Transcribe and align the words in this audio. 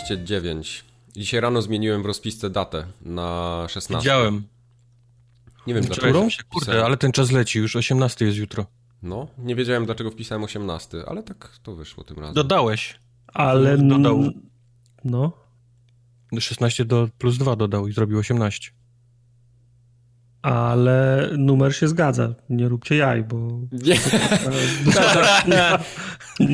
numer 0.00 0.16
209. 0.16 0.84
Dzisiaj 1.16 1.40
rano 1.40 1.62
zmieniłem 1.62 2.02
w 2.02 2.06
rozpisce 2.06 2.50
datę 2.50 2.86
na 3.02 3.66
16. 3.68 3.96
Widziałem. 3.98 4.42
Nie 5.66 5.74
wiem 5.74 5.84
dlaczego. 5.84 6.30
się, 6.30 6.42
kurde, 6.42 6.84
ale 6.84 6.96
ten 6.96 7.12
czas 7.12 7.30
leci, 7.30 7.58
już 7.58 7.76
18 7.76 8.24
jest 8.24 8.38
jutro. 8.38 8.66
No, 9.02 9.26
nie 9.38 9.54
wiedziałem 9.54 9.86
dlaczego 9.86 10.10
wpisałem 10.10 10.44
18, 10.44 10.98
ale 11.06 11.22
tak 11.22 11.58
to 11.62 11.74
wyszło 11.74 12.04
tym 12.04 12.18
razem. 12.18 12.34
Dodałeś. 12.34 12.98
Ale. 13.26 13.78
Dodał. 13.78 14.24
No. 15.04 15.32
16 16.38 16.84
do 16.84 17.08
plus 17.18 17.38
2 17.38 17.56
dodał 17.56 17.88
i 17.88 17.92
zrobił 17.92 18.18
18. 18.18 18.70
Ale 20.42 21.30
numer 21.38 21.76
się 21.76 21.88
zgadza. 21.88 22.34
Nie 22.50 22.68
róbcie 22.68 22.96
jaj, 22.96 23.22
bo. 23.22 23.36
Nie, 25.48 25.78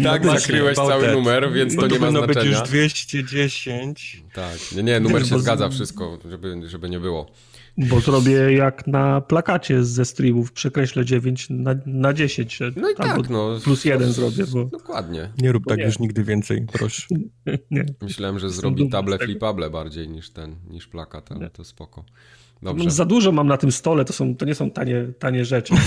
tak 0.04 0.22
właśnie, 0.22 0.40
zakryłeś 0.40 0.76
cały 0.76 1.04
that. 1.04 1.14
numer, 1.14 1.52
więc 1.52 1.76
to 1.76 1.86
nie 1.86 1.98
ma 1.98 1.98
powinno 1.98 2.26
być 2.26 2.32
znaczenia. 2.32 2.58
już 2.58 2.68
210. 2.68 4.22
Tak, 4.34 4.58
nie, 4.76 4.82
nie, 4.82 5.00
numer 5.00 5.28
się 5.28 5.38
zgadza 5.38 5.68
wszystko, 5.68 6.18
żeby, 6.30 6.68
żeby 6.68 6.90
nie 6.90 7.00
było. 7.00 7.30
Bo 7.78 8.00
zrobię 8.00 8.52
jak 8.52 8.86
na 8.86 9.20
plakacie 9.20 9.84
ze 9.84 10.04
streamów. 10.04 10.52
Przekreślę 10.52 11.04
9 11.04 11.46
na, 11.50 11.74
na 11.86 12.12
10. 12.12 12.60
No 12.76 12.90
i 12.90 12.94
tak, 12.94 13.30
no. 13.30 13.58
Plus 13.64 13.84
jeden 13.84 14.12
zrobię, 14.12 14.44
bo. 14.52 14.64
Dokładnie. 14.64 15.30
Nie 15.38 15.52
rób 15.52 15.64
Bo 15.64 15.70
tak 15.70 15.78
nie. 15.78 15.84
już 15.84 15.98
nigdy 15.98 16.24
więcej, 16.24 16.66
proszę. 16.72 17.06
Nie. 17.70 17.84
Myślałem, 18.02 18.38
że 18.38 18.50
zrobi 18.50 18.88
table 18.88 19.18
flipable 19.18 19.70
bardziej 19.70 20.08
niż 20.08 20.30
ten, 20.30 20.56
niż 20.68 20.86
plakat, 20.86 21.32
ale 21.32 21.40
Nie. 21.40 21.50
to 21.50 21.64
spoko. 21.64 22.04
Mam 22.62 22.76
Dobrze. 22.76 22.90
Za 22.90 23.04
dużo 23.04 23.32
mam 23.32 23.46
na 23.46 23.56
tym 23.56 23.72
stole, 23.72 24.04
to, 24.04 24.12
są, 24.12 24.36
to 24.36 24.44
nie 24.44 24.54
są 24.54 24.70
tanie, 24.70 25.06
tanie 25.18 25.44
rzeczy. 25.44 25.74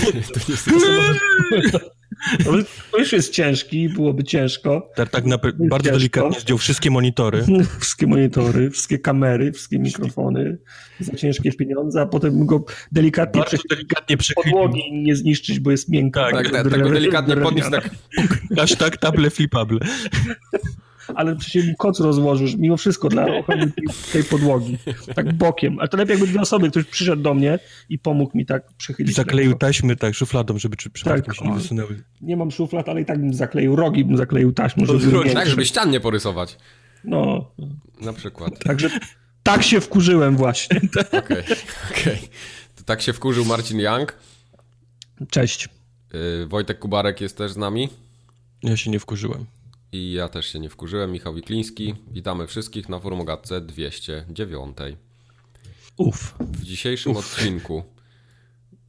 To, 1.72 1.78
to 2.92 2.98
już 2.98 3.12
jest 3.12 3.32
ciężki, 3.32 3.88
byłoby 3.88 4.24
ciężko. 4.24 4.90
Tak, 4.96 5.10
tak 5.10 5.24
bardzo 5.68 5.84
Ciężko. 5.84 5.98
delikatnie 5.98 6.40
zdjął 6.40 6.58
wszystkie 6.58 6.90
monitory. 6.90 7.44
Wszystkie 7.80 8.06
monitory, 8.06 8.70
wszystkie 8.70 8.98
kamery, 8.98 9.52
wszystkie 9.52 9.78
mikrofony 9.78 10.58
za 11.00 11.16
ciężkie 11.16 11.52
pieniądze, 11.52 12.00
a 12.00 12.06
potem 12.06 12.46
go 12.46 12.64
delikatnie 12.92 13.40
Bardzo 13.40 13.56
delikatnie 13.70 14.16
podłogi 14.34 14.92
nie 14.92 15.16
zniszczyć, 15.16 15.60
bo 15.60 15.70
jest 15.70 15.88
miękka. 15.88 16.20
Tak, 16.20 16.32
Tak, 16.32 16.52
tak, 16.52 16.72
tak 16.72 16.82
go 16.82 16.90
delikatnie 16.90 17.36
podnieść, 17.36 17.70
tak 17.70 17.90
Hashtag 18.56 18.96
table 18.96 19.30
flipable. 19.30 19.78
Ale 21.14 21.36
przecież 21.36 21.66
mi 21.66 21.74
koc 21.78 22.00
rozłożysz, 22.00 22.56
mimo 22.56 22.76
wszystko 22.76 23.08
dla 23.08 23.26
ochrony 23.36 23.72
tej, 23.72 23.86
tej 24.12 24.24
podłogi. 24.24 24.78
Tak 25.14 25.32
bokiem. 25.32 25.78
Ale 25.78 25.88
to 25.88 25.96
lepiej 25.96 26.12
jakby 26.12 26.26
dwie 26.26 26.40
osoby, 26.40 26.70
ktoś 26.70 26.84
przyszedł 26.84 27.22
do 27.22 27.34
mnie 27.34 27.58
i 27.88 27.98
pomógł 27.98 28.38
mi 28.38 28.46
tak 28.46 28.70
I 28.70 28.74
przychylić. 28.74 29.14
zakleił 29.16 29.54
taśmy 29.54 29.96
tak 29.96 30.14
szufladą, 30.14 30.58
żeby 30.58 30.76
czy 30.76 30.90
przypadkiem 30.90 31.24
Tak, 31.24 31.36
się 31.36 31.44
nie 31.48 31.54
wysunęły. 31.54 32.02
Nie 32.20 32.36
mam 32.36 32.50
szuflad, 32.50 32.88
ale 32.88 33.00
i 33.00 33.04
tak 33.04 33.18
bym 33.18 33.34
zakleił 33.34 33.76
rogi, 33.76 34.04
bym 34.04 34.16
zakleił 34.16 34.52
taśmą, 34.52 34.86
żeby 34.86 35.30
tak, 35.34 35.48
żeby 35.48 35.66
ścian 35.66 35.90
nie 35.90 36.00
porysować. 36.00 36.56
No, 37.04 37.50
Na 38.00 38.12
przykład. 38.12 38.58
także 38.64 38.90
tak 39.42 39.62
się 39.62 39.80
wkurzyłem 39.80 40.36
właśnie. 40.36 40.80
Okej, 41.18 41.42
okej. 41.90 42.18
To 42.76 42.82
Tak 42.84 43.02
się 43.02 43.12
wkurzył 43.12 43.44
Marcin 43.44 43.80
Young. 43.80 44.14
Cześć. 45.30 45.68
Yy, 46.12 46.46
Wojtek 46.46 46.78
Kubarek 46.78 47.20
jest 47.20 47.36
też 47.36 47.52
z 47.52 47.56
nami. 47.56 47.88
Ja 48.62 48.76
się 48.76 48.90
nie 48.90 48.98
wkurzyłem. 49.00 49.44
I 49.92 50.12
ja 50.12 50.28
też 50.28 50.46
się 50.46 50.58
nie 50.58 50.68
wkurzyłem. 50.68 51.12
Michał 51.12 51.34
Wikliński. 51.34 51.94
Witamy 52.10 52.46
wszystkich 52.46 52.88
na 52.88 53.00
forum 53.00 53.20
Ogatce 53.20 53.60
209. 53.60 54.76
Uf. 55.96 56.34
W 56.40 56.62
dzisiejszym 56.64 57.16
odcinku 57.16 57.82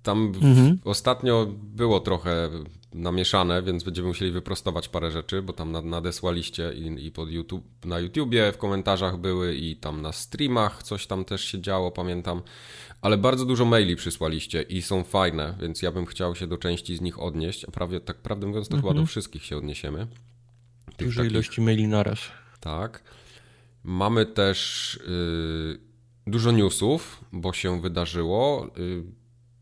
tam 0.04 0.32
Mhm. 0.42 0.80
ostatnio 0.86 1.48
było 1.64 2.00
trochę 2.00 2.50
namieszane, 2.94 3.62
więc 3.64 3.84
będziemy 3.84 4.08
musieli 4.08 4.32
wyprostować 4.32 4.88
parę 4.90 5.12
rzeczy, 5.12 5.42
bo 5.42 5.54
tam 5.54 5.72
nad- 5.72 5.86
nadesłaliście 5.86 6.74
i, 6.74 7.06
i 7.06 7.12
pod 7.12 7.30
YouTube, 7.32 7.86
na 7.86 8.00
YouTubie 8.00 8.52
w 8.52 8.58
komentarzach 8.58 9.18
były 9.18 9.56
i 9.56 9.76
tam 9.76 10.02
na 10.02 10.12
streamach 10.12 10.84
coś 10.84 11.08
tam 11.08 11.26
też 11.26 11.44
się 11.46 11.62
działo, 11.62 11.92
pamiętam. 11.92 12.42
Ale 13.02 13.18
bardzo 13.18 13.46
dużo 13.46 13.66
maili 13.66 13.96
przysłaliście 13.96 14.62
i 14.62 14.82
są 14.82 15.04
fajne, 15.04 15.58
więc 15.62 15.82
ja 15.82 15.92
bym 15.92 16.06
chciał 16.06 16.36
się 16.36 16.48
do 16.48 16.58
części 16.58 16.96
z 16.96 17.02
nich 17.02 17.20
odnieść, 17.20 17.66
a 17.66 17.72
prawie 17.72 18.00
tak 18.00 18.18
prawdę 18.18 18.48
mówiąc 18.48 18.68
to 18.68 18.76
chyba 18.78 18.94
do 18.94 19.06
wszystkich 19.06 19.46
się 19.46 19.58
odniesiemy. 19.58 20.08
Tych 21.02 21.08
Duże 21.10 21.18
takich- 21.22 21.32
ilości 21.32 21.62
maili 21.62 21.88
naraz. 21.88 22.20
tak. 22.60 23.04
Mamy 23.84 24.26
też 24.26 24.96
y, 24.96 25.80
dużo 26.28 26.52
newsów, 26.52 27.22
bo 27.32 27.54
się 27.54 27.82
wydarzyło. 27.82 28.68
Y, 28.78 29.04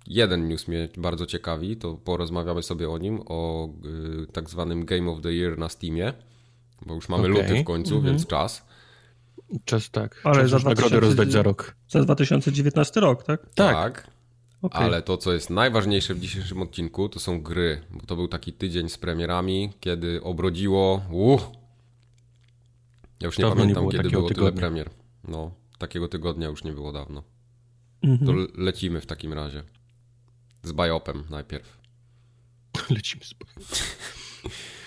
jeden 0.07 0.47
news 0.47 0.67
mnie 0.67 0.89
bardzo 0.97 1.25
ciekawi, 1.25 1.77
to 1.77 1.93
porozmawiamy 1.93 2.63
sobie 2.63 2.89
o 2.89 2.97
nim, 2.97 3.19
o 3.25 3.69
y, 4.23 4.27
tak 4.31 4.49
zwanym 4.49 4.85
Game 4.85 5.11
of 5.11 5.21
the 5.21 5.33
Year 5.33 5.57
na 5.57 5.69
Steamie, 5.69 6.13
bo 6.85 6.95
już 6.95 7.09
mamy 7.09 7.23
Okej. 7.23 7.41
luty 7.41 7.61
w 7.63 7.65
końcu, 7.65 8.01
więc 8.01 8.27
czas. 8.27 8.65
Czas 9.65 9.89
tak. 9.91 10.21
Ale 10.23 10.35
Czas 10.35 10.49
za 10.49 10.55
już 10.55 10.63
nagrodę 10.65 10.89
2000 10.89 10.99
rozdać 11.07 11.31
za 11.31 11.43
rok. 11.43 11.75
Za 11.89 12.01
2019 12.01 12.99
rok, 12.99 13.23
tak? 13.23 13.53
Tak. 13.55 14.07
Okej. 14.61 14.83
Ale 14.83 15.01
to, 15.01 15.17
co 15.17 15.33
jest 15.33 15.49
najważniejsze 15.49 16.13
w 16.15 16.19
dzisiejszym 16.19 16.61
odcinku, 16.61 17.09
to 17.09 17.19
są 17.19 17.41
gry, 17.41 17.81
bo 17.91 18.05
to 18.05 18.15
był 18.15 18.27
taki 18.27 18.53
tydzień 18.53 18.89
z 18.89 18.97
premierami, 18.97 19.69
kiedy 19.79 20.23
obrodziło. 20.23 21.01
Uh, 21.11 21.41
ja 23.21 23.25
już 23.25 23.37
nie 23.37 23.41
Dawno 23.45 23.55
nie 23.65 23.73
pamiętam, 23.73 23.83
było 23.83 23.91
kiedy 23.91 24.09
było 24.09 24.27
tyle 24.27 24.35
tygodnia. 24.35 24.59
premier. 24.59 24.89
No, 25.27 25.51
takiego 25.77 26.07
tygodnia 26.07 26.47
już 26.47 26.63
nie 26.63 26.71
było 26.71 26.91
dawno. 26.91 27.23
Mhm. 28.03 28.25
To 28.25 28.33
le- 28.33 28.47
lecimy 28.65 29.01
w 29.01 29.05
takim 29.05 29.33
razie. 29.33 29.63
Z 30.63 30.73
Biopem 30.73 31.23
najpierw. 31.29 31.79
Lecimy 32.89 33.23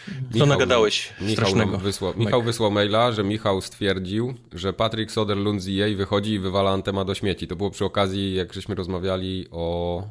spokojnie. 0.04 0.38
Co 0.38 0.46
nagadałeś 0.46 1.12
Michał, 1.20 1.32
strasznego? 1.34 1.78
wysłał, 1.78 2.10
Mike? 2.12 2.24
Michał 2.24 2.42
wysłał 2.42 2.70
maila, 2.70 3.12
że 3.12 3.24
Michał 3.24 3.60
stwierdził, 3.60 4.34
że 4.52 4.72
Patrick 4.72 5.12
Soderlund 5.12 5.62
z 5.62 5.68
EA 5.68 5.96
wychodzi 5.96 6.32
i 6.32 6.38
wywala 6.38 6.70
Antema 6.70 7.04
do 7.04 7.14
śmieci. 7.14 7.46
To 7.46 7.56
było 7.56 7.70
przy 7.70 7.84
okazji, 7.84 8.34
jak 8.34 8.52
żeśmy 8.52 8.74
rozmawiali 8.74 9.46
o, 9.50 10.02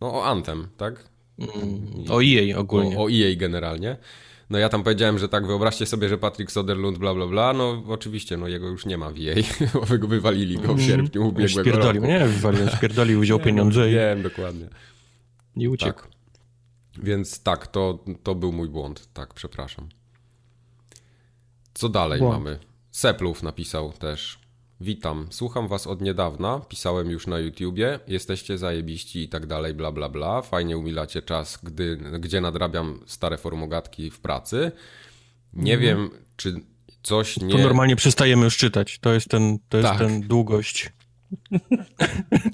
no, 0.00 0.14
o 0.14 0.24
Antem, 0.26 0.68
tak? 0.76 1.08
Mm, 1.38 1.80
O 2.10 2.22
EA 2.24 2.58
ogólnie. 2.58 2.98
O, 2.98 3.02
o 3.04 3.10
EA 3.10 3.36
generalnie. 3.36 3.96
No 4.50 4.58
ja 4.58 4.68
tam 4.68 4.82
powiedziałem, 4.82 5.18
że 5.18 5.28
tak, 5.28 5.46
wyobraźcie 5.46 5.86
sobie, 5.86 6.08
że 6.08 6.18
Patrick 6.18 6.50
Soderlund 6.52 6.98
bla 6.98 7.14
bla 7.14 7.26
bla, 7.26 7.52
no 7.52 7.82
oczywiście, 7.88 8.36
no 8.36 8.48
jego 8.48 8.68
już 8.68 8.86
nie 8.86 8.98
ma 8.98 9.10
w 9.10 9.16
EA, 9.18 9.34
bo 9.74 9.80
wy 9.80 9.98
go 9.98 10.08
wywalili 10.08 10.58
go 10.58 10.74
w 10.74 10.80
sierpniu 10.82 11.28
ubiegłego 11.28 11.60
Spierdolił, 11.70 12.02
roku. 12.02 12.12
nie? 12.12 12.18
Wywalił, 12.26 12.68
spierdolił, 12.68 13.20
wziął 13.20 13.38
pieniądze 13.48 13.90
i 13.90 13.94
Wiem, 13.94 14.22
dokładnie. 14.22 14.66
nie 15.56 15.70
uciekł. 15.70 16.00
Tak. 16.02 16.10
Więc 16.98 17.42
tak, 17.42 17.66
to, 17.66 18.04
to 18.22 18.34
był 18.34 18.52
mój 18.52 18.68
błąd. 18.68 19.08
Tak, 19.12 19.34
przepraszam. 19.34 19.88
Co 21.74 21.88
dalej 21.88 22.18
Błąd. 22.20 22.34
mamy? 22.44 22.58
Seplów 22.90 23.42
napisał 23.42 23.92
też. 23.92 24.38
Witam, 24.80 25.26
słucham 25.30 25.68
was 25.68 25.86
od 25.86 26.00
niedawna, 26.00 26.60
pisałem 26.68 27.10
już 27.10 27.26
na 27.26 27.38
YouTubie, 27.38 28.00
jesteście 28.06 28.58
zajebiści 28.58 29.22
i 29.22 29.28
tak 29.28 29.46
dalej, 29.46 29.74
bla 29.74 29.92
bla 29.92 30.08
bla. 30.08 30.42
Fajnie 30.42 30.78
umilacie 30.78 31.22
czas, 31.22 31.58
gdy, 31.62 31.96
gdzie 31.96 32.40
nadrabiam 32.40 33.00
stare 33.06 33.38
formogatki 33.38 34.10
w 34.10 34.20
pracy. 34.20 34.72
Nie 35.52 35.78
wiem, 35.78 36.10
czy 36.36 36.60
coś 37.02 37.36
nie... 37.36 37.52
To 37.52 37.58
normalnie 37.58 37.96
przestajemy 37.96 38.44
już 38.44 38.56
czytać. 38.56 38.98
To 38.98 39.12
jest 39.12 39.28
ten, 39.28 39.58
to 39.68 39.76
jest 39.76 39.90
Tak. 39.90 39.98
ten 39.98 40.20
długość. 40.20 40.92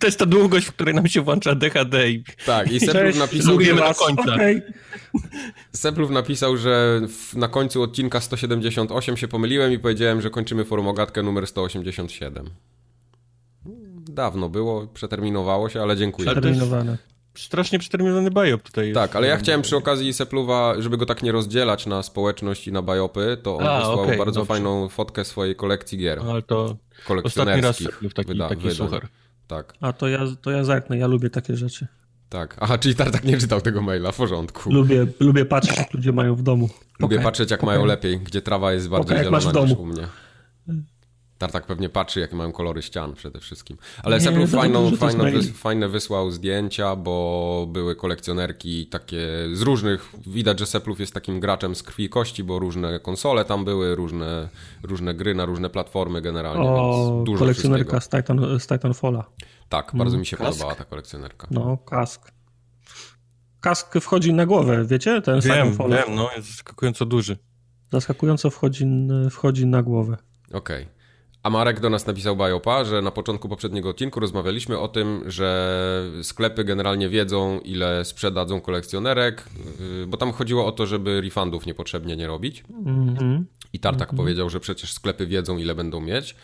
To 0.01 0.07
jest 0.07 0.19
ta 0.19 0.27
długość, 0.27 0.67
w 0.67 0.73
której 0.73 0.95
nam 0.95 1.09
się 1.09 1.21
włącza 1.21 1.55
DHD 1.55 2.11
i 2.11 2.25
Tak, 2.47 2.73
i 2.73 2.81
Cześć, 2.81 3.19
napisał, 3.19 3.61
że... 3.61 3.95
końca. 3.99 4.35
Okej. 4.35 4.63
Seplów 5.73 6.11
napisał, 6.11 6.57
że 6.57 7.01
w, 7.09 7.37
na 7.37 7.49
końcu 7.49 7.83
odcinka 7.83 8.21
178 8.21 9.17
się 9.17 9.29
pomyliłem 9.29 9.73
i 9.73 9.79
powiedziałem, 9.79 10.21
że 10.23 10.31
kończymy 10.31 10.65
forumogatkę 10.65 11.23
numer 11.23 11.47
187. 11.47 12.51
Dawno 14.09 14.49
było, 14.49 14.87
przeterminowało 14.87 15.69
się, 15.69 15.83
ale 15.83 15.97
dziękuję. 15.97 16.29
Ale 16.31 16.41
to 16.41 16.49
jest- 16.49 16.61
Terminowane. 16.61 16.99
strasznie 17.35 17.79
przeterminowany 17.79 18.31
biop 18.31 18.63
tutaj. 18.63 18.93
Tak, 18.93 19.17
ale 19.17 19.27
ja 19.27 19.37
chciałem 19.37 19.63
przy 19.63 19.77
okazji 19.77 20.13
Sepluwa, 20.13 20.75
żeby 20.79 20.97
go 20.97 21.07
tak 21.07 21.23
nie 21.23 21.33
rozdzielać 21.33 21.87
na 21.87 22.03
społeczność 22.03 22.69
i 22.69 22.73
na 22.73 22.83
bajopy, 22.83 23.37
to 23.43 23.57
on 23.57 23.67
A, 23.67 23.79
wysłał 23.79 24.01
okej, 24.01 24.19
bardzo 24.19 24.41
dobrze. 24.41 24.49
fajną 24.55 24.89
fotkę 24.89 25.25
swojej 25.25 25.57
kolekcji 25.57 25.99
gier. 25.99 26.21
Ale 26.31 26.43
to 26.43 26.77
ostatni 27.25 27.61
raz 27.61 27.77
Seplów 27.77 28.15
taki, 28.15 28.29
wyda- 28.33 28.49
taki 28.49 28.63
wydań. 28.63 28.77
suchar. 28.77 29.09
Tak, 29.47 29.75
A 29.81 29.93
to 29.93 30.09
ja, 30.09 30.21
to 30.43 30.51
ja 30.51 30.65
zerknę, 30.65 30.99
ja 30.99 31.07
lubię 31.07 31.31
takie 31.31 31.57
rzeczy. 31.57 31.87
tak. 32.29 32.57
Aha, 32.61 32.79
czyli 32.79 32.95
Tartak 32.95 33.25
nie 33.25 33.39
czytał 33.39 33.61
tego 33.61 33.83
maila, 33.83 34.13
w 34.13 34.17
porządku. 34.17 34.73
Lubię, 34.73 35.07
lubię 35.21 35.45
patrzeć, 35.45 35.77
jak 35.79 35.95
ludzie 35.95 36.13
mają 36.13 36.35
w 36.35 36.43
domu. 36.43 36.69
Lubię 36.99 37.17
Okej. 37.17 37.25
patrzeć, 37.25 37.51
jak 37.51 37.63
mają 37.63 37.85
lepiej, 37.85 38.19
gdzie 38.21 38.43
trawa 38.43 38.73
jest 38.73 38.89
bardziej 38.89 39.17
masz 39.17 39.25
zielona 39.25 39.39
w 39.41 39.45
niż 39.45 39.53
domu. 39.55 39.83
u 39.83 39.87
mnie. 39.87 40.07
Tartak 41.39 41.67
pewnie 41.67 41.89
patrzy, 41.89 42.21
jakie 42.21 42.37
mają 42.37 42.53
kolory 42.53 42.83
ścian 42.83 43.15
przede 43.15 43.41
wszystkim. 43.41 43.77
Ale 44.03 44.21
Seplów 44.21 44.51
to 44.51 44.57
fajną, 44.57 44.91
to 44.91 44.97
fajne, 44.97 45.31
jest 45.31 45.49
wys, 45.49 45.59
fajne 45.61 45.89
wysłał 45.89 46.31
zdjęcia, 46.31 46.97
bo 46.97 47.67
były 47.69 47.97
kolekcjonerki 47.97 48.87
takie 48.87 49.27
z 49.53 49.63
różnych... 49.63 50.13
Widać, 50.27 50.59
że 50.59 50.67
Seplów 50.67 51.01
jest 51.01 51.15
takim 51.15 51.41
graczem 51.41 51.75
z 51.75 51.83
krwi 51.83 52.05
i 52.05 52.09
kości, 52.09 52.45
bo 52.45 52.59
różne 52.59 53.01
konsole 53.01 53.45
tam 53.45 53.65
były, 53.65 53.95
różne, 53.95 54.49
różne 54.83 55.15
gry 55.15 55.35
na 55.35 55.45
różne 55.45 55.71
platformy 55.71 56.23
generalnie, 56.23 56.69
O, 56.69 57.07
więc 57.15 57.27
dużo 57.27 57.39
kolekcjonerka 57.39 58.01
z, 58.01 58.09
Titan, 58.09 58.59
z 58.59 58.67
Titanfalla. 58.67 59.25
Tak, 59.69 59.91
bardzo 59.95 60.19
mi 60.19 60.27
się 60.27 60.37
Kask? 60.37 60.51
podobała 60.51 60.75
ta 60.75 60.85
kolekcjonerka. 60.85 61.47
No, 61.51 61.77
kask. 61.77 62.33
Kask 63.61 63.95
wchodzi 64.01 64.33
na 64.33 64.47
głowę, 64.47 64.85
wiecie? 64.85 65.23
Ten 65.23 65.41
Wiem, 65.41 65.77
wiem, 65.91 66.15
no, 66.15 66.31
jest 66.37 66.49
zaskakująco 66.49 67.07
duży. 67.07 67.37
Zaskakująco 67.93 68.51
wchodzi, 68.51 68.87
wchodzi 69.31 69.67
na 69.67 69.83
głowę. 69.83 70.17
Okej. 70.53 70.96
A 71.47 71.51
Marek 71.51 71.81
do 71.81 71.91
nas 71.91 72.07
napisał 72.07 72.37
Bajopa, 72.37 72.85
że 72.85 73.03
na 73.03 73.11
początku 73.11 73.49
poprzedniego 73.49 73.89
odcinku 73.89 74.21
rozmawialiśmy 74.21 74.79
o 74.79 74.89
tym, 74.89 75.23
że 75.27 76.11
sklepy 76.23 76.65
generalnie 76.65 77.09
wiedzą, 77.09 77.61
ile 77.61 78.05
sprzedadzą 78.05 78.61
kolekcjonerek, 78.61 79.45
yy, 80.01 80.07
bo 80.07 80.17
tam 80.17 80.33
chodziło 80.33 80.67
o 80.67 80.73
to, 80.73 80.87
żeby 80.87 81.21
refundów 81.21 81.67
niepotrzebnie 81.67 82.17
nie 82.17 82.27
robić. 82.27 82.65
Mhm. 82.87 83.47
I 83.73 83.79
Tartak 83.79 84.15
powiedział, 84.15 84.51
że 84.51 84.61
przecież 84.61 84.93
sklepy 84.93 85.27
wiedzą, 85.27 85.57
ile 85.59 85.75
będą 85.75 86.01
mieć. 86.01 86.37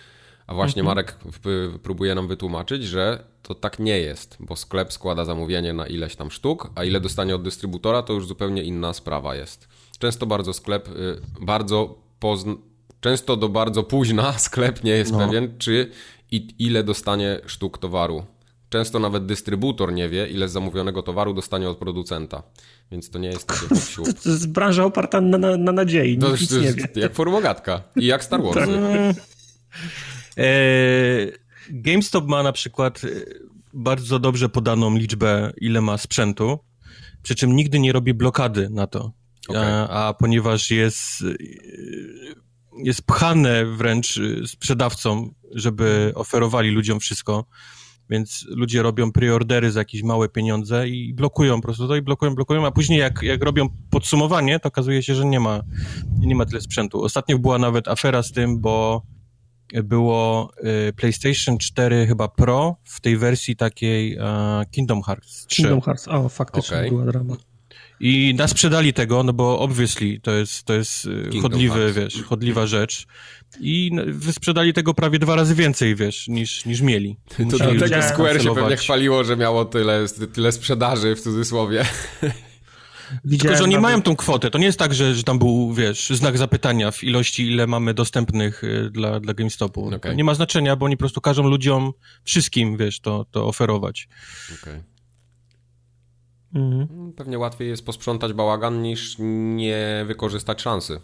A 0.47 0.55
właśnie 0.55 0.83
Marek 0.83 1.17
w- 1.25 1.79
próbuje 1.83 2.15
nam 2.15 2.29
wytłumaczyć, 2.29 2.85
że 2.85 3.25
to 3.43 3.55
tak 3.55 3.79
nie 3.79 3.99
jest, 3.99 4.37
bo 4.41 4.57
sklep 4.57 4.93
składa 4.93 5.25
zamówienie 5.25 5.73
na 5.73 5.87
ileś 5.87 6.17
tam 6.17 6.31
sztuk, 6.31 6.71
a 6.75 6.85
ile 6.85 7.01
dostanie 7.01 7.35
od 7.35 7.43
dystrybutora, 7.43 8.03
to 8.03 8.13
już 8.13 8.27
zupełnie 8.27 8.63
inna 8.63 8.93
sprawa 8.93 9.35
jest. 9.35 9.69
Często 9.99 10.27
bardzo 10.27 10.53
sklep, 10.53 10.89
y, 10.89 11.21
bardzo 11.41 11.95
pozn- 12.21 12.57
często 13.03 13.37
do 13.37 13.49
bardzo 13.49 13.83
późna 13.83 14.33
sklep 14.47 14.85
nie 14.85 14.93
jest 14.93 15.13
pewien, 15.17 15.59
czy 15.59 15.91
i 16.31 16.49
ile 16.59 16.85
dostanie 16.85 17.41
sztuk 17.47 17.79
towaru. 17.79 18.27
Często 18.69 18.99
nawet 18.99 19.27
dystrybutor 19.27 19.93
nie 19.93 20.09
wie, 20.09 20.27
ile 20.27 20.49
z 20.49 20.53
zamówionego 20.53 21.03
towaru 21.03 21.35
dostanie 21.35 21.69
od 21.69 21.79
producenta. 21.79 22.43
Więc 22.91 23.11
to 23.11 23.19
nie 23.19 23.29
jest 23.29 23.47
takie 23.47 23.77
siup. 23.77 24.07
To 24.23 24.31
jest 24.31 24.53
branża 24.53 24.85
oparta 24.85 25.21
na, 25.21 25.39
na, 25.39 25.57
na 25.57 25.73
nadziei, 25.73 26.19
To 26.19 26.31
nic 26.31 26.53
nie 26.53 26.59
jest 26.59 26.79
wie. 26.79 27.03
jak 27.03 27.15
formogatka 27.15 27.83
i 27.97 28.07
jak 28.07 28.25
Star 28.25 28.43
Wars. 28.43 28.71
Eee, 30.37 31.33
GameStop 31.71 32.29
ma 32.29 32.43
na 32.43 32.53
przykład 32.53 33.05
e, 33.05 33.09
bardzo 33.75 34.19
dobrze 34.19 34.49
podaną 34.49 34.97
liczbę, 34.97 35.53
ile 35.61 35.81
ma 35.81 35.99
sprzętu, 35.99 36.59
przy 37.23 37.35
czym 37.35 37.57
nigdy 37.57 37.79
nie 37.79 37.93
robi 37.93 38.15
blokady 38.15 38.69
na 38.71 38.87
to. 38.87 39.13
Okej. 39.49 39.63
A, 39.63 39.89
a 39.89 40.15
ponieważ 40.15 40.71
jest, 40.71 41.23
e, 41.23 41.25
jest 42.77 43.03
pchane 43.03 43.65
wręcz 43.67 44.19
e, 44.19 44.47
sprzedawcom, 44.47 45.35
żeby 45.55 46.13
oferowali 46.15 46.71
ludziom 46.71 47.01
wszystko, 47.01 47.45
więc 48.11 48.47
ludzie 48.49 48.83
robią 48.83 49.13
preordery 49.13 49.73
za 49.73 49.81
jakieś 49.81 50.03
małe 50.03 50.29
pieniądze 50.29 50.89
i 50.89 51.15
blokują 51.15 51.57
po 51.57 51.63
prostu 51.63 51.89
to 51.89 51.97
i 51.97 52.03
blokują, 52.03 52.35
blokują, 52.35 52.67
a 52.67 52.71
później 52.71 52.99
jak, 52.99 53.23
jak 53.23 53.43
robią 53.43 53.69
podsumowanie, 53.91 54.61
to 54.61 54.69
okazuje 54.69 55.03
się, 55.03 55.15
że 55.15 55.25
nie 55.25 55.41
ma, 55.41 55.61
nie 56.19 56.35
ma 56.35 56.47
tyle 56.47 56.61
sprzętu. 56.61 57.03
Ostatnio 57.03 57.39
była 57.39 57.59
nawet 57.59 57.89
afera 57.89 58.23
z 58.23 58.33
tym, 58.33 58.61
bo 58.61 59.03
było 59.85 60.53
y, 60.89 60.93
PlayStation 60.93 61.59
4 61.59 62.07
chyba 62.07 62.29
Pro 62.29 62.77
w 62.85 63.01
tej 63.01 63.17
wersji 63.17 63.57
takiej 63.57 64.17
e, 64.17 64.65
Kingdom 64.71 65.03
Hearts 65.03 65.47
3. 65.47 65.63
Kingdom 65.63 65.81
Hearts, 65.81 66.09
o, 66.09 66.29
faktycznie 66.29 66.77
Okej. 66.77 66.91
była 66.91 67.05
drama. 67.05 67.37
I 68.03 68.35
nasprzedali 68.35 68.93
tego, 68.93 69.23
no 69.23 69.33
bo 69.33 69.59
obviously 69.59 70.21
to 70.23 70.31
jest, 70.31 70.65
to 70.65 70.75
jest 70.75 71.05
y, 71.05 71.09
Kingdom 71.09 71.43
chodliwy, 71.43 71.75
Hearts. 71.79 71.97
wiesz, 71.97 72.23
chodliwa 72.23 72.67
rzecz. 72.67 73.07
I 73.61 73.91
wysprzedali 74.07 74.73
tego 74.73 74.95
prawie 74.95 75.19
dwa 75.19 75.37
razy 75.37 75.55
więcej, 75.55 75.95
wiesz, 75.95 76.29
niż, 76.29 76.65
niż 76.67 76.81
mieli. 76.81 77.17
To 77.37 77.43
Musieli 77.43 77.79
dlatego. 77.79 78.03
Square 78.03 78.43
się 78.43 78.55
pewnie 78.55 78.77
chwaliło, 78.77 79.25
że 79.25 79.37
miało 79.37 79.65
tyle, 79.65 80.07
tyle 80.33 80.53
sprzedaży 80.53 81.15
w 81.17 81.21
cudzysłowie. 81.21 81.85
Tylko, 83.13 83.29
Widziałem 83.29 83.59
że 83.59 83.65
oni 83.65 83.75
nawet- 83.75 83.83
mają 83.83 84.03
tą 84.03 84.17
kwotę. 84.17 84.51
To 84.51 84.59
nie 84.59 84.67
jest 84.67 84.79
tak, 84.79 84.95
że, 84.95 85.15
że 85.15 85.23
tam 85.23 85.39
był, 85.39 85.73
wiesz, 85.75 86.11
znak 86.11 86.39
zapytania 86.39 86.91
w 86.91 87.05
ilości, 87.05 87.47
ile 87.47 87.67
mamy 87.67 87.95
dostępnych 87.95 88.65
y, 88.65 88.91
dla, 88.91 89.21
dla 89.21 89.35
GameStopu. 89.35 89.91
To 89.91 89.97
Okej. 89.97 90.17
Nie 90.17 90.25
ma 90.25 90.35
znaczenia, 90.35 90.77
bo 90.77 90.87
oni 90.87 90.97
po 90.97 90.99
prostu 90.99 91.21
każą 91.21 91.43
ludziom, 91.49 91.93
wszystkim, 92.25 92.77
wiesz, 92.77 93.01
to, 93.01 93.27
to 93.31 93.47
oferować. 93.47 94.09
Okej. 94.63 94.92
Mhm. 96.55 97.13
Pewnie 97.13 97.39
łatwiej 97.39 97.69
jest 97.69 97.87
posprzątać 97.87 98.33
bałagan 98.33 98.83
niż 98.83 99.17
nie 99.57 100.05
wykorzystać 100.07 100.63
szansy. 100.63 101.01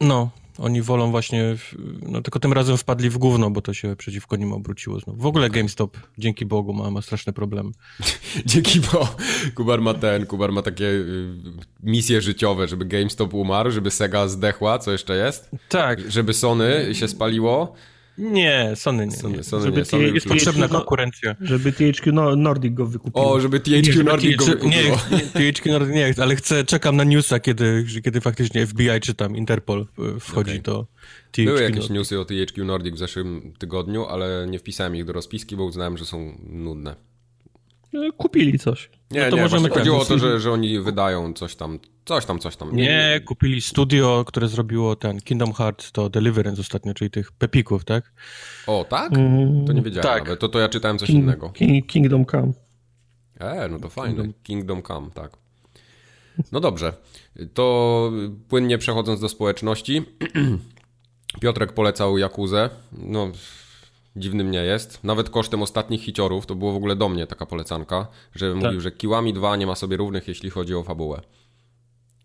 No, 0.00 0.30
oni 0.58 0.82
wolą 0.82 1.10
właśnie, 1.10 1.56
no 2.02 2.22
tylko 2.22 2.38
tym 2.40 2.52
razem 2.52 2.76
wpadli 2.76 3.10
w 3.10 3.18
gówno, 3.18 3.50
bo 3.50 3.62
to 3.62 3.74
się 3.74 3.96
przeciwko 3.96 4.36
nim 4.36 4.52
obróciło 4.52 5.00
znowu. 5.00 5.22
W 5.22 5.26
ogóle 5.26 5.50
GameStop, 5.50 5.96
dzięki 6.18 6.46
Bogu, 6.46 6.72
ma, 6.72 6.90
ma 6.90 7.02
straszne 7.02 7.32
problemy. 7.32 7.70
Dzięki, 8.46 8.80
bo 8.80 9.08
Kubar 9.54 9.80
ma 9.80 9.94
ten, 9.94 10.26
Kubar 10.26 10.52
ma 10.52 10.62
takie 10.62 10.84
y, 10.84 11.34
misje 11.82 12.20
życiowe, 12.20 12.68
żeby 12.68 12.84
GameStop 12.84 13.34
umarł, 13.34 13.70
żeby 13.70 13.90
Sega 13.90 14.28
zdechła, 14.28 14.78
co 14.78 14.92
jeszcze 14.92 15.16
jest? 15.16 15.50
Tak, 15.68 16.10
Żeby 16.10 16.34
Sony 16.34 16.94
się 16.94 17.08
spaliło. 17.08 17.74
Nie, 18.18 18.72
Sony 18.74 19.06
nie. 19.06 19.16
Sony, 19.16 19.36
nie. 19.36 19.42
Sony 19.42 19.64
Żeby 19.64 19.78
nie, 19.78 19.84
Sony 19.84 20.04
Jest 20.04 20.26
nie. 20.26 20.32
potrzebna 20.32 20.68
konkurencja. 20.68 21.36
Żeby 21.40 21.72
THQ 21.72 22.12
no, 22.12 22.36
Nordic 22.36 22.74
go 22.74 22.86
wykupił. 22.86 23.22
O, 23.22 23.40
żeby 23.40 23.60
THQ 23.60 23.92
żeby 23.92 24.04
Nordic 24.04 24.36
go 24.36 24.44
THQ 24.44 24.58
wykupiło. 24.58 24.98
Nie, 25.12 25.52
THQ 25.52 25.72
Nordic 25.72 25.94
nie, 25.94 26.14
ale 26.22 26.36
chcę, 26.36 26.64
czekam 26.64 26.96
na 26.96 27.04
newsa, 27.04 27.40
kiedy, 27.40 27.84
kiedy 28.04 28.20
faktycznie 28.20 28.66
FBI 28.66 29.00
czy 29.02 29.14
tam 29.14 29.36
Interpol 29.36 29.86
y, 30.16 30.20
wchodzi 30.20 30.50
Okej. 30.50 30.62
do 30.62 30.86
THQ 31.32 31.44
Były 31.44 31.62
jakieś 31.62 31.76
Nordic. 31.76 31.90
newsy 31.96 32.20
o 32.20 32.24
THQ 32.24 32.64
Nordic 32.64 32.94
w 32.94 32.98
zeszłym 32.98 33.52
tygodniu, 33.58 34.04
ale 34.06 34.46
nie 34.50 34.58
wpisałem 34.58 34.96
ich 34.96 35.04
do 35.04 35.12
rozpiski, 35.12 35.56
bo 35.56 35.64
uznałem, 35.64 35.98
że 35.98 36.04
są 36.04 36.38
nudne. 36.48 36.96
E, 37.94 38.12
Kupili 38.16 38.58
coś. 38.58 38.90
Nie, 39.10 39.20
No 39.24 39.30
to 39.30 39.36
nie, 39.36 39.42
możemy 39.42 39.68
chodziło 39.68 40.00
o 40.00 40.04
to, 40.04 40.18
że, 40.18 40.40
że 40.40 40.52
oni 40.52 40.80
wydają 40.80 41.32
coś 41.32 41.56
tam, 41.56 41.78
coś 42.04 42.26
tam, 42.26 42.38
coś 42.38 42.56
tam. 42.56 42.76
Nie, 42.76 43.20
kupili 43.26 43.60
studio, 43.62 44.24
które 44.26 44.48
zrobiło 44.48 44.96
ten 44.96 45.20
Kingdom 45.20 45.52
Hearts, 45.52 45.92
to 45.92 46.10
Deliverance 46.10 46.60
ostatnio, 46.60 46.94
czyli 46.94 47.10
tych 47.10 47.32
pepików, 47.32 47.84
tak? 47.84 48.12
O, 48.66 48.86
tak? 48.88 49.12
Mm, 49.12 49.66
To 49.66 49.72
nie 49.72 49.82
wiedziałem 49.82 50.02
Tak. 50.18 50.24
nawet. 50.24 50.40
To, 50.40 50.48
to 50.48 50.58
ja 50.58 50.68
czytałem 50.68 50.98
coś 50.98 51.06
King, 51.06 51.22
innego. 51.24 51.50
King, 51.50 51.86
Kingdom 51.86 52.26
Come. 52.26 52.52
E, 53.40 53.68
no 53.68 53.78
to 53.78 53.88
fajne. 53.88 54.24
Kingdom 54.42 54.82
Come, 54.82 55.10
tak. 55.10 55.36
No 56.52 56.60
dobrze. 56.60 56.92
To 57.54 58.12
płynnie 58.48 58.78
przechodząc 58.78 59.20
do 59.20 59.28
społeczności. 59.28 60.02
Piotrek 61.40 61.72
polecał 61.72 62.18
Jakuzę. 62.18 62.70
No, 62.92 63.30
dziwnym 64.16 64.50
nie 64.50 64.64
jest. 64.64 65.04
Nawet 65.04 65.30
kosztem 65.30 65.62
ostatnich 65.62 66.02
hiciorów, 66.02 66.46
to 66.46 66.54
było 66.54 66.72
w 66.72 66.76
ogóle 66.76 66.96
do 66.96 67.08
mnie 67.08 67.26
taka 67.26 67.46
polecanka, 67.46 68.08
że 68.34 68.54
mówił, 68.54 68.80
że 68.80 68.92
Kiłami 68.92 69.32
2 69.32 69.56
nie 69.56 69.66
ma 69.66 69.74
sobie 69.74 69.96
równych, 69.96 70.28
jeśli 70.28 70.50
chodzi 70.50 70.74
o 70.74 70.82
fabułę. 70.82 71.20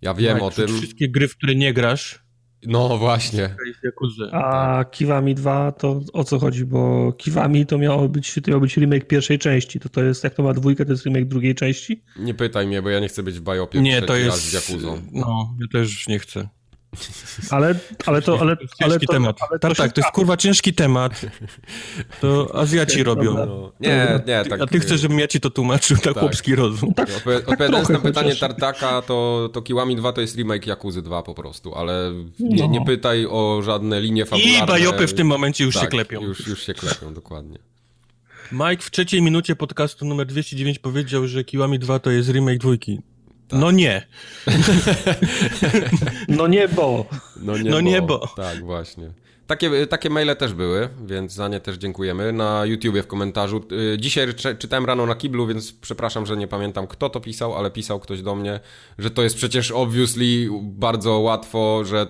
Ja 0.01 0.13
wiem 0.13 0.33
Tak, 0.33 0.43
o 0.43 0.51
tym. 0.51 0.67
Wszystkie 0.67 1.09
gry, 1.09 1.27
w 1.27 1.37
które 1.37 1.55
nie 1.55 1.73
grasz, 1.73 2.23
No 2.65 2.97
właśnie. 2.97 3.55
jest. 3.65 4.33
A 4.33 4.85
Kiwami 4.91 5.35
2 5.35 5.71
to 5.71 6.01
o 6.13 6.23
co 6.23 6.39
chodzi? 6.39 6.65
Bo 6.65 7.13
Kiwami 7.13 7.65
to 7.65 7.77
miało 7.77 8.09
być, 8.09 8.39
to 8.43 8.51
miał 8.51 8.61
być 8.61 8.77
remake 8.77 9.07
pierwszej 9.07 9.39
części. 9.39 9.79
To 9.79 9.89
to 9.89 10.03
jest, 10.03 10.23
jak 10.23 10.33
to 10.33 10.43
ma 10.43 10.53
dwójkę, 10.53 10.85
to 10.85 10.91
jest 10.91 11.05
remake 11.05 11.25
drugiej 11.25 11.55
części? 11.55 12.03
Nie 12.19 12.33
pytaj 12.33 12.67
mnie, 12.67 12.81
bo 12.81 12.89
ja 12.89 12.99
nie 12.99 13.07
chcę 13.07 13.23
być 13.23 13.35
w 13.35 13.41
bajopie 13.41 13.81
Nie, 13.81 14.01
to 14.01 14.13
raz 14.13 14.41
z 14.41 14.53
jest... 14.53 14.69
Jakuzą. 14.69 15.01
No, 15.11 15.55
ja 15.61 15.67
też 15.71 16.07
nie 16.07 16.19
chcę. 16.19 16.49
Ale, 17.49 17.75
ale 18.05 18.21
to, 18.21 18.39
ale, 18.41 18.55
To 18.55 18.61
jest 18.61 18.73
ale 18.83 18.91
ciężki 18.91 19.07
to, 19.07 19.13
temat. 19.13 19.37
ale 19.49 19.59
tak, 19.59 19.71
się 19.71 19.75
tak, 19.83 19.93
to 19.93 20.01
jest 20.01 20.11
kurwa 20.13 20.37
ciężki 20.37 20.73
temat. 20.73 21.21
To 22.21 22.55
Azjaci 22.59 23.03
robią. 23.03 23.33
No, 23.33 23.71
nie, 23.79 24.19
nie, 24.27 24.43
tak. 24.49 24.61
A 24.61 24.67
ty 24.67 24.79
chcesz, 24.79 25.01
żebym 25.01 25.19
ja 25.19 25.27
ci 25.27 25.39
to 25.39 25.49
tłumaczył, 25.49 25.97
tak, 25.97 26.17
chłopski 26.17 26.55
rozum. 26.55 26.93
Tak, 26.93 27.09
Odpo- 27.09 27.23
tak 27.23 27.49
Odpowiadając 27.49 27.87
trochę 27.87 27.93
na 27.93 27.99
pytanie 28.09 28.29
chociaż. 28.29 28.39
Tartaka, 28.39 29.01
to, 29.01 29.49
to 29.53 29.61
Kiłami 29.61 29.95
2 29.95 30.13
to 30.13 30.21
jest 30.21 30.35
remake 30.37 30.67
Jakuzy 30.67 31.01
2 31.01 31.23
po 31.23 31.33
prostu, 31.33 31.75
ale 31.75 32.11
nie, 32.39 32.63
No. 32.63 32.67
nie 32.69 32.85
pytaj 32.85 33.25
o 33.29 33.61
żadne 33.65 34.01
linie 34.01 34.25
fabularne. 34.25 34.63
I 34.63 34.67
bajopy 34.67 35.07
w 35.07 35.13
tym 35.13 35.27
momencie 35.27 35.63
już 35.63 35.73
tak, 35.75 35.83
się 35.83 35.89
klepią. 35.89 36.21
Już, 36.21 36.47
już 36.47 36.63
się 36.65 36.73
klepią, 36.73 37.13
dokładnie. 37.13 37.59
Mike 38.51 38.83
w 38.83 38.91
trzeciej 38.91 39.21
minucie 39.21 39.55
podcastu 39.55 40.05
numer 40.05 40.27
209 40.27 40.79
powiedział, 40.79 41.27
że 41.27 41.43
Kiłami 41.43 41.79
2 41.79 41.99
to 41.99 42.11
jest 42.11 42.29
remake 42.29 42.57
dwójki. 42.57 42.99
Tak. 43.51 43.59
No 43.59 43.71
nie. 43.71 44.07
No 46.27 46.47
nie, 46.47 46.67
bo. 46.67 47.05
No 47.41 47.57
nie, 47.57 47.69
No 47.69 47.75
bo. 47.77 47.81
nie, 47.81 48.01
bo. 48.01 48.27
Tak, 48.35 48.65
właśnie. 48.65 49.11
Takie, 49.47 49.87
takie 49.87 50.09
maile 50.09 50.35
też 50.35 50.53
były, 50.53 50.89
więc 51.05 51.33
za 51.33 51.47
nie 51.47 51.59
też 51.59 51.77
dziękujemy. 51.77 52.33
Na 52.33 52.65
YouTubie 52.65 53.03
w 53.03 53.07
komentarzu. 53.07 53.61
y, 53.93 53.97
Dzisiaj 53.99 54.33
czy- 54.35 54.55
czytałem 54.55 54.85
rano 54.85 55.05
na 55.05 55.15
kiblu, 55.15 55.47
więc 55.47 55.73
przepraszam, 55.73 56.25
że 56.25 56.37
nie 56.37 56.47
pamiętam 56.47 56.87
kto 56.87 57.09
to 57.09 57.19
pisał, 57.19 57.55
ale 57.55 57.71
pisał 57.71 57.99
ktoś 57.99 58.21
do 58.21 58.35
mnie, 58.35 58.59
że 58.97 59.09
to 59.11 59.23
jest 59.23 59.35
przecież 59.35 59.71
obviously 59.71 60.49
bardzo 60.61 61.19
łatwo, 61.19 61.85
że 61.85 62.07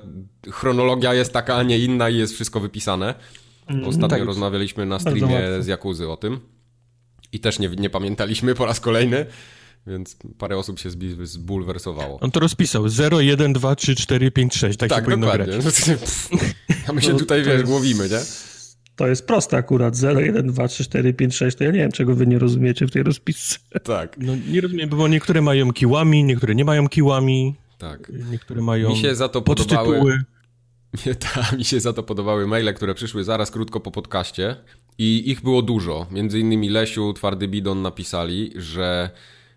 chronologia 0.52 1.14
jest 1.14 1.34
taka, 1.34 1.56
a 1.56 1.64
nie 1.64 1.80
inna 1.80 2.10
i 2.10 2.18
jest 2.18 2.34
wszystko 2.34 2.60
wypisane. 2.60 3.14
Ostatnio 3.86 4.18
tak. 4.18 4.26
rozmawialiśmy 4.28 4.86
na 4.86 5.00
streamie 5.00 5.42
z 5.60 5.68
Jakuzy 5.68 6.10
o 6.10 6.18
tym 6.18 6.40
i 7.32 7.40
też 7.40 7.60
nie, 7.60 7.70
nie 7.70 7.90
pamiętaliśmy 7.90 8.56
po 8.56 8.66
raz 8.66 8.80
kolejny, 8.80 9.26
więc 9.88 10.18
parę 10.38 10.58
osób 10.58 10.80
się 10.80 10.90
zbulwersowało. 11.24 12.20
On 12.20 12.32
to 12.32 12.40
rozpisał 12.40 12.90
0, 12.90 13.20
1, 13.22 13.54
2, 13.54 13.76
3, 13.76 13.96
4, 13.96 14.32
5, 14.32 14.56
6. 14.56 14.78
Tak, 14.80 14.90
się 14.90 14.96
Tak, 14.96 15.20
dokładnie. 15.20 15.46
grać. 15.46 15.64
Pff, 15.86 16.30
A 16.88 16.94
my 16.94 17.02
się 17.02 17.14
No, 17.14 17.20
tutaj, 17.20 17.40
wiesz, 17.40 17.48
jest- 17.54 17.66
głowimy, 17.66 18.10
nie? 18.10 18.20
To 18.96 19.08
jest 19.08 19.28
proste 19.28 19.58
akurat. 19.58 19.96
0, 19.96 20.20
1, 20.20 20.48
2, 20.48 20.68
3, 20.68 20.84
4, 20.84 21.14
5, 21.14 21.36
6. 21.36 21.58
To 21.58 21.64
ja 21.64 21.72
nie 21.72 21.80
wiem, 21.80 21.92
czego 21.92 22.16
wy 22.16 22.28
nie 22.28 22.40
rozumiecie 22.40 22.88
w 22.88 22.92
tej 22.92 23.04
rozpisce. 23.04 23.58
Tak, 23.84 24.18
No, 24.18 24.34
nie 24.52 24.62
rozumiem, 24.62 24.90
bo 24.90 25.08
niektóre 25.08 25.42
mają 25.42 25.74
kiłami, 25.74 26.24
niektóre 26.24 26.56
nie 26.56 26.66
mają 26.66 26.90
kiłami, 26.90 27.56
tak. 27.78 28.12
niektóre 28.32 28.62
mają 28.62 28.90
Mi 28.90 28.98
się 28.98 29.16
za 29.16 29.30
to 29.30 29.42
podobały, 29.42 30.24
mnie, 31.06 31.16
ta, 31.34 31.56
mi 31.58 31.66
się 31.66 31.80
za 31.80 31.94
to 31.94 32.04
podobały 32.04 32.48
maile, 32.48 32.74
które 32.74 32.94
przyszły 32.94 33.24
zaraz 33.24 33.52
krótko 33.52 33.80
po 33.80 33.92
podcaście 33.92 34.56
i 34.98 35.30
ich 35.32 35.42
było 35.42 35.62
dużo. 35.62 36.08
Między 36.12 36.40
innymi 36.40 36.70
Lesiu, 36.70 37.14
Twardy 37.14 37.48
Bidon 37.48 37.82
napisali, 37.82 38.54
że 38.56 39.10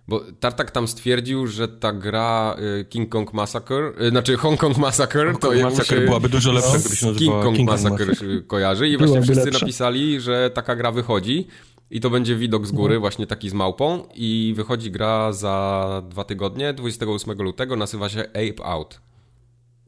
Bo 0.08 0.20
Tartak 0.40 0.70
tam 0.70 0.88
stwierdził, 0.88 1.46
że 1.46 1.68
ta 1.68 1.92
gra 1.92 2.56
y, 2.80 2.84
King 2.84 3.08
Kong 3.08 3.32
Massacre, 3.32 3.92
y, 4.06 4.10
znaczy 4.10 4.36
Hong 4.36 4.60
Kong 4.60 4.78
Massacre, 4.78 5.26
Hong 5.26 5.38
to 5.40 5.46
Kong 5.46 5.58
jemu 5.58 5.70
Massacre 5.70 5.96
się 6.00 6.04
byłaby 6.06 6.28
dużo 6.28 6.52
lepsza, 6.52 6.78
gdyby 6.78 6.96
się 6.96 7.14
King 7.14 7.32
Kong 7.32 7.56
King 7.56 7.68
Kong 7.68 7.80
Massacre 7.82 8.06
Massacre. 8.06 8.42
kojarzy 8.46 8.88
i 8.88 8.96
właśnie 8.98 9.22
wszyscy 9.22 9.44
lepsza. 9.44 9.60
napisali, 9.60 10.20
że 10.20 10.50
taka 10.54 10.76
gra 10.76 10.92
wychodzi 10.92 11.46
i 11.90 12.00
to 12.00 12.10
będzie 12.10 12.36
widok 12.36 12.66
z 12.66 12.72
góry, 12.72 12.98
właśnie 12.98 13.26
taki 13.26 13.50
z 13.50 13.54
małpą 13.54 14.02
i 14.14 14.52
wychodzi 14.56 14.90
gra 14.90 15.32
za 15.32 16.02
dwa 16.10 16.24
tygodnie, 16.24 16.72
28 16.72 17.42
lutego, 17.42 17.76
nazywa 17.76 18.08
się 18.08 18.20
Ape 18.20 18.64
Out. 18.64 19.00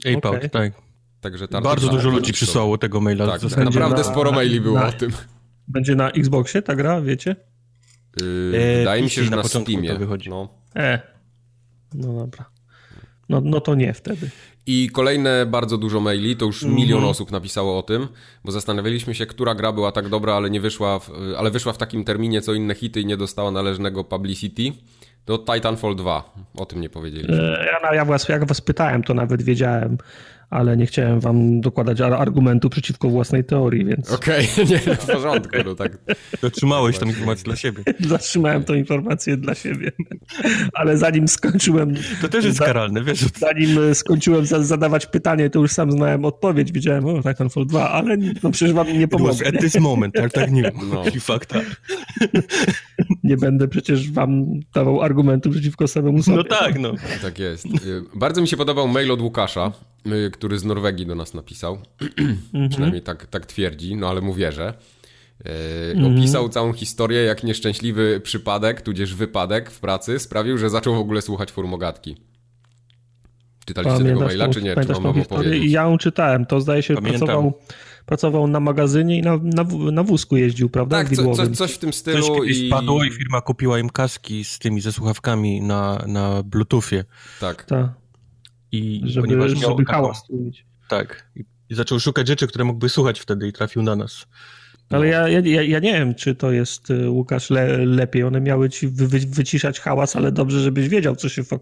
Ape 0.07 0.17
Okej. 0.29 0.43
Out, 0.43 0.53
tak. 0.53 0.73
Także 1.21 1.49
Tartak 1.49 1.63
Bardzo 1.73 1.89
dużo 1.89 2.11
ludzi 2.11 2.33
przysłało 2.33 2.79
tego 2.79 3.01
maila. 3.01 3.27
Tak, 3.27 3.41
tak 3.51 3.65
naprawdę 3.65 3.97
na- 3.97 4.05
sporo 4.05 4.33
maili 4.33 4.61
było 4.61 4.79
na- 4.79 4.87
o 4.87 4.93
tym. 4.93 5.11
Będzie 5.69 5.95
na 5.95 6.11
Xboxie 6.11 6.63
ta 6.63 6.77
gra, 6.77 7.01
wiecie? 7.01 7.37
Yy, 8.21 8.77
wydaje 8.79 9.03
mi 9.03 9.11
się, 9.11 9.23
że 9.25 9.31
na 9.31 9.37
na, 9.37 9.43
Steamie. 9.45 9.89
to 9.93 9.99
wychodzi. 9.99 10.31
No. 10.31 10.49
E. 10.77 11.01
No 11.95 12.13
dobra. 12.13 12.45
No, 13.29 13.41
no 13.45 13.61
to 13.61 13.75
nie 13.75 13.95
wtedy. 13.95 14.31
I 14.67 14.91
kolejne 14.93 15.47
bardzo 15.47 15.79
dużo 15.79 16.01
maili, 16.01 16.37
to 16.37 16.45
już 16.47 16.63
Mhm. 16.63 16.81
milion 16.83 17.05
osób 17.05 17.31
napisało 17.31 17.79
o 17.79 17.83
tym, 17.83 18.09
bo 18.45 18.53
zastanawialiśmy 18.53 19.15
się, 19.15 19.27
która 19.27 19.55
gra 19.55 19.73
była 19.73 19.93
tak 19.93 20.09
dobra, 20.09 20.35
ale 20.35 20.51
nie 20.51 20.61
wyszła, 20.61 20.99
w, 20.99 21.11
ale 21.39 21.51
wyszła 21.51 21.73
w 21.73 21.79
takim 21.79 22.05
terminie 22.05 22.41
co 22.43 22.55
inne 22.55 22.75
hity 22.75 23.01
i 23.01 23.07
nie 23.07 23.17
dostała 23.17 23.51
należnego 23.51 24.05
publicity. 24.05 24.63
To 25.25 25.39
Titanfall 25.39 25.97
2, 25.97 26.35
o 26.57 26.67
tym 26.67 26.81
nie 26.81 26.89
powiedzieliśmy. 26.89 27.59
E, 27.59 27.67
Ja, 27.83 27.95
ja, 27.95 28.05
was, 28.05 28.29
jak 28.29 28.45
was 28.45 28.61
pytałem, 28.61 29.03
to 29.03 29.15
nawet 29.15 29.43
wiedziałem, 29.43 29.99
ale 30.51 30.77
nie 30.77 30.87
chciałem 30.87 31.21
wam 31.21 31.61
dokładać 31.61 32.01
ar- 32.01 32.15
argumentu 32.15 32.71
przeciwko 32.71 33.09
własnej 33.09 33.45
teorii, 33.45 33.85
więc 33.85 34.13
Okej, 34.13 34.49
nie, 34.71 34.79
w 34.79 35.07
porządku, 35.07 35.57
no 35.65 35.75
tak. 35.75 35.99
Dotrzymałeś 36.43 36.99
tą 36.99 37.07
informację 37.07 37.45
dla 37.45 37.57
siebie. 37.57 37.83
zatrzymałem 38.09 38.65
tą 38.65 38.75
informację 38.75 39.37
dla 39.37 39.55
siebie. 39.55 39.93
Ale 40.79 40.99
zanim 40.99 41.29
skończyłem, 41.29 41.95
To 42.23 42.29
też 42.29 42.45
jest 42.45 42.59
karalne, 42.61 43.05
wiesz 43.05 43.19
zanim 43.39 43.91
e, 43.91 43.95
skończyłem 43.95 44.47
za- 44.47 44.63
zadawać 44.63 45.07
pytanie, 45.07 45.51
to 45.51 45.59
już 45.59 45.73
sam 45.73 45.93
znałem 45.93 46.25
odpowiedź. 46.25 46.73
Wiedziałem, 46.73 47.07
o, 47.07 47.23
Titanfall 47.23 47.67
2, 47.67 47.91
ale 47.91 48.17
no 48.43 48.51
przecież 48.51 48.75
wam 48.75 48.87
nie 48.87 48.93
It 49.03 49.11
was 49.13 49.21
pomogę. 49.21 49.47
at 49.49 49.61
this 49.61 49.81
moment, 49.81 50.15
tak, 50.15 50.33
tak 50.33 50.53
nie 50.53 50.73
No. 50.93 51.03
I 51.17 51.21
fakt, 51.21 51.49
tak. 51.49 51.65
Nie 53.25 53.37
będę 53.37 53.69
przecież 53.69 54.11
wam 54.11 54.45
dawał 54.75 55.03
argumentu 55.03 55.51
przeciwko 55.51 55.89
samemu 55.89 56.23
sobie. 56.23 56.37
No 56.37 56.45
tak, 56.45 56.79
no. 56.79 56.93
Tak 57.23 57.39
jest. 57.39 57.67
Y, 57.67 57.71
Bardzo 58.15 58.41
mi 58.41 58.49
się 58.49 58.57
podobał 58.57 58.89
mail 58.89 59.11
od 59.13 59.21
Łukasza, 59.21 59.73
y, 60.07 60.31
który 60.37 60.59
z 60.59 60.65
Norwegii 60.65 61.07
do 61.07 61.15
nas 61.15 61.35
napisał. 61.35 61.79
Przynajmniej 62.71 63.03
tak, 63.03 63.27
tak 63.27 63.47
twierdzi, 63.47 63.97
no 63.97 64.09
ale 64.09 64.21
mu 64.21 64.35
wierzę. 64.35 64.75
Y, 65.97 66.07
Opisał 66.07 66.49
całą 66.49 66.73
historię, 66.73 67.23
jak 67.23 67.45
nieszczęśliwy 67.45 68.21
przypadek, 68.25 68.81
tudzież 68.83 69.15
wypadek 69.15 69.71
w 69.71 69.81
pracy 69.81 70.19
sprawił, 70.19 70.59
że 70.59 70.71
zaczął 70.71 70.95
w 70.95 70.99
ogóle 70.99 71.23
słuchać 71.23 71.53
formogatki. 71.53 72.17
Czytaliście 73.67 73.99
tego 73.99 74.09
Pamiętasz 74.09 74.29
maila, 74.29 74.47
tą- 74.47 74.53
czy 74.53 74.63
nie? 74.63 74.75
Czy 74.75 74.93
mam 74.93 75.03
wam 75.03 75.21
opowiedzieć? 75.21 75.65
I 75.65 75.71
ja 75.71 75.83
ją 75.83 75.99
czytałem. 75.99 76.47
To 76.47 76.61
zdaje 76.61 76.83
się, 76.83 76.95
Pamiętam. 76.95 77.19
pracował, 77.21 77.53
pracował 78.07 78.47
na 78.49 78.61
magazynie 78.61 79.19
i 79.19 79.23
na, 79.23 79.37
na, 79.43 79.65
na 79.93 80.03
wózku 80.03 80.37
jeździł, 80.37 80.69
prawda? 80.71 80.97
Tak, 80.97 81.17
co, 81.17 81.35
co, 81.35 81.51
coś 81.51 81.73
w 81.73 81.79
tym 81.79 81.91
Coś 81.93 81.99
stylu 82.01 82.41
kiedyś 82.41 82.59
i... 82.59 82.67
spadło 82.67 83.05
i 83.05 83.11
firma 83.11 83.41
kupiła 83.41 83.79
im 83.79 83.91
kaski 83.91 84.45
z 84.45 84.59
tymi 84.59 84.81
ze 84.81 84.93
słuchawkami 84.93 85.61
na, 85.61 86.05
na 86.07 86.43
Bluetoothie. 86.43 87.05
Tak. 87.41 87.65
Tak, 87.65 87.89
I 88.79 89.11
żeby, 89.11 89.27
ponieważ 89.27 89.53
miał 89.61 89.71
żeby 89.71 89.85
taką- 89.85 89.93
hałas 89.93 90.23
tłumić. 90.27 90.67
Tak. 90.89 91.31
I, 91.37 91.45
I 91.71 91.75
zaczął 91.75 92.01
szukać 92.01 92.29
rzeczy, 92.29 92.47
które 92.47 92.65
mógłby 92.65 92.89
słuchać 92.89 93.21
wtedy 93.21 93.49
i 93.49 93.53
trafił 93.53 93.83
na 93.83 93.97
nas. 93.97 94.27
Ale 94.91 95.07
ja, 95.07 95.29
ja, 95.29 95.41
ja, 95.45 95.63
ja 95.63 95.79
nie 95.79 95.93
wiem, 95.93 96.15
czy 96.15 96.35
to 96.35 96.51
jest, 96.53 96.91
y, 96.91 97.11
Łukasz, 97.11 97.51
le, 97.51 97.87
lepiej. 97.87 98.23
One 98.23 98.41
miały 98.41 98.71
ci 98.71 98.89
wy, 98.89 99.09
wy, 99.09 99.19
wyciszać 99.19 99.81
hałas, 99.81 100.17
ale 100.17 100.33
dobrze, 100.33 100.61
żebyś 100.61 100.89
wiedział, 100.89 101.17
co 101.17 101.29
się 101.29 101.43
wok- 101.43 101.61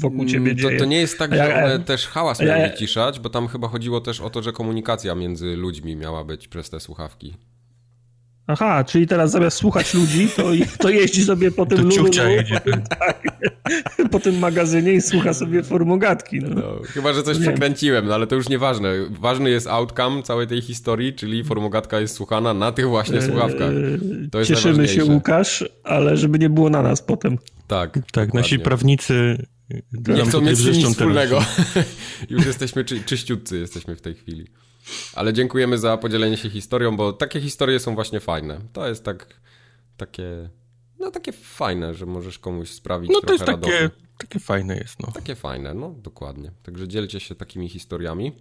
wokół 0.00 0.24
ciebie 0.26 0.50
Mm, 0.50 0.56
to, 0.56 0.62
dzieje. 0.62 0.78
to 0.78 0.84
nie 0.84 1.00
jest 1.00 1.18
tak, 1.18 1.30
że 1.30 1.36
ja- 1.36 1.64
one 1.64 1.78
też 1.84 2.06
hałas 2.06 2.38
ja- 2.40 2.46
miały 2.46 2.68
wyciszać, 2.70 3.20
bo 3.20 3.30
tam 3.30 3.48
chyba 3.48 3.68
chodziło 3.68 4.00
też 4.00 4.20
o 4.20 4.30
to, 4.30 4.42
że 4.42 4.52
komunikacja 4.52 5.14
między 5.14 5.56
ludźmi 5.56 5.96
miała 5.96 6.24
być 6.24 6.48
przez 6.48 6.70
te 6.70 6.80
słuchawki. 6.80 7.34
Aha, 8.46 8.84
czyli 8.84 9.06
teraz 9.06 9.30
zamiast 9.30 9.56
słuchać 9.56 9.94
ludzi, 9.94 10.28
to, 10.36 10.42
to 10.78 10.90
jeździ 10.90 11.24
sobie 11.24 11.50
po 11.50 11.66
tym 11.66 11.80
lulu, 11.88 12.08
tak, 12.10 13.22
po 14.10 14.20
tym 14.20 14.38
magazynie 14.38 14.92
i 14.92 15.00
słucha 15.00 15.34
sobie 15.34 15.62
formogatki. 15.62 16.40
No. 16.40 16.48
No, 16.54 16.80
chyba, 16.86 17.12
że 17.12 17.22
coś 17.22 17.38
Nie. 17.38 17.42
przekręciłem, 17.42 18.06
no 18.06 18.14
ale 18.14 18.26
to 18.26 18.34
już 18.34 18.48
nieważne. 18.48 18.94
Ważny 19.10 19.50
jest 19.50 19.66
outcome 19.66 20.22
całej 20.22 20.46
tej 20.46 20.60
historii, 20.60 21.14
czyli 21.14 21.44
formogatka 21.44 22.00
jest 22.00 22.14
słuchana 22.14 22.54
na 22.54 22.72
tych 22.72 22.88
właśnie 22.88 23.22
słuchawkach. 23.22 23.70
Eee, 23.70 24.30
To 24.30 24.38
jest 24.38 24.48
Cieszymy 24.50 24.88
się. 24.88 25.04
Łukasz, 25.04 25.64
ale 25.84 26.16
żeby 26.16 26.38
nie 26.38 26.50
było 26.50 26.70
na 26.70 26.82
nas 26.82 27.02
potem. 27.02 27.38
Tak, 27.66 27.92
Tak, 27.94 28.02
dokładnie. 28.06 28.40
nasi 28.40 28.58
prawnicy 28.58 29.46
nie 30.08 30.24
chcą 30.24 30.40
mieć 30.40 30.64
nic 30.64 30.86
wspólnego. 30.88 31.44
już 32.30 32.46
jesteśmy 32.46 32.84
czy, 32.84 33.00
czyściutcy, 33.00 33.58
jesteśmy 33.58 33.96
w 33.96 34.00
tej 34.00 34.14
chwili. 34.14 34.46
Ale 35.14 35.32
dziękujemy 35.32 35.78
za 35.78 35.96
podzielenie 35.96 36.36
się 36.36 36.50
historią, 36.50 36.96
bo 36.96 37.12
takie 37.12 37.40
historie 37.40 37.80
są 37.80 37.94
właśnie 37.94 38.20
fajne. 38.20 38.60
To 38.72 38.88
jest 38.88 39.04
tak, 39.04 39.40
takie, 39.96 40.48
no 40.98 41.10
takie 41.10 41.32
fajne, 41.32 41.94
że 41.94 42.06
możesz 42.06 42.38
komuś 42.38 42.70
sprawić 42.70 43.10
No 43.10 43.20
to 43.20 43.26
trochę 43.26 43.32
jest 43.34 43.44
takie, 43.44 43.80
radości. 43.80 44.06
takie 44.18 44.40
fajne 44.40 44.76
jest, 44.76 45.00
no. 45.00 45.12
Takie 45.12 45.34
fajne, 45.34 45.74
no 45.74 45.90
dokładnie. 46.02 46.50
Także 46.62 46.88
dzielcie 46.88 47.20
się 47.20 47.34
takimi 47.34 47.68
historiami. 47.68 48.32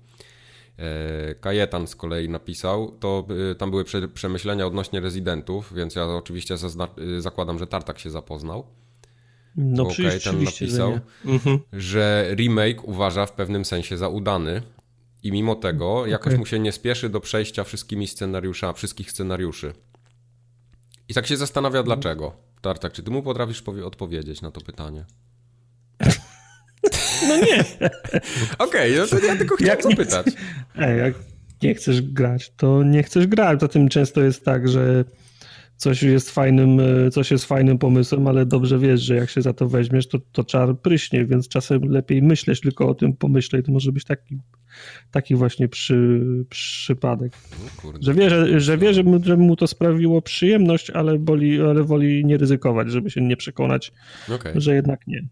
E, 0.77 1.35
Kajetan 1.35 1.87
z 1.87 1.95
kolei 1.95 2.29
napisał, 2.29 2.91
to 2.99 3.27
y, 3.51 3.55
tam 3.55 3.71
były 3.71 3.83
prze, 3.83 4.07
przemyślenia 4.07 4.67
odnośnie 4.67 4.99
rezydentów, 4.99 5.73
więc 5.73 5.95
ja 5.95 6.05
oczywiście 6.05 6.55
y, 6.97 7.21
zakładam, 7.21 7.59
że 7.59 7.67
Tartak 7.67 7.99
się 7.99 8.09
zapoznał. 8.09 8.65
No 9.55 9.83
Bo 9.83 9.95
Kajetan 9.95 10.19
że 10.19 10.45
napisał, 10.45 10.99
nie. 11.25 11.33
Mhm. 11.33 11.59
że 11.73 12.27
remake 12.35 12.83
uważa 12.83 13.25
w 13.25 13.31
pewnym 13.31 13.65
sensie 13.65 13.97
za 13.97 14.09
udany 14.09 14.61
i 15.25 15.31
mimo 15.31 15.55
tego 15.55 16.05
jakoś 16.05 16.27
Okej. 16.27 16.39
mu 16.39 16.45
się 16.45 16.59
nie 16.59 16.71
spieszy 16.71 17.09
do 17.09 17.19
przejścia 17.19 17.63
wszystkimi 17.63 18.07
scenariusza, 18.07 18.73
wszystkich 18.73 19.11
scenariuszy. 19.11 19.73
I 21.09 21.13
tak 21.13 21.27
się 21.27 21.37
zastanawia 21.37 21.83
dlaczego. 21.83 22.35
Tartak, 22.61 22.93
czy 22.93 23.03
ty 23.03 23.11
mu 23.11 23.23
potrafisz 23.23 23.61
powie- 23.61 23.85
odpowiedzieć 23.85 24.41
na 24.41 24.51
to 24.51 24.61
pytanie? 24.61 25.05
No 27.27 27.37
nie. 27.37 27.63
Okej, 28.57 28.95
no 28.97 29.07
to 29.07 29.19
ja 29.19 29.35
tylko 29.35 29.55
chciałem 29.55 29.77
Jak 29.77 29.85
nie 29.85 29.91
zapytać. 29.95 30.25
Ej, 30.75 30.99
jak 30.99 31.13
nie 31.61 31.75
chcesz 31.75 32.01
grać, 32.01 32.51
to 32.57 32.83
nie 32.83 33.03
chcesz 33.03 33.27
grać. 33.27 33.59
Poza 33.59 33.67
tym 33.67 33.89
często 33.89 34.21
jest 34.21 34.45
tak, 34.45 34.69
że 34.69 35.05
coś 35.77 36.03
jest 36.03 36.31
fajnym, 36.31 36.79
e, 36.79 37.11
coś 37.11 37.31
jest 37.31 37.45
fajnym 37.45 37.77
pomysłem, 37.77 38.27
ale 38.27 38.45
dobrze 38.45 38.79
wiesz, 38.79 39.01
że 39.01 39.15
jak 39.15 39.29
się 39.29 39.41
za 39.41 39.53
to 39.53 39.69
weźmiesz, 39.69 40.07
to, 40.07 40.19
to 40.31 40.43
czar 40.43 40.79
pryśnie, 40.79 41.25
więc 41.25 41.47
czasem 41.47 41.81
lepiej 41.81 42.21
myśleć 42.21 42.61
tylko 42.61 42.89
o 42.89 42.95
tym 42.95 43.13
pomyśle 43.13 43.59
i 43.59 43.63
to 43.63 43.71
może 43.71 43.91
być 43.91 44.03
taki, 44.03 44.39
taki 45.11 45.35
właśnie 45.35 45.67
przy, 45.67 46.21
przypadek. 46.49 47.33
Kurde. 47.77 47.99
Że 48.01 48.13
wie, 48.13 48.29
że, 48.29 48.59
że, 48.59 48.77
wie 48.77 48.93
że, 48.93 49.03
mu, 49.03 49.23
że 49.23 49.37
mu 49.37 49.55
to 49.55 49.67
sprawiło 49.67 50.21
przyjemność, 50.21 50.89
ale 50.89 51.19
woli, 51.19 51.61
ale 51.61 51.83
woli 51.83 52.25
nie 52.25 52.37
ryzykować, 52.37 52.91
żeby 52.91 53.11
się 53.11 53.21
nie 53.21 53.37
przekonać, 53.37 53.93
Okej, 54.35 54.53
że 54.55 54.75
jednak 54.75 55.07
nie. 55.07 55.27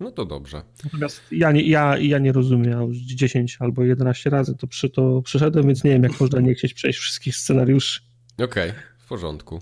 no 0.00 0.12
to 0.12 0.24
dobrze. 0.24 0.62
Natomiast 0.84 1.22
ja 1.30 1.52
nie, 1.52 1.62
ja, 1.62 1.98
ja 1.98 2.18
nie 2.18 2.32
rozumiem, 2.32 2.70
ja 2.70 2.82
już 2.82 2.96
10 2.96 3.56
albo 3.60 3.84
11 3.84 4.30
razy 4.30 4.56
to, 4.56 4.66
przy, 4.66 4.90
to 4.90 5.22
przeszedłem, 5.22 5.66
więc 5.66 5.84
nie 5.84 5.90
wiem, 5.90 6.02
jak 6.02 6.20
można 6.20 6.40
nie 6.40 6.54
chcieć 6.54 6.74
przejść 6.74 6.98
wszystkich 6.98 7.36
scenariuszy. 7.36 8.00
Okej, 8.38 8.72
w 8.98 9.08
porządku. 9.08 9.60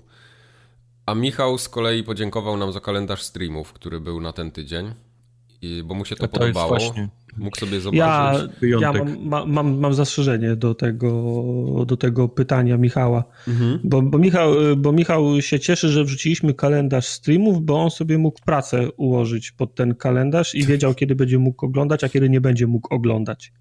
A 1.05 1.15
Michał 1.15 1.57
z 1.57 1.69
kolei 1.69 2.03
podziękował 2.03 2.57
nam 2.57 2.71
za 2.71 2.79
kalendarz 2.79 3.21
streamów, 3.23 3.73
który 3.73 3.99
był 3.99 4.21
na 4.21 4.33
ten 4.33 4.51
tydzień, 4.51 4.93
i, 5.61 5.83
bo 5.85 5.93
mu 5.95 6.05
się 6.05 6.15
to, 6.15 6.27
To, 6.27 6.39
podobało. 6.39 6.67
właśnie 6.69 7.09
Mógł 7.37 7.57
sobie 7.59 7.71
Ja, 7.77 7.81
zobaczyć. 7.81 8.51
ja 8.53 8.59
wyjątek. 8.59 9.03
mam, 9.05 9.25
ma- 9.27 9.45
mam, 9.45 9.79
mam 9.79 9.93
zastrzeżenie 9.93 10.55
do 10.55 10.75
tego, 10.75 11.33
do 11.87 11.97
tego 11.97 12.27
pytania 12.29 12.77
Michała, 12.77 13.23
Mhm. 13.47 13.79
bo, 13.83 14.01
bo, 14.01 14.17
Michał, 14.17 14.53
bo 14.77 14.91
Michał 14.91 15.41
się 15.41 15.59
cieszy, 15.59 15.89
że 15.89 16.03
wrzuciliśmy 16.03 16.53
kalendarz 16.53 17.05
streamów, 17.07 17.61
bo 17.65 17.81
on 17.83 17.89
sobie 17.91 18.17
mógł 18.17 18.39
pracę 18.45 18.91
ułożyć 18.91 19.51
pod 19.51 19.75
ten 19.75 19.95
kalendarz 19.95 20.55
i 20.55 20.65
wiedział, 20.65 20.93
kiedy 20.93 21.15
będzie 21.15 21.39
mógł 21.39 21.65
oglądać, 21.65 22.03
a 22.03 22.09
kiedy 22.09 22.29
nie 22.29 22.41
będzie 22.41 22.67
mógł 22.67 22.95
oglądać. 22.95 23.53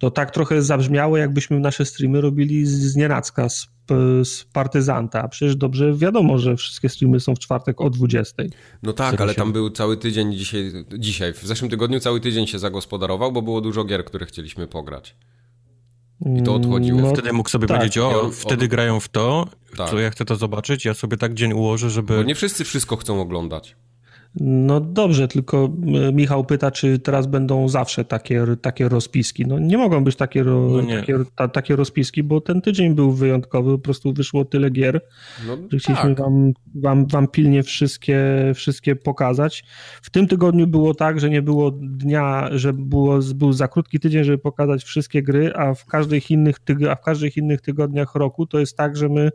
To 0.00 0.10
tak 0.10 0.30
trochę 0.30 0.62
zabrzmiało, 0.62 1.16
jakbyśmy 1.16 1.60
nasze 1.60 1.84
streamy 1.84 2.20
robili 2.20 2.66
z, 2.66 2.70
z 2.70 2.96
nienacka, 2.96 3.48
z, 3.48 3.66
z 4.24 4.44
partyzanta. 4.52 5.28
Przecież 5.28 5.56
dobrze 5.56 5.94
wiadomo, 5.94 6.38
że 6.38 6.56
wszystkie 6.56 6.88
streamy 6.88 7.20
są 7.20 7.34
w 7.34 7.38
czwartek 7.38 7.80
o 7.80 7.90
20. 7.90 8.42
No 8.82 8.92
tak, 8.92 9.20
ale 9.20 9.34
tam 9.34 9.52
był 9.52 9.70
cały 9.70 9.96
tydzień 9.96 10.32
dzisiaj, 10.36 10.72
dzisiaj, 10.98 11.32
w 11.32 11.42
zeszłym 11.42 11.70
tygodniu 11.70 12.00
cały 12.00 12.20
tydzień 12.20 12.46
się 12.46 12.58
zagospodarował, 12.58 13.32
bo 13.32 13.42
było 13.42 13.60
dużo 13.60 13.84
gier, 13.84 14.04
które 14.04 14.26
chcieliśmy 14.26 14.66
pograć. 14.66 15.16
I 16.38 16.42
to 16.42 16.54
odchodziło. 16.54 17.00
No, 17.00 17.12
Wtedy 17.12 17.32
mógł 17.32 17.48
sobie 17.48 17.66
tak. 17.66 17.76
powiedzieć, 17.76 17.98
o, 17.98 18.22
on- 18.22 18.32
wtedy 18.32 18.64
on- 18.64 18.68
grają 18.68 19.00
w 19.00 19.08
to, 19.08 19.48
Tak. 19.76 19.90
co 19.90 19.98
ja 19.98 20.10
chcę 20.10 20.24
to 20.24 20.36
zobaczyć, 20.36 20.84
ja 20.84 20.94
sobie 20.94 21.16
tak 21.16 21.34
dzień 21.34 21.52
ułożę, 21.52 21.90
żeby... 21.90 22.16
Bo 22.16 22.22
nie 22.22 22.34
wszyscy 22.34 22.64
wszystko 22.64 22.96
chcą 22.96 23.20
oglądać. 23.20 23.76
No 24.34 24.80
dobrze, 24.80 25.28
tylko 25.28 25.70
e, 26.08 26.12
Michał 26.12 26.44
pyta, 26.44 26.70
czy 26.70 26.98
teraz 26.98 27.26
będą 27.26 27.68
zawsze 27.68 28.04
takie, 28.04 28.44
takie 28.62 28.88
rozpiski. 28.88 29.46
No 29.46 29.58
nie 29.58 29.78
mogą 29.78 30.04
być 30.04 30.16
takie, 30.16 30.44
no 30.44 30.80
nie. 30.80 31.00
takie, 31.00 31.18
ta, 31.36 31.48
takie 31.48 31.76
rozpiski, 31.76 32.22
bo 32.22 32.40
ten 32.40 32.60
tydzień 32.60 32.94
był 32.94 33.12
wyjątkowy, 33.12 33.72
po 33.72 33.78
prostu 33.78 34.12
wyszło 34.12 34.44
tyle 34.44 34.70
gier, 34.70 35.00
no, 35.46 35.56
że 35.72 35.78
chcieliśmy 35.78 36.14
tak. 36.14 36.18
wam, 36.18 36.52
wam, 36.74 37.06
wam 37.06 37.28
pilnie 37.28 37.62
wszystkie, 37.62 38.20
wszystkie 38.54 38.96
pokazać. 38.96 39.64
W 40.02 40.10
tym 40.10 40.28
tygodniu 40.28 40.66
było 40.66 40.94
tak, 40.94 41.20
że 41.20 41.30
nie 41.30 41.42
było 41.42 41.70
dnia, 41.70 42.48
że 42.52 42.72
było, 42.72 43.18
był 43.34 43.52
za 43.52 43.68
krótki 43.68 44.00
tydzień, 44.00 44.24
żeby 44.24 44.38
pokazać 44.38 44.84
wszystkie 44.84 45.22
gry, 45.22 45.52
a 45.54 45.74
w 45.74 45.84
każdych 45.84 46.30
innych, 46.30 46.56
tyg- 46.60 46.88
a 46.88 46.94
w 46.94 47.02
każdych 47.02 47.36
innych 47.36 47.60
tygodniach 47.60 48.14
roku 48.14 48.46
to 48.46 48.58
jest 48.58 48.76
tak, 48.76 48.96
że 48.96 49.08
my 49.08 49.30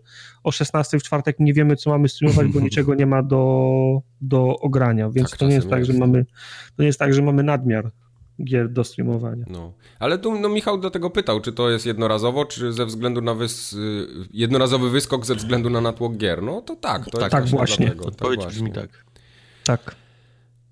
o 0.46 0.52
16 0.52 1.00
w 1.00 1.04
czwartek 1.04 1.40
nie 1.40 1.54
wiemy, 1.54 1.76
co 1.76 1.90
mamy 1.90 2.10
streamować, 2.10 2.48
bo 2.48 2.60
niczego 2.70 2.96
nie 2.96 3.06
ma 3.06 3.24
do, 3.24 4.02
do 4.22 4.60
ogrania, 4.60 5.10
więc 5.10 5.30
tak, 5.30 5.40
to 5.40 5.48
nie 5.48 5.56
jest 5.56 5.70
tak, 5.70 5.80
jest. 5.80 5.92
że 5.92 5.98
mamy 5.98 6.26
to 6.76 6.84
nie 6.84 6.88
jest 6.88 7.00
tak, 7.00 7.14
że 7.14 7.22
mamy 7.22 7.44
nadmiar 7.44 7.92
gier 8.44 8.70
do 8.70 8.84
streamowania. 8.84 9.46
No. 9.50 9.74
Ale 10.00 10.18
tu 10.18 10.40
no, 10.40 10.50
Michał 10.50 10.78
do 10.78 10.92
tego 10.92 11.10
pytał, 11.10 11.42
czy 11.42 11.54
to 11.54 11.70
jest 11.70 11.86
jednorazowo, 11.86 12.46
czy 12.46 12.74
ze 12.74 12.86
względu 12.86 13.22
na 13.22 13.34
wys... 13.34 13.74
Y, 13.74 14.08
jednorazowy 14.34 14.90
wyskok 14.90 15.26
ze 15.26 15.36
względu 15.36 15.70
na 15.70 15.82
natłok 15.82 16.18
gier. 16.18 16.44
No 16.44 16.62
to 16.62 16.76
tak, 16.76 17.06
to 17.06 17.18
tak, 17.18 17.32
tak 17.32 17.46
właśnie. 17.46 17.86
Dlatego. 17.86 18.06
Odpowiedź 18.06 18.42
tak 18.42 18.50
brzmi 18.50 18.72
tak. 18.72 19.06
Tak. 19.64 19.96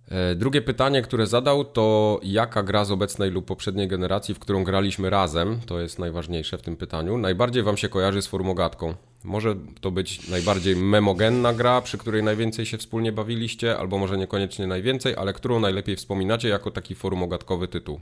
E, 0.08 0.36
drugie 0.36 0.62
pytanie, 0.62 1.02
które 1.02 1.28
zadał, 1.28 1.66
to 1.66 2.20
jaka 2.24 2.64
gra 2.64 2.86
z 2.86 2.92
obecnej 2.92 3.32
lub 3.32 3.46
poprzedniej 3.46 3.88
generacji, 3.88 4.36
w 4.36 4.40
którą 4.40 4.64
graliśmy 4.64 5.10
razem, 5.10 5.60
to 5.66 5.80
jest 5.80 6.00
najważniejsze 6.00 6.58
w 6.58 6.62
tym 6.62 6.78
pytaniu, 6.78 7.18
najbardziej 7.18 7.64
wam 7.64 7.78
się 7.78 7.90
kojarzy 7.90 8.22
z 8.22 8.28
formogatką? 8.28 8.96
Może 9.24 9.56
to 9.82 9.92
być 9.92 10.30
najbardziej 10.30 10.76
memogenna 10.76 11.54
gra, 11.54 11.82
przy 11.82 11.98
której 11.98 12.24
najwięcej 12.24 12.66
się 12.66 12.78
wspólnie 12.78 13.12
bawiliście, 13.12 13.78
albo 13.78 13.98
może 13.98 14.18
niekoniecznie 14.18 14.68
najwięcej, 14.68 15.16
ale 15.16 15.34
którą 15.34 15.60
najlepiej 15.60 15.96
wspominacie 15.96 16.50
jako 16.50 16.72
taki 16.72 16.96
formogatkowy 16.96 17.68
tytuł? 17.68 18.00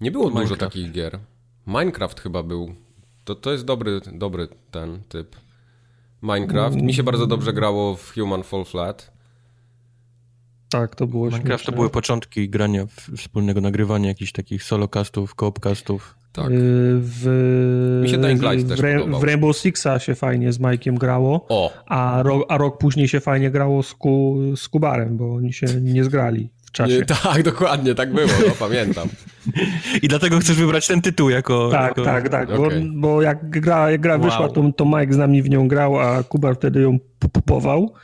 Nie 0.00 0.10
było 0.10 0.24
Minecraft. 0.24 0.48
dużo 0.48 0.60
takich 0.60 0.92
gier. 0.92 1.18
Minecraft 1.66 2.20
chyba 2.20 2.42
był. 2.42 2.74
To, 3.24 3.34
to 3.34 3.52
jest 3.52 3.64
dobry, 3.64 4.00
dobry 4.12 4.48
ten 4.70 5.02
typ. 5.08 5.36
Minecraft. 6.22 6.76
Mi 6.76 6.94
się 6.94 7.02
bardzo 7.02 7.26
dobrze 7.26 7.52
grało 7.52 7.96
w 7.96 8.14
Human 8.14 8.42
Fall 8.42 8.64
Flat. 8.64 9.15
Tak, 10.68 10.94
to 10.94 11.06
było 11.06 11.24
Minecraft 11.24 11.46
śmieszne. 11.46 11.72
to 11.72 11.76
były 11.76 11.90
początki 11.90 12.48
grania, 12.48 12.86
wspólnego 13.16 13.60
nagrywania 13.60 14.08
jakichś 14.08 14.32
takich 14.32 14.62
solocastów, 14.62 15.34
coopcastów. 15.34 16.16
Tak. 16.32 16.50
Y, 16.50 16.52
w, 17.00 18.00
Mi 18.02 18.08
się 18.08 18.18
Dying 18.18 18.42
Light 18.42 18.68
też 18.68 18.80
w, 18.80 19.20
w 19.20 19.24
Rainbow 19.24 19.56
Sixa 19.56 19.98
się 19.98 20.14
fajnie 20.14 20.52
z 20.52 20.60
Mike'iem 20.60 20.94
grało, 20.94 21.46
o. 21.48 21.72
A, 21.86 22.22
rok, 22.22 22.46
a 22.48 22.58
rok 22.58 22.78
później 22.78 23.08
się 23.08 23.20
fajnie 23.20 23.50
grało 23.50 23.82
z, 23.82 23.94
Ku, 23.94 24.36
z 24.56 24.68
Kubarem, 24.68 25.16
bo 25.16 25.34
oni 25.34 25.52
się 25.52 25.66
nie 25.80 26.04
zgrali 26.04 26.50
w 26.66 26.70
czasie. 26.72 26.98
Nie, 26.98 27.04
tak, 27.04 27.42
dokładnie, 27.42 27.94
tak 27.94 28.12
było, 28.12 28.26
no, 28.48 28.54
pamiętam. 28.58 29.08
I 30.02 30.08
dlatego 30.08 30.38
chcesz 30.38 30.56
wybrać 30.56 30.86
ten 30.86 31.02
tytuł 31.02 31.30
jako... 31.30 31.68
Tak, 31.70 31.88
jako... 31.88 32.04
tak, 32.04 32.28
tak, 32.28 32.50
okay. 32.50 32.80
bo, 32.80 33.08
bo, 33.08 33.22
jak 33.22 33.50
gra, 33.50 33.90
jak 33.90 34.00
gra 34.00 34.14
wow. 34.16 34.24
wyszła, 34.24 34.48
to, 34.48 34.72
to 34.76 34.84
Mike 34.84 35.12
z 35.12 35.16
nami 35.16 35.42
w 35.42 35.50
nią 35.50 35.68
grał, 35.68 36.00
a 36.00 36.22
Kubar 36.22 36.56
wtedy 36.56 36.80
ją 36.80 36.98
pupował. 37.18 37.94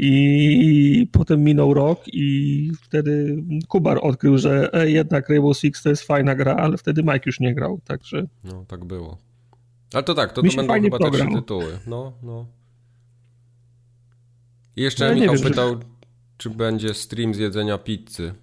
I 0.00 1.08
potem 1.12 1.44
minął 1.44 1.74
rok 1.74 2.00
i 2.06 2.70
wtedy 2.82 3.42
Kubar 3.68 3.98
odkrył, 4.02 4.38
że 4.38 4.70
e, 4.72 4.90
jednak 4.90 5.28
Rainbow 5.28 5.58
Six 5.58 5.82
to 5.82 5.88
jest 5.88 6.02
fajna 6.02 6.34
gra, 6.34 6.56
ale 6.56 6.76
wtedy 6.76 7.02
Mike 7.02 7.22
już 7.26 7.40
nie 7.40 7.54
grał, 7.54 7.80
także... 7.84 8.26
No, 8.44 8.64
tak 8.68 8.84
było. 8.84 9.18
Ale 9.94 10.02
to 10.02 10.14
tak, 10.14 10.32
to, 10.32 10.42
to 10.42 10.56
będą 10.56 10.82
chyba 10.82 10.98
te 10.98 11.10
trzy 11.10 11.26
tytuły. 11.34 11.78
No, 11.86 12.12
no. 12.22 12.46
I 14.76 14.82
jeszcze 14.82 15.08
no, 15.08 15.14
Michał 15.14 15.34
wiem, 15.34 15.44
pytał, 15.44 15.68
że... 15.68 15.80
czy 16.38 16.50
będzie 16.50 16.94
stream 16.94 17.34
z 17.34 17.38
jedzenia 17.38 17.78
pizzy. 17.78 18.34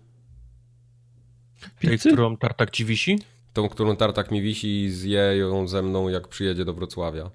Tej, 1.79 1.99
którą 1.99 2.37
Tartak 2.37 2.71
ci 2.71 2.85
wisi? 2.85 3.19
Tą, 3.53 3.69
którą 3.69 3.95
Tartak 3.95 4.31
mi 4.31 4.41
wisi 4.41 4.83
i 4.83 4.89
zje 4.89 5.37
ją 5.37 5.67
ze 5.67 5.81
mną, 5.81 6.09
jak 6.09 6.27
przyjedzie 6.27 6.65
do 6.65 6.73
Wrocławia. 6.73 7.31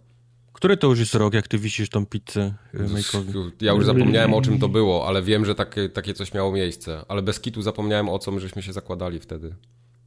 Który 0.53 0.77
to 0.77 0.87
już 0.87 0.99
jest 0.99 1.15
rok, 1.15 1.35
jak 1.35 1.49
ty 1.49 1.59
wisisz 1.59 1.91
tą 1.91 2.07
pizzę 2.07 2.55
e, 2.75 2.79
Make'owi? 2.79 3.51
Ja 3.61 3.73
już 3.73 3.85
zapomniałem 3.85 4.35
o 4.35 4.43
czym 4.43 4.59
to 4.59 4.69
było, 4.69 5.07
ale 5.09 5.23
wiem, 5.23 5.45
że 5.45 5.55
takie, 5.55 5.89
takie 5.89 6.15
coś 6.15 6.35
miało 6.35 6.53
miejsce. 6.53 7.05
Ale 7.09 7.23
bez 7.23 7.41
kitu 7.41 7.63
zapomniałem 7.63 8.09
o 8.09 8.19
co 8.19 8.31
my 8.31 8.41
żeśmy 8.41 8.63
się 8.63 8.73
zakładali 8.73 9.21
wtedy 9.21 9.55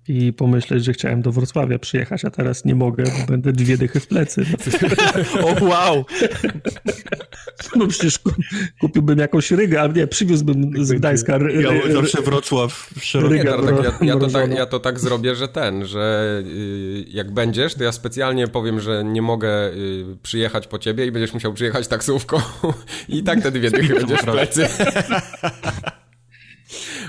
i 0.08 0.34
pomyśleć, 0.34 0.86
że 0.86 0.94
chciałem 0.94 1.22
do 1.22 1.32
Wrocławia 1.32 1.80
przyjechać, 1.80 2.26
a 2.26 2.30
teraz 2.30 2.66
nie 2.66 2.76
mogę, 2.76 3.04
bo 3.04 3.32
będę 3.32 3.54
dwie 3.54 3.78
dychy 3.78 4.00
w 4.00 4.08
plecy. 4.08 4.46
o 5.44 5.66
wow! 5.66 6.06
No 7.76 7.88
przecież 7.88 8.20
kupiłbym 8.82 9.20
jakąś 9.20 9.52
rygę, 9.52 9.82
a 9.82 9.88
nie, 9.88 10.08
przywiózłbym 10.08 10.86
z 10.86 10.94
Gdańska 10.94 11.38
ry, 11.38 11.62
ja 11.62 11.94
zawsze 11.94 12.22
Wrocław 12.22 12.90
rygę 13.14 13.50
ja, 13.50 13.62
tak, 13.62 13.84
ja, 13.84 14.08
ja, 14.08 14.20
to 14.20 14.28
tak, 14.28 14.52
ja 14.52 14.66
to 14.66 14.80
tak 14.80 15.00
zrobię, 15.00 15.36
że 15.36 15.48
ten, 15.48 15.86
że 15.86 16.42
y, 16.46 17.06
jak 17.08 17.32
będziesz, 17.32 17.76
to 17.76 17.84
ja 17.84 17.92
specjalnie 17.92 18.48
powiem, 18.48 18.80
że 18.80 19.04
nie 19.04 19.22
mogę 19.22 19.70
y, 19.70 20.18
przyjechać 20.24 20.68
po 20.68 20.80
ciebie 20.80 21.06
i 21.06 21.12
będziesz 21.12 21.34
musiał 21.34 21.54
przyjechać 21.54 21.88
taksówką 21.88 22.38
i 23.10 23.24
tak 23.24 23.42
te 23.42 23.52
dwie 23.52 23.72
dychy 23.72 23.94
będziesz 23.94 24.22
w 24.22 24.26
plecy. 24.26 24.68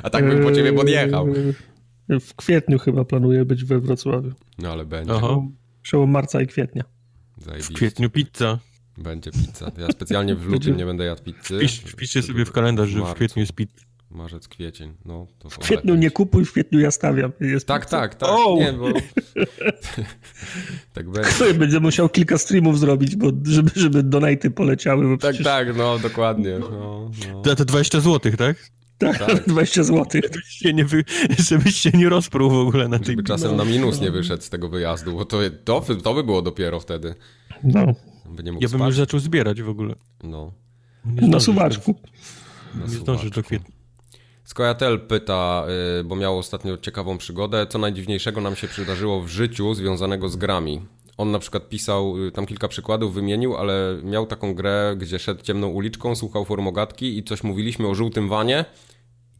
a 0.02 0.10
tak 0.10 0.28
bym 0.28 0.44
po 0.44 0.52
ciebie 0.52 0.72
podjechał. 0.72 1.28
W 2.08 2.34
kwietniu 2.34 2.78
chyba 2.78 3.04
planuję 3.04 3.44
być 3.44 3.64
we 3.64 3.80
Wrocławiu. 3.80 4.32
No 4.58 4.72
ale 4.72 4.84
będzie. 4.84 5.12
Aha. 5.14 5.36
Przełom 5.82 6.10
marca 6.10 6.42
i 6.42 6.46
kwietnia. 6.46 6.84
Zajebiście. 7.38 7.74
W 7.74 7.76
kwietniu 7.76 8.10
pizza. 8.10 8.58
Będzie 8.98 9.30
pizza. 9.30 9.72
Ja 9.78 9.88
specjalnie 9.92 10.34
w 10.34 10.46
lutym 10.46 10.76
nie 10.76 10.86
będę 10.86 11.04
jadł 11.04 11.22
pizzy. 11.22 11.58
Wpisz, 11.58 11.78
wpiszcie 11.78 12.22
sobie 12.22 12.44
w 12.44 12.52
kalendarz, 12.52 12.88
że 12.88 13.00
w 13.00 13.14
kwietniu 13.14 13.40
jest 13.40 13.52
pizza. 13.52 13.84
Marzec, 14.10 14.48
kwiecień. 14.48 14.94
No, 15.04 15.26
to 15.38 15.50
w 15.50 15.58
kwietniu 15.58 15.94
nie 15.94 16.10
kupuj, 16.10 16.44
w 16.44 16.52
kwietniu 16.52 16.80
ja 16.80 16.90
stawiam. 16.90 17.32
Jest 17.40 17.66
tak, 17.66 17.84
pizza. 17.84 18.00
tak, 18.00 18.14
tak. 18.14 18.28
Oh! 18.32 18.60
Nie, 18.60 18.72
bo... 18.72 18.88
tak 20.94 21.10
będzie. 21.10 21.54
Będzie 21.54 21.80
musiał 21.80 22.08
kilka 22.08 22.38
streamów 22.38 22.78
zrobić, 22.78 23.16
bo 23.16 23.26
żeby, 23.44 23.70
żeby 23.74 24.02
donaty 24.02 24.50
poleciały. 24.50 25.04
Bo 25.04 25.10
tak, 25.10 25.30
przecież... 25.30 25.44
tak, 25.44 25.76
no 25.76 25.98
dokładnie. 25.98 26.58
No, 26.58 27.10
no. 27.32 27.42
To, 27.42 27.56
to 27.56 27.64
20 27.64 28.00
zł, 28.00 28.32
tak? 28.38 28.70
Tak, 28.98 29.18
tak. 29.18 29.46
20 29.48 29.82
zł. 29.82 30.22
Żebyś 30.22 30.44
się 30.44 30.72
nie, 30.72 30.84
wy... 30.84 31.04
Żebyś 31.48 31.76
się 31.76 31.90
nie 31.90 32.08
rozpruł 32.08 32.50
w 32.50 32.68
ogóle 32.68 32.88
na 32.88 32.98
tym. 32.98 33.24
czasem 33.24 33.50
no. 33.50 33.56
na 33.56 33.64
minus 33.64 34.00
nie 34.00 34.10
wyszedł 34.10 34.42
z 34.42 34.50
tego 34.50 34.68
wyjazdu, 34.68 35.12
bo 35.16 35.24
to, 35.24 35.38
to, 35.64 35.80
to 36.02 36.14
by 36.14 36.24
było 36.24 36.42
dopiero 36.42 36.80
wtedy. 36.80 37.14
No. 37.64 37.94
By 38.26 38.42
nie 38.42 38.52
mógł 38.52 38.64
ja 38.64 38.68
bym 38.68 38.78
spać. 38.78 38.86
już 38.86 38.96
zaczął 38.96 39.20
zbierać 39.20 39.62
w 39.62 39.68
ogóle. 39.68 39.94
No. 40.22 40.52
Na 41.04 41.40
suwaczku. 41.40 41.94
Nie 42.74 42.88
zdążysz 42.88 43.30
do 43.30 43.42
kwietnia. 43.42 43.74
Skojatel 44.44 45.00
pyta, 45.00 45.66
y, 46.00 46.04
bo 46.04 46.16
miał 46.16 46.38
ostatnio 46.38 46.78
ciekawą 46.78 47.18
przygodę, 47.18 47.66
co 47.66 47.78
najdziwniejszego 47.78 48.40
nam 48.40 48.56
się 48.56 48.68
przydarzyło 48.68 49.22
w 49.22 49.28
życiu 49.28 49.74
związanego 49.74 50.28
z 50.28 50.36
grami. 50.36 50.80
On 51.16 51.30
na 51.30 51.38
przykład 51.38 51.68
pisał, 51.68 52.26
y, 52.26 52.32
tam 52.32 52.46
kilka 52.46 52.68
przykładów 52.68 53.14
wymienił, 53.14 53.56
ale 53.56 54.00
miał 54.02 54.26
taką 54.26 54.54
grę, 54.54 54.94
gdzie 54.98 55.18
szedł 55.18 55.42
ciemną 55.42 55.68
uliczką, 55.68 56.14
słuchał 56.14 56.44
formogatki 56.44 57.18
i 57.18 57.24
coś 57.24 57.42
mówiliśmy 57.42 57.88
o 57.88 57.94
żółtym 57.94 58.28
wanie 58.28 58.64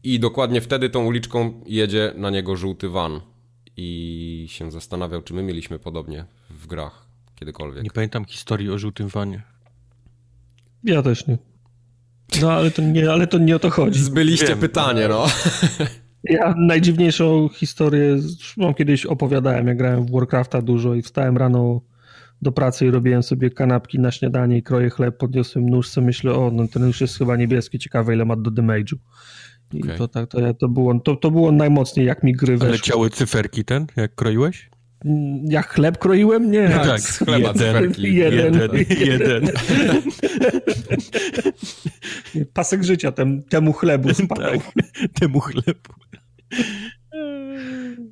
i 0.03 0.19
dokładnie 0.19 0.61
wtedy 0.61 0.89
tą 0.89 1.05
uliczką 1.05 1.61
jedzie 1.65 2.13
na 2.17 2.29
niego 2.29 2.55
żółty 2.55 2.89
van. 2.89 3.21
I 3.77 4.45
się 4.49 4.71
zastanawiał, 4.71 5.21
czy 5.21 5.33
my 5.33 5.43
mieliśmy 5.43 5.79
podobnie 5.79 6.25
w 6.49 6.67
grach 6.67 7.05
kiedykolwiek. 7.35 7.83
Nie 7.83 7.91
pamiętam 7.91 8.25
historii 8.25 8.69
o 8.69 8.77
żółtym 8.77 9.07
wanie. 9.07 9.41
Ja 10.83 11.01
też 11.01 11.27
nie. 11.27 11.37
No 12.41 12.51
ale 12.51 12.71
to 12.71 12.81
nie, 12.81 13.11
ale 13.11 13.27
to 13.27 13.37
nie 13.37 13.55
o 13.55 13.59
to 13.59 13.69
chodzi. 13.69 13.99
Zbyliście 13.99 14.47
Wiem, 14.47 14.59
pytanie, 14.59 15.07
no. 15.07 15.25
Ja 16.29 16.55
najdziwniejszą 16.57 17.49
historię, 17.49 18.17
mam 18.57 18.73
kiedyś 18.73 19.05
opowiadałem, 19.05 19.67
jak 19.67 19.77
grałem 19.77 20.05
w 20.05 20.11
Warcrafta 20.11 20.61
dużo 20.61 20.95
i 20.95 21.01
wstałem 21.01 21.37
rano 21.37 21.81
do 22.41 22.51
pracy 22.51 22.85
i 22.85 22.91
robiłem 22.91 23.23
sobie 23.23 23.49
kanapki 23.49 23.99
na 23.99 24.11
śniadanie 24.11 24.57
i 24.57 24.63
kroję 24.63 24.89
chleb, 24.89 25.17
podniosłem 25.17 25.69
nóż, 25.69 25.97
myślę, 25.97 26.33
o, 26.33 26.51
no 26.53 26.67
ten 26.67 26.87
już 26.87 27.01
jest 27.01 27.17
chyba 27.17 27.35
niebieski, 27.35 27.79
ciekawe 27.79 28.13
ile 28.15 28.25
ma 28.25 28.35
do 28.35 28.51
damage'u. 28.51 28.95
I 29.73 29.83
okay. 29.83 29.97
to, 29.97 30.07
tak, 30.07 30.29
to, 30.29 30.53
to, 30.53 30.69
było, 30.69 30.99
to, 30.99 31.15
to 31.15 31.31
było 31.31 31.51
najmocniej, 31.51 32.05
jak 32.05 32.23
mi 32.23 32.33
gry 32.33 32.53
weszły. 32.53 32.67
Ale 32.67 32.77
leciały 32.77 33.09
cyferki 33.09 33.65
ten, 33.65 33.87
jak 33.95 34.15
kroiłeś? 34.15 34.69
Jak 35.43 35.67
chleb 35.67 35.97
kroiłem? 35.97 36.51
Nie. 36.51 36.69
Tak, 36.69 36.87
tak 36.87 37.01
z 37.01 37.17
chleba 37.17 37.53
jeden. 37.59 37.93
Jeden. 37.97 38.53
jeden. 38.53 38.99
jeden. 38.99 39.51
Pasek 42.53 42.83
życia 42.83 43.11
tem, 43.11 43.43
temu 43.43 43.73
chlebu 43.73 44.13
spadał. 44.13 44.51
Tak, 44.51 44.83
temu 45.19 45.39
chlebu. 45.39 45.93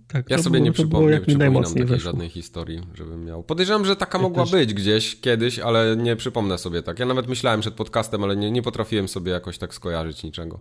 Tak, 0.07 0.29
ja 0.29 0.37
sobie 0.37 0.53
było, 0.59 0.65
nie 0.65 0.71
przypomnę, 0.71 1.11
nie 1.11 1.21
przypominam 1.21 1.63
takiej 1.63 1.85
weszło. 1.85 2.11
żadnej 2.11 2.29
historii, 2.29 2.81
żebym 2.93 3.25
miał. 3.25 3.43
Podejrzewam, 3.43 3.85
że 3.85 3.95
taka 3.95 4.17
ja 4.17 4.21
mogła 4.21 4.43
też... 4.43 4.51
być 4.51 4.73
gdzieś 4.73 5.21
kiedyś, 5.21 5.59
ale 5.59 5.95
nie 5.97 6.15
przypomnę 6.15 6.57
sobie 6.57 6.81
tak. 6.81 6.99
Ja 6.99 7.05
nawet 7.05 7.27
myślałem 7.27 7.61
przed 7.61 7.73
podcastem, 7.73 8.23
ale 8.23 8.35
nie, 8.35 8.51
nie 8.51 8.61
potrafiłem 8.61 9.07
sobie 9.07 9.31
jakoś 9.31 9.57
tak 9.57 9.73
skojarzyć 9.73 10.23
niczego. 10.23 10.59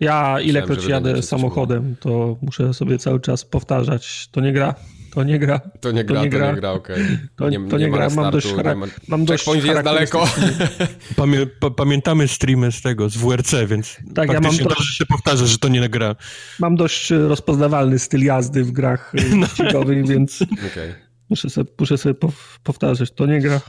Ja 0.00 0.40
ilekroć 0.40 0.86
jadę 0.86 1.22
samochodem, 1.22 1.96
to 2.00 2.36
muszę 2.42 2.74
sobie 2.74 2.98
cały 2.98 3.20
czas 3.20 3.44
powtarzać, 3.44 4.28
to 4.32 4.40
nie 4.40 4.52
gra. 4.52 4.74
To 5.10 5.24
nie 5.24 5.38
gra. 5.38 5.60
To 5.80 5.90
nie 5.90 6.04
gra, 6.04 6.16
to 6.16 6.24
nie 6.24 6.30
gra, 6.30 6.52
gra 6.52 6.72
okej. 6.72 7.04
Okay. 7.04 7.28
To 7.36 7.50
nie, 7.50 7.68
to 7.68 7.78
nie, 7.78 7.84
nie 7.84 7.90
gra, 7.90 8.00
mam 8.00 8.10
startu, 8.10 8.30
dość, 8.30 8.46
chara- 8.46 8.76
ma... 8.76 8.86
mam 9.08 9.24
dość 9.24 9.46
jest 9.46 9.82
daleko. 9.82 10.28
Pamię, 11.16 11.46
pamiętamy 11.76 12.28
streamy 12.28 12.72
z 12.72 12.82
tego, 12.82 13.08
z 13.08 13.16
WRC, 13.16 13.54
więc 13.66 13.96
tak, 14.14 14.32
ja 14.32 14.40
mam 14.40 14.58
to, 14.58 14.82
że 14.82 14.92
się 14.92 15.06
powtarza, 15.06 15.46
że 15.46 15.58
to 15.58 15.68
nie 15.68 15.88
gra. 15.88 16.16
Mam 16.58 16.76
dość 16.76 17.10
rozpoznawalny 17.10 17.98
styl 17.98 18.24
jazdy 18.24 18.64
w 18.64 18.72
grach 18.72 19.12
no. 19.36 19.46
wyścigowych, 19.46 20.08
więc 20.08 20.42
okay. 20.42 20.94
muszę 21.30 21.50
sobie, 21.50 21.70
muszę 21.78 21.98
sobie 21.98 22.14
powtarzać, 22.62 23.10
to 23.10 23.26
nie 23.26 23.40
gra. 23.40 23.60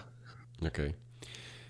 Okej. 0.57 0.69
Okay. 0.69 0.93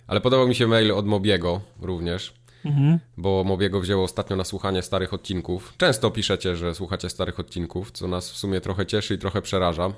Ale 0.07 0.21
podobał 0.21 0.47
mi 0.47 0.55
się 0.55 0.67
mail 0.67 0.91
od 0.91 1.05
Mobiego 1.05 1.61
również 1.81 2.33
mhm. 2.65 2.99
bo 3.17 3.43
Mobiego 3.43 3.81
wzięło 3.81 4.03
ostatnio 4.03 4.35
na 4.35 4.43
słuchanie 4.43 4.81
starych 4.81 5.13
odcinków. 5.13 5.73
Często 5.77 6.11
piszecie, 6.11 6.55
że 6.55 6.75
słuchacie 6.75 7.09
starych 7.09 7.39
odcinków, 7.39 7.91
co 7.91 8.07
nas 8.07 8.31
w 8.31 8.37
sumie 8.37 8.61
trochę 8.61 8.85
cieszy 8.85 9.13
i 9.13 9.17
trochę 9.17 9.41
przeraża. 9.41 9.93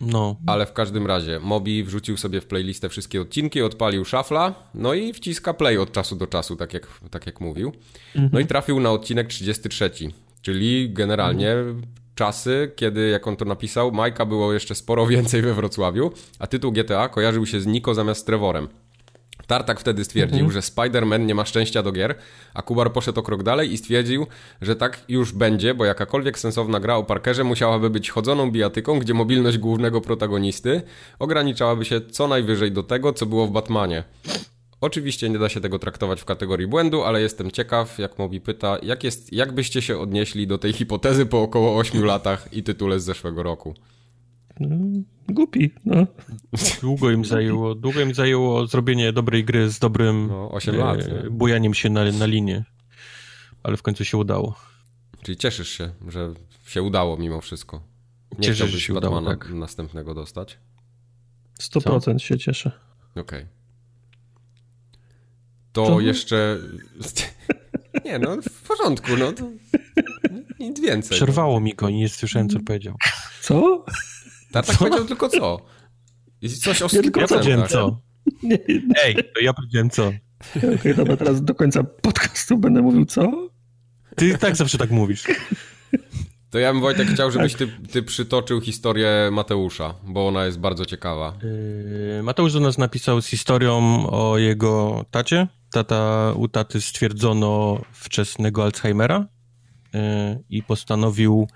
No. 0.00 0.36
Ale 0.46 0.66
w 0.66 0.72
każdym 0.72 1.06
razie, 1.06 1.40
Mobi 1.40 1.84
wrzucił 1.84 2.16
sobie 2.16 2.40
w 2.40 2.46
playlistę 2.46 2.88
wszystkie 2.88 3.20
odcinki, 3.20 3.62
odpalił 3.62 4.04
szafla, 4.04 4.54
no 4.74 4.94
i 4.94 5.12
wciska 5.12 5.54
play 5.54 5.78
od 5.78 5.92
czasu 5.92 6.16
do 6.16 6.26
czasu, 6.26 6.56
tak 6.56 6.74
jak, 6.74 6.86
tak 7.10 7.26
jak 7.26 7.40
mówił. 7.40 7.72
Mhm. 8.14 8.30
No 8.32 8.40
i 8.40 8.46
trafił 8.46 8.80
na 8.80 8.90
odcinek 8.90 9.26
33, 9.26 9.90
czyli 10.42 10.90
generalnie 10.92 11.52
mhm. 11.52 11.82
czasy, 12.14 12.72
kiedy, 12.76 13.08
jak 13.08 13.26
on 13.26 13.36
to 13.36 13.44
napisał, 13.44 13.92
Majka 13.92 14.26
było 14.26 14.52
jeszcze 14.52 14.74
sporo 14.74 15.06
więcej 15.16 15.42
we 15.42 15.54
Wrocławiu, 15.54 16.12
a 16.38 16.46
tytuł 16.46 16.72
GTA 16.72 17.08
kojarzył 17.08 17.46
się 17.46 17.60
z 17.60 17.66
Niko 17.66 17.94
zamiast 17.94 18.26
Trevorem. 18.26 18.68
Tartak 19.50 19.80
wtedy 19.80 20.04
stwierdził, 20.04 20.44
mhm. 20.44 20.52
że 20.52 20.60
Spider-Man 20.60 21.26
nie 21.26 21.34
ma 21.34 21.44
szczęścia 21.44 21.82
do 21.82 21.92
gier, 21.92 22.14
a 22.54 22.62
Kubar 22.62 22.92
poszedł 22.92 23.20
o 23.20 23.22
krok 23.22 23.42
dalej 23.42 23.72
i 23.72 23.78
stwierdził, 23.78 24.26
że 24.62 24.76
tak 24.76 25.00
już 25.08 25.32
będzie, 25.32 25.74
bo 25.74 25.84
jakakolwiek 25.84 26.38
sensowna 26.38 26.80
gra 26.80 26.96
o 26.96 27.04
Parkerze 27.04 27.44
musiałaby 27.44 27.90
być 27.90 28.10
chodzoną 28.10 28.50
bijatyką, 28.50 28.98
gdzie 28.98 29.14
mobilność 29.14 29.58
głównego 29.58 30.00
protagonisty 30.00 30.82
ograniczałaby 31.18 31.84
się 31.84 32.00
co 32.00 32.28
najwyżej 32.28 32.72
do 32.72 32.82
tego, 32.82 33.12
co 33.12 33.26
było 33.26 33.46
w 33.46 33.50
Batmanie. 33.50 34.04
Oczywiście 34.80 35.30
nie 35.30 35.38
da 35.38 35.48
się 35.48 35.60
tego 35.60 35.78
traktować 35.78 36.20
w 36.20 36.24
kategorii 36.24 36.66
błędu, 36.66 37.02
ale 37.02 37.20
jestem 37.20 37.50
ciekaw, 37.50 37.98
jak 37.98 38.18
Mobi 38.18 38.40
pyta, 38.40 38.78
jak, 38.82 39.04
jest, 39.04 39.32
jak 39.32 39.52
byście 39.52 39.82
się 39.82 39.98
odnieśli 39.98 40.46
do 40.46 40.58
tej 40.58 40.72
hipotezy 40.72 41.26
po 41.26 41.42
około 41.42 41.78
8 41.78 42.04
latach 42.04 42.48
i 42.52 42.62
tytule 42.62 43.00
z 43.00 43.04
zeszłego 43.04 43.42
roku. 43.42 43.74
Mm, 44.60 45.04
głupi, 45.28 45.70
no. 45.84 46.06
Długo 46.80 47.10
im 47.10 47.24
zajęło, 47.24 47.74
długo 47.74 48.00
im 48.00 48.14
zajęło 48.14 48.66
zrobienie 48.66 49.12
dobrej 49.12 49.44
gry 49.44 49.70
z 49.70 49.78
dobrym 49.78 50.26
no, 50.26 50.50
8 50.50 50.76
lat, 50.76 51.00
e, 51.00 51.30
bujaniem 51.30 51.74
się 51.74 51.90
na, 51.90 52.12
na 52.12 52.26
linię, 52.26 52.64
ale 53.62 53.76
w 53.76 53.82
końcu 53.82 54.04
się 54.04 54.16
udało. 54.16 54.54
Czyli 55.22 55.36
cieszysz 55.36 55.68
się, 55.68 55.92
że 56.08 56.34
się 56.66 56.82
udało 56.82 57.16
mimo 57.16 57.40
wszystko. 57.40 57.82
Nie 58.38 58.46
Cieszę, 58.46 58.68
że 58.68 58.80
się 58.80 58.94
udało, 58.94 59.22
tak. 59.22 59.50
następnego 59.50 60.14
dostać? 60.14 60.58
100% 61.60 62.00
Co? 62.00 62.18
się 62.18 62.38
cieszę. 62.38 62.72
Okej. 63.10 63.22
Okay. 63.22 63.46
To 65.72 65.86
Co? 65.86 66.00
jeszcze... 66.00 66.58
Nie, 68.04 68.18
no 68.18 68.36
w 68.42 68.62
porządku, 68.62 69.16
no 69.16 69.32
to 69.32 69.50
nic 70.60 70.80
więcej. 70.80 71.16
Przerwało 71.16 71.60
mi 71.60 71.74
go 71.74 71.88
i 71.88 71.94
nie 71.94 72.08
słyszałem, 72.08 72.48
co 72.48 72.60
powiedział. 72.60 72.96
Co? 73.42 73.84
Tartak 74.52 74.76
co? 74.76 74.84
powiedział 74.84 75.04
tylko 75.04 75.28
co. 75.28 75.66
Coś 76.62 76.82
o 76.82 76.88
ja 76.92 77.02
tylko 77.02 77.26
powiedziałem 77.26 77.68
co. 77.68 78.00
Nie, 78.42 78.58
nie. 78.68 78.94
Ej, 79.04 79.14
to 79.14 79.40
ja 79.40 79.52
powiedziałem 79.52 79.90
co. 79.90 80.12
Okej, 80.56 80.74
okay, 80.74 80.94
dobra, 80.94 81.16
teraz 81.16 81.44
do 81.44 81.54
końca 81.54 81.84
podcastu 81.84 82.58
będę 82.58 82.82
mówił 82.82 83.04
co? 83.04 83.50
Ty 84.16 84.38
tak 84.38 84.56
zawsze 84.56 84.78
tak 84.78 84.90
mówisz. 84.90 85.24
To 86.50 86.58
ja 86.58 86.72
bym 86.72 86.82
Wojtek 86.82 87.08
chciał, 87.08 87.30
żebyś 87.30 87.54
ty, 87.54 87.68
ty 87.92 88.02
przytoczył 88.02 88.60
historię 88.60 89.28
Mateusza, 89.32 89.94
bo 90.04 90.28
ona 90.28 90.44
jest 90.44 90.58
bardzo 90.58 90.86
ciekawa. 90.86 91.38
Yy, 92.16 92.22
Mateusz 92.22 92.52
do 92.52 92.60
nas 92.60 92.78
napisał 92.78 93.20
z 93.20 93.26
historią 93.26 94.06
o 94.10 94.38
jego 94.38 95.04
tacie. 95.10 95.46
Tata, 95.72 96.32
u 96.36 96.48
taty 96.48 96.80
stwierdzono 96.80 97.80
wczesnego 97.92 98.64
Alzheimera 98.64 99.26
yy, 99.94 100.00
i 100.50 100.62
postanowił 100.62 101.48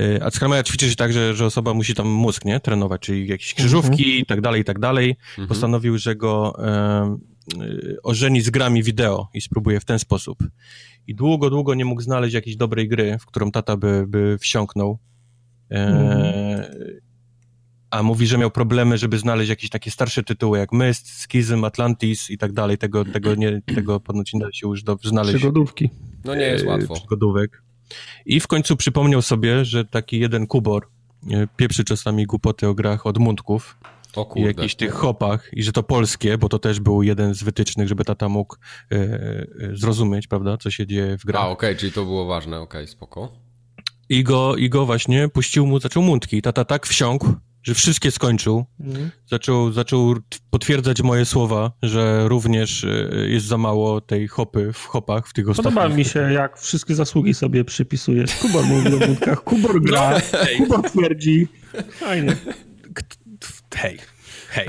Y, 0.00 0.22
Alzheimera 0.22 0.62
ćwiczy 0.62 0.90
się 0.90 0.96
tak, 0.96 1.12
że, 1.12 1.34
że 1.34 1.46
osoba 1.46 1.74
musi 1.74 1.94
tam 1.94 2.08
mózg, 2.08 2.44
nie? 2.44 2.60
Trenować, 2.60 3.00
czyli 3.00 3.28
jakieś 3.28 3.54
krzyżówki 3.54 4.04
mhm. 4.04 4.18
i 4.18 4.26
tak 4.26 4.40
dalej, 4.40 4.60
i 4.60 4.64
tak 4.64 4.78
dalej. 4.78 5.16
Mhm. 5.30 5.48
Postanowił, 5.48 5.98
że 5.98 6.16
go 6.16 6.54
e, 6.58 7.18
ożeni 8.02 8.40
z 8.40 8.50
grami 8.50 8.82
wideo 8.82 9.28
i 9.34 9.40
spróbuje 9.40 9.80
w 9.80 9.84
ten 9.84 9.98
sposób. 9.98 10.38
I 11.06 11.14
długo, 11.14 11.50
długo 11.50 11.74
nie 11.74 11.84
mógł 11.84 12.02
znaleźć 12.02 12.34
jakiejś 12.34 12.56
dobrej 12.56 12.88
gry, 12.88 13.18
w 13.20 13.26
którą 13.26 13.50
tata 13.50 13.76
by, 13.76 14.04
by 14.08 14.38
wsiąknął. 14.38 14.98
E, 15.70 15.86
mhm. 15.86 16.64
A 17.90 18.02
mówi, 18.02 18.26
że 18.26 18.38
miał 18.38 18.50
problemy, 18.50 18.98
żeby 18.98 19.18
znaleźć 19.18 19.50
jakieś 19.50 19.70
takie 19.70 19.90
starsze 19.90 20.22
tytuły 20.22 20.58
jak 20.58 20.72
Myst, 20.72 21.08
Schism, 21.08 21.64
Atlantis 21.64 22.30
i 22.30 22.38
tak 22.38 22.52
dalej. 22.52 22.78
Tego, 22.78 23.04
tego, 23.04 23.34
nie, 23.34 23.62
tego 23.74 24.00
ponoć 24.00 24.34
nie 24.34 24.40
da 24.40 24.52
się 24.52 24.68
już 24.68 24.82
dobrze 24.82 25.08
znaleźć. 25.08 25.36
Przygodówki. 25.36 25.90
No 26.24 26.34
nie 26.34 26.44
jest 26.44 26.66
łatwo. 26.66 26.94
Przygodówek. 26.94 27.62
I 28.26 28.40
w 28.40 28.46
końcu 28.46 28.76
przypomniał 28.76 29.22
sobie, 29.22 29.64
że 29.64 29.84
taki 29.84 30.20
jeden 30.20 30.46
kubor 30.46 30.88
e, 31.30 31.46
pieprzy 31.56 31.84
czasami 31.84 32.26
głupoty 32.26 32.68
o 32.68 32.74
grach 32.74 33.06
od 33.06 33.18
mundków 33.18 33.76
i 34.34 34.42
jakichś 34.42 34.74
tych 34.74 34.92
hopach 34.92 35.50
i 35.52 35.62
że 35.62 35.72
to 35.72 35.82
polskie, 35.82 36.38
bo 36.38 36.48
to 36.48 36.58
też 36.58 36.80
był 36.80 37.02
jeden 37.02 37.34
z 37.34 37.42
wytycznych, 37.42 37.88
żeby 37.88 38.04
tata 38.04 38.28
mógł 38.28 38.56
e, 38.56 38.96
e, 38.96 39.46
zrozumieć, 39.72 40.26
prawda, 40.26 40.56
co 40.56 40.70
się 40.70 40.86
dzieje 40.86 41.18
w 41.18 41.24
grach. 41.24 41.42
A, 41.42 41.48
okej, 41.48 41.70
okay, 41.70 41.80
czyli 41.80 41.92
to 41.92 42.04
było 42.04 42.26
ważne, 42.26 42.60
okej, 42.60 42.82
okay, 42.82 42.92
spoko. 42.92 43.32
I 44.08 44.24
go, 44.24 44.56
I 44.56 44.68
go 44.68 44.86
właśnie 44.86 45.28
puścił 45.28 45.66
mu, 45.66 45.80
zaczął 45.80 46.02
mundki. 46.02 46.42
Tata 46.42 46.64
tak 46.64 46.86
wsiąkł, 46.86 47.26
że 47.66 47.74
wszystkie 47.74 48.10
skończył. 48.10 48.64
Mhm. 48.80 49.10
Zaczął, 49.26 49.72
zaczął 49.72 50.14
potwierdzać 50.50 51.02
moje 51.02 51.24
słowa, 51.24 51.72
że 51.82 52.28
również 52.28 52.84
e, 52.84 52.88
jest 53.28 53.46
za 53.46 53.58
mało 53.58 54.00
tej 54.00 54.28
hopy 54.28 54.72
w 54.72 54.86
hopach, 54.86 55.28
w 55.28 55.32
tych 55.32 55.48
ostatnich... 55.48 55.74
Podoba 55.74 55.96
mi 55.96 56.04
się, 56.04 56.20
jak 56.32 56.58
wszystkie 56.58 56.94
zasługi 56.94 57.34
sobie 57.34 57.64
przypisujesz. 57.64 58.34
Kubor 58.34 58.64
mówi 58.64 58.94
o 58.94 59.06
budkach, 59.06 59.44
Kubor 59.44 59.82
gra, 59.82 60.10
no, 60.32 60.38
Kubor 60.58 60.90
twierdzi. 60.90 61.48
Fajnie. 61.90 62.36
Hej, 63.74 63.98
hej. 64.48 64.68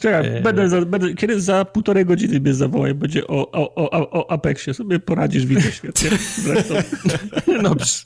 Czekaj, 0.00 0.36
e... 0.36 0.40
będę, 0.40 0.68
za, 0.68 0.80
będę, 0.80 1.14
kiedy 1.14 1.40
za 1.40 1.64
półtorej 1.64 2.06
godziny 2.06 2.40
mnie 2.40 2.54
zawołaj, 2.54 2.94
będzie 2.94 3.26
o, 3.26 3.50
o, 3.52 3.74
o, 3.74 4.10
o 4.10 4.30
Apexie, 4.30 4.74
sobie 4.74 4.98
poradzisz, 4.98 5.46
widzę 5.46 5.72
świetnie. 5.72 6.10
Dobrze. 7.62 8.02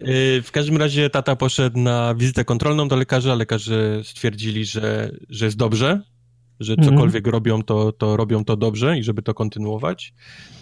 E, 0.00 0.42
w 0.42 0.50
każdym 0.52 0.76
razie 0.76 1.10
tata 1.10 1.36
poszedł 1.36 1.78
na 1.78 2.14
wizytę 2.14 2.44
kontrolną 2.44 2.88
do 2.88 2.96
lekarza, 2.96 3.34
lekarze 3.34 4.04
stwierdzili, 4.04 4.64
że, 4.64 5.10
że 5.28 5.44
jest 5.44 5.56
dobrze, 5.56 6.02
że 6.60 6.72
mhm. 6.72 6.90
cokolwiek 6.90 7.24
mm. 7.24 7.32
robią, 7.32 7.62
to, 7.62 7.92
to 7.92 8.16
robią 8.16 8.44
to 8.44 8.56
dobrze 8.56 8.98
i 8.98 9.02
żeby 9.02 9.22
to 9.22 9.34
kontynuować. 9.34 10.14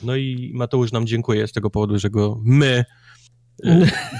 No 0.03 0.17
i 0.17 0.51
Mateusz 0.55 0.93
nam 0.93 1.07
dziękuję 1.07 1.47
z 1.47 1.53
tego 1.53 1.71
powodu, 1.71 1.99
że 1.99 2.11
go 2.11 2.41
my 2.45 2.85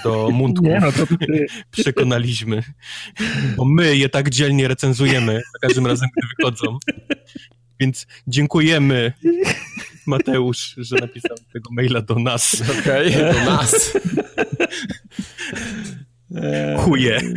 do 0.05 0.29
mundków 0.33 0.69
Nie, 0.69 0.81
no 0.81 0.93
to 0.93 1.07
ty... 1.07 1.47
przekonaliśmy. 1.71 2.63
Bo 3.57 3.65
my 3.65 3.97
je 3.97 4.09
tak 4.09 4.31
dzielnie 4.31 4.69
recenzujemy 4.69 5.35
za 5.35 5.69
każdym 5.69 5.87
razem, 5.87 6.09
gdy 6.17 6.27
wychodzą. 6.39 6.79
Więc 7.81 8.07
dziękujemy, 8.27 9.13
Mateusz, 10.07 10.75
że 10.79 10.97
napisał 10.97 11.37
tego 11.53 11.71
maila 11.73 12.01
do 12.01 12.15
nas. 12.15 12.63
Okej, 12.81 13.17
okay, 13.17 13.35
do 13.35 13.45
nas. 13.45 13.93
Chuje. 16.79 17.21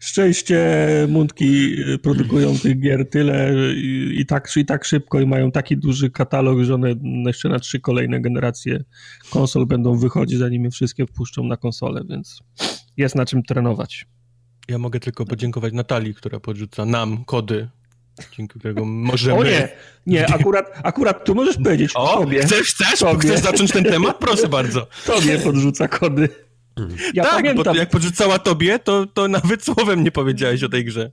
Szczęście 0.00 0.66
mundki 1.08 1.76
produkują 2.02 2.58
tych 2.58 2.80
gier 2.80 3.10
tyle 3.10 3.54
i, 3.74 4.16
i, 4.20 4.26
tak, 4.26 4.48
i 4.56 4.64
tak 4.64 4.84
szybko 4.84 5.20
i 5.20 5.26
mają 5.26 5.50
taki 5.50 5.76
duży 5.76 6.10
katalog, 6.10 6.60
że 6.60 6.74
one 6.74 6.94
jeszcze 7.26 7.48
na 7.48 7.58
trzy 7.58 7.80
kolejne 7.80 8.20
generacje 8.20 8.84
konsol 9.30 9.66
będą 9.66 9.96
wychodzić, 9.98 10.38
zanim 10.38 10.64
je 10.64 10.70
wszystkie 10.70 11.06
wpuszczą 11.06 11.44
na 11.44 11.56
konsolę, 11.56 12.02
więc 12.10 12.40
jest 12.96 13.14
na 13.14 13.26
czym 13.26 13.42
trenować. 13.42 14.06
Ja 14.68 14.78
mogę 14.78 15.00
tylko 15.00 15.24
podziękować 15.24 15.72
Natalii, 15.72 16.14
która 16.14 16.40
podrzuca 16.40 16.84
nam 16.84 17.24
kody 17.24 17.68
dzięki 18.36 18.58
którego 18.58 18.84
możemy... 18.84 19.38
O 19.38 19.44
nie, 19.44 19.68
nie, 20.06 20.26
akurat, 20.34 20.80
akurat 20.82 21.24
tu 21.24 21.34
możesz 21.34 21.56
powiedzieć 21.56 21.92
o, 21.94 22.20
sobie. 22.20 22.42
Chcesz, 22.42 22.74
chcesz, 22.74 22.98
sobie. 22.98 23.20
chcesz 23.20 23.40
zacząć 23.40 23.72
ten 23.72 23.84
temat? 23.84 24.18
Proszę 24.18 24.48
bardzo. 24.48 24.86
Tobie 25.06 25.38
podrzuca 25.38 25.88
kody. 25.88 26.28
Ja 27.14 27.24
tak, 27.24 27.32
pamiętam. 27.32 27.64
bo 27.64 27.74
jak 27.74 27.90
podrzucała 27.90 28.38
tobie, 28.38 28.78
to, 28.78 29.06
to 29.06 29.28
nawet 29.28 29.64
słowem 29.64 30.04
nie 30.04 30.10
powiedziałeś 30.10 30.62
o 30.62 30.68
tej 30.68 30.84
grze. 30.84 31.10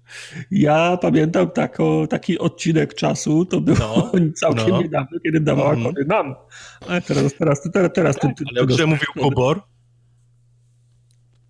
Ja 0.51 0.97
pamiętam 1.01 1.51
tako, 1.51 2.07
taki 2.09 2.39
odcinek 2.39 2.93
czasu, 2.93 3.45
to 3.45 3.61
było 3.61 3.77
no, 3.79 4.11
całkiem 4.41 4.69
no. 4.69 4.81
niedawno, 4.81 5.19
kiedy 5.23 5.39
dawała 5.39 5.73
mm. 5.73 5.83
kody 5.83 6.05
nam. 6.05 6.35
Ale 6.87 7.01
teraz, 7.01 7.33
teraz, 7.33 7.61
teraz, 7.73 7.91
teraz 7.93 8.15
tak, 8.15 8.31
ty, 8.37 8.45
ty, 8.45 8.51
Ale 8.51 8.61
o 8.61 8.65
grze 8.65 8.85
mówił 8.85 9.07
Kubor. 9.19 9.61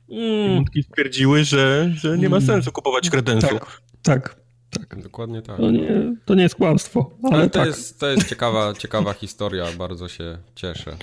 Mm. 0.10 0.64
stwierdziły, 0.90 1.44
że, 1.44 1.92
że 1.96 2.18
nie 2.18 2.30
ma 2.30 2.38
mm. 2.38 2.48
sensu 2.48 2.72
kupować 2.72 3.10
kredensów. 3.10 3.50
Tak, 3.52 3.82
tak. 4.04 4.43
Tak. 4.90 5.04
Dokładnie 5.04 5.42
tak. 5.42 5.58
To 5.58 5.72
nie, 5.72 6.16
to 6.26 6.36
nie 6.36 6.44
jest 6.44 6.56
kłamstwo, 6.56 7.12
ale, 7.24 7.36
Ale 7.36 7.50
to, 7.50 7.60
tak. 7.60 7.68
jest, 7.68 8.00
to 8.00 8.08
jest 8.08 8.30
ciekawa, 8.30 8.74
ciekawa 8.82 9.14
historia, 9.14 9.66
bardzo 9.78 10.08
się 10.08 10.38
cieszę, 10.56 10.98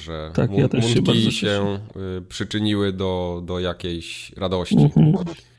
że 0.00 0.30
Tak, 0.34 0.52
ja 0.52 0.68
też 0.68 0.94
się 0.94 1.02
bardzo 1.02 1.30
się 1.30 1.78
y, 2.18 2.22
przyczyniły 2.22 2.92
do, 2.92 3.42
do 3.44 3.60
jakiejś 3.60 4.32
radości. 4.36 4.76
Mhm. 4.96 5.12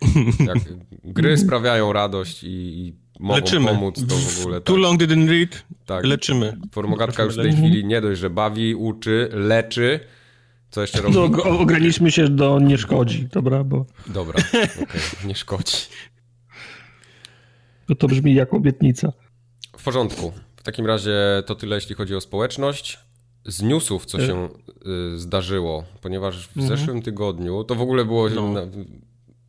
Jak 0.47 0.57
gry 1.03 1.37
sprawiają 1.37 1.93
radość 1.93 2.43
i, 2.43 2.47
i 2.47 2.95
mogą 3.19 3.35
Leczymy. 3.35 3.67
pomóc, 3.67 4.05
to 4.09 4.15
w 4.15 4.41
ogóle 4.41 4.61
Too 4.61 4.75
tak. 4.75 4.83
long 4.83 5.01
didn't 5.01 5.29
read, 5.29 5.63
tak. 5.85 6.05
leczymy. 6.05 6.57
Formogatka 6.71 7.23
już 7.23 7.33
w 7.33 7.41
tej 7.41 7.53
chwili 7.53 7.85
nie 7.85 8.01
dość, 8.01 8.21
że 8.21 8.29
bawi, 8.29 8.75
uczy, 8.75 9.29
leczy. 9.33 9.99
Co 10.69 10.81
jeszcze 10.81 11.01
robi? 11.01 11.15
No, 11.15 11.43
ograniczmy 11.43 12.11
się 12.11 12.27
do 12.29 12.59
nie 12.59 12.77
szkodzi, 12.77 13.27
dobra, 13.31 13.63
bo 13.63 13.85
Dobra, 14.07 14.43
okej, 14.83 15.01
nie 15.25 15.35
szkodzi. 15.35 15.77
bo 17.89 17.95
to 17.95 18.07
brzmi 18.07 18.33
jak 18.33 18.53
obietnica. 18.53 19.13
W 19.77 19.83
porządku. 19.83 20.31
W 20.55 20.63
takim 20.63 20.85
razie 20.85 21.43
to 21.45 21.55
tyle, 21.55 21.75
jeśli 21.75 21.95
chodzi 21.95 22.15
o 22.15 22.21
społeczność. 22.21 22.99
Z 23.45 23.61
newsów, 23.61 24.05
co 24.05 24.19
się 24.19 24.49
y, 25.15 25.19
zdarzyło, 25.19 25.83
ponieważ 26.01 26.49
w 26.55 26.63
zeszłym 26.63 27.01
tygodniu 27.01 27.63
to 27.63 27.75
w 27.75 27.81
ogóle 27.81 28.05
było. 28.05 28.29
Na, 28.29 28.61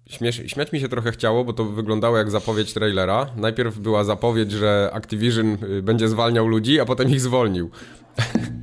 śmiesz, 0.06 0.42
śmiać 0.46 0.72
mi 0.72 0.80
się 0.80 0.88
trochę 0.88 1.12
chciało, 1.12 1.44
bo 1.44 1.52
to 1.52 1.64
wyglądało 1.64 2.18
jak 2.18 2.30
zapowiedź 2.30 2.72
trailera. 2.72 3.26
Najpierw 3.36 3.78
była 3.78 4.04
zapowiedź, 4.04 4.52
że 4.52 4.90
Activision 4.92 5.56
y, 5.78 5.82
będzie 5.82 6.08
zwalniał 6.08 6.46
ludzi, 6.46 6.80
a 6.80 6.84
potem 6.84 7.10
ich 7.10 7.20
zwolnił. 7.20 7.70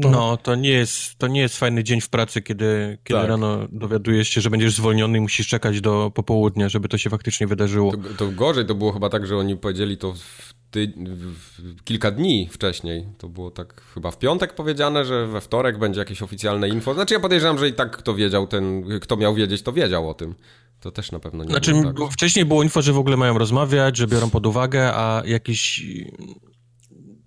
No, 0.00 0.10
No, 0.10 0.36
to 0.36 0.54
nie 0.54 0.70
jest, 0.70 1.18
to 1.18 1.26
nie 1.28 1.40
jest 1.40 1.58
fajny 1.58 1.84
dzień 1.84 2.00
w 2.00 2.08
pracy, 2.08 2.42
kiedy, 2.42 2.98
kiedy 3.04 3.20
Tak. 3.20 3.28
rano 3.28 3.58
dowiadujesz 3.72 4.28
się, 4.28 4.40
że 4.40 4.50
będziesz 4.50 4.74
zwolniony 4.74 5.18
i 5.18 5.20
musisz 5.20 5.48
czekać 5.48 5.80
do 5.80 6.12
popołudnia, 6.14 6.68
żeby 6.68 6.88
to 6.88 6.98
się 6.98 7.10
faktycznie 7.10 7.46
wydarzyło. 7.46 7.92
To, 7.92 7.98
to 8.16 8.28
gorzej 8.32 8.66
to 8.66 8.74
było 8.74 8.92
chyba 8.92 9.08
tak, 9.08 9.26
że 9.26 9.36
oni 9.36 9.56
powiedzieli 9.56 9.96
to 9.96 10.12
w 10.14 10.54
ty, 10.70 10.92
w, 10.96 11.84
kilka 11.84 12.10
dni 12.10 12.48
wcześniej. 12.52 13.06
To 13.18 13.28
było 13.28 13.50
tak 13.50 13.82
chyba 13.94 14.10
w 14.10 14.18
piątek 14.18 14.54
powiedziane, 14.54 15.04
że 15.04 15.26
we 15.26 15.40
wtorek 15.40 15.78
będzie 15.78 16.00
jakieś 16.00 16.22
oficjalne 16.22 16.68
info. 16.68 16.94
Znaczy 16.94 17.14
ja 17.14 17.20
podejrzewam, 17.20 17.58
że 17.58 17.68
i 17.68 17.72
tak 17.72 17.96
kto 17.96 18.14
wiedział, 18.14 18.46
ten, 18.46 18.84
kto 19.00 19.16
miał 19.16 19.34
wiedzieć, 19.34 19.62
to 19.62 19.72
wiedział 19.72 20.10
o 20.10 20.14
tym. 20.14 20.34
To 20.80 20.90
też 20.90 21.12
na 21.12 21.18
pewno 21.18 21.44
nie 21.44 21.50
Znaczy, 21.50 21.72
było 21.72 22.06
tak. 22.06 22.12
wcześniej 22.12 22.44
było 22.44 22.62
info, 22.62 22.82
że 22.82 22.92
w 22.92 22.98
ogóle 22.98 23.16
mają 23.16 23.38
rozmawiać, 23.38 23.96
że 23.96 24.06
biorą 24.06 24.30
pod 24.30 24.46
uwagę, 24.46 24.94
a 24.94 25.22
jakiś... 25.26 25.86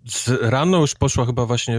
Z 0.07 0.27
rano 0.41 0.81
już 0.81 0.95
poszła 0.95 1.25
chyba 1.25 1.45
właśnie... 1.45 1.77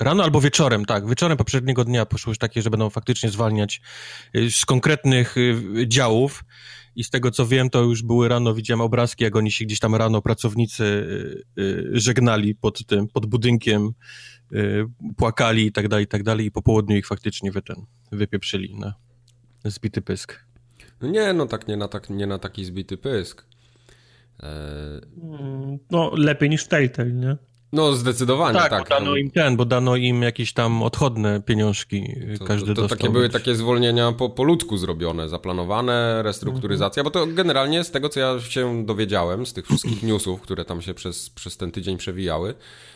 Rano 0.00 0.24
albo 0.24 0.40
wieczorem, 0.40 0.84
tak. 0.84 1.08
Wieczorem 1.08 1.36
poprzedniego 1.36 1.84
dnia 1.84 2.06
poszło 2.06 2.30
już 2.30 2.38
takie, 2.38 2.62
że 2.62 2.70
będą 2.70 2.90
faktycznie 2.90 3.30
zwalniać 3.30 3.80
y, 4.36 4.50
z 4.50 4.64
konkretnych 4.64 5.36
y, 5.36 5.84
działów. 5.88 6.44
I 6.96 7.04
z 7.04 7.10
tego 7.10 7.30
co 7.30 7.46
wiem, 7.46 7.70
to 7.70 7.82
już 7.82 8.02
były 8.02 8.28
rano, 8.28 8.54
widziałem 8.54 8.80
obrazki, 8.80 9.24
jak 9.24 9.36
oni 9.36 9.50
się 9.50 9.64
gdzieś 9.64 9.78
tam 9.78 9.94
rano, 9.94 10.22
pracownicy 10.22 10.84
y, 11.58 11.90
żegnali 11.92 12.54
pod 12.54 12.86
tym, 12.86 13.08
pod 13.08 13.26
budynkiem, 13.26 13.90
płakali 15.16 15.66
i 15.66 15.72
tak 15.72 15.88
dalej, 15.88 16.04
i 16.04 16.08
tak 16.08 16.22
dalej. 16.22 16.46
I 16.46 16.50
po 16.50 16.62
południu 16.62 16.96
ich 16.96 17.06
faktycznie 17.06 17.52
wy 17.52 17.62
ten, 17.62 17.76
wypieprzyli 18.12 18.74
na 18.74 18.94
zbity 19.64 20.02
pysk. 20.02 20.44
No 21.00 21.08
nie, 21.08 21.32
no 21.32 21.46
tak 21.46 21.68
nie 21.68 21.76
na, 21.76 21.88
tak, 21.88 22.10
nie 22.10 22.26
na 22.26 22.38
taki 22.38 22.64
zbity 22.64 22.96
pysk. 22.96 23.46
E, 24.42 25.00
Mm, 25.22 25.78
no 25.90 26.10
lepiej 26.14 26.50
niż 26.50 26.64
w 26.64 26.68
Telltale, 26.68 27.12
nie? 27.12 27.36
No 27.72 27.92
zdecydowanie, 27.92 28.58
Tak, 28.58 28.70
tak. 28.70 28.82
bo 28.82 28.88
dano 28.88 29.10
no, 29.10 29.16
im 29.16 29.30
ten, 29.30 29.56
bo 29.56 29.64
dano 29.64 29.96
im 29.96 30.22
jakieś 30.22 30.52
tam 30.52 30.82
odchodne 30.82 31.42
pieniążki, 31.42 32.16
to, 32.38 32.44
każdy 32.44 32.66
to, 32.68 32.74
to 32.74 32.82
dostał. 32.82 32.98
takie 32.98 33.10
były 33.10 33.28
takie 33.28 33.54
zwolnienia 33.54 34.12
po, 34.12 34.30
po 34.30 34.44
ludzku 34.44 34.76
zrobione, 34.76 35.28
zaplanowane, 35.28 36.22
restrukturyzacja, 36.22 37.04
bo 37.04 37.10
to 37.10 37.26
generalnie 37.26 37.84
z 37.84 37.90
tego, 37.90 38.08
co 38.08 38.20
ja 38.20 38.40
się 38.40 38.86
dowiedziałem, 38.86 39.46
z 39.46 39.52
tych 39.52 39.66
wszystkich 39.66 40.02
newsów, 40.02 40.40
które 40.40 40.64
tam 40.64 40.82
się 40.82 40.94
przez, 40.94 41.30
przez 41.30 41.56
ten 41.56 41.72
tydzień 41.72 41.96
przewijały, 41.96 42.54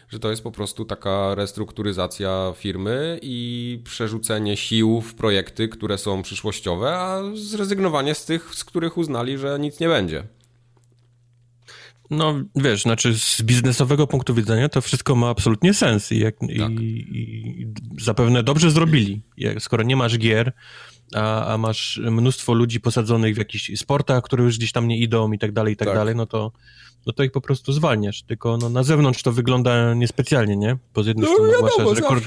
że 0.08 0.18
to 0.18 0.30
jest 0.30 0.42
po 0.42 0.50
prostu 0.50 0.84
taka 0.84 1.34
restrukturyzacja 1.34 2.52
firmy 2.56 3.18
i 3.22 3.80
przerzucenie 3.84 4.56
sił 4.56 5.00
w 5.00 5.14
projekty, 5.14 5.68
które 5.68 5.98
są 5.98 6.22
przyszłościowe, 6.22 6.96
a 6.98 7.22
zrezygnowanie 7.34 8.14
z 8.14 8.24
tych, 8.24 8.54
z 8.54 8.64
których 8.64 8.98
uznali, 8.98 9.38
że 9.38 9.58
nic 9.58 9.80
nie 9.80 9.88
będzie. 9.88 10.24
No 12.10 12.34
wiesz, 12.56 12.82
znaczy 12.82 13.18
z 13.18 13.42
biznesowego 13.42 14.06
punktu 14.06 14.34
widzenia 14.34 14.68
to 14.68 14.80
wszystko 14.80 15.14
ma 15.14 15.28
absolutnie 15.28 15.74
sens 15.74 16.12
i, 16.12 16.18
jak, 16.18 16.34
Tak. 16.58 16.70
i, 16.70 17.06
i 17.20 17.66
zapewne 18.00 18.42
dobrze 18.42 18.70
zrobili. 18.70 19.22
Jak, 19.36 19.62
skoro 19.62 19.82
nie 19.82 19.96
masz 19.96 20.18
gier, 20.18 20.52
a, 21.14 21.54
a 21.54 21.58
masz 21.58 22.00
mnóstwo 22.10 22.54
ludzi 22.54 22.80
posadzonych 22.80 23.34
w 23.34 23.38
jakichś 23.38 23.78
sportach, 23.78 24.22
które 24.22 24.44
już 24.44 24.58
gdzieś 24.58 24.72
tam 24.72 24.88
nie 24.88 24.98
idą 24.98 25.32
i 25.32 25.38
tak 25.38 25.52
dalej, 25.52 25.74
i 25.74 25.76
tak, 25.76 25.88
Tak. 25.88 25.96
dalej, 25.96 26.16
no 26.16 26.26
to, 26.26 26.52
no 27.06 27.12
to 27.12 27.22
ich 27.22 27.32
po 27.32 27.40
prostu 27.40 27.72
zwalniasz. 27.72 28.22
Tylko 28.22 28.56
no, 28.56 28.68
na 28.68 28.82
zewnątrz 28.82 29.22
to 29.22 29.32
wygląda 29.32 29.94
niespecjalnie, 29.94 30.56
nie? 30.56 30.76
Bo 30.94 31.02
z 31.02 31.06
jednej 31.06 31.26
strony 31.34 31.56
ogłaszasz 31.56 31.98
rekord, 31.98 32.24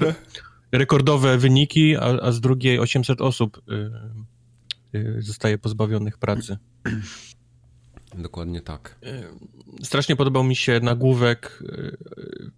rekordowe 0.72 1.38
wyniki, 1.38 1.96
a, 1.96 2.02
a 2.02 2.32
z 2.32 2.42
drugiej 2.42 2.80
800 2.80 3.22
osób 3.22 3.62
y, 3.70 4.98
y, 4.98 5.22
zostaje 5.22 5.58
pozbawionych 5.58 6.18
pracy. 6.18 6.58
Dokładnie 8.16 8.62
tak. 8.62 9.00
Strasznie 9.84 10.16
podobał 10.16 10.44
mi 10.44 10.56
się 10.56 10.80
nagłówek 10.84 11.64
y, 11.64 11.98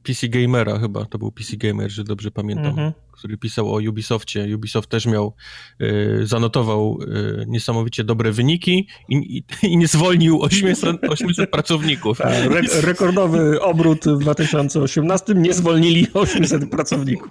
PC 0.04 0.28
Gamera 0.28 0.80
chyba, 0.80 1.06
to 1.06 1.18
był 1.20 1.32
PC 1.32 1.58
Gamer, 1.58 1.92
że 1.92 2.04
dobrze 2.04 2.32
pamiętam, 2.32 2.66
Mhm. 2.66 2.92
który 3.12 3.38
pisał 3.38 3.76
o 3.76 3.80
Ubisoftie. 3.90 4.56
Ubisoft 4.56 4.90
też 4.90 5.06
miał, 5.06 5.34
y, 5.82 6.20
zanotował 6.28 7.00
niesamowicie 7.48 8.04
dobre 8.04 8.32
wyniki 8.32 8.88
i, 9.10 9.16
i, 9.38 9.44
i 9.68 9.78
nie 9.78 9.88
zwolnił 9.88 10.42
800, 10.42 10.98
800 11.10 11.50
pracowników. 11.56 12.18
Tak, 12.18 12.34
Re 12.34 12.62
rekordowy 12.82 13.62
obrót 13.62 14.06
w 14.06 14.18
2018 14.20 15.34
nie 15.34 15.54
zwolnili 15.54 16.08
800 16.14 16.70
pracowników. 16.70 17.30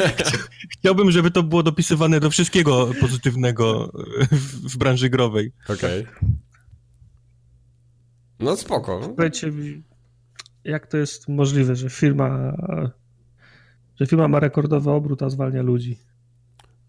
Chciałbym, 0.78 1.10
żeby 1.10 1.30
to 1.30 1.42
było 1.42 1.62
dopisywane 1.62 2.20
do 2.20 2.30
wszystkiego 2.30 2.90
pozytywnego 3.00 3.92
w, 4.32 4.72
w 4.72 4.76
branży 4.76 5.10
growej. 5.10 5.52
Okej. 5.68 6.06
No 8.42 8.56
spoko. 8.56 9.00
Mi, 9.52 9.82
jak 10.64 10.86
to 10.86 10.96
jest 10.96 11.28
możliwe, 11.28 11.76
że 11.76 11.90
firma, 11.90 12.56
że 14.00 14.06
firma 14.06 14.28
ma 14.28 14.40
rekordowy 14.40 14.90
obrót, 14.90 15.22
a 15.22 15.30
zwalnia 15.30 15.62
ludzi? 15.62 15.98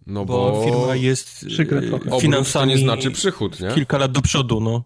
No 0.07 0.25
Bo, 0.25 0.51
bo, 0.51 0.63
firma 0.63 0.95
jest 0.95 1.45
Przykre 1.45 1.81
trochę. 1.81 2.19
finansami 2.19 2.71
to 2.73 2.77
nie 2.77 2.83
znaczy 2.83 3.11
przychód, 3.11 3.59
nie? 3.59 3.69
kilka 3.69 3.97
lat 3.97 4.11
do 4.11 4.21
przodu, 4.21 4.59
no. 4.61 4.83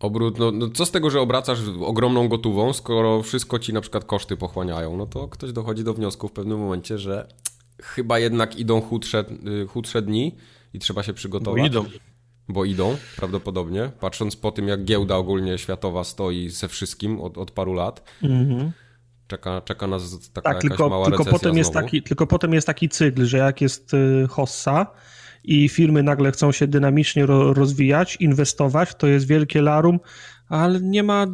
Obrót, 0.00 0.38
no, 0.38 0.50
no 0.52 0.68
co 0.70 0.86
z 0.86 0.90
tego, 0.90 1.10
że 1.10 1.20
obracasz 1.20 1.58
ogromną 1.80 2.28
gotową, 2.28 2.72
skoro 2.72 3.22
wszystko 3.22 3.58
ci 3.58 3.72
na 3.72 3.80
przykład 3.80 4.04
koszty 4.04 4.36
pochłaniają, 4.36 4.96
no 4.96 5.06
to 5.06 5.28
ktoś 5.28 5.52
dochodzi 5.52 5.84
do 5.84 5.94
wniosku 5.94 6.28
w 6.28 6.32
pewnym 6.32 6.58
momencie, 6.58 6.98
że 6.98 7.28
chyba 7.82 8.18
jednak 8.18 8.58
idą 8.58 8.80
chudsze, 8.80 9.24
y, 9.62 9.66
chudsze 9.66 10.02
dni 10.02 10.36
i 10.74 10.78
trzeba 10.78 11.02
się 11.02 11.12
Bo 11.12 11.16
przygotować. 11.16 11.66
idą. 11.66 11.84
Bo 12.48 12.64
idą, 12.64 12.96
prawdopodobnie. 13.16 13.90
Patrząc 14.00 14.36
po 14.36 14.52
tym, 14.52 14.68
jak 14.68 14.84
giełda 14.84 15.16
ogólnie 15.16 15.58
światowa 15.58 16.04
stoi 16.04 16.48
ze 16.48 16.68
wszystkim 16.68 17.20
od, 17.20 17.38
od 17.38 17.50
paru 17.50 17.72
lat, 17.72 18.02
Mhm. 18.22 18.72
czeka, 19.26 19.60
czeka 19.60 19.86
nas 19.86 20.30
taka 20.32 20.52
Tak, 20.52 20.62
tylko, 20.62 20.88
mała 20.88 21.06
tylko, 21.06 21.24
potem 21.24 21.56
jest 21.56 21.72
taki, 21.72 22.02
tylko 22.02 22.26
potem 22.26 22.52
jest 22.54 22.66
taki 22.66 22.88
cykl, 22.88 23.24
że 23.24 23.38
jak 23.38 23.60
jest 23.60 23.94
y, 23.94 24.26
hossa 24.30 24.86
i 25.44 25.68
firmy 25.68 26.02
nagle 26.02 26.32
chcą 26.32 26.52
się 26.52 26.66
dynamicznie 26.66 27.26
ro, 27.26 27.54
rozwijać, 27.54 28.16
inwestować, 28.20 28.94
to 28.94 29.06
jest 29.06 29.26
wielkie 29.26 29.62
larum, 29.62 30.00
ale 30.48 30.80
nie 30.80 31.02
ma 31.02 31.26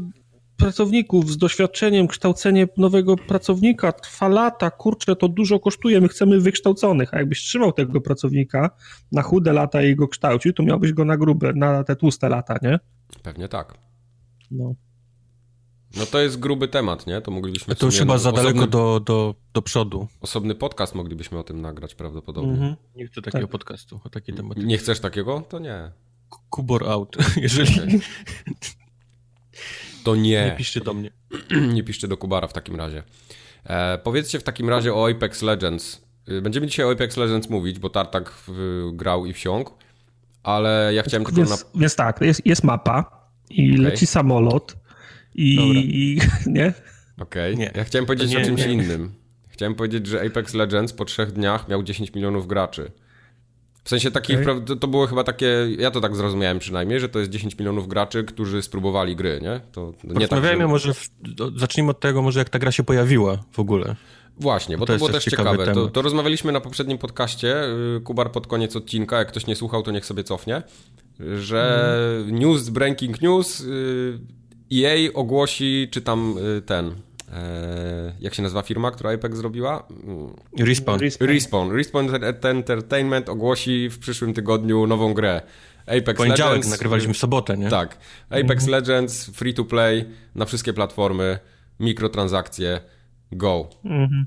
pracowników 0.63 1.31
z 1.31 1.37
doświadczeniem, 1.37 2.09
kształcenie 2.09 2.69
nowego 2.77 3.17
pracownika 3.17 3.93
trwa 3.93 4.29
lata, 4.29 4.71
kurczę, 4.71 5.17
to 5.17 5.29
dużo 5.29 5.61
kosztuje, 5.61 6.01
my 6.01 6.09
chcemy 6.09 6.41
wykształconych, 6.41 7.15
a 7.15 7.19
jakbyś 7.19 7.41
trzymał 7.41 7.73
tego 7.73 8.01
pracownika 8.01 8.71
na 9.13 9.23
chude 9.23 9.53
lata 9.53 9.83
i 9.83 9.97
go 9.97 10.09
kształcił, 10.09 10.53
to 10.53 10.63
miałbyś 10.63 10.93
go 10.93 11.05
na 11.05 11.17
grube, 11.17 11.53
na 11.53 11.85
te 11.85 11.97
tłuste 11.97 12.29
lata, 12.29 12.57
nie? 12.63 12.79
Pewnie 13.23 13.49
tak. 13.49 13.75
No. 14.51 14.75
No 15.97 16.07
to 16.07 16.21
jest 16.21 16.39
gruby 16.39 16.69
temat, 16.69 17.07
nie? 17.07 17.21
To 17.21 17.31
moglibyśmy... 17.31 17.75
To 17.75 17.87
już 17.87 17.99
chyba 17.99 18.19
za 18.19 18.31
osobny, 18.31 18.53
daleko 18.53 18.67
do, 18.67 19.01
do, 19.01 19.35
do 19.55 19.63
przodu. 19.63 20.09
Osobny 20.21 20.55
podcast 20.55 20.95
moglibyśmy 20.95 21.39
o 21.39 21.43
tym 21.43 21.61
nagrać 21.61 21.95
prawdopodobnie. 21.95 22.53
Mhm. 22.53 22.77
Nie 22.97 23.07
chcę 23.07 23.23
takiego 23.23 23.45
Tak. 23.45 23.51
podcastu 23.51 24.01
o 24.05 24.09
takiej 24.09 24.35
tematyce. 24.35 24.67
Nie 24.67 24.79
chcesz 24.79 25.01
takiego? 25.01 25.43
To 25.49 25.59
nie. 25.59 25.91
Kubor 26.51 26.89
out, 26.89 27.17
jeżeli 27.37 27.75
To 30.05 30.17
nie. 30.17 30.45
nie 30.45 30.55
piszcie 30.59 30.81
do 30.81 30.95
mnie. 30.95 31.11
nie 31.75 31.83
piszcie 31.83 32.09
do 32.09 32.17
Kubara 32.17 32.49
w 32.49 32.53
takim 32.53 32.77
razie. 32.77 33.03
E, 33.65 33.99
powiedzcie 33.99 34.39
w 34.39 34.43
takim 34.43 34.69
razie 34.69 34.95
o 34.95 35.11
Apex 35.11 35.43
Legends. 35.43 36.03
Y, 36.29 36.43
Będziemy 36.43 36.67
dzisiaj 36.67 36.87
o 36.87 36.91
Apex 36.93 37.17
Legends 37.17 37.51
mówić, 37.51 37.79
bo 37.79 37.91
Tartak 37.91 38.35
grał 38.93 39.27
i 39.27 39.33
wsiąkł, 39.33 39.73
ale 40.43 40.91
ja 40.95 41.03
chciałem 41.03 41.25
tylko 41.25 41.41
na... 41.41 41.47
Więc, 41.47 41.67
więc 41.75 41.97
tak, 41.97 42.21
jest, 42.21 42.47
jest 42.47 42.65
mapa 42.65 43.29
i 43.51 43.77
leci 43.77 44.07
samolot 44.07 44.77
i, 45.35 45.57
i 45.85 46.21
nie? 46.51 46.73
Okej. 47.19 47.57
Nie. 47.57 47.73
Ja 47.75 47.85
chciałem 47.85 48.07
powiedzieć 48.07 48.31
nie, 48.31 48.39
o 48.39 48.45
czymś 48.45 48.67
nie. 48.67 48.73
innym. 48.73 49.15
Chciałem 49.49 49.75
powiedzieć, 49.75 50.07
że 50.07 50.23
Apex 50.27 50.55
Legends 50.55 50.93
po 50.93 51.05
trzech 51.05 51.33
dniach 51.33 51.69
miał 51.69 51.83
10 51.83 52.15
milionów 52.15 52.47
graczy. 52.47 52.93
W 53.85 53.89
sensie 53.89 54.11
takich, 54.11 54.41
okay. 54.41 54.77
to, 54.81 54.89
było 54.89 55.07
chyba 55.07 55.25
takie, 55.25 55.69
ja 55.79 55.91
to 55.91 56.01
tak 56.01 56.17
zrozumiałem 56.17 56.59
przynajmniej, 56.59 57.01
że 57.01 57.09
to 57.09 57.19
jest 57.19 57.31
10 57.31 57.59
milionów 57.59 57.89
graczy, 57.89 58.25
którzy 58.25 58.63
spróbowali 58.63 59.17
gry, 59.17 59.41
nie? 59.43 59.61
To 59.73 59.93
nie 60.05 60.29
tak, 60.29 60.45
że... 60.45 60.69
może, 60.69 60.95
w, 60.95 61.11
zacznijmy 61.57 61.91
od 61.91 62.01
tego 62.01 62.23
może 62.23 62.39
jak 62.39 62.49
ta 62.49 62.59
gra 62.59 62.73
się 62.73 62.83
pojawiła 62.83 63.39
w 63.53 63.59
ogóle. 63.59 63.97
Właśnie, 64.37 64.79
bo 64.79 64.87
to, 64.87 64.93
to 64.93 64.99
było 64.99 65.11
też 65.11 65.25
ciekawe. 65.25 65.75
To, 65.75 65.89
to, 65.89 66.03
rozmawialiśmy 66.03 66.53
na 66.53 66.61
poprzednim 66.61 66.99
podcaście, 66.99 67.65
y, 67.97 68.01
Kubar 68.01 68.33
pod 68.33 68.47
koniec 68.47 68.77
odcinka, 68.77 69.19
jak 69.19 69.29
ktoś 69.29 69.47
nie 69.47 69.57
słuchał, 69.57 69.83
to 69.83 69.91
niech 69.91 70.07
sobie 70.07 70.25
cofnie, 70.25 70.63
że 71.37 71.95
mm. 72.25 72.39
news, 72.39 72.69
breaking 72.69 73.23
news, 73.23 73.61
y, 73.61 74.19
EA 74.73 75.13
ogłosi, 75.15 75.89
czy 75.91 76.03
tam 76.03 76.35
y, 76.59 76.63
ten, 76.63 76.95
jak 78.21 78.35
się 78.35 78.43
nazywa 78.43 78.63
firma, 78.63 78.91
która 78.91 79.15
Apex 79.15 79.37
zrobiła? 79.37 79.89
Respawn. 80.59 81.01
Respawn. 81.21 81.71
Respawn 81.71 82.09
Entertainment 82.43 83.29
ogłosi 83.29 83.89
w 83.89 83.99
przyszłym 83.99 84.35
tygodniu 84.35 84.87
nową 84.87 85.15
grę. 85.15 85.43
Apex 85.87 86.17
Poniedziałek 86.17 86.53
Legends. 86.53 86.71
nagrywaliśmy 86.71 87.15
w 87.15 87.19
sobotę, 87.19 87.57
nie? 87.57 87.69
Tak. 87.69 87.99
Apex 88.31 88.51
mhm. 88.51 88.71
Legends, 88.71 89.27
free 89.27 89.55
to 89.55 89.65
play, 89.65 90.05
na 90.35 90.45
wszystkie 90.45 90.73
platformy, 90.73 91.39
mikrotransakcje, 91.81 92.81
go. 93.33 93.69
Mhm. 93.85 94.27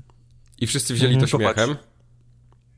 I 0.58 0.66
wszyscy 0.66 0.94
wzięli 0.94 1.14
mhm, 1.14 1.30
to 1.30 1.38
śmiechem. 1.38 1.76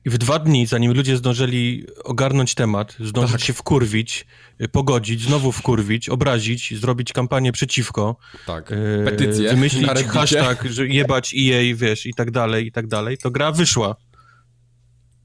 I 0.05 0.11
w 0.11 0.19
dwa 0.19 0.39
dni, 0.39 0.67
zanim 0.67 0.93
ludzie 0.93 1.17
zdążyli 1.17 1.87
ogarnąć 2.05 2.55
temat, 2.55 2.97
zdążyć 3.01 3.33
tak. 3.33 3.41
się 3.41 3.53
wkurwić, 3.53 4.27
y, 4.61 4.69
pogodzić, 4.69 5.23
znowu 5.23 5.53
wkurwić, 5.53 6.09
obrazić, 6.09 6.81
zrobić 6.81 7.13
kampanię 7.13 7.53
przeciwko. 7.53 8.17
Tak, 8.47 8.73
y, 8.73 9.03
petycję. 9.05 9.51
Wymyślić 9.51 9.87
hashtag, 9.87 10.65
że 10.65 10.87
jebać 10.87 11.35
EA, 11.35 11.75
wiesz, 11.75 12.07
i 12.07 12.15
tak 12.15 12.31
dalej, 12.31 12.67
i 12.67 12.73
tak 12.73 12.87
dalej, 12.87 13.19
to 13.19 13.31
gra 13.31 13.53
wyszła 13.53 13.97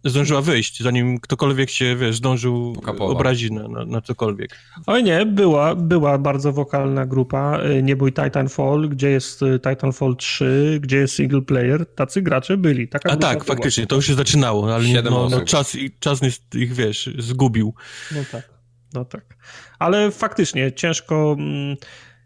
zdążyła 0.04 0.42
wyjść, 0.42 0.84
zanim 0.84 1.20
ktokolwiek 1.20 1.70
się, 1.70 1.96
wiesz, 1.96 2.16
zdążył 2.16 2.76
obrazić 3.00 3.52
na, 3.52 3.68
na, 3.68 3.86
na, 3.86 4.02
cokolwiek. 4.02 4.60
Oj 4.88 5.04
nie, 5.04 5.26
była, 5.26 5.76
była 5.76 6.18
bardzo 6.18 6.54
wokalna 6.54 7.06
grupa, 7.06 7.60
y, 7.64 7.84
nie 7.84 7.96
bój 7.96 8.14
Titanfall, 8.14 8.90
gdzie 8.90 9.10
jest 9.10 9.42
y, 9.42 9.60
Titanfall 9.60 10.16
3, 10.16 10.80
gdzie 10.82 10.98
jest 10.98 11.16
single 11.16 11.42
player, 11.42 11.86
tacy 11.96 12.22
gracze 12.22 12.58
byli. 12.58 12.88
Taka 12.88 13.10
A 13.10 13.16
tak, 13.16 13.44
faktycznie, 13.44 13.88
to 13.88 13.96
już 13.96 14.08
się 14.08 14.14
zaczynało, 14.14 14.76
ale 14.76 14.86
nie, 14.86 15.02
no, 15.02 15.30
no, 15.30 15.42
czas, 15.42 15.78
czas 16.00 16.20
ich, 16.56 16.74
wiesz, 16.74 17.10
zgubił. 17.18 17.74
No 18.16 18.22
tak, 18.32 18.50
no 18.94 19.06
tak. 19.06 19.38
Ale 19.80 20.12
faktycznie 20.12 20.72
ciężko... 20.72 21.38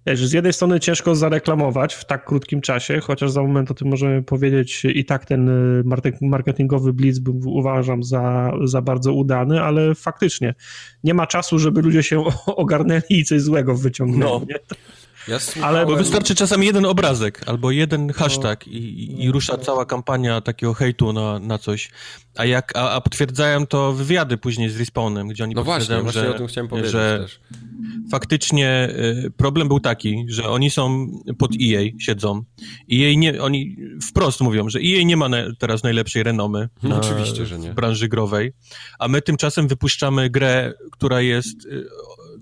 Wiesz, 0.07 0.27
z 0.27 0.33
jednej 0.33 0.53
strony 0.53 0.79
ciężko 0.79 1.15
zareklamować 1.15 1.93
w 1.93 2.05
tak 2.05 2.25
krótkim 2.25 2.61
czasie, 2.61 2.99
chociaż 2.99 3.31
za 3.31 3.41
moment 3.41 3.71
o 3.71 3.73
tym 3.73 3.87
możemy 3.87 4.23
powiedzieć 4.23 4.85
i 4.85 5.05
tak 5.05 5.25
ten 5.25 5.49
y, 5.49 5.83
marketingowy 6.21 6.93
blitz 6.93 7.19
uważam 7.45 8.03
za, 8.03 8.51
za 8.63 8.81
bardzo 8.81 9.13
udany, 9.13 9.61
ale 9.61 9.95
faktycznie 9.95 10.55
nie 11.03 11.13
ma 11.13 11.27
czasu, 11.27 11.59
żeby 11.59 11.81
ludzie 11.81 12.03
się 12.03 12.23
ogarnęli 12.45 13.01
i 13.09 13.25
coś 13.25 13.41
złego 13.41 13.75
wyciągnęli. 13.75 14.21
No. 14.21 14.41
Ja 15.27 15.37
Ale 15.63 15.85
bo 15.85 15.95
wystarczy 15.95 16.35
czasami 16.35 16.65
jeden 16.65 16.85
obrazek 16.85 17.41
albo 17.45 17.71
jeden 17.71 18.13
hashtag 18.13 18.67
no. 18.67 18.73
i, 18.73 19.15
i, 19.19 19.31
rusza 19.31 19.57
cała 19.57 19.85
kampania 19.85 20.41
takiego 20.41 20.73
hejtu 20.73 21.13
na, 21.13 21.39
na 21.39 21.57
coś. 21.57 21.89
A, 22.35 22.45
jak, 22.45 22.75
a, 22.75 22.91
a 22.91 23.01
potwierdzają 23.01 23.67
to 23.67 23.93
wywiady 23.93 24.37
później 24.37 24.69
z 24.69 24.79
Respawnem, 24.79 25.27
gdzie 25.27 25.43
oni 25.43 25.55
no 25.55 25.63
potwierdzają, 25.63 26.03
właśnie, 26.03 26.21
że, 26.21 26.27
właśnie 26.27 26.45
o 26.45 26.49
tym 26.49 26.67
powiedzieć 26.67 26.91
że 26.91 27.19
też. 27.21 27.39
faktycznie 28.11 28.89
y, 29.25 29.31
problem 29.37 29.67
był 29.67 29.79
taki, 29.79 30.25
że 30.29 30.49
oni 30.49 30.69
są 30.69 31.07
pod 31.37 31.51
EA, 31.51 31.81
siedzą. 31.99 32.43
EA 32.93 33.13
nie, 33.17 33.41
oni 33.41 33.77
wprost 34.09 34.41
mówią, 34.41 34.69
że 34.69 34.79
EA 34.79 35.03
nie 35.03 35.17
ma 35.17 35.29
na, 35.29 35.37
teraz 35.59 35.83
najlepszej 35.83 36.23
renomy 36.23 36.69
no, 36.83 36.89
na, 36.89 36.97
oczywiście, 36.97 37.45
że 37.45 37.59
nie. 37.59 37.71
w 37.71 37.75
branży 37.75 38.07
growej, 38.07 38.53
a 38.99 39.07
my 39.07 39.21
tymczasem 39.21 39.67
wypuszczamy 39.67 40.29
grę, 40.29 40.73
która 40.91 41.21
jest 41.21 41.65
y, 41.65 41.85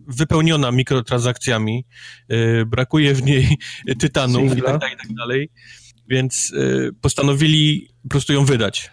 wypełniona 0.07 0.71
mikrotransakcjami, 0.71 1.85
y, 2.31 2.65
brakuje 2.65 3.13
w 3.13 3.23
niej 3.23 3.57
tytanów 3.99 4.57
i 4.57 4.61
tak 4.61 4.77
dalej, 4.77 4.93
i 4.93 4.97
tak 4.97 5.13
dalej, 5.13 5.49
więc 6.09 6.51
y, 6.51 6.91
postanowili 7.01 7.87
po 8.03 8.09
prostu 8.09 8.33
ją 8.33 8.45
wydać. 8.45 8.91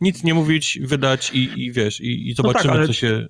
Nic 0.00 0.24
nie 0.24 0.34
mówić, 0.34 0.78
wydać 0.82 1.30
i, 1.34 1.64
i 1.64 1.72
wiesz, 1.72 2.00
i, 2.00 2.28
i 2.28 2.34
zobaczymy, 2.34 2.74
no 2.74 2.78
tak, 2.78 2.86
co 2.86 2.92
się 2.92 3.26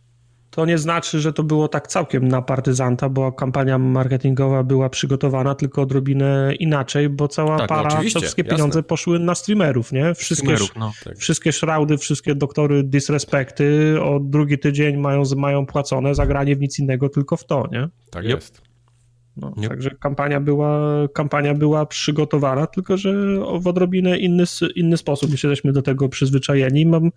to 0.51 0.67
nie 0.67 0.79
znaczy, 0.79 1.21
że 1.21 1.33
to 1.33 1.43
było 1.43 1.69
tak 1.69 1.89
całkiem 1.89 2.29
na 2.29 2.43
partyzanta, 2.43 3.09
bo 3.09 3.33
kampania 3.33 3.79
marketingowa 3.79 4.63
była 4.63 4.89
przygotowana 4.89 5.55
tylko 5.55 5.83
odrobinę 5.83 6.55
inaczej, 6.59 7.09
bo 7.09 7.29
cała 7.29 7.59
tak, 7.59 7.71
no 7.71 7.77
para, 7.77 8.03
no 8.03 8.21
wszystkie 8.21 8.45
pieniądze 8.45 8.79
jasne. 8.79 8.83
poszły 8.83 9.19
na 9.19 9.35
streamerów, 9.35 9.93
nie? 9.93 10.15
Wszystkie, 10.15 10.55
no, 10.77 10.93
tak. 11.05 11.17
wszystkie 11.19 11.53
szraudy, 11.53 11.99
wszystkie 11.99 12.35
doktory 12.35 12.83
disrespekty 12.83 13.97
od 14.03 14.31
drugi 14.31 14.59
tydzień 14.59 14.97
mają, 14.97 15.23
mają 15.37 15.67
płacone 15.67 16.15
za 16.15 16.27
granie 16.27 16.57
w 16.57 16.61
nic 16.61 16.79
innego, 16.79 17.09
tylko 17.09 17.37
w 17.37 17.45
to, 17.45 17.69
nie? 17.73 17.89
Tak 18.11 18.25
jest. 18.25 18.70
No, 19.37 19.55
Także 19.69 19.90
kampania 19.90 20.40
była, 20.40 20.81
kampania 21.14 21.55
była 21.55 21.87
przygotowana, 21.87 22.66
tylko 22.66 22.97
że 22.97 23.12
w 23.61 23.66
odrobinę 23.66 24.19
inny, 24.19 24.45
inny 24.77 24.97
sposób. 24.97 25.31
Że 25.31 25.49
jesteśmy 25.49 25.73
do 25.73 25.83
tego 25.83 26.09
przyzwyczajeni. 26.09 26.87
Mam 26.87 27.11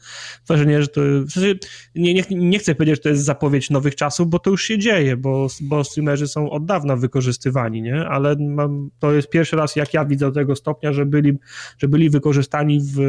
wrażenie, 0.48 0.82
że 0.82 0.88
to. 0.88 1.02
W 1.02 1.32
sensie 1.32 1.56
nie, 1.96 2.14
nie, 2.14 2.24
nie 2.30 2.60
chcę 2.60 2.76
powiedzieć, 2.76 2.96
że 2.96 3.02
to 3.02 3.10
jest 3.10 3.24
zapowiedź 3.24 3.70
nowych 3.70 3.96
czasów, 3.96 4.28
bo 4.28 4.40
to 4.40 4.50
już 4.50 4.64
się 4.64 4.78
dzieje, 4.78 5.18
bo, 5.18 5.48
bo 5.62 5.84
streamerzy 5.84 6.28
są 6.28 6.50
od 6.50 6.66
dawna 6.66 6.96
wykorzystywani, 6.96 7.82
nie? 7.82 8.06
Ale 8.08 8.36
mam, 8.40 8.90
to 9.00 9.14
jest 9.14 9.30
pierwszy 9.30 9.56
raz, 9.56 9.76
jak 9.76 9.94
ja 9.94 10.06
widzę 10.06 10.26
do 10.26 10.32
tego 10.32 10.56
stopnia, 10.56 10.94
że 10.94 11.06
byli, 11.06 11.38
że 11.78 11.88
byli 11.88 12.10
wykorzystani 12.10 12.80
w 12.96 13.00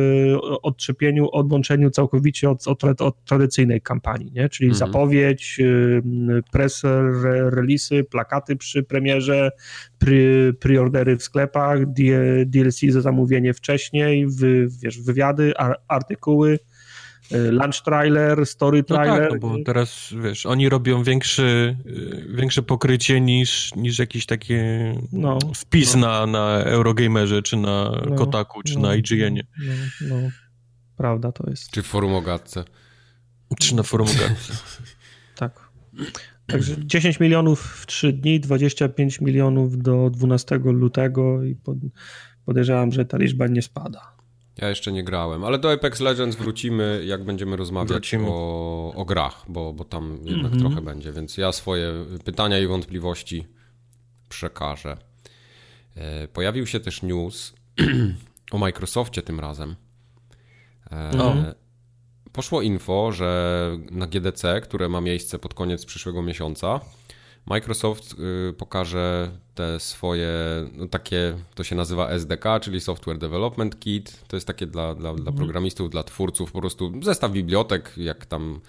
odczepieniu, 0.63 1.29
odłączeniu 1.33 1.91
całkowicie 1.91 2.51
od, 2.51 2.69
od, 2.69 3.01
od 3.01 3.25
tradycyjnej 3.25 3.81
kampanii, 3.81 4.33
nie? 4.33 4.49
Czyli 4.49 4.71
mhm. 4.71 4.87
zapowiedź, 4.87 5.61
press 6.53 6.83
releasy, 7.51 8.05
plakaty 8.05 8.57
przy 8.57 8.83
premierze, 8.95 9.51
preordery 10.61 11.17
w 11.17 11.23
sklepach, 11.23 11.79
DLC 12.47 12.81
za 12.89 13.01
zamówienie 13.01 13.55
wcześniej, 13.55 14.27
wy, 14.27 14.69
wiesz, 14.83 15.01
wywiady, 15.01 15.53
artykuły, 15.89 16.59
y, 17.33 17.53
lunch 17.53 17.83
trailer, 17.85 18.47
story 18.47 18.83
trailer. 18.83 19.23
No 19.23 19.31
tak, 19.31 19.43
no 19.43 19.49
bo 19.49 19.65
teraz, 19.65 20.15
wiesz, 20.23 20.47
oni 20.47 20.69
robią 20.69 21.03
większy, 21.03 21.77
y, 21.87 22.37
większe 22.37 22.63
pokrycie 22.63 23.21
niż, 23.21 23.75
niż 23.77 23.99
jakiś 23.99 24.27
taki 24.27 24.55
no, 25.13 25.39
wpis 25.55 25.95
no. 25.95 26.01
Na, 26.01 26.27
na 26.27 26.65
Eurogamerze, 26.65 27.43
czy 27.43 27.57
na 27.57 28.03
no, 28.11 28.17
Kotaku, 28.17 28.63
czy 28.63 28.75
no, 28.75 28.81
na 28.81 28.95
IGN. 28.95 29.35
No, 30.01 30.17
no, 30.17 30.17
prawda 30.97 31.33
to 31.33 31.51
jest. 31.51 31.71
Czy 31.71 31.83
w 31.83 31.87
forum 31.87 32.15
o 32.15 32.23
gadce. 32.23 32.65
Czy 33.61 33.75
na 33.75 33.83
forum 33.83 34.09
o 34.09 34.21
gadce. 34.21 34.53
tak. 35.37 35.69
Także 36.47 36.75
10 36.79 37.21
milionów 37.21 37.61
w 37.61 37.87
3 37.87 38.13
dni, 38.13 38.41
25 38.41 39.21
milionów 39.21 39.79
do 39.79 40.11
12 40.11 40.61
lutego 40.65 41.45
i 41.45 41.57
podejrzewam, 42.45 42.93
że 42.93 43.05
ta 43.05 43.19
liczba 43.19 43.47
nie 43.47 43.63
spada. 43.63 44.15
Ja 44.59 44.69
jeszcze 44.69 44.93
nie 44.93 45.05
grałem, 45.05 45.45
ale 45.45 45.59
do 45.59 45.73
Apex 45.73 46.01
Legends 46.01 46.37
wrócimy, 46.37 47.03
jak 47.07 47.25
będziemy 47.25 47.57
rozmawiać 47.57 48.15
o, 48.27 48.93
o, 48.95 49.05
grach, 49.05 49.45
bo, 49.49 49.73
bo 49.73 49.85
tam 49.85 50.19
jednak 50.25 50.53
-hmm. 50.53 50.61
trochę 50.61 50.83
będzie, 50.83 51.13
więc 51.13 51.37
ja 51.37 51.53
swoje 51.53 51.93
pytania 52.25 52.59
i 52.59 52.67
wątpliwości 52.67 53.47
przekażę. 54.29 54.97
E, 55.97 56.29
pojawił 56.29 56.67
się 56.67 56.81
też 56.81 57.03
news 57.03 57.55
o 58.53 58.59
Microsoftie 58.59 59.23
tym 59.23 59.41
razem. 59.41 59.77
E, 60.91 61.55
poszło 62.35 62.63
info, 62.63 63.13
że 63.13 63.71
na 63.91 64.07
GDC, 64.07 64.61
które 64.61 64.89
ma 64.89 65.01
miejsce 65.01 65.39
pod 65.39 65.55
koniec 65.55 65.85
przyszłego 65.85 66.23
miesiąca, 66.23 66.81
Microsoft 67.47 68.15
y, 68.51 68.53
pokaże 68.53 69.31
te 69.55 69.81
swoje, 69.81 70.31
no 70.73 70.89
takie, 70.89 71.37
to 71.55 71.65
się 71.65 71.77
nazywa 71.77 72.09
SDK, 72.11 72.45
czyli 72.61 72.81
Software 72.81 73.19
Development 73.19 73.81
Kit. 73.81 74.25
To 74.29 74.37
jest 74.37 74.47
takie 74.47 74.67
dla, 74.67 74.95
dla, 74.95 75.15
dla 75.15 75.31
mhm. 75.31 75.37
programistów, 75.37 75.91
dla 75.91 76.03
twórców, 76.03 76.53
po 76.53 76.61
prostu 76.61 76.93
zestaw 77.03 77.33
bibliotek, 77.33 77.93
jak 77.97 78.27
tam 78.27 78.61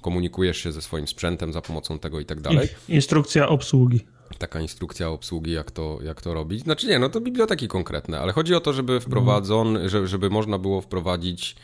komunikujesz 0.00 0.56
się 0.56 0.72
ze 0.72 0.82
swoim 0.82 1.08
sprzętem 1.08 1.52
za 1.52 1.60
pomocą 1.60 1.98
tego 1.98 2.20
i 2.20 2.24
tak 2.24 2.40
dalej. 2.40 2.68
Instrukcja 2.88 3.48
obsługi. 3.48 4.00
Taka 4.38 4.60
instrukcja 4.60 5.08
obsługi, 5.08 5.52
jak 5.52 5.70
to, 5.70 5.98
jak 6.02 6.22
to 6.22 6.34
robić. 6.34 6.62
Znaczy 6.62 6.86
nie, 6.86 6.98
no 6.98 7.08
to 7.08 7.20
biblioteki 7.20 7.68
konkretne, 7.68 8.20
ale 8.20 8.32
chodzi 8.32 8.54
o 8.54 8.60
to, 8.60 8.72
żeby 8.72 9.00
wprowadzon, 9.00 9.88
żeby, 9.88 10.06
żeby 10.06 10.30
można 10.30 10.58
było 10.58 10.80
wprowadzić 10.80 11.56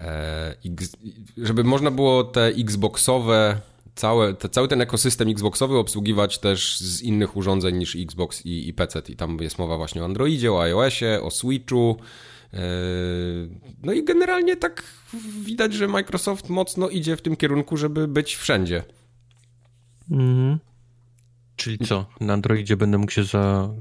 E, 0.00 0.56
żeby 1.36 1.64
można 1.64 1.90
było 1.90 2.24
te 2.24 2.46
Xboxowe, 2.46 3.60
całe, 3.94 4.34
te, 4.34 4.48
cały 4.48 4.68
ten 4.68 4.80
ekosystem 4.80 5.28
Xboxowy 5.28 5.78
obsługiwać 5.78 6.38
też 6.38 6.78
z 6.78 7.02
innych 7.02 7.36
urządzeń 7.36 7.76
niż 7.76 7.96
Xbox 7.96 8.46
i, 8.46 8.68
i 8.68 8.74
PC. 8.74 9.02
I 9.08 9.16
tam 9.16 9.38
jest 9.40 9.58
mowa 9.58 9.76
właśnie 9.76 10.02
o 10.02 10.04
Androidzie, 10.04 10.52
o 10.52 10.62
iOSie, 10.62 11.22
o 11.22 11.30
Switchu. 11.30 11.96
E, 12.52 12.58
no 13.82 13.92
i 13.92 14.04
generalnie 14.04 14.56
tak 14.56 14.82
widać, 15.42 15.74
że 15.74 15.88
Microsoft 15.88 16.48
mocno 16.48 16.88
idzie 16.88 17.16
w 17.16 17.22
tym 17.22 17.36
kierunku, 17.36 17.76
żeby 17.76 18.08
być 18.08 18.36
wszędzie. 18.36 18.82
Mhm. 20.10 20.58
Czyli 21.56 21.78
co? 21.78 22.06
Na 22.20 22.32
Androidzie 22.32 22.76
będę 22.76 22.98
mógł 22.98 23.12
się 23.12 23.24
za, 23.24 23.74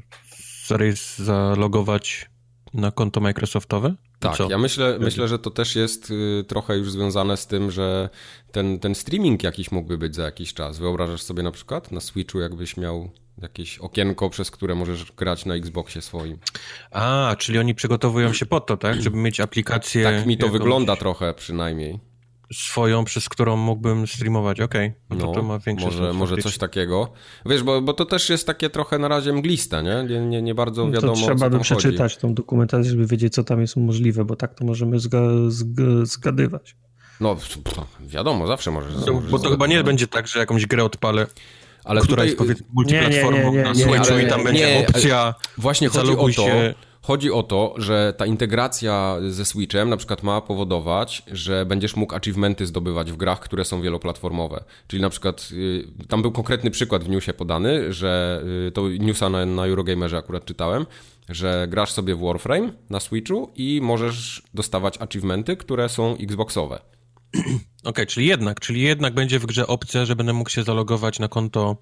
za 0.68 0.78
zalogować 1.18 2.30
na 2.76 2.92
konto 2.92 3.22
Microsoftowe? 3.22 3.96
Tak, 4.20 4.40
ja 4.50 4.58
myślę, 4.58 4.98
myślę, 5.00 5.28
że 5.28 5.40
to 5.40 5.52
też 5.52 5.76
jest 5.76 6.12
y, 6.12 6.44
trochę 6.48 6.78
już 6.78 6.92
związane 6.92 7.38
z 7.38 7.48
tym, 7.48 7.72
że 7.72 8.10
ten, 8.52 8.80
ten 8.80 8.96
streaming 8.96 9.44
jakiś 9.44 9.72
mógłby 9.72 9.98
być 9.98 10.16
za 10.16 10.24
jakiś 10.24 10.54
czas. 10.54 10.80
Wyobrażasz 10.80 11.22
sobie 11.22 11.44
na 11.44 11.52
przykład 11.52 11.92
na 11.92 12.00
Switchu, 12.00 12.40
jakbyś 12.40 12.78
miał 12.78 13.10
jakieś 13.42 13.78
okienko, 13.78 14.30
przez 14.30 14.52
które 14.52 14.76
możesz 14.76 15.12
grać 15.12 15.46
na 15.46 15.56
Xboxie 15.56 16.02
swoim. 16.02 16.38
A, 16.92 17.36
czyli 17.40 17.60
oni 17.60 17.76
przygotowują 17.76 18.34
się 18.34 18.46
po 18.46 18.60
to, 18.60 18.78
tak? 18.78 19.02
Żeby 19.02 19.18
mieć 19.18 19.40
aplikację. 19.40 20.04
Tak 20.04 20.26
mi 20.26 20.38
to 20.38 20.50
wygląda 20.50 20.96
trochę 20.96 21.34
przynajmniej 21.34 22.00
swoją, 22.54 23.06
przez 23.06 23.30
którą 23.30 23.58
mógłbym 23.58 24.08
streamować, 24.08 24.62
okej. 24.62 24.88
Okay. 24.88 25.20
No, 25.20 25.26
no, 25.26 25.34
to, 25.34 25.44
ma 25.44 25.60
większy 25.60 25.86
może, 25.86 26.14
może 26.14 26.38
coś 26.38 26.58
takiego. 26.58 27.14
Wiesz, 27.46 27.64
bo, 27.64 27.82
bo 27.82 27.94
to 27.94 28.06
też 28.06 28.30
jest 28.30 28.48
takie 28.48 28.70
trochę 28.70 29.00
na 29.00 29.08
razie 29.08 29.34
mgliste, 29.34 29.84
nie? 29.84 30.04
Nie, 30.10 30.26
nie, 30.26 30.42
nie 30.42 30.56
bardzo 30.56 30.92
wiadomo, 30.92 31.14
to 31.14 31.22
trzeba 31.22 31.50
by 31.50 31.60
przeczytać 31.60 32.14
chodzi. 32.14 32.22
tą 32.22 32.34
dokumentację, 32.34 32.92
żeby 32.92 33.08
wiedzieć, 33.08 33.34
co 33.34 33.44
tam 33.44 33.62
jest 33.62 33.76
możliwe, 33.76 34.26
bo 34.26 34.36
tak 34.36 34.56
to 34.56 34.66
możemy 34.66 35.00
zga 35.00 35.22
zg 35.48 36.06
zgadywać. 36.06 36.76
No, 37.20 37.38
wiadomo, 38.00 38.48
zawsze 38.48 38.72
możesz. 38.72 38.94
No, 39.08 39.14
możesz 39.14 39.32
bo 39.32 39.40
to 39.40 39.50
chyba 39.50 39.68
nie 39.68 39.84
będzie 39.84 40.08
tak, 40.08 40.28
że 40.28 40.40
jakąś 40.40 40.66
grę 40.66 40.84
odpalę 40.84 41.28
ale 41.86 42.02
która 42.02 42.16
tutaj... 42.16 42.26
jest 42.28 42.38
powiedzmy 42.38 42.66
multiplatformą 42.74 43.54
na 43.54 43.76
Switchu 43.76 44.20
i 44.20 44.28
tam 44.28 44.44
będzie 44.44 44.86
opcja 44.90 45.36
Właśnie 45.58 45.90
chodzi 45.90 46.12
o 46.12 46.16
to, 46.16 46.32
się... 46.32 46.74
Chodzi 47.06 47.32
o 47.32 47.44
to, 47.44 47.74
że 47.78 48.14
ta 48.18 48.26
integracja 48.26 49.18
ze 49.30 49.46
Switchem 49.46 49.90
na 49.90 49.98
przykład 49.98 50.24
ma 50.24 50.42
powodować, 50.42 51.24
że 51.32 51.66
będziesz 51.66 51.96
mógł 51.96 52.16
achievementy 52.16 52.66
zdobywać 52.66 53.12
w 53.12 53.18
grach, 53.18 53.40
które 53.40 53.66
są 53.66 53.82
wieloplatformowe. 53.82 54.64
Czyli 54.88 55.02
na 55.02 55.10
przykład 55.10 55.50
y, 55.52 55.88
tam 56.08 56.22
był 56.22 56.32
konkretny 56.32 56.72
przykład 56.72 57.04
w 57.04 57.10
newsie 57.10 57.34
podany, 57.34 57.94
że 57.94 58.44
y, 58.68 58.72
to 58.72 58.90
newsa 58.90 59.30
na, 59.30 59.46
na 59.46 59.66
Eurogamerze 59.66 60.18
akurat 60.18 60.46
czytałem, 60.46 60.86
że 61.30 61.68
grasz 61.70 61.92
sobie 61.92 62.16
w 62.16 62.20
Warframe 62.20 62.72
na 62.90 63.00
Switchu 63.00 63.52
i 63.56 63.80
możesz 63.84 64.44
dostawać 64.54 65.02
achievementy, 65.02 65.58
które 65.58 65.90
są 65.90 66.18
Xboxowe. 66.18 66.76
Okej, 67.36 67.62
okay, 67.84 68.06
czyli 68.06 68.28
jednak, 68.28 68.60
czyli 68.60 68.82
jednak 68.82 69.14
będzie 69.14 69.40
w 69.40 69.46
grze 69.46 69.68
opcja, 69.68 70.06
że 70.06 70.16
będę 70.16 70.34
mógł 70.34 70.50
się 70.50 70.64
zalogować 70.64 71.20
na 71.20 71.28
konto 71.28 71.78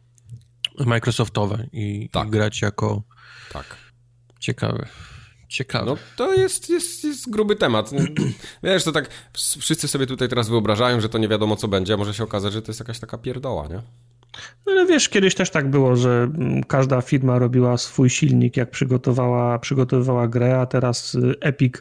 Microsoftowe 0.86 1.68
i, 1.74 2.10
tak. 2.12 2.28
i 2.28 2.32
grać 2.32 2.62
jako... 2.62 3.04
Tak. 3.54 3.78
Ciekawe. 4.40 4.88
Ciekawe. 5.54 5.86
No 5.86 5.98
to 6.16 6.34
jest, 6.34 6.70
jest, 6.70 7.04
jest 7.04 7.30
gruby 7.30 7.56
temat. 7.56 7.92
Wiesz, 8.64 8.84
to 8.84 8.92
tak 8.92 9.10
wszyscy 9.60 9.88
sobie 9.88 10.08
tutaj 10.08 10.30
teraz 10.30 10.50
wyobrażają, 10.50 11.02
że 11.02 11.10
to 11.10 11.18
nie 11.18 11.28
wiadomo 11.28 11.56
co 11.56 11.68
będzie, 11.68 11.94
a 11.94 11.98
może 11.98 12.14
się 12.14 12.24
okazać, 12.24 12.54
że 12.54 12.62
to 12.62 12.70
jest 12.70 12.80
jakaś 12.80 13.00
taka 13.00 13.18
pierdoła, 13.18 13.68
nie? 13.68 13.82
No 14.66 14.72
ale 14.72 14.86
wiesz, 14.86 15.10
kiedyś 15.10 15.36
też 15.36 15.50
tak 15.50 15.70
było, 15.70 15.96
że 15.96 16.30
mm, 16.36 16.64
każda 16.64 17.02
firma 17.02 17.40
robiła 17.40 17.78
swój 17.78 18.10
silnik, 18.10 18.58
jak 18.58 18.72
przygotowała, 18.72 19.60
przygotowywała 19.60 20.28
grę, 20.28 20.60
a 20.60 20.66
teraz 20.66 21.16
y, 21.16 21.36
Epic 21.42 21.74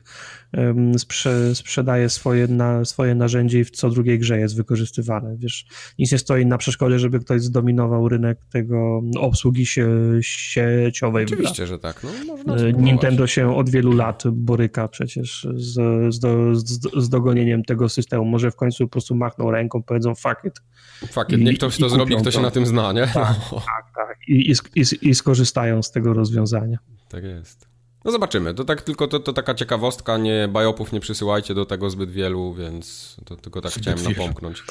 sprze, 0.99 1.55
sprzedaje 1.55 2.09
swoje, 2.09 2.49
na, 2.49 2.85
swoje 2.85 3.15
narzędzie 3.15 3.61
i 3.61 3.65
w 3.65 3.71
co 3.71 3.91
drugiej 3.91 4.19
grze 4.19 4.39
jest 4.39 4.57
wykorzystywane. 4.57 5.37
Wiesz, 5.39 5.67
nic 5.99 6.13
nie 6.13 6.19
stoi 6.19 6.47
na 6.47 6.59
przeszkodzie, 6.59 6.99
żeby 6.99 7.21
ktoś 7.21 7.43
zdominował 7.43 8.09
rynek 8.09 8.39
tego 8.51 9.03
obsługi 9.19 9.67
sie, 9.67 9.89
sieciowej. 10.21 11.25
Oczywiście, 11.25 11.67
że 11.67 11.79
tak. 11.79 12.07
No, 12.47 12.67
y, 12.69 12.73
Nintendo 12.73 13.27
się 13.27 13.57
od 13.57 13.71
wielu 13.71 13.93
lat 13.93 14.23
boryka 14.33 14.89
przecież 14.89 15.47
z, 15.55 15.75
z, 16.15 16.19
do, 16.19 16.55
z, 16.55 16.81
z 16.97 17.09
dogonieniem 17.09 17.65
tego 17.65 17.89
systemu. 17.89 18.25
Może 18.25 18.51
w 18.51 18.57
końcu 18.57 18.85
po 18.85 18.91
prostu 18.91 19.15
machną 19.15 19.51
ręką, 19.51 19.83
powiedzą 19.83 20.15
fuck 20.15 20.45
it. 20.45 20.63
Fuck 21.11 21.31
it, 21.31 21.41
niech 21.41 21.57
ktoś 21.57 21.79
to 21.79 21.89
zrobi, 21.89 22.17
kto 22.17 22.31
się 22.31 22.41
na 22.41 22.51
tym 22.51 22.67
zna, 22.67 22.93
nie? 22.93 23.07
Tak, 23.07 23.37
tak, 23.51 23.85
tak. 23.95 24.19
I, 24.29 24.53
i, 24.77 25.09
i 25.09 25.15
skorzystają 25.15 25.83
z 25.83 25.91
tego 25.91 26.15
rozwiązania. 26.15 26.79
Tak 27.09 27.25
jest. 27.25 27.72
No 28.05 28.11
zobaczymy. 28.11 28.55
To 28.55 28.65
tak 28.65 28.83
tylko 28.83 29.09
to, 29.09 29.21
to 29.21 29.33
taka 29.33 29.55
ciekawostka, 29.55 30.17
nie 30.17 30.49
bajopów 30.49 30.93
nie 30.93 31.01
przysyłajcie 31.01 31.55
do 31.55 31.67
tego 31.67 31.91
zbyt 31.91 32.11
wielu, 32.11 32.55
więc 32.55 33.17
to 33.25 33.37
tylko 33.37 33.61
tak 33.61 33.73
chciałem 33.73 34.03
napomknąć. 34.03 34.63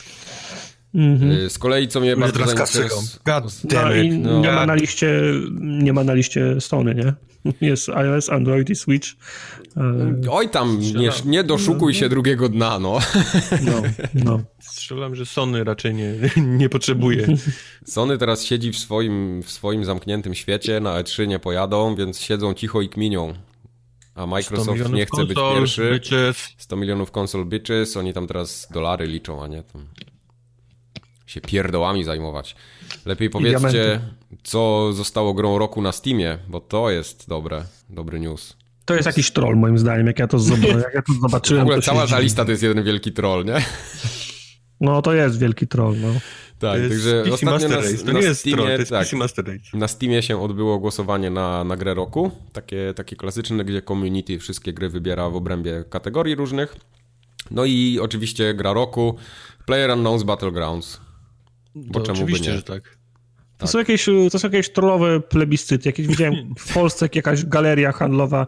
Mm-hmm. 0.95 1.49
Z 1.49 1.59
kolei, 1.59 1.87
co 1.87 1.99
mnie 1.99 2.15
bardzo 2.15 2.45
zainteresowało... 2.45 3.01
No, 4.11 4.31
no, 4.31 4.39
nie, 4.41 4.51
ma 4.51 4.65
na 4.65 4.75
liście, 4.75 5.21
nie 5.61 5.93
ma 5.93 6.03
na 6.03 6.13
liście 6.13 6.61
Sony, 6.61 6.95
nie? 6.95 7.13
Jest 7.69 7.89
iOS, 7.89 8.29
Android 8.29 8.69
i 8.69 8.75
Switch. 8.75 9.07
E, 9.77 10.31
Oj 10.31 10.49
tam, 10.49 10.79
nie, 10.79 11.09
nie 11.25 11.43
doszukuj 11.43 11.93
się 11.93 12.09
drugiego 12.09 12.49
dna, 12.49 12.79
no. 12.79 12.99
No, 13.65 13.81
no. 14.13 14.39
Strzelam, 14.59 15.15
że 15.15 15.25
Sony 15.25 15.63
raczej 15.63 15.93
nie, 15.93 16.13
nie 16.57 16.69
potrzebuje. 16.69 17.27
Sony 17.85 18.17
teraz 18.17 18.43
siedzi 18.43 18.71
w 18.71 18.77
swoim, 18.77 19.43
w 19.43 19.51
swoim 19.51 19.85
zamkniętym 19.85 20.35
świecie, 20.35 20.79
na 20.79 21.03
E3 21.03 21.27
nie 21.27 21.39
pojadą, 21.39 21.95
więc 21.95 22.19
siedzą 22.19 22.53
cicho 22.53 22.81
i 22.81 22.89
kminią. 22.89 23.33
A 24.15 24.27
Microsoft 24.27 24.89
nie 24.93 25.05
chce 25.05 25.25
być 25.25 25.37
pierwszy. 25.37 25.91
Bitches. 25.93 26.49
100 26.57 26.75
milionów 26.75 27.11
konsol 27.11 27.45
bitches, 27.45 27.97
oni 27.97 28.13
tam 28.13 28.27
teraz 28.27 28.67
dolary 28.73 29.07
liczą, 29.07 29.43
a 29.43 29.47
nie 29.47 29.63
tam 29.63 29.87
się 31.31 31.41
pierdołami 31.41 32.03
zajmować. 32.03 32.55
Lepiej 33.05 33.29
powiedzcie, 33.29 33.99
co 34.43 34.93
zostało 34.93 35.33
grą 35.33 35.57
roku 35.57 35.81
na 35.81 35.91
Steamie, 35.91 36.37
bo 36.47 36.59
to 36.59 36.89
jest 36.89 37.29
dobre, 37.29 37.63
dobry 37.89 38.19
news. 38.19 38.57
To 38.85 38.95
jest 38.95 39.05
jakiś 39.05 39.31
troll 39.31 39.55
moim 39.55 39.77
zdaniem, 39.77 40.07
jak 40.07 40.19
ja 40.19 40.27
to, 40.27 40.39
zobaczyłem. 40.39 40.79
Jak 40.85 40.93
ja 40.93 41.01
to 41.01 41.13
zobaczyłem. 41.13 41.63
W 41.63 41.67
ogóle 41.67 41.81
cała 41.81 42.07
ta 42.07 42.19
lista 42.19 42.45
to 42.45 42.51
jest 42.51 42.63
jeden 42.63 42.83
wielki 42.83 43.11
troll, 43.11 43.45
nie? 43.45 43.61
No 44.81 45.01
to 45.01 45.13
jest 45.13 45.39
wielki 45.39 45.67
troll, 45.67 45.95
no. 45.99 46.07
Tak, 46.59 46.81
to 46.81 46.89
także 46.89 47.23
PC 47.23 47.33
ostatnio 47.33 47.69
na, 47.69 47.75
Race. 47.75 47.97
To 47.97 48.05
na 48.05 48.19
nie 48.19 48.25
jest 48.25 48.39
Steamie, 48.39 48.57
troll, 48.57 48.67
to 48.67 48.79
jest 48.79 48.91
tak, 48.91 49.03
PC 49.03 49.15
Master 49.17 49.47
Race. 49.47 49.77
Na 49.77 49.87
Steamie 49.87 50.21
się 50.21 50.41
odbyło 50.41 50.79
głosowanie 50.79 51.29
na, 51.29 51.63
na 51.63 51.77
grę 51.77 51.93
roku, 51.93 52.31
takie, 52.53 52.93
takie 52.95 53.15
klasyczne, 53.15 53.65
gdzie 53.65 53.81
community 53.81 54.39
wszystkie 54.39 54.73
gry 54.73 54.89
wybiera 54.89 55.29
w 55.29 55.35
obrębie 55.35 55.83
kategorii 55.89 56.35
różnych. 56.35 56.75
No 57.51 57.65
i 57.65 57.99
oczywiście 58.01 58.53
gra 58.53 58.73
roku, 58.73 59.15
Player 59.65 59.89
Unknown's 59.89 60.23
Battlegrounds. 60.23 61.01
Bo 61.75 61.99
to 61.99 62.05
czemu 62.05 62.17
oczywiście, 62.17 62.45
by 62.45 62.51
nie? 62.51 62.57
że 62.57 62.63
tak. 62.63 62.83
To, 62.83 63.65
tak. 63.65 63.69
są 63.69 63.79
jakieś, 63.79 64.05
to 64.31 64.39
są 64.39 64.47
jakieś 64.47 64.69
trollowe 64.69 65.19
plebiscyty. 65.19 65.89
Jakieś 65.89 66.07
widziałem 66.07 66.35
w 66.57 66.73
Polsce 66.73 67.09
jakaś 67.15 67.45
galeria 67.45 67.91
handlowa 67.91 68.47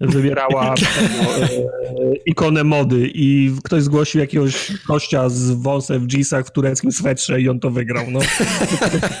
wybierała 0.00 0.74
e, 0.74 0.76
ikonę 2.26 2.64
mody 2.64 3.10
i 3.14 3.50
ktoś 3.64 3.82
zgłosił 3.82 4.20
jakiegoś 4.20 4.72
gościa 4.86 5.28
z 5.28 5.50
wąsem 5.50 6.06
w 6.08 6.12
jeansach 6.12 6.46
w 6.46 6.50
tureckim 6.50 6.92
swetrze 6.92 7.40
i 7.40 7.48
on 7.48 7.60
to 7.60 7.70
wygrał, 7.70 8.04
no. 8.10 8.20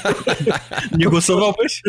Nie 0.98 1.06
głosowałbyś? 1.06 1.82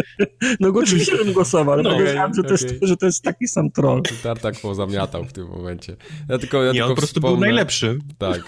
No 0.59 0.69
oczywiście 0.69 1.17
bym 1.17 1.33
głosował, 1.33 1.73
ale 1.73 1.83
no, 1.83 1.95
okay, 1.95 2.33
że, 2.35 2.43
to 2.43 2.51
jest, 2.51 2.67
że 2.81 2.97
to 2.97 3.05
jest 3.05 3.23
taki 3.23 3.47
sam 3.47 3.71
troll. 3.71 4.01
Tartak 4.23 4.55
pozamiatał 4.61 5.25
w 5.25 5.33
tym 5.33 5.47
momencie. 5.47 5.95
Ja 6.29 6.37
tylko, 6.37 6.63
ja 6.63 6.71
Nie, 6.71 6.73
tylko 6.73 6.89
on 6.89 6.95
po 6.95 7.01
prostu 7.01 7.21
był 7.21 7.37
najlepszy. 7.37 7.99
Tak. 8.17 8.41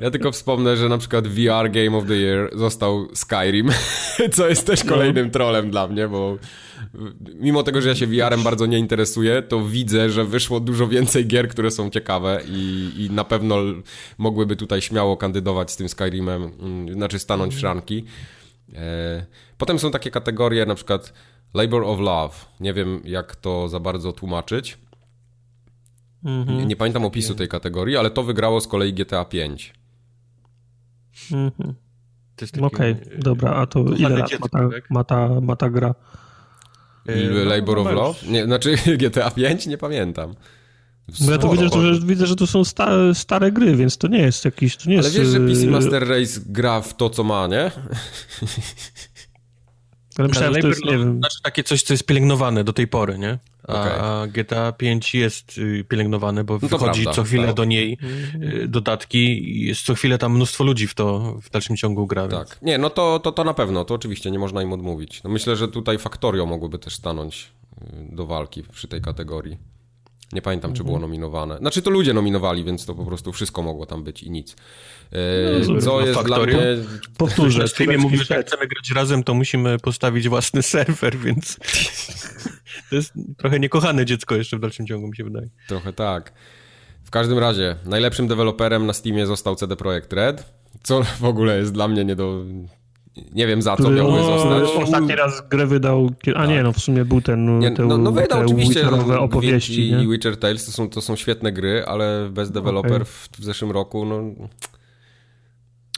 Ja 0.00 0.10
tylko 0.10 0.32
wspomnę, 0.32 0.76
że 0.76 0.88
na 0.88 0.98
przykład 0.98 1.28
VR 1.28 1.70
Game 1.70 1.96
of 1.96 2.06
the 2.06 2.14
Year 2.14 2.50
został 2.52 3.08
Skyrim, 3.14 3.68
co 4.34 4.48
jest 4.48 4.66
też 4.66 4.84
kolejnym 4.84 5.26
no. 5.26 5.32
trollem 5.32 5.70
dla 5.70 5.88
mnie, 5.88 6.08
bo 6.08 6.38
mimo 7.34 7.62
tego, 7.62 7.80
że 7.80 7.88
ja 7.88 7.94
się 7.94 8.06
VR-em 8.06 8.42
bardzo 8.42 8.66
nie 8.66 8.78
interesuję, 8.78 9.42
to 9.42 9.64
widzę, 9.64 10.10
że 10.10 10.24
wyszło 10.24 10.60
dużo 10.60 10.88
więcej 10.88 11.26
gier, 11.26 11.48
które 11.48 11.70
są 11.70 11.90
ciekawe 11.90 12.40
i, 12.48 12.92
i 12.96 13.10
na 13.10 13.24
pewno 13.24 13.56
mogłyby 14.18 14.56
tutaj 14.56 14.82
śmiało 14.82 15.16
kandydować 15.16 15.70
z 15.70 15.76
tym 15.76 15.88
Skyrimem, 15.88 16.42
mm, 16.60 16.94
znaczy 16.94 17.18
stanąć 17.18 17.54
w 17.54 17.58
szranki. 17.58 18.04
E, 18.74 19.26
potem 19.58 19.78
są 19.78 19.90
takie 19.90 20.10
kategorie, 20.10 20.66
na 20.66 20.74
przykład 20.74 21.12
Labor 21.54 21.84
of 21.84 22.00
Love. 22.00 22.34
Nie 22.60 22.74
wiem, 22.74 23.00
jak 23.04 23.36
to 23.36 23.68
za 23.68 23.80
bardzo 23.80 24.12
tłumaczyć. 24.12 24.78
Mhm. 26.24 26.58
Nie, 26.58 26.66
nie, 26.66 26.76
pamiętam 26.76 27.04
opisu 27.04 27.34
tej 27.34 27.48
kategorii, 27.48 27.96
ale 27.96 28.10
to 28.10 28.22
wygrało 28.22 28.60
z 28.60 28.68
kolei 28.68 28.92
GTA 28.92 29.24
5. 29.24 29.74
Mhm. 31.32 31.74
Okej, 32.60 32.92
okay, 32.92 33.18
dobra, 33.18 33.50
a 33.50 33.66
to 33.66 33.80
ile 33.80 34.08
lat 34.08 34.30
ma 34.40 34.48
ta, 34.48 34.68
ma 34.90 35.04
ta, 35.04 35.40
ma 35.40 35.56
ta 35.56 35.70
gra? 35.70 35.94
No, 37.06 37.44
Labor 37.44 37.78
of 37.78 37.92
Love? 37.92 38.18
Nie, 38.26 38.44
znaczy 38.44 38.76
GTA 39.00 39.30
5? 39.30 39.66
Nie 39.66 39.78
pamiętam. 39.78 40.34
Bo 41.20 41.32
ja 41.32 41.38
to 41.38 41.48
widzę, 41.48 41.68
że, 41.68 42.00
widzę, 42.00 42.26
że 42.26 42.36
to 42.36 42.46
są 42.46 42.64
sta, 42.64 43.14
stare 43.14 43.52
gry, 43.52 43.76
więc 43.76 43.98
to 43.98 44.08
nie 44.08 44.18
jest 44.18 44.44
jakiś... 44.44 44.76
To 44.76 44.90
nie 44.90 44.98
Ale 44.98 45.06
jest... 45.06 45.18
wiesz, 45.18 45.28
że 45.28 45.40
PC 45.40 45.66
Master 45.66 46.08
Race 46.08 46.40
gra 46.46 46.80
w 46.80 46.96
to, 46.96 47.10
co 47.10 47.24
ma, 47.24 47.46
nie? 47.46 47.70
Ale 50.18 50.28
myślałem, 50.28 50.54
że 50.54 50.60
to 50.60 50.68
jest, 50.68 50.84
nie 50.84 50.98
wiem... 50.98 51.18
Znaczy 51.18 51.38
takie 51.42 51.64
coś, 51.64 51.82
co 51.82 51.94
jest 51.94 52.06
pielęgnowane 52.06 52.64
do 52.64 52.72
tej 52.72 52.88
pory, 52.88 53.18
nie? 53.18 53.38
A, 53.68 53.80
okay. 53.80 53.92
a 54.00 54.26
GTA 54.26 54.72
5 54.72 55.14
jest 55.14 55.58
y, 55.58 55.84
pielęgnowane, 55.88 56.44
bo 56.44 56.54
no 56.54 56.58
wychodzi 56.58 57.02
prawda, 57.02 57.12
co 57.12 57.22
chwilę 57.24 57.46
tak. 57.46 57.56
do 57.56 57.64
niej 57.64 57.98
y, 58.42 58.68
dodatki 58.68 59.18
i 59.58 59.66
jest 59.66 59.82
co 59.82 59.94
chwilę 59.94 60.18
tam 60.18 60.34
mnóstwo 60.34 60.64
ludzi 60.64 60.86
w 60.86 60.94
to 60.94 61.38
w 61.42 61.50
dalszym 61.50 61.76
ciągu 61.76 62.06
gra. 62.06 62.28
Tak. 62.28 62.48
Więc... 62.48 62.62
Nie, 62.62 62.78
no 62.78 62.90
to, 62.90 63.20
to, 63.20 63.32
to 63.32 63.44
na 63.44 63.54
pewno, 63.54 63.84
to 63.84 63.94
oczywiście 63.94 64.30
nie 64.30 64.38
można 64.38 64.62
im 64.62 64.72
odmówić. 64.72 65.22
No 65.22 65.30
myślę, 65.30 65.56
że 65.56 65.68
tutaj 65.68 65.98
Factorio 65.98 66.46
mogłyby 66.46 66.78
też 66.78 66.94
stanąć 66.94 67.52
y, 67.82 68.16
do 68.16 68.26
walki 68.26 68.62
przy 68.72 68.88
tej 68.88 69.00
kategorii. 69.00 69.58
Nie 70.32 70.42
pamiętam, 70.42 70.72
czy 70.72 70.84
było 70.84 70.96
mhm. 70.96 71.10
nominowane. 71.10 71.58
Znaczy, 71.58 71.82
to 71.82 71.90
ludzie 71.90 72.14
nominowali, 72.14 72.64
więc 72.64 72.86
to 72.86 72.94
po 72.94 73.04
prostu 73.04 73.32
wszystko 73.32 73.62
mogło 73.62 73.86
tam 73.86 74.04
być 74.04 74.22
i 74.22 74.30
nic. 74.30 74.56
E, 75.12 75.16
no, 75.68 75.80
co 75.80 75.86
no, 75.86 76.00
jest 76.00 76.22
dla 76.22 76.38
mnie... 76.38 76.58
Powtórzę. 77.18 77.68
W 77.68 77.72
filmie 77.72 77.98
mówisz, 77.98 78.28
że 78.28 78.34
jak 78.34 78.46
chcemy 78.46 78.66
grać 78.66 78.90
razem, 78.94 79.24
to 79.24 79.34
musimy 79.34 79.78
postawić 79.78 80.28
własny 80.28 80.62
serwer, 80.72 81.18
więc... 81.18 81.58
To 82.90 82.96
jest 82.96 83.12
trochę 83.36 83.60
niekochane 83.60 84.04
dziecko 84.06 84.34
jeszcze 84.36 84.56
w 84.56 84.60
dalszym 84.60 84.86
ciągu, 84.86 85.08
mi 85.08 85.16
się 85.16 85.24
wydaje. 85.24 85.48
Trochę 85.68 85.92
tak. 85.92 86.32
W 87.04 87.10
każdym 87.10 87.38
razie, 87.38 87.76
najlepszym 87.86 88.28
deweloperem 88.28 88.86
na 88.86 88.92
Steamie 88.92 89.26
został 89.26 89.56
CD 89.56 89.76
Projekt 89.76 90.12
Red, 90.12 90.52
co 90.82 91.02
w 91.20 91.24
ogóle 91.24 91.58
jest 91.58 91.72
dla 91.72 91.88
mnie 91.88 92.04
nie 92.04 92.16
do... 92.16 92.44
Nie 93.32 93.46
wiem 93.46 93.62
za 93.62 93.76
co 93.76 93.90
miałby 93.90 94.12
o- 94.18 94.38
zostać. 94.38 94.82
Ostatni 94.82 95.14
raz 95.16 95.48
grę 95.48 95.66
wydał, 95.66 96.10
a 96.34 96.46
nie, 96.46 96.54
Tak. 96.54 96.64
no 96.64 96.72
w 96.72 96.78
sumie 96.78 97.04
był 97.04 97.20
ten, 97.20 97.58
Nie, 97.58 97.70
te, 97.70 97.84
no, 97.84 97.98
no 97.98 98.12
wydał 98.12 98.38
te 98.38 98.44
oczywiście 98.44 98.74
Witcherowe 98.80 99.14
no, 99.14 99.20
opowieści, 99.20 99.88
i, 99.88 99.92
nie? 99.92 100.02
i 100.02 100.08
Witcher 100.08 100.36
Tales 100.36 100.66
to 100.66 100.72
są, 100.72 100.88
to 100.90 101.00
są 101.00 101.16
świetne 101.16 101.52
gry, 101.52 101.84
ale 101.86 102.28
bez 102.32 102.50
deweloper 102.50 103.04
w, 103.06 103.28
w 103.38 103.44
zeszłym 103.44 103.70
roku, 103.70 104.04
no, 104.04 104.20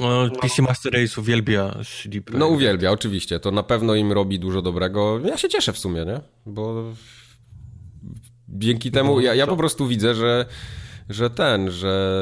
No, 0.00 0.30
PC 0.40 0.62
Master 0.62 0.92
Race 0.92 1.20
uwielbia 1.20 1.70
CD 1.70 2.20
Projekt. 2.22 2.40
no 2.40 2.46
uwielbia, 2.48 2.90
oczywiście. 2.90 3.40
To 3.40 3.50
na 3.50 3.62
pewno 3.62 3.94
im 3.94 4.12
robi 4.12 4.38
dużo 4.38 4.62
dobrego. 4.62 5.20
Ja 5.24 5.36
się 5.36 5.48
cieszę 5.48 5.72
w 5.72 5.78
sumie, 5.78 6.04
nie? 6.04 6.20
Bo 6.46 6.92
dzięki 8.48 8.90
temu 8.90 9.20
ja, 9.20 9.34
ja 9.34 9.46
po 9.46 9.56
prostu 9.56 9.86
widzę, 9.88 10.14
że, 10.14 10.46
że 11.08 11.30
ten, 11.30 11.70
że 11.70 12.20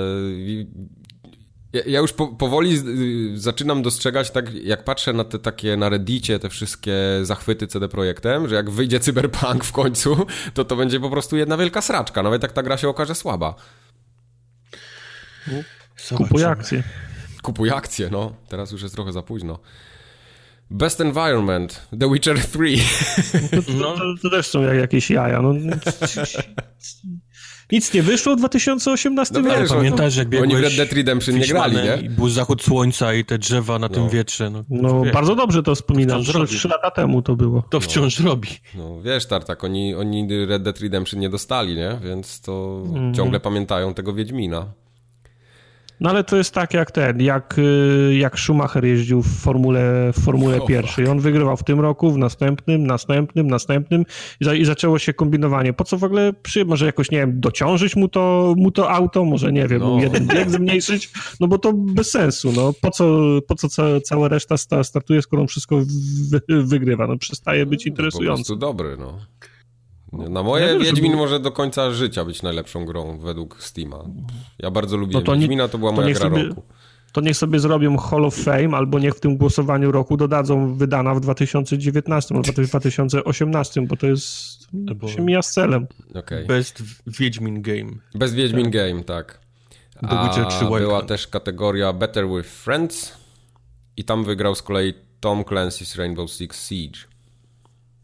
ja, 1.87 2.01
już 2.01 2.13
po, 2.13 2.29
powoli 2.29 2.79
z- 2.79 3.41
zaczynam 3.41 3.83
dostrzegać, 3.83 4.31
tak 4.31 4.55
jak 4.55 4.85
patrzę 4.85 5.13
na 5.13 5.25
te 5.25 5.39
takie 5.39 5.77
na 5.77 5.89
Reddicie, 5.89 6.39
te 6.39 6.49
wszystkie 6.49 6.95
zachwyty 7.23 7.67
CD 7.67 7.89
Projektem, 7.89 8.49
że 8.49 8.55
jak 8.55 8.71
wyjdzie 8.71 9.01
Cyberpunk 9.01 9.65
w 9.65 9.73
końcu, 9.73 10.27
to 10.55 10.65
to 10.65 10.77
będzie 10.77 11.01
po 11.01 11.11
prostu 11.11 11.37
jedna 11.37 11.57
wielka 11.57 11.81
sraczka, 11.83 12.23
nawet 12.23 12.43
jak 12.43 12.53
ta 12.53 12.63
gra 12.63 12.77
się 12.77 12.89
okaże 12.89 13.15
słaba. 13.15 13.55
Kupuj 16.17 16.45
akcje. 16.45 16.83
Kupuj 17.45 17.71
akcje, 17.71 18.09
no. 18.13 18.33
Teraz 18.49 18.73
już 18.73 18.83
jest 18.83 18.95
trochę 18.95 19.13
za 19.13 19.23
późno. 19.23 19.59
Best 20.71 21.01
Environment, 21.01 21.87
The 22.01 22.13
Witcher 22.13 22.39
3. 22.41 22.59
No, 23.81 23.93
To, 23.95 24.01
to 24.23 24.31
też 24.31 24.47
są 24.47 24.63
jak- 24.63 24.77
jakieś 24.79 25.11
jaja. 25.11 25.43
No, 25.43 25.53
nic 27.73 27.95
nie 27.95 28.03
wyszło 28.03 28.37
w 28.37 28.39
2018 28.39 29.35
No 29.35 29.49
roku. 29.49 29.61
wiesz, 29.61 29.69
pamiętasz, 29.71 30.17
jak 30.17 30.29
biegłeś 30.29 30.53
Oni 30.53 30.61
w 30.61 30.65
Red 30.65 30.77
Dead 30.77 30.93
Redemption 30.93 31.35
nie 31.39 31.47
grali, 31.47 31.77
nie? 31.77 31.97
I 32.03 32.09
był 32.11 32.29
zachód 32.29 32.63
słońca 32.63 33.15
i 33.15 33.25
te 33.25 33.39
drzewa 33.39 33.79
na 33.79 33.89
tym 33.89 34.03
No. 34.05 34.11
wietrze. 34.11 34.51
No, 34.51 34.65
No, 34.71 35.03
bardzo 35.13 35.35
dobrze 35.35 35.63
to 35.63 35.75
wspominam. 35.75 36.23
Trzy, 36.47 36.69
lata 36.69 36.91
temu 36.91 37.23
to 37.23 37.37
było. 37.37 37.63
To 37.71 37.81
wciąż 37.81 38.21
robi. 38.21 38.49
No 38.75 39.03
wiesz, 39.03 39.27
Tartak, 39.27 39.65
oni, 39.65 39.95
oni 39.95 40.47
Red 40.47 40.63
Dead 40.63 40.81
Redemption 40.81 41.21
nie 41.21 41.29
dostali, 41.29 41.75
nie? 41.75 41.99
Więc 42.05 42.41
to 42.41 42.83
Mhm. 42.87 43.15
ciągle 43.15 43.41
pamiętają 43.41 43.95
tego 43.95 44.15
Wiedźmina. 44.15 44.67
No 46.05 46.11
ale 46.11 46.25
to 46.25 46.37
jest 46.37 46.55
tak 46.55 46.75
jak 46.75 46.91
ten, 46.91 47.21
jak, 47.21 47.59
y, 47.59 48.15
jak 48.19 48.39
Schumacher 48.41 48.85
jeździł 48.85 49.23
w 49.23 49.27
Formule, 49.41 50.13
w 50.13 50.21
Formule 50.25 50.63
O, 50.63 50.67
pierwszej. 50.67 51.07
On 51.09 51.21
wygrywał 51.21 51.57
w 51.57 51.65
tym 51.65 51.81
roku, 51.81 52.11
w 52.11 52.19
następnym, 52.19 52.87
następnym, 52.87 53.47
następnym 53.47 54.05
i, 54.41 54.45
za, 54.45 54.55
i 54.55 54.65
zaczęło 54.65 54.99
się 54.99 55.13
kombinowanie. 55.15 55.73
Po 55.73 55.85
co 55.85 55.99
w 55.99 56.05
ogóle 56.05 56.33
przy, 56.43 56.65
może 56.65 56.87
jakoś, 56.87 57.11
nie 57.11 57.19
wiem, 57.19 57.41
dociążyć 57.41 57.97
mu 57.97 58.09
to, 58.09 58.55
mu 58.57 58.71
to 58.71 58.91
auto, 58.91 59.25
może 59.25 59.53
nie 59.53 59.69
wiem, 59.69 59.81
No. 59.81 59.99
jeden 60.01 60.27
bieg 60.27 60.51
zmniejszyć, 60.51 61.11
no 61.41 61.49
bo 61.49 61.59
to 61.59 61.73
bez 61.73 62.11
sensu, 62.11 62.53
no. 62.57 62.73
Po 62.81 62.91
co, 62.91 63.19
po 63.49 63.55
co 63.55 63.69
ca, 63.69 63.83
cała 64.01 64.29
reszta 64.29 64.57
sta, 64.57 64.85
startuje, 64.85 65.23
skoro 65.23 65.43
on 65.43 65.49
wszystko 65.49 65.77
wy, 66.31 66.41
wygrywa? 66.65 67.07
No 67.07 67.19
przestaje 67.19 67.67
być 67.67 67.85
Po 67.85 67.89
interesujący. 67.89 68.39
prostu 68.41 68.57
dobry, 68.57 68.97
no. 68.99 69.19
Na 70.19 70.41
Ja 70.41 70.43
moje 70.43 70.69
że 70.69 70.79
Wiedźmin 70.79 71.11
był- 71.13 71.21
może 71.21 71.41
do 71.41 71.53
końca 71.53 71.91
życia 71.91 72.25
być 72.25 72.43
najlepszą 72.43 72.85
grą 72.85 73.19
według 73.19 73.63
Steama. 73.63 74.05
Ja 74.59 74.71
bardzo 74.71 74.97
lubię 74.97 75.13
No 75.15 75.21
to 75.23 75.35
nie- 75.35 75.41
Wiedźmina, 75.41 75.69
to 75.69 75.79
była 75.79 75.91
to 75.91 75.97
moja 75.97 76.15
gra 76.15 76.21
sobie- 76.31 76.45
roku. 76.45 76.63
to 77.13 77.21
niech 77.21 77.37
sobie 77.37 77.59
zrobią 77.59 77.97
Hall 77.97 78.25
of 78.25 78.35
Fame, 78.37 78.77
albo 78.77 78.99
niech 78.99 79.15
w 79.15 79.21
tym 79.21 79.37
głosowaniu 79.37 79.93
roku 79.93 80.17
dodadzą 80.17 80.75
wydana 80.75 81.15
w 81.15 81.21
2019 81.21 82.35
albo 82.35 82.53
w 82.53 82.55
2018, 82.69 83.87
bo 83.87 83.97
to 83.97 84.07
jest, 84.07 84.67
Albo- 84.89 85.07
to 85.07 85.13
się 85.13 85.23
mija 85.23 85.43
z 85.43 85.53
celem. 85.53 85.87
Okej. 86.15 86.47
Best 86.47 86.83
Wiedźmin 87.07 87.63
Game. 87.63 87.91
Bez 88.15 88.35
Wiedźmin 88.35 88.71
Game, 88.71 89.05
tak. 89.05 89.41
Witcher 90.03 90.47
3 90.47 90.65
A 90.65 90.79
była 90.79 91.03
też 91.03 91.27
kategoria 91.29 91.93
Better 91.93 92.29
with 92.29 92.49
Friends 92.49 93.13
i 93.97 94.05
tam 94.05 94.25
wygrał 94.25 94.55
z 94.55 94.63
kolei 94.63 94.95
Tom 95.21 95.43
Clancy's 95.43 95.99
Rainbow 95.99 96.31
Six 96.31 96.69
Siege. 96.69 96.99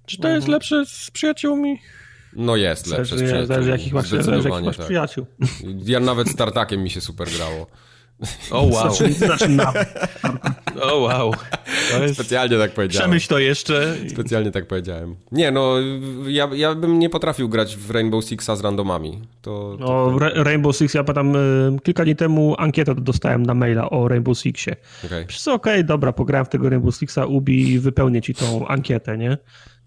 Czy 0.07 0.19
to 0.19 0.29
jest 0.29 0.49
lepsze 0.49 0.87
z 0.87 1.11
przyjaciółmi? 1.11 1.79
No 2.37 2.57
jest 2.57 2.87
lepsze 2.87 3.05
z 3.05 3.09
Zależy, 3.09 3.25
przyjaciółmi. 3.25 3.47
zależy 3.47 3.71
jakich 3.71 3.93
masz, 3.93 4.09
zależy 4.09 4.27
jakich 4.27 4.35
Zdecydowanie 4.35 4.67
masz 4.67 4.77
tak. 4.77 4.87
przyjaciół. 4.87 5.27
Ja 5.85 6.01
nawet 6.01 6.29
z 6.29 6.37
Tartakiem 6.37 6.83
mi 6.83 6.91
się 6.91 7.01
super 7.01 7.29
grało. 7.37 7.67
O 8.51 8.63
wow, 8.63 8.95
Znaczy, 8.95 9.13
znaczy 9.13 9.47
o 10.83 10.97
wow. 10.99 11.35
To 11.93 12.03
jest... 12.03 12.15
Specjalnie 12.15 12.59
tak 12.59 12.71
powiedziałem. 12.71 13.11
Przemyśl 13.11 13.29
to 13.29 13.39
jeszcze. 13.39 13.95
Specjalnie 14.09 14.51
tak 14.51 14.67
powiedziałem. 14.67 15.17
Nie, 15.33 15.51
no, 15.51 15.75
ja, 16.27 16.49
ja 16.55 16.75
bym 16.75 16.99
nie 16.99 17.11
potrafił 17.11 17.49
grać 17.49 17.77
w 17.77 17.91
Rainbow 17.91 18.25
Sixa 18.25 18.57
z 18.57 18.61
randomami. 18.61 19.21
To, 19.43 19.77
to, 19.81 19.85
No, 20.11 20.19
Ra- 20.19 20.31
Rainbow 20.45 20.77
Six, 20.77 20.95
ja 20.95 21.05
pamiętam, 21.05 21.37
kilka 21.83 22.05
dni 22.05 22.17
temu 22.17 22.55
ankietę 22.59 22.95
dostałem 22.95 23.43
na 23.47 23.55
maila 23.55 23.91
o 23.91 24.09
Rainbow 24.09 24.39
Sixie. 24.39 24.77
okej. 25.07 25.27
Przecież 25.27 25.49
okej, 25.49 25.85
dobra, 25.85 26.13
pograłem 26.13 26.47
w 26.47 26.49
tego 26.49 26.69
Rainbow 26.71 26.97
Sixa, 26.97 27.27
Ubi 27.29 27.79
wypełnię 27.79 28.23
ci 28.23 28.35
tą 28.35 28.67
ankietę, 28.69 29.19
nie? 29.19 29.39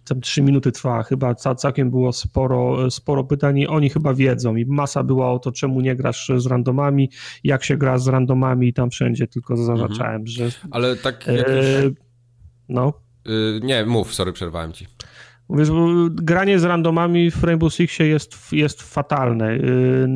Tam 0.07 0.21
trzy 0.21 0.41
minuty 0.41 0.71
trwała, 0.71 1.03
chyba 1.03 1.35
ca- 1.35 1.55
całkiem 1.55 1.89
było 1.89 2.13
sporo, 2.13 2.91
sporo 2.91 3.23
pytań 3.23 3.57
i 3.57 3.67
oni 3.67 3.89
chyba 3.89 4.13
wiedzą. 4.13 4.55
I 4.55 4.65
masa 4.65 5.03
była 5.03 5.31
o 5.31 5.39
to, 5.39 5.51
czemu 5.51 5.81
nie 5.81 5.95
grasz 5.95 6.31
z 6.37 6.45
randomami, 6.45 7.09
jak 7.43 7.63
się 7.63 7.77
gra 7.77 7.97
z 7.97 8.07
randomami 8.07 8.67
i 8.67 8.73
tam 8.73 8.89
wszędzie 8.89 9.27
tylko 9.27 9.57
zaznaczałem, 9.57 10.27
że 10.27 10.49
Ale 10.71 10.95
tak 10.95 11.29
e, 11.29 11.33
no, 12.69 12.93
Y, 13.27 13.59
nie, 13.63 13.85
mów, 13.85 14.13
sorry, 14.13 14.33
przerwałem 14.33 14.71
ci. 14.73 14.87
Wiesz, 15.49 15.71
bo 15.71 15.87
granie 16.09 16.59
z 16.59 16.63
randomami 16.63 17.31
w 17.31 17.43
Rainbow 17.43 17.73
Sixie 17.73 18.07
jest, 18.07 18.51
jest 18.51 18.81
fatalne. 18.81 19.55
Yy, 19.57 20.07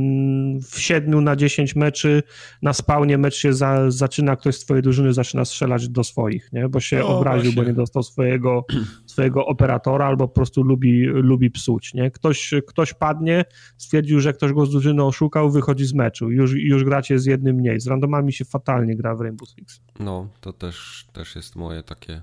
W 0.62 0.80
7 0.80 1.24
na 1.24 1.36
10 1.36 1.76
meczy 1.76 2.24
na 2.62 2.74
spawnie 2.74 3.18
mecz 3.18 3.36
się 3.36 3.54
za, 3.54 3.92
zaczyna, 3.92 4.36
ktoś 4.36 4.56
z 4.56 4.60
twojej 4.60 4.84
drużyny 4.84 5.14
zaczyna 5.14 5.46
strzelać 5.46 5.90
do 5.90 6.04
swoich, 6.04 6.50
nie? 6.54 6.70
bo 6.70 6.80
się 6.80 7.00
No, 7.00 7.08
obraził, 7.20 7.44
właśnie. 7.52 7.62
bo 7.64 7.68
nie 7.68 7.74
dostał 7.74 8.04
swojego, 8.04 8.66
swojego 9.06 9.46
operatora 9.46 10.06
albo 10.06 10.28
po 10.28 10.34
prostu 10.34 10.64
lubi, 10.64 11.06
lubi 11.06 11.52
psuć. 11.52 11.94
Nie? 11.94 12.12
Ktoś, 12.12 12.54
ktoś 12.68 12.94
padnie, 12.94 13.46
stwierdził, 13.78 14.20
że 14.20 14.34
ktoś 14.34 14.54
go 14.54 14.66
z 14.66 14.72
drużyny 14.72 15.04
oszukał, 15.04 15.52
wychodzi 15.52 15.86
z 15.86 15.94
meczu. 15.94 16.32
Już, 16.32 16.54
już 16.54 16.84
gracie 16.84 17.20
z 17.20 17.26
jednym 17.26 17.56
mniej. 17.56 17.80
Z 17.80 17.88
randomami 17.88 18.34
się 18.34 18.46
fatalnie 18.46 18.96
gra 18.96 19.16
w 19.16 19.22
Rainbow 19.22 19.50
Six. 19.50 19.82
No, 20.00 20.30
to 20.42 20.54
też, 20.54 21.08
też 21.14 21.36
jest 21.36 21.56
moje 21.56 21.84
takie 21.84 22.22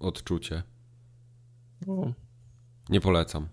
odczucie. 0.00 0.62
No. 1.86 2.12
Nie 2.88 3.00
polecam. 3.00 3.48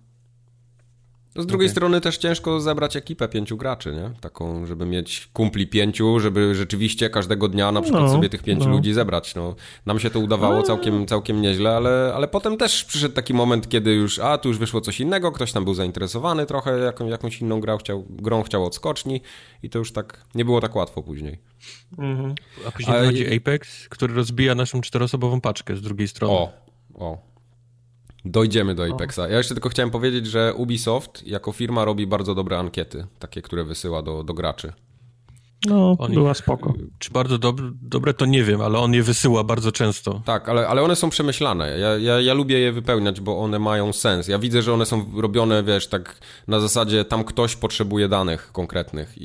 No 1.35 1.43
z 1.43 1.45
drugiej 1.45 1.65
Okej. 1.67 1.71
strony 1.71 2.01
też 2.01 2.17
ciężko 2.17 2.59
zebrać 2.59 2.95
ekipę 2.95 3.27
pięciu 3.27 3.57
graczy, 3.57 3.91
nie? 3.95 4.19
Taką, 4.21 4.65
żeby 4.65 4.85
mieć 4.85 5.29
kumpli 5.33 5.67
pięciu, 5.67 6.19
żeby 6.19 6.55
rzeczywiście 6.55 7.09
każdego 7.09 7.47
dnia 7.47 7.71
na 7.71 7.81
przykład 7.81 8.03
No, 8.03 8.09
sobie 8.11 8.29
tych 8.29 8.43
pięciu 8.43 8.65
no. 8.65 8.71
ludzi 8.71 8.93
zebrać. 8.93 9.35
No, 9.35 9.55
nam 9.85 9.99
się 9.99 10.09
to 10.09 10.19
udawało 10.19 10.63
całkiem, 10.63 11.05
całkiem 11.07 11.41
nieźle, 11.41 11.75
ale, 11.75 12.11
ale 12.15 12.27
potem 12.27 12.57
też 12.57 12.85
przyszedł 12.85 13.15
taki 13.15 13.33
moment, 13.33 13.69
kiedy 13.69 13.93
już, 13.93 14.19
a 14.19 14.37
tu 14.37 14.49
już 14.49 14.57
wyszło 14.57 14.81
coś 14.81 14.99
innego, 14.99 15.31
ktoś 15.31 15.51
tam 15.51 15.63
był 15.63 15.73
zainteresowany 15.73 16.45
trochę 16.45 16.79
jaką, 16.79 17.07
jakąś 17.07 17.41
inną 17.41 17.59
grą, 17.59 17.77
chciał, 17.77 18.05
grą 18.09 18.43
chciał 18.43 18.65
odskoczni 18.65 19.21
i 19.63 19.69
to 19.69 19.79
już 19.79 19.91
tak, 19.91 20.25
nie 20.35 20.45
było 20.45 20.61
tak 20.61 20.75
łatwo 20.75 21.03
później. 21.03 21.39
Mhm. 21.97 22.35
A 22.67 22.71
później 22.71 22.97
Ale- 22.97 23.07
wychodzi 23.07 23.35
Apex, 23.37 23.89
który 23.89 24.13
rozbija 24.13 24.55
naszą 24.55 24.81
czteroosobową 24.81 25.41
paczkę 25.41 25.75
z 25.75 25.81
drugiej 25.81 26.07
strony. 26.07 26.33
O, 26.33 26.51
o. 26.95 27.32
Dojdziemy 28.25 28.75
do 28.75 28.85
Apexa. 28.85 29.19
Ja 29.29 29.37
jeszcze 29.37 29.55
tylko 29.55 29.69
chciałem 29.69 29.91
powiedzieć, 29.91 30.27
że 30.27 30.53
Ubisoft 30.53 31.27
jako 31.27 31.51
firma 31.51 31.85
robi 31.85 32.07
bardzo 32.07 32.35
dobre 32.35 32.59
ankiety, 32.59 33.07
takie, 33.19 33.41
które 33.41 33.63
wysyła 33.63 34.01
do, 34.01 34.23
do 34.23 34.33
graczy. 34.33 34.73
No, 35.67 35.95
On 35.99 36.13
była 36.13 36.31
ich- 36.31 36.37
spoko. 36.37 36.73
Czy 36.99 37.11
bardzo 37.11 37.37
dobre, 37.37 37.71
dobre, 37.81 38.13
to 38.13 38.25
nie 38.25 38.43
wiem, 38.43 38.61
ale 38.61 38.79
on 38.79 38.93
je 38.93 39.03
wysyła 39.03 39.43
bardzo 39.43 39.71
często. 39.71 40.21
Tak, 40.25 40.49
ale, 40.49 40.67
ale 40.67 40.81
one 40.83 40.95
są 40.95 41.09
przemyślane. 41.09 41.77
Ja, 41.79 41.97
ja, 41.97 42.21
ja 42.21 42.33
lubię 42.33 42.59
je 42.59 42.71
wypełniać, 42.71 43.21
bo 43.21 43.39
one 43.39 43.59
mają 43.59 43.93
sens. 43.93 44.27
Ja 44.27 44.39
widzę, 44.39 44.61
że 44.61 44.73
one 44.73 44.85
są 44.85 45.05
robione, 45.21 45.63
wiesz, 45.63 45.87
tak 45.87 46.19
na 46.47 46.59
zasadzie 46.59 47.05
tam 47.05 47.23
ktoś 47.23 47.55
potrzebuje 47.55 48.07
danych 48.09 48.51
konkretnych 48.51 49.17
i, 49.17 49.23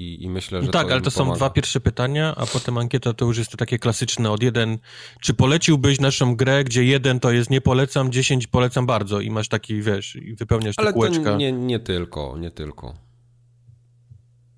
i, 0.00 0.24
i 0.24 0.30
myślę, 0.30 0.60
że 0.60 0.66
No 0.66 0.72
tak, 0.72 0.86
to 0.86 0.92
ale 0.92 1.02
to 1.02 1.10
są 1.10 1.18
pomaga. 1.18 1.36
dwa 1.36 1.50
pierwsze 1.50 1.80
pytania, 1.80 2.34
a 2.36 2.46
potem 2.46 2.78
ankieta 2.78 3.12
to 3.12 3.24
już 3.24 3.38
jest 3.38 3.50
to 3.50 3.56
takie 3.56 3.78
klasyczne 3.78 4.30
od 4.30 4.42
jeden. 4.42 4.78
Czy 5.20 5.34
poleciłbyś 5.34 6.00
naszą 6.00 6.36
grę, 6.36 6.64
gdzie 6.64 6.84
jeden 6.84 7.20
to 7.20 7.30
jest 7.32 7.50
nie 7.50 7.60
polecam, 7.60 8.12
dziesięć 8.12 8.46
polecam 8.46 8.86
bardzo 8.86 9.20
i 9.20 9.30
masz 9.30 9.48
taki, 9.48 9.82
wiesz, 9.82 10.16
i 10.16 10.34
wypełniasz 10.34 10.76
te 10.76 10.82
Ale 10.82 10.92
kółeczka. 10.92 11.24
to 11.24 11.36
nie, 11.36 11.52
nie 11.52 11.78
tylko, 11.80 12.36
nie 12.38 12.50
tylko. 12.50 12.94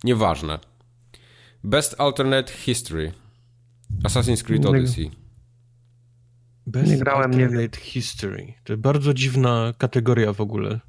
Nieważne. 0.04 0.58
Best 1.68 1.94
Alternate 1.98 2.52
History. 2.52 3.12
Assassin's 4.04 4.42
Creed 4.42 4.62
Nie- 4.64 4.70
Odyssey. 4.70 5.10
Best 6.66 6.90
nie 6.90 6.98
grałem, 6.98 7.30
nie 7.30 7.44
Alternate 7.44 7.80
History. 7.80 8.54
To 8.64 8.76
bardzo 8.76 9.14
dziwna 9.14 9.74
kategoria 9.78 10.32
w 10.32 10.40
ogóle. 10.40 10.80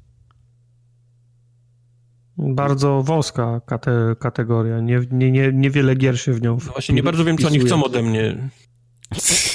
Bardzo 2.38 3.02
wąska 3.02 3.60
kate, 3.66 4.16
kategoria. 4.20 4.80
Nie, 4.80 5.00
nie, 5.10 5.30
nie, 5.30 5.52
niewiele 5.52 5.94
gier 5.96 6.20
się 6.20 6.32
w 6.32 6.42
nią 6.42 6.58
No 6.66 6.72
właśnie 6.72 6.94
nie 6.94 7.02
bardzo 7.02 7.24
wiem, 7.24 7.38
co 7.38 7.46
oni 7.48 7.58
chcą 7.58 7.84
ode 7.84 8.02
mnie. 8.02 8.48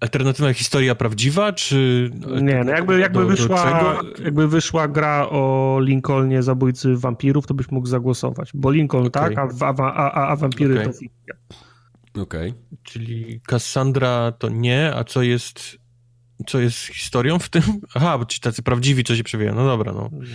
alternatywna 0.00 0.52
historia 0.52 0.94
prawdziwa, 0.94 1.52
czy... 1.52 2.10
Nie, 2.42 2.64
no 2.64 2.70
jakby, 2.70 2.98
jakby, 2.98 3.20
do, 3.20 3.26
wyszła, 3.26 3.80
do 3.80 4.22
jakby 4.24 4.48
wyszła 4.48 4.88
gra 4.88 5.28
o 5.30 5.78
Lincolnie 5.82 6.42
zabójcy 6.42 6.96
wampirów, 6.96 7.46
to 7.46 7.54
byś 7.54 7.70
mógł 7.70 7.86
zagłosować. 7.86 8.50
Bo 8.54 8.70
Lincoln 8.70 9.06
Okay. 9.06 9.34
tak, 9.34 9.62
a, 9.62 9.66
a, 9.66 10.12
a, 10.12 10.28
a 10.28 10.36
wampiry 10.36 10.74
Okay. 10.74 10.86
to 10.86 10.92
fikcja. 10.92 11.34
Okej. 12.22 12.54
Czyli 12.82 13.40
Cassandra 13.46 14.32
to 14.32 14.48
nie, 14.48 14.94
a 14.94 15.04
co 15.04 15.22
jest... 15.22 15.79
Co 16.46 16.60
jest 16.60 16.78
historią 16.78 17.38
w 17.38 17.48
tym? 17.48 17.62
Aha, 17.94 18.18
bo 18.18 18.24
ci 18.24 18.40
tacy 18.40 18.62
prawdziwi, 18.62 19.04
co 19.04 19.16
się 19.16 19.24
przewijają. 19.24 19.54
No 19.56 19.66
dobra, 19.66 19.92
no. 19.92 20.10
No, 20.12 20.26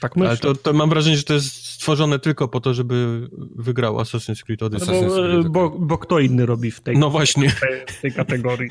tak 0.00 0.16
myślę. 0.16 0.28
Ale 0.28 0.38
to, 0.38 0.54
to 0.54 0.72
mam 0.72 0.88
wrażenie, 0.90 1.16
że 1.16 1.22
to 1.22 1.34
jest 1.34 1.66
stworzone 1.66 2.18
tylko 2.18 2.48
po 2.48 2.60
to, 2.60 2.74
żeby 2.74 3.28
wygrał 3.56 3.96
Assassin's 3.96 4.42
Creed 4.42 4.60
No 4.60 4.66
Odyssey. 4.66 4.86
bo, 4.86 4.92
Assassin's 5.06 5.30
Creed, 5.32 5.48
bo, 5.48 5.70
bo 5.70 5.98
kto 5.98 6.18
inny 6.18 6.46
robi 6.46 6.70
w 6.70 6.80
tej, 6.80 6.98
No 6.98 7.10
właśnie. 7.10 7.50
w 7.86 8.00
tej 8.00 8.12
kategorii? 8.12 8.70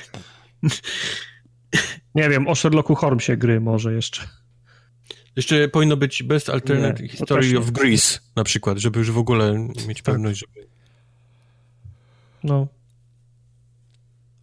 Nie 2.16 2.30
wiem, 2.30 2.48
o 2.48 2.56
Sherlocku 2.56 2.96
Holmesie 2.96 3.38
gry 3.38 3.62
może 3.62 3.94
jeszcze. 3.94 4.22
Jeszcze 5.36 5.68
powinno 5.68 5.98
być 5.98 6.24
Best 6.24 6.50
Alternate 6.50 7.04
Nie, 7.04 7.10
to 7.10 7.16
History 7.18 7.58
of 7.60 7.72
Greece 7.72 8.20
na 8.36 8.44
przykład, 8.44 8.78
żeby 8.78 9.00
już 9.00 9.12
w 9.12 9.18
ogóle 9.18 9.68
mieć 9.88 10.02
pewność, 10.02 10.40
żeby... 10.40 10.68
No. 12.44 12.68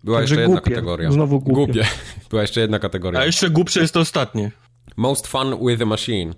Była 0.05 0.19
Także 0.19 0.35
jeszcze 0.35 0.41
jedna 0.43 0.61
głupie. 0.61 0.71
kategoria. 0.71 1.13
Znowu 1.13 1.41
głupie. 1.41 1.85
Była 2.31 2.43
jeszcze 2.43 2.61
jedna 2.61 2.79
kategoria. 2.79 3.21
A 3.21 3.25
jeszcze 3.27 3.51
głupsze 3.51 3.81
jest 3.81 3.95
to 3.95 4.01
ostatnie. 4.01 4.51
Most 4.97 5.27
fun 5.27 5.67
with 5.67 5.83
a 5.83 5.87
machine, 5.87 6.35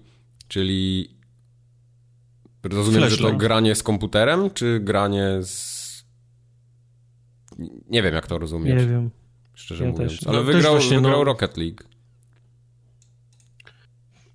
czyli 0.48 1.10
rozumiem, 2.62 3.10
że 3.10 3.16
to 3.16 3.32
granie 3.32 3.74
z 3.74 3.82
komputerem, 3.82 4.50
czy 4.50 4.80
granie 4.80 5.28
z... 5.42 5.82
Nie 7.90 8.02
wiem, 8.02 8.14
jak 8.14 8.26
to 8.26 8.38
rozumieć, 8.38 8.74
Nie 8.78 8.86
wiem. 8.86 9.10
szczerze 9.54 9.84
Ja 9.84 9.90
mówiąc. 9.90 10.12
też. 10.12 10.26
Ale 10.26 10.38
No, 10.38 10.44
wygrał, 10.44 10.72
właśnie, 10.72 10.96
no. 10.96 11.02
wygrał 11.02 11.24
Rocket 11.24 11.56
League. 11.56 11.76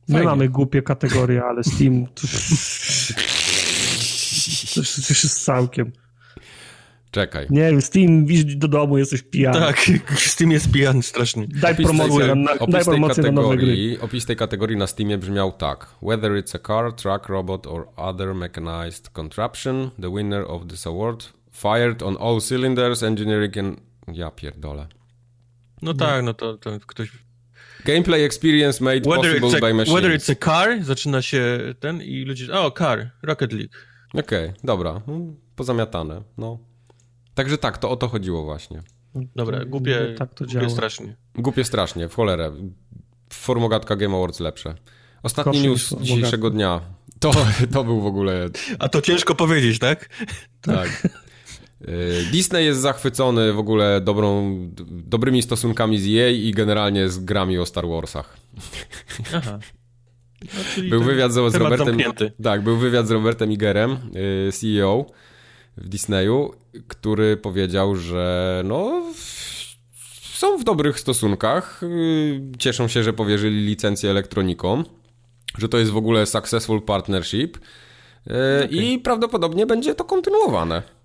My 0.07 0.13
Fajnie. 0.13 0.25
mamy 0.27 0.49
głupie 0.49 0.81
kategorie, 0.81 1.43
ale 1.43 1.63
Steam 1.63 2.05
to, 2.07 2.13
to, 4.73 4.79
już- 4.79 4.95
to 4.95 5.05
już 5.09 5.23
jest 5.23 5.43
całkiem. 5.43 5.91
Czekaj. 7.17 7.47
Nie 7.49 7.61
wiem, 7.61 7.81
Steam, 7.81 8.25
widzisz 8.25 8.55
do 8.55 8.67
domu, 8.67 8.97
jesteś 8.97 9.21
pijany. 9.21 9.59
Tak, 9.59 9.77
z 10.31 10.35
tym 10.35 10.51
jest 10.51 10.71
pijany 10.71 11.03
strasznie. 11.03 11.47
Daj 11.47 11.73
Opis 11.73 11.85
promocję, 11.85 12.27
tej- 12.27 12.37
na, 12.37 12.51
opis 12.51 12.73
daj 12.73 12.83
tej 12.83 12.91
promocję 12.93 13.23
na 13.23 13.31
nowe 13.31 13.47
gry. 13.47 13.65
kategorii, 13.65 13.99
Opis 13.99 14.25
tej 14.25 14.35
kategorii 14.35 14.77
na 14.77 14.87
Steamie 14.87 15.17
brzmiał 15.17 15.51
tak. 15.51 15.87
Whether 16.01 16.31
it's 16.31 16.55
a 16.55 16.67
car, 16.67 16.93
truck, 16.93 17.29
robot 17.29 17.67
or 17.67 17.87
other 17.95 18.35
mechanized 18.35 19.09
contraption, 19.09 19.89
the 20.01 20.13
winner 20.15 20.45
of 20.47 20.67
this 20.67 20.87
award 20.87 21.25
fired 21.51 22.03
on 22.03 22.17
all 22.19 22.41
cylinders, 22.41 23.03
engineering 23.03 23.57
and... 23.57 23.79
Ja 24.13 24.31
pierdolę. 24.31 24.87
No 25.81 25.93
tak, 25.93 26.23
no 26.23 26.33
to, 26.33 26.57
to 26.57 26.71
ktoś... 26.87 27.09
Gameplay 27.85 28.23
experience 28.23 28.83
made 28.83 29.01
Whether 29.09 29.39
possible 29.41 29.49
it's, 29.49 29.61
by 29.61 29.69
a, 29.71 29.73
machines. 29.73 29.93
whether 29.95 30.17
it's 30.19 30.31
a 30.31 30.35
car, 30.45 30.83
zaczyna 30.83 31.21
się 31.21 31.59
ten 31.79 32.01
i 32.01 32.25
ludzie... 32.25 32.53
O, 32.53 32.71
car, 32.71 33.11
Rocket 33.23 33.53
League. 33.53 33.73
Okej, 34.13 34.51
dobra. 34.63 35.01
No, 35.07 35.19
pozamiatane, 35.55 36.21
no. 36.37 36.59
Także 37.37 37.57
tak, 37.57 37.77
to 37.77 37.89
o 37.89 37.95
to 37.95 38.07
chodziło 38.07 38.43
właśnie. 38.43 38.81
Dobra, 39.35 39.65
głupie, 39.65 40.15
Tak 40.17 40.33
to 40.33 40.45
głupie 40.45 40.53
działa. 40.53 40.69
strasznie. 40.69 41.15
Głupie 41.35 41.63
strasznie, 41.63 42.09
w 42.09 42.15
cholerę. 42.15 42.51
Formogatka 43.33 43.95
Game 43.95 44.15
Awards 44.17 44.39
lepsze. 44.39 44.75
Ostatni 45.23 45.51
niż 45.59 45.63
news 45.67 45.89
Formogatka. 45.89 46.15
dzisiejszego 46.15 46.49
dnia. 46.49 46.81
To, 47.19 47.31
to 47.73 47.83
był 47.83 48.01
w 48.01 48.05
ogóle 48.05 48.49
A 48.79 48.89
to 48.89 49.01
ciężko 49.01 49.35
powiedzieć, 49.35 49.79
tak? 49.79 50.09
Tak. 50.61 51.07
Y, 51.81 52.23
Disney 52.31 52.65
jest 52.65 52.79
zachwycony 52.81 53.53
w 53.53 53.59
ogóle 53.59 54.01
dobrą, 54.01 54.57
dobrymi 54.89 55.41
stosunkami 55.41 55.99
z 55.99 56.05
EA 56.17 56.29
i 56.29 56.51
generalnie 56.51 57.09
z 57.09 57.19
grami 57.19 57.57
o 57.57 57.65
Star 57.65 57.87
Warsach. 57.87 58.37
Aha. 59.35 59.59
No, 60.77 60.89
Był 60.89 61.03
wywiad 61.03 61.31
z, 61.31 61.35
z 61.51 61.55
Robertem. 61.55 61.87
zamknięty. 61.87 62.31
Tak, 62.43 62.63
był 62.63 62.77
wywiad 62.77 63.07
z 63.07 63.11
Robertem 63.11 63.51
Igerem, 63.51 63.97
y, 64.47 64.51
CEO 64.51 65.05
w 65.77 65.89
Disneyu, 65.89 66.53
który 66.87 67.37
powiedział, 67.37 67.95
że 67.95 68.61
no 68.65 69.03
są 70.33 70.57
w 70.57 70.63
dobrych 70.63 70.99
stosunkach. 70.99 71.83
y, 71.83 72.41
Cieszą 72.59 72.87
się, 72.87 73.03
że 73.03 73.13
powierzyli 73.13 73.65
licencję 73.65 74.09
elektronikom, 74.09 74.85
że 75.57 75.69
to 75.69 75.77
jest 75.77 75.91
w 75.91 75.97
ogóle 75.97 76.25
successful 76.25 76.81
partnership. 76.81 77.57
y, 78.27 78.31
I 78.69 78.99
prawdopodobnie 78.99 79.65
będzie 79.65 79.95
to 79.95 80.03
kontynuowane. 80.03 80.96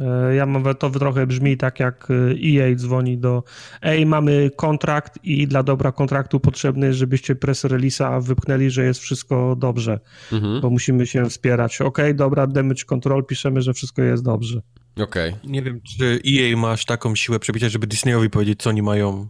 E, 0.00 0.34
Ja 0.34 0.46
mam, 0.46 0.74
to 0.74 0.90
trochę 0.90 1.26
brzmi 1.26 1.56
tak 1.56 1.80
jak 1.80 2.08
e, 2.10 2.14
EA 2.62 2.74
dzwoni 2.74 3.18
do 3.18 3.42
ej, 3.82 4.06
mamy 4.06 4.50
kontrakt 4.56 5.18
i 5.24 5.46
dla 5.46 5.62
dobra 5.62 5.92
kontraktu 5.92 6.40
potrzebny 6.40 6.86
jest, 6.86 6.98
żebyście 6.98 7.34
press 7.36 7.64
release'a 7.64 8.22
wypchnęli, 8.22 8.70
że 8.70 8.84
jest 8.84 9.00
wszystko 9.00 9.56
dobrze, 9.56 10.00
Mhm. 10.32 10.60
bo 10.60 10.70
musimy 10.70 11.06
się 11.06 11.24
wspierać. 11.24 11.80
Okej, 11.80 12.14
dobra, 12.14 12.46
damage 12.46 12.84
control, 12.84 13.26
piszemy, 13.26 13.62
że 13.62 13.72
wszystko 13.74 14.02
jest 14.02 14.24
dobrze. 14.24 14.62
Okej. 15.02 15.34
Nie 15.44 15.62
wiem, 15.62 15.80
czy 15.96 16.20
EA 16.28 16.56
ma 16.56 16.70
aż 16.70 16.84
taką 16.84 17.14
siłę 17.14 17.38
przebicia, 17.38 17.68
żeby 17.68 17.86
Disneyowi 17.86 18.30
powiedzieć, 18.30 18.62
co 18.62 18.70
oni 18.70 18.82
mają 18.82 19.28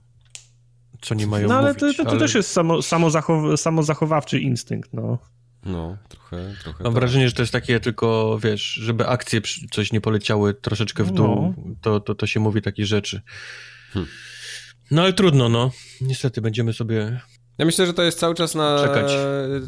co 1.01 1.15
nie 1.15 1.27
mają 1.27 1.49
No 1.49 1.55
ale 1.59 1.75
mówić. 1.75 1.97
to, 1.97 2.05
to, 2.05 2.11
to 2.11 2.17
też 2.19 2.35
jest 2.35 2.51
samo, 2.53 2.83
samozachow, 2.83 3.61
samozachowawczy 3.61 4.39
instynkt, 4.41 4.91
no. 4.93 5.19
No, 5.65 5.97
trochę, 6.09 6.55
trochę. 6.63 6.85
Mam 6.85 6.93
tak. 6.93 7.01
wrażenie, 7.01 7.29
że 7.29 7.35
to 7.35 7.43
jest 7.43 7.53
takie 7.53 7.81
tylko, 7.81 8.39
wiesz, 8.43 8.63
żeby 8.63 9.07
akcje 9.07 9.41
coś 9.71 9.93
nie 9.93 10.01
poleciały 10.01 10.55
troszeczkę 10.55 11.05
w 11.05 11.11
dół, 11.11 11.55
to, 11.81 12.01
to, 12.01 12.15
to 12.15 12.27
się 12.27 12.41
mówi 12.41 12.63
takie 12.63 12.87
rzeczy. 12.87 13.21
Hmm. 13.93 14.11
No 14.91 15.03
ale 15.03 15.13
trudno, 15.13 15.49
no. 15.49 15.71
Niestety 16.01 16.41
będziemy 16.41 16.73
sobie... 16.73 17.21
Ja 17.59 17.67
myślę, 17.67 17.87
że 17.87 17.95
to 17.95 18.03
jest 18.03 18.19
cały 18.19 18.35
czas 18.35 18.55
na 18.55 18.79
Czekać. 18.79 19.13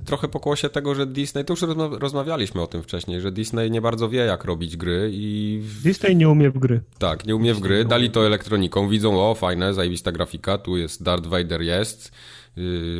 trochę 0.04 0.28
pokłosie 0.28 0.68
tego, 0.68 0.94
że 0.94 1.06
Disney, 1.06 1.44
to 1.44 1.52
już 1.52 1.62
rozma- 1.62 1.98
rozmawialiśmy 1.98 2.62
o 2.62 2.66
tym 2.66 2.82
wcześniej, 2.82 3.20
że 3.20 3.32
Disney 3.32 3.70
nie 3.70 3.80
bardzo 3.80 4.08
wie, 4.08 4.18
jak 4.18 4.44
robić 4.44 4.76
gry 4.76 5.10
i 5.12 5.62
Disney 5.82 6.16
nie 6.16 6.28
umie 6.28 6.50
w 6.50 6.58
gry. 6.58 6.80
tak, 6.98 7.26
nie 7.26 7.36
umie 7.36 7.54
w 7.54 7.60
gry, 7.60 7.84
dali 7.84 8.10
to 8.10 8.26
elektroniką, 8.26 8.88
widzą, 8.88 9.30
o 9.30 9.34
fajne, 9.34 9.74
zajebista 9.74 10.12
grafika, 10.12 10.58
tu 10.58 10.76
jest 10.76 11.02
Darth 11.02 11.26
Vader 11.26 11.62
jest, 11.62 12.12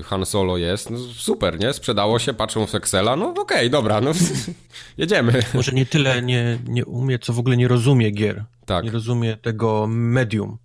Han 0.05 0.26
Solo 0.26 0.57
jest, 0.57 0.90
no, 0.90 0.98
super, 0.98 1.61
nie? 1.61 1.72
Sprzedało 1.72 2.18
się, 2.18 2.34
patrzą 2.34 2.66
w 2.66 2.74
Excela, 2.74 3.16
no 3.16 3.34
okej, 3.38 3.70
dobra, 3.70 4.00
no 4.00 4.12
jedziemy. 4.98 5.42
Może 5.55 5.72
nie 5.72 5.86
tyle 5.86 6.22
nie, 6.22 6.59
nie 6.68 6.84
umie, 6.84 7.18
co 7.18 7.32
w 7.32 7.38
ogóle 7.38 7.57
nie 7.57 7.68
rozumie 7.68 8.11
gier. 8.11 8.44
Tak, 8.66 8.84
Nie 8.84 8.90
rozumie 8.90 9.36
tego 9.36 9.86
medium. 9.88 10.59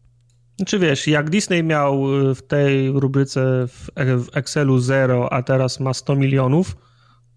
Znaczy 0.58 0.80
wiesz, 0.80 1.08
jak 1.08 1.30
Disney 1.30 1.64
miał 1.64 2.20
y, 2.30 2.36
w 2.36 2.42
tej 2.48 2.90
rubryce 2.92 3.68
w, 3.68 3.88
Excelu 4.34 4.80
0, 4.80 5.34
a 5.34 5.44
teraz 5.44 5.80
ma 5.80 5.94
100 5.94 6.16
milionów, 6.16 6.78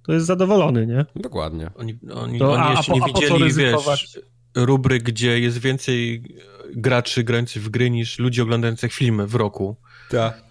to 0.06 0.12
jest 0.12 0.26
zadowolony, 0.26 0.86
nie? 0.86 1.06
dokładnie. 1.16 1.70
Oni, 1.74 1.98
oni, 2.14 2.38
To 2.38 2.52
oni 2.52 2.62
a- 2.62 2.66
a 2.68 2.70
jeszcze 2.72 2.92
po- 2.92 2.98
nie 2.98 3.04
a 3.04 3.08
po 3.08 3.12
co 3.14 3.20
widzieli, 3.20 3.44
ryzykować? 3.44 4.00
wiesz, 4.16 4.24
rubryk, 4.54 5.02
gdzie 5.02 5.40
jest 5.40 5.58
więcej 5.58 6.22
graczy 6.74 7.24
grających 7.24 7.62
w 7.62 7.68
gry 7.68 7.90
niż 7.90 8.18
ludzi 8.18 8.40
oglądających 8.42 8.92
filmy 8.92 9.26
w 9.26 9.34
roku. 9.34 9.76
Tak. 10.10 10.42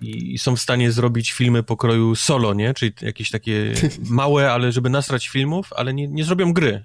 I 0.00 0.34
i 0.34 0.38
są 0.38 0.56
w 0.56 0.60
stanie 0.60 0.92
zrobić 0.92 1.32
filmy 1.32 1.62
pokroju 1.62 2.14
solo, 2.14 2.54
nie? 2.54 2.74
Czyli 2.74 2.92
jakieś 3.02 3.30
takie 3.30 3.72
małe, 4.10 4.52
ale 4.52 4.72
żeby 4.72 4.90
nasrać 4.90 5.28
filmów, 5.28 5.72
ale 5.72 5.94
nie, 5.94 6.08
nie 6.08 6.24
zrobią 6.24 6.52
gry. 6.52 6.84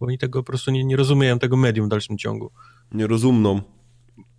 Bo 0.00 0.06
oni 0.06 0.18
tego 0.18 0.42
po 0.42 0.46
prostu 0.46 0.70
nie, 0.70 0.84
nie 0.84 0.96
rozumieją, 0.96 1.38
tego 1.38 1.56
medium 1.56 1.86
w 1.86 1.90
dalszym 1.90 2.18
ciągu. 2.18 2.50
Nierozumną. 2.92 3.60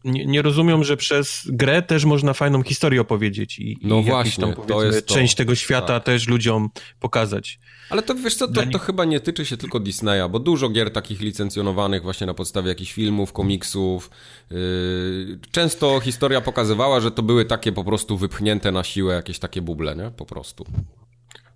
Nie, 0.05 0.25
nie 0.25 0.41
rozumią, 0.41 0.83
że 0.83 0.97
przez 0.97 1.41
grę 1.45 1.81
też 1.81 2.05
można 2.05 2.33
fajną 2.33 2.63
historię 2.63 3.01
opowiedzieć 3.01 3.59
i, 3.59 3.77
No 3.81 3.99
i 3.99 4.03
właśnie, 4.03 4.53
tam, 4.53 4.65
to 4.67 4.83
jest 4.83 5.07
to. 5.07 5.13
część 5.13 5.35
tego 5.35 5.55
świata 5.55 5.87
Tak. 5.87 6.03
też 6.03 6.27
ludziom 6.27 6.69
pokazać. 6.99 7.59
Ale 7.89 8.03
to 8.03 8.15
wiesz 8.15 8.35
co, 8.35 8.47
to, 8.47 8.61
to 8.71 8.79
chyba 8.79 9.05
nie 9.05 9.19
tyczy 9.19 9.45
się 9.45 9.57
tylko 9.57 9.79
Disneya, 9.79 10.29
bo 10.29 10.39
dużo 10.39 10.69
gier 10.69 10.91
takich 10.91 11.21
licencjonowanych 11.21 12.03
właśnie 12.03 12.27
na 12.27 12.33
podstawie 12.33 12.69
jakichś 12.69 12.93
filmów, 12.93 13.33
komiksów. 13.33 14.09
Yy, 14.51 15.39
często 15.51 15.99
historia 15.99 16.41
pokazywała, 16.41 16.99
że 17.01 17.11
to 17.11 17.23
były 17.23 17.45
takie 17.45 17.71
po 17.71 17.83
prostu 17.83 18.17
wypchnięte 18.17 18.71
na 18.71 18.83
siłę 18.83 19.15
jakieś 19.15 19.39
takie 19.39 19.61
buble, 19.61 19.95
nie? 19.95 20.11
Po 20.17 20.25
prostu. 20.25 20.65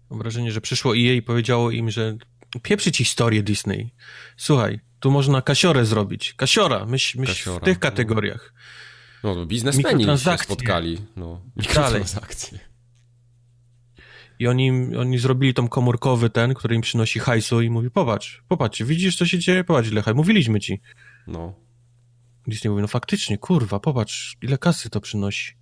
Mam 0.10 0.20
wrażenie, 0.20 0.52
że 0.52 0.62
przyszło 0.62 0.92
EA 0.98 1.14
i 1.14 1.22
powiedziało 1.22 1.72
im, 1.72 1.92
że 1.92 2.18
pieprzyć 2.64 2.98
historię 2.98 3.44
Disney. 3.44 3.94
Słuchaj, 4.38 4.80
tu 5.00 5.12
można 5.12 5.42
kasiorę 5.42 5.86
zrobić. 5.86 6.34
Kasiora, 6.34 6.86
myśl, 6.86 7.20
myśl 7.20 7.32
Kasiora, 7.34 7.60
w 7.60 7.64
tych 7.64 7.78
no. 7.78 7.80
kategoriach. 7.80 8.54
kategoriach. 8.54 8.54
No, 9.24 9.46
biznesmeni 9.46 10.06
się 10.06 10.38
spotkali. 10.38 10.98
No, 11.16 11.42
mikrotransakcje. 11.56 12.60
I 14.40 14.48
oni, 14.48 14.72
oni 14.98 15.20
zrobili 15.20 15.54
tą 15.54 15.68
komórkowy 15.68 16.30
ten, 16.30 16.54
który 16.54 16.76
im 16.76 16.82
przynosi 16.82 17.20
hajsu 17.20 17.62
i 17.62 17.70
mówi, 17.70 17.92
popatrz, 17.92 18.44
popatrz, 18.48 18.84
widzisz 18.84 19.18
co 19.18 19.26
się 19.26 19.40
dzieje? 19.40 19.64
Popatrz 19.64 19.90
ile 19.90 20.02
haj, 20.02 20.14
mówiliśmy 20.14 20.60
ci. 20.60 20.82
No. 21.28 21.54
Disney 22.48 22.70
mówi, 22.70 22.82
no 22.82 22.88
faktycznie, 22.88 23.38
kurwa, 23.38 23.80
popatrz, 23.80 24.38
ile 24.42 24.58
kasy 24.58 24.90
to 24.90 25.02
przynosi. 25.02 25.54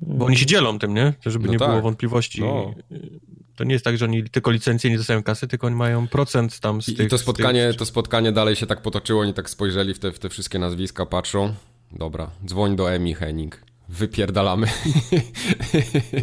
Bo 0.00 0.26
oni 0.26 0.36
się 0.36 0.46
dzielą 0.46 0.78
tym, 0.78 0.94
nie? 0.94 1.14
Żeby 1.26 1.46
No 1.46 1.52
nie 1.52 1.58
tak. 1.58 1.68
było 1.68 1.82
wątpliwości. 1.82 2.40
No. 2.40 2.74
To 3.58 3.64
nie 3.64 3.72
jest 3.72 3.84
tak, 3.84 3.98
że 3.98 4.04
oni 4.04 4.24
tylko 4.24 4.50
licencje 4.50 4.90
nie 4.90 4.96
dostają 4.96 5.22
kasy, 5.22 5.48
tylko 5.48 5.66
oni 5.66 5.76
mają 5.76 6.08
procent 6.08 6.60
tam 6.60 6.82
z 6.82 6.86
tych... 6.86 7.00
I 7.00 7.08
to 7.08 7.18
spotkanie, 7.18 7.68
tych... 7.68 7.76
to 7.76 7.86
spotkanie 7.86 8.32
dalej 8.32 8.56
się 8.56 8.66
tak 8.66 8.82
potoczyło, 8.82 9.22
oni 9.22 9.34
tak 9.34 9.50
spojrzeli 9.50 9.94
w 9.94 9.98
te, 9.98 10.12
w 10.12 10.18
te 10.18 10.28
wszystkie 10.28 10.58
nazwiska, 10.58 11.06
patrzą. 11.06 11.54
Dobra, 11.92 12.30
dzwoń 12.46 12.76
do 12.76 12.92
Emi 12.92 13.14
Henning. 13.14 13.62
Wypierdalamy. 13.88 14.66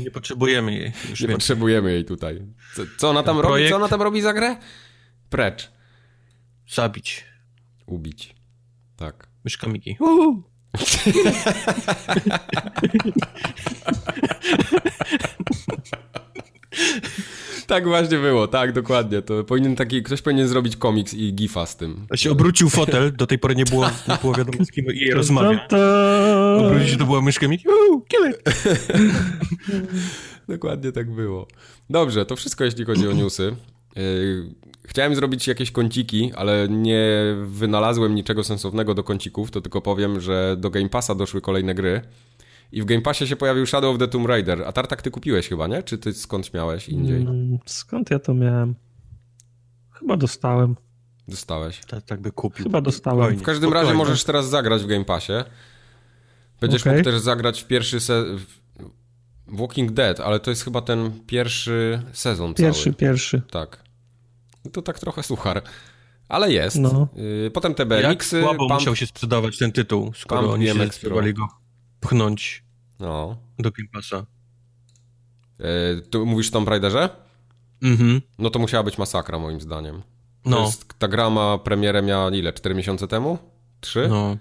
Nie 0.04 0.12
potrzebujemy 0.12 0.74
jej. 0.74 0.92
Nie 1.22 1.28
potrzebujemy 1.28 1.92
jej 1.92 2.06
tutaj. 2.06 2.42
Co, 2.76 2.82
co 2.98 3.10
ona 3.10 3.24
tam 3.24 3.40
robi? 3.40 3.70
Co 3.70 3.76
ona 3.76 3.88
tam 3.88 4.02
robi 4.02 4.22
za 4.22 4.34
grę? 4.34 4.58
Precz. 5.30 5.72
Zabić. 6.70 7.26
Ubić. 7.86 8.36
Tak. 8.98 9.28
Myszka 9.44 9.68
Miki. 9.68 9.98
tak 17.68 17.88
właśnie 17.88 18.18
było, 18.18 18.48
tak, 18.48 18.74
dokładnie. 18.74 19.22
To 19.22 19.44
powinien 19.44 19.76
taki, 19.76 20.04
ktoś 20.04 20.22
powinien 20.22 20.48
zrobić 20.48 20.78
komiks 20.78 21.14
i 21.14 21.34
gifa 21.34 21.66
z 21.66 21.78
tym. 21.78 22.06
To 22.10 22.18
się 22.18 22.32
obrócił 22.32 22.70
fotel, 22.70 23.16
do 23.16 23.28
tej 23.28 23.40
pory 23.40 23.56
nie 23.56 23.66
było, 23.66 23.86
nie 24.08 24.18
było 24.22 24.34
wiadomo 24.34 24.66
z 24.66 24.72
kim 24.72 24.86
jej 24.86 25.12
rozmawia. 25.12 25.68
Obrócił 26.60 26.88
się, 26.88 26.98
to 26.98 27.06
była 27.06 27.22
myszka 27.22 27.48
Miki. 27.48 27.66
dokładnie 30.50 30.92
tak 30.92 31.12
było. 31.12 31.48
Dobrze, 31.90 32.26
to 32.26 32.36
wszystko 32.36 32.64
jeśli 32.64 32.86
chodzi 32.86 33.08
o 33.08 33.14
newsy. 33.14 33.56
Chciałem 34.88 35.16
zrobić 35.16 35.48
jakieś 35.48 35.72
kąciki, 35.72 36.32
ale 36.36 36.68
nie 36.70 37.36
wynalazłem 37.46 38.16
niczego 38.16 38.44
sensownego 38.44 38.94
do 38.94 39.04
kącików, 39.04 39.52
to 39.52 39.62
tylko 39.62 39.82
powiem, 39.82 40.22
że 40.22 40.56
do 40.60 40.70
Game 40.70 40.90
Passa 40.90 41.16
doszły 41.16 41.42
kolejne 41.42 41.76
gry. 41.76 42.02
I 42.72 42.82
w 42.82 42.86
Game 42.86 43.02
Passie 43.02 43.28
się 43.28 43.36
pojawił 43.36 43.66
Shadow 43.66 43.94
of 43.94 44.00
the 44.00 44.08
Tomb 44.08 44.28
Raider. 44.28 44.64
A 44.64 44.72
Tartak 44.72 45.02
ty 45.02 45.12
kupiłeś 45.12 45.50
chyba, 45.50 45.68
nie? 45.68 45.84
Czy 45.84 45.98
ty 45.98 46.14
skąd 46.14 46.54
miałeś 46.54 46.90
indziej? 46.90 47.22
Mm, 47.22 47.58
skąd 47.66 48.12
ja 48.12 48.20
to 48.20 48.34
miałem? 48.34 48.76
Chyba 49.92 50.18
dostałem. 50.18 50.76
Dostałeś. 51.28 51.82
Tak, 51.88 52.04
tak 52.04 52.22
by 52.22 52.32
kupił. 52.32 52.64
Chyba 52.64 52.82
dostałem. 52.82 53.36
W 53.38 53.42
każdym 53.42 53.74
razie 53.74 53.94
możesz 53.94 54.24
teraz 54.24 54.50
zagrać 54.50 54.84
w 54.84 54.88
Game 54.88 55.06
Passie. 55.06 55.34
Będziesz 56.62 56.82
okay. 56.82 56.94
mógł 56.94 57.04
też 57.04 57.20
zagrać 57.20 57.62
w 57.62 57.68
pierwszy 57.68 58.00
se... 58.00 58.26
Walking 59.48 59.92
Dead, 59.92 60.20
ale 60.20 60.40
to 60.40 60.50
jest 60.50 60.64
chyba 60.64 60.82
ten 60.82 61.12
pierwszy 61.28 62.02
sezon 62.14 62.54
Pierwszy, 62.54 62.84
cały. 62.84 62.96
pierwszy. 62.96 63.42
Tak. 63.52 63.84
No 64.66 64.72
to 64.72 64.82
tak 64.82 65.00
trochę 65.00 65.24
suchar. 65.24 65.62
Ale 66.30 66.52
jest. 66.52 66.80
No. 66.80 67.08
Potem 67.54 67.76
te 67.76 67.86
BMX-y. 67.86 68.10
Jak 68.10 68.26
słabo 68.26 68.58
Pump... 68.58 68.74
musiał 68.74 68.96
się 68.96 69.08
sprzedawać 69.08 69.58
ten 69.58 69.72
tytuł, 69.72 70.12
skoro 70.16 70.52
oni 70.52 70.68
się 70.68 70.92
spróbowali 70.92 71.34
go 71.34 71.48
pchnąć 72.06 72.64
no. 73.00 73.38
do 73.60 73.72
Game 73.72 73.90
Passa. 73.94 74.26
E, 75.60 76.02
tu 76.02 76.26
mówisz 76.26 76.50
o 76.50 76.52
Tomb 76.52 76.68
Raiderze? 76.68 77.10
Mhm. 77.82 78.22
No 78.40 78.50
to 78.50 78.60
musiała 78.60 78.84
być 78.84 78.98
masakra 78.98 79.40
moim 79.40 79.62
zdaniem. 79.62 80.02
No. 80.46 80.66
Jest, 80.66 80.94
ta 81.00 81.08
gra 81.08 81.30
ma 81.30 81.58
premierę 81.58 82.02
miała 82.02 82.32
ile? 82.32 82.54
4 82.54 82.76
miesiące 82.76 83.08
temu? 83.08 83.38
3? 83.82 84.08
No. 84.10 84.38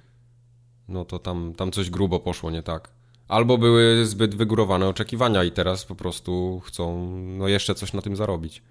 No 0.88 1.04
to 1.04 1.18
tam, 1.18 1.54
tam 1.54 1.72
coś 1.72 1.90
grubo 1.90 2.20
poszło 2.20 2.50
nie 2.50 2.62
tak. 2.62 2.90
Albo 3.28 3.58
były 3.58 4.06
zbyt 4.06 4.34
wygórowane 4.34 4.88
oczekiwania 4.88 5.44
i 5.44 5.50
teraz 5.50 5.84
po 5.84 5.94
prostu 5.94 6.62
chcą 6.66 7.10
no 7.38 7.48
jeszcze 7.48 7.74
coś 7.74 7.92
na 7.92 8.02
tym 8.02 8.16
zarobić. 8.16 8.62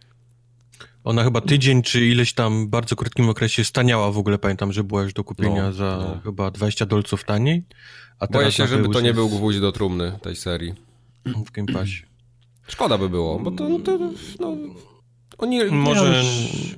Ona 1.03 1.23
chyba 1.23 1.41
tydzień 1.41 1.81
czy 1.81 2.05
ileś 2.05 2.33
tam 2.33 2.67
bardzo 2.69 2.95
krótkim 2.95 3.29
okresie 3.29 3.65
staniała 3.65 4.11
w 4.11 4.17
ogóle, 4.17 4.37
pamiętam, 4.37 4.73
że 4.73 4.83
była 4.83 5.03
już 5.03 5.13
do 5.13 5.23
kupienia 5.23 5.63
no, 5.63 5.73
za 5.73 5.97
no. 5.97 6.21
chyba 6.23 6.51
20 6.51 6.85
dolców 6.85 7.23
taniej. 7.23 7.63
A 8.23 8.27
Boję 8.27 8.51
się, 8.51 8.67
żeby 8.67 8.89
to 8.89 9.01
nie 9.01 9.13
był 9.13 9.29
gwóźdź 9.29 9.59
do 9.59 9.71
trumny 9.71 10.19
tej 10.21 10.35
serii. 10.35 10.73
W 11.25 11.51
Game 11.51 11.73
Passie. 11.73 12.03
Szkoda 12.67 12.97
by 12.97 13.09
było, 13.09 13.39
bo 13.39 13.51
to, 13.51 13.79
to 13.79 13.99
no, 14.39 14.57
oni... 15.37 15.65
Może... 15.65 16.05
Ja 16.05 16.23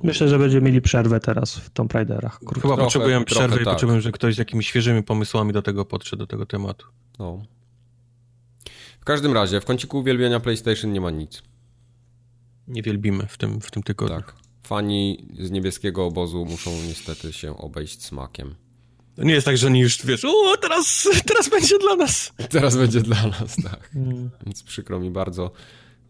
myślę, 0.02 0.28
że 0.28 0.38
będziemy 0.38 0.66
mieli 0.66 0.80
przerwę 0.80 1.20
teraz 1.20 1.54
w 1.54 1.70
Tomb 1.70 1.92
Raiderach. 1.92 2.40
Chyba 2.40 2.60
trochę, 2.60 2.76
potrzebujemy 2.76 3.24
przerwy 3.24 3.56
i 3.56 3.64
tak. 3.64 3.74
potrzebujemy, 3.74 4.02
że 4.02 4.12
ktoś 4.12 4.34
z 4.34 4.38
jakimiś 4.38 4.68
świeżymi 4.68 5.02
pomysłami 5.02 5.52
do 5.52 5.62
tego 5.62 5.84
podszedł, 5.84 6.20
do 6.20 6.26
tego 6.26 6.46
tematu. 6.46 6.86
No. 7.18 7.42
W 9.00 9.04
każdym 9.04 9.32
razie, 9.32 9.60
w 9.60 9.64
kąciku 9.64 9.98
uwielbienia 9.98 10.40
PlayStation 10.40 10.92
nie 10.92 11.00
ma 11.00 11.10
nic. 11.10 11.42
Nie 12.68 12.82
wielbimy 12.82 13.26
w 13.26 13.38
tym, 13.38 13.60
w 13.60 13.70
tym 13.70 13.82
tygodniu. 13.82 14.16
Tak. 14.16 14.34
Fani 14.62 15.28
z 15.38 15.50
niebieskiego 15.50 16.06
obozu 16.06 16.44
muszą 16.44 16.70
niestety 16.70 17.32
się 17.32 17.56
obejść 17.56 18.02
smakiem. 18.02 18.54
To 19.16 19.24
nie 19.24 19.32
jest 19.32 19.44
tak, 19.44 19.56
że 19.56 19.66
oni 19.66 19.80
już, 19.80 20.06
wiesz, 20.06 20.24
o, 20.24 20.56
teraz, 20.56 21.08
teraz 21.26 21.48
będzie 21.48 21.78
dla 21.78 21.96
nas. 21.96 22.32
Teraz 22.50 22.76
będzie 22.76 23.00
dla 23.00 23.26
nas, 23.26 23.56
tak. 23.62 23.90
Mm. 23.94 24.30
Więc 24.46 24.62
przykro 24.62 25.00
mi 25.00 25.10
bardzo. 25.10 25.50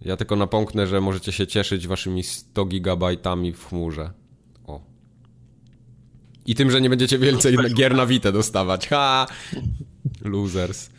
Ja 0.01 0.17
tylko 0.17 0.37
napomknę, 0.37 0.87
że 0.87 1.01
możecie 1.01 1.33
się 1.33 1.47
cieszyć 1.47 1.87
waszymi 1.87 2.23
100 2.23 2.65
gigabajtami 2.65 3.53
w 3.53 3.65
chmurze. 3.65 4.11
O. 4.65 4.81
I 6.47 6.55
tym, 6.55 6.71
że 6.71 6.81
nie 6.81 6.91
będziecie 6.91 7.19
więcej 7.19 7.57
gier 7.75 7.95
na 7.95 8.07
Vita 8.07 8.33
dostawać. 8.33 8.89
Ha! 8.89 9.27
Losers. 10.25 10.91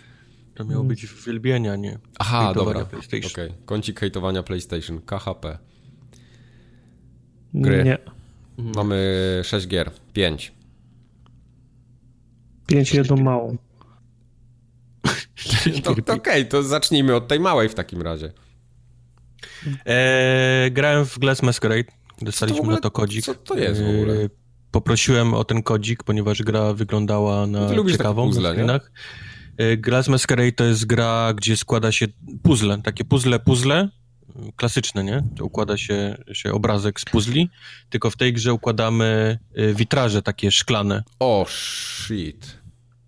To 0.56 0.66
miało 0.66 0.84
być 0.84 1.14
uwielbienia, 1.14 1.76
nie? 1.76 2.00
Aha, 2.20 2.54
dobra. 2.54 2.82
Okej. 2.82 3.26
Okay. 3.26 3.54
Kącik 3.66 4.00
hejtowania 4.00 4.44
PlayStation. 4.44 5.02
KHP. 5.02 5.58
Gry. 7.54 7.84
Nie. 7.84 7.98
Mamy 8.58 9.42
6 9.44 9.68
gier. 9.68 9.92
5. 10.14 10.57
5 12.68 12.94
jedną 12.94 13.18
małą. 13.18 13.58
to, 15.84 15.96
to 15.96 16.14
Okej, 16.14 16.16
okay, 16.18 16.46
to 16.46 16.64
zacznijmy 16.64 17.16
od 17.16 17.28
tej 17.28 17.40
małej 17.40 17.70
w 17.70 17.76
takim 17.76 18.02
razie. 18.02 18.32
Eee, 19.86 20.72
grałem 20.72 21.06
w 21.06 21.20
Glass 21.20 21.44
Masquerade. 21.44 21.92
Dostaliśmy 22.22 22.60
ogóle, 22.60 22.76
na 22.76 22.82
to 22.82 22.92
kodzik. 22.92 23.26
Co 23.26 23.36
to 23.36 23.58
jest 23.58 23.82
w 23.82 23.90
ogóle? 23.90 24.14
Eee, 24.14 24.30
poprosiłem 24.72 25.34
o 25.34 25.44
ten 25.44 25.64
kodzik, 25.64 26.04
ponieważ 26.04 26.44
gra 26.44 26.74
wyglądała 26.74 27.48
na 27.48 27.70
Ty 27.70 27.92
ciekawą 27.92 28.28
puzzle, 28.28 28.66
na. 28.66 28.80
Eee, 29.58 29.78
Glass 29.78 30.08
Masquerade 30.08 30.52
to 30.52 30.64
jest 30.64 30.86
gra, 30.86 31.34
gdzie 31.36 31.58
składa 31.58 31.92
się 31.92 32.08
puzzle, 32.44 32.82
takie 32.82 33.06
puzzle, 33.06 33.40
puzzle, 33.40 33.90
klasyczne, 34.56 35.04
nie? 35.04 35.24
To 35.38 35.46
układa 35.46 35.78
się, 35.78 36.18
się 36.34 36.54
obrazek 36.54 37.00
z 37.00 37.06
puzli, 37.06 37.50
tylko 37.90 38.10
w 38.10 38.18
tej 38.18 38.34
grze 38.34 38.54
układamy 38.54 39.40
e, 39.56 39.74
witraże 39.74 40.22
takie 40.22 40.52
szklane. 40.52 41.04
O, 41.20 41.42
oh, 41.42 41.52
shit. 41.52 42.57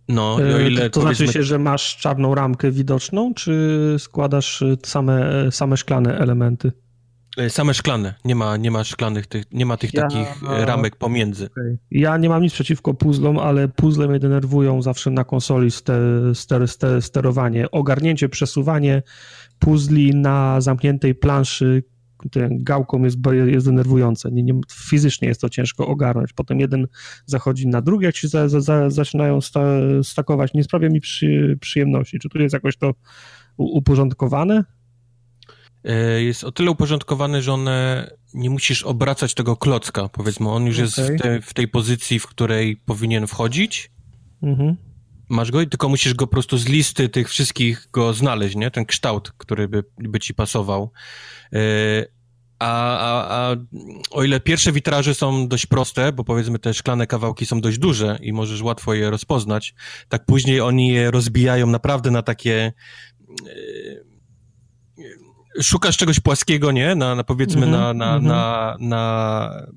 No, 0.10 0.36
o 0.36 0.60
e, 0.60 0.68
ile, 0.68 0.90
to, 0.90 0.90
to 0.90 1.02
znaczy 1.02 1.28
się, 1.28 1.44
że 1.44 1.60
masz 1.60 1.98
czarną 1.98 2.36
ramkę 2.36 2.72
widoczną, 2.72 3.34
czy 3.34 3.96
składasz 4.00 4.62
e, 4.62 4.76
same, 4.86 5.32
same 5.52 5.78
szklane 5.78 6.18
elementy? 6.18 6.72
Same 7.50 7.74
szklane, 7.74 8.14
nie 8.26 8.36
ma, 8.36 8.58
nie 8.58 8.72
ma 8.72 8.84
szklanych, 8.84 9.28
tych, 9.28 9.44
nie 9.52 9.66
ma 9.66 9.78
tych 9.78 9.94
ja, 9.94 10.02
takich 10.02 10.42
ramek 10.42 10.96
pomiędzy. 10.96 11.46
Okay. 11.46 11.78
Ja 11.92 12.18
nie 12.18 12.30
mam 12.30 12.44
nic 12.44 12.54
przeciwko 12.54 12.94
puzzlom, 12.94 13.38
ale 13.38 13.68
puzzle 13.68 14.08
mnie 14.08 14.20
denerwują 14.20 14.82
zawsze 14.82 15.12
na 15.12 15.24
konsoli 15.24 15.72
ster, 15.72 16.02
ster, 16.34 16.68
ster, 16.68 17.02
sterowanie. 17.02 17.72
Ogarnięcie, 17.72 18.30
przesuwanie, 18.30 19.04
puzli 19.60 20.16
na 20.16 20.62
zamkniętej 20.62 21.16
planszy 21.16 21.84
gałką 22.50 23.04
jest, 23.04 23.18
jest 23.46 23.66
denerwujące. 23.66 24.32
Nie, 24.32 24.44
nie, 24.44 24.54
fizycznie 24.72 25.28
jest 25.28 25.42
to 25.42 25.50
ciężko 25.50 25.88
ogarnąć. 25.88 26.34
Potem 26.34 26.60
jeden 26.60 26.88
zachodzi 27.26 27.68
na 27.68 27.82
drugi, 27.82 28.06
jak 28.06 28.16
się 28.16 28.28
za, 28.28 28.50
za, 28.50 28.90
zaczynają 28.90 29.42
sta, 29.42 29.62
stakować. 30.04 30.54
Nie 30.54 30.64
sprawia 30.64 30.90
mi 30.90 31.02
przy, 31.02 31.58
przyjemności. 31.62 32.20
Czy 32.20 32.30
tu 32.30 32.42
jest 32.42 32.54
jakoś 32.54 32.78
to 32.78 32.94
uporządkowane? 33.58 34.64
E, 35.84 36.24
jest 36.24 36.44
o 36.44 36.52
tyle 36.52 36.72
uporządkowane, 36.72 37.42
że 37.42 37.54
one 37.54 38.10
nie 38.34 38.50
musisz 38.50 38.84
obracać 38.84 39.34
tego 39.34 39.58
klocka, 39.58 40.10
powiedzmy. 40.10 40.50
On 40.50 40.66
już 40.66 40.76
okay. 40.76 40.86
jest 40.86 41.02
w, 41.02 41.22
te, 41.22 41.42
w 41.42 41.54
tej 41.54 41.68
pozycji, 41.68 42.20
w 42.20 42.28
której 42.28 42.78
powinien 42.78 43.28
wchodzić. 43.28 43.92
Mhm 44.44 44.89
masz 45.30 45.52
go 45.52 45.62
i 45.62 45.68
tylko 45.68 45.90
musisz 45.90 46.14
go 46.14 46.28
po 46.28 46.32
prostu 46.32 46.58
z 46.58 46.68
listy 46.68 47.10
tych 47.10 47.30
wszystkich 47.30 47.88
go 47.94 48.14
znaleźć, 48.14 48.56
nie? 48.56 48.72
Ten 48.72 48.86
kształt, 48.86 49.32
który 49.38 49.68
by, 49.68 49.84
by 49.98 50.20
ci 50.20 50.34
pasował. 50.34 50.92
Yy, 51.52 51.60
a, 52.60 52.98
a, 52.98 53.36
a 53.36 53.56
o 54.12 54.24
ile 54.24 54.40
pierwsze 54.40 54.72
witraże 54.72 55.16
są 55.16 55.48
dość 55.48 55.66
proste, 55.66 56.12
bo 56.12 56.24
powiedzmy 56.24 56.60
te 56.60 56.74
szklane 56.74 57.08
kawałki 57.08 57.46
są 57.46 57.62
dość 57.62 57.78
duże 57.78 58.20
i 58.22 58.34
możesz 58.34 58.62
łatwo 58.62 58.94
je 58.94 59.10
rozpoznać, 59.10 59.74
tak 60.10 60.26
później 60.26 60.62
oni 60.62 60.88
je 60.88 61.12
rozbijają 61.12 61.68
naprawdę 61.68 62.12
na 62.12 62.22
takie... 62.22 62.74
Yy, 63.46 64.10
szukasz 65.64 65.98
czegoś 65.98 66.20
płaskiego, 66.20 66.72
nie? 66.72 66.96
Na, 66.96 67.16
na 67.16 67.24
powiedzmy 67.24 67.66
mm 67.66 67.70
-hmm, 67.70 67.80
na, 67.80 67.94
na, 67.94 68.16
mm 68.16 68.24
-hmm. 68.24 68.28
na, 68.28 68.78
na 68.80 69.68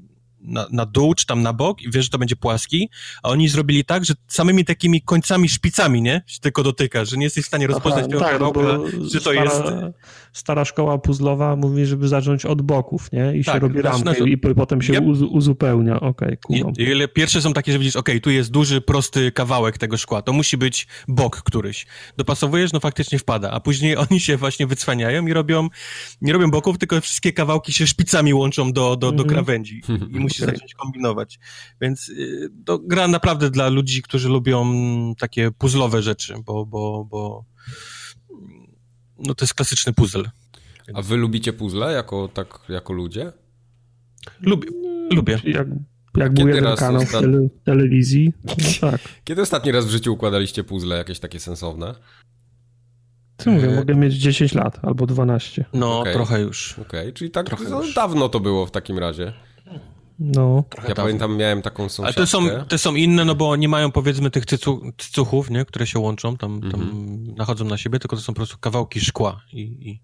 na, 0.43 0.67
na 0.73 0.87
dół, 0.87 1.15
czy 1.15 1.27
tam 1.27 1.43
na 1.43 1.53
bok 1.53 1.83
i 1.83 1.91
wiesz, 1.91 2.05
że 2.05 2.11
to 2.11 2.19
będzie 2.19 2.37
płaski, 2.37 2.89
a 3.23 3.29
oni 3.29 3.49
zrobili 3.49 3.85
tak, 3.85 4.05
że 4.05 4.15
samymi 4.29 4.65
takimi 4.65 5.03
końcami, 5.03 5.49
szpicami, 5.49 6.03
nie? 6.03 6.23
Się 6.27 6.41
tylko 6.41 6.63
dotyka, 6.63 7.05
że 7.05 7.17
nie 7.17 7.25
jesteś 7.25 7.45
w 7.45 7.47
stanie 7.49 7.67
rozpoznać 7.67 8.05
tego 8.07 8.21
tak, 8.21 8.41
no 8.41 8.53
że 9.09 9.21
to 9.21 9.21
stara, 9.21 9.43
jest... 9.45 9.63
Stara 10.33 10.65
szkoła 10.65 10.99
puzzlowa 10.99 11.57
mówi, 11.57 11.87
żeby 11.87 12.09
zacząć 12.09 12.47
od 12.47 12.63
boków, 12.63 13.13
nie? 13.13 13.37
I 13.37 13.45
się 13.45 13.53
Tak, 13.53 13.63
robi 13.63 13.81
znaczy, 13.81 14.05
ramkę 14.05 14.21
no, 14.21 14.27
i 14.27 14.39
po- 14.39 14.55
potem 14.55 14.83
się 14.83 14.93
Yep. 14.93 15.05
uz, 15.05 15.21
uzupełnia. 15.21 16.01
Okej, 16.01 16.37
ile 16.79 17.09
pierwsze 17.09 17.43
są 17.43 17.53
takie, 17.53 17.73
że 17.73 17.79
widzisz, 17.79 17.97
okej, 17.97 18.21
tu 18.21 18.31
jest 18.31 18.51
duży, 18.51 18.81
prosty 18.81 19.33
kawałek 19.33 19.79
tego 19.79 19.97
szkła, 19.97 20.23
to 20.23 20.33
musi 20.33 20.57
być 20.57 20.87
bok 21.09 21.43
któryś. 21.43 21.87
Dopasowujesz, 22.17 22.73
no 22.73 22.81
faktycznie 22.81 23.19
wpada, 23.19 23.51
a 23.51 23.61
później 23.61 23.97
oni 24.11 24.21
się 24.21 24.37
właśnie 24.37 24.67
wycwaniają 24.67 25.27
i 25.27 25.33
robią, 25.33 25.69
nie 26.21 26.33
robią 26.33 26.51
boków, 26.51 26.79
tylko 26.79 27.01
wszystkie 27.01 27.33
kawałki 27.33 27.73
się 27.73 27.87
szpicami 27.87 28.35
łączą 28.35 28.73
do, 28.73 28.97
do, 28.97 28.97
do 28.97 29.09
Mhm. 29.23 29.29
krawędzi 29.29 29.83
i 30.11 30.21
musisz 30.33 30.43
Okej. 30.43 30.55
zacząć 30.57 30.75
kombinować. 30.75 31.39
Więc 31.81 32.09
y, 32.09 32.51
to 32.65 32.79
gra 32.79 33.09
naprawdę 33.09 33.51
dla 33.51 33.69
ludzi, 33.69 34.03
którzy 34.03 34.29
lubią 34.29 34.67
takie 35.19 35.51
puzzlowe 35.51 36.03
rzeczy, 36.03 36.35
bo, 36.47 36.67
bo, 36.67 37.05
bo 37.05 37.45
no 39.19 39.35
to 39.35 39.45
jest 39.45 39.55
klasyczny 39.55 39.93
puzzle. 39.93 40.31
A 40.95 41.03
wy 41.03 41.17
lubicie 41.17 41.53
puzzle 41.53 41.93
jako, 41.93 42.29
tak, 42.35 42.59
jako 42.69 42.93
ludzie? 42.93 43.33
Lubię, 44.41 44.69
lubię. 45.11 45.41
Jak, 45.45 45.67
jak 46.17 46.35
był 46.35 46.49
jeden 46.49 46.77
kanał 46.77 47.01
w 47.01 47.05
ostat- 47.05 47.21
tele, 47.21 47.49
telewizji, 47.65 48.33
no 48.45 48.55
tak. 48.91 49.01
Kiedy 49.25 49.43
ostatni 49.43 49.73
raz 49.73 49.87
w 49.87 49.91
życiu 49.91 50.13
układaliście 50.13 50.65
puzzle 50.65 50.97
jakieś 50.97 51.19
takie 51.19 51.41
sensowne? 51.41 51.95
Co 53.39 53.51
mówię, 53.51 53.69
E, 53.69 53.77
mogę 53.77 53.95
mieć 53.95 54.15
10 54.15 54.55
lat 54.55 54.79
albo 54.83 55.07
12. 55.07 55.65
No, 55.73 56.01
Okej. 56.01 56.15
trochę 56.15 56.41
już. 56.41 56.79
Okej, 56.79 57.13
czyli 57.13 57.31
tak 57.31 57.47
Trochę 57.47 57.65
no, 57.71 57.83
dawno 57.95 58.29
to 58.29 58.41
było 58.41 58.67
w 58.67 58.71
takim 58.71 58.99
razie. 58.99 59.33
No, 60.25 60.65
Trochę 60.71 60.89
Ja 60.89 60.95
dawno. 60.95 61.05
pamiętam, 61.09 61.37
miałem 61.37 61.63
taką 61.63 61.83
Ale 61.83 61.91
sąsiadkę. 61.91 62.21
te 62.21 62.27
są, 62.27 62.41
te 62.69 62.79
są 62.79 62.95
inne, 62.95 63.25
no 63.25 63.35
bo 63.35 63.57
nie 63.57 63.69
mają 63.69 63.91
powiedzmy 63.93 64.31
tych 64.31 64.47
cycu, 64.47 64.81
cycuchów, 64.99 65.51
nie, 65.51 65.65
które 65.65 65.87
się 65.87 65.99
łączą, 65.99 66.37
tam, 66.37 66.61
tam 66.61 66.81
Mhm. 66.81 67.35
nachodzą 67.37 67.65
na 67.65 67.77
siebie, 67.79 67.99
tylko 67.99 68.17
to 68.17 68.23
są 68.23 68.33
po 68.33 68.37
prostu 68.37 68.57
kawałki 68.61 69.01
szkła 69.01 69.41
i, 69.53 69.61
i, 69.61 70.01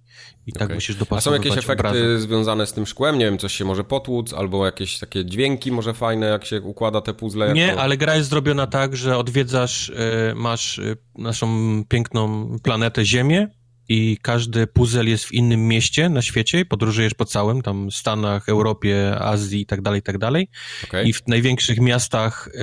i 0.46 0.52
tak 0.52 0.62
Okej. 0.62 0.74
musisz 0.74 0.96
A 1.10 1.20
są 1.20 1.32
jakieś 1.32 1.52
efekty 1.58 1.72
obrazek. 1.88 2.20
związane 2.20 2.66
z 2.66 2.72
tym 2.72 2.86
szkłem? 2.86 3.18
Nie 3.18 3.24
wiem, 3.24 3.38
coś 3.38 3.52
się 3.54 3.64
może 3.64 3.84
potłuc, 3.84 4.32
albo 4.32 4.64
jakieś 4.64 4.98
takie 4.98 5.24
dźwięki 5.24 5.72
może 5.72 5.94
fajne, 5.94 6.26
jak 6.26 6.44
się 6.44 6.60
układa 6.62 7.00
te 7.00 7.14
puzzle? 7.14 7.52
Nie, 7.52 7.76
ale 7.80 7.96
gra 7.96 8.16
jest 8.16 8.30
zrobiona 8.30 8.66
tak, 8.66 8.96
że 8.96 9.18
odwiedzasz, 9.18 9.90
e, 9.90 10.34
masz 10.34 10.78
e, 10.78 10.96
naszą 11.18 11.48
piękną 11.88 12.48
planetę 12.62 13.04
Ziemię 13.04 13.48
i 13.88 14.18
każdy 14.22 14.66
puzzle 14.66 15.04
jest 15.04 15.24
w 15.24 15.32
innym 15.32 15.68
mieście 15.68 16.08
na 16.08 16.22
świecie, 16.22 16.64
podróżujesz 16.64 17.14
po 17.14 17.24
całym, 17.24 17.62
tam 17.62 17.90
Stanach, 17.90 18.48
Europie, 18.48 19.16
Azji 19.20 19.60
i 19.60 19.66
tak 19.66 19.82
dalej, 19.82 20.00
i 20.00 20.02
tak 20.02 20.18
dalej. 20.18 20.48
Okej. 20.84 21.08
I 21.08 21.12
w 21.12 21.26
największych 21.28 21.80
miastach, 21.80 22.48
e, 22.54 22.60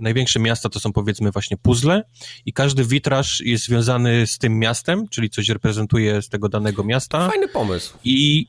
największe 0.00 0.40
miasta 0.40 0.68
to 0.68 0.80
są 0.80 0.92
powiedzmy 0.92 1.30
właśnie 1.30 1.56
puzzle 1.56 2.02
i 2.46 2.52
każdy 2.52 2.84
witraż 2.84 3.40
jest 3.40 3.64
związany 3.64 4.26
z 4.26 4.38
tym 4.38 4.58
miastem, 4.58 5.08
czyli 5.08 5.30
coś 5.30 5.48
reprezentuje 5.48 6.22
z 6.22 6.28
tego 6.28 6.48
danego 6.48 6.84
miasta 6.84 7.28
Fajny 7.28 7.48
pomysł. 7.48 7.98
i, 8.04 8.46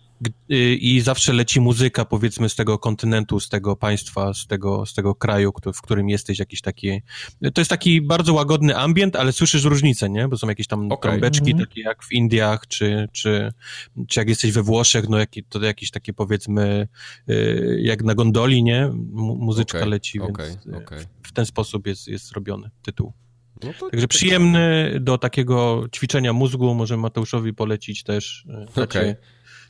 i 0.80 1.01
zawsze 1.01 1.34
leci 1.34 1.61
muzyka 1.61 2.05
powiedzmy 2.05 2.49
z 2.49 2.55
tego 2.55 2.78
kontynentu, 2.80 3.39
z 3.39 3.49
tego 3.49 3.76
państwa, 3.76 4.34
z 4.34 4.47
tego, 4.47 4.86
z 4.86 4.93
tego 4.93 5.15
kraju, 5.15 5.53
w 5.74 5.82
którym 5.82 6.09
jesteś, 6.09 6.39
jakiś 6.39 6.61
taki, 6.61 7.01
to 7.53 7.61
jest 7.61 7.70
taki 7.70 8.01
bardzo 8.01 8.34
łagodny 8.34 8.78
ambient, 8.78 9.15
ale 9.15 9.32
słyszysz 9.32 9.63
różnicę, 9.63 10.09
nie? 10.09 10.28
Bo 10.28 10.38
są 10.38 10.47
jakieś 10.49 10.67
tam 10.67 10.91
Okej. 10.91 11.11
trąbeczki, 11.11 11.51
Mhm. 11.51 11.67
takie 11.70 11.82
jak 11.82 12.03
w 12.03 12.11
Indiach, 12.11 12.67
czy, 12.67 13.07
czy, 13.11 13.53
czy 14.07 14.20
jak 14.20 14.30
jesteś 14.30 14.51
we 14.51 14.63
Włoszech, 14.63 15.09
no 15.09 15.17
jaki, 15.17 15.43
to 15.43 15.61
jakieś 15.65 15.91
takie 15.91 16.13
powiedzmy, 16.13 16.88
y, 17.30 17.80
jak 17.84 18.03
na 18.03 18.15
gondoli, 18.15 18.63
nie? 18.63 18.89
Mu- 19.11 19.36
Muzyczka 19.36 19.78
Okej, 19.78 19.89
leci, 19.89 20.20
okej, 20.20 20.45
więc 20.65 20.65
y, 21.01 21.07
w 21.24 21.32
ten 21.32 21.45
sposób 21.45 21.88
jest, 21.88 22.07
jest 22.07 22.28
zrobiony 22.28 22.70
tytuł. 22.82 23.13
No 23.63 23.74
to 23.80 23.89
Także 23.89 24.07
przyjemny 24.07 24.97
do 25.01 25.17
takiego 25.17 25.84
ćwiczenia 25.95 26.34
mózgu, 26.34 26.74
możemy 26.76 27.01
Mateuszowi 27.01 27.53
polecić 27.53 28.03
też. 28.03 28.45
y, 28.78 28.82
Okej. 28.84 29.15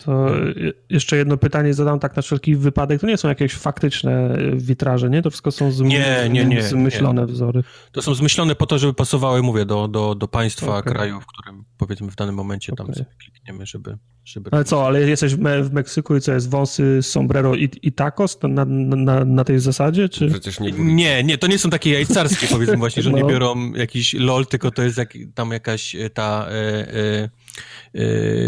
To 0.05 0.29
je- 0.55 0.73
jeszcze 0.89 1.17
jedno 1.17 1.37
pytanie 1.37 1.73
zadam 1.73 1.99
tak 1.99 2.15
na 2.15 2.21
wszelki 2.21 2.55
wypadek. 2.55 3.01
To 3.01 3.07
nie 3.07 3.17
są 3.17 3.27
jakieś 3.27 3.53
faktyczne 3.53 4.37
witraże, 4.55 5.09
nie? 5.09 5.21
To 5.21 5.29
wszystko 5.29 5.51
są 5.51 5.69
zm- 5.71 5.85
Nie, 5.87 6.29
nie, 6.31 6.45
nie, 6.45 6.63
zmyślone 6.63 7.25
wzory. 7.25 7.63
To 7.91 8.01
są 8.01 8.13
zmyślone 8.15 8.55
po 8.55 8.65
to, 8.65 8.79
żeby 8.79 8.93
pasowały, 8.93 9.41
mówię, 9.43 9.65
do, 9.65 9.87
do, 9.87 10.15
do 10.15 10.27
państwa, 10.27 10.77
Okej. 10.77 10.93
kraju, 10.93 11.19
w 11.21 11.25
którym 11.25 11.63
powiedzmy 11.77 12.11
w 12.11 12.15
danym 12.15 12.35
momencie 12.35 12.73
tam 12.75 12.85
Okej. 12.85 12.95
sobie 12.95 13.09
klikniemy, 13.23 13.65
żeby... 13.65 13.97
żeby... 14.25 14.49
Ale 14.53 14.63
co, 14.63 14.85
ale 14.87 15.01
jesteś 15.09 15.35
w, 15.35 15.39
Me 15.39 15.63
w 15.63 15.73
Meksyku 15.73 16.15
i 16.15 16.21
co 16.21 16.33
jest 16.33 16.49
wąsy, 16.49 16.99
sombrero 17.01 17.55
i, 17.55 17.69
i 17.81 17.91
tacos 17.91 18.37
na, 18.43 18.65
na, 18.65 18.65
na, 18.95 19.25
na 19.25 19.43
tej 19.43 19.59
zasadzie, 19.59 20.09
czy? 20.09 20.27
Przecież 20.27 20.59
nie... 20.59 20.71
Nie, 20.71 21.23
nie, 21.23 21.37
to 21.37 21.47
nie 21.47 21.59
są 21.59 21.69
takie 21.69 21.91
jajcarskie, 21.91 22.47
powiedzmy 22.47 22.77
właśnie, 22.77 23.03
że 23.03 23.11
nie 23.13 23.21
No. 23.21 23.27
biorą 23.27 23.71
jakiś 23.73 24.13
lol, 24.13 24.45
tylko 24.45 24.71
to 24.71 24.83
jest 24.83 24.97
jak, 24.97 25.13
tam 25.35 25.51
jakaś 25.51 25.95
e, 25.95 26.09
ta, 26.09 26.47
e, 26.49 26.93
e, 26.93 27.29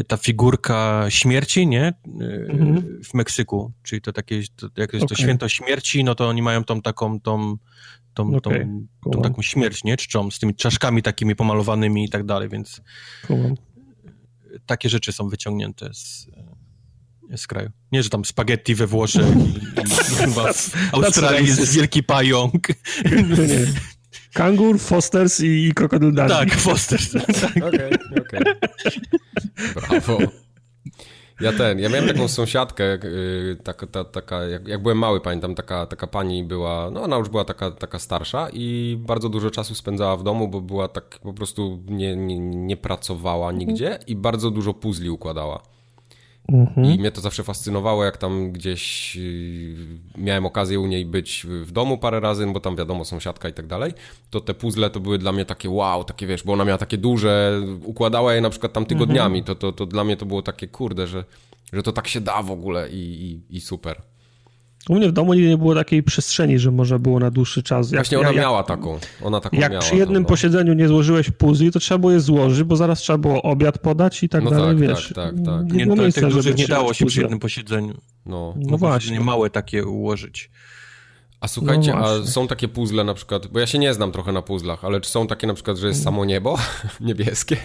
ta 0.07 0.17
figurka 0.17 1.05
śmierci, 1.09 1.67
nie? 1.67 1.83
E, 1.85 1.93
Mhm. 2.49 3.01
W 3.03 3.13
Meksyku, 3.13 3.71
czyli 3.83 4.01
to 4.01 4.13
takie, 4.13 4.41
to, 4.55 4.67
jak 4.77 4.93
jest 4.93 5.07
to 5.07 5.13
Okej. 5.13 5.23
święto 5.25 5.49
śmierci, 5.49 6.03
no 6.03 6.15
to 6.15 6.27
oni 6.29 6.41
mają 6.41 6.63
tą 6.63 6.81
taką, 6.81 7.19
tą, 7.19 7.57
tą, 8.13 8.31
tą, 8.31 8.49
Okej, 8.49 8.61
tą 9.03 9.11
kumam. 9.11 9.21
taką 9.21 9.41
śmierć, 9.41 9.83
nie? 9.83 9.97
Czczą, 9.97 10.31
z 10.31 10.39
tymi 10.39 10.55
czaszkami 10.55 11.01
takimi 11.01 11.35
pomalowanymi 11.35 12.05
i 12.05 12.09
tak 12.09 12.25
dalej, 12.25 12.49
więc 12.49 12.81
takie 14.65 14.89
rzeczy 14.89 15.11
są 15.11 15.27
wyciągnięte 15.29 15.93
z, 15.93 16.27
z 17.35 17.47
kraju. 17.47 17.69
Nie, 17.91 18.03
że 18.03 18.09
tam 18.09 18.25
spaghetti 18.25 18.75
we 18.75 18.87
Włoszech 18.87 19.25
i, 19.35 19.81
i 19.81 19.89
chyba 20.25 20.53
w 20.53 20.71
Australii 20.91 21.47
jest 21.47 21.73
wielki 21.75 22.03
pająk. 22.03 22.67
Kangur, 24.33 24.79
Fosters 24.79 25.39
i, 25.39 25.67
i 25.67 25.73
krokodyl 25.73 26.13
Dundee. 26.13 26.29
tak, 26.33 26.53
Foster. 26.53 26.99
Tak. 27.41 27.63
Okej, 27.67 27.91
okej. 28.21 28.41
Brawo. 29.75 30.17
Ja 31.41 31.53
ten, 31.53 31.79
ja 31.79 31.89
miałem 31.89 32.07
taką 32.07 32.27
sąsiadkę, 32.27 32.83
yy, 32.83 33.57
taka, 33.63 33.87
ta, 33.87 34.03
taka 34.03 34.43
jak, 34.43 34.67
jak 34.67 34.81
byłem 34.81 34.97
mały, 34.97 35.21
pamiętam, 35.21 35.55
taka, 35.55 35.85
taka 35.85 36.07
pani 36.07 36.43
była, 36.43 36.91
no 36.91 37.03
ona 37.03 37.17
już 37.17 37.29
była 37.29 37.45
taka, 37.45 37.71
taka 37.71 37.99
starsza 37.99 38.47
i 38.53 38.97
bardzo 38.99 39.29
dużo 39.29 39.51
czasu 39.51 39.75
spędzała 39.75 40.17
w 40.17 40.23
domu, 40.23 40.47
bo 40.47 40.61
była 40.61 40.87
tak, 40.87 41.19
po 41.23 41.33
prostu 41.33 41.83
nie, 41.87 42.15
nie, 42.15 42.39
nie 42.39 42.77
pracowała 42.77 43.51
nigdzie 43.51 43.99
i 44.07 44.15
bardzo 44.15 44.51
dużo 44.51 44.73
puzli 44.73 45.09
układała. 45.09 45.63
Mhm. 46.51 46.85
I 46.85 46.99
mnie 46.99 47.11
to 47.11 47.21
zawsze 47.21 47.43
fascynowało, 47.43 48.03
jak 48.03 48.17
tam 48.17 48.51
gdzieś 48.51 49.15
yy, 49.15 49.75
miałem 50.17 50.45
okazję 50.45 50.79
u 50.79 50.87
niej 50.87 51.05
być 51.05 51.45
w 51.49 51.71
domu 51.71 51.97
parę 51.97 52.19
razy, 52.19 52.47
bo 52.47 52.59
tam 52.59 52.75
wiadomo, 52.75 53.05
sąsiadka 53.05 53.49
i 53.49 53.53
tak 53.53 53.67
dalej, 53.67 53.93
to 54.29 54.41
te 54.41 54.53
puzzle 54.53 54.89
to 54.89 54.99
były 54.99 55.17
dla 55.17 55.31
mnie 55.31 55.45
takie 55.45 55.69
wow, 55.69 56.03
takie 56.03 56.27
wiesz, 56.27 56.43
bo 56.43 56.53
ona 56.53 56.65
miała 56.65 56.77
takie 56.77 56.97
duże, 56.97 57.61
układała 57.83 58.33
je 58.33 58.41
na 58.41 58.49
przykład 58.49 58.73
tam 58.73 58.85
tygodniami, 58.85 59.43
to, 59.43 59.55
to, 59.55 59.71
to 59.71 59.85
dla 59.85 60.03
mnie 60.03 60.17
to 60.17 60.25
było 60.25 60.41
takie 60.41 60.67
kurde, 60.67 61.07
że, 61.07 61.23
że 61.73 61.83
to 61.83 61.91
tak 61.91 62.07
się 62.07 62.21
da 62.21 62.41
w 62.41 62.51
ogóle 62.51 62.89
i, 62.89 63.31
i, 63.49 63.55
i 63.55 63.61
super. 63.61 64.01
U 64.89 64.95
mnie 64.95 65.09
w 65.09 65.11
domu 65.11 65.33
nigdy 65.33 65.49
nie 65.49 65.57
było 65.57 65.75
takiej 65.75 66.03
przestrzeni, 66.03 66.59
że 66.59 66.71
można 66.71 66.99
było 66.99 67.19
na 67.19 67.31
dłuższy 67.31 67.63
czas. 67.63 67.91
Jak, 67.91 67.99
Właśnie 68.01 68.19
ona 68.19 68.27
jak, 68.27 68.37
miała 68.37 68.63
taką, 68.63 68.99
ona 69.23 69.39
taką 69.41 69.57
Jak 69.57 69.71
miała. 69.71 69.81
przy 69.83 69.95
jednym 69.95 70.15
tam, 70.15 70.23
no. 70.23 70.29
posiedzeniu 70.29 70.73
nie 70.73 70.87
złożyłeś 70.87 71.29
puzli, 71.31 71.71
to 71.71 71.79
trzeba 71.79 71.97
było 71.97 72.11
je 72.11 72.19
złożyć, 72.19 72.63
bo 72.63 72.75
zaraz 72.75 72.99
trzeba 72.99 73.17
było 73.17 73.41
obiad 73.41 73.77
podać 73.79 74.23
i 74.23 74.29
tak 74.29 74.43
No 74.43 74.49
dalej, 74.49 74.67
tak, 74.67 74.87
wiesz. 74.87 75.13
tak, 75.15 75.35
tak, 75.35 75.45
tak. 75.45 75.71
Nie, 75.73 75.85
Nie, 75.85 75.95
to, 75.95 76.01
miejsca, 76.01 76.21
tych 76.21 76.29
żeby 76.29 76.43
dużych 76.43 76.57
nie 76.57 76.67
dało 76.67 76.93
się 76.93 77.05
przy 77.05 77.21
jednym 77.21 77.39
posiedzeniu. 77.39 77.93
No. 78.25 78.53
No 78.57 78.77
właśnie. 78.77 79.11
Nie 79.17 79.19
małe 79.23 79.49
takie 79.49 79.85
ułożyć. 79.85 80.51
A 81.41 81.47
słuchajcie, 81.47 81.91
No 81.91 81.97
a 81.97 82.01
właśnie. 82.01 82.27
są 82.31 82.47
takie 82.47 82.67
puzzle 82.67 83.03
na 83.03 83.13
przykład, 83.13 83.47
bo 83.47 83.59
ja 83.59 83.67
się 83.67 83.79
nie 83.79 83.93
znam 83.93 84.11
trochę 84.11 84.31
na 84.31 84.41
puzzlach, 84.41 84.85
ale 84.85 85.01
czy 85.01 85.09
są 85.09 85.27
takie 85.27 85.47
na 85.47 85.53
przykład, 85.53 85.77
że 85.77 85.87
jest 85.87 86.03
samo 86.03 86.25
niebo 86.25 86.57
niebieskie? 86.99 87.57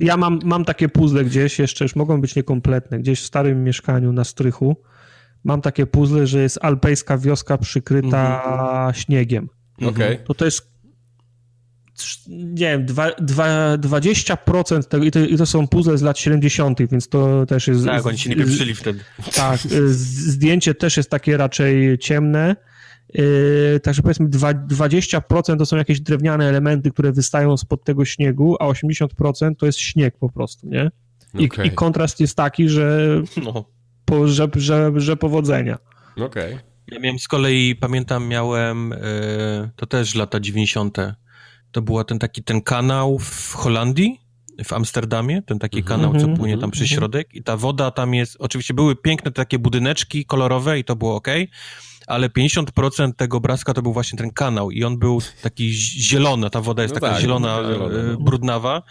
Ja 0.00 0.16
mam, 0.16 0.38
mam 0.44 0.64
takie 0.64 0.88
puzzle 0.88 1.24
gdzieś, 1.24 1.58
jeszcze 1.58 1.84
już 1.84 1.96
mogą 1.96 2.20
być 2.20 2.36
niekompletne, 2.36 2.98
gdzieś 2.98 3.20
w 3.20 3.26
starym 3.26 3.64
mieszkaniu 3.64 4.12
na 4.12 4.24
strychu. 4.24 4.76
Mam 5.44 5.60
takie 5.60 5.86
puzzle, 5.86 6.26
że 6.26 6.42
jest 6.42 6.58
alpejska 6.62 7.18
wioska 7.18 7.58
przykryta 7.58 8.42
Mhm. 8.44 8.94
śniegiem. 8.94 9.48
Okej. 9.82 10.18
To 10.26 10.34
to 10.34 10.44
jest 10.44 10.74
nie 12.28 12.66
wiem, 12.70 12.86
dwa, 12.86 13.10
dwa, 13.20 13.76
20% 13.78 14.82
tego 14.88 15.04
i 15.04 15.10
to, 15.10 15.20
i 15.20 15.36
to 15.36 15.46
są 15.46 15.68
puzzle 15.68 15.98
z 15.98 16.02
lat 16.02 16.18
70., 16.18 16.78
więc 16.90 17.08
to 17.08 17.46
też 17.46 17.68
jest... 17.68 17.84
Tak, 17.84 18.06
oni 18.06 18.18
się 18.18 18.30
nie 18.30 18.36
pieprzyli 18.36 18.74
wtedy. 18.74 19.00
Tak, 19.34 19.58
z- 19.86 20.30
zdjęcie 20.30 20.74
też 20.74 20.96
jest 20.96 21.10
takie 21.10 21.36
raczej 21.36 21.98
ciemne. 21.98 22.56
Yy, 23.14 23.80
także 23.82 24.02
powiedzmy 24.02 24.28
dwa- 24.28 24.66
20% 24.68 25.58
to 25.58 25.66
są 25.66 25.76
jakieś 25.76 26.00
drewniane 26.00 26.48
elementy, 26.48 26.90
które 26.90 27.12
wystają 27.12 27.56
spod 27.56 27.84
tego 27.84 28.04
śniegu, 28.04 28.56
a 28.60 28.64
80% 28.66 29.06
to 29.58 29.66
jest 29.66 29.78
śnieg 29.78 30.18
po 30.18 30.28
prostu, 30.28 30.68
nie? 30.68 30.90
I, 31.34 31.44
Okej. 31.50 31.66
i 31.66 31.70
kontrast 31.70 32.20
jest 32.20 32.36
taki, 32.36 32.68
że, 32.68 33.08
No. 33.44 33.64
Po, 34.04 34.28
że, 34.28 34.48
że, 34.56 34.92
że 34.96 35.16
powodzenia. 35.16 35.78
Okej. 36.16 36.58
Ja 36.86 36.98
miałem 36.98 37.18
z 37.18 37.28
kolei, 37.28 37.76
pamiętam, 37.76 38.28
miałem, 38.28 38.92
e, 38.92 38.98
to 39.76 39.86
też 39.86 40.14
lata 40.14 40.40
90. 40.40 40.98
To 41.72 41.82
był 41.82 42.04
ten 42.04 42.18
taki 42.18 42.42
ten 42.42 42.62
kanał 42.62 43.18
w 43.18 43.52
Holandii, 43.54 44.20
w 44.64 44.72
Amsterdamie, 44.72 45.42
ten 45.42 45.58
taki 45.58 45.78
mhm. 45.78 46.00
kanał, 46.00 46.20
co 46.20 46.28
płynie 46.28 46.58
tam 46.58 46.70
przy 46.70 46.88
środek 46.88 47.34
i 47.34 47.42
ta 47.42 47.56
woda 47.56 47.90
tam 47.90 48.14
jest, 48.14 48.36
oczywiście 48.38 48.74
były 48.74 48.96
piękne 48.96 49.30
takie 49.30 49.58
budyneczki 49.58 50.24
kolorowe 50.24 50.78
i 50.78 50.84
to 50.84 50.96
było 50.96 51.14
ok, 51.16 51.28
ale 52.06 52.28
50% 52.28 53.12
tego 53.16 53.36
obrazka 53.36 53.74
to 53.74 53.82
był 53.82 53.92
właśnie 53.92 54.18
ten 54.18 54.30
kanał 54.30 54.70
i 54.70 54.84
on 54.84 54.98
był 54.98 55.20
taki 55.42 55.72
zielony, 55.72 56.50
ta 56.50 56.60
woda 56.60 56.82
jest 56.82 56.94
no 56.94 57.00
taka 57.00 57.12
tak, 57.12 57.22
zielona, 57.22 57.62
zielona, 57.62 58.02
no. 58.12 58.16
brudnawa, 58.18 58.82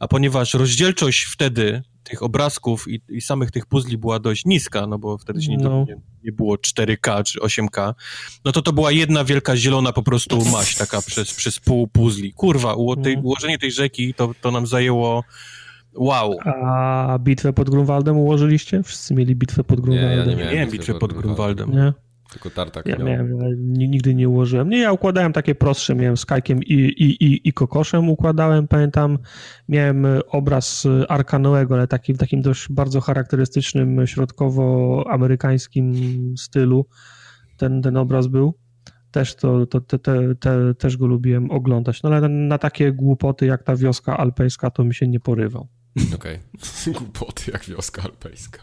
a 0.00 0.08
ponieważ 0.08 0.54
rozdzielczość 0.54 1.22
wtedy 1.22 1.82
tych 2.02 2.22
obrazków 2.22 2.88
i, 2.88 3.00
i, 3.08 3.20
samych 3.20 3.50
tych 3.50 3.66
puzli 3.66 3.98
była 3.98 4.18
dość 4.18 4.44
niska, 4.44 4.86
no 4.86 4.98
bo 4.98 5.18
wtedy 5.18 5.42
się 5.42 5.50
nie, 5.50 5.56
no. 5.56 5.84
nie, 5.88 5.96
nie, 6.24 6.32
było 6.32 6.56
4K 6.56 7.22
czy 7.22 7.38
8K, 7.40 7.94
no 8.44 8.52
to 8.52 8.62
to 8.62 8.72
była 8.72 8.92
jedna 8.92 9.24
wielka 9.24 9.56
zielona 9.56 9.92
po 9.92 10.02
prostu 10.02 10.44
maść 10.44 10.76
taka 10.76 11.02
przez, 11.02 11.34
przez 11.34 11.60
pół 11.60 11.88
puzli. 11.88 12.32
Kurwa, 12.32 12.74
uło, 12.74 12.96
tej, 12.96 13.16
no. 13.16 13.22
ułożenie 13.22 13.58
tej 13.58 13.72
rzeki 13.72 14.14
to, 14.14 14.34
to 14.40 14.50
nam 14.50 14.66
zajęło 14.66 15.24
wow. 15.94 16.36
A 16.44 17.18
bitwę 17.20 17.52
pod 17.52 17.70
Grunwaldem 17.70 18.16
ułożyliście? 18.16 18.82
Wszyscy 18.82 19.14
mieli 19.14 19.36
bitwę 19.36 19.64
pod 19.64 19.80
Grunwaldem? 19.80 20.16
Nie, 20.16 20.20
ja 20.20 20.30
nie 20.30 20.36
miałem, 20.36 20.54
miałem 20.54 20.70
bitwę 20.70 20.94
pod 20.94 21.12
Grunwaldem. 21.12 21.72
Nie? 21.72 21.92
Tylko 22.32 22.50
tartak 22.50 22.86
ja 22.86 22.96
miałem, 22.96 23.38
nigdy 23.78 24.14
nie 24.14 24.28
ułożyłem. 24.28 24.68
Nie, 24.68 24.78
ja 24.78 24.92
układałem 24.92 25.32
takie 25.32 25.54
prostsze, 25.54 25.94
miałem 25.94 26.16
z 26.16 26.26
Kajkiem 26.26 26.62
i, 26.62 26.74
i, 26.74 27.24
i, 27.24 27.48
i 27.48 27.52
kokoszem 27.52 28.08
układałem, 28.08 28.68
pamiętam, 28.68 29.18
miałem 29.68 30.06
obraz 30.28 30.86
Arka 31.08 31.38
Noego, 31.38 31.74
ale 31.74 31.86
taki, 31.86 32.14
w 32.14 32.18
takim 32.18 32.42
dość 32.42 32.68
bardzo 32.70 33.00
charakterystycznym, 33.00 34.06
środkowoamerykańskim 34.06 35.94
stylu 36.38 36.86
ten, 37.56 37.82
ten 37.82 37.96
obraz 37.96 38.26
był. 38.26 38.54
Też, 39.10 39.34
to, 39.34 39.66
to 39.66 39.80
te, 39.80 39.98
te, 39.98 40.34
te, 40.34 40.74
też 40.74 40.96
go 40.96 41.06
lubiłem 41.06 41.50
oglądać, 41.50 42.02
no 42.02 42.10
ale 42.10 42.20
na, 42.20 42.28
na 42.28 42.58
takie 42.58 42.92
głupoty 42.92 43.46
jak 43.46 43.62
ta 43.62 43.76
wioska 43.76 44.16
alpejska 44.16 44.70
to 44.70 44.84
mi 44.84 44.94
się 44.94 45.08
nie 45.08 45.20
porywał. 45.20 45.68
Okej, 46.14 46.38
okay. 46.84 46.94
głupoty 46.98 47.50
jak 47.52 47.64
wioska 47.64 48.02
alpejska. 48.02 48.62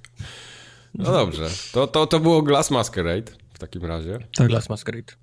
No 0.93 1.11
dobrze, 1.11 1.47
to, 1.71 1.87
to, 1.87 2.07
to 2.07 2.19
było 2.19 2.41
Glass 2.41 2.71
Masquerade 2.71 3.31
takim 3.59 3.85
razie. 3.85 4.19
Tak. 4.35 4.47
Glass 4.47 4.69
Masquerade. 4.69 5.13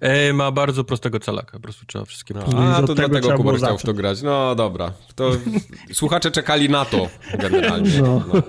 E, 0.00 0.32
ma 0.32 0.52
bardzo 0.52 0.84
prostego 0.84 1.20
calaka, 1.20 1.52
po 1.52 1.60
prostu 1.60 1.86
trzeba 1.86 2.04
wszystkie... 2.04 2.34
No, 2.34 2.74
a, 2.74 2.82
to 2.82 2.94
dlatego 2.94 3.36
Kubar 3.36 3.56
chciał 3.56 3.78
w 3.78 3.82
to 3.82 3.94
grać. 3.94 4.22
No 4.22 4.54
dobra, 4.54 4.92
to 5.14 5.30
słuchacze 5.92 6.30
czekali 6.30 6.68
na 6.68 6.84
to 6.84 7.08
generalnie. 7.38 8.02
No. 8.02 8.22
no 8.34 8.42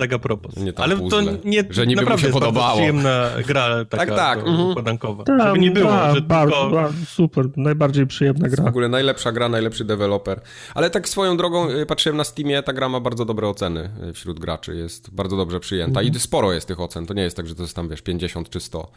tak 0.00 0.12
a 0.12 0.18
propos. 0.18 0.56
Nie 0.56 0.72
Ale 0.76 0.96
puzzle, 0.96 1.24
to 1.24 1.48
nie, 1.48 1.64
że 1.70 1.86
niby 1.86 2.04
mu 2.04 2.18
się 2.18 2.28
podobało. 2.28 2.76
przyjemna 2.76 3.30
gra 3.46 3.84
taka 3.84 4.06
tak, 4.06 4.16
tak. 4.16 4.38
Mhm. 4.38 4.70
układankowa. 4.70 5.24
Tak, 5.24 5.40
Żeby 5.42 5.58
nie 5.58 5.70
było, 5.70 5.90
ta, 5.90 6.14
że 6.14 6.20
bardzo, 6.20 6.62
tylko... 6.62 6.92
super, 7.06 7.46
najbardziej 7.56 8.06
przyjemna 8.06 8.48
gra. 8.48 8.64
W 8.64 8.66
ogóle 8.66 8.88
najlepsza 8.88 9.32
gra, 9.32 9.48
najlepszy 9.48 9.84
deweloper. 9.84 10.40
Ale 10.74 10.90
tak 10.90 11.08
swoją 11.08 11.36
drogą 11.36 11.70
y, 11.70 11.86
patrzyłem 11.86 12.16
na 12.16 12.24
Steamie, 12.24 12.62
ta 12.62 12.72
gra 12.72 12.88
ma 12.88 13.00
bardzo 13.00 13.24
dobre 13.24 13.48
oceny 13.48 13.90
y, 14.10 14.12
wśród 14.12 14.40
graczy. 14.40 14.76
Jest 14.76 15.10
bardzo 15.14 15.36
dobrze 15.36 15.60
przyjęta 15.60 16.00
mhm. 16.00 16.16
i 16.16 16.20
sporo 16.20 16.52
jest 16.52 16.68
tych 16.68 16.80
ocen. 16.80 17.06
To 17.06 17.14
nie 17.14 17.22
jest 17.22 17.36
tak, 17.36 17.46
że 17.46 17.54
to 17.54 17.62
jest 17.62 17.76
tam, 17.76 17.88
wiesz, 17.88 18.02
50 18.02 18.50
czy 18.50 18.60
100. 18.60 18.90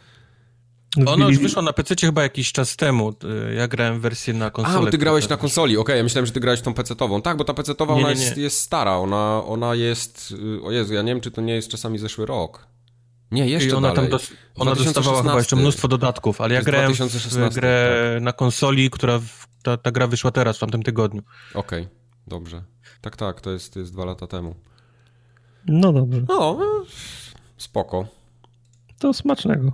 Ona 1.06 1.28
już 1.28 1.38
wyszła 1.38 1.62
na 1.62 1.72
PC 1.72 1.94
chyba 2.00 2.22
jakiś 2.22 2.52
czas 2.52 2.76
temu. 2.76 3.12
Ja 3.56 3.68
grałem 3.68 4.00
wersję 4.00 4.34
na 4.34 4.50
konsoli. 4.50 4.88
A, 4.88 4.90
ty 4.90 4.98
grałeś 4.98 5.28
na 5.28 5.36
konsoli, 5.36 5.76
okej, 5.76 5.82
okay, 5.82 5.96
ja 5.96 6.02
myślałem, 6.02 6.26
że 6.26 6.32
ty 6.32 6.40
grałeś 6.40 6.60
tą 6.60 6.74
PC-tową. 6.74 7.22
Tak, 7.22 7.36
bo 7.36 7.44
ta 7.44 7.52
PC-towa 7.52 7.92
ona 7.92 8.08
nie, 8.08 8.14
nie. 8.14 8.24
Jest, 8.24 8.36
jest, 8.36 8.60
stara, 8.60 8.96
ona, 8.96 9.42
ona 9.46 9.74
jest... 9.74 10.34
O 10.64 10.70
Jezu, 10.70 10.94
ja 10.94 11.02
nie 11.02 11.12
wiem, 11.12 11.20
czy 11.20 11.30
to 11.30 11.40
nie 11.40 11.54
jest 11.54 11.68
czasami 11.68 11.98
zeszły 11.98 12.26
rok. 12.26 12.66
Nie, 13.30 13.48
jeszcze 13.48 13.68
I 13.68 13.72
ona 13.72 13.94
dalej. 13.94 14.10
Tam 14.10 14.10
dos 14.10 14.32
ona 14.56 14.74
dostawała 14.74 15.22
chyba 15.22 15.38
jeszcze 15.38 15.56
mnóstwo 15.56 15.88
dodatków, 15.88 16.40
ale 16.40 16.54
ja 16.54 16.62
grałem 16.62 16.92
2016, 16.92 17.50
w 17.50 17.54
grę 17.54 18.10
tak. 18.14 18.22
na 18.22 18.32
konsoli, 18.32 18.90
która... 18.90 19.20
Ta, 19.62 19.76
ta 19.76 19.90
gra 19.90 20.06
wyszła 20.06 20.30
teraz, 20.30 20.56
w 20.56 20.60
tamtym 20.60 20.82
tygodniu. 20.82 21.22
Okej, 21.54 21.82
okay, 21.82 21.94
dobrze. 22.26 22.62
Tak, 23.00 23.16
tak, 23.16 23.40
to 23.40 23.50
jest, 23.50 23.74
to 23.74 23.80
jest 23.80 23.92
dwa 23.92 24.04
lata 24.04 24.26
temu. 24.26 24.54
No 25.66 25.92
dobrze. 25.92 26.22
No, 26.28 26.58
spoko. 27.56 28.06
To 28.98 29.12
smacznego. 29.12 29.72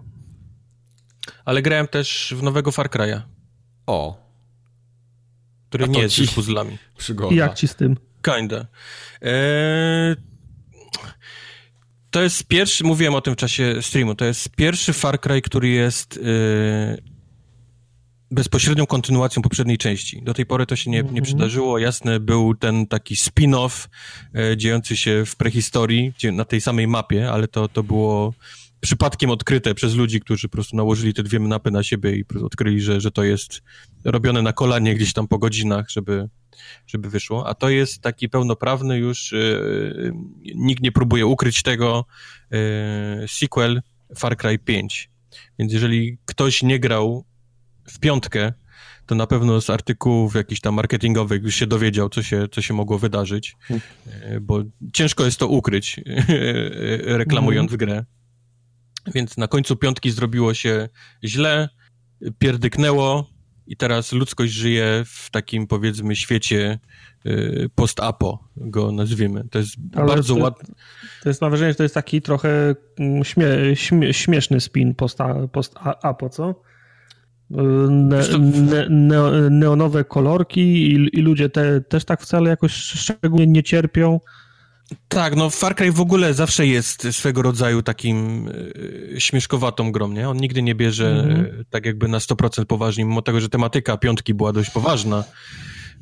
Ale 1.44 1.62
grałem 1.62 1.88
też 1.88 2.34
w 2.36 2.42
nowego 2.42 2.72
Far 2.72 2.88
Cry'a. 2.88 3.20
O. 3.86 4.30
Który 5.68 5.88
nie 5.88 6.00
jest 6.00 6.18
już 6.18 6.30
puzzlami. 6.30 6.78
Przygoda. 6.98 7.34
I 7.34 7.38
jak 7.38 7.54
ci 7.54 7.68
z 7.68 7.74
tym? 7.74 7.96
Kinda. 8.22 8.66
Eee... 9.22 10.16
To 12.10 12.22
jest 12.22 12.44
pierwszy, 12.44 12.84
mówiłem 12.84 13.14
o 13.14 13.20
tym 13.20 13.34
w 13.34 13.36
czasie 13.36 13.82
streamu, 13.82 14.14
to 14.14 14.24
jest 14.24 14.48
pierwszy 14.56 14.92
Far 14.92 15.20
Cry, 15.20 15.42
który 15.42 15.68
jest 15.68 16.16
yy, 16.16 17.02
bezpośrednią 18.30 18.86
kontynuacją 18.86 19.42
poprzedniej 19.42 19.78
części. 19.78 20.22
Do 20.22 20.34
tej 20.34 20.46
pory 20.46 20.66
to 20.66 20.76
się 20.76 20.90
nie, 20.90 20.96
nie 20.96 21.02
mhm. 21.02 21.22
przydarzyło. 21.22 21.78
Jasne, 21.78 22.20
był 22.20 22.54
ten 22.54 22.86
taki 22.86 23.14
spin-off 23.14 23.88
yy, 24.34 24.56
dziejący 24.56 24.96
się 24.96 25.24
w 25.26 25.36
prehistorii, 25.36 26.14
na 26.32 26.44
tej 26.44 26.60
samej 26.60 26.86
mapie, 26.86 27.30
ale 27.30 27.48
to, 27.48 27.68
to 27.68 27.82
było 27.82 28.34
przypadkiem 28.80 29.30
odkryte 29.30 29.74
przez 29.74 29.94
ludzi, 29.94 30.20
którzy 30.20 30.48
po 30.48 30.52
prostu 30.52 30.76
nałożyli 30.76 31.14
te 31.14 31.22
dwie 31.22 31.40
mapy 31.40 31.70
na 31.70 31.82
siebie 31.82 32.16
i 32.16 32.24
odkryli, 32.44 32.80
że, 32.80 33.00
że 33.00 33.10
to 33.10 33.24
jest 33.24 33.62
robione 34.04 34.42
na 34.42 34.52
kolanie 34.52 34.94
gdzieś 34.94 35.12
tam 35.12 35.28
po 35.28 35.38
godzinach, 35.38 35.90
żeby, 35.90 36.28
żeby 36.86 37.10
wyszło. 37.10 37.48
A 37.48 37.54
to 37.54 37.70
jest 37.70 38.02
taki 38.02 38.28
pełnoprawny 38.28 38.98
już, 38.98 39.32
yy, 39.32 40.12
nikt 40.54 40.82
nie 40.82 40.92
próbuje 40.92 41.26
ukryć 41.26 41.62
tego, 41.62 42.04
yy, 42.50 42.58
sequel 43.28 43.82
Far 44.16 44.36
Cry 44.36 44.58
5. 44.58 45.10
Więc 45.58 45.72
jeżeli 45.72 46.18
ktoś 46.24 46.62
nie 46.62 46.78
grał 46.78 47.24
w 47.88 47.98
piątkę, 47.98 48.52
to 49.06 49.14
na 49.14 49.26
pewno 49.26 49.60
z 49.60 49.70
artykułów 49.70 50.34
jakichś 50.34 50.60
tam 50.60 50.74
marketingowych 50.74 51.42
już 51.42 51.54
się 51.54 51.66
dowiedział, 51.66 52.08
co 52.08 52.22
się, 52.22 52.48
co 52.52 52.62
się 52.62 52.74
mogło 52.74 52.98
wydarzyć, 52.98 53.56
hmm. 53.60 53.82
bo 54.40 54.62
ciężko 54.92 55.24
jest 55.24 55.38
to 55.38 55.48
ukryć, 55.48 56.00
reklamując 57.20 57.70
hmm. 57.70 57.86
grę. 57.86 58.04
Więc 59.14 59.36
na 59.36 59.48
końcu 59.48 59.76
piątki 59.76 60.10
zrobiło 60.10 60.54
się 60.54 60.88
źle, 61.24 61.68
pierdyknęło 62.38 63.30
i 63.66 63.76
teraz 63.76 64.12
ludzkość 64.12 64.52
żyje 64.52 65.02
w 65.06 65.30
takim, 65.30 65.66
powiedzmy, 65.66 66.16
świecie 66.16 66.78
y, 67.26 67.70
post-apo, 67.74 68.48
go 68.56 68.92
nazwijmy. 68.92 69.44
To 69.50 69.58
jest 69.58 69.74
Ale 69.94 70.06
bardzo 70.06 70.34
ładne. 70.34 70.74
To 71.22 71.28
jest, 71.28 71.40
mam 71.40 71.50
wrażenie, 71.50 71.72
że 71.72 71.76
to 71.76 71.82
jest 71.82 71.94
taki 71.94 72.22
trochę 72.22 72.74
mm, 72.98 73.24
śmie, 73.24 73.46
śmie, 73.74 74.14
śmieszny 74.14 74.60
spin 74.60 74.94
post-apo, 74.94 75.48
post 75.48 75.74
co? 76.30 76.62
Ne, 77.50 78.20
ne, 78.38 78.86
ne, 78.90 79.50
neonowe 79.50 80.04
kolorki 80.04 80.60
i, 80.60 81.18
i 81.18 81.22
ludzie 81.22 81.48
te, 81.48 81.80
też 81.80 82.04
tak 82.04 82.22
wcale 82.22 82.50
jakoś 82.50 82.72
szczególnie 82.72 83.46
nie 83.46 83.62
cierpią. 83.62 84.20
Tak, 85.08 85.36
no 85.36 85.50
Far 85.50 85.76
Cry 85.76 85.92
w 85.92 86.00
ogóle 86.00 86.34
zawsze 86.34 86.66
jest 86.66 87.06
swego 87.10 87.42
rodzaju 87.42 87.82
takim 87.82 88.48
e, 89.14 89.20
śmieszkowatą 89.20 89.92
grą, 89.92 90.08
nie? 90.12 90.28
On 90.28 90.36
nigdy 90.36 90.62
nie 90.62 90.74
bierze 90.74 91.10
mm 91.10 91.44
-hmm. 91.44 91.64
tak 91.70 91.86
jakby 91.86 92.08
na 92.08 92.18
100% 92.18 92.64
poważnie, 92.64 93.04
mimo 93.04 93.22
tego, 93.22 93.40
że 93.40 93.48
tematyka 93.48 93.96
piątki 93.96 94.34
była 94.34 94.52
dość 94.52 94.70
poważna, 94.70 95.24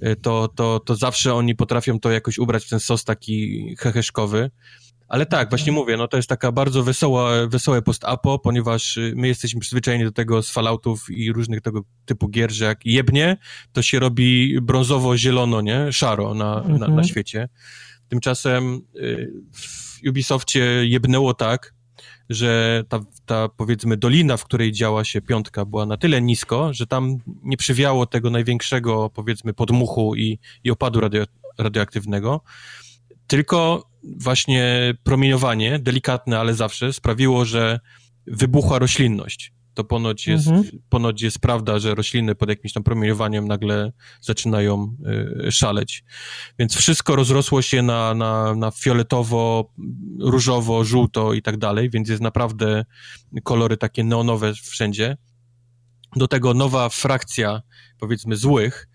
e, 0.01 0.17
to, 0.17 0.49
to, 0.55 0.81
to 0.81 0.97
zawsze 0.97 1.35
oni 1.35 1.55
potrafią 1.55 2.01
to 2.01 2.11
jakoś 2.11 2.39
ubrać 2.39 2.65
w 2.65 2.69
ten 2.69 2.81
sos 2.81 3.05
taki 3.05 3.75
heheszkowy. 3.79 4.51
Ale 5.09 5.27
tak, 5.27 5.49
właśnie 5.49 5.73
mówię, 5.73 5.97
no 5.97 6.09
to 6.09 6.17
jest 6.17 6.29
taka 6.29 6.53
bardzo 6.53 6.83
wesoła, 6.83 7.47
wesołe 7.47 7.83
post-apo, 7.83 8.39
ponieważ 8.39 8.99
my 9.15 9.29
jesteśmy 9.29 9.61
przyzwyczajeni 9.61 10.05
do 10.05 10.13
tego 10.13 10.43
z 10.43 10.51
Falloutów 10.51 11.11
i 11.11 11.33
różnych 11.33 11.61
tego 11.61 11.81
typu 12.05 12.29
gier, 12.29 12.53
że 12.53 12.65
jak 12.65 12.87
jebnie, 12.87 13.37
to 13.73 13.83
się 13.83 13.99
robi 13.99 14.59
brązowo-zielono, 14.61 15.61
nie? 15.61 15.93
Szaro 15.93 16.35
na, 16.35 16.61
mm 16.61 16.67
-hmm. 16.67 16.73
na, 16.73 16.79
na 16.79 16.87
mhm. 16.87 17.05
świecie. 17.05 17.49
Tymczasem 18.09 18.81
y, 18.97 19.33
w 19.53 20.01
Ubisoftie 20.09 20.61
jebnęło 20.83 21.35
tak, 21.35 21.75
że 22.31 22.85
ta, 22.89 23.01
ta 23.27 23.49
powiedzmy 23.49 23.97
dolina, 23.97 24.37
w 24.37 24.45
której 24.45 24.73
działa 24.73 25.05
się 25.05 25.21
piątka, 25.21 25.65
była 25.65 25.87
na 25.87 25.97
tyle 25.97 26.23
nisko, 26.23 26.75
że 26.75 26.87
tam 26.87 27.19
nie 27.43 27.57
przywiało 27.57 28.07
tego 28.07 28.31
największego 28.31 29.11
powiedzmy 29.11 29.55
podmuchu 29.55 30.15
i, 30.17 30.39
i 30.65 30.71
opadu 30.71 31.01
radio, 31.01 31.25
radioaktywnego, 31.59 32.41
tylko 33.27 33.89
właśnie 34.03 34.95
promieniowanie, 35.05 35.79
delikatne, 35.79 36.39
ale 36.39 36.55
zawsze, 36.55 36.93
sprawiło, 36.93 37.45
że 37.45 37.81
wybuchła 38.27 38.79
roślinność 38.79 39.53
to 39.79 39.85
ponoć 39.85 40.27
jest, 40.27 40.49
mhm. 40.49 40.79
ponoć 40.89 41.23
jest 41.23 41.39
prawda, 41.39 41.79
że 41.79 41.95
rośliny 41.95 42.35
pod 42.35 42.49
jakimś 42.49 42.73
tam 42.73 42.83
promieniowaniem 42.83 43.49
nagle 43.49 43.93
zaczynają 44.21 44.97
y, 45.47 45.53
szaleć. 45.53 46.05
Więc 46.59 46.77
wszystko 46.77 47.17
rozrosło 47.17 47.63
się 47.63 47.83
na, 47.83 48.15
na, 48.15 48.55
na 48.55 48.71
fioletowo, 48.71 49.73
różowo, 50.21 50.85
żółto 50.85 51.33
i 51.35 51.43
tak 51.43 51.57
dalej, 51.57 51.91
więc 51.91 52.09
jest 52.09 52.23
naprawdę 52.23 52.85
kolory 53.43 53.77
takie 53.77 54.05
neonowe 54.05 54.55
wszędzie. 54.55 55.17
Do 56.17 56.29
tego 56.29 56.55
nowa 56.55 56.89
frakcja, 56.89 57.63
powiedzmy, 57.99 58.37
złych, 58.37 58.88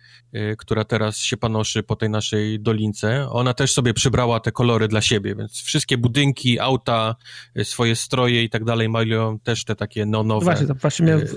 która 0.57 0.83
teraz 0.83 1.17
się 1.17 1.37
panoszy 1.37 1.83
po 1.83 1.95
tej 1.95 2.09
naszej 2.09 2.59
dolince, 2.59 3.29
ona 3.29 3.53
też 3.53 3.73
sobie 3.73 3.93
przybrała 3.93 4.39
te 4.39 4.51
kolory 4.51 4.87
dla 4.87 5.01
siebie, 5.01 5.35
więc 5.35 5.61
wszystkie 5.61 5.97
budynki, 5.97 6.59
auta, 6.59 7.15
y, 7.57 7.65
swoje 7.65 7.95
stroje 7.95 8.43
i 8.43 8.49
tak 8.49 8.63
dalej 8.63 8.89
mają 8.89 9.39
też 9.39 9.65
te 9.65 9.75
takie 9.75 10.05
neonowe. 10.05 10.43
Właśnie, 10.43 10.67
właśnie 10.67 11.05
miałem, 11.05 11.23
y, 11.23 11.27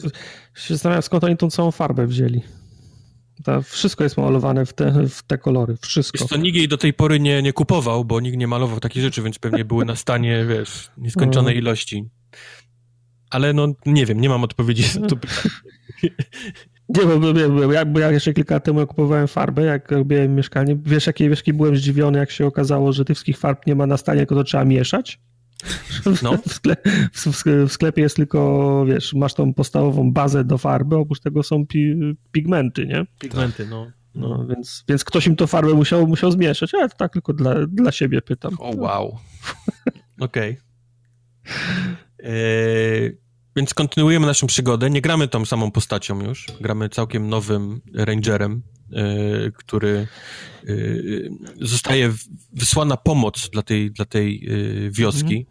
się 0.60 0.74
zastanawiam, 0.74 1.02
skąd 1.02 1.24
oni 1.24 1.36
tą 1.36 1.50
całą 1.50 1.70
farbę 1.70 2.06
wzięli. 2.06 2.42
To 3.44 3.62
wszystko 3.62 4.04
jest 4.04 4.16
malowane 4.16 4.66
w 4.66 4.72
te, 4.72 5.08
w 5.08 5.22
te 5.22 5.38
kolory, 5.38 5.76
wszystko. 5.82 6.18
Wiesz 6.18 6.28
co, 6.28 6.36
nikt 6.36 6.56
jej 6.56 6.68
do 6.68 6.76
tej 6.78 6.92
pory 6.94 7.20
nie, 7.20 7.42
nie 7.42 7.52
kupował, 7.52 8.04
bo 8.04 8.20
nikt 8.20 8.36
nie 8.36 8.46
malował 8.46 8.80
takich 8.80 9.02
rzeczy, 9.02 9.22
więc 9.22 9.38
pewnie 9.38 9.64
były 9.64 9.84
na 9.84 9.96
stanie, 9.96 10.44
wiesz, 10.48 10.90
nieskończonej 10.98 11.54
No. 11.54 11.60
ilości. 11.60 12.04
Ale 13.30 13.52
no, 13.52 13.66
nie 13.86 14.06
wiem, 14.06 14.20
nie 14.20 14.28
mam 14.28 14.44
odpowiedzi 14.44 15.00
na 15.00 15.08
to 15.08 15.16
pytanie. 15.22 15.54
Nie, 16.88 17.02
bo, 17.06 17.20
bo, 17.66 17.72
ja, 17.72 17.84
bo 17.84 17.98
ja 18.00 18.10
jeszcze 18.10 18.32
kilka 18.32 18.54
lat 18.54 18.64
temu 18.64 18.86
kupowałem 18.86 19.28
farbę, 19.28 19.62
jak 19.62 19.90
robiłem 19.90 20.34
mieszkanie, 20.34 20.76
wiesz 20.84 21.06
jakie, 21.06 21.28
wiesz, 21.28 21.38
jaki 21.38 21.52
byłem 21.52 21.76
zdziwiony, 21.76 22.18
jak 22.18 22.30
się 22.30 22.46
okazało, 22.46 22.92
że 22.92 23.04
tych 23.04 23.16
wszystkich 23.16 23.38
farb 23.38 23.66
nie 23.66 23.74
ma 23.74 23.86
na 23.86 23.96
stanie, 23.96 24.20
tylko 24.20 24.34
to 24.34 24.44
trzeba 24.44 24.64
mieszać. 24.64 25.20
No. 26.22 26.38
W, 27.12 27.42
w, 27.66 27.72
sklepie 27.72 28.02
jest 28.02 28.16
tylko, 28.16 28.84
wiesz, 28.88 29.14
masz 29.14 29.34
tą 29.34 29.54
podstawową 29.54 30.12
bazę 30.12 30.44
do 30.44 30.58
farby, 30.58 30.96
oprócz 30.96 31.20
tego 31.20 31.42
są 31.42 31.66
pi, 31.66 31.94
pigmenty, 32.32 32.86
nie? 32.86 33.06
Pigmenty, 33.18 33.66
no. 33.66 33.90
No, 34.14 34.46
więc, 34.46 34.84
więc 34.88 35.04
ktoś 35.04 35.26
im 35.26 35.36
to 35.36 35.46
farbę 35.46 35.74
musiał, 35.74 36.06
musiał 36.06 36.30
zmieszać, 36.30 36.74
ale 36.74 36.88
to 36.88 36.96
tak 36.96 37.12
tylko 37.12 37.32
dla, 37.32 37.66
dla 37.66 37.92
siebie 37.92 38.22
pytam. 38.22 38.56
O, 38.58 38.76
wow. 38.76 39.18
Okej. 40.20 40.56
Eee, 42.18 43.18
Więc 43.56 43.74
kontynuujemy 43.74 44.26
naszą 44.26 44.46
przygodę. 44.46 44.90
Nie 44.90 45.00
gramy 45.00 45.28
tą 45.28 45.44
samą 45.44 45.70
postacią 45.70 46.24
już. 46.24 46.46
Gramy 46.60 46.88
całkiem 46.88 47.28
nowym 47.28 47.80
rangerem, 47.94 48.62
e, 48.92 49.02
który 49.50 50.08
e, 50.68 50.74
zostaje 51.60 52.12
wysłana 52.52 52.96
pomoc 52.96 53.50
dla 53.50 53.62
tej, 53.62 53.90
dla 53.90 54.04
tej 54.04 54.48
e, 54.86 54.90
wioski. 54.90 55.46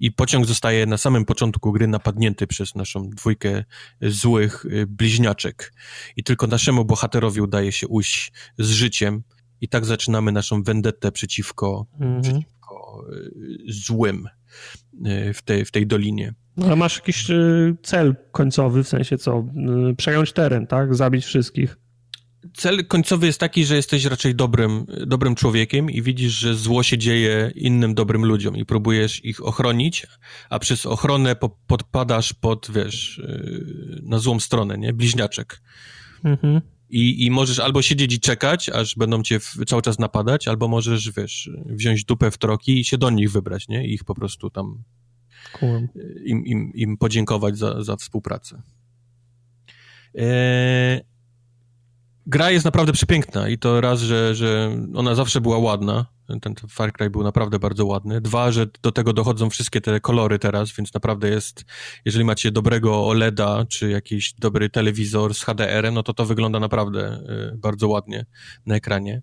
I 0.00 0.12
pociąg 0.12 0.46
zostaje 0.46 0.86
na 0.86 0.96
samym 0.96 1.24
początku 1.24 1.72
gry 1.72 1.86
napadnięty 1.88 2.46
przez 2.46 2.74
naszą 2.74 3.10
dwójkę 3.10 3.64
złych 4.02 4.66
bliźniaczek. 4.88 5.72
I 6.16 6.24
tylko 6.24 6.46
naszemu 6.46 6.84
bohaterowi 6.84 7.40
udaje 7.40 7.72
się 7.72 7.88
ujść 7.88 8.32
z 8.58 8.70
życiem. 8.70 9.22
I 9.60 9.68
tak 9.68 9.84
zaczynamy 9.84 10.32
naszą 10.32 10.62
vendettę 10.62 11.12
przeciwko, 11.12 11.86
Mhm. 12.00 12.22
przeciwko 12.22 13.04
złym 13.68 14.28
w 15.34 15.42
tej, 15.44 15.64
w 15.64 15.70
tej 15.70 15.86
dolinie. 15.86 16.34
Ale 16.62 16.76
masz 16.76 16.96
jakiś 16.96 17.30
y, 17.30 17.76
cel 17.82 18.16
końcowy, 18.32 18.84
w 18.84 18.88
sensie 18.88 19.18
co? 19.18 19.44
Y, 19.90 19.94
Przejąć 19.94 20.32
teren, 20.32 20.66
tak? 20.66 20.94
Zabić 20.94 21.24
wszystkich. 21.24 21.76
Cel 22.54 22.86
końcowy 22.86 23.26
jest 23.26 23.40
taki, 23.40 23.64
że 23.64 23.76
jesteś 23.76 24.04
raczej 24.04 24.34
dobrym, 24.34 24.86
dobrym 25.06 25.34
człowiekiem 25.34 25.90
i 25.90 26.02
widzisz, 26.02 26.32
że 26.32 26.54
zło 26.54 26.82
się 26.82 26.98
dzieje 26.98 27.52
innym 27.54 27.94
dobrym 27.94 28.24
ludziom 28.24 28.56
i 28.56 28.64
próbujesz 28.64 29.24
ich 29.24 29.44
ochronić, 29.44 30.06
a 30.50 30.58
przez 30.58 30.86
ochronę 30.86 31.36
po, 31.36 31.48
podpadasz 31.66 32.32
pod, 32.32 32.70
wiesz, 32.74 33.18
y, 33.18 34.00
na 34.02 34.18
złą 34.18 34.40
stronę, 34.40 34.78
nie? 34.78 34.92
Bliźniaczek. 34.92 35.62
Mhm. 36.24 36.60
I, 36.90 37.26
I 37.26 37.30
możesz 37.30 37.58
albo 37.58 37.82
siedzieć 37.82 38.14
i 38.14 38.20
czekać, 38.20 38.68
aż 38.68 38.94
będą 38.94 39.22
cię 39.22 39.40
w, 39.40 39.56
cały 39.66 39.82
czas 39.82 39.98
napadać, 39.98 40.48
albo 40.48 40.68
możesz, 40.68 41.12
wiesz, 41.12 41.50
wziąć 41.66 42.04
dupę 42.04 42.30
w 42.30 42.38
troki 42.38 42.80
i 42.80 42.84
się 42.84 42.98
do 42.98 43.10
nich 43.10 43.32
wybrać, 43.32 43.68
nie? 43.68 43.86
I 43.88 43.94
ich 43.94 44.04
po 44.04 44.14
prostu 44.14 44.50
tam. 44.50 44.82
Im, 46.24 46.46
im, 46.46 46.72
im 46.74 46.96
podziękować 46.96 47.58
za, 47.58 47.82
za 47.82 47.96
współpracę. 47.96 48.62
Eee, 50.14 51.00
gra 52.26 52.50
jest 52.50 52.64
naprawdę 52.64 52.92
przepiękna 52.92 53.48
i 53.48 53.58
to 53.58 53.80
raz, 53.80 54.00
że, 54.00 54.34
że 54.34 54.76
ona 54.94 55.14
zawsze 55.14 55.40
była 55.40 55.58
ładna. 55.58 56.06
Ten, 56.42 56.54
Far 56.70 56.92
Cry 56.92 57.10
był 57.10 57.22
naprawdę 57.22 57.58
bardzo 57.58 57.86
ładny. 57.86 58.20
Dwa, 58.20 58.52
że 58.52 58.66
do 58.82 58.92
tego 58.92 59.12
dochodzą 59.12 59.50
wszystkie 59.50 59.80
te 59.80 60.00
kolory 60.00 60.38
teraz, 60.38 60.72
więc 60.72 60.94
naprawdę 60.94 61.28
jest, 61.28 61.64
jeżeli 62.04 62.24
macie 62.24 62.50
dobrego 62.50 63.06
OLEDa 63.06 63.64
czy 63.68 63.90
jakiś 63.90 64.34
dobry 64.34 64.70
telewizor 64.70 65.34
z 65.34 65.42
HDR-em, 65.44 65.94
no 65.94 66.02
to 66.02 66.14
to 66.14 66.24
wygląda 66.24 66.60
naprawdę 66.60 67.06
e, 67.06 67.56
bardzo 67.56 67.88
ładnie 67.88 68.26
na 68.66 68.74
ekranie. 68.74 69.22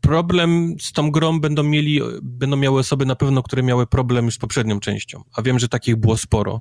Problem 0.00 0.74
z 0.80 0.92
tą 0.92 1.10
grą 1.10 1.40
będą 1.40 1.62
mieli, 1.62 2.00
będą 2.22 2.56
miały 2.56 2.80
osoby 2.80 3.06
na 3.06 3.16
pewno, 3.16 3.42
które 3.42 3.62
miały 3.62 3.86
problem 3.86 4.24
już 4.24 4.34
z 4.34 4.38
poprzednią 4.38 4.80
częścią, 4.80 5.22
a 5.34 5.42
wiem, 5.42 5.58
że 5.58 5.68
takich 5.68 5.96
było 5.96 6.16
sporo, 6.16 6.60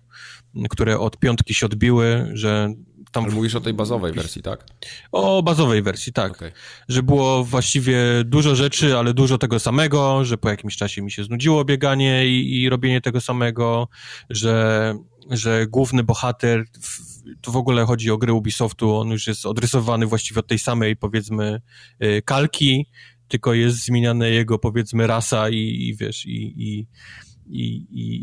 które 0.70 1.00
od 1.00 1.18
piątki 1.18 1.54
się 1.54 1.66
odbiły, 1.66 2.30
że 2.34 2.74
tam... 3.12 3.24
Ale 3.24 3.34
mówisz 3.34 3.56
o 3.56 3.62
tej 3.62 3.74
bazowej 3.74 4.14
wersji, 4.14 4.42
tak? 4.42 4.66
O 5.12 5.44
bazowej 5.44 5.82
wersji, 5.82 6.14
tak. 6.14 6.32
Okej. 6.32 6.52
Że 6.88 7.04
było 7.04 7.44
właściwie 7.44 7.98
dużo 8.26 8.56
rzeczy, 8.56 8.98
ale 8.98 9.14
dużo 9.14 9.38
tego 9.38 9.60
samego, 9.60 10.26
że 10.26 10.38
po 10.38 10.50
jakimś 10.50 10.78
czasie 10.78 11.02
mi 11.02 11.12
się 11.12 11.24
znudziło 11.24 11.66
bieganie 11.66 12.28
i, 12.28 12.62
i 12.62 12.70
robienie 12.70 13.02
tego 13.02 13.22
samego, 13.22 13.88
że, 14.30 14.96
że 15.30 15.68
główny 15.68 16.04
bohater, 16.04 16.66
w, 16.82 17.10
tu 17.42 17.52
w 17.52 17.56
ogóle 17.56 17.86
chodzi 17.86 18.12
o 18.12 18.18
grę 18.18 18.34
Ubisoftu, 18.34 18.96
on 18.96 19.10
już 19.10 19.28
jest 19.28 19.46
odrysowany 19.46 20.06
właściwie 20.06 20.40
od 20.40 20.48
tej 20.48 20.60
samej, 20.60 20.96
powiedzmy, 20.96 21.62
y, 22.04 22.22
kalki, 22.26 22.86
tylko 23.30 23.54
jest 23.54 23.86
zmieniana 23.86 24.28
jego, 24.28 24.60
powiedzmy, 24.60 25.08
rasa 25.08 25.50
i, 25.50 25.58
i 25.58 25.96
wiesz, 25.96 26.26
i, 26.26 26.54
i, 26.58 26.88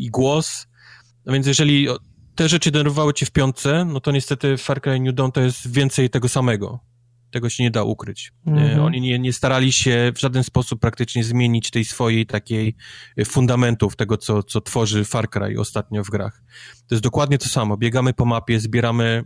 i, 0.04 0.10
głos. 0.10 0.66
No 1.26 1.32
więc 1.32 1.46
jeżeli 1.46 1.88
te 2.34 2.48
rzeczy 2.48 2.70
denerwowały 2.70 3.14
cię 3.14 3.26
w 3.26 3.30
piątce, 3.30 3.84
no 3.84 4.00
to 4.00 4.12
niestety 4.12 4.56
Far 4.56 4.80
Cry 4.80 5.00
New 5.00 5.14
Dawn 5.14 5.32
to 5.32 5.40
jest 5.40 5.72
więcej 5.72 6.10
tego 6.10 6.28
samego. 6.28 6.80
Tego 7.30 7.48
się 7.50 7.62
nie 7.62 7.70
da 7.70 7.82
ukryć. 7.82 8.32
Mhm. 8.46 8.80
Oni 8.80 9.00
nie, 9.00 9.18
nie 9.18 9.32
starali 9.32 9.72
się 9.72 10.12
w 10.14 10.20
żaden 10.20 10.44
sposób 10.44 10.80
praktycznie 10.80 11.24
zmienić 11.24 11.70
tej 11.70 11.84
swojej 11.84 12.26
takiej 12.26 12.76
e, 13.16 13.24
fundamentów 13.24 13.96
tego, 13.96 14.16
co, 14.16 14.42
co 14.42 14.60
tworzy 14.60 15.04
Far 15.04 15.30
Cry 15.30 15.60
ostatnio 15.60 16.04
w 16.04 16.10
grach. 16.10 16.42
To 16.86 16.94
jest 16.94 17.02
dokładnie 17.02 17.38
to 17.38 17.48
samo. 17.48 17.76
Biegamy 17.76 18.12
po 18.12 18.24
mapie, 18.24 18.60
zbieramy, 18.60 19.24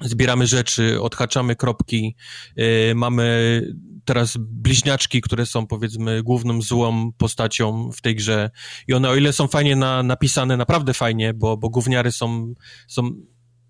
zbieramy 0.00 0.46
rzeczy, 0.46 1.02
odhaczamy 1.02 1.56
kropki, 1.56 2.16
e, 2.56 2.94
mamy 2.94 3.60
teraz 4.04 4.36
bliźniaczki, 4.40 5.20
które 5.20 5.46
są 5.46 5.66
powiedzmy 5.66 6.22
główną 6.22 6.62
złą 6.62 7.12
postacią 7.12 7.90
w 7.92 8.00
tej 8.00 8.14
grze 8.14 8.50
i 8.88 8.94
one 8.94 9.08
o 9.08 9.16
ile 9.16 9.32
są 9.32 9.46
fajnie 9.46 9.76
na, 9.76 10.02
napisane, 10.02 10.56
naprawdę 10.56 10.94
fajnie, 10.94 11.34
bo, 11.34 11.56
bo 11.56 11.68
gówniary 11.68 12.12
są, 12.12 12.54
są 12.88 13.10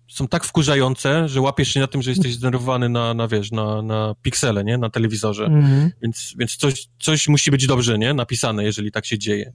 są 0.07 0.27
tak 0.27 0.45
wkurzające, 0.45 1.29
że 1.29 1.41
łapiesz 1.41 1.69
się 1.69 1.79
na 1.79 1.87
tym, 1.87 2.01
że 2.01 2.11
jesteś 2.11 2.33
zdenerwowany 2.33 2.89
na, 2.89 3.13
na 3.13 3.27
wiesz, 3.27 3.51
na, 3.51 3.81
na 3.81 4.15
piksele, 4.21 4.63
nie? 4.63 4.77
Na 4.77 4.89
telewizorze. 4.89 5.45
Mhm. 5.45 5.91
Więc, 6.01 6.33
więc 6.37 6.55
coś, 6.55 6.87
coś 6.99 7.27
musi 7.27 7.51
być 7.51 7.67
dobrze, 7.67 7.97
nie? 7.97 8.13
Napisane, 8.13 8.63
jeżeli 8.63 8.91
tak 8.91 9.05
się 9.05 9.19
dzieje. 9.19 9.53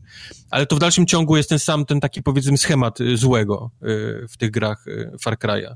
Ale 0.50 0.66
to 0.66 0.76
w 0.76 0.78
dalszym 0.78 1.06
ciągu 1.06 1.36
jest 1.36 1.48
ten 1.48 1.58
sam, 1.58 1.86
ten 1.86 2.00
taki 2.00 2.22
powiedzmy 2.22 2.58
schemat 2.58 3.00
y, 3.00 3.16
złego 3.16 3.70
y, 3.82 4.26
w 4.28 4.36
tych 4.36 4.50
grach 4.50 4.86
y, 4.86 5.10
Far 5.20 5.38
Cry'a. 5.38 5.74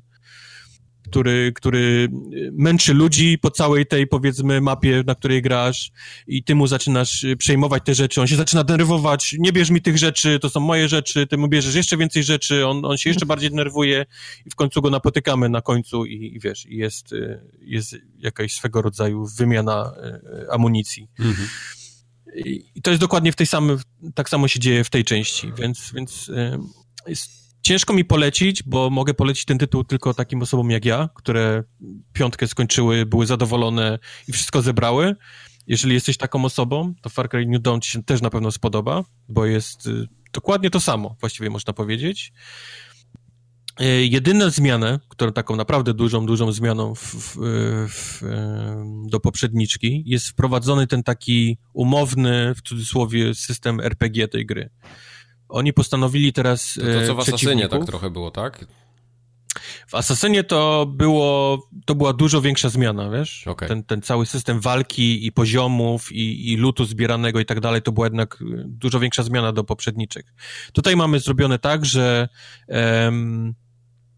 Który, 1.15 1.53
który 1.55 2.09
męczy 2.53 2.95
ludzi 2.95 3.39
po 3.39 3.51
całej 3.51 3.87
tej, 3.87 4.07
powiedzmy, 4.07 4.61
mapie, 4.61 5.03
na 5.07 5.15
której 5.15 5.43
grasz 5.43 5.91
i 6.27 6.45
ty 6.45 6.55
mu 6.55 6.67
zaczynasz 6.67 7.25
y, 7.25 7.37
przejmować 7.37 7.83
te 7.85 7.95
rzeczy, 7.95 8.21
on 8.21 8.27
się 8.27 8.37
zaczyna 8.37 8.65
denerwować, 8.65 9.37
nie 9.39 9.53
bierz 9.53 9.71
mi 9.71 9.83
tych 9.83 9.99
rzeczy, 9.99 10.39
to 10.39 10.51
są 10.51 10.61
moje 10.61 10.89
rzeczy, 10.89 11.27
ty 11.27 11.37
mu 11.37 11.49
bierzesz 11.49 11.75
jeszcze 11.75 11.97
więcej 11.97 12.23
rzeczy, 12.23 12.67
on, 12.67 12.85
on 12.85 12.97
się 12.97 13.11
jeszcze 13.11 13.27
bardziej 13.27 13.51
denerwuje 13.51 14.07
i 14.47 14.51
w 14.51 14.55
końcu 14.55 14.83
go 14.83 14.91
napotykamy 14.91 15.49
na 15.49 15.61
końcu 15.61 16.05
i, 16.05 16.35
i 16.37 16.41
wiesz, 16.41 16.67
jest, 16.69 17.13
y, 17.13 17.41
jest 17.61 17.97
jakaś 18.19 18.55
swego 18.55 18.83
rodzaju 18.83 19.27
wymiana 19.39 19.93
y, 20.43 20.51
amunicji. 20.51 21.09
Mhm. 21.19 21.49
I 22.75 22.83
to 22.83 22.91
jest 22.91 23.01
dokładnie 23.01 23.33
w 23.33 23.37
tej 23.37 23.47
samej, 23.47 23.77
tak 24.15 24.29
samo 24.29 24.49
się 24.49 24.61
dzieje 24.61 24.85
w 24.85 24.91
tej 24.91 25.05
części, 25.05 25.53
więc, 25.59 25.93
więc 25.95 26.31
jest 27.07 27.44
ciężko 27.65 27.95
mi 27.95 28.05
polecić, 28.05 28.63
bo 28.63 28.91
mogę 28.91 29.15
polecić 29.15 29.45
ten 29.45 29.59
tytuł 29.59 29.85
tylko 29.85 30.15
takim 30.15 30.43
osobom 30.43 30.71
jak 30.71 30.85
ja, 30.85 31.09
które 31.15 31.65
piątkę 32.13 32.49
skończyły, 32.49 33.07
były 33.07 33.27
zadowolone 33.27 33.99
i 34.29 34.33
wszystko 34.33 34.63
zebrały. 34.63 35.17
Jeżeli 35.67 35.95
jesteś 35.95 36.17
taką 36.17 36.45
osobą, 36.45 36.95
to 37.03 37.11
Far 37.11 37.29
Cry 37.29 37.47
New 37.47 37.63
Dawn 37.63 37.81
ci 37.81 37.91
się 37.91 38.03
też 38.03 38.23
na 38.23 38.31
pewno 38.31 38.51
spodoba, 38.51 39.05
bo 39.29 39.47
jest 39.47 39.87
y, 39.87 40.09
dokładnie 40.33 40.71
to 40.71 40.81
samo, 40.81 41.17
właściwie 41.21 41.51
można 41.51 41.73
powiedzieć. 41.73 42.33
E, 43.81 43.87
Jedyna 43.87 44.51
zmiana, 44.51 45.01
którą 45.09 45.33
taką 45.33 45.57
naprawdę 45.57 45.95
dużą, 45.95 46.27
dużą 46.27 46.53
zmianą 46.53 46.95
w, 46.95 47.01
w, 47.01 47.37
w, 47.89 48.23
em, 48.23 49.07
do 49.09 49.21
poprzedniczki, 49.21 50.03
jest 50.07 50.29
wprowadzony 50.29 50.87
ten 50.87 51.03
taki 51.03 51.59
umowny, 51.73 52.55
w 52.55 52.63
cudzysłowie, 52.63 53.35
system 53.35 53.81
RPG 53.81 54.29
tej 54.29 54.47
gry. 54.47 54.71
Oni 55.55 55.73
postanowili 55.73 56.33
teraz 56.33 56.75
To, 56.75 57.01
to 57.01 57.07
co 57.07 57.15
w 57.15 57.19
e, 57.19 57.23
Asasynie 57.23 57.69
tak 57.69 57.85
trochę 57.85 58.11
było, 58.11 58.31
tak? 58.31 58.67
w 59.87 59.95
Asasynie 59.95 60.45
to 60.45 60.87
było, 60.87 61.59
to 61.87 61.95
była 61.95 62.13
dużo 62.13 62.41
większa 62.41 62.69
zmiana, 62.69 63.11
wiesz? 63.11 63.47
Okej. 63.47 63.69
Ten, 63.69 63.85
ten 63.85 64.03
cały 64.03 64.27
system 64.27 64.61
walki 64.61 65.27
i 65.27 65.33
poziomów 65.33 66.13
i, 66.13 66.53
i 66.53 66.57
lutu 66.57 66.85
zbieranego 66.85 67.41
i 67.41 67.45
tak 67.45 67.61
dalej, 67.61 67.83
to 67.83 67.93
była 67.93 68.07
jednak 68.07 68.39
y, 68.41 68.45
dużo 68.67 69.01
większa 69.01 69.23
zmiana 69.23 69.53
do 69.53 69.65
poprzedniczek. 69.65 70.35
Tutaj 70.73 70.97
mamy 70.97 71.21
zrobione 71.21 71.59
tak, 71.59 71.85
że 71.85 72.29
em, 72.69 73.55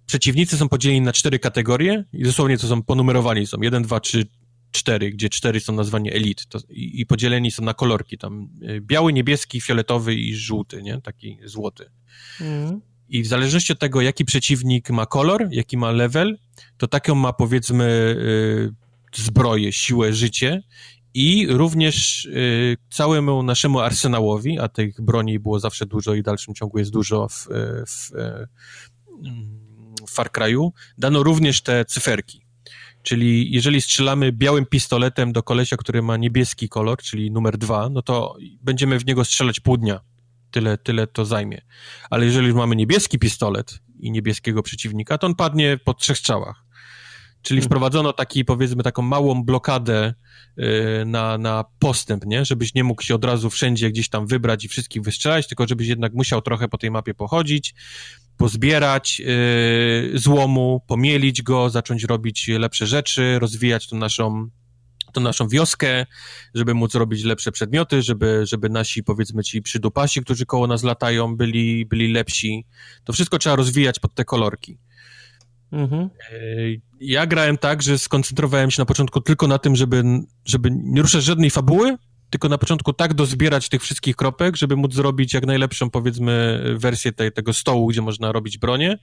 przeciwnicy 0.07 0.57
są 0.57 0.69
podzieleni 0.69 1.01
na 1.01 1.13
cztery 1.13 1.39
kategorie 1.39 2.05
i 2.13 2.23
dosłownie 2.23 2.59
to 2.59 2.67
są 2.67 2.83
ponumerowani, 2.83 3.47
są 3.47 3.57
jeden, 3.61 3.83
dwa, 3.83 4.01
trzy, 4.01 4.27
cztery, 4.73 5.11
gdzie 5.11 5.29
cztery 5.29 5.61
są 5.61 5.73
nazwani 5.73 6.13
elit 6.13 6.47
to, 6.47 6.59
i, 6.71 7.01
i 7.01 7.07
podzieleni 7.07 7.51
są 7.51 7.63
na 7.63 7.75
kolorki, 7.75 8.19
tam 8.19 8.49
y, 8.63 8.81
biały, 8.81 9.13
niebieski, 9.13 9.61
fioletowy 9.61 10.15
i 10.15 10.35
żółty, 10.35 10.83
nie? 10.83 11.01
Taki 11.01 11.39
złoty. 11.45 11.91
Mhm. 12.41 12.81
I 13.09 13.23
w 13.23 13.27
zależności 13.27 13.73
od 13.73 13.79
tego, 13.79 14.01
jaki 14.01 14.25
przeciwnik 14.25 14.91
ma 14.91 15.07
kolor, 15.07 15.49
jaki 15.51 15.77
ma 15.77 15.91
level, 15.91 16.39
to 16.77 16.87
taką 16.87 17.15
ma 17.15 17.33
powiedzmy 17.33 17.85
y, 19.15 19.23
zbroję, 19.23 19.73
siłę, 19.73 20.13
życie 20.13 20.63
i 21.15 21.47
również 21.51 22.25
y, 22.25 22.77
całemu 22.91 23.43
naszemu 23.43 23.81
arsenałowi, 23.81 24.59
a 24.59 24.69
tych 24.69 25.01
broni 25.01 25.39
było 25.39 25.61
zawsze 25.61 25.87
dużo 25.87 26.15
i 26.15 26.21
w 26.21 26.25
dalszym 26.25 26.55
ciągu 26.55 26.79
jest 26.79 26.91
dużo 26.91 27.29
w, 27.29 27.49
w, 27.87 28.11
w 30.07 30.11
Far 30.11 30.31
Cry'u, 30.31 30.71
dano 30.99 31.23
również 31.23 31.63
te 31.63 31.85
cyferki. 31.85 32.46
Czyli 33.07 33.55
jeżeli 33.55 33.81
strzelamy 33.81 34.33
białym 34.33 34.67
pistoletem 34.67 35.33
do 35.33 35.43
kolesia, 35.43 35.77
który 35.77 36.03
ma 36.03 36.17
niebieski 36.17 36.69
kolor, 36.69 36.99
czyli 36.99 37.31
numer 37.31 37.59
dwa, 37.59 37.89
no 37.89 38.03
to 38.03 38.37
będziemy 38.63 38.99
w 38.99 39.07
niego 39.07 39.25
strzelać 39.25 39.61
pół 39.61 39.77
dnia. 39.77 40.01
Tyle, 40.51 40.79
tyle 40.79 41.07
to 41.07 41.25
zajmie. 41.25 41.63
Ale 42.11 42.25
jeżeli 42.25 42.47
już 42.47 42.57
mamy 42.57 42.77
niebieski 42.77 43.19
pistolet 43.19 43.79
i 44.01 44.11
niebieskiego 44.11 44.63
przeciwnika, 44.63 45.19
to 45.19 45.27
on 45.27 45.35
padnie 45.35 45.79
po 45.85 45.95
trzech 45.95 46.19
strzałach. 46.19 46.65
Czyli 47.43 47.59
mhm. 47.59 47.69
wprowadzono 47.69 48.13
taki, 48.13 48.45
powiedzmy, 48.45 48.83
taką 48.83 49.03
małą 49.03 49.45
blokadę 49.45 50.15
yy, 50.57 50.67
na, 51.07 51.39
na 51.39 51.65
postęp, 51.79 52.27
nie? 52.27 52.45
Żebyś 52.45 52.75
nie 52.75 52.85
mógł 52.85 53.03
się 53.03 53.15
od 53.15 53.25
razu 53.25 53.51
wszędzie 53.51 53.91
gdzieś 53.91 54.09
tam 54.09 54.27
wybrać 54.27 54.65
i 54.65 54.69
wszystkich 54.69 55.03
wystrzelać, 55.03 55.49
tylko 55.49 55.69
żebyś 55.69 55.89
jednak 55.89 56.13
musiał 56.15 56.43
trochę 56.43 56.69
po 56.69 56.79
tej 56.79 56.91
mapie 56.91 57.15
pochodzić, 57.15 57.75
pozbierać 58.37 59.21
yy, 59.21 60.19
złomu, 60.19 60.81
pomielić 60.87 61.43
go, 61.43 61.71
zacząć 61.71 62.05
robić 62.05 62.49
lepsze 62.49 62.87
rzeczy, 62.87 63.39
rozwijać 63.39 63.89
tą 63.89 63.97
naszą 63.97 64.49
tą 65.13 65.21
naszą 65.21 65.49
wioskę, 65.49 66.07
żeby 66.55 66.75
móc 66.75 66.95
robić 66.95 67.25
lepsze 67.25 67.53
przedmioty, 67.53 68.03
żeby, 68.03 68.47
żeby 68.47 68.69
nasi, 68.69 69.05
powiedzmy 69.05 69.43
ci 69.43 69.63
przydupasi, 69.63 70.21
którzy 70.21 70.47
koło 70.47 70.67
nas 70.67 70.83
latają, 70.83 71.37
byli, 71.37 71.87
byli 71.87 72.13
lepsi. 72.13 72.67
To 73.05 73.13
wszystko 73.13 73.39
trzeba 73.39 73.57
rozwijać 73.57 73.99
pod 73.99 74.15
te 74.15 74.25
kolorki. 74.25 74.79
Mhm. 75.73 76.03
E, 76.03 76.37
ja 77.01 77.27
grałem 77.27 77.59
tak, 77.59 77.83
że 77.83 77.99
skoncentrowałem 77.99 78.71
się 78.71 78.83
na 78.83 78.87
początku 78.87 79.21
tylko 79.21 79.47
na 79.47 79.59
tym, 79.59 79.77
żeby, 79.77 80.03
żeby 80.45 80.69
nie 80.73 81.03
ruszać 81.03 81.25
żadnej 81.25 81.51
fabuły, 81.51 81.97
tylko 82.31 82.49
na 82.49 82.59
początku 82.59 82.93
tak 82.93 83.15
dozbierać 83.15 83.69
tych 83.69 83.83
wszystkich 83.83 84.17
kropek, 84.17 84.57
żeby 84.57 84.77
móc 84.77 84.95
zrobić 84.95 85.35
jak 85.35 85.47
najlepszą, 85.47 85.91
powiedzmy, 85.91 86.65
wersję 86.77 87.13
tej, 87.13 87.33
tego 87.33 87.53
stołu, 87.53 87.87
gdzie 87.87 88.03
można 88.03 88.33
robić 88.33 88.59
bronię. 88.59 88.99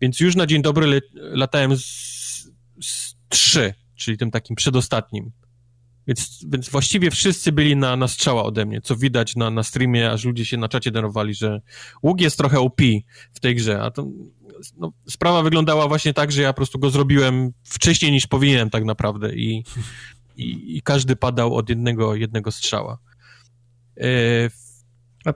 Więc 0.00 0.20
już 0.20 0.36
na 0.36 0.46
dzień 0.46 0.62
dobry 0.62 0.86
le, 0.86 1.00
latałem 1.14 1.76
z, 1.76 1.82
z 2.82 3.14
trzy, 3.28 3.74
czyli 3.96 4.18
tym 4.18 4.30
takim 4.30 4.56
przedostatnim. 4.56 5.32
Więc, 6.06 6.44
więc 6.48 6.68
właściwie 6.68 7.10
wszyscy 7.10 7.52
byli 7.52 7.76
na, 7.76 7.96
na 7.96 8.08
strzała 8.08 8.44
ode 8.44 8.66
mnie, 8.66 8.80
co 8.80 8.96
widać 8.96 9.36
na, 9.36 9.50
na 9.50 9.62
streamie, 9.62 10.10
aż 10.10 10.24
ludzie 10.24 10.44
się 10.44 10.56
na 10.56 10.68
czacie 10.68 10.90
denerwowali, 10.90 11.34
że 11.34 11.60
łuk 12.02 12.20
jest 12.20 12.38
trochę 12.38 12.60
OP 12.60 12.80
w 13.32 13.40
tej 13.40 13.54
grze, 13.54 13.82
a 13.82 13.90
to 13.90 14.06
no, 14.76 14.92
sprawa 15.08 15.42
wyglądała 15.42 15.88
właśnie 15.88 16.14
tak, 16.14 16.32
że 16.32 16.42
ja 16.42 16.52
po 16.52 16.56
prostu 16.56 16.78
go 16.78 16.90
zrobiłem 16.90 17.52
wcześniej 17.64 18.12
niż 18.12 18.26
powinienem 18.26 18.70
tak 18.70 18.84
naprawdę 18.84 19.34
i, 19.34 19.64
i, 20.36 20.76
i 20.76 20.82
każdy 20.82 21.16
padał 21.16 21.54
od 21.54 21.68
jednego, 21.68 22.14
jednego 22.14 22.52
strzała. 22.52 22.98
E, 24.00 24.50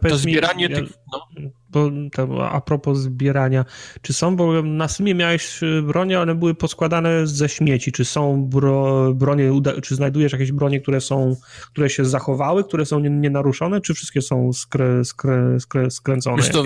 to 0.09 0.19
zbieranie 0.19 0.69
mi, 0.69 0.75
tych... 0.75 0.93
No. 1.13 1.49
Bo, 1.71 1.91
to, 2.13 2.51
a 2.51 2.61
propos 2.61 2.99
zbierania, 2.99 3.65
czy 4.03 4.13
są, 4.13 4.37
bo 4.37 4.63
na 4.63 4.89
sumie 4.89 5.15
miałeś 5.15 5.63
y, 5.63 5.83
bronie, 5.83 6.21
one 6.21 6.35
były 6.35 6.55
poskładane 6.55 7.27
ze 7.27 7.49
śmieci, 7.49 7.93
czy 7.93 8.05
są 8.05 8.45
bro, 8.45 9.15
bronie, 9.15 9.53
czy 9.83 9.95
znajdujesz 9.95 10.33
jakieś 10.33 10.53
bronie, 10.53 10.81
które 10.81 11.01
są, 11.01 11.37
które 11.73 11.91
się 11.91 12.05
zachowały, 12.05 12.65
które 12.65 12.87
są 12.87 13.01
nienaruszone, 13.01 13.81
czy 13.81 13.95
wszystkie 13.95 14.23
są 14.23 14.53
skrę, 14.53 15.05
skrę, 15.05 15.61
skrę, 15.61 15.91
skręcone? 15.91 16.37
Wiesz 16.37 16.53
to, 16.53 16.65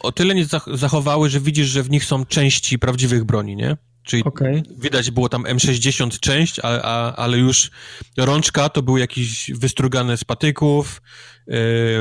o 0.00 0.12
tyle 0.12 0.34
nie 0.34 0.44
zachowały, 0.74 1.28
że 1.28 1.40
widzisz, 1.40 1.66
że 1.66 1.82
w 1.82 1.90
nich 1.90 2.04
są 2.04 2.26
części 2.26 2.78
prawdziwych 2.78 3.24
broni, 3.24 3.56
nie? 3.56 3.76
Czyli 4.04 4.24
okay. 4.24 4.62
widać 4.78 5.10
było 5.10 5.28
tam 5.28 5.42
M60 5.42 6.20
część, 6.20 6.60
a, 6.62 6.82
a, 6.82 7.16
ale 7.16 7.38
już 7.38 7.70
rączka 8.16 8.68
to 8.68 8.82
były 8.82 9.00
jakieś 9.00 9.50
wystrugane 9.50 10.16
z 10.16 10.24
patyków, 10.24 11.02
yy, 11.46 11.56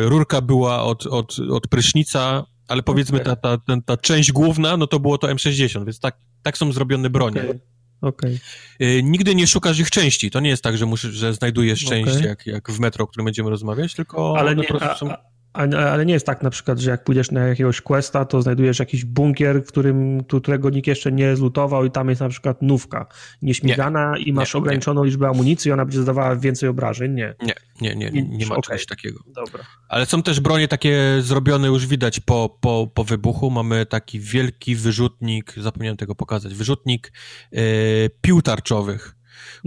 rurka 0.09 0.41
była 0.41 0.83
od, 0.83 1.07
od, 1.07 1.39
od 1.51 1.67
prysznica, 1.67 2.45
ale 2.67 2.83
powiedzmy 2.83 3.21
okay. 3.21 3.35
ta, 3.35 3.57
ta, 3.57 3.81
ta, 3.85 3.97
część 3.97 4.31
główna, 4.31 4.77
no 4.77 4.87
to 4.87 4.99
było 4.99 5.17
to 5.17 5.27
M60, 5.27 5.85
więc 5.85 5.99
tak, 5.99 6.17
tak 6.43 6.57
są 6.57 6.71
zrobione 6.71 7.09
bronie. 7.09 7.41
Okay. 7.41 7.59
Okay. 8.01 8.39
Yy, 8.79 9.03
nigdy 9.03 9.35
nie 9.35 9.47
szukasz 9.47 9.79
ich 9.79 9.91
części. 9.91 10.31
To 10.31 10.39
nie 10.39 10.49
jest 10.49 10.63
tak, 10.63 10.77
że, 10.77 10.85
musisz, 10.85 11.13
że 11.13 11.33
znajdujesz 11.33 11.85
część 11.85 12.21
jak, 12.21 12.45
jak 12.45 12.71
w 12.71 12.79
metro, 12.79 13.03
o 13.03 13.07
którym 13.07 13.25
będziemy 13.25 13.49
rozmawiać, 13.49 13.93
tylko 13.93 14.37
ale 14.37 14.55
nie, 14.55 14.81
a, 14.81 14.95
są... 14.95 15.13
Ale 15.53 16.05
nie 16.05 16.13
jest 16.13 16.25
tak 16.25 16.43
na 16.43 16.49
przykład, 16.49 16.79
że 16.79 16.91
jak 16.91 17.03
pójdziesz 17.03 17.31
na 17.31 17.47
jakiegoś 17.47 17.81
questa, 17.81 18.25
to 18.25 18.41
znajdujesz 18.41 18.79
jakiś 18.79 19.05
bunkier, 19.05 19.63
w 19.63 19.67
którym, 19.67 20.23
którego 20.23 20.69
nikt 20.69 20.87
jeszcze 20.87 21.11
nie 21.11 21.35
zlutował 21.35 21.85
i 21.85 21.91
tam 21.91 22.09
jest 22.09 22.21
na 22.21 22.29
przykład 22.29 22.61
nówka 22.61 23.05
nieśmigana 23.41 24.13
nie, 24.17 24.23
i 24.23 24.33
masz 24.33 24.53
nie, 24.53 24.57
ograniczoną 24.57 25.03
nie. 25.03 25.09
liczbę 25.09 25.27
amunicji 25.27 25.69
i 25.69 25.71
ona 25.71 25.85
będzie 25.85 25.99
zadawała 25.99 26.35
więcej 26.35 26.69
obrażeń. 26.69 27.13
Nie. 27.13 27.35
Nie, 27.41 27.55
nie, 27.81 27.95
nie, 27.95 28.11
nie, 28.11 28.37
nie 28.37 28.45
ma 28.45 28.55
okay. 28.55 28.61
czegoś 28.61 28.85
takiego. 28.85 29.19
Dobra. 29.27 29.63
Ale 29.89 30.05
są 30.05 30.23
też 30.23 30.39
bronie 30.39 30.67
takie 30.67 31.17
zrobione 31.19 31.67
już 31.67 31.87
widać 31.87 32.19
po, 32.19 32.57
po, 32.61 32.91
po 32.93 33.03
wybuchu. 33.03 33.51
Mamy 33.51 33.85
taki 33.85 34.19
wielki 34.19 34.75
wyrzutnik, 34.75 35.53
zapomniałem 35.57 35.97
tego 35.97 36.15
pokazać, 36.15 36.53
wyrzutnik 36.53 37.11
yy, 37.51 37.61
pił 38.21 38.41
tarczowych 38.41 39.15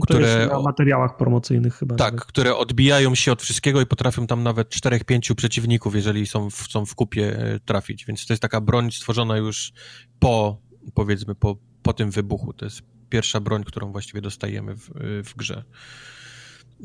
które... 0.02 0.46
Na 0.46 0.60
materiałach 0.60 1.16
promocyjnych 1.16 1.74
chyba. 1.74 1.96
Tak, 1.96 2.12
nawet. 2.12 2.28
które 2.28 2.56
odbijają 2.56 3.14
się 3.14 3.32
od 3.32 3.42
wszystkiego 3.42 3.80
i 3.80 3.86
potrafią 3.86 4.26
tam 4.26 4.42
nawet 4.42 4.68
czterech, 4.68 5.04
pięciu 5.04 5.34
przeciwników, 5.34 5.94
jeżeli 5.94 6.26
są 6.26 6.50
w, 6.50 6.54
są 6.54 6.86
w 6.86 6.94
kupie, 6.94 7.38
e, 7.38 7.60
trafić. 7.60 8.04
Więc 8.04 8.26
to 8.26 8.32
jest 8.32 8.42
taka 8.42 8.60
broń 8.60 8.92
stworzona 8.92 9.36
już 9.36 9.72
po, 10.18 10.62
powiedzmy, 10.94 11.34
po, 11.34 11.56
po 11.82 11.92
tym 11.92 12.10
wybuchu. 12.10 12.52
To 12.52 12.64
jest 12.64 12.82
pierwsza 13.08 13.40
broń, 13.40 13.64
którą 13.64 13.92
właściwie 13.92 14.20
dostajemy 14.20 14.76
w, 14.76 14.90
w 15.24 15.34
grze. 15.36 15.64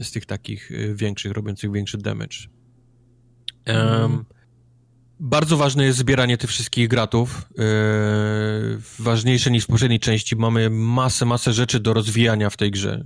Z 0.01 0.11
tych 0.11 0.25
takich 0.25 0.71
e, 0.71 0.95
większych, 0.95 1.31
robiących 1.31 1.71
większy 1.71 1.97
damage. 1.97 2.37
Um, 3.67 4.25
bardzo 5.21 5.57
ważne 5.57 5.85
jest 5.85 5.99
zbieranie 5.99 6.37
tych 6.37 6.49
wszystkich 6.49 6.87
gratów. 6.87 7.45
Yy, 7.57 7.65
ważniejsze 8.99 9.51
niż 9.51 9.63
w 9.63 9.67
poprzedniej 9.67 9.99
części. 9.99 10.35
Mamy 10.35 10.69
masę, 10.69 11.25
masę 11.25 11.53
rzeczy 11.53 11.79
do 11.79 11.93
rozwijania 11.93 12.49
w 12.49 12.57
tej 12.57 12.71
grze 12.71 13.03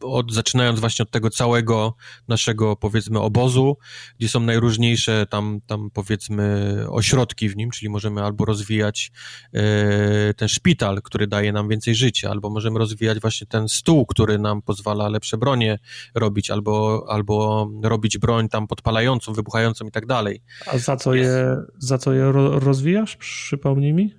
od, 0.00 0.32
zaczynając 0.32 0.80
właśnie 0.80 1.02
od 1.02 1.10
tego 1.10 1.30
całego 1.30 1.94
naszego, 2.28 2.76
powiedzmy, 2.76 3.20
obozu, 3.20 3.76
gdzie 4.18 4.28
są 4.28 4.40
najróżniejsze 4.40 5.26
tam, 5.30 5.60
tam 5.66 5.90
powiedzmy, 5.90 6.76
ośrodki 6.88 7.48
w 7.48 7.56
nim, 7.56 7.70
czyli 7.70 7.88
możemy 7.88 8.22
albo 8.22 8.44
rozwijać 8.44 9.12
e, 9.52 10.34
ten 10.34 10.48
szpital, 10.48 11.02
który 11.02 11.26
daje 11.26 11.52
nam 11.52 11.68
więcej 11.68 11.94
życia, 11.94 12.30
albo 12.30 12.50
możemy 12.50 12.78
rozwijać 12.78 13.20
właśnie 13.20 13.46
ten 13.46 13.68
stół, 13.68 14.06
który 14.06 14.38
nam 14.38 14.62
pozwala 14.62 15.08
lepsze 15.08 15.38
bronie 15.38 15.78
robić, 16.14 16.50
albo, 16.50 17.06
albo 17.08 17.68
robić 17.82 18.18
broń 18.18 18.48
tam 18.48 18.66
podpalającą, 18.66 19.32
wybuchającą 19.32 19.86
i 19.86 19.90
tak 19.90 20.06
dalej. 20.06 20.42
A 20.66 20.78
za 20.78 20.96
co 20.96 21.14
je, 21.14 21.56
za 21.78 21.98
co 21.98 22.12
je 22.12 22.32
rozwijasz? 22.32 23.16
Przypomnij 23.16 23.92
mi. 23.92 24.14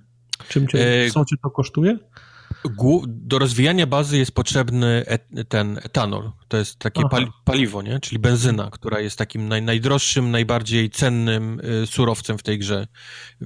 Czym 0.48 0.68
cię, 0.68 1.04
e... 1.04 1.10
co 1.10 1.24
cię 1.24 1.36
to 1.42 1.50
kosztuje? 1.50 1.98
Do 3.06 3.38
rozwijania 3.38 3.86
bazy 3.86 4.18
jest 4.18 4.32
potrzebny 4.32 5.04
et, 5.06 5.28
ten 5.48 5.78
etanol. 5.78 6.32
To 6.48 6.56
jest 6.56 6.78
takie 6.78 7.02
pali, 7.10 7.26
paliwo, 7.44 7.82
nie? 7.82 8.00
Czyli 8.00 8.18
benzyna, 8.18 8.70
która 8.70 9.00
jest 9.00 9.18
takim 9.18 9.48
naj, 9.48 9.62
najdroższym, 9.62 10.30
najbardziej 10.30 10.90
cennym 10.90 11.60
y, 11.82 11.86
surowcem 11.86 12.38
w 12.38 12.42
tej 12.42 12.58
grze. 12.58 12.86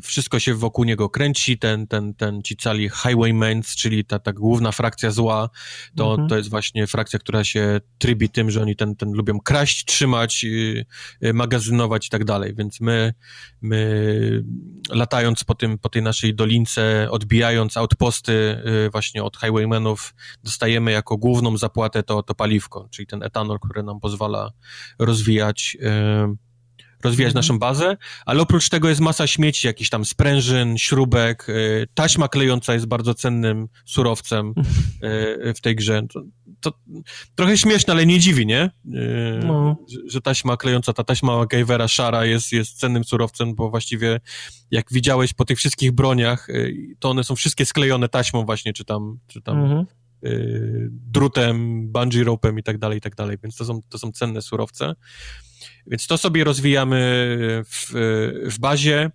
Wszystko 0.03 0.39
się 0.39 0.55
wokół 0.55 0.85
niego 0.85 1.11
kręci, 1.11 1.59
ten, 1.59 1.87
ten, 1.87 2.15
ten 2.15 2.43
ci 2.43 2.57
cali 2.57 2.89
highwaymans, 2.89 3.77
czyli 3.77 4.05
ta, 4.05 4.19
ta 4.19 4.33
główna 4.33 4.73
frakcja 4.73 5.11
zła, 5.11 5.51
to, 5.97 6.11
mhm. 6.11 6.29
to 6.29 6.37
jest 6.37 6.51
właśnie 6.51 6.87
frakcja, 6.87 7.19
która 7.19 7.45
się 7.45 7.81
trybi 7.99 8.29
tym, 8.29 8.51
że 8.51 8.63
oni 8.63 8.77
ten, 8.77 8.97
ten 8.97 9.13
lubią 9.13 9.41
kraść, 9.41 9.85
trzymać, 9.85 10.45
y, 10.45 10.87
y, 11.25 11.35
magazynować 11.35 12.07
i 12.07 12.11
tak 12.11 12.25
dalej. 12.25 12.55
Więc 12.55 12.81
my, 12.81 13.15
my 13.63 14.45
latając 14.91 15.45
po, 15.45 15.55
tym, 15.55 15.79
po 15.79 15.89
tej 15.89 16.03
naszej 16.03 16.35
dolince, 16.35 17.09
odbijając 17.11 17.77
outposty 17.77 18.33
y, 18.87 18.91
właśnie 19.03 19.25
od 19.25 19.37
highwaymenów, 19.37 20.15
dostajemy 20.45 20.93
jako 20.93 21.17
główną 21.17 21.57
zapłatę 21.57 22.03
to, 22.03 22.23
to 22.23 22.35
paliwko 22.35 22.89
czyli 22.91 23.07
ten 23.07 23.23
etanol, 23.23 23.59
który 23.61 23.83
nam 23.83 24.01
pozwala 24.01 24.51
rozwijać 24.99 25.77
e, 25.83 26.35
rozwijać 27.05 27.31
mhm. 27.31 27.39
naszą 27.39 27.59
bazę, 27.59 27.97
ale 28.27 28.43
oprócz 28.43 28.69
tego 28.69 28.89
jest 28.89 29.01
masa 29.01 29.27
śmieci, 29.27 29.67
jakichś 29.67 29.91
tam 29.91 30.05
sprężyn, 30.05 30.79
śrubek, 30.79 31.47
e, 31.49 31.53
taśma 31.95 32.29
klejąca 32.29 32.75
jest 32.75 32.87
bardzo 32.87 33.15
cennym 33.15 33.69
surowcem 33.85 34.55
e, 35.03 35.55
w 35.55 35.61
tej 35.61 35.77
grze. 35.77 36.03
To, 36.63 36.73
trochę 37.35 37.59
śmieszne, 37.59 37.93
ale 37.93 38.07
nie 38.07 38.19
dziwi, 38.19 38.47
nie? 38.47 38.71
No. 39.45 39.77
Że, 40.07 40.21
taśma 40.21 40.57
klejąca, 40.57 40.93
ta 40.93 41.05
taśma 41.05 41.37
MacGyvera 41.37 41.89
szara 41.89 42.25
jest, 42.25 42.53
jest 42.53 42.79
cennym 42.79 43.05
surowcem, 43.05 43.55
bo 43.55 43.71
właściwie 43.71 44.21
jak 44.71 44.93
widziałeś 44.93 45.33
po 45.33 45.45
tych 45.45 45.59
wszystkich 45.59 45.93
broniach, 45.93 46.49
to 46.99 47.11
one 47.11 47.25
są 47.25 47.37
wszystkie 47.37 47.67
sklejone 47.67 48.09
taśmą 48.09 48.45
właśnie, 48.45 48.73
czy 48.73 48.85
tam, 48.85 49.19
czy 49.27 49.43
tam 49.43 49.59
mhm 49.59 49.87
Y, 50.25 50.89
drutem, 50.91 51.89
bungee 51.93 52.25
ropem 52.25 52.59
i 52.59 52.63
tak 52.63 52.79
dalej, 52.79 52.99
i 52.99 53.01
tak 53.01 53.15
dalej, 53.15 53.37
więc 53.43 53.57
to 53.57 53.65
są, 53.65 53.81
to 53.89 53.99
są 53.99 54.13
cenne 54.13 54.43
surowce. 54.43 54.95
Więc 55.87 56.07
to 56.07 56.19
sobie 56.19 56.45
rozwijamy 56.45 56.99
w, 57.67 57.93
w 58.51 58.59
bazie. 58.59 59.11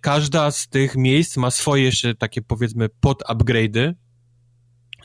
każda 0.00 0.50
z 0.50 0.68
tych 0.68 0.96
miejsc 0.96 1.36
ma 1.36 1.50
swoje 1.50 1.84
jeszcze 1.84 2.14
takie 2.14 2.42
powiedzmy 2.42 2.88
pod 3.00 3.22
upgrade'y, 3.22 3.94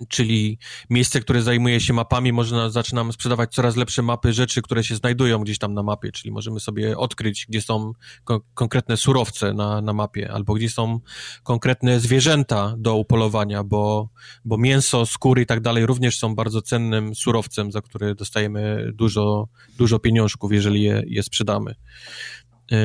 czyli 0.08 0.58
miejsce, 0.90 1.20
które 1.20 1.42
zajmuje 1.42 1.80
się 1.80 1.94
mapami, 1.94 2.34
można 2.34 2.70
zaczynamy 2.70 3.14
sprzedawać 3.14 3.54
coraz 3.54 3.76
lepsze 3.76 4.02
mapy 4.02 4.34
rzeczy, 4.34 4.62
które 4.62 4.84
się 4.84 4.96
znajdują 4.96 5.40
gdzieś 5.40 5.58
tam 5.58 5.74
na 5.74 5.84
mapie, 5.84 6.12
czyli 6.12 6.32
możemy 6.32 6.60
sobie 6.60 6.98
odkryć, 6.98 7.46
gdzie 7.50 7.62
są 7.62 7.94
ko 8.24 8.42
konkretne 8.54 8.98
surowce 8.98 9.54
na, 9.54 9.82
na 9.82 9.94
mapie, 9.94 10.32
albo 10.32 10.54
gdzie 10.54 10.70
są 10.70 11.00
konkretne 11.44 12.00
zwierzęta 12.00 12.76
do 12.78 12.96
upolowania, 12.96 13.64
bo, 13.64 14.10
bo 14.46 14.58
mięso, 14.58 15.06
skóry 15.06 15.42
i 15.42 15.46
tak 15.46 15.62
dalej 15.62 15.86
również 15.86 16.20
są 16.20 16.36
bardzo 16.36 16.62
cennym 16.62 17.16
surowcem, 17.16 17.72
za 17.72 17.82
które 17.82 18.16
dostajemy 18.16 18.92
dużo, 18.94 19.48
dużo 19.78 20.00
pieniążków, 20.00 20.52
jeżeli 20.52 20.82
je, 20.82 21.04
je 21.08 21.24
sprzedamy. 21.24 21.76
Yy, 22.72 22.78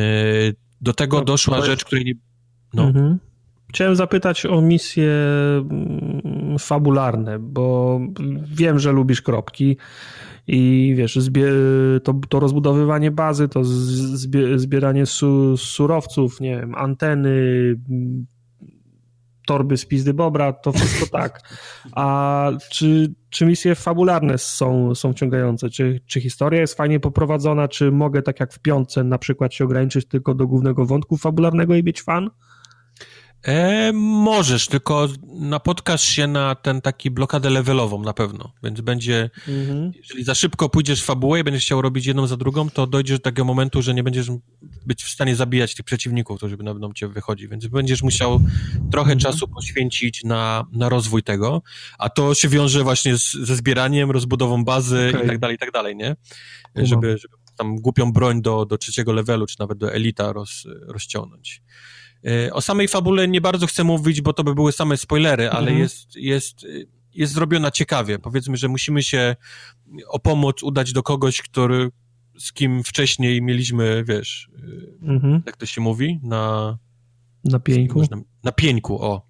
do 0.81 0.93
tego 0.93 1.19
no, 1.19 1.25
doszła 1.25 1.65
rzecz, 1.65 1.85
której 1.85 2.05
nie... 2.05 2.15
No. 2.75 2.83
Mhm. 2.83 3.19
Chciałem 3.69 3.97
zapytać 3.97 4.47
o 4.47 4.61
misje 4.61 5.13
mm, 5.71 6.57
fabularne, 6.59 7.39
bo 7.39 8.01
wiem, 8.45 8.79
że 8.79 8.93
lubisz 8.93 9.23
kropki 9.23 9.77
i 10.47 10.95
wiesz, 10.97 11.19
to, 12.05 12.15
to 12.29 12.41
rozbudowywanie 12.41 13.11
bazy, 13.11 13.49
to 13.49 13.61
zbieranie 14.57 15.07
su 15.07 15.57
surowców, 15.57 16.41
nie 16.41 16.57
wiem, 16.57 16.75
anteny, 16.75 17.31
torby 19.49 19.77
z 19.77 19.87
pizdy 19.87 20.15
bobra, 20.15 20.53
to 20.53 20.73
wszystko 20.73 21.07
tak. 21.19 21.41
A 21.93 22.51
czy, 22.71 23.15
czy 23.31 23.47
misje 23.47 23.75
fabularne 23.75 24.39
są, 24.39 24.95
są 24.95 25.13
wciągające? 25.13 25.71
Czy, 25.71 26.01
czy 26.07 26.21
historia 26.21 26.61
jest 26.61 26.75
fajnie 26.75 27.01
poprowadzona? 27.01 27.69
Czy 27.69 27.93
mogę, 27.93 28.23
tak 28.23 28.41
jak 28.41 28.53
w 28.53 28.59
piątce, 28.59 29.05
na 29.05 29.19
przykład 29.19 29.55
się 29.55 29.65
ograniczyć 29.65 30.09
tylko 30.09 30.35
do 30.35 30.47
głównego 30.47 30.87
wątku 30.87 31.17
fabularnego 31.17 31.75
i 31.75 31.85
mieć 31.85 32.03
fan? 32.03 32.31
E, 33.43 33.93
możesz, 33.95 34.67
tylko 34.67 35.09
napotkasz 35.27 36.03
się 36.03 36.27
na 36.27 36.55
ten 36.55 36.81
taki 36.81 37.11
blokadę 37.11 37.51
levelową 37.51 38.03
na 38.03 38.13
pewno, 38.13 38.53
więc 38.63 38.81
będzie, 38.81 39.31
mhm. 39.49 39.93
jeżeli 39.97 40.25
za 40.25 40.35
szybko 40.35 40.69
pójdziesz 40.69 41.03
w 41.03 41.05
fabułę 41.05 41.41
i 41.41 41.45
będziesz 41.45 41.65
chciał 41.65 41.83
robić 41.83 42.07
jedną 42.07 42.27
za 42.27 42.37
drugą, 42.37 42.71
to 42.71 42.87
dojdziesz 42.87 43.19
do 43.19 43.23
takiego 43.23 43.45
momentu, 43.45 43.83
że 43.83 43.95
nie 43.95 44.03
będziesz 44.03 44.27
być 44.87 45.05
w 45.05 45.09
stanie 45.09 45.37
zabijać 45.37 45.75
tych 45.75 45.85
przeciwników, 45.85 46.37
którzy 46.37 46.57
będą 46.57 46.93
cię 46.93 47.09
wychodzi, 47.09 47.49
więc 47.49 47.67
będziesz 47.67 48.03
musiał 48.03 48.41
trochę 48.91 49.13
mhm. 49.13 49.19
czasu 49.19 49.49
poświęcić 49.49 50.25
na, 50.25 50.67
na 50.73 50.89
rozwój 50.89 51.23
tego, 51.23 51.63
a 51.99 52.09
to 52.09 52.35
się 52.35 52.49
wiąże 52.49 52.85
właśnie 52.85 53.19
z, 53.19 53.33
ze 53.33 53.57
zbieraniem, 53.57 54.11
rozbudową 54.11 54.65
bazy 54.65 55.09
okay. 55.09 55.25
i 55.25 55.29
tak 55.29 55.39
dalej, 55.39 55.57
i 55.57 55.59
tak 55.59 55.71
dalej, 55.73 55.97
nie? 55.97 56.17
Żeby, 56.77 57.19
żeby 57.19 57.35
tam 57.57 57.77
głupią 57.77 58.13
broń 58.13 58.43
do, 58.43 58.67
do 58.67 58.79
trzeciego 58.79 59.13
levelu, 59.13 59.47
czy 59.47 59.57
nawet 59.59 59.79
do 59.79 59.93
elita 59.93 60.33
roz, 60.33 60.65
rozciągnąć. 60.87 61.63
E, 62.27 62.53
o 62.53 62.61
samej 62.61 62.89
fabule 62.89 63.29
nie 63.29 63.41
bardzo 63.41 63.67
chcę 63.67 63.85
mówić, 63.85 64.21
bo 64.21 64.33
to 64.33 64.45
by 64.45 64.55
były 64.55 64.73
same 64.73 64.97
spoilery, 64.97 65.51
ale 65.51 65.67
mhm. 65.69 65.79
jest, 65.79 66.17
jest, 66.17 66.67
jest 67.15 67.33
zrobiona 67.33 67.71
ciekawie. 67.71 68.19
Powiedzmy, 68.19 68.57
że 68.57 68.69
musimy 68.69 69.03
się 69.03 69.37
o 70.09 70.19
pomoc 70.19 70.63
udać 70.63 70.93
do 70.93 71.03
kogoś, 71.03 71.43
który, 71.43 71.91
z 72.39 72.53
kim 72.53 72.85
wcześniej 72.85 73.43
mieliśmy, 73.43 74.05
wiesz, 74.05 74.51
e, 75.03 75.09
mhm. 75.09 75.43
jak 75.47 75.57
to 75.57 75.67
się 75.67 75.81
mówi, 75.81 76.21
na... 76.23 76.79
Na 77.45 77.59
pieńku? 77.59 77.99
Można, 77.99 78.17
na 78.45 78.53
pieńku, 78.53 79.03
o. 79.03 79.29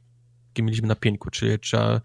Kim 0.55 0.67
mieliśmy 0.67 0.89
na 0.89 0.95
pieńku, 0.95 1.31
czyli 1.31 1.59
trzeba 1.59 2.01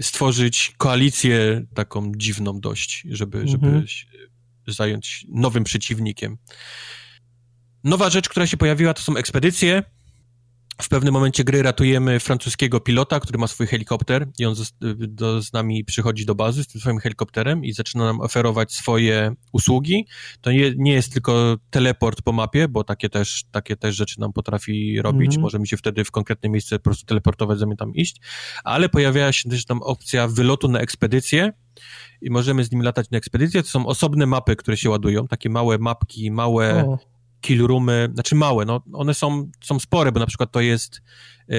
stworzyć 0.00 0.74
koalicję 0.76 1.66
taką 1.74 2.12
dziwną 2.16 2.60
dość, 2.60 3.06
żeby, 3.10 3.38
mhm. 3.38 3.58
żeby 3.58 3.84
zająć 4.66 5.26
nowym 5.28 5.64
przeciwnikiem. 5.64 6.38
Nowa 7.84 8.10
rzecz, 8.10 8.28
która 8.28 8.46
się 8.46 8.56
pojawiła, 8.56 8.94
to 8.94 9.02
są 9.02 9.16
ekspedycje. 9.16 9.82
W 10.82 10.88
pewnym 10.88 11.14
momencie 11.14 11.44
gry 11.44 11.62
ratujemy 11.62 12.20
francuskiego 12.20 12.80
pilota, 12.80 13.20
który 13.20 13.38
ma 13.38 13.46
swój 13.46 13.66
helikopter 13.66 14.28
i 14.38 14.46
on 14.46 14.54
z, 14.54 14.72
do, 14.98 15.42
z 15.42 15.52
nami 15.52 15.84
przychodzi 15.84 16.26
do 16.26 16.34
bazy 16.34 16.64
z 16.64 16.66
tym 16.66 16.80
swoim 16.80 16.98
helikopterem 16.98 17.64
i 17.64 17.72
zaczyna 17.72 18.04
nam 18.04 18.20
oferować 18.20 18.72
swoje 18.72 19.34
usługi. 19.52 20.06
To 20.40 20.52
nie, 20.52 20.72
nie 20.76 20.92
jest 20.92 21.12
tylko 21.12 21.56
teleport 21.70 22.22
po 22.22 22.32
mapie, 22.32 22.68
bo 22.68 22.84
takie 22.84 23.08
też, 23.08 23.44
takie 23.50 23.76
też 23.76 23.96
rzeczy 23.96 24.20
nam 24.20 24.32
potrafi 24.32 25.02
robić. 25.02 25.28
Mm 25.28 25.38
-hmm. 25.38 25.42
Możemy 25.42 25.66
się 25.66 25.76
wtedy 25.76 26.04
w 26.04 26.10
konkretne 26.10 26.48
miejsce 26.48 26.78
po 26.78 26.84
prostu 26.84 27.06
teleportować, 27.06 27.58
zamiast 27.58 27.78
tam 27.78 27.94
iść, 27.94 28.20
ale 28.64 28.88
pojawia 28.88 29.32
się 29.32 29.48
też 29.50 29.64
tam 29.64 29.82
opcja 29.82 30.28
wylotu 30.28 30.68
na 30.68 30.80
ekspedycję, 30.80 31.52
i 32.22 32.30
możemy 32.30 32.64
z 32.64 32.72
nim 32.72 32.82
latać 32.82 33.10
na 33.10 33.18
ekspedycję. 33.18 33.62
To 33.62 33.68
są 33.68 33.86
osobne 33.86 34.26
mapy, 34.26 34.56
które 34.56 34.76
się 34.76 34.90
ładują, 34.90 35.28
takie 35.28 35.50
małe 35.50 35.78
mapki, 35.78 36.30
małe 36.30 36.84
o 36.86 37.17
killroomy, 37.40 38.08
znaczy 38.14 38.34
małe, 38.34 38.64
no 38.64 38.82
one 38.92 39.14
są, 39.14 39.50
są 39.64 39.78
spore, 39.78 40.12
bo 40.12 40.20
na 40.20 40.26
przykład 40.26 40.52
to 40.52 40.60
jest 40.60 41.02
e, 41.48 41.54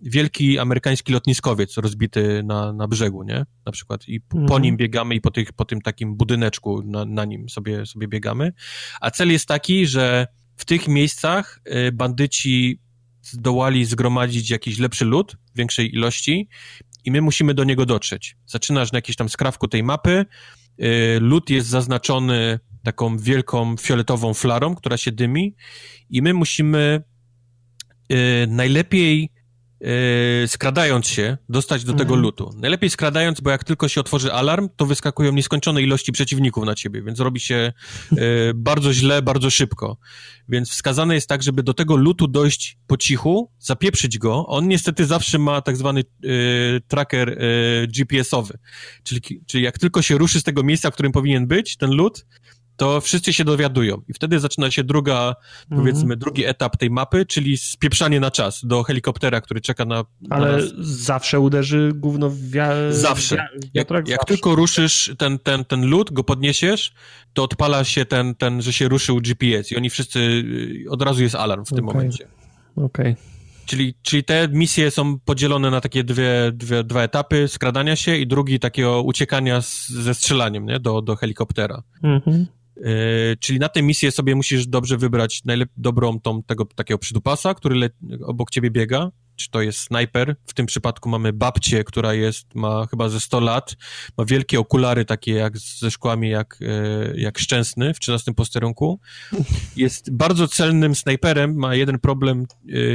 wielki 0.00 0.58
amerykański 0.58 1.12
lotniskowiec 1.12 1.76
rozbity 1.76 2.42
na, 2.44 2.72
na 2.72 2.88
brzegu, 2.88 3.22
nie? 3.22 3.46
Na 3.66 3.72
przykład 3.72 4.08
i 4.08 4.20
po, 4.20 4.38
mhm. 4.38 4.62
nim 4.62 4.76
biegamy 4.76 5.14
i 5.14 5.20
po, 5.20 5.30
tych, 5.30 5.52
po 5.52 5.64
tym 5.64 5.80
takim 5.80 6.16
budyneczku 6.16 6.82
na, 6.82 7.04
na 7.04 7.24
nim 7.24 7.48
sobie, 7.48 7.86
sobie 7.86 8.08
biegamy. 8.08 8.52
A 9.00 9.10
cel 9.10 9.32
jest 9.32 9.46
taki, 9.46 9.86
że 9.86 10.26
w 10.56 10.64
tych 10.64 10.88
miejscach 10.88 11.60
e, 11.64 11.92
bandyci 11.92 12.80
zdołali 13.22 13.84
zgromadzić 13.84 14.50
jakiś 14.50 14.78
lepszy 14.78 15.04
lód 15.04 15.36
w 15.54 15.58
większej 15.58 15.94
ilości 15.94 16.48
i 17.04 17.10
my 17.10 17.20
musimy 17.20 17.54
do 17.54 17.64
niego 17.64 17.86
dotrzeć. 17.86 18.36
Zaczynasz 18.46 18.92
na 18.92 18.98
jakimś 18.98 19.16
tam 19.16 19.28
skrawku 19.28 19.68
tej 19.68 19.82
mapy, 19.82 20.24
e, 20.78 21.20
lód 21.20 21.50
jest 21.50 21.68
zaznaczony 21.68 22.58
taką 22.82 23.18
wielką 23.18 23.76
fioletową 23.76 24.34
flarą, 24.34 24.74
która 24.74 24.96
się 24.96 25.12
dymi 25.12 25.54
i 26.10 26.22
my 26.22 26.34
musimy 26.34 27.02
y, 28.12 28.46
najlepiej 28.48 29.30
y, 30.44 30.48
skradając 30.48 31.06
się, 31.06 31.38
dostać 31.48 31.84
do 31.84 31.92
tego 31.92 32.14
mhm. 32.14 32.20
lutu. 32.20 32.50
Najlepiej 32.56 32.90
skradając, 32.90 33.40
bo 33.40 33.50
jak 33.50 33.64
tylko 33.64 33.88
się 33.88 34.00
otworzy 34.00 34.32
alarm, 34.32 34.68
to 34.76 34.86
wyskakują 34.86 35.32
nieskończone 35.32 35.82
ilości 35.82 36.12
przeciwników 36.12 36.64
na 36.64 36.74
ciebie, 36.74 37.02
więc 37.02 37.20
robi 37.20 37.40
się 37.40 37.72
y, 38.12 38.18
bardzo 38.54 38.92
źle, 38.92 39.22
bardzo 39.22 39.50
szybko. 39.50 39.96
Więc 40.48 40.70
wskazane 40.70 41.14
jest 41.14 41.28
tak, 41.28 41.42
żeby 41.42 41.62
do 41.62 41.74
tego 41.74 41.96
lutu 41.96 42.28
dojść 42.28 42.78
po 42.86 42.96
cichu, 42.96 43.50
zapieprzyć 43.58 44.18
go. 44.18 44.46
On 44.46 44.68
niestety 44.68 45.06
zawsze 45.06 45.38
ma 45.38 45.60
tak 45.60 45.76
zwany 45.76 46.04
tracker 46.88 47.38
GPS-owy, 47.88 48.58
czyli, 49.02 49.20
czyli 49.46 49.64
jak 49.64 49.78
tylko 49.78 50.02
się 50.02 50.18
ruszy 50.18 50.40
z 50.40 50.42
tego 50.42 50.62
miejsca, 50.62 50.90
w 50.90 50.94
którym 50.94 51.12
powinien 51.12 51.46
być 51.46 51.76
ten 51.76 51.90
lut, 51.90 52.26
to 52.76 53.00
wszyscy 53.00 53.32
się 53.32 53.44
dowiadują. 53.44 54.02
I 54.08 54.12
wtedy 54.12 54.40
zaczyna 54.40 54.70
się 54.70 54.84
druga, 54.84 55.34
mhm. 55.62 55.80
powiedzmy, 55.80 56.16
drugi 56.16 56.44
etap 56.44 56.76
tej 56.76 56.90
mapy, 56.90 57.26
czyli 57.26 57.56
spieprzanie 57.56 58.20
na 58.20 58.30
czas 58.30 58.60
do 58.64 58.82
helikoptera, 58.82 59.40
który 59.40 59.60
czeka 59.60 59.84
na. 59.84 60.04
Ale 60.30 60.56
na 60.56 60.62
zawsze 60.80 61.40
uderzy 61.40 61.92
gówno 61.94 62.30
w. 62.30 62.38
Zawsze. 62.90 63.36
jak, 63.74 63.90
jak 63.90 64.08
zawsze. 64.08 64.26
tylko 64.26 64.54
ruszysz 64.54 65.14
ten, 65.18 65.38
ten, 65.38 65.64
ten 65.64 65.86
lód, 65.86 66.12
go 66.12 66.24
podniesiesz, 66.24 66.92
to 67.32 67.42
odpala 67.42 67.84
się 67.84 68.04
ten, 68.04 68.34
ten, 68.34 68.62
że 68.62 68.72
się 68.72 68.88
ruszył 68.88 69.20
GPS 69.20 69.72
i 69.72 69.76
oni 69.76 69.90
wszyscy, 69.90 70.18
y, 70.18 70.90
od 70.90 71.02
razu 71.02 71.22
jest 71.22 71.34
alarm 71.34 71.64
w 71.64 71.68
tym 71.68 71.88
okay. 71.88 71.94
momencie. 71.94 72.28
Okej. 72.76 73.12
Okay. 73.12 73.16
Czyli, 73.66 73.94
czyli 74.02 74.24
te 74.24 74.48
misje 74.48 74.90
są 74.90 75.18
podzielone 75.18 75.70
na 75.70 75.80
takie 75.80 76.04
dwie, 76.04 76.52
dwie, 76.52 76.84
dwa 76.84 77.02
etapy 77.02 77.48
skradania 77.48 77.96
się 77.96 78.16
i 78.16 78.26
drugi 78.26 78.60
takiego 78.60 79.02
uciekania 79.02 79.62
z, 79.62 79.88
ze 79.88 80.14
strzelaniem 80.14 80.66
nie? 80.66 80.80
Do, 80.80 81.02
do 81.02 81.16
helikoptera. 81.16 81.82
Mhm. 82.02 82.46
Czyli 83.40 83.58
na 83.58 83.68
tę 83.68 83.82
misję 83.82 84.10
sobie 84.10 84.34
musisz 84.34 84.66
dobrze 84.66 84.96
wybrać 84.96 85.42
najlep- 85.46 85.66
dobrą 85.76 86.20
tą, 86.20 86.42
tego 86.42 86.64
takiego 86.64 86.98
przydupasa, 86.98 87.54
który 87.54 87.74
le- 87.74 87.90
obok 88.24 88.50
ciebie 88.50 88.70
biega, 88.70 89.10
to 89.48 89.62
jest 89.62 89.78
snajper. 89.78 90.36
W 90.46 90.54
tym 90.54 90.66
przypadku 90.66 91.08
mamy 91.08 91.32
babcię, 91.32 91.84
która 91.84 92.14
jest, 92.14 92.54
ma 92.54 92.86
chyba 92.86 93.08
ze 93.08 93.20
100 93.20 93.40
lat, 93.40 93.76
ma 94.18 94.24
wielkie 94.24 94.60
okulary 94.60 95.04
takie 95.04 95.32
jak 95.32 95.58
ze 95.58 95.90
szkłami, 95.90 96.30
jak, 96.30 96.58
e, 96.60 97.20
jak 97.20 97.38
Szczęsny 97.38 97.94
w 97.94 98.00
13 98.00 98.34
posterunku. 98.34 99.00
Jest 99.76 100.10
bardzo 100.10 100.48
celnym 100.48 100.94
snajperem, 100.94 101.56
ma 101.56 101.74
jeden 101.74 101.98
problem, 101.98 102.46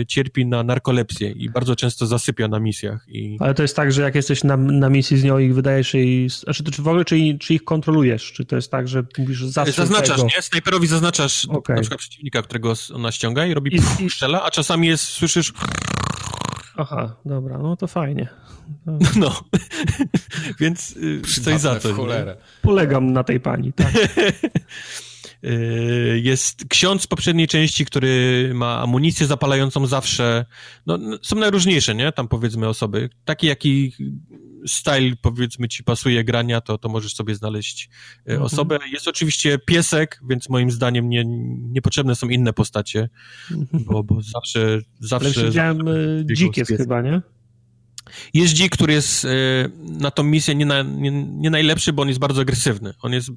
e, 0.02 0.06
cierpi 0.06 0.45
na 0.45 0.64
narkolepsję 0.64 1.32
i 1.32 1.49
bardzo 1.49 1.76
często 1.76 2.07
zasypia 2.07 2.48
na 2.48 2.60
misjach. 2.60 3.06
I... 3.07 3.38
Ale 3.40 3.53
to 3.53 3.61
jest 3.61 3.76
tak, 3.76 3.91
że 3.91 4.02
jak 4.02 4.15
jesteś 4.15 4.44
na, 4.44 4.57
na 4.57 4.90
misji 4.90 5.18
z 5.18 5.24
nią 5.24 5.38
i 5.38 5.53
wydajesz 5.53 5.94
jej, 5.94 6.30
znaczy 6.30 6.64
czy 6.64 6.82
w 6.82 6.88
ogóle, 6.88 7.06
czy, 7.06 7.38
czy 7.40 7.53
ich 7.53 7.64
kontrolujesz? 7.64 8.32
Czy 8.32 8.45
to 8.45 8.56
jest 8.56 8.72
tak, 8.72 8.88
że 8.88 9.03
mówisz 9.18 9.45
zawsze 9.45 9.74
Zaznaczasz, 9.74 10.18
tego... 10.18 10.30
nie? 10.36 10.41
Snajperowi 10.41 10.88
zaznaczasz 10.88 11.45
okay. 11.45 11.76
na 11.76 11.82
przykład 11.82 11.99
przeciwnika, 11.99 12.41
którego 12.41 12.74
ona 12.94 13.11
ściąga 13.11 13.45
i 13.45 13.53
robi 13.53 13.76
I, 13.76 13.80
pff, 13.80 14.14
strzela, 14.14 14.44
a 14.44 14.52
czasami 14.52 14.88
jest, 14.88 15.03
słyszysz 15.03 15.53
Aha, 16.77 17.15
dobra, 17.25 17.57
no 17.57 17.75
to 17.75 17.87
fajnie. 17.87 18.27
No, 18.85 18.97
no. 19.15 19.43
więc 20.59 20.97
y, 20.97 21.21
coś 21.43 21.59
za 21.59 21.79
to. 21.79 21.89
Polegam 22.61 23.13
na 23.13 23.23
tej 23.23 23.39
pani, 23.39 23.73
tak. 23.73 23.93
Y, 25.43 26.19
jest 26.23 26.65
ksiądz 26.69 27.01
z 27.01 27.07
poprzedniej 27.07 27.47
części, 27.47 27.85
który 27.85 28.51
ma 28.53 28.81
amunicję 28.81 29.27
zapalającą 29.27 29.85
zawsze. 29.85 30.45
No, 30.85 30.99
są 31.21 31.35
najróżniejsze, 31.35 31.95
nie? 31.95 32.11
Tam 32.11 32.27
powiedzmy 32.27 32.67
osoby. 32.67 33.09
Taki, 33.25 33.47
jaki 33.47 33.93
style, 34.65 35.15
powiedzmy, 35.21 35.67
ci 35.67 35.84
pasuje 35.84 36.23
grania, 36.23 36.61
to, 36.61 36.77
to 36.77 36.89
możesz 36.89 37.15
sobie 37.15 37.35
znaleźć 37.35 37.89
e, 38.17 38.31
mhm. 38.31 38.41
osobę. 38.41 38.79
Jest 38.93 39.07
oczywiście 39.07 39.59
piesek, 39.59 40.21
więc 40.29 40.49
moim 40.49 40.71
zdaniem 40.71 41.09
nie, 41.09 41.23
niepotrzebne 41.71 42.15
są 42.15 42.27
inne 42.29 42.53
postacie, 42.53 43.09
mhm. 43.51 43.84
bo, 43.84 44.03
bo 44.03 44.21
zawsze... 44.21 44.79
zawsze 44.99 45.39
Ale 45.39 45.47
widziałem 45.47 45.84
dzik 46.25 46.57
jest 46.57 46.71
chyba, 46.77 47.01
nie? 47.01 47.21
Jest 48.34 48.53
dzik, 48.53 48.71
który 48.71 48.93
jest 48.93 49.25
e, 49.25 49.29
na 49.77 50.11
tą 50.11 50.23
misję 50.23 50.55
nie, 50.55 50.65
na, 50.65 50.84
nie, 50.84 51.11
nie, 51.11 51.49
najlepszy, 51.49 51.93
bo 51.93 52.01
on 52.01 52.07
jest 52.07 52.19
bardzo 52.19 52.41
agresywny. 52.41 52.93
On 53.01 53.13
jest 53.13 53.29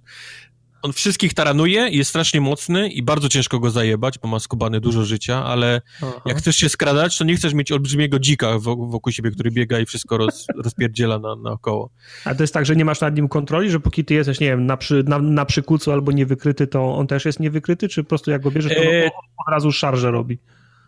on 0.83 0.93
wszystkich 0.93 1.35
taranuje, 1.35 1.89
jest 1.89 2.11
strasznie 2.11 2.41
mocny 2.41 2.89
i 2.89 3.03
bardzo 3.03 3.29
ciężko 3.29 3.61
go 3.61 3.71
zajebać, 3.71 4.19
bo 4.19 4.29
ma 4.29 4.39
skubany 4.39 4.81
dużo 4.81 5.05
życia, 5.05 5.45
ale 5.45 5.81
Aha. 6.03 6.21
jak 6.27 6.39
chcesz 6.39 6.57
się 6.57 6.69
skradać, 6.69 7.19
to 7.19 7.25
nie 7.25 7.37
chcesz 7.37 7.55
mieć 7.55 7.73
olbrzymiego 7.73 8.19
dzika 8.19 8.59
wokół 8.59 9.13
siebie, 9.13 9.31
który 9.31 9.51
biega 9.51 9.81
i 9.81 9.87
wszystko 9.87 10.19
roz, 10.19 10.47
rozpierdziela 10.65 11.19
na, 11.19 11.37
naokoło. 11.37 11.91
A 12.25 12.35
to 12.35 12.43
jest 12.43 12.55
tak, 12.55 12.67
że 12.67 12.77
nie 12.77 12.85
masz 12.85 13.01
nad 13.01 13.17
nim 13.17 13.29
kontroli, 13.29 13.71
że 13.71 13.81
póki 13.81 14.05
ty 14.05 14.15
jesteś, 14.15 14.41
nie 14.41 14.47
wiem, 14.47 14.67
na, 14.67 14.77
przy, 14.77 15.05
na, 15.07 15.19
na 15.19 15.45
przykucu 15.45 15.93
albo 15.93 16.13
niewykryty, 16.13 16.67
to 16.67 16.95
on 16.97 17.07
też 17.07 17.25
jest 17.25 17.41
niewykryty, 17.41 17.89
czy 17.89 18.03
po 18.03 18.09
prostu 18.09 18.31
jak 18.31 18.43
go 18.43 18.51
bierzesz, 18.51 18.75
to 18.75 18.83
e... 18.83 19.07
od 19.47 19.53
razu 19.53 19.73
szarże 19.73 20.11
robi? 20.11 20.39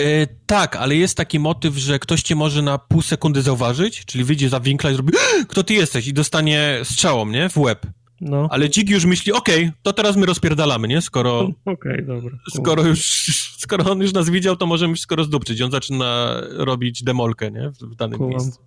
E, 0.03 0.27
tak, 0.47 0.77
ale 0.77 0.97
jest 0.97 1.17
taki 1.17 1.39
motyw, 1.39 1.77
że 1.77 1.99
ktoś 1.99 2.23
cię 2.23 2.35
może 2.35 2.63
na 2.63 2.79
pół 2.79 3.03
sekundy 3.03 3.43
zauważyć, 3.43 4.05
czyli 4.05 4.25
wyjdzie 4.25 4.49
za 4.49 4.61
winkla 4.61 4.91
i 4.91 4.95
zrobi 4.95 5.13
kto 5.49 5.65
ty 5.65 5.75
jesteś 5.75 6.07
i 6.07 6.13
dostanie 6.13 6.81
strzałą, 6.85 7.27
nie, 7.27 7.49
w 7.49 7.59
łeb. 7.59 7.87
No. 8.23 8.49
Ale 8.51 8.69
dzik 8.69 8.91
już 8.91 9.05
myśli, 9.05 9.33
okej, 9.33 9.65
okay, 9.65 9.73
to 9.83 9.93
teraz 9.93 10.17
my 10.17 10.27
rozpierdalamy, 10.27 10.89
nie? 10.89 11.03
Skoro. 11.03 11.41
Okej, 11.65 11.75
okay, 11.75 12.03
dobra. 12.03 12.39
Skoro 12.55 12.83
już, 12.83 13.01
skoro 13.59 13.91
on 13.91 14.01
już 14.01 14.13
nas 14.13 14.31
widział, 14.31 14.57
to 14.57 14.67
możemy 14.67 14.95
wszystko 14.95 15.17
rozdupczyć. 15.17 15.63
On 15.63 15.71
zaczyna 15.71 16.41
robić 16.51 17.03
demolkę, 17.03 17.51
nie? 17.51 17.71
W 17.71 17.95
danym 17.95 18.19
Kułam. 18.19 18.31
miejscu. 18.31 18.61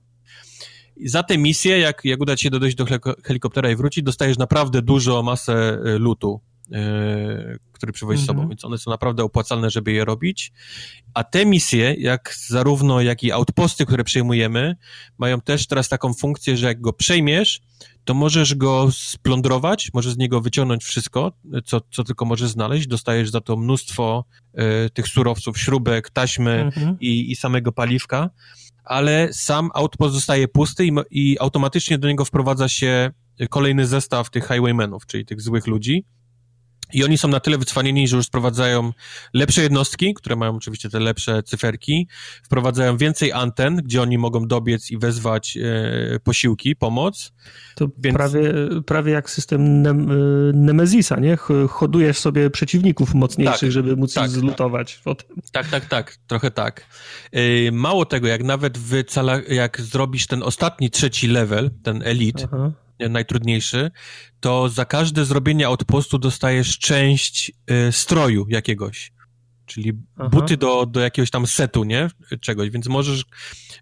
I 0.98 1.10
za 1.10 1.24
tę 1.24 1.38
misję, 1.38 1.80
jak, 1.80 2.06
jak 2.06 2.22
uda 2.22 2.36
ci 2.36 2.44
się 2.44 2.50
dojść 2.50 2.78
do 2.78 2.86
helikoptera 3.24 3.72
i 3.72 3.76
wrócić, 3.76 4.04
dostajesz 4.04 4.38
naprawdę 4.38 4.82
dużo 4.82 5.24
masę 5.24 5.80
y, 5.86 6.00
lutu, 6.00 6.42
yy, 6.70 7.60
który 7.72 7.94
przywozisz 7.94 8.22
z 8.22 8.26
sobą, 8.26 8.40
mhm. 8.40 8.50
więc 8.50 8.66
one 8.66 8.78
są 8.78 8.92
naprawdę 8.92 9.24
opłacalne, 9.24 9.70
żeby 9.70 9.92
je 9.92 10.06
robić. 10.06 10.52
A 11.14 11.24
te 11.24 11.46
misje, 11.46 11.94
jak 11.94 12.36
zarówno 12.48 13.02
jak 13.02 13.24
i 13.24 13.32
outposty, 13.32 13.86
które 13.86 14.04
przejmujemy, 14.04 14.76
mają 15.18 15.42
też 15.42 15.68
teraz 15.68 15.90
taką 15.90 16.14
funkcję, 16.14 16.58
że 16.58 16.68
jak 16.68 16.82
go 16.82 16.94
przejmiesz, 16.94 17.62
to 18.06 18.14
możesz 18.14 18.56
go 18.56 18.88
splądrować, 18.92 19.90
możesz 19.94 20.14
z 20.14 20.18
niego 20.18 20.42
wyciągnąć 20.42 20.84
wszystko, 20.84 21.32
co, 21.66 21.82
co 21.92 22.04
tylko 22.04 22.26
możesz 22.26 22.50
znaleźć. 22.50 22.88
Dostajesz 22.88 23.30
za 23.30 23.42
to 23.42 23.58
mnóstwo 23.58 24.26
y, 24.86 24.90
tych 24.90 25.08
surowców, 25.08 25.60
śrubek, 25.60 26.10
taśmy 26.10 26.52
mhm. 26.62 26.98
i, 27.00 27.32
i 27.32 27.36
samego 27.36 27.72
paliwka, 27.72 28.30
ale 28.84 29.34
sam 29.34 29.70
outpost 29.74 30.14
zostaje 30.14 30.48
pusty 30.48 30.86
i, 30.86 30.92
i 31.12 31.40
automatycznie 31.40 31.98
do 31.98 32.08
niego 32.08 32.26
wprowadza 32.26 32.70
się 32.70 33.12
kolejny 33.50 33.88
zestaw 33.88 34.30
tych 34.30 34.48
highwaymenów, 34.48 35.06
czyli 35.06 35.26
tych 35.26 35.42
złych 35.42 35.68
ludzi, 35.68 36.06
i 36.94 37.04
oni 37.04 37.18
są 37.18 37.28
na 37.28 37.40
tyle 37.40 37.58
wycwanieni, 37.58 38.08
że 38.08 38.18
już 38.18 38.28
wprowadzają 38.28 38.92
lepsze 39.34 39.62
jednostki, 39.62 40.14
które 40.14 40.36
mają 40.36 40.56
oczywiście 40.56 40.90
te 40.90 41.00
lepsze 41.00 41.44
cyferki, 41.44 42.08
wprowadzają 42.44 42.98
więcej 42.98 43.32
anten, 43.32 43.76
gdzie 43.76 44.02
oni 44.02 44.18
mogą 44.18 44.48
dobiec 44.48 44.92
i 44.92 44.98
wezwać 44.98 45.58
e, 45.58 46.20
posiłki, 46.20 46.76
pomoc. 46.76 47.34
To 47.76 47.88
Więc... 47.98 48.16
prawie, 48.18 48.54
prawie 48.86 49.12
jak 49.12 49.30
system 49.30 49.82
Nem 49.82 50.12
e, 50.12 50.16
Nemezisa, 50.54 51.20
nie? 51.20 51.38
Hodujesz 51.70 52.18
sobie 52.18 52.50
przeciwników 52.50 53.14
mocniejszych, 53.14 53.60
tak, 53.60 53.72
żeby 53.72 53.96
móc 53.96 54.14
tak, 54.14 54.26
ich 54.26 54.32
zlutować. 54.32 55.02
Tak. 55.06 55.18
tak, 55.52 55.68
tak, 55.68 55.86
tak, 55.86 56.18
trochę 56.28 56.52
tak. 56.52 56.86
E, 57.32 57.72
mało 57.72 58.06
tego, 58.06 58.28
jak 58.28 58.44
nawet 58.44 58.78
jak 59.50 59.82
zrobisz 59.82 60.28
ten 60.28 60.44
ostatni, 60.44 60.90
trzeci 60.90 61.28
level, 61.28 61.72
ten 61.84 62.02
elite, 62.06 62.48
Aha 62.52 62.85
najtrudniejszy, 63.00 63.92
to 64.40 64.70
za 64.70 64.86
każde 64.86 65.26
zrobienie 65.26 65.68
outpostu 65.68 66.18
dostajesz 66.18 66.80
część 66.80 67.52
y, 67.72 67.92
stroju 67.92 68.46
jakiegoś. 68.50 69.12
Czyli 69.66 69.94
Aha. 70.18 70.30
buty 70.30 70.58
do, 70.58 70.86
do 70.86 71.00
jakiegoś 71.00 71.30
tam 71.30 71.48
setu, 71.48 71.84
nie? 71.84 72.08
Czegoś, 72.42 72.70
więc 72.70 72.88
możesz. 72.88 73.26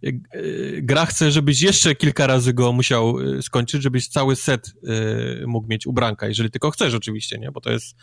Y, 0.03 0.21
y, 0.35 0.79
gra 0.83 1.05
chce, 1.05 1.31
żebyś 1.31 1.61
jeszcze 1.61 1.95
kilka 1.95 2.27
razy 2.27 2.53
go 2.53 2.73
musiał 2.73 3.15
skończyć, 3.41 3.83
żebyś 3.83 4.07
cały 4.07 4.35
set 4.35 4.73
mógł 5.47 5.67
mieć 5.67 5.87
ubranka, 5.87 6.27
jeżeli 6.27 6.51
tylko 6.51 6.71
chcesz, 6.71 6.93
oczywiście, 6.93 7.39
nie? 7.39 7.51
Bo 7.51 7.61
to 7.61 7.71
jest 7.71 7.95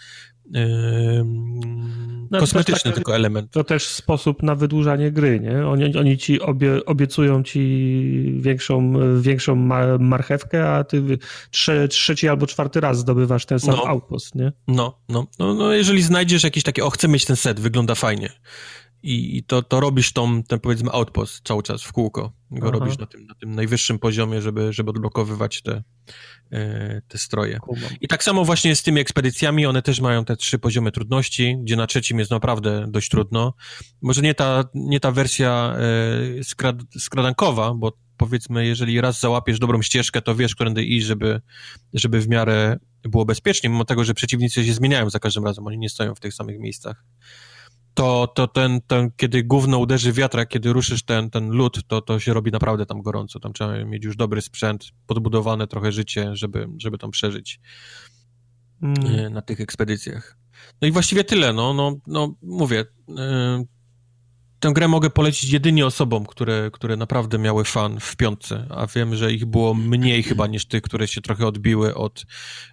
no, 2.31 2.39
kosmetyczny 2.41 2.91
tak, 2.91 2.95
tylko 2.95 3.15
element. 3.15 3.51
To 3.51 3.65
też 3.65 3.87
sposób 3.87 4.43
na 4.43 4.55
wydłużanie 4.55 5.13
gry, 5.13 5.41
nie? 5.41 5.67
Oni, 5.67 5.97
oni 5.97 6.19
ci 6.19 6.41
obie, 6.41 6.85
obiecują 6.85 7.43
ci 7.43 8.35
większą, 8.41 8.93
większą 9.21 9.57
marchewkę, 9.99 10.71
a 10.71 10.85
ty 10.85 11.19
trze, 11.51 11.89
trzeci 11.89 12.29
albo 12.29 12.47
czwarty 12.47 12.81
raz 12.81 12.99
zdobywasz 12.99 13.47
ten 13.47 13.61
sam 13.61 13.77
no. 13.77 13.87
outpost, 13.87 14.35
nie? 14.35 14.53
No, 14.69 14.99
no, 15.09 15.27
no, 15.39 15.55
no, 15.55 15.73
jeżeli 15.73 16.03
znajdziesz 16.03 16.45
jakieś 16.45 16.63
takie, 16.63 16.85
o, 16.85 16.91
chcę 16.91 17.09
mieć 17.09 17.25
ten 17.25 17.37
set, 17.37 17.61
wygląda 17.61 17.95
fajnie 17.95 18.31
i 19.03 19.43
to, 19.43 19.63
to 19.63 19.81
robisz 19.81 20.13
tą, 20.13 20.43
ten 20.43 20.61
powiedzmy 20.61 20.93
outpost 20.93 21.41
cały 21.45 21.63
czas 21.63 21.83
w 21.83 21.93
kółko. 21.93 22.33
Go 22.51 22.69
Aha. 22.69 22.79
robisz 22.79 22.99
na 22.99 23.07
tym, 23.07 23.27
na 23.27 23.35
tym 23.35 23.55
najwyższym 23.55 23.99
poziomie, 23.99 24.43
żeby, 24.43 24.73
żeby 24.73 24.91
odblokowywać 24.91 25.63
te, 25.63 25.83
e, 26.53 27.03
te 27.09 27.19
stroje. 27.19 27.59
I 28.01 28.09
tak 28.09 28.25
samo 28.25 28.45
właśnie 28.45 28.77
z 28.77 28.83
tymi 28.83 29.01
ekspedycjami, 29.01 29.67
one 29.67 29.83
też 29.83 30.01
mają 30.01 30.25
te 30.25 30.37
trzy 30.37 30.59
poziomy 30.59 30.93
trudności, 30.93 31.57
gdzie 31.63 31.77
na 31.77 31.87
trzecim 31.87 32.19
jest 32.19 32.31
naprawdę 32.31 32.87
dość 32.89 33.09
trudno. 33.09 33.55
Może 34.03 34.23
nie 34.23 34.35
ta, 34.35 34.65
nie 34.75 35.01
ta 35.01 35.13
wersja 35.13 35.77
e, 36.41 36.45
skrad, 36.45 36.77
skradankowa, 36.99 37.75
bo 37.75 37.93
powiedzmy, 38.17 38.67
jeżeli 38.67 39.01
raz 39.01 39.21
załapiesz 39.21 39.59
dobrą 39.59 39.83
ścieżkę, 39.83 40.23
to 40.23 40.35
wiesz, 40.35 40.55
którędy 40.55 40.85
iść, 40.85 41.07
żeby, 41.07 41.41
żeby 41.95 42.21
w 42.21 42.29
miarę 42.29 42.79
było 43.03 43.25
bezpiecznie, 43.25 43.71
mimo 43.71 43.85
tego, 43.85 44.05
że 44.05 44.15
przeciwnicy 44.15 44.67
się 44.67 44.75
zmieniają 44.75 45.11
za 45.11 45.19
każdym 45.19 45.45
razem, 45.45 45.67
oni 45.67 45.79
nie 45.79 45.89
stoją 45.89 46.15
w 46.15 46.21
tych 46.21 46.35
samych 46.35 46.59
miejscach 46.59 47.05
to, 47.95 48.27
to 48.35 48.47
ten, 48.47 48.81
ten, 48.87 49.11
kiedy 49.17 49.45
gówno 49.45 49.79
uderzy 49.79 50.13
wiatrak, 50.13 50.49
kiedy 50.49 50.73
ruszysz 50.73 51.03
ten, 51.03 51.31
ten 51.31 51.51
lód, 51.51 51.81
to, 51.87 52.01
to 52.01 52.21
się 52.21 52.35
robi 52.35 52.51
naprawdę 52.51 52.87
tam 52.87 53.03
gorąco. 53.03 53.41
Tam 53.41 53.53
trzeba 53.53 53.85
mieć 53.85 54.05
już 54.05 54.17
dobry 54.17 54.43
sprzęt, 54.43 54.89
podbudowane 55.07 55.67
trochę 55.67 55.93
życie, 55.93 56.37
żeby, 56.37 56.69
żeby 56.79 56.99
tam 56.99 57.11
przeżyć 57.11 57.61
mm. 58.83 59.33
na 59.33 59.43
tych 59.43 59.61
ekspedycjach. 59.61 60.37
No 60.83 60.89
i 60.89 60.91
właściwie 60.91 61.25
tyle, 61.25 61.53
no, 61.53 61.75
no, 61.75 61.97
no 62.07 62.35
mówię, 62.43 62.85
e, 63.19 63.65
Tę 64.61 64.73
grę 64.73 64.89
mogę 64.89 65.11
polecić 65.11 65.53
jedynie 65.53 65.87
osobom, 65.87 66.27
które, 66.27 66.71
które 66.73 66.97
naprawdę 66.97 67.39
miały 67.39 67.65
fan 67.65 68.01
w 68.01 68.17
piątce, 68.17 68.67
a 68.71 68.87
wiem, 68.87 69.15
że 69.15 69.33
ich 69.33 69.47
było 69.47 69.75
mniej 69.75 70.23
chyba 70.23 70.47
niż 70.47 70.67
tych, 70.67 70.83
które 70.83 71.09
się 71.09 71.21
trochę 71.21 71.47
odbiły 71.47 71.95
od, 71.95 72.25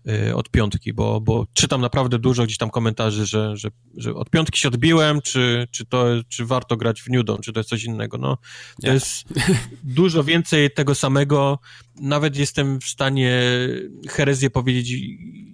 yy, 0.06 0.36
od 0.36 0.50
piątki, 0.50 0.94
bo, 0.94 1.22
bo 1.22 1.46
czytam 1.54 1.82
naprawdę 1.82 2.20
dużo 2.20 2.44
gdzieś 2.44 2.58
tam 2.58 2.70
komentarzy, 2.70 3.26
że, 3.26 3.58
że, 3.58 3.70
że 3.98 4.14
od 4.14 4.30
piątki 4.30 4.60
się 4.60 4.68
odbiłem, 4.68 5.22
czy, 5.22 5.68
czy, 5.72 5.86
to, 5.86 6.06
czy 6.30 6.46
warto 6.46 6.78
grać 6.78 7.02
w 7.02 7.10
New 7.10 7.26
Dawn, 7.26 7.42
czy 7.42 7.54
to 7.54 7.60
jest 7.60 7.70
coś 7.70 7.84
innego. 7.84 8.18
No, 8.18 8.38
to 8.82 8.92
jest 8.92 9.24
dużo 9.84 10.24
więcej 10.24 10.72
tego 10.72 10.96
samego. 10.96 11.60
Nawet 12.02 12.38
jestem 12.38 12.80
w 12.80 12.86
stanie 12.86 13.42
herezję 14.10 14.50
powiedzieć, 14.50 15.02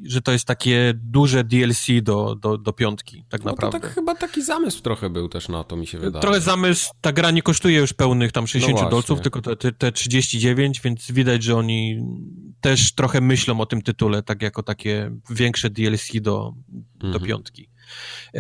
że 0.05 0.21
to 0.21 0.31
jest 0.31 0.45
takie 0.45 0.93
duże 0.95 1.43
DLC 1.43 1.85
do, 2.01 2.35
do, 2.35 2.57
do 2.57 2.73
piątki, 2.73 3.25
tak 3.29 3.43
no 3.43 3.51
naprawdę. 3.51 3.79
To 3.79 3.85
tak 3.87 3.93
chyba 3.95 4.15
taki 4.15 4.43
zamysł 4.43 4.81
trochę 4.81 5.09
był 5.09 5.29
też 5.29 5.49
na 5.49 5.63
to, 5.63 5.75
mi 5.75 5.87
się 5.87 5.99
wydaje 5.99 6.21
trochę 6.21 6.41
zamysł, 6.41 6.91
ta 7.01 7.11
gra 7.13 7.31
nie 7.31 7.41
kosztuje 7.41 7.79
już 7.79 7.93
pełnych 7.93 8.31
tam 8.31 8.47
60 8.47 8.81
no 8.81 8.89
dolców, 8.89 9.21
tylko 9.21 9.41
te, 9.41 9.55
te, 9.55 9.71
te 9.71 9.91
39, 9.91 10.81
więc 10.81 11.11
widać, 11.11 11.43
że 11.43 11.55
oni 11.55 12.05
też 12.61 12.95
trochę 12.95 13.21
myślą 13.21 13.61
o 13.61 13.65
tym 13.65 13.81
tytule, 13.81 14.23
tak 14.23 14.41
jako 14.41 14.63
takie 14.63 15.11
większe 15.29 15.69
DLC 15.69 16.11
do, 16.21 16.53
do 16.99 17.07
mhm. 17.07 17.25
piątki. 17.25 17.69
E, 18.35 18.39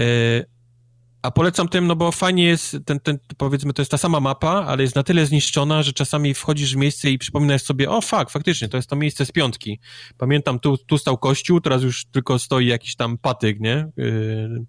a 1.23 1.31
polecam 1.31 1.67
tym, 1.67 1.87
no 1.87 1.95
bo 1.95 2.11
fajnie 2.11 2.45
jest, 2.45 2.77
ten, 2.85 2.99
ten, 2.99 3.17
powiedzmy, 3.37 3.73
to 3.73 3.81
jest 3.81 3.91
ta 3.91 3.97
sama 3.97 4.19
mapa, 4.19 4.65
ale 4.67 4.83
jest 4.83 4.95
na 4.95 5.03
tyle 5.03 5.25
zniszczona, 5.25 5.83
że 5.83 5.93
czasami 5.93 6.33
wchodzisz 6.33 6.73
w 6.73 6.77
miejsce 6.77 7.09
i 7.09 7.17
przypominasz 7.17 7.61
sobie, 7.61 7.89
o 7.89 8.01
fakt, 8.01 8.31
faktycznie, 8.31 8.69
to 8.69 8.77
jest 8.77 8.89
to 8.89 8.95
miejsce 8.95 9.25
z 9.25 9.31
piątki. 9.31 9.79
Pamiętam, 10.17 10.59
tu, 10.59 10.77
tu 10.77 10.97
stał 10.97 11.17
kościół, 11.17 11.61
teraz 11.61 11.83
już 11.83 12.05
tylko 12.05 12.39
stoi 12.39 12.67
jakiś 12.67 12.95
tam 12.95 13.17
patyk, 13.17 13.59
nie? 13.59 13.91
Yy, 13.97 14.65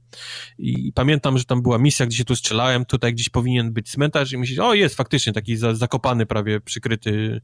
I 0.58 0.92
pamiętam, 0.92 1.38
że 1.38 1.44
tam 1.44 1.62
była 1.62 1.78
misja, 1.78 2.06
gdzie 2.06 2.16
się 2.16 2.24
tu 2.24 2.36
strzelałem, 2.36 2.84
tutaj 2.84 3.12
gdzieś 3.12 3.28
powinien 3.28 3.72
być 3.72 3.90
cmentarz 3.90 4.32
i 4.32 4.38
myślisz, 4.38 4.58
o 4.58 4.74
jest, 4.74 4.94
faktycznie, 4.94 5.32
taki 5.32 5.56
za, 5.56 5.74
zakopany 5.74 6.26
prawie, 6.26 6.60
przykryty, 6.60 7.40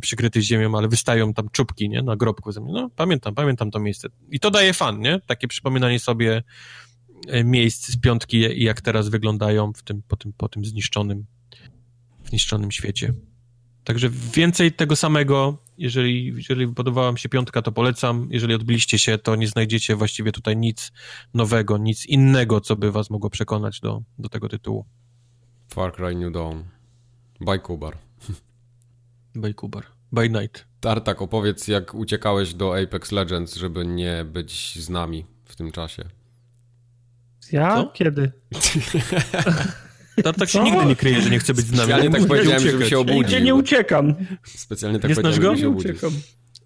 przykryty 0.00 0.42
ziemią, 0.42 0.78
ale 0.78 0.88
wystają 0.88 1.34
tam 1.34 1.48
czubki, 1.52 1.88
nie? 1.88 2.02
Na 2.02 2.16
grobku. 2.16 2.50
No, 2.60 2.90
pamiętam, 2.96 3.34
pamiętam 3.34 3.70
to 3.70 3.80
miejsce. 3.80 4.08
I 4.30 4.40
to 4.40 4.50
daje 4.50 4.72
fan, 4.72 5.00
nie? 5.00 5.20
Takie 5.26 5.48
przypominanie 5.48 6.00
sobie 6.00 6.42
miejsc 7.44 7.88
z 7.88 7.96
piątki 7.96 8.36
i 8.36 8.64
jak 8.64 8.80
teraz 8.80 9.08
wyglądają 9.08 9.72
w 9.72 9.82
tym, 9.82 10.02
po, 10.08 10.16
tym, 10.16 10.32
po 10.32 10.48
tym 10.48 10.64
zniszczonym, 10.64 11.26
zniszczonym 12.28 12.70
świecie. 12.70 13.14
Także 13.84 14.10
więcej 14.10 14.72
tego 14.72 14.96
samego. 14.96 15.58
Jeżeli, 15.78 16.34
jeżeli 16.36 16.68
podobała 16.68 17.12
mi 17.12 17.18
się 17.18 17.28
piątka, 17.28 17.62
to 17.62 17.72
polecam. 17.72 18.28
Jeżeli 18.30 18.54
odbiliście 18.54 18.98
się, 18.98 19.18
to 19.18 19.36
nie 19.36 19.48
znajdziecie 19.48 19.96
właściwie 19.96 20.32
tutaj 20.32 20.56
nic 20.56 20.92
nowego, 21.34 21.78
nic 21.78 22.06
innego, 22.06 22.60
co 22.60 22.76
by 22.76 22.92
was 22.92 23.10
mogło 23.10 23.30
przekonać 23.30 23.80
do, 23.80 24.02
do 24.18 24.28
tego 24.28 24.48
tytułu. 24.48 24.84
Far 25.68 25.92
Cry 25.92 26.14
New 26.14 26.32
Dawn. 26.32 26.62
By 27.40 27.58
Kubar. 27.58 27.98
By 29.34 29.54
Kubar. 29.54 29.86
by 30.12 30.30
night. 30.30 30.66
Tartak, 30.80 31.22
opowiedz 31.22 31.68
jak 31.68 31.94
uciekałeś 31.94 32.54
do 32.54 32.82
Apex 32.82 33.12
Legends, 33.12 33.56
żeby 33.56 33.86
nie 33.86 34.24
być 34.24 34.78
z 34.78 34.90
nami 34.90 35.24
w 35.44 35.56
tym 35.56 35.72
czasie. 35.72 36.04
Ja? 37.52 37.74
Co? 37.74 37.86
Kiedy? 37.94 38.32
Tartak 40.24 40.48
się 40.48 40.62
nigdy 40.62 40.86
nie 40.86 40.96
kryje, 40.96 41.20
że 41.20 41.30
nie 41.30 41.38
chce 41.38 41.54
być 41.54 41.66
z 41.66 41.70
nami. 41.70 41.82
Specjalnie 41.82 42.10
tak 42.10 42.26
powiedziałem, 42.26 42.62
żeby 42.62 42.86
się 42.86 42.98
obudził. 42.98 43.18
Nigdzie 43.18 43.40
nie 43.40 43.54
uciekam. 43.54 44.14
Specjalnie 44.44 44.98
tak 44.98 45.08
nie 45.08 45.14
powiedziałem, 45.14 45.56
żeby 45.56 45.60
się 45.60 45.68
obudził. 45.68 46.10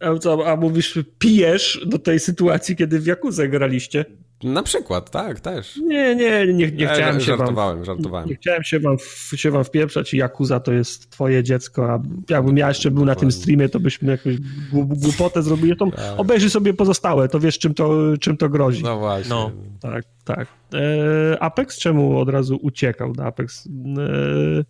A, 0.00 0.18
co, 0.18 0.52
a 0.52 0.56
mówisz, 0.56 0.98
pijesz 1.18 1.80
do 1.86 1.98
tej 1.98 2.20
sytuacji, 2.20 2.76
kiedy 2.76 3.00
w 3.00 3.06
Jakuzę 3.06 3.48
graliście? 3.48 4.04
Na 4.44 4.62
przykład, 4.62 5.10
tak, 5.10 5.40
też. 5.40 5.76
Nie, 5.76 6.14
nie, 6.14 6.46
nie, 6.46 6.70
nie 6.72 6.86
chciałem 6.86 7.16
e, 7.16 7.20
się 7.20 7.26
żartowałem, 7.26 7.76
wam, 7.76 7.84
żartowałem. 7.84 8.28
Nie 8.28 8.34
chciałem 8.34 8.64
się 8.64 8.80
wam, 8.80 8.96
się 9.36 9.50
wam 9.50 9.64
wpieprzać 9.64 10.14
i 10.14 10.16
Jakuza 10.16 10.60
to 10.60 10.72
jest 10.72 11.10
twoje 11.10 11.42
dziecko, 11.42 11.92
a 11.92 11.98
jakbym 12.30 12.58
ja 12.58 12.68
jeszcze 12.68 12.90
był 12.90 13.04
na 13.04 13.14
tym 13.14 13.32
streamie, 13.32 13.68
to 13.68 13.80
byśmy 13.80 14.10
jakąś 14.10 14.36
głupotę 14.72 15.42
zrobili. 15.42 15.76
To 15.76 15.86
tak. 15.90 16.20
obejrzyj 16.20 16.50
sobie 16.50 16.74
pozostałe, 16.74 17.28
to 17.28 17.40
wiesz 17.40 17.58
czym 17.58 17.74
to, 17.74 17.92
czym 18.20 18.36
to 18.36 18.48
grozi. 18.48 18.82
No 18.82 18.98
właśnie. 18.98 19.30
No. 19.30 19.50
Tak, 19.80 20.04
tak. 20.24 20.48
E, 20.74 21.42
Apex 21.42 21.78
czemu 21.78 22.18
od 22.18 22.28
razu 22.28 22.58
uciekał 22.62 23.12
do 23.12 23.24
Apex? 23.24 23.66
E, 23.66 24.64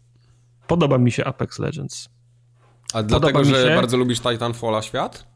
podoba 0.66 0.98
mi 0.98 1.12
się 1.12 1.24
Apex 1.24 1.58
Legends. 1.58 2.08
A 2.94 3.02
dlatego, 3.02 3.44
że 3.44 3.76
bardzo 3.76 3.96
lubisz 3.96 4.20
Titanfalla 4.20 4.82
świat? 4.82 5.35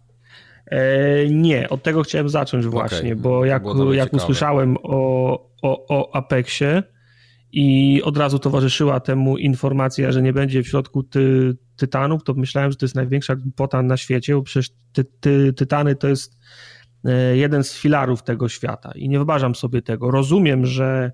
E, 0.70 1.28
nie, 1.28 1.68
od 1.68 1.82
tego 1.82 2.02
chciałem 2.02 2.28
zacząć 2.28 2.66
właśnie, 2.66 3.12
okay. 3.12 3.16
bo 3.16 3.44
jak, 3.44 3.62
jak 3.92 4.12
usłyszałem 4.12 4.76
o, 4.82 5.32
o, 5.62 5.86
o 5.88 6.14
Apexie 6.16 6.82
i 7.52 8.00
od 8.04 8.16
razu 8.16 8.38
towarzyszyła 8.38 9.00
temu 9.00 9.36
informacja, 9.36 10.12
że 10.12 10.22
nie 10.22 10.32
będzie 10.32 10.62
w 10.62 10.68
środku 10.68 11.02
ty, 11.02 11.56
tytanów, 11.76 12.24
to 12.24 12.34
myślałem, 12.34 12.70
że 12.70 12.76
to 12.76 12.84
jest 12.84 12.94
największa 12.94 13.36
głupota 13.36 13.82
na 13.82 13.96
świecie, 13.96 14.34
bo 14.34 14.42
przecież 14.42 14.70
ty, 14.92 15.04
ty, 15.20 15.52
tytany 15.52 15.96
to 15.96 16.08
jest 16.08 16.38
e, 17.04 17.36
jeden 17.36 17.64
z 17.64 17.74
filarów 17.74 18.22
tego 18.22 18.48
świata 18.48 18.92
i 18.94 19.08
nie 19.08 19.18
wyobrażam 19.18 19.54
sobie 19.54 19.82
tego. 19.82 20.10
Rozumiem, 20.10 20.66
że 20.66 21.12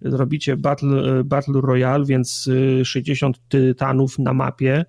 robicie 0.00 0.56
Battle, 0.56 1.24
battle 1.24 1.60
Royale, 1.60 2.04
więc 2.04 2.50
60 2.84 3.36
e, 3.36 3.40
tytanów 3.48 4.18
na 4.18 4.32
mapie, 4.32 4.84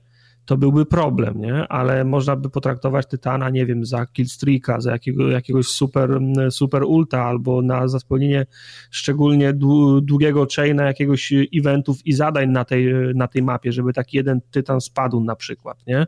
to 0.50 0.58
byłby 0.58 0.86
problem, 0.86 1.42
nie? 1.42 1.68
Ale 1.68 2.06
można 2.06 2.36
by 2.36 2.50
potraktować 2.50 3.08
Tytana, 3.08 3.50
nie 3.50 3.66
wiem, 3.66 3.86
za 3.86 4.06
killstreaka, 4.06 4.82
za 4.82 4.92
jakiego, 4.92 5.30
jakiegoś 5.30 5.66
super, 5.66 6.20
super 6.50 6.84
ulta 6.84 7.24
albo 7.24 7.62
na 7.62 7.88
za 7.88 8.00
spełnienie 8.00 8.46
szczególnie 8.92 9.54
długiego 10.02 10.48
chaina 10.56 10.84
jakiegoś 10.86 11.34
eventów 11.56 12.06
i 12.06 12.14
zadań 12.14 12.50
na 12.50 12.66
tej, 12.66 12.94
na 13.16 13.28
tej 13.28 13.44
mapie, 13.44 13.72
żeby 13.72 13.94
taki 13.94 14.18
jeden 14.18 14.42
Tytan 14.52 14.82
spadł 14.82 15.24
na 15.24 15.36
przykład, 15.36 15.88
nie? 15.88 16.08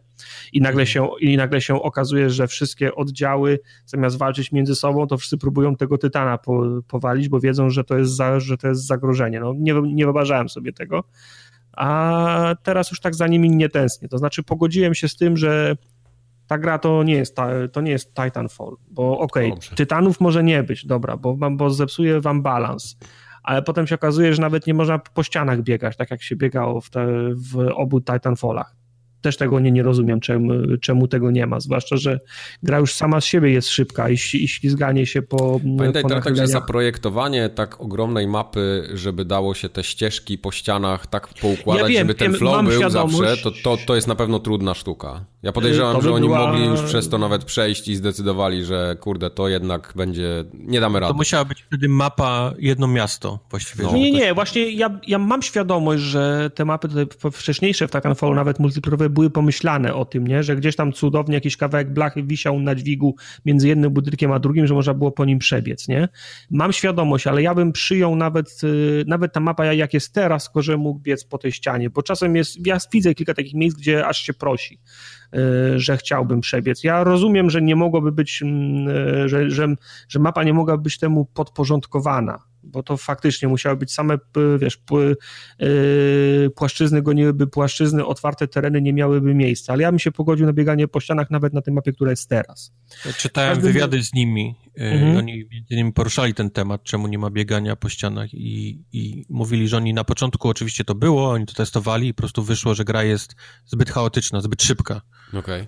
I 0.53 0.61
nagle 0.61 0.85
się, 0.85 1.07
i 1.19 1.38
nagle 1.38 1.61
się 1.61 1.81
okazuje, 1.81 2.30
że 2.30 2.47
wszystkie 2.47 2.95
oddziały 2.95 3.59
zamiast 3.85 4.18
walczyć 4.18 4.51
między 4.51 4.76
sobą, 4.76 5.07
to 5.07 5.18
wszyscy 5.18 5.38
próbują 5.38 5.76
tego 5.76 5.97
Tytana 5.97 6.38
po, 6.38 6.81
powalić, 6.88 7.30
bo 7.30 7.39
wiedzą, 7.39 7.69
że 7.69 7.84
to 7.84 7.97
jest, 7.97 8.15
za, 8.15 8.39
że 8.39 8.57
to 8.57 8.68
jest 8.68 8.88
zagrożenie. 8.88 9.39
No, 9.39 9.53
nie, 9.57 9.73
nie 9.81 10.03
wyobrażałem 10.05 10.49
sobie 10.49 10.73
tego 10.73 11.03
a 11.73 12.56
teraz 12.64 12.91
już 12.91 12.99
tak 12.99 13.15
za 13.15 13.27
nimi 13.27 13.49
nie 13.49 13.69
tęsknię. 13.69 14.07
To 14.07 14.18
znaczy 14.18 14.43
pogodziłem 14.43 14.95
się 14.95 15.07
z 15.07 15.15
tym, 15.15 15.38
że 15.38 15.76
ta 16.48 16.57
gra 16.57 16.80
to 16.80 17.03
nie 17.03 17.15
jest, 17.15 17.38
to 17.72 17.81
nie 17.81 17.91
jest 17.91 18.14
Titanfall, 18.14 18.76
bo 18.89 19.19
okej, 19.19 19.52
okay, 19.52 19.76
Tytanów 19.76 20.22
może 20.22 20.43
nie 20.43 20.64
być, 20.64 20.85
dobra, 20.85 21.18
bo, 21.18 21.35
bo 21.52 21.69
zepsuje 21.69 22.22
wam 22.22 22.41
balans, 22.41 22.98
ale 23.43 23.61
potem 23.61 23.88
się 23.88 23.95
okazuje, 23.95 24.34
że 24.34 24.41
nawet 24.41 24.68
nie 24.68 24.73
można 24.73 24.99
po 24.99 25.23
ścianach 25.23 25.61
biegać, 25.61 25.98
tak 25.98 26.11
jak 26.11 26.23
się 26.23 26.35
biegało 26.35 26.81
w, 26.81 26.89
te, 26.89 27.07
w 27.35 27.69
obu 27.76 28.02
Titanfallach 28.02 28.80
też 29.22 29.38
tego 29.38 29.60
nie, 29.60 29.72
nie 29.72 29.84
rozumiem, 29.84 30.19
czemu, 30.19 30.53
czemu 30.81 31.07
tego 31.07 31.31
nie 31.31 31.48
ma. 31.48 31.60
Zwłaszcza, 31.60 31.98
że 31.98 32.19
gra 32.64 32.80
już 32.80 32.93
sama 32.93 33.22
z 33.22 33.26
siebie 33.26 33.52
jest 33.52 33.69
szybka 33.69 34.10
i, 34.10 34.14
i 34.14 34.48
ślizganie 34.48 35.06
się 35.06 35.22
po. 35.22 35.60
Pamiętaj, 35.77 36.03
po 36.03 36.10
tak, 36.10 36.35
że 36.35 36.48
zaprojektowanie 36.48 37.49
tak 37.49 37.81
ogromnej 37.81 38.27
mapy, 38.27 38.89
żeby 38.93 39.26
dało 39.26 39.53
się 39.53 39.69
te 39.69 39.84
ścieżki 39.84 40.38
po 40.38 40.52
ścianach 40.52 41.07
tak 41.07 41.27
poukładać, 41.27 41.81
ja 41.81 41.88
wiem, 41.88 42.07
żeby 42.07 42.15
ten 42.15 42.34
flow 42.34 42.65
był 42.65 42.89
zawsze, 42.89 43.38
to, 43.38 43.52
to, 43.64 43.77
to 43.85 43.95
jest 43.95 44.07
na 44.07 44.15
pewno 44.15 44.39
trudna 44.39 44.73
sztuka. 44.73 45.26
Ja 45.43 45.52
podejrzewam, 45.52 45.95
by 45.95 46.02
że 46.02 46.14
oni 46.14 46.27
była... 46.27 46.48
mogli 46.48 46.65
już 46.65 46.81
przez 46.81 47.10
to 47.10 47.18
nawet 47.18 47.43
przejść 47.43 47.88
i 47.88 47.95
zdecydowali, 47.95 48.65
że 48.65 48.95
kurde, 48.99 49.30
to 49.30 49.48
jednak 49.48 49.93
będzie. 49.95 50.45
Nie 50.53 50.80
damy 50.80 50.99
rady. 50.99 51.14
To 51.14 51.18
musiała 51.18 51.45
być 51.45 51.61
wtedy 51.61 51.89
mapa 51.89 52.53
jedno 52.60 52.88
miasto 52.88 53.39
właściwie. 53.49 53.84
No. 53.84 53.93
Nie, 53.93 54.11
nie, 54.11 54.34
właśnie 54.34 54.72
ja, 54.72 54.99
ja 55.07 55.19
mam 55.19 55.41
świadomość, 55.41 56.03
że 56.03 56.52
te 56.56 56.65
mapy 56.65 56.88
tutaj 56.88 57.06
wcześniejsze 57.31 57.88
w 57.88 57.91
Titanfallu, 57.91 58.34
nawet 58.34 58.60
multiplayerowe, 58.60 59.10
były 59.11 59.29
pomyślane 59.29 59.95
o 59.95 60.05
tym, 60.05 60.27
nie? 60.27 60.43
że 60.43 60.55
gdzieś 60.55 60.75
tam 60.75 60.93
cudownie 60.93 61.35
jakiś 61.35 61.57
kawałek 61.57 61.93
blachy 61.93 62.23
wisiał 62.23 62.59
na 62.59 62.75
dźwigu 62.75 63.15
między 63.45 63.67
jednym 63.67 63.93
budynkiem 63.93 64.31
a 64.31 64.39
drugim, 64.39 64.67
że 64.67 64.73
można 64.73 64.93
było 64.93 65.11
po 65.11 65.25
nim 65.25 65.39
przebiec. 65.39 65.88
Nie? 65.88 66.09
Mam 66.51 66.73
świadomość, 66.73 67.27
ale 67.27 67.41
ja 67.41 67.55
bym 67.55 67.71
przyjął 67.71 68.15
nawet, 68.15 68.61
y, 68.63 69.03
nawet 69.07 69.33
ta 69.33 69.39
mapa, 69.39 69.65
jak 69.65 69.93
jest 69.93 70.13
teraz, 70.13 70.45
tylko 70.45 70.61
że 70.61 70.77
mógł 70.77 70.99
biec 70.99 71.23
po 71.23 71.38
tej 71.38 71.51
ścianie, 71.51 71.89
bo 71.89 72.03
czasem 72.03 72.35
jest, 72.35 72.67
ja 72.67 72.77
widzę 72.93 73.15
kilka 73.15 73.33
takich 73.33 73.53
miejsc, 73.53 73.77
gdzie 73.77 74.07
aż 74.07 74.17
się 74.17 74.33
prosi 74.33 74.79
y, 75.35 75.79
że 75.79 75.97
chciałbym 75.97 76.41
przebiec. 76.41 76.83
Ja 76.83 77.03
rozumiem, 77.03 77.49
że 77.49 77.61
nie 77.61 77.75
mogłoby 77.75 78.11
być, 78.11 78.41
mm, 78.41 78.88
y, 78.88 79.29
że, 79.29 79.49
że, 79.49 79.67
że 80.09 80.19
mapa 80.19 80.43
nie 80.43 80.53
mogłaby 80.53 80.83
być 80.83 80.99
temu 80.99 81.25
podporządkowana, 81.25 82.51
bo 82.63 82.83
to 82.83 82.97
faktycznie 82.97 83.47
musiały 83.47 83.77
być 83.77 83.93
same, 83.93 84.17
wiesz, 84.59 84.79
yy, 85.59 86.49
płaszczyzny 86.55 87.01
goniłyby 87.01 87.47
płaszczyzny, 87.47 88.05
otwarte 88.05 88.47
tereny 88.47 88.81
nie 88.81 88.93
miałyby 88.93 89.35
miejsca, 89.35 89.73
ale 89.73 89.83
ja 89.83 89.91
bym 89.91 89.99
się 89.99 90.11
pogodził 90.11 90.45
na 90.45 90.53
bieganie 90.53 90.88
po 90.88 90.99
ścianach 90.99 91.31
nawet 91.31 91.53
na 91.53 91.61
tej 91.61 91.73
mapie, 91.73 91.93
która 91.93 92.11
jest 92.11 92.29
teraz. 92.29 92.73
czytałem 93.17 93.55
Każdy... 93.55 93.73
wywiady 93.73 94.03
z 94.03 94.13
nimi, 94.13 94.55
yy, 94.77 94.85
mhm. 94.85 95.17
oni 95.17 95.45
między 95.51 95.73
innymi 95.73 95.93
poruszali 95.93 96.33
ten 96.33 96.49
temat, 96.49 96.83
czemu 96.83 97.07
nie 97.07 97.17
ma 97.17 97.29
biegania 97.29 97.75
po 97.75 97.89
ścianach 97.89 98.33
i, 98.33 98.83
i 98.93 99.25
mówili, 99.29 99.67
że 99.67 99.77
oni 99.77 99.93
na 99.93 100.03
początku 100.03 100.49
oczywiście 100.49 100.83
to 100.83 100.95
było, 100.95 101.31
oni 101.31 101.45
to 101.45 101.53
testowali 101.53 102.07
i 102.07 102.13
po 102.13 102.17
prostu 102.17 102.43
wyszło, 102.43 102.75
że 102.75 102.85
gra 102.85 103.03
jest 103.03 103.35
zbyt 103.65 103.89
chaotyczna, 103.89 104.41
zbyt 104.41 104.63
szybka. 104.63 105.01
Okay. 105.33 105.67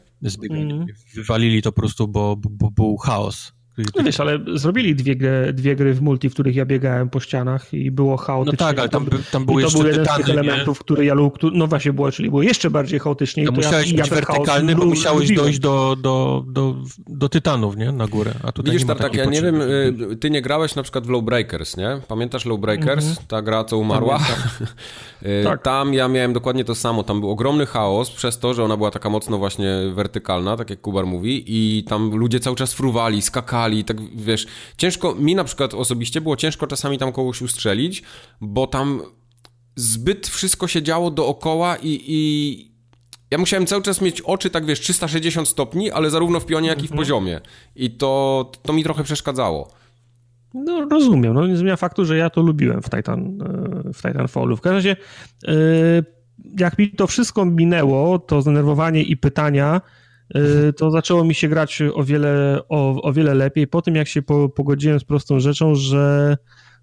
Mhm. 0.50 0.86
Wywalili 1.16 1.62
to 1.62 1.72
po 1.72 1.82
prostu, 1.82 2.08
bo, 2.08 2.36
bo, 2.36 2.50
bo 2.50 2.72
był 2.72 2.98
chaos. 2.98 3.54
No 3.78 4.04
wiesz, 4.04 4.20
ale 4.20 4.40
zrobili 4.54 4.96
dwie, 4.96 5.16
dwie 5.54 5.76
gry 5.76 5.94
w 5.94 6.02
multi, 6.02 6.30
w 6.30 6.34
których 6.34 6.56
ja 6.56 6.66
biegałem 6.66 7.10
po 7.10 7.20
ścianach 7.20 7.74
i 7.74 7.92
było 7.92 8.18
chaotycznie. 8.18 8.66
No 8.66 8.68
tak, 8.68 8.80
ale 8.80 8.90
tam, 8.90 9.06
tam 9.32 9.46
były 9.46 9.64
to 9.64 9.70
był 9.70 9.88
jeden 9.88 10.00
tytany, 10.00 10.24
z 10.24 10.26
tych 10.26 10.36
elementów, 10.36 10.80
nie? 10.80 10.84
który 10.84 11.06
ja 11.06 11.14
lubił, 11.14 11.52
no 11.54 11.68
właśnie 11.68 11.94
było, 11.94 12.12
czyli 12.12 12.30
było 12.30 12.44
jeszcze 12.44 12.70
bardziej 12.70 13.00
chaotycznie. 13.00 13.46
To, 13.46 13.52
to 13.52 13.56
musiałeś 13.56 13.92
ja, 13.92 14.04
być 14.04 14.12
ja 14.12 14.16
wertykalny, 14.16 14.76
bo 14.76 14.86
musiałeś 14.86 15.32
dojść 15.32 15.60
do, 15.60 15.96
do, 16.02 16.44
do, 16.48 16.76
do 17.08 17.30
tytanów, 17.30 17.78
nie? 17.78 17.92
Na 17.92 18.08
górę, 18.08 18.34
a 18.44 18.52
tutaj 18.52 18.72
Widzisz, 18.74 18.88
nie 18.88 18.96
tak, 18.96 19.16
ja 19.16 19.26
nie 19.26 19.42
wiem, 19.42 19.62
y, 19.62 20.18
ty 20.20 20.30
nie 20.30 20.42
grałeś 20.42 20.76
na 20.76 20.84
przykład 20.84 21.08
w 21.08 21.10
Low 21.10 21.24
Breakers, 21.24 21.78
nie? 21.78 22.02
Pamiętasz 22.08 22.46
Low 22.46 22.60
Breakers? 22.60 23.08
Mhm. 23.08 23.28
Ta 23.28 23.42
gra, 23.42 23.64
co 23.64 23.78
umarła? 23.78 24.20
Y, 25.24 25.44
tak. 25.44 25.62
Tam 25.62 25.94
ja 25.94 26.08
miałem 26.08 26.34
dokładnie 26.34 26.66
to 26.66 26.76
samo, 26.76 27.04
tam 27.04 27.20
był 27.20 27.30
ogromny 27.30 27.66
chaos 27.66 28.12
przez 28.12 28.40
to, 28.40 28.54
że 28.54 28.64
ona 28.64 28.78
była 28.78 28.92
taka 28.92 29.10
mocno 29.10 29.38
właśnie 29.38 29.76
wertykalna, 29.94 30.58
tak 30.58 30.70
jak 30.70 30.82
Kubar 30.82 31.06
mówi 31.06 31.44
i 31.48 31.84
tam 31.84 32.12
ludzie 32.16 32.40
cały 32.40 32.56
czas 32.56 32.74
fruwali, 32.74 33.22
skakali, 33.22 33.63
tak 33.86 33.98
wiesz, 34.16 34.48
ciężko, 34.78 35.16
mi 35.16 35.36
na 35.36 35.44
przykład 35.44 35.74
osobiście 35.74 36.22
było 36.22 36.36
ciężko 36.36 36.68
czasami 36.68 36.98
tam 36.98 37.12
kogoś 37.12 37.42
ustrzelić, 37.42 38.04
bo 38.42 38.68
tam 38.68 39.02
zbyt 39.76 40.28
wszystko 40.28 40.68
się 40.68 40.84
działo 40.84 41.12
dookoła 41.12 41.76
i, 41.76 42.04
i 42.08 42.74
ja 43.32 43.38
musiałem 43.38 43.66
cały 43.66 43.82
czas 43.82 44.02
mieć 44.02 44.22
oczy, 44.22 44.50
tak 44.50 44.66
wiesz, 44.66 44.80
360 44.80 45.48
stopni, 45.48 45.92
ale 45.92 46.10
zarówno 46.10 46.40
w 46.40 46.46
pionie, 46.46 46.68
jak 46.68 46.80
i 46.80 46.88
w 46.88 46.92
mhm. 46.92 46.98
poziomie. 46.98 47.42
I 47.76 47.92
to, 47.92 48.52
to 48.64 48.74
mi 48.74 48.84
trochę 48.84 49.04
przeszkadzało. 49.04 49.72
No 50.54 50.90
rozumiem, 50.90 51.34
no 51.34 51.48
nie 51.48 51.58
zmienia 51.58 51.76
faktu, 51.76 52.06
że 52.06 52.18
ja 52.18 52.30
to 52.30 52.42
lubiłem 52.42 52.82
w 52.82 52.90
Titan, 52.90 53.42
e, 53.88 53.94
w 53.94 54.02
Titanfallu. 54.02 54.58
W 54.58 54.62
każdym 54.62 54.76
razie, 54.76 54.96
e, 55.48 55.54
jak 56.60 56.78
mi 56.78 56.92
to 56.92 57.08
wszystko 57.08 57.46
minęło, 57.46 58.20
to 58.20 58.42
zdenerwowanie 58.42 59.04
i 59.04 59.18
pytania, 59.18 59.82
to 60.78 60.92
zaczęło 60.92 61.24
mi 61.24 61.36
się 61.36 61.48
grać 61.48 61.82
o 61.94 62.04
wiele, 62.04 62.60
o, 62.70 63.02
o 63.02 63.14
wiele 63.14 63.34
lepiej. 63.34 63.68
Po 63.68 63.82
tym, 63.82 63.96
jak 63.96 64.08
się 64.08 64.22
po, 64.22 64.50
pogodziłem 64.50 65.00
z 65.00 65.04
prostą 65.04 65.40
rzeczą, 65.40 65.76
że 65.76 66.38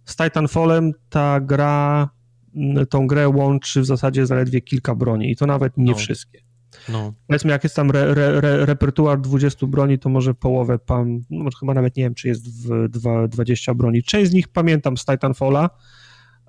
z 0.05 0.17
Titanfallem 0.17 0.93
ta 1.09 1.41
gra, 1.41 2.09
mm, 2.55 2.87
tą 2.87 3.07
grę 3.07 3.29
łączy 3.29 3.81
w 3.81 3.87
zasadzie 3.87 4.27
zaledwie 4.27 4.61
kilka 4.61 4.95
broni 4.95 5.31
i 5.31 5.37
to 5.37 5.47
nawet 5.47 5.77
nie 5.77 5.93
no. 5.93 5.99
wszystkie. 5.99 6.41
No. 6.89 7.13
Powiedzmy, 7.27 7.51
jak 7.51 7.65
jest 7.65 7.77
tam 7.77 7.91
re, 7.91 8.03
re, 8.03 8.41
re, 8.41 8.67
repertuar 8.67 9.21
20 9.21 9.67
broni, 9.67 9.99
to 9.99 10.09
może 10.09 10.35
połowę, 10.35 10.79
pan, 10.79 11.21
no, 11.31 11.51
chyba 11.61 11.75
nawet 11.75 11.97
nie 11.97 12.03
wiem, 12.03 12.15
czy 12.15 12.29
jest 12.29 12.69
w 12.69 12.89
20 13.29 13.75
broni. 13.75 14.03
Część 14.03 14.31
z 14.31 14.35
nich 14.35 14.49
pamiętam 14.49 14.97
z 14.97 15.05
Titanfalla, 15.05 15.71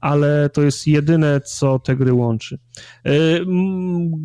ale 0.01 0.49
to 0.49 0.61
jest 0.61 0.87
jedyne, 0.87 1.41
co 1.41 1.79
te 1.79 1.95
gry 1.95 2.13
łączy. 2.13 2.59
Y, 3.07 3.45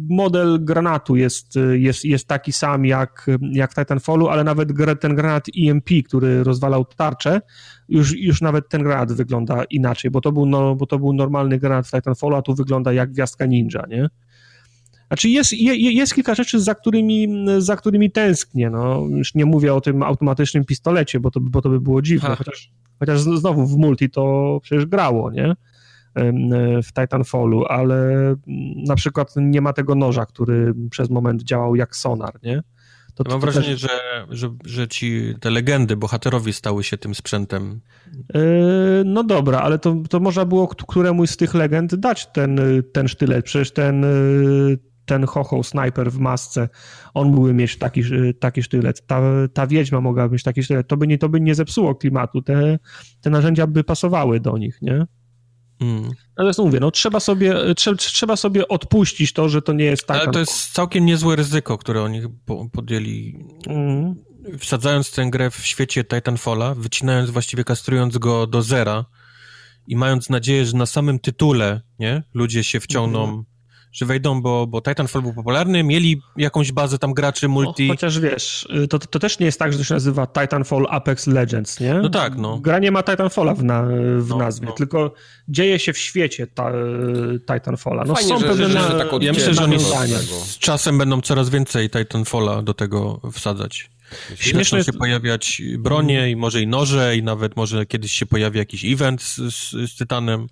model 0.09 0.65
granatu 0.65 1.17
jest, 1.17 1.55
jest, 1.73 2.05
jest 2.05 2.29
taki 2.29 2.53
sam 2.53 2.85
jak, 2.85 3.27
jak 3.53 3.75
Titanfallu, 3.75 4.29
ale 4.29 4.45
nawet 4.45 4.69
ten 5.01 5.15
granat 5.15 5.47
EMP, 5.59 5.91
który 6.09 6.45
rozwalał 6.45 6.85
tarczę, 6.85 7.41
już, 7.89 8.17
już 8.17 8.41
nawet 8.41 8.69
ten 8.69 8.83
granat 8.83 9.13
wygląda 9.13 9.65
inaczej, 9.65 10.11
bo 10.11 10.21
to 10.21 10.33
był, 10.33 10.47
no, 10.47 10.75
bo 10.75 10.87
to 10.87 10.99
był 10.99 11.13
normalny 11.13 11.59
granat 11.59 11.87
w 11.87 11.91
Titanfallu, 11.91 12.37
a 12.37 12.43
tu 12.43 12.55
wygląda 12.55 12.93
jak 12.93 13.13
gwiazdka 13.13 13.47
ninja, 13.47 13.85
nie? 13.89 14.09
Znaczy 15.09 15.29
jest, 15.29 15.53
je, 15.53 15.93
jest 15.93 16.15
kilka 16.15 16.35
rzeczy, 16.35 16.61
za 16.61 16.75
którymi, 16.75 17.47
za 17.59 17.77
którymi 17.77 18.11
tęsknię. 18.11 18.71
No. 18.71 19.03
Już 19.11 19.35
nie 19.35 19.47
mówię 19.47 19.75
o 19.75 19.81
tym 19.81 20.03
automatycznym 20.03 20.65
pistolecie, 20.65 21.21
bo 21.21 21.31
to, 21.31 21.41
bo 21.41 21.63
to 21.63 21.69
by 21.69 21.81
było 21.81 22.03
dziwne, 22.03 22.37
chociaż, 22.37 22.71
chociaż 22.99 23.21
znowu 23.21 23.67
w 23.67 23.77
multi 23.77 24.11
to 24.11 24.59
przecież 24.63 24.87
grało, 24.87 25.31
nie? 25.31 25.55
w 26.83 26.93
Titanfallu, 26.93 27.65
ale 27.65 28.11
na 28.87 28.95
przykład 28.95 29.35
nie 29.37 29.61
ma 29.61 29.73
tego 29.73 29.95
noża, 29.95 30.27
który 30.27 30.75
przez 30.91 31.11
moment 31.11 31.43
działał 31.43 31.77
jak 31.77 31.97
sonar, 31.97 32.39
nie? 32.43 32.63
To, 33.15 33.25
to, 33.25 33.31
Mam 33.31 33.41
to 33.41 33.47
wrażenie, 33.47 33.69
też... 33.69 33.81
że, 33.81 34.27
że, 34.31 34.51
że 34.65 34.89
ci 34.89 35.35
te 35.41 35.51
legendy, 35.51 35.97
bohaterowie 35.97 36.53
stały 36.53 36.85
się 36.85 36.99
tym 36.99 37.15
sprzętem. 37.15 37.81
Yy, 38.35 38.41
no 39.05 39.25
dobra, 39.25 39.59
ale 39.59 39.79
to, 39.79 39.97
to 40.11 40.21
można 40.21 40.45
było 40.45 40.69
któremuś 40.69 41.31
z 41.31 41.37
tych 41.37 41.55
legend 41.55 41.95
dać 41.95 42.27
ten, 42.27 42.61
ten 42.93 43.09
sztylet. 43.09 43.45
Przecież 43.45 43.71
ten, 43.71 44.03
yy, 44.03 44.79
ten 45.07 45.27
hoho 45.27 45.63
sniper 45.63 46.13
w 46.13 46.19
masce, 46.19 46.69
on 47.15 47.29
mógłby 47.29 47.55
mieć 47.55 47.79
taki, 47.79 48.03
taki 48.41 48.63
sztylet. 48.63 49.07
Ta, 49.07 49.21
ta 49.55 49.67
wiedźma 49.67 50.01
mogłaby 50.01 50.33
mieć 50.33 50.43
taki 50.43 50.63
sztylet. 50.63 50.89
To 50.89 50.97
by 50.97 51.07
nie, 51.07 51.19
to 51.19 51.29
by 51.29 51.41
nie 51.41 51.55
zepsuło 51.55 51.95
klimatu. 51.95 52.43
Te, 52.43 52.79
te 53.21 53.31
narzędzia 53.31 53.67
by 53.67 53.85
pasowały 53.85 54.41
do 54.41 54.59
nich, 54.59 54.79
nie? 54.83 55.07
Mm. 55.81 56.11
Natomiast 56.37 56.59
mówię, 56.59 56.81
no 56.81 56.91
trzeba 56.91 57.21
sobie, 57.21 57.75
trzeba, 57.75 57.97
trzeba 57.97 58.37
sobie 58.37 58.69
odpuścić 58.69 59.33
to, 59.33 59.49
że 59.49 59.63
to 59.63 59.73
nie 59.73 59.85
jest 59.85 60.07
tak. 60.07 60.23
Ale 60.23 60.33
to 60.33 60.39
jest 60.39 60.73
całkiem 60.73 61.07
niezłe 61.07 61.37
ryzyko, 61.37 61.79
które 61.79 62.03
oni 62.03 62.23
podjęli. 62.73 63.45
Mm. 63.67 64.15
Wsadzając 64.59 65.13
tę 65.13 65.31
grę 65.31 65.51
w 65.51 65.67
świecie 65.67 66.05
Titanfalla, 66.05 66.75
wycinając, 66.75 67.31
właściwie 67.31 67.65
kastrując 67.65 68.19
go 68.19 68.47
do 68.47 68.63
zera 68.63 69.05
i 69.87 69.97
mając 69.97 70.31
nadzieję, 70.31 70.67
że 70.67 70.77
na 70.77 70.87
samym 70.87 71.19
tytule, 71.19 71.81
nie, 71.99 72.23
ludzie 72.35 72.65
się 72.65 72.81
wciągną 72.81 73.25
mm 73.25 73.45
że 73.93 74.07
wejdą, 74.07 74.43
bo, 74.43 74.67
bo 74.67 74.83
Titanfall 74.83 75.23
był 75.23 75.35
popularny, 75.35 75.83
mieli 75.83 76.23
jakąś 76.37 76.73
bazę 76.73 76.99
tam 76.99 77.15
graczy 77.15 77.49
multi. 77.49 77.89
No, 77.89 77.95
chociaż 77.95 78.21
wiesz, 78.21 78.69
to, 78.91 78.99
to 78.99 79.19
też 79.19 79.39
nie 79.39 79.47
jest 79.47 79.59
tak, 79.59 79.73
że 79.73 79.79
to 79.79 79.85
się 79.85 79.95
nazywa 79.95 80.27
Titanfall 80.27 80.87
Apex 80.91 81.27
Legends, 81.27 81.81
nie? 81.81 81.95
No 81.95 82.09
tak, 82.09 82.37
no. 82.37 82.59
Gra 82.59 82.79
nie 82.79 82.91
ma 82.91 83.03
Titanfalla 83.03 83.55
w, 83.55 83.65
na, 83.65 83.83
w 84.19 84.29
no, 84.29 84.37
nazwie, 84.37 84.67
no. 84.67 84.73
tylko 84.73 85.15
dzieje 85.49 85.79
się 85.79 85.93
w 85.93 85.99
świecie 85.99 86.47
ta, 86.47 86.73
Titanfalla. 87.47 88.05
No 88.05 88.15
Fajnie, 88.15 88.29
są 88.29 88.39
że, 88.39 88.47
pewne 88.47 88.69
że, 88.69 88.81
że, 88.81 88.99
tak 88.99 89.23
Ja 89.23 89.33
myślę, 89.33 89.55
że 89.55 89.65
oni 89.65 89.79
z 90.45 90.59
czasem 90.59 90.99
będą 90.99 91.21
coraz 91.21 91.51
więcej 91.51 91.91
Titanfalla 91.91 92.63
do 92.63 92.75
tego 92.75 93.21
wsadzać. 93.33 93.91
Śmieszne 94.35 94.85
się 94.85 94.93
pojawiać 94.93 95.63
bronie 95.79 96.31
i 96.31 96.37
może 96.37 96.63
i 96.63 96.67
noże 96.67 97.17
i 97.17 97.23
nawet 97.23 97.57
może 97.57 97.87
kiedyś 97.87 98.13
się 98.13 98.27
pojawi 98.27 98.59
jakiś 98.59 98.85
event 98.85 99.23
z, 99.23 99.37
z, 99.37 99.71
z 99.91 99.97
Tytanem. 99.97 100.47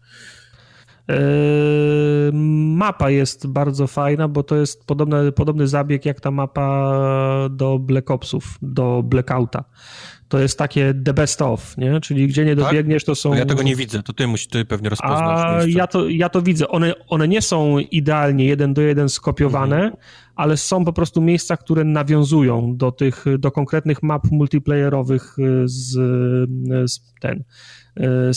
Yy, 1.09 2.31
mapa 2.77 3.11
jest 3.11 3.47
bardzo 3.47 3.87
fajna, 3.87 4.29
bo 4.29 4.43
to 4.43 4.57
jest 4.57 4.87
podobny, 4.87 5.33
podobny 5.33 5.69
zabieg 5.69 6.05
jak 6.07 6.21
ta 6.21 6.31
mapa 6.31 7.49
do 7.51 7.79
Black 7.79 8.11
Opsów, 8.11 8.59
do 8.63 9.03
Blackouta. 9.03 9.65
To 10.29 10.39
jest 10.39 10.59
takie 10.59 10.95
the 11.05 11.15
best 11.15 11.43
of, 11.43 11.79
nie? 11.79 12.01
Czyli 12.01 12.27
gdzie 12.27 12.45
nie 12.45 12.57
tak? 12.57 12.65
dobiegniesz, 12.65 13.05
to 13.05 13.15
są... 13.15 13.31
No 13.31 13.37
ja 13.37 13.47
tego 13.47 13.63
nie 13.63 13.77
widzę, 13.77 14.03
to 14.03 14.13
ty 14.13 14.27
musisz, 14.27 14.47
ty 14.47 14.65
pewnie 14.65 14.89
rozpoznasz. 14.89 15.63
A 15.63 15.67
ja 15.69 15.87
to, 15.87 16.09
ja 16.09 16.29
to 16.29 16.43
widzę. 16.43 16.69
One, 16.69 16.95
one 17.09 17.29
nie 17.29 17.43
są 17.43 17.79
idealnie 17.79 18.45
jeden 18.45 18.75
do 18.75 18.83
jeden 18.83 19.09
skopiowane, 19.09 19.77
mhm. 19.77 19.97
ale 20.37 20.57
są 20.57 20.85
po 20.85 20.93
prostu 20.93 21.21
miejsca, 21.21 21.57
które 21.57 21.85
nawiązują 21.85 22.77
do 22.77 22.93
tych, 22.93 23.25
do 23.39 23.51
konkretnych 23.51 24.03
map 24.03 24.31
multiplayerowych 24.31 25.37
z, 25.65 25.93
z 26.91 27.01
ten 27.21 27.45
z 27.45 27.84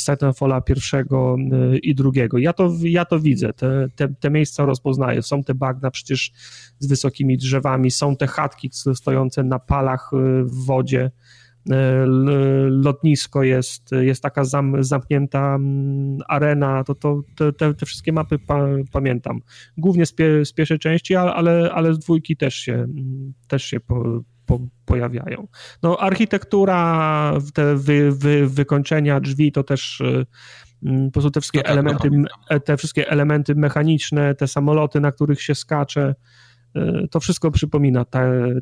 Titanfalla 0.06 0.62
pierwszego 0.62 1.36
y, 1.74 1.78
i 1.78 1.96
drugiego. 1.96 2.38
Ja 2.38 2.54
to, 2.54 2.74
ja 2.82 3.06
to 3.06 3.20
widzę, 3.20 3.54
te, 3.54 3.88
te, 3.96 4.08
te 4.20 4.30
miejsca 4.30 4.66
rozpoznaję. 4.66 5.22
Są 5.22 5.44
te 5.44 5.56
bagna 5.56 5.92
przecież 5.92 6.32
z 6.80 6.88
wysokimi 6.88 7.38
drzewami, 7.38 7.92
są 7.92 8.16
te 8.16 8.28
chatki 8.28 8.70
stojące 8.94 9.44
na 9.44 9.60
palach 9.60 10.12
y, 10.14 10.44
w 10.44 10.66
wodzie, 10.66 11.12
lotnisko 12.70 13.44
jest, 13.44 13.92
jest 13.92 14.24
taka 14.24 14.44
zam, 14.44 14.84
zamknięta 14.84 15.60
arena, 16.28 16.84
to, 16.84 16.96
to 16.96 17.24
te, 17.58 17.74
te 17.74 17.86
wszystkie 17.86 18.12
mapy 18.12 18.40
pa, 18.40 18.68
pamiętam. 18.92 19.40
Głównie 19.78 20.06
z, 20.06 20.14
pie, 20.14 20.46
z 20.46 20.54
pierwszej 20.54 20.80
części, 20.80 21.16
ale, 21.16 21.72
ale 21.74 21.94
z 21.94 22.00
dwójki 22.00 22.38
też 22.38 22.56
się, 22.56 22.88
też 23.48 23.64
się 23.64 23.80
po, 24.48 24.60
pojawiają. 24.86 25.48
No, 25.84 25.98
architektura, 25.98 27.34
te 27.54 27.76
wy, 27.76 28.12
wy, 28.12 28.48
wykończenia 28.48 29.20
drzwi 29.20 29.52
to 29.52 29.64
też 29.64 30.02
y, 30.02 30.26
mm, 30.84 31.06
po 31.06 31.12
prostu 31.12 31.32
te 31.32 31.42
wszystkie, 31.42 31.62
tak, 31.62 31.72
elementy, 31.72 32.10
no. 32.12 32.60
te 32.60 32.78
wszystkie 32.78 33.10
elementy 33.10 33.56
mechaniczne, 33.56 34.36
te 34.36 34.48
samoloty, 34.48 35.00
na 35.00 35.12
których 35.12 35.42
się 35.42 35.56
skacze, 35.56 36.16
y, 36.78 37.08
to 37.12 37.20
wszystko 37.20 37.52
przypomina 37.52 38.06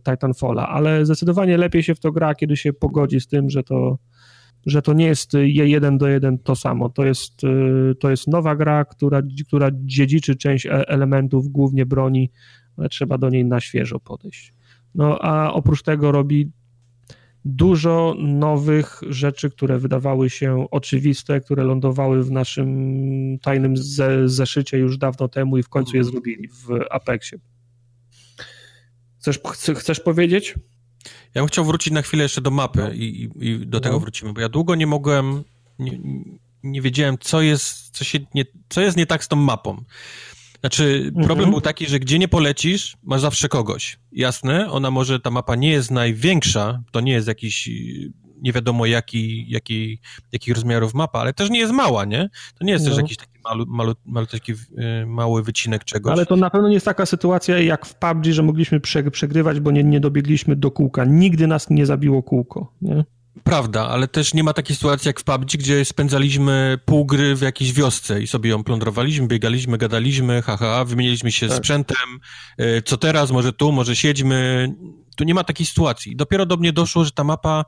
Titanfalla, 0.04 0.68
ale 0.68 1.06
zdecydowanie 1.06 1.58
lepiej 1.58 1.84
się 1.84 1.96
w 1.96 2.00
to 2.00 2.12
gra, 2.12 2.36
kiedy 2.36 2.58
się 2.58 2.74
pogodzi 2.74 3.20
z 3.22 3.28
tym, 3.28 3.50
że 3.50 3.64
to, 3.64 3.98
że 4.66 4.82
to 4.82 4.94
nie 4.94 5.06
jest 5.06 5.34
jeden 5.44 5.98
do 5.98 6.08
jeden 6.08 6.40
to 6.40 6.56
samo. 6.56 6.90
To 6.90 7.06
jest, 7.06 7.44
y, 7.44 7.96
to 8.00 8.10
jest 8.10 8.28
nowa 8.28 8.56
gra, 8.56 8.86
która, 8.86 9.22
która 9.48 9.70
dziedziczy 9.74 10.36
część 10.36 10.66
e, 10.66 10.90
elementów, 10.90 11.48
głównie 11.48 11.86
broni, 11.86 12.32
ale 12.78 12.90
trzeba 12.90 13.18
do 13.18 13.30
niej 13.30 13.46
na 13.46 13.60
świeżo 13.60 14.00
podejść. 14.00 14.55
No 14.96 15.20
a 15.22 15.54
oprócz 15.54 15.84
tego 15.84 16.12
robi 16.12 16.52
dużo 17.46 18.16
nowych 18.18 19.02
rzeczy, 19.10 19.50
które 19.50 19.80
wydawały 19.80 20.30
się 20.30 20.68
oczywiste, 20.72 21.42
które 21.42 21.64
lądowały 21.64 22.24
w 22.24 22.32
naszym 22.32 22.70
tajnym 23.42 23.78
ze 23.78 24.30
zeszycie 24.30 24.78
już 24.78 24.98
dawno 24.98 25.28
temu 25.28 25.58
i 25.58 25.64
w 25.64 25.70
końcu 25.70 25.96
je 25.96 26.02
mhm. 26.02 26.12
zrobili 26.12 26.48
w 26.48 26.70
Apexie. 26.92 27.40
Chcesz, 29.20 29.40
chcesz 29.76 30.00
powiedzieć? 30.00 30.56
Ja 31.36 31.42
bym 31.42 31.48
chciał 31.48 31.66
wrócić 31.66 31.94
na 31.94 32.02
chwilę 32.02 32.24
jeszcze 32.24 32.42
do 32.42 32.52
mapy 32.52 32.80
no. 32.80 32.92
i, 32.92 33.30
i, 33.40 33.68
do 33.68 33.80
tego 33.80 33.96
no. 33.96 34.00
wrócimy, 34.00 34.34
bo 34.34 34.42
ja 34.42 34.50
długo 34.50 34.76
nie 34.76 34.88
mogłem, 34.88 35.44
nie, 35.80 36.00
nie 36.64 36.82
wiedziałem, 36.82 37.18
co 37.18 37.42
jest, 37.42 37.90
co, 37.90 38.04
się 38.04 38.20
nie, 38.36 38.46
co 38.70 38.82
jest 38.82 38.98
nie 38.98 39.06
tak 39.06 39.24
z 39.24 39.28
tą 39.28 39.36
mapą. 39.36 39.84
Znaczy, 40.66 41.12
problem 41.14 41.40
mhm. 41.40 41.52
był 41.52 41.62
taki, 41.62 41.86
że 41.86 42.00
gdzie 42.00 42.20
nie 42.20 42.28
polecisz, 42.28 42.98
masz 43.04 43.22
zawsze 43.22 43.50
kogoś. 43.50 44.00
Jasne, 44.12 44.72
ona 44.72 44.92
może, 44.92 45.20
ta 45.20 45.32
mapa 45.32 45.56
nie 45.56 45.70
jest 45.70 45.92
największa, 45.92 46.84
to 46.92 47.02
nie 47.02 47.12
jest 47.12 47.28
jakiś 47.28 47.70
nie 48.42 48.54
wiadomo 48.54 48.86
jaki, 48.86 49.50
jaki, 49.50 50.00
jakich 50.32 50.56
rozmiarów 50.56 50.94
mapa, 50.94 51.20
ale 51.20 51.34
też 51.34 51.50
nie 51.50 51.60
jest 51.60 51.74
mała, 51.74 52.06
nie? 52.06 52.30
To 52.60 52.66
nie 52.66 52.74
jest 52.74 52.86
no. 52.86 52.92
też 52.92 52.98
jakiś 52.98 53.18
taki 53.18 53.40
malu, 53.44 53.66
malu, 53.68 53.94
malu, 54.06 54.28
taki, 54.28 54.52
y, 54.52 55.06
mały 55.06 55.44
wycinek 55.44 55.84
czegoś. 55.84 56.14
Ale 56.14 56.26
to 56.26 56.36
na 56.36 56.50
pewno 56.50 56.68
nie 56.68 56.74
jest 56.74 56.86
taka 56.86 57.06
sytuacja 57.06 57.60
jak 57.60 57.86
w 57.86 57.96
PUBG, 57.96 58.26
że 58.26 58.44
mogliśmy 58.44 58.80
przegrywać, 59.12 59.60
bo 59.60 59.72
nie, 59.72 59.84
nie 59.84 60.00
dobiegliśmy 60.00 60.56
do 60.56 60.72
kółka. 60.72 61.06
Nigdy 61.06 61.48
nas 61.48 61.70
nie 61.70 61.86
zabiło 61.86 62.24
kółko, 62.24 62.74
nie? 62.82 63.04
Prawda, 63.44 63.88
ale 63.88 64.08
też 64.08 64.34
nie 64.34 64.44
ma 64.44 64.54
takiej 64.54 64.76
sytuacji 64.76 65.10
jak 65.10 65.20
w 65.20 65.24
PUBG, 65.24 65.52
gdzie 65.52 65.86
spędzaliśmy 65.86 66.80
pół 66.86 67.06
gry 67.06 67.36
w 67.36 67.42
jakiejś 67.42 67.74
wiosce 67.74 68.22
i 68.22 68.28
sobie 68.28 68.50
ją 68.50 68.64
plądrowaliśmy, 68.64 69.28
biegaliśmy, 69.28 69.78
gadaliśmy, 69.78 70.42
haha, 70.42 70.86
wymieniliśmy 70.86 71.32
się 71.32 71.48
tak. 71.48 71.58
sprzętem, 71.58 72.20
y, 72.62 72.82
co 72.86 72.98
teraz, 72.98 73.32
może 73.32 73.54
tu, 73.54 73.72
może 73.72 73.96
siedźmy. 73.96 74.70
Tu 75.16 75.24
nie 75.24 75.34
ma 75.34 75.44
takiej 75.44 75.66
sytuacji. 75.66 76.16
Dopiero 76.16 76.46
do 76.46 76.58
mnie 76.58 76.74
doszło, 76.74 77.06
że 77.06 77.12
ta 77.12 77.24
mapa 77.24 77.66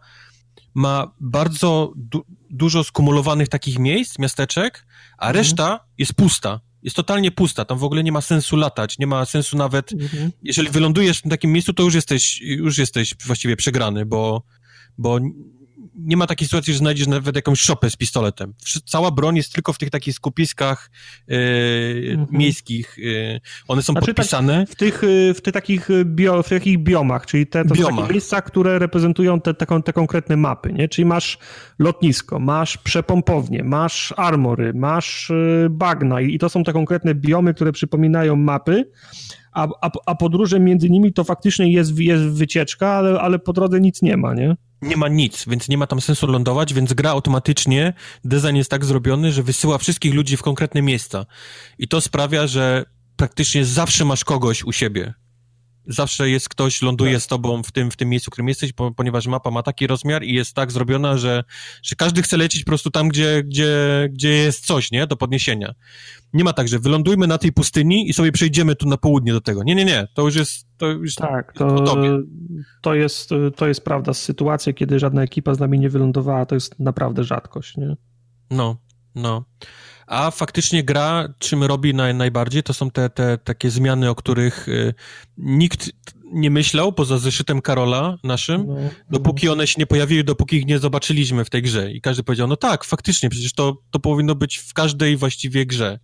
ma 0.73 1.11
bardzo 1.19 1.93
du 1.95 2.25
dużo 2.49 2.83
skumulowanych 2.83 3.49
takich 3.49 3.79
miejsc, 3.79 4.19
miasteczek, 4.19 4.85
a 5.17 5.27
mhm. 5.27 5.35
reszta 5.35 5.79
jest 5.97 6.13
pusta. 6.13 6.59
Jest 6.83 6.95
totalnie 6.95 7.31
pusta, 7.31 7.65
tam 7.65 7.77
w 7.77 7.83
ogóle 7.83 8.03
nie 8.03 8.11
ma 8.11 8.21
sensu 8.21 8.55
latać, 8.55 8.99
nie 8.99 9.07
ma 9.07 9.25
sensu 9.25 9.57
nawet, 9.57 9.93
mhm. 9.93 10.31
jeżeli 10.43 10.69
wylądujesz 10.69 11.19
w 11.19 11.29
takim 11.29 11.51
miejscu, 11.51 11.73
to 11.73 11.83
już 11.83 11.95
jesteś, 11.95 12.41
już 12.41 12.77
jesteś 12.77 13.15
właściwie 13.25 13.55
przegrany, 13.55 14.05
bo, 14.05 14.43
bo 14.97 15.19
nie 15.97 16.17
ma 16.17 16.27
takiej 16.27 16.47
sytuacji, 16.47 16.73
że 16.73 16.79
znajdziesz 16.79 17.07
nawet 17.07 17.35
jakąś 17.35 17.61
szopę 17.61 17.89
z 17.89 17.95
pistoletem. 17.95 18.53
Cała 18.85 19.11
broń 19.11 19.37
jest 19.37 19.53
tylko 19.53 19.73
w 19.73 19.77
tych 19.77 19.89
takich 19.89 20.15
skupiskach 20.15 20.91
yy, 21.27 21.37
mhm. 22.11 22.27
miejskich. 22.31 22.95
Yy, 22.97 23.41
one 23.67 23.83
są 23.83 23.93
znaczy, 23.93 24.13
podpisane. 24.13 24.59
Tak, 24.59 24.69
w, 24.69 24.75
tych, 24.75 25.03
y, 25.03 25.33
w 25.33 25.41
tych 25.41 25.53
takich 25.53 25.89
y, 25.89 26.05
bio, 26.05 26.43
w 26.43 26.49
takich 26.49 26.83
biomach, 26.83 27.25
czyli 27.25 27.47
te, 27.47 27.65
to 27.65 27.75
biomach. 27.75 27.91
są 27.91 27.97
takie 28.01 28.13
miejsca, 28.13 28.41
które 28.41 28.79
reprezentują 28.79 29.41
te, 29.41 29.53
te, 29.53 29.81
te 29.81 29.93
konkretne 29.93 30.37
mapy, 30.37 30.73
nie? 30.73 30.89
Czyli 30.89 31.05
masz 31.05 31.37
lotnisko, 31.79 32.39
masz 32.39 32.77
przepompownię, 32.77 33.63
masz 33.63 34.13
armory, 34.17 34.73
masz 34.73 35.29
y, 35.29 35.67
bagna 35.69 36.21
i 36.21 36.39
to 36.39 36.49
są 36.49 36.63
te 36.63 36.73
konkretne 36.73 37.15
biomy, 37.15 37.53
które 37.53 37.71
przypominają 37.71 38.35
mapy, 38.35 38.91
a, 39.57 39.67
a, 39.81 39.91
a 40.05 40.15
podróże 40.15 40.59
między 40.59 40.89
nimi 40.89 41.13
to 41.13 41.23
faktycznie 41.23 41.71
jest, 41.71 41.99
jest 41.99 42.23
wycieczka, 42.23 42.89
ale, 42.89 43.21
ale 43.21 43.39
po 43.39 43.53
drodze 43.53 43.79
nic 43.79 44.01
nie 44.01 44.17
ma, 44.17 44.33
nie? 44.33 44.55
nie 44.81 44.97
ma 44.97 45.07
nic, 45.07 45.45
więc 45.47 45.69
nie 45.69 45.77
ma 45.77 45.87
tam 45.87 46.01
sensu 46.01 46.27
lądować, 46.27 46.73
więc 46.73 46.93
gra 46.93 47.09
automatycznie, 47.09 47.93
design 48.25 48.55
jest 48.55 48.71
tak 48.71 48.85
zrobiony, 48.85 49.31
że 49.31 49.43
wysyła 49.43 49.77
wszystkich 49.77 50.13
ludzi 50.13 50.37
w 50.37 50.43
konkretne 50.43 50.81
miejsca. 50.81 51.25
I 51.79 51.87
to 51.87 52.01
sprawia, 52.01 52.47
że 52.47 52.85
praktycznie 53.15 53.65
zawsze 53.65 54.05
masz 54.05 54.23
kogoś 54.23 54.63
u 54.63 54.71
siebie. 54.71 55.13
Zawsze 55.87 56.29
jest 56.29 56.49
ktoś, 56.49 56.81
ląduje 56.81 57.13
tak. 57.13 57.21
z 57.21 57.27
tobą 57.27 57.63
w 57.63 57.71
tym, 57.71 57.91
w 57.91 57.95
tym 57.95 58.09
miejscu, 58.09 58.31
w 58.31 58.31
którym 58.31 58.47
jesteś, 58.47 58.73
po, 58.73 58.91
ponieważ 58.91 59.27
mapa 59.27 59.51
ma 59.51 59.63
taki 59.63 59.87
rozmiar 59.87 60.23
i 60.23 60.33
jest 60.33 60.53
tak 60.53 60.71
zrobiona, 60.71 61.17
że, 61.17 61.43
że 61.83 61.95
każdy 61.95 62.21
chce 62.21 62.37
lecieć 62.37 62.63
po 62.63 62.71
prostu 62.71 62.91
tam, 62.91 63.09
gdzie, 63.09 63.43
gdzie, 63.43 64.09
gdzie 64.11 64.29
jest 64.29 64.65
coś, 64.65 64.91
nie? 64.91 65.07
Do 65.07 65.17
podniesienia. 65.17 65.73
Nie 66.33 66.43
ma 66.43 66.53
tak, 66.53 66.67
że 66.67 66.79
wylądujmy 66.79 67.27
na 67.27 67.37
tej 67.37 67.51
pustyni 67.51 68.09
i 68.09 68.13
sobie 68.13 68.31
przejdziemy 68.31 68.75
tu 68.75 68.87
na 68.87 68.97
południe 68.97 69.33
do 69.33 69.41
tego. 69.41 69.63
Nie, 69.63 69.75
nie, 69.75 69.85
nie. 69.85 70.07
To 70.13 70.21
już 70.21 70.35
jest. 70.35 70.67
To 70.77 70.87
już 70.87 71.15
tak, 71.15 71.53
to, 71.53 71.85
to, 72.81 72.95
jest, 72.95 73.29
to 73.55 73.67
jest 73.67 73.83
prawda. 73.83 74.13
Sytuacja, 74.13 74.73
kiedy 74.73 74.99
żadna 74.99 75.23
ekipa 75.23 75.53
z 75.53 75.59
nami 75.59 75.79
nie 75.79 75.89
wylądowała, 75.89 76.45
to 76.45 76.55
jest 76.55 76.79
naprawdę 76.79 77.23
rzadkość, 77.23 77.77
nie? 77.77 77.95
No, 78.51 78.77
no. 79.15 79.45
A 80.07 80.31
faktycznie 80.31 80.83
gra, 80.83 81.33
czym 81.39 81.63
robi 81.63 81.93
naj, 81.93 82.15
najbardziej, 82.15 82.63
to 82.63 82.73
są 82.73 82.91
te, 82.91 83.09
te 83.09 83.37
takie 83.37 83.69
zmiany, 83.69 84.09
o 84.09 84.15
których 84.15 84.67
y, 84.67 84.93
nikt 85.37 85.91
nie 86.31 86.51
myślał, 86.51 86.93
poza 86.93 87.17
zeszytem 87.17 87.61
Karola 87.61 88.17
naszym, 88.23 88.65
no, 88.67 88.75
dopóki 89.09 89.45
no. 89.45 89.51
one 89.51 89.67
się 89.67 89.75
nie 89.77 89.87
pojawiły, 89.87 90.23
dopóki 90.23 90.57
ich 90.57 90.65
nie 90.65 90.79
zobaczyliśmy 90.79 91.45
w 91.45 91.49
tej 91.49 91.61
grze. 91.61 91.91
I 91.91 92.01
każdy 92.01 92.23
powiedział, 92.23 92.47
no 92.47 92.55
tak, 92.55 92.83
faktycznie, 92.83 93.29
przecież 93.29 93.53
to, 93.53 93.81
to 93.91 93.99
powinno 93.99 94.35
być 94.35 94.57
w 94.57 94.73
każdej 94.73 95.17
właściwie 95.17 95.65
grze. 95.65 95.99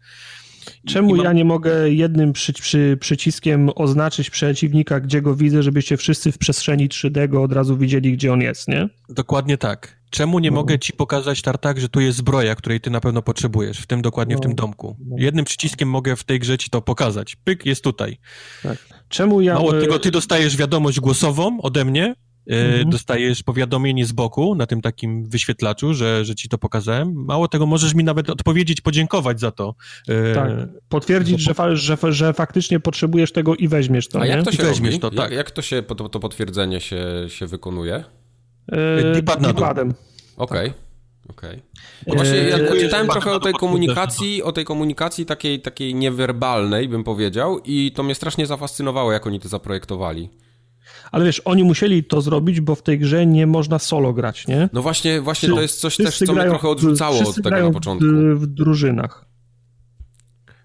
Czemu 0.88 1.16
mam... 1.16 1.26
ja 1.26 1.34
nie 1.34 1.46
mogę 1.46 1.90
jednym 1.90 2.34
przy, 2.34 2.54
przy, 2.54 2.98
przyciskiem 3.00 3.70
oznaczyć 3.76 4.30
przeciwnika, 4.30 5.00
gdzie 5.00 5.22
go 5.22 5.36
widzę, 5.36 5.64
żebyście 5.64 5.98
wszyscy 5.98 6.32
w 6.32 6.38
przestrzeni 6.38 6.90
3D 6.90 7.30
go 7.30 7.44
od 7.44 7.54
razu 7.54 7.78
widzieli, 7.78 8.14
gdzie 8.14 8.34
on 8.34 8.42
jest, 8.42 8.68
nie? 8.68 8.90
Dokładnie 9.10 9.58
tak. 9.58 10.03
Czemu 10.14 10.40
nie 10.40 10.52
no. 10.52 10.56
mogę 10.56 10.80
ci 10.80 10.94
pokazać, 10.94 11.42
Tartak, 11.42 11.80
że 11.80 11.90
tu 11.90 12.00
jest 12.00 12.18
zbroja, 12.18 12.56
której 12.56 12.82
ty 12.82 12.90
na 12.90 13.02
pewno 13.02 13.22
potrzebujesz, 13.22 13.80
w 13.80 13.88
tym 13.88 14.02
dokładnie 14.02 14.36
no. 14.36 14.40
w 14.40 14.44
tym 14.44 14.56
domku? 14.56 14.98
No. 15.06 15.16
Jednym 15.20 15.46
przyciskiem 15.46 15.90
mogę 15.90 16.16
w 16.16 16.24
tej 16.24 16.40
grze 16.40 16.58
ci 16.58 16.70
to 16.70 16.82
pokazać. 16.82 17.36
Pyk, 17.36 17.66
jest 17.66 17.84
tutaj. 17.84 18.18
Tak. 18.64 18.78
Czemu 19.10 19.42
ja... 19.42 19.54
Mało 19.54 19.74
tego, 19.74 20.00
ty 20.00 20.12
dostajesz 20.12 20.58
wiadomość 20.58 21.00
głosową 21.00 21.62
ode 21.62 21.86
mnie, 21.86 22.16
e, 22.50 22.66
Mhm. 22.66 22.90
dostajesz 22.90 23.44
powiadomienie 23.44 24.06
z 24.06 24.12
boku 24.12 24.56
na 24.56 24.66
tym 24.66 24.82
takim 24.82 25.30
wyświetlaczu, 25.30 25.94
że, 25.94 26.26
że 26.26 26.36
ci 26.36 26.50
to 26.50 26.58
pokazałem. 26.58 27.14
Mało 27.14 27.48
tego, 27.48 27.66
możesz 27.66 27.94
mi 27.94 28.04
nawet 28.04 28.30
odpowiedzieć, 28.30 28.82
podziękować 28.82 29.40
za 29.40 29.52
to. 29.52 29.76
E, 30.08 30.34
tak, 30.36 30.52
potwierdzić, 30.90 31.40
że, 31.40 31.54
fa 31.54 31.76
że, 31.76 31.98
że 32.10 32.34
faktycznie 32.34 32.80
potrzebujesz 32.80 33.32
tego 33.32 33.56
i 33.56 33.68
weźmiesz 33.68 34.08
to. 34.08 34.22
A 34.22 34.26
nie? 34.26 34.32
jak 34.32 34.46
to 34.46 34.52
się 34.52 34.64
weźmiesz 34.64 34.94
robi? 34.94 35.02
to, 35.02 35.10
tak. 35.10 35.20
Jak, 35.20 35.32
jak 35.32 35.52
to 35.52 35.62
się, 35.62 35.84
to, 35.84 36.10
to 36.10 36.20
potwierdzenie 36.20 36.82
się, 36.82 37.06
się 37.28 37.48
wykonuje? 37.48 38.04
Yy, 38.72 39.14
Dipadem. 39.14 39.94
Okej. 40.38 40.68
Okay. 40.68 40.74
Okej. 41.30 41.62
Okay. 42.08 42.16
Właśnie 42.16 42.38
ja 42.38 42.58
yy, 42.58 42.80
czytałem 42.80 43.08
trochę 43.08 43.32
o 43.32 43.40
tej 43.40 43.54
komunikacji, 43.54 44.44
o 44.44 44.52
tej 44.52 44.66
komunikacji 44.66 45.26
takiej, 45.26 45.62
takiej 45.62 45.96
niewerbalnej, 45.96 46.90
bym 46.90 47.04
powiedział, 47.04 47.60
i 47.66 47.92
to 47.96 48.04
mnie 48.04 48.16
strasznie 48.16 48.48
zafascynowało, 48.48 49.12
jak 49.12 49.28
oni 49.28 49.40
to 49.40 49.48
zaprojektowali. 49.48 50.30
Ale 51.12 51.26
wiesz, 51.26 51.42
oni 51.46 51.64
musieli 51.64 52.04
to 52.04 52.22
zrobić, 52.22 52.62
bo 52.62 52.76
w 52.76 52.82
tej 52.82 53.00
grze 53.00 53.26
nie 53.26 53.48
można 53.48 53.80
solo 53.80 54.14
grać, 54.14 54.48
nie? 54.48 54.70
No 54.74 54.82
właśnie, 54.82 55.22
właśnie 55.22 55.50
to 55.50 55.62
jest 55.62 55.80
coś 55.80 55.98
też, 55.98 56.18
co 56.18 56.34
mnie 56.34 56.44
trochę 56.44 56.70
odrzucało 56.70 57.20
od 57.20 57.36
tego 57.36 57.62
na 57.62 57.72
początku. 57.72 58.06
W, 58.06 58.40
w 58.40 58.48
drużynach. 58.48 59.33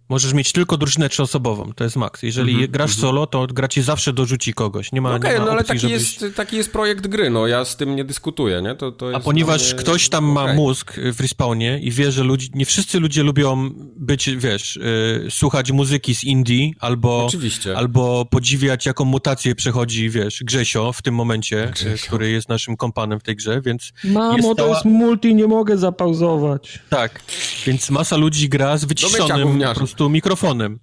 Możesz 0.08 0.32
mieć 0.32 0.52
tylko 0.52 0.76
drużynę 0.76 1.08
trzyosobową, 1.08 1.72
to 1.76 1.84
jest 1.84 1.96
maks. 1.96 2.22
Jeżeli 2.22 2.54
mm 2.54 2.66
-hmm, 2.66 2.70
grasz 2.70 2.90
mm 2.90 2.98
-hmm. 2.98 3.00
solo, 3.00 3.26
to 3.26 3.46
gra 3.46 3.68
ci 3.68 3.82
zawsze 3.82 4.12
dorzuci 4.12 4.54
kogoś. 4.54 4.92
Nie 4.92 5.00
ma 5.00 5.14
Okej, 5.14 5.34
okay, 5.34 5.46
no 5.46 5.52
ale 5.52 5.64
taki, 5.64 5.80
żebyś... 5.80 6.22
jest, 6.22 6.36
taki 6.36 6.56
jest 6.56 6.72
projekt 6.72 7.06
gry, 7.06 7.30
no 7.30 7.46
ja 7.46 7.64
z 7.64 7.76
tym 7.76 7.96
nie 7.96 8.04
dyskutuję, 8.04 8.62
nie? 8.62 8.74
To, 8.74 8.92
to 8.92 9.10
A 9.14 9.20
ponieważ 9.20 9.72
mnie... 9.72 9.82
ktoś 9.82 10.08
tam 10.08 10.24
ma 10.24 10.42
okay. 10.42 10.54
mózg 10.54 10.94
w 11.12 11.20
respawnie 11.20 11.78
i 11.78 11.90
wie, 11.90 12.12
że 12.12 12.24
ludzi, 12.24 12.50
nie 12.54 12.66
wszyscy 12.66 13.00
ludzie 13.00 13.22
lubią 13.22 13.70
być, 13.96 14.30
wiesz, 14.36 14.76
yy, 15.22 15.30
słuchać 15.30 15.72
muzyki 15.72 16.14
z 16.14 16.24
indie 16.24 16.70
albo, 16.80 17.26
Oczywiście. 17.26 17.76
albo 17.76 18.24
podziwiać, 18.24 18.86
jaką 18.86 19.04
mutację 19.04 19.54
przechodzi, 19.54 20.10
wiesz, 20.10 20.42
Grzesio 20.44 20.92
w 20.92 21.02
tym 21.02 21.14
momencie, 21.14 21.70
Grzesio. 21.74 22.06
który 22.06 22.30
jest 22.30 22.48
naszym 22.48 22.76
kompanem 22.76 23.20
w 23.20 23.22
tej 23.22 23.36
grze, 23.36 23.60
więc... 23.60 23.92
Mamo, 24.04 24.36
jest 24.36 24.56
to 24.56 24.68
jest 24.68 24.84
multi, 24.84 25.34
nie 25.34 25.46
mogę 25.46 25.78
zapauzować. 25.78 26.78
Tak, 26.90 27.20
więc 27.66 27.90
masa 27.90 28.16
ludzi 28.16 28.48
gra 28.48 28.76
z 28.76 28.84
wyciszonym 28.84 29.58
po 29.58 29.86
prostu 29.98 30.10
mikrofonem. 30.10 30.78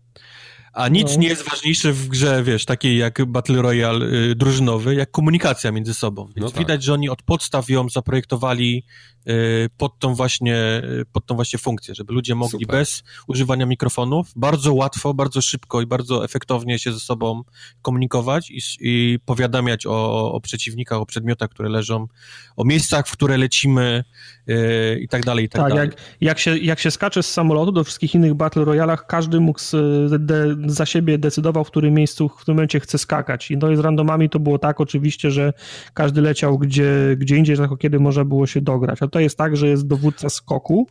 A 0.73 0.87
nic 0.87 1.13
no. 1.13 1.21
nie 1.21 1.27
jest 1.27 1.49
ważniejsze 1.49 1.93
w 1.93 2.07
grze, 2.07 2.43
wiesz, 2.43 2.65
takiej 2.65 2.97
jak 2.97 3.25
Battle 3.25 3.61
Royale 3.61 4.05
y, 4.05 4.35
drużynowy, 4.35 4.95
jak 4.95 5.11
komunikacja 5.11 5.71
między 5.71 5.93
sobą. 5.93 6.25
Więc 6.25 6.37
no 6.37 6.49
tak. 6.49 6.59
widać, 6.59 6.83
że 6.83 6.93
oni 6.93 7.09
od 7.09 7.21
podstaw 7.21 7.69
ją 7.69 7.89
zaprojektowali 7.89 8.85
pod 9.77 9.99
tą 9.99 10.15
właśnie, 10.15 10.81
y, 11.02 11.06
pod 11.11 11.26
tą 11.26 11.35
właśnie 11.35 11.60
funkcję, 11.60 11.95
żeby 11.95 12.14
ludzie 12.14 12.35
mogli 12.35 12.60
Super. 12.60 12.77
bez 12.77 13.03
używania 13.27 13.65
mikrofonów 13.65 14.31
bardzo 14.35 14.73
łatwo, 14.73 15.14
bardzo 15.14 15.41
szybko 15.41 15.81
i 15.81 15.85
bardzo 15.85 16.23
efektownie 16.23 16.80
się 16.80 16.93
ze 16.93 16.99
sobą 16.99 17.43
komunikować 17.81 18.52
i, 18.52 18.60
i 18.80 19.19
powiadamiać 19.26 19.85
o, 19.85 20.31
o 20.34 20.41
przeciwnikach, 20.41 20.99
o 20.99 21.06
przedmiotach, 21.06 21.49
które 21.49 21.69
leżą, 21.69 22.07
o 22.56 22.65
miejscach, 22.65 23.07
w 23.07 23.11
które 23.11 23.38
lecimy 23.38 24.03
yy, 24.47 24.99
i 24.99 25.07
tak 25.07 25.26
dalej, 25.26 25.45
i 25.45 25.49
tak, 25.49 25.61
tak 25.61 25.69
dalej. 25.69 25.89
Jak, 25.89 25.97
jak, 26.22 26.39
się, 26.39 26.57
jak 26.57 26.80
się 26.80 26.91
skacze 26.91 27.23
z 27.23 27.31
samolotu 27.31 27.72
do 27.72 27.84
wszystkich 27.84 28.15
innych 28.15 28.34
Battle 28.34 28.65
Royalach, 28.65 29.07
każdy 29.07 29.39
mógł 29.39 29.60
de, 30.19 30.56
za 30.65 30.85
siebie 30.85 31.18
decydował, 31.18 31.64
w 31.64 31.68
którym 31.68 31.93
miejscu, 31.93 32.30
w 32.30 32.35
którym 32.35 32.56
momencie 32.56 32.80
chce 32.80 32.97
skakać. 32.97 33.52
I 33.52 33.57
no 33.57 33.72
i 33.72 33.76
z 33.76 33.80
randomami 33.80 34.30
to 34.30 34.39
było 34.39 34.60
tak 34.60 34.81
oczywiście, 34.81 35.31
że 35.31 35.53
każdy 35.93 36.22
leciał 36.22 36.57
gdzie, 36.57 37.15
gdzie 37.18 37.38
indziej, 37.38 37.57
tylko 37.57 37.77
kiedy 37.77 37.99
można 37.99 38.26
było 38.26 38.47
się 38.47 38.61
dograć. 38.61 39.02
A 39.02 39.07
to 39.15 39.19
jest 39.19 39.37
tak, 39.37 39.57
że 39.57 39.67
jest 39.67 39.87
dowódca 39.87 40.29
skoku. 40.29 40.87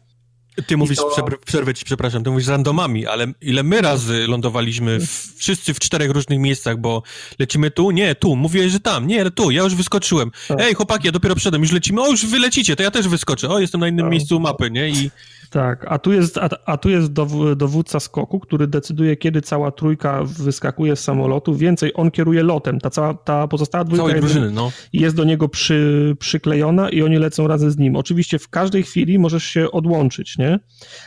Ty 0.66 0.76
mówisz, 0.76 0.98
to... 0.98 1.26
przerwę 1.46 1.74
ci, 1.74 1.84
przepraszam, 1.84 2.24
ty 2.24 2.30
mówisz 2.30 2.48
randomami, 2.48 3.06
ale 3.06 3.26
ile 3.40 3.62
my 3.62 3.80
razy 3.80 4.26
lądowaliśmy 4.26 5.00
w, 5.00 5.34
wszyscy 5.36 5.74
w 5.74 5.78
czterech 5.78 6.10
różnych 6.10 6.38
miejscach, 6.38 6.78
bo 6.78 7.02
lecimy 7.38 7.70
tu? 7.70 7.90
Nie, 7.90 8.14
tu. 8.14 8.36
Mówiłeś, 8.36 8.72
że 8.72 8.80
tam. 8.80 9.06
Nie, 9.06 9.30
tu. 9.30 9.50
Ja 9.50 9.62
już 9.62 9.74
wyskoczyłem. 9.74 10.30
Tak. 10.48 10.60
Ej, 10.60 10.74
chłopaki, 10.74 11.06
ja 11.06 11.12
dopiero 11.12 11.34
przedem, 11.34 11.62
już 11.62 11.72
lecimy. 11.72 12.02
O, 12.02 12.10
już 12.10 12.26
wylecicie, 12.26 12.76
to 12.76 12.82
ja 12.82 12.90
też 12.90 13.08
wyskoczę. 13.08 13.48
O, 13.48 13.58
jestem 13.58 13.80
na 13.80 13.88
innym 13.88 14.06
tak. 14.06 14.12
miejscu 14.12 14.40
mapy, 14.40 14.70
nie? 14.70 14.88
I 14.88 15.10
tak, 15.54 15.84
a 15.88 15.98
tu 15.98 16.12
jest, 16.12 16.38
a, 16.38 16.48
a 16.66 16.76
tu 16.76 16.90
jest 16.90 17.12
dowódca 17.56 18.00
skoku, 18.00 18.40
który 18.40 18.66
decyduje, 18.66 19.16
kiedy 19.16 19.42
cała 19.42 19.70
trójka 19.70 20.24
wyskakuje 20.24 20.96
z 20.96 21.00
samolotu. 21.00 21.54
Więcej, 21.54 21.92
on 21.94 22.10
kieruje 22.10 22.42
lotem. 22.42 22.80
Ta, 22.80 22.90
cała, 22.90 23.14
ta 23.14 23.48
pozostała 23.48 23.84
dwójka 23.84 24.06
Całej 24.06 24.20
drużyny, 24.20 24.50
no. 24.50 24.72
jest 24.92 25.16
do 25.16 25.24
niego 25.24 25.48
przy, 25.48 26.16
przyklejona 26.18 26.90
i 26.90 27.02
oni 27.02 27.16
lecą 27.16 27.48
razem 27.48 27.70
z 27.70 27.78
nim. 27.78 27.96
Oczywiście 27.96 28.38
w 28.38 28.48
każdej 28.48 28.82
chwili 28.82 29.18
możesz 29.18 29.44
się 29.44 29.70
odłączyć, 29.70 30.38
nie? 30.38 30.43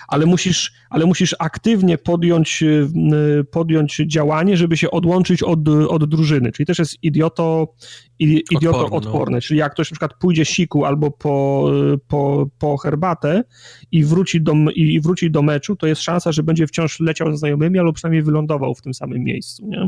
Ale 0.08 0.26
musisz, 0.26 0.74
ale 0.90 1.06
musisz 1.06 1.36
aktywnie 1.40 1.98
podjąć, 1.98 2.64
y, 2.64 3.44
podjąć 3.52 4.02
działanie, 4.08 4.58
żeby 4.58 4.78
się 4.78 4.92
odłączyć 4.92 5.44
od, 5.44 5.60
od 5.68 6.06
drużyny. 6.10 6.52
Czyli 6.52 6.68
też 6.68 6.80
jest 6.80 7.04
idioto, 7.04 7.74
idioto. 8.20 9.02
No. 9.32 9.42
Czyli 9.42 9.60
jak 9.60 9.72
ktoś 9.74 9.92
na 9.92 9.96
przykład 9.96 10.14
pójdzie 10.14 10.46
siku 10.46 10.86
albo 10.86 11.12
po, 11.12 11.70
po, 12.08 12.50
po 12.60 12.78
herbatę 12.78 13.44
i 13.92 14.04
wróci, 14.04 14.42
do, 14.42 14.54
i 14.76 15.02
wróci 15.02 15.32
do 15.32 15.42
meczu, 15.42 15.76
to 15.76 15.88
jest 15.88 16.02
szansa, 16.02 16.32
że 16.32 16.44
będzie 16.44 16.68
wciąż 16.68 17.00
leciał 17.00 17.32
ze 17.32 17.38
znajomymi, 17.38 17.80
albo 17.80 17.94
przynajmniej 17.94 18.24
wylądował 18.24 18.76
w 18.76 18.82
tym 18.82 18.94
samym 18.94 19.24
miejscu, 19.24 19.68
nie? 19.68 19.88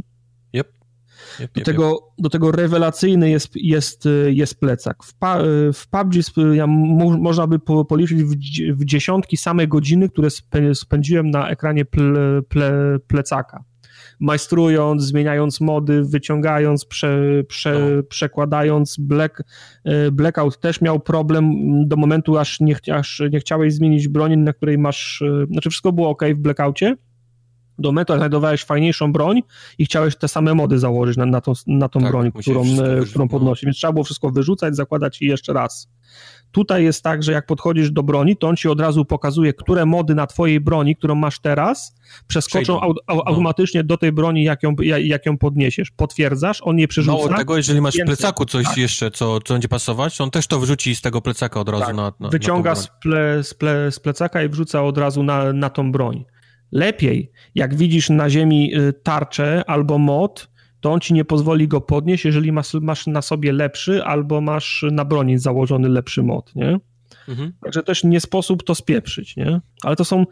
Yep. 0.59 0.78
Do, 1.55 1.61
tego, 1.61 2.11
do 2.17 2.29
tego 2.29 2.51
rewelacyjny 2.51 3.29
jest, 3.29 3.55
jest, 3.55 4.03
jest 4.27 4.59
plecak. 4.59 5.03
W, 5.03 5.13
w 5.73 5.87
PUBG 5.87 6.13
ja, 6.53 6.67
można 6.67 7.47
by 7.47 7.59
policzyć 7.89 8.23
w, 8.23 8.35
w 8.73 8.85
dziesiątki 8.85 9.37
same 9.37 9.67
godziny, 9.67 10.09
które 10.09 10.29
spędziłem 10.73 11.31
na 11.31 11.49
ekranie 11.49 11.85
ple, 11.85 12.41
ple, 12.49 12.97
plecaka 13.07 13.63
majstrując, 14.19 15.03
zmieniając 15.03 15.61
mody, 15.61 16.03
wyciągając, 16.03 16.85
prze, 16.85 17.43
prze, 17.47 17.95
no. 17.95 18.03
przekładając. 18.03 18.97
Black, 18.99 19.43
e, 19.83 20.11
Blackout 20.11 20.59
też 20.59 20.81
miał 20.81 20.99
problem 20.99 21.53
do 21.87 21.95
momentu, 21.95 22.37
aż 22.37 22.59
nie, 22.59 22.75
aż 22.93 23.21
nie 23.31 23.39
chciałeś 23.39 23.73
zmienić 23.73 24.07
broni, 24.07 24.37
na 24.37 24.53
której 24.53 24.77
masz, 24.77 25.21
e, 25.21 25.45
znaczy 25.51 25.69
wszystko 25.69 25.91
było 25.91 26.09
ok 26.09 26.23
w 26.35 26.39
Blackoutie, 26.39 26.95
do 27.79 27.89
momentu, 27.89 28.13
jak 28.13 28.19
znajdowałeś 28.19 28.63
fajniejszą 28.63 29.11
broń 29.11 29.41
i 29.77 29.85
chciałeś 29.85 30.15
te 30.15 30.27
same 30.27 30.53
mody 30.53 30.79
założyć 30.79 31.17
na, 31.17 31.25
na 31.25 31.41
tą, 31.41 31.53
na 31.67 31.89
tą 31.89 31.99
tak, 31.99 32.11
broń, 32.11 32.31
którą, 32.31 32.63
e, 32.63 33.05
którą 33.05 33.25
no. 33.25 33.29
podnosi. 33.29 33.65
Więc 33.65 33.77
trzeba 33.77 33.93
było 33.93 34.03
wszystko 34.03 34.31
wyrzucać, 34.31 34.75
zakładać 34.75 35.21
i 35.21 35.25
jeszcze 35.25 35.53
raz. 35.53 35.89
Tutaj 36.51 36.83
jest 36.83 37.03
tak, 37.03 37.23
że 37.23 37.31
jak 37.31 37.45
podchodzisz 37.45 37.91
do 37.91 38.03
broni, 38.03 38.37
to 38.37 38.47
on 38.47 38.55
ci 38.55 38.67
od 38.67 38.81
razu 38.81 39.05
pokazuje, 39.05 39.53
które 39.53 39.85
mody 39.85 40.15
na 40.15 40.27
twojej 40.27 40.59
broni, 40.59 40.95
którą 40.95 41.15
masz 41.15 41.39
teraz, 41.39 41.95
przeskoczą 42.27 42.81
au, 42.81 42.93
au, 43.07 43.17
no. 43.17 43.23
automatycznie 43.25 43.83
do 43.83 43.97
tej 43.97 44.11
broni, 44.11 44.43
jak 44.43 44.63
ją, 44.63 44.75
jak 45.03 45.25
ją 45.25 45.37
podniesiesz. 45.37 45.91
Potwierdzasz, 45.91 46.61
on 46.61 46.75
nie 46.75 46.87
przerzuca. 46.87 47.17
Mało 47.17 47.37
tego, 47.37 47.57
jeżeli 47.57 47.81
masz 47.81 47.95
w 47.95 48.05
plecaku 48.05 48.45
coś 48.45 48.65
tak. 48.65 48.77
jeszcze, 48.77 49.11
co, 49.11 49.39
co 49.39 49.53
będzie 49.53 49.67
pasować, 49.67 50.21
on 50.21 50.31
też 50.31 50.47
to 50.47 50.59
wrzuci 50.59 50.95
z 50.95 51.01
tego 51.01 51.21
plecaka 51.21 51.59
od 51.59 51.69
razu 51.69 51.85
tak. 51.85 51.95
na, 51.95 52.13
na 52.19 52.29
Wyciąga 52.29 52.69
na 52.69 52.75
z, 52.75 52.89
ple, 53.01 53.43
z, 53.43 53.53
ple, 53.53 53.91
z 53.91 53.99
plecaka 53.99 54.43
i 54.43 54.49
wrzuca 54.49 54.83
od 54.83 54.97
razu 54.97 55.23
na, 55.23 55.53
na 55.53 55.69
tą 55.69 55.91
broń. 55.91 56.25
Lepiej, 56.71 57.31
jak 57.55 57.75
widzisz 57.75 58.09
na 58.09 58.29
ziemi 58.29 58.75
y, 58.77 58.93
tarczę 58.93 59.63
albo 59.67 59.97
mod, 59.97 60.49
to 60.81 60.91
on 60.91 60.99
ci 60.99 61.13
nie 61.13 61.25
pozwoli 61.25 61.67
go 61.67 61.81
podnieść, 61.81 62.25
jeżeli 62.25 62.51
masz, 62.51 62.73
masz 62.73 63.07
na 63.07 63.21
sobie 63.21 63.51
lepszy 63.51 64.03
albo 64.03 64.41
masz 64.41 64.85
na 64.91 65.05
broni 65.05 65.37
założony 65.37 65.89
lepszy 65.89 66.23
mod, 66.23 66.55
nie? 66.55 66.79
Mhm. 67.27 67.53
Także 67.63 67.83
też 67.83 68.03
nie 68.03 68.19
sposób 68.19 68.63
to 68.63 68.75
spieprzyć, 68.75 69.35
nie? 69.35 69.61
Ale 69.83 69.95
to 69.95 70.05
są 70.05 70.25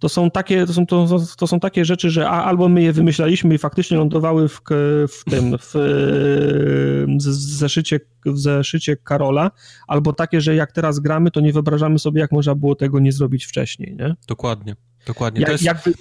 to 0.00 0.08
są 0.08 0.30
takie, 0.30 0.66
to 0.66 0.72
są, 0.72 0.86
to, 0.86 1.18
to 1.38 1.46
są 1.46 1.60
takie 1.60 1.84
rzeczy, 1.84 2.10
że 2.10 2.28
albo 2.28 2.68
my 2.68 2.82
je 2.82 2.92
wymyślaliśmy 2.92 3.54
i 3.54 3.58
faktycznie 3.58 3.96
lądowały 3.96 4.48
w, 4.48 4.60
w 5.08 5.24
tym, 5.30 5.58
w, 5.58 5.72
w, 5.74 7.32
zeszycie, 7.32 8.00
w 8.26 8.38
zeszycie 8.38 8.96
Karola, 8.96 9.50
albo 9.88 10.12
takie, 10.12 10.40
że 10.40 10.54
jak 10.54 10.72
teraz 10.72 10.98
gramy, 10.98 11.30
to 11.30 11.40
nie 11.40 11.52
wyobrażamy 11.52 11.98
sobie, 11.98 12.20
jak 12.20 12.32
można 12.32 12.54
było 12.54 12.74
tego 12.74 13.00
nie 13.00 13.12
zrobić 13.12 13.44
wcześniej, 13.44 13.96
nie? 13.98 14.14
Dokładnie. 14.28 14.76
Dokładnie. 15.06 15.46
To, 15.46 15.52
jest, 15.52 15.64
jakby... 15.64 15.94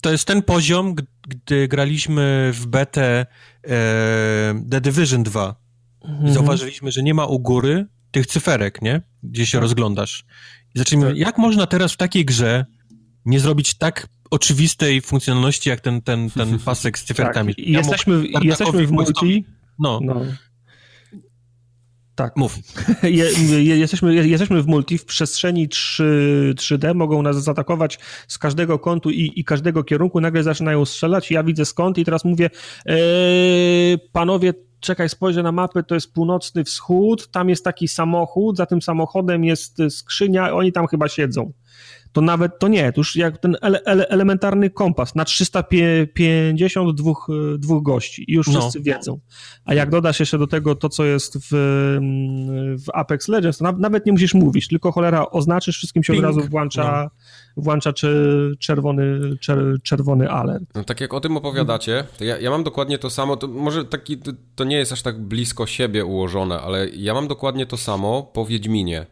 to 0.00 0.12
jest 0.12 0.24
ten 0.24 0.42
poziom, 0.42 0.94
gdy 1.28 1.68
graliśmy 1.68 2.50
w 2.54 2.66
betę 2.66 3.20
e, 3.20 3.26
The 4.70 4.80
Division 4.80 5.22
2 5.22 5.56
mhm. 6.04 6.28
i 6.28 6.34
zauważyliśmy, 6.34 6.92
że 6.92 7.02
nie 7.02 7.14
ma 7.14 7.26
u 7.26 7.38
góry 7.38 7.86
tych 8.10 8.26
cyferek, 8.26 8.82
nie? 8.82 9.02
Gdzie 9.22 9.46
się 9.46 9.58
tak. 9.58 9.62
rozglądasz. 9.62 10.24
I 10.74 10.78
zaczęliśmy, 10.78 11.10
tak. 11.10 11.18
jak 11.18 11.38
można 11.38 11.66
teraz 11.66 11.92
w 11.92 11.96
takiej 11.96 12.24
grze 12.24 12.66
nie 13.24 13.40
zrobić 13.40 13.74
tak 13.74 14.08
oczywistej 14.30 15.00
funkcjonalności, 15.00 15.68
jak 15.68 15.80
ten, 15.80 16.02
ten, 16.02 16.30
ten 16.30 16.58
pasek 16.64 16.98
z 16.98 17.04
cyferkami. 17.04 17.54
Tak. 17.54 17.64
I 17.64 17.72
jesteśmy, 17.72 18.24
jesteśmy 18.42 18.86
w 18.86 18.92
multi. 18.92 19.44
No. 19.78 20.00
no. 20.02 20.22
Tak. 22.16 22.36
Mów. 22.36 22.58
Je, 23.02 23.24
je, 23.62 23.78
jesteśmy, 23.78 24.14
jesteśmy 24.26 24.62
w 24.62 24.66
multi, 24.66 24.98
w 24.98 25.04
przestrzeni 25.04 25.68
3, 25.68 26.54
3D, 26.56 26.94
mogą 26.94 27.22
nas 27.22 27.44
zaatakować 27.44 27.98
z 28.28 28.38
każdego 28.38 28.78
kątu 28.78 29.10
i, 29.10 29.32
i 29.36 29.44
każdego 29.44 29.84
kierunku, 29.84 30.20
nagle 30.20 30.42
zaczynają 30.42 30.84
strzelać, 30.84 31.30
ja 31.30 31.42
widzę 31.42 31.64
skąd 31.64 31.98
i 31.98 32.04
teraz 32.04 32.24
mówię, 32.24 32.50
e, 32.86 32.96
panowie, 34.12 34.54
czekaj, 34.80 35.08
spojrzę 35.08 35.42
na 35.42 35.52
mapę, 35.52 35.82
to 35.82 35.94
jest 35.94 36.12
północny 36.12 36.64
wschód, 36.64 37.30
tam 37.30 37.48
jest 37.48 37.64
taki 37.64 37.88
samochód, 37.88 38.56
za 38.56 38.66
tym 38.66 38.82
samochodem 38.82 39.44
jest 39.44 39.78
skrzynia, 39.88 40.54
oni 40.54 40.72
tam 40.72 40.86
chyba 40.86 41.08
siedzą 41.08 41.52
to 42.16 42.20
nawet 42.20 42.58
to 42.58 42.68
nie, 42.68 42.92
to 42.92 43.00
już 43.00 43.16
jak 43.16 43.38
ten 43.38 43.56
ele, 43.62 43.80
ele, 43.84 44.08
elementarny 44.08 44.70
kompas 44.70 45.14
na 45.14 45.24
350 45.24 46.96
dwóch, 46.96 47.28
dwóch 47.58 47.82
gości 47.82 48.24
i 48.28 48.32
już 48.32 48.46
no. 48.46 48.60
wszyscy 48.60 48.78
no. 48.78 48.84
wiedzą. 48.84 49.20
A 49.64 49.74
jak 49.74 49.90
dodasz 49.90 50.20
jeszcze 50.20 50.38
do 50.38 50.46
tego 50.46 50.74
to, 50.74 50.88
co 50.88 51.04
jest 51.04 51.38
w, 51.38 51.48
w 52.84 52.90
Apex 52.94 53.28
Legends, 53.28 53.58
to 53.58 53.64
na, 53.64 53.72
nawet 53.72 54.06
nie 54.06 54.12
musisz 54.12 54.34
mówić, 54.34 54.68
tylko 54.68 54.92
cholera 54.92 55.30
oznaczysz, 55.30 55.76
wszystkim 55.76 56.02
się 56.02 56.12
Ping. 56.12 56.24
od 56.24 56.36
razu 56.36 56.48
włącza, 56.50 57.10
no. 57.56 57.62
włącza 57.62 57.92
czerwony, 58.58 59.36
czer, 59.40 59.58
czerwony 59.82 60.30
alert. 60.30 60.64
No, 60.74 60.84
tak 60.84 61.00
jak 61.00 61.14
o 61.14 61.20
tym 61.20 61.36
opowiadacie, 61.36 62.04
to 62.18 62.24
ja, 62.24 62.38
ja 62.38 62.50
mam 62.50 62.64
dokładnie 62.64 62.98
to 62.98 63.10
samo, 63.10 63.36
to 63.36 63.48
może 63.48 63.84
taki, 63.84 64.18
to 64.54 64.64
nie 64.64 64.76
jest 64.76 64.92
aż 64.92 65.02
tak 65.02 65.20
blisko 65.20 65.66
siebie 65.66 66.04
ułożone, 66.04 66.60
ale 66.60 66.88
ja 66.88 67.14
mam 67.14 67.28
dokładnie 67.28 67.66
to 67.66 67.76
samo 67.76 68.22
po 68.22 68.46
Wiedźminie. 68.46 69.06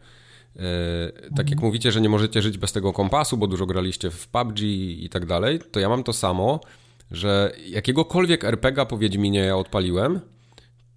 E, 0.55 1.31
tak 1.35 1.49
jak 1.49 1.61
mówicie, 1.61 1.91
że 1.91 2.01
nie 2.01 2.09
możecie 2.09 2.41
żyć 2.41 2.57
bez 2.57 2.71
tego 2.71 2.93
kompasu, 2.93 3.37
bo 3.37 3.47
dużo 3.47 3.65
graliście 3.65 4.11
w 4.11 4.27
PUBG 4.27 4.59
i 4.61 5.09
tak 5.11 5.25
dalej, 5.25 5.59
to 5.71 5.79
ja 5.79 5.89
mam 5.89 6.03
to 6.03 6.13
samo, 6.13 6.59
że 7.11 7.51
jakiegokolwiek 7.67 8.43
RPGa 8.43 8.85
po 8.85 8.97
Wiedźminie 8.97 9.39
ja 9.39 9.57
odpaliłem, 9.57 10.19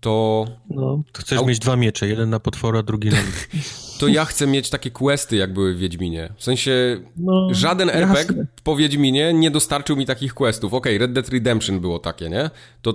to... 0.01 0.47
No, 0.70 1.02
to 1.12 1.22
chcesz 1.22 1.44
mieć 1.44 1.59
dwa 1.59 1.76
miecze, 1.76 2.09
jeden 2.09 2.30
na 2.30 2.40
potwora, 2.40 2.82
drugi 2.82 3.09
na... 3.09 3.16
to 4.01 4.09
ja 4.09 4.24
chcę 4.24 4.47
mieć 4.47 4.70
takie 4.70 4.90
questy, 4.90 5.36
jak 5.36 5.52
były 5.52 5.74
w 5.74 5.78
Wiedźminie. 5.78 6.32
W 6.36 6.44
sensie 6.44 7.01
no, 7.16 7.48
żaden 7.51 7.90
RPG 7.90 8.18
jasne. 8.18 8.47
po 8.64 8.76
Wiedźminie 8.76 9.32
nie 9.35 9.51
dostarczył 9.51 9.97
mi 9.97 10.06
takich 10.06 10.35
questów. 10.35 10.74
Okej, 10.74 10.97
okay, 10.97 11.06
Red 11.06 11.12
Dead 11.12 11.28
Redemption 11.28 11.80
było 11.80 11.98
takie, 11.98 12.28
nie? 12.28 12.51
To, 12.82 12.94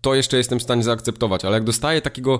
to 0.00 0.14
jeszcze 0.14 0.36
jestem 0.36 0.58
w 0.58 0.62
stanie 0.62 0.82
zaakceptować, 0.82 1.44
ale 1.44 1.54
jak 1.54 1.64
dostaję 1.64 2.00
takiego 2.00 2.38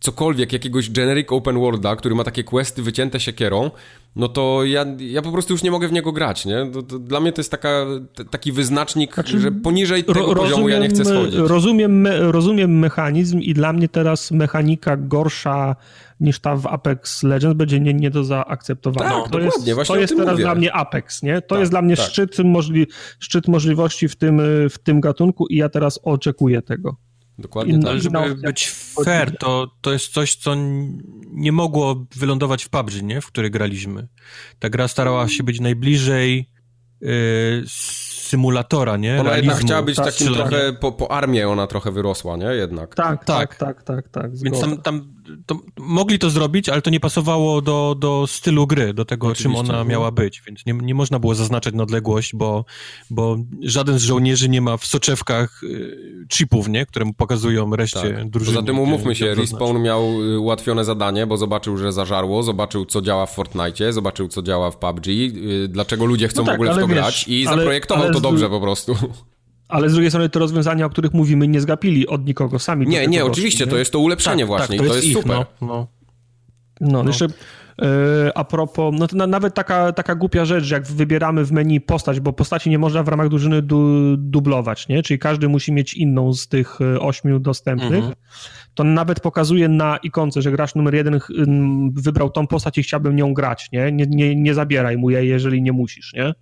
cokolwiek, 0.00 0.52
jakiegoś 0.52 0.90
generic 0.90 1.32
open 1.32 1.58
worlda, 1.58 1.96
który 1.96 2.14
ma 2.14 2.24
takie 2.24 2.44
questy 2.44 2.82
wycięte 2.82 3.20
siekierą, 3.20 3.70
no 4.16 4.28
to 4.28 4.64
ja, 4.64 4.86
ja 4.98 5.22
po 5.22 5.32
prostu 5.32 5.52
już 5.52 5.62
nie 5.62 5.70
mogę 5.70 5.88
w 5.88 5.92
niego 5.92 6.12
grać, 6.12 6.46
nie? 6.46 6.66
To, 6.72 6.82
to 6.82 6.98
dla 6.98 7.20
mnie 7.20 7.32
to 7.32 7.40
jest 7.40 7.50
taka, 7.50 7.86
t, 8.14 8.24
taki 8.24 8.52
wyznacznik, 8.52 9.14
znaczy, 9.14 9.40
że 9.40 9.52
poniżej 9.52 10.04
tego 10.04 10.20
rozumiem, 10.20 10.42
poziomu 10.42 10.68
ja 10.68 10.78
nie 10.78 10.88
chcę 10.88 11.04
schodzić. 11.04 11.34
Rozumiem, 11.34 12.06
rozumiem 12.06 12.78
mechanizm 12.78 13.38
i 13.38 13.54
dla 13.54 13.72
mnie 13.72 13.88
teraz 13.88 14.30
mechanika 14.30 14.96
gorsza 14.96 15.76
niż 16.20 16.40
ta 16.40 16.56
w 16.56 16.66
Apex 16.66 17.22
Legends 17.22 17.56
będzie 17.56 17.80
nie, 17.80 17.94
nie 17.94 18.10
do 18.10 18.24
zaakceptowania. 18.24 19.10
Tak, 19.10 19.16
to 19.16 19.38
dokładnie, 19.38 19.46
jest, 19.48 19.74
właśnie 19.74 19.94
To 19.94 20.00
jest 20.00 20.16
teraz 20.16 20.32
mówię. 20.32 20.44
dla 20.44 20.54
mnie 20.54 20.72
Apex, 20.72 21.22
nie? 21.22 21.42
To 21.42 21.48
tak, 21.48 21.58
jest 21.58 21.72
dla 21.72 21.82
mnie 21.82 21.96
tak. 21.96 22.06
szczyt, 22.06 22.38
możli, 22.38 22.86
szczyt 23.18 23.48
możliwości 23.48 24.08
w 24.08 24.16
tym, 24.16 24.42
w 24.70 24.78
tym 24.78 25.00
gatunku 25.00 25.46
i 25.46 25.56
ja 25.56 25.68
teraz 25.68 26.00
oczekuję 26.02 26.62
tego. 26.62 26.96
Dokładnie 27.40 27.78
tak. 27.78 27.90
Ale 27.90 28.00
żeby 28.00 28.34
być 28.34 28.70
fair, 29.04 29.36
to, 29.38 29.70
to 29.80 29.92
jest 29.92 30.12
coś, 30.12 30.34
co 30.34 30.54
nie 31.30 31.52
mogło 31.52 32.06
wylądować 32.16 32.64
w 32.64 32.68
PUBG, 32.68 33.02
nie? 33.02 33.20
w 33.20 33.26
której 33.26 33.50
graliśmy. 33.50 34.08
Ta 34.58 34.70
gra 34.70 34.88
starała 34.88 35.28
się 35.28 35.42
być 35.42 35.60
najbliżej 35.60 36.50
yy, 37.00 37.10
symulatora, 37.66 38.96
nie? 38.96 39.20
Ona 39.20 39.36
jednak 39.36 39.58
chciała 39.58 39.82
być 39.82 39.96
tak, 39.96 40.06
takim 40.06 40.34
trochę, 40.34 40.72
po, 40.72 40.92
po 40.92 41.12
armię 41.12 41.48
ona 41.48 41.66
trochę 41.66 41.90
wyrosła, 41.90 42.36
nie? 42.36 42.46
Jednak. 42.46 42.94
Tak, 42.94 43.24
tak, 43.24 43.56
tak, 43.56 43.82
tak, 43.82 44.08
tak. 44.08 44.08
tak 44.08 44.36
Więc 44.36 44.60
tam, 44.60 44.82
tam 44.82 45.19
to, 45.46 45.58
mogli 45.78 46.18
to 46.18 46.30
zrobić, 46.30 46.68
ale 46.68 46.82
to 46.82 46.90
nie 46.90 47.00
pasowało 47.00 47.62
do, 47.62 47.96
do 47.98 48.26
stylu 48.26 48.66
gry, 48.66 48.94
do 48.94 49.04
tego, 49.04 49.26
Oczywiście, 49.26 49.42
czym 49.42 49.56
ona 49.56 49.78
no. 49.78 49.84
miała 49.84 50.10
być, 50.10 50.42
więc 50.46 50.66
nie, 50.66 50.72
nie 50.72 50.94
można 50.94 51.18
było 51.18 51.34
zaznaczać 51.34 51.74
na 51.74 51.82
odległość, 51.82 52.34
bo, 52.34 52.64
bo 53.10 53.38
żaden 53.62 53.98
z 53.98 54.02
żołnierzy 54.02 54.48
nie 54.48 54.60
ma 54.60 54.76
w 54.76 54.84
soczewkach 54.84 55.62
y, 55.62 56.26
chipów, 56.28 56.68
nie? 56.68 56.86
które 56.86 57.04
mu 57.04 57.14
pokazują 57.14 57.76
reszcie 57.76 58.00
tak. 58.00 58.30
drużyny. 58.30 58.56
Poza 58.56 58.66
tym 58.66 58.78
umówmy 58.78 59.14
się, 59.14 59.34
Respawn 59.34 59.78
miał 59.82 60.22
y, 60.22 60.40
ułatwione 60.40 60.84
zadanie, 60.84 61.26
bo 61.26 61.36
zobaczył, 61.36 61.76
że 61.76 61.92
zażarło, 61.92 62.42
zobaczył, 62.42 62.86
co 62.86 63.02
działa 63.02 63.26
w 63.26 63.34
Fortnite, 63.34 63.92
zobaczył, 63.92 64.28
co 64.28 64.42
działa 64.42 64.70
w 64.70 64.76
PUBG, 64.76 65.06
y, 65.08 65.68
dlaczego 65.68 66.04
ludzie 66.04 66.28
chcą 66.28 66.42
no 66.42 66.46
tak, 66.46 66.54
w 66.54 66.60
ogóle 66.60 66.72
w 66.72 66.80
to 66.80 66.86
wiesz, 66.86 66.96
grać 66.96 67.28
i 67.28 67.46
ale, 67.46 67.56
zaprojektował 67.56 68.04
ale 68.04 68.14
to 68.14 68.20
dobrze 68.20 68.50
po 68.50 68.60
prostu. 68.60 68.96
Ale 69.70 69.90
z 69.90 69.92
drugiej 69.92 70.10
strony 70.10 70.28
te 70.28 70.38
rozwiązania, 70.38 70.86
o 70.86 70.90
których 70.90 71.14
mówimy, 71.14 71.48
nie 71.48 71.60
zgapili 71.60 72.06
od 72.06 72.26
nikogo 72.26 72.58
sami. 72.58 72.86
Nie, 72.86 73.06
nie, 73.06 73.24
oczywiście, 73.24 73.64
nie? 73.64 73.70
to 73.70 73.76
jest 73.76 73.92
to 73.92 73.98
ulepszenie 73.98 74.42
tak, 74.42 74.46
właśnie 74.46 74.78
tak, 74.78 74.86
to, 74.86 74.92
jest, 74.92 74.92
to 74.92 74.96
jest 74.96 75.08
ich, 75.08 75.16
super. 75.16 75.36
No, 75.36 75.46
no. 75.60 75.86
no, 76.80 77.02
no. 77.02 77.10
jeszcze 77.10 77.26
yy, 77.26 77.86
a 78.34 78.44
propos, 78.44 78.94
no 78.98 79.06
to 79.06 79.16
na, 79.16 79.26
nawet 79.26 79.54
taka, 79.54 79.92
taka 79.92 80.14
głupia 80.14 80.44
rzecz, 80.44 80.64
że 80.64 80.74
jak 80.74 80.86
wybieramy 80.86 81.44
w 81.44 81.52
menu 81.52 81.80
postać, 81.80 82.20
bo 82.20 82.32
postaci 82.32 82.70
nie 82.70 82.78
można 82.78 83.02
w 83.02 83.08
ramach 83.08 83.28
drużyny 83.28 83.62
du, 83.62 84.16
dublować, 84.16 84.88
nie? 84.88 85.02
Czyli 85.02 85.18
każdy 85.18 85.48
musi 85.48 85.72
mieć 85.72 85.94
inną 85.94 86.32
z 86.32 86.48
tych 86.48 86.80
e, 86.80 87.00
ośmiu 87.00 87.38
dostępnych. 87.38 87.92
Mhm. 87.92 88.14
To 88.74 88.84
nawet 88.84 89.20
pokazuje 89.20 89.68
na 89.68 89.96
ikonce, 89.96 90.42
że 90.42 90.50
grasz 90.50 90.74
numer 90.74 90.94
jeden 90.94 91.20
wybrał 91.92 92.30
tą 92.30 92.46
postać 92.46 92.78
i 92.78 92.82
chciałbym 92.82 93.16
nią 93.16 93.34
grać, 93.34 93.68
nie? 93.72 93.92
Nie, 93.92 94.06
nie, 94.06 94.36
nie 94.36 94.54
zabieraj 94.54 94.96
mu 94.96 95.10
jej, 95.10 95.28
jeżeli 95.28 95.62
nie 95.62 95.72
musisz, 95.72 96.12
nie? 96.14 96.34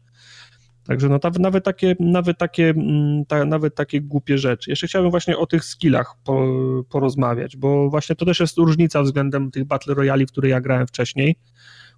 Także 0.88 1.08
no, 1.08 1.18
nawet, 1.38 1.64
takie, 1.64 1.96
nawet, 2.00 2.38
takie, 2.38 2.68
mm, 2.70 3.24
ta, 3.26 3.44
nawet 3.44 3.74
takie 3.74 4.00
głupie 4.00 4.38
rzeczy. 4.38 4.70
Jeszcze 4.70 4.86
chciałbym 4.86 5.10
właśnie 5.10 5.38
o 5.38 5.46
tych 5.46 5.64
skillach 5.64 6.14
po, 6.24 6.46
porozmawiać, 6.88 7.56
bo 7.56 7.90
właśnie 7.90 8.16
to 8.16 8.24
też 8.24 8.40
jest 8.40 8.58
różnica 8.58 9.02
względem 9.02 9.50
tych 9.50 9.64
Battle 9.64 9.94
Royali, 9.94 10.26
w 10.26 10.32
które 10.32 10.48
ja 10.48 10.60
grałem 10.60 10.86
wcześniej, 10.86 11.36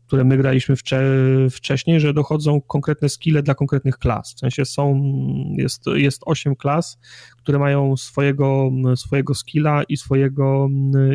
które 0.06 0.24
my 0.24 0.36
graliśmy 0.36 0.76
wcze, 0.76 1.02
wcześniej, 1.50 2.00
że 2.00 2.14
dochodzą 2.14 2.60
konkretne 2.60 3.08
skille 3.08 3.42
dla 3.42 3.54
konkretnych 3.54 3.98
klas. 3.98 4.34
W 4.34 4.38
sensie 4.38 4.64
są, 4.64 5.12
jest, 5.56 5.86
jest 5.86 6.22
8 6.26 6.56
klas, 6.56 6.98
które 7.36 7.58
mają 7.58 7.96
swojego, 7.96 8.70
swojego 8.96 9.34
skilla 9.34 9.82
i 9.82 9.96
swojego, 9.96 10.68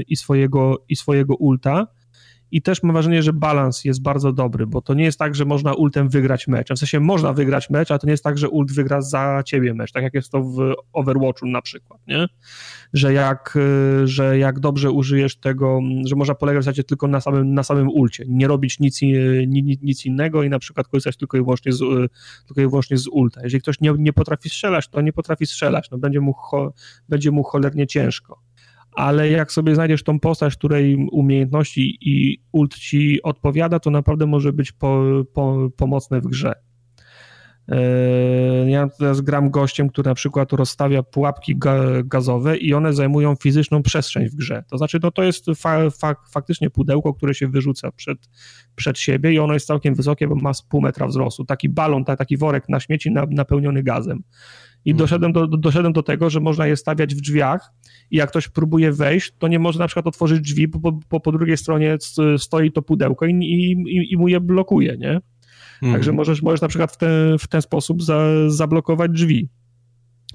i 0.07 0.15
swojego, 0.15 0.83
i 0.89 0.95
swojego 0.95 1.35
ulta 1.35 1.87
i 2.51 2.61
też 2.61 2.83
mam 2.83 2.93
wrażenie, 2.93 3.23
że 3.23 3.33
balans 3.33 3.85
jest 3.85 4.01
bardzo 4.01 4.33
dobry, 4.33 4.67
bo 4.67 4.81
to 4.81 4.93
nie 4.93 5.03
jest 5.03 5.19
tak, 5.19 5.35
że 5.35 5.45
można 5.45 5.73
ultem 5.73 6.09
wygrać 6.09 6.47
mecz. 6.47 6.69
W 6.73 6.77
sensie 6.79 6.99
można 6.99 7.33
wygrać 7.33 7.69
mecz, 7.69 7.91
a 7.91 7.99
to 7.99 8.07
nie 8.07 8.11
jest 8.11 8.23
tak, 8.23 8.37
że 8.37 8.49
ult 8.49 8.71
wygra 8.71 9.01
za 9.01 9.43
ciebie 9.45 9.73
mecz, 9.73 9.91
tak 9.91 10.03
jak 10.03 10.13
jest 10.13 10.31
to 10.31 10.43
w 10.43 10.73
Overwatchu 10.93 11.47
na 11.47 11.61
przykład, 11.61 12.01
nie? 12.07 12.27
Że 12.93 13.13
jak, 13.13 13.57
że 14.05 14.37
jak 14.37 14.59
dobrze 14.59 14.91
użyjesz 14.91 15.37
tego, 15.37 15.79
że 16.05 16.15
można 16.15 16.35
polegać 16.35 16.61
w 16.61 16.65
zasadzie 16.65 16.83
tylko 16.83 17.07
na 17.07 17.21
samym, 17.21 17.53
na 17.53 17.63
samym 17.63 17.89
ulcie, 17.89 18.25
nie 18.27 18.47
robić 18.47 18.79
nic, 18.79 19.01
nic, 19.47 19.81
nic 19.81 20.05
innego 20.05 20.43
i 20.43 20.49
na 20.49 20.59
przykład 20.59 20.87
korzystać 20.87 21.17
tylko 21.17 21.37
i 21.37 21.41
wyłącznie 21.41 21.71
z, 21.73 21.79
tylko 22.47 22.61
i 22.61 22.67
wyłącznie 22.67 22.97
z 22.97 23.07
ulta. 23.07 23.41
Jeżeli 23.43 23.61
ktoś 23.61 23.81
nie, 23.81 23.93
nie 23.97 24.13
potrafi 24.13 24.49
strzelać, 24.49 24.87
to 24.87 25.01
nie 25.01 25.13
potrafi 25.13 25.45
strzelać, 25.45 25.91
no 25.91 25.97
będzie 25.97 26.21
mu, 26.21 26.33
cho, 26.33 26.73
będzie 27.09 27.31
mu 27.31 27.43
cholernie 27.43 27.87
ciężko 27.87 28.39
ale 28.95 29.29
jak 29.29 29.51
sobie 29.51 29.75
znajdziesz 29.75 30.03
tą 30.03 30.19
postać, 30.19 30.55
której 30.55 31.07
umiejętności 31.11 31.97
i 32.01 32.43
ult 32.51 32.75
ci 32.75 33.23
odpowiada, 33.23 33.79
to 33.79 33.91
naprawdę 33.91 34.25
może 34.25 34.53
być 34.53 34.71
po, 34.71 35.03
po, 35.33 35.69
pomocne 35.77 36.21
w 36.21 36.27
grze. 36.27 36.53
E, 37.67 38.69
ja 38.69 38.89
teraz 38.99 39.21
gram 39.21 39.49
gościem, 39.49 39.89
który 39.89 40.09
na 40.09 40.15
przykład 40.15 40.53
rozstawia 40.53 41.03
pułapki 41.03 41.55
gazowe 42.03 42.57
i 42.57 42.73
one 42.73 42.93
zajmują 42.93 43.35
fizyczną 43.35 43.83
przestrzeń 43.83 44.29
w 44.29 44.35
grze. 44.35 44.63
To 44.69 44.77
znaczy, 44.77 44.99
no 45.03 45.11
to 45.11 45.23
jest 45.23 45.45
fa 45.55 45.89
fa 45.89 46.15
faktycznie 46.31 46.69
pudełko, 46.69 47.13
które 47.13 47.33
się 47.33 47.47
wyrzuca 47.47 47.91
przed, 47.91 48.17
przed 48.75 48.99
siebie 48.99 49.33
i 49.33 49.39
ono 49.39 49.53
jest 49.53 49.67
całkiem 49.67 49.95
wysokie, 49.95 50.27
bo 50.27 50.35
ma 50.35 50.53
z 50.53 50.61
pół 50.61 50.81
metra 50.81 51.07
wzrostu. 51.07 51.45
Taki 51.45 51.69
balon, 51.69 52.05
taki 52.05 52.37
worek 52.37 52.69
na 52.69 52.79
śmieci 52.79 53.11
napełniony 53.29 53.83
gazem. 53.83 54.23
I 54.85 54.91
mhm. 54.91 54.97
doszedłem 54.97 55.33
do, 55.33 55.47
doszedłem 55.47 55.93
do 55.93 56.03
tego, 56.03 56.29
że 56.29 56.39
można 56.39 56.67
je 56.67 56.75
stawiać 56.75 57.15
w 57.15 57.21
drzwiach 57.21 57.71
i 58.11 58.17
jak 58.17 58.29
ktoś 58.29 58.47
próbuje 58.47 58.91
wejść, 58.91 59.33
to 59.39 59.47
nie 59.47 59.59
może 59.59 59.79
na 59.79 59.87
przykład 59.87 60.07
otworzyć 60.07 60.41
drzwi, 60.41 60.67
bo 60.67 60.99
po, 61.09 61.19
po 61.19 61.31
drugiej 61.31 61.57
stronie 61.57 61.97
stoi 62.37 62.71
to 62.71 62.81
pudełko 62.81 63.25
i, 63.25 63.31
i, 63.31 64.13
i 64.13 64.17
mu 64.17 64.27
je 64.27 64.39
blokuje, 64.39 64.97
nie? 64.97 65.21
Mhm. 65.73 65.93
Także 65.93 66.11
możesz, 66.11 66.41
możesz 66.41 66.61
na 66.61 66.67
przykład 66.67 66.91
w, 66.91 66.97
te, 66.97 67.35
w 67.39 67.47
ten 67.47 67.61
sposób 67.61 68.03
za, 68.03 68.27
zablokować 68.47 69.11
drzwi. 69.11 69.49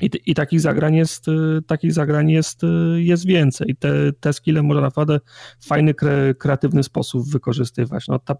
I, 0.00 0.10
I, 0.26 0.34
takich 0.34 0.60
zagrań 0.60 0.94
jest, 0.94 1.28
y, 1.28 1.62
takich 1.66 1.92
zagrań 1.92 2.30
jest, 2.30 2.64
y, 2.64 3.02
jest 3.02 3.26
więcej. 3.26 3.76
Te, 3.78 4.12
te 4.12 4.32
skille 4.32 4.62
można 4.62 4.82
naprawdę 4.82 5.20
w 5.58 5.66
fajny, 5.66 5.94
kre, 5.94 6.34
kreatywny 6.34 6.82
sposób 6.82 7.30
wykorzystywać. 7.30 8.08
No, 8.08 8.18
ta, 8.18 8.36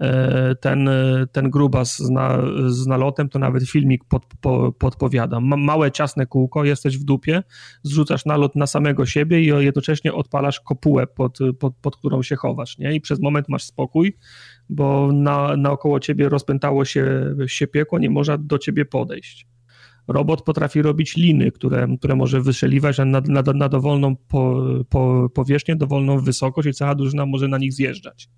e, 0.00 0.54
ten, 0.54 0.90
ten 1.32 1.50
grubas 1.50 1.96
z, 1.96 2.10
na, 2.10 2.38
z 2.66 2.86
nalotem 2.86 3.28
to 3.28 3.38
nawet 3.38 3.70
filmik 3.70 4.04
pod, 4.04 4.26
po, 4.40 4.72
podpowiada. 4.72 5.40
Ma, 5.40 5.56
małe, 5.56 5.92
ciasne 5.92 6.26
kółko, 6.26 6.64
jesteś 6.64 6.98
w 6.98 7.04
dupie, 7.04 7.42
zrzucasz 7.82 8.24
nalot 8.24 8.56
na 8.56 8.66
samego 8.66 9.06
siebie 9.06 9.40
i 9.40 9.46
jednocześnie 9.46 10.12
odpalasz 10.12 10.60
kopułę, 10.60 11.06
pod, 11.06 11.38
pod, 11.58 11.76
pod 11.76 11.96
którą 11.96 12.22
się 12.22 12.36
chowasz. 12.36 12.78
Nie? 12.78 12.94
I 12.94 13.00
przez 13.00 13.20
moment 13.20 13.48
masz 13.48 13.64
spokój, 13.64 14.16
bo 14.68 15.12
na, 15.12 15.56
naokoło 15.56 16.00
ciebie 16.00 16.28
rozpętało 16.28 16.84
się, 16.84 17.34
się 17.46 17.66
piekło, 17.66 17.98
nie 17.98 18.10
można 18.10 18.38
do 18.38 18.58
ciebie 18.58 18.84
podejść 18.84 19.46
robot 20.08 20.42
potrafi 20.42 20.82
robić 20.82 21.16
liny, 21.16 21.50
które, 21.50 21.88
które 21.98 22.16
może 22.16 22.40
wystrzeliwać 22.40 22.98
na, 22.98 23.04
na, 23.04 23.42
na 23.54 23.68
dowolną 23.68 24.16
po, 24.16 24.64
po, 24.88 25.28
powierzchnię, 25.34 25.76
dowolną 25.76 26.20
wysokość 26.20 26.68
i 26.68 26.72
cała 26.72 26.94
drużyna 26.94 27.26
może 27.26 27.48
na 27.48 27.58
nich 27.58 27.72
zjeżdżać. 27.72 28.28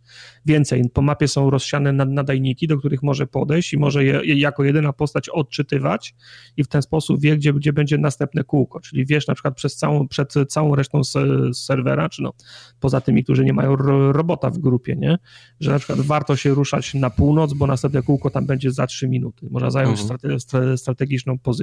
Więcej, 0.46 0.82
po 0.92 1.02
mapie 1.02 1.28
są 1.28 1.50
rozsiane 1.50 1.92
nadajniki, 1.92 2.66
do 2.66 2.78
których 2.78 3.02
może 3.02 3.26
podejść 3.26 3.72
i 3.72 3.78
może 3.78 4.04
je 4.04 4.20
jako 4.24 4.64
jedyna 4.64 4.92
postać 4.92 5.28
odczytywać 5.28 6.14
i 6.56 6.64
w 6.64 6.68
ten 6.68 6.82
sposób 6.82 7.20
wie, 7.20 7.36
gdzie, 7.36 7.52
gdzie 7.52 7.72
będzie 7.72 7.98
następne 7.98 8.44
kółko, 8.44 8.80
czyli 8.80 9.06
wiesz 9.06 9.26
na 9.26 9.34
przykład 9.34 9.54
przez 9.54 9.76
całą, 9.76 10.08
przed 10.08 10.32
całą 10.48 10.74
resztą 10.74 11.00
serwera, 11.54 12.08
czy 12.08 12.22
no, 12.22 12.32
poza 12.80 13.00
tymi, 13.00 13.24
którzy 13.24 13.44
nie 13.44 13.52
mają 13.52 13.76
robota 14.12 14.50
w 14.50 14.58
grupie, 14.58 14.96
nie? 14.96 15.18
że 15.60 15.70
na 15.70 15.78
przykład 15.78 16.00
warto 16.00 16.36
się 16.36 16.54
ruszać 16.54 16.94
na 16.94 17.10
północ, 17.10 17.52
bo 17.52 17.66
następne 17.66 18.02
kółko 18.02 18.30
tam 18.30 18.46
będzie 18.46 18.70
za 18.70 18.86
3 18.86 19.08
minuty. 19.08 19.48
Można 19.50 19.70
zająć 19.70 20.00
mhm. 20.00 20.40
strate, 20.40 20.78
strategiczną 20.78 21.38
pozycję. 21.38 21.59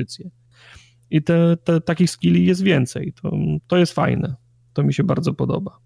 I 1.10 1.24
te, 1.24 1.58
te, 1.64 1.82
takich 1.82 2.10
skilli 2.10 2.46
jest 2.46 2.64
więcej. 2.64 3.14
To, 3.22 3.32
to 3.68 3.78
jest 3.78 3.94
fajne. 3.94 4.36
To 4.74 4.84
mi 4.84 4.94
się 4.94 5.04
bardzo 5.04 5.34
podoba. 5.34 5.80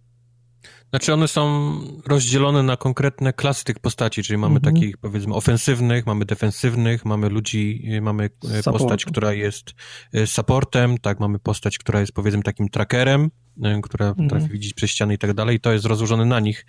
Znaczy 0.91 1.13
one 1.13 1.27
są 1.27 1.71
rozdzielone 2.07 2.63
na 2.63 2.77
konkretne 2.77 3.33
klasy 3.33 3.65
tych 3.65 3.79
postaci, 3.79 4.23
czyli 4.23 4.38
mamy 4.38 4.55
mhm. 4.55 4.75
takich 4.75 4.97
powiedzmy 4.97 5.33
ofensywnych, 5.33 6.05
mamy 6.05 6.25
defensywnych, 6.25 7.05
mamy 7.05 7.29
ludzi, 7.29 7.83
y, 7.93 8.01
mamy 8.01 8.29
y, 8.59 8.63
postać, 8.63 9.05
która 9.05 9.33
jest 9.33 9.73
y, 10.15 10.27
supportem, 10.27 10.97
tak, 10.97 11.19
mamy 11.19 11.39
postać, 11.39 11.77
która 11.77 11.99
jest 11.99 12.11
powiedzmy 12.11 12.43
takim 12.43 12.69
trackerem, 12.69 13.31
która 13.83 14.07
mhm. 14.07 14.27
potrafi 14.27 14.53
widzieć 14.53 14.73
przez 14.73 14.89
ściany 14.89 15.13
i 15.13 15.17
tak 15.17 15.33
dalej, 15.33 15.59
to 15.59 15.71
jest 15.71 15.85
rozłożone 15.85 16.25
na 16.25 16.39
nich. 16.39 16.65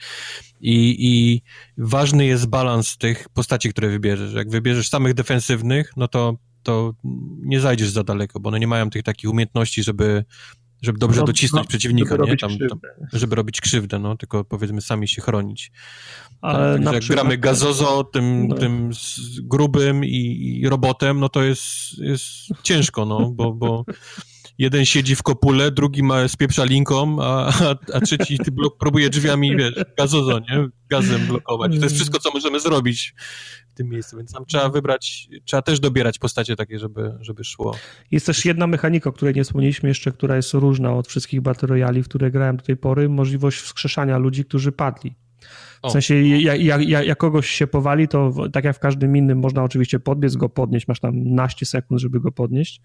I, 0.61 0.97
I 0.99 1.43
ważny 1.79 2.27
jest 2.27 2.47
balans 2.47 2.99
tych 2.99 3.29
postaci, 3.29 3.71
które 3.71 3.89
wybierzesz. 3.89 4.35
Jak 4.35 4.51
wybierzesz 4.51 4.89
samych 4.89 5.15
defensywnych, 5.15 5.93
no 5.97 6.09
to, 6.09 6.37
to 6.63 6.95
nie 7.43 7.61
zajdziesz 7.61 7.91
za 7.91 8.05
daleko, 8.05 8.41
bo 8.41 8.49
one 8.49 8.61
nie 8.61 8.67
mają 8.67 8.91
tych 8.91 9.03
takich 9.03 9.31
umiejętności, 9.31 9.83
żeby 9.83 10.25
żeby 10.83 10.99
dobrze 10.99 11.21
no, 11.21 11.27
docisnąć 11.27 11.65
no, 11.65 11.69
przeciwnika, 11.69 12.17
żeby 12.17 12.27
nie? 12.27 12.37
Tam, 12.37 12.59
tam, 12.59 12.81
żeby 13.13 13.37
robić 13.37 13.61
krzywdę, 13.61 13.99
no, 13.99 14.17
tylko 14.17 14.45
powiedzmy 14.45 14.81
sami 14.81 15.09
się 15.09 15.23
chronić. 15.23 15.73
Ale 16.41 16.81
tak, 16.85 16.95
jak 16.95 17.05
gramy 17.05 17.39
gazozo, 17.39 18.05
tym, 18.05 18.49
no. 18.49 18.57
tym 18.57 18.91
grubym 19.43 20.05
i, 20.05 20.59
i, 20.63 20.69
robotem, 20.69 21.21
no 21.21 21.29
to 21.29 21.43
jest, 21.43 21.99
jest 21.99 22.29
ciężko, 22.63 23.05
no, 23.05 23.31
bo, 23.31 23.53
bo 23.53 23.85
jeden 24.59 24.85
siedzi 24.85 25.17
w 25.17 25.23
kopule, 25.23 25.71
drugi 25.71 26.03
ma 26.03 26.29
spieprza 26.29 26.65
linką, 26.65 27.17
a, 27.21 27.47
a, 27.49 27.75
a 27.95 28.01
trzeci 28.01 28.39
blok, 28.53 28.79
próbuje 28.79 29.11
drzwiami, 29.11 29.57
wiesz, 29.57 29.75
gazozo, 29.99 30.39
nie? 30.39 30.69
Gazem 30.91 31.27
blokować. 31.27 31.79
To 31.79 31.85
jest 31.85 31.95
wszystko, 31.95 32.19
co 32.19 32.31
możemy 32.31 32.61
zrobić 32.61 33.15
w 33.73 33.75
tym 33.75 33.89
miejscu, 33.89 34.17
więc 34.17 34.33
tam 34.33 34.47
trzeba 34.47 34.69
wybrać, 34.69 35.29
trzeba 35.45 35.63
też 35.63 35.81
dobierać 35.81 36.19
postacie 36.19 36.57
takie, 36.57 36.79
żeby, 36.79 37.13
żeby 37.21 37.45
szło. 37.45 37.75
Jest 38.11 38.27
też 38.27 38.45
jedna 38.45 38.67
mechanika, 38.67 39.11
o 39.11 39.13
której 39.13 39.35
nie 39.35 39.45
wspomnieliśmy 39.45 39.89
jeszcze, 39.89 40.13
która 40.13 40.37
jest 40.37 40.55
różna 40.55 40.95
od 40.95 41.09
wszystkich 41.09 41.41
Battle 41.41 41.69
Royali, 41.69 42.03
w 42.03 42.09
które 42.09 42.31
grałem 42.31 42.57
do 42.57 42.65
tej 42.65 42.77
pory, 42.77 43.09
możliwość 43.09 43.59
wskrzeszania 43.59 44.19
ludzi, 44.19 44.45
którzy 44.45 44.73
padli. 44.73 45.15
W 45.85 45.91
sensie, 45.91 46.15
jak, 46.15 46.61
jak, 46.61 46.89
jak, 46.89 47.19
kogoś 47.19 47.51
się 47.51 47.67
powali, 47.67 48.09
to 48.09 48.33
tak 48.53 48.65
jak 48.65 48.77
w 48.77 48.79
każdym 48.79 49.17
innym, 49.17 49.39
można 49.39 49.63
oczywiście 49.63 50.01
podbiec 50.01 50.37
go, 50.37 50.49
podnieść, 50.49 50.89
masz 50.89 51.01
tam 51.01 51.35
naście 51.35 51.67
sekund, 51.67 52.01
żeby 52.01 52.21
go 52.21 52.33
podnieść, 52.33 52.81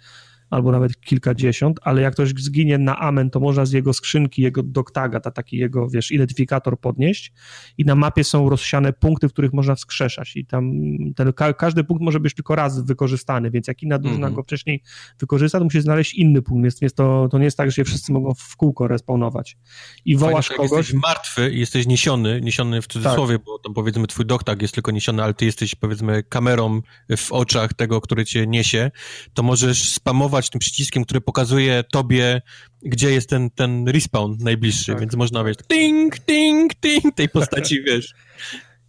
albo 0.49 0.71
nawet 0.71 1.01
kilkadziesiąt, 1.01 1.79
ale 1.83 2.01
jak 2.01 2.13
ktoś 2.13 2.29
zginie 2.29 2.77
na 2.77 2.99
amen, 2.99 3.29
to 3.29 3.39
można 3.39 3.65
z 3.65 3.71
jego 3.71 3.93
skrzynki, 3.93 4.41
jego 4.41 4.63
doktaga, 4.63 5.19
ta, 5.19 5.31
taki 5.31 5.57
jego, 5.57 5.89
wiesz, 5.89 6.11
identyfikator 6.11 6.79
podnieść 6.79 7.33
i 7.77 7.85
na 7.85 7.95
mapie 7.95 8.23
są 8.23 8.49
rozsiane 8.49 8.93
punkty, 8.93 9.29
w 9.29 9.33
których 9.33 9.53
można 9.53 9.75
wskrzeszać 9.75 10.35
i 10.35 10.45
tam 10.45 10.71
ten, 11.15 11.33
każdy 11.57 11.83
punkt 11.83 12.03
może 12.03 12.19
być 12.19 12.33
tylko 12.33 12.55
raz 12.55 12.85
wykorzystany, 12.85 13.51
więc 13.51 13.67
jak 13.67 13.83
inna 13.83 13.99
drużyna 13.99 14.27
mm 14.27 14.33
-hmm. 14.33 14.35
go 14.35 14.43
wcześniej 14.43 14.83
wykorzysta, 15.19 15.57
to 15.57 15.63
musi 15.63 15.81
znaleźć 15.81 16.13
inny 16.13 16.41
punkt, 16.41 16.63
więc, 16.63 16.79
więc 16.79 16.93
to, 16.93 17.27
to 17.31 17.37
nie 17.37 17.45
jest 17.45 17.57
tak, 17.57 17.71
że 17.71 17.75
się 17.75 17.83
wszyscy 17.83 18.11
mogą 18.11 18.33
w 18.33 18.55
kółko 18.55 18.87
respawnować. 18.87 19.57
I 20.05 20.17
wołasz 20.17 20.47
Fajne, 20.47 20.63
kogoś... 20.63 20.77
jesteś 20.77 21.01
martwy 21.01 21.51
i 21.53 21.59
jesteś 21.59 21.87
niesiony, 21.87 22.41
niesiony 22.41 22.81
w 22.81 22.87
cudzysłowie, 22.87 23.35
tak. 23.37 23.45
bo 23.45 23.59
tam 23.59 23.73
powiedzmy 23.73 24.07
twój 24.07 24.25
doktag 24.25 24.61
jest 24.61 24.73
tylko 24.73 24.91
niesiony, 24.91 25.23
ale 25.23 25.33
ty 25.33 25.45
jesteś 25.45 25.75
powiedzmy 25.75 26.23
kamerą 26.23 26.81
w 27.17 27.31
oczach 27.31 27.73
tego, 27.73 28.01
który 28.01 28.25
cię 28.25 28.47
niesie, 28.47 28.91
to 29.33 29.43
możesz 29.43 29.89
spamować 29.89 30.36
tym 30.49 30.59
przyciskiem, 30.59 31.05
który 31.05 31.21
pokazuje 31.21 31.83
tobie, 31.91 32.41
gdzie 32.81 33.11
jest 33.11 33.29
ten, 33.29 33.49
ten 33.49 33.87
respawn 33.87 34.35
najbliższy, 34.39 34.91
tak. 34.91 34.99
więc 34.99 35.15
można 35.15 35.43
mieć 35.43 35.59
ting, 35.67 36.19
ting, 36.19 36.75
ting 36.75 37.15
tej 37.15 37.29
postaci, 37.29 37.83
wiesz. 37.83 38.13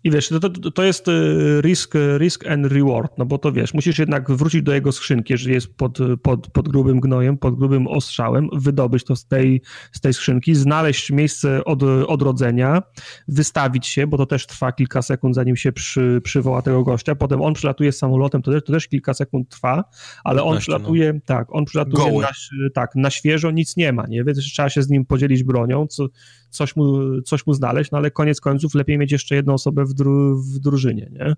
I 0.05 0.11
wiesz, 0.11 0.29
to, 0.29 0.41
to, 0.41 0.71
to 0.71 0.83
jest 0.83 1.09
y, 1.09 1.61
risk, 1.61 1.95
risk 2.19 2.47
and 2.47 2.67
reward, 2.67 3.19
no 3.19 3.27
bo 3.27 3.39
to 3.39 3.53
wiesz, 3.53 3.75
musisz 3.75 3.99
jednak 3.99 4.31
wrócić 4.31 4.63
do 4.63 4.75
jego 4.75 4.93
skrzynki, 4.93 5.33
jeżeli 5.33 5.55
jest 5.55 5.75
pod, 5.75 5.99
pod, 6.23 6.51
pod 6.51 6.69
grubym 6.69 7.01
gnojem, 7.01 7.39
pod 7.39 7.59
grubym 7.59 7.87
ostrzałem, 7.87 8.49
wydobyć 8.53 9.05
to 9.05 9.17
z 9.17 9.27
tej, 9.27 9.63
z 9.93 10.01
tej 10.01 10.15
skrzynki, 10.15 10.55
znaleźć 10.55 11.11
miejsce 11.11 11.65
od, 11.65 11.83
odrodzenia, 11.83 12.83
wystawić 13.29 13.87
się, 13.87 14.07
bo 14.07 14.17
to 14.17 14.27
też 14.27 14.47
trwa 14.47 14.73
kilka 14.73 15.03
sekund, 15.03 15.35
zanim 15.35 15.57
się 15.57 15.73
przy, 15.73 16.21
przywoła 16.25 16.63
tego 16.63 16.85
gościa, 16.85 17.15
potem 17.15 17.43
on 17.43 17.55
przylatuje 17.55 17.93
samolotem, 17.93 18.43
to 18.43 18.53
też, 18.53 18.65
to 18.65 18.73
też 18.73 18.89
kilka 18.89 19.15
sekund 19.15 19.49
trwa, 19.49 19.85
ale 20.25 20.43
on 20.43 20.59
przylatuje, 20.59 21.13
no. 21.13 21.21
tak, 21.27 21.55
on 21.55 21.65
przylatuje 21.65 22.21
na, 22.21 22.29
tak, 22.75 22.91
na 22.95 23.11
świeżo, 23.11 23.51
nic 23.51 23.77
nie 23.77 23.93
ma, 23.93 24.07
nie, 24.07 24.25
więc 24.25 24.39
trzeba 24.39 24.69
się 24.69 24.83
z 24.83 24.91
nim 24.91 25.05
podzielić 25.05 25.45
bronią, 25.45 25.87
co, 25.87 26.07
coś 26.51 26.77
mu, 26.77 27.01
coś 27.23 27.47
mu 27.47 27.55
znaleźć, 27.55 27.91
no 27.91 27.99
ale 27.99 28.11
koniec 28.11 28.41
końców 28.41 28.75
lepiej 28.75 28.99
mieć 28.99 29.13
jeszcze 29.13 29.35
jedną 29.35 29.55
osobę 29.55 29.85
w, 29.85 29.95
dru 29.95 30.43
w 30.43 30.59
drużynie, 30.59 31.11
nie? 31.13 31.35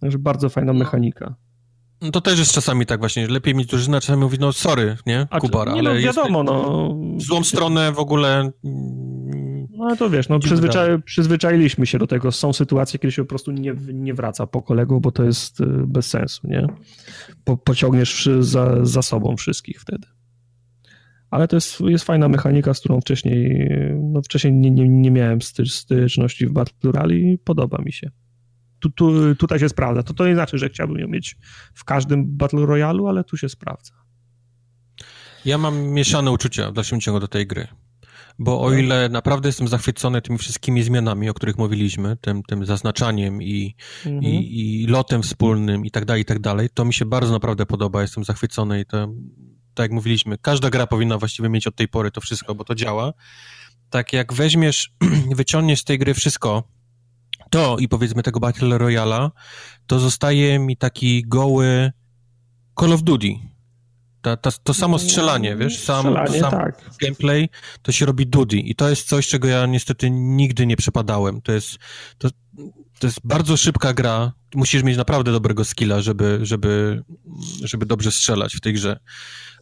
Także 0.00 0.18
bardzo 0.18 0.48
fajna 0.48 0.72
no. 0.72 0.78
mechanika. 0.78 1.34
No 2.02 2.10
to 2.10 2.20
też 2.20 2.38
jest 2.38 2.52
czasami 2.52 2.86
tak 2.86 3.00
właśnie, 3.00 3.28
lepiej 3.28 3.54
mieć 3.54 3.68
drużynę, 3.68 4.00
czasami 4.00 4.22
mówić, 4.22 4.40
no 4.40 4.52
sorry, 4.52 4.96
nie, 5.06 5.26
A, 5.30 5.40
Kubar, 5.40 5.68
nie, 5.68 5.78
ale 5.78 5.94
no, 5.94 6.00
wiadomo, 6.00 6.42
no... 6.42 6.96
złą 7.18 7.44
stronę 7.44 7.92
w 7.92 7.98
ogóle... 7.98 8.50
No 9.70 9.96
to 9.96 10.10
wiesz, 10.10 10.28
no 10.28 10.38
przyzwyczai, 10.38 11.02
przyzwyczailiśmy 11.02 11.86
się 11.86 11.98
do 11.98 12.06
tego, 12.06 12.32
są 12.32 12.52
sytuacje, 12.52 12.98
kiedy 12.98 13.12
się 13.12 13.22
po 13.22 13.28
prostu 13.28 13.50
nie, 13.50 13.74
nie 13.92 14.14
wraca 14.14 14.46
po 14.46 14.62
kolegu, 14.62 15.00
bo 15.00 15.12
to 15.12 15.24
jest 15.24 15.60
y, 15.60 15.66
bez 15.66 16.06
sensu, 16.06 16.48
nie? 16.48 16.66
Po, 17.44 17.56
pociągniesz 17.56 18.28
za, 18.40 18.84
za 18.84 19.02
sobą 19.02 19.36
wszystkich 19.36 19.80
wtedy 19.80 20.06
ale 21.32 21.48
to 21.48 21.56
jest, 21.56 21.80
jest 21.80 22.04
fajna 22.04 22.28
mechanika, 22.28 22.74
z 22.74 22.80
którą 22.80 23.00
wcześniej, 23.00 23.68
no 24.02 24.22
wcześniej 24.22 24.52
nie, 24.52 24.70
nie, 24.70 24.88
nie 24.88 25.10
miałem 25.10 25.38
styczności 25.42 26.46
w 26.46 26.52
Battle 26.52 26.92
Royale 26.92 27.14
i 27.14 27.38
podoba 27.38 27.82
mi 27.84 27.92
się. 27.92 28.10
Tu, 28.80 28.90
tu, 28.90 29.34
tutaj 29.34 29.58
się 29.58 29.68
sprawdza. 29.68 30.02
To, 30.02 30.14
to 30.14 30.26
nie 30.26 30.34
znaczy, 30.34 30.58
że 30.58 30.68
chciałbym 30.68 30.98
ją 30.98 31.08
mieć 31.08 31.36
w 31.74 31.84
każdym 31.84 32.36
Battle 32.36 32.66
Royalu, 32.66 33.08
ale 33.08 33.24
tu 33.24 33.36
się 33.36 33.48
sprawdza. 33.48 33.94
Ja 35.44 35.58
mam 35.58 35.82
mieszane 35.82 36.30
uczucia 36.30 36.70
w 36.70 36.74
dalszym 36.74 37.00
ciągu 37.00 37.20
do 37.20 37.28
tej 37.28 37.46
gry. 37.46 37.68
Bo 38.38 38.60
o 38.60 38.72
ile 38.72 39.08
naprawdę 39.08 39.48
jestem 39.48 39.68
zachwycony 39.68 40.22
tymi 40.22 40.38
wszystkimi 40.38 40.82
zmianami, 40.82 41.30
o 41.30 41.34
których 41.34 41.58
mówiliśmy, 41.58 42.16
tym, 42.16 42.42
tym 42.42 42.66
zaznaczaniem 42.66 43.42
i, 43.42 43.76
mhm. 44.06 44.24
i, 44.24 44.60
i 44.60 44.86
lotem 44.86 45.22
wspólnym 45.22 45.86
i 45.86 45.90
tak 45.90 46.04
dalej, 46.04 46.22
i 46.22 46.24
tak 46.24 46.38
dalej, 46.38 46.68
to 46.74 46.84
mi 46.84 46.94
się 46.94 47.04
bardzo 47.04 47.32
naprawdę 47.32 47.66
podoba, 47.66 48.02
jestem 48.02 48.24
zachwycony 48.24 48.80
i 48.80 48.86
to 48.86 49.08
tak 49.74 49.84
jak 49.84 49.92
mówiliśmy, 49.92 50.38
każda 50.38 50.70
gra 50.70 50.86
powinna 50.86 51.18
właściwie 51.18 51.48
mieć 51.48 51.66
od 51.66 51.76
tej 51.76 51.88
pory 51.88 52.10
to 52.10 52.20
wszystko, 52.20 52.54
bo 52.54 52.64
to 52.64 52.74
działa. 52.74 53.12
Tak 53.90 54.12
jak 54.12 54.32
weźmiesz, 54.32 54.92
wyciągniesz 55.36 55.80
z 55.80 55.84
tej 55.84 55.98
gry 55.98 56.14
wszystko, 56.14 56.68
to 57.50 57.76
i 57.78 57.88
powiedzmy 57.88 58.22
tego 58.22 58.40
Battle 58.40 58.78
Royala, 58.78 59.30
to 59.86 59.98
zostaje 59.98 60.58
mi 60.58 60.76
taki 60.76 61.22
goły 61.26 61.92
Call 62.80 62.92
of 62.92 63.02
Duty. 63.02 63.34
Ta, 64.22 64.36
ta, 64.36 64.50
to 64.62 64.74
samo 64.74 64.98
strzelanie, 64.98 65.56
wiesz, 65.56 65.78
sam, 65.78 66.00
strzelanie, 66.00 66.40
sam 66.40 66.50
tak. 66.50 66.84
gameplay, 67.00 67.48
to 67.82 67.92
się 67.92 68.06
robi 68.06 68.26
Duty 68.26 68.56
i 68.56 68.74
to 68.74 68.88
jest 68.88 69.08
coś, 69.08 69.28
czego 69.28 69.48
ja 69.48 69.66
niestety 69.66 70.10
nigdy 70.10 70.66
nie 70.66 70.76
przepadałem. 70.76 71.40
To 71.40 71.52
jest, 71.52 71.78
to, 72.18 72.28
to 73.02 73.06
jest 73.06 73.20
bardzo 73.24 73.56
szybka 73.56 73.92
gra, 73.92 74.32
musisz 74.54 74.82
mieć 74.82 74.96
naprawdę 74.96 75.32
dobrego 75.32 75.64
skilla, 75.64 76.00
żeby, 76.00 76.38
żeby, 76.42 77.02
żeby 77.64 77.86
dobrze 77.86 78.12
strzelać 78.12 78.56
w 78.56 78.60
tej 78.60 78.72
grze. 78.72 78.98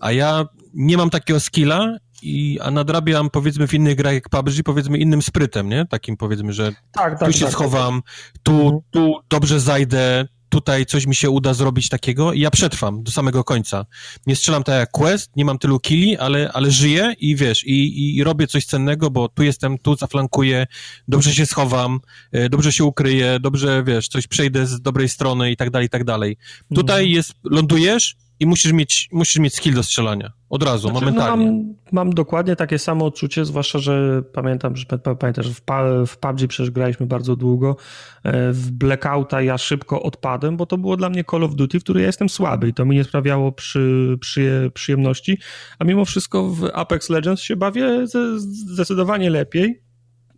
A 0.00 0.12
ja 0.12 0.44
nie 0.74 0.96
mam 0.96 1.10
takiego 1.10 1.40
skilla 1.40 1.96
i, 2.22 2.58
a 2.62 2.70
nadrabiam 2.70 3.30
powiedzmy 3.30 3.66
w 3.66 3.74
innych 3.74 3.96
grach 3.96 4.14
jak 4.14 4.28
PUBG, 4.28 4.62
powiedzmy 4.64 4.98
innym 4.98 5.22
sprytem, 5.22 5.68
nie? 5.68 5.86
Takim 5.86 6.16
powiedzmy, 6.16 6.52
że 6.52 6.72
tak, 6.92 7.18
tak, 7.18 7.28
tu 7.28 7.32
się 7.32 7.44
tak, 7.44 7.52
schowam, 7.52 8.02
tu, 8.42 8.52
mhm. 8.52 8.80
tu 8.90 9.14
dobrze 9.30 9.60
zajdę, 9.60 10.28
tutaj 10.50 10.86
coś 10.86 11.06
mi 11.06 11.14
się 11.14 11.30
uda 11.30 11.54
zrobić 11.54 11.88
takiego 11.88 12.32
i 12.32 12.40
ja 12.40 12.50
przetrwam 12.50 13.02
do 13.02 13.12
samego 13.12 13.44
końca. 13.44 13.86
Nie 14.26 14.36
strzelam 14.36 14.62
tak 14.62 14.74
jak 14.74 14.90
Quest, 14.90 15.36
nie 15.36 15.44
mam 15.44 15.58
tylu 15.58 15.80
killi, 15.80 16.18
ale, 16.18 16.50
ale 16.52 16.70
żyję 16.70 17.14
i 17.18 17.36
wiesz, 17.36 17.64
i, 17.64 18.16
i 18.16 18.24
robię 18.24 18.46
coś 18.46 18.64
cennego, 18.64 19.10
bo 19.10 19.28
tu 19.28 19.42
jestem, 19.42 19.78
tu 19.78 19.96
zaflankuję, 19.96 20.66
dobrze 21.08 21.34
się 21.34 21.46
schowam, 21.46 22.00
e, 22.32 22.48
dobrze 22.48 22.72
się 22.72 22.84
ukryję, 22.84 23.40
dobrze, 23.40 23.84
wiesz, 23.86 24.08
coś 24.08 24.26
przejdę 24.26 24.66
z 24.66 24.80
dobrej 24.80 25.08
strony 25.08 25.50
i 25.50 25.56
tak 25.56 25.70
dalej, 25.70 25.86
i 25.86 25.90
tak 25.90 26.04
dalej. 26.04 26.36
Tutaj 26.74 27.00
mhm. 27.00 27.14
jest, 27.14 27.32
lądujesz, 27.44 28.16
i 28.40 28.46
musisz 28.46 28.72
mieć, 28.72 29.08
musisz 29.12 29.36
mieć 29.36 29.54
skill 29.54 29.74
do 29.74 29.82
strzelania. 29.82 30.32
Od 30.50 30.62
razu, 30.62 30.88
znaczy, 30.88 30.94
momentalnie. 30.94 31.46
No 31.46 31.52
mam, 31.52 31.74
mam, 31.92 32.10
dokładnie 32.14 32.56
takie 32.56 32.78
samo 32.78 33.04
odczucie, 33.04 33.44
zwłaszcza, 33.44 33.78
że 33.78 34.22
pamiętam, 34.32 34.76
że 34.76 34.86
pamiętasz, 35.18 35.50
w, 35.50 35.60
w 36.06 36.18
PUBG 36.18 36.46
przecież 36.48 36.70
graliśmy 36.70 37.06
bardzo 37.06 37.36
długo. 37.36 37.76
E, 38.24 38.52
w 38.52 38.70
Blackouta 38.70 39.42
ja 39.42 39.58
szybko 39.58 40.02
odpadłem, 40.02 40.56
bo 40.56 40.66
to 40.66 40.78
było 40.78 40.96
dla 40.96 41.10
mnie 41.10 41.24
Call 41.30 41.44
of 41.44 41.54
Duty, 41.54 41.80
w 41.80 41.82
której 41.82 42.00
ja 42.00 42.06
jestem 42.06 42.28
słaby 42.28 42.68
i 42.68 42.74
to 42.74 42.84
mi 42.84 42.96
nie 42.96 43.04
sprawiało 43.04 43.52
przy, 43.52 44.16
przy, 44.20 44.70
przyjemności. 44.74 45.38
A 45.78 45.84
mimo 45.84 46.04
wszystko 46.04 46.48
w 46.48 46.70
Apex 46.74 47.10
Legends 47.10 47.42
się 47.42 47.56
bawię 47.56 48.06
zdecydowanie 48.36 49.30
lepiej. 49.30 49.82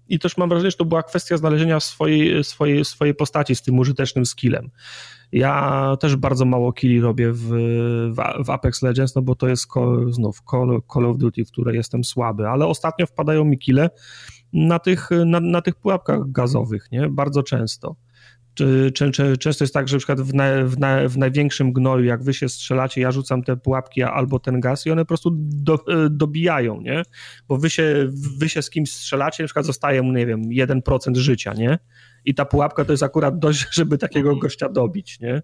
I 0.09 0.19
też 0.19 0.37
mam 0.37 0.49
wrażenie, 0.49 0.71
że 0.71 0.77
to 0.77 0.85
była 0.85 1.03
kwestia 1.03 1.37
znalezienia 1.37 1.81
swojej, 1.81 2.45
swojej, 2.45 2.85
swojej 2.85 3.15
postaci 3.15 3.55
z 3.55 3.63
tym 3.63 3.79
użytecznym 3.79 4.27
skillem. 4.27 4.71
Ja 5.33 5.97
też 6.01 6.17
bardzo 6.17 6.45
mało 6.45 6.73
killi 6.73 7.01
robię 7.01 7.33
w, 7.33 7.49
w, 8.45 8.51
Apex 8.51 8.83
Legends, 8.83 9.15
no 9.15 9.23
bo 9.23 9.35
to 9.35 9.49
jest 9.49 9.67
call, 9.75 10.13
znów 10.13 10.43
Call, 10.51 10.83
Call 10.95 11.07
of 11.07 11.17
Duty, 11.17 11.45
w 11.45 11.51
której 11.51 11.77
jestem 11.77 12.05
słaby, 12.05 12.49
ale 12.49 12.67
ostatnio 12.67 13.07
wpadają 13.07 13.45
mi 13.45 13.59
kile 13.59 13.91
na 14.53 14.79
tych, 14.79 15.11
na, 15.27 15.41
na 15.41 15.63
tych 15.63 15.75
pułapkach 15.75 16.33
gazowych, 16.33 16.89
nie? 16.93 17.09
Bardzo 17.09 17.43
często. 17.43 17.97
Często 19.39 19.65
jest 19.65 19.75
tak, 19.75 19.89
że 19.89 19.99
na 20.09 20.15
w, 20.25 20.35
na, 20.35 20.65
w, 20.65 20.79
na, 20.79 21.09
w, 21.09 21.17
największym 21.19 21.73
gnoju, 21.73 22.05
jak 22.05 22.23
wy 22.23 22.35
się 22.35 22.49
strzelacie, 22.49 23.01
ja 23.01 23.11
rzucam 23.11 23.43
te 23.43 23.57
pułapki 23.57 24.03
albo 24.03 24.39
ten 24.39 24.61
gaz 24.61 24.87
i 24.87 24.91
one 24.91 25.03
po 25.03 25.09
prostu 25.09 25.31
do, 25.35 25.79
dobijają, 26.11 26.81
nie? 26.81 27.03
Bo 27.49 27.57
wy 27.57 27.71
się, 27.71 28.11
wy 28.39 28.49
się 28.49 28.63
z 28.63 28.71
kimś 28.71 28.93
strzelacie, 28.93 29.43
na 29.43 29.47
przykład 29.47 29.67
zostaje, 29.67 30.03
nie 30.03 30.27
wiem, 30.27 30.43
1% 30.43 31.17
życia, 31.17 31.55
nie? 31.55 31.79
I 32.25 32.35
ta 32.35 32.45
pułapka 32.45 32.85
to 32.85 32.93
jest 32.93 33.03
akurat 33.03 33.39
dość, 33.39 33.67
żeby 33.77 33.99
takiego 33.99 34.29
mhm. 34.29 34.41
gościa 34.41 34.69
dobić, 34.69 35.21
nie? 35.21 35.43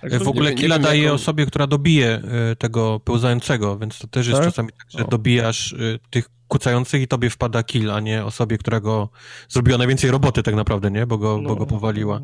Tak, 0.00 0.24
w 0.24 0.28
ogóle 0.28 0.54
killa 0.54 0.78
daje 0.78 1.02
jaką... 1.02 1.14
osobie, 1.14 1.46
która 1.46 1.66
dobije 1.66 2.22
y, 2.52 2.56
tego 2.56 3.00
pełzającego, 3.00 3.78
więc 3.78 3.98
to 3.98 4.08
też 4.08 4.26
jest 4.26 4.38
tak? 4.38 4.48
czasami 4.48 4.68
tak, 4.68 4.90
że 4.90 5.06
o. 5.06 5.08
dobijasz 5.08 5.72
y, 5.72 5.98
tych 6.10 6.28
kucających 6.48 7.02
i 7.02 7.08
tobie 7.08 7.30
wpada 7.30 7.62
kill, 7.62 7.90
a 7.90 8.00
nie 8.00 8.24
osobie, 8.24 8.58
która 8.58 8.80
go 8.80 9.08
zrobiła 9.48 9.78
najwięcej 9.78 10.10
roboty 10.10 10.42
tak 10.42 10.54
naprawdę, 10.54 10.90
nie? 10.90 11.06
Bo 11.06 11.18
go, 11.18 11.40
no. 11.42 11.48
bo 11.48 11.56
go 11.56 11.66
powaliła. 11.66 12.20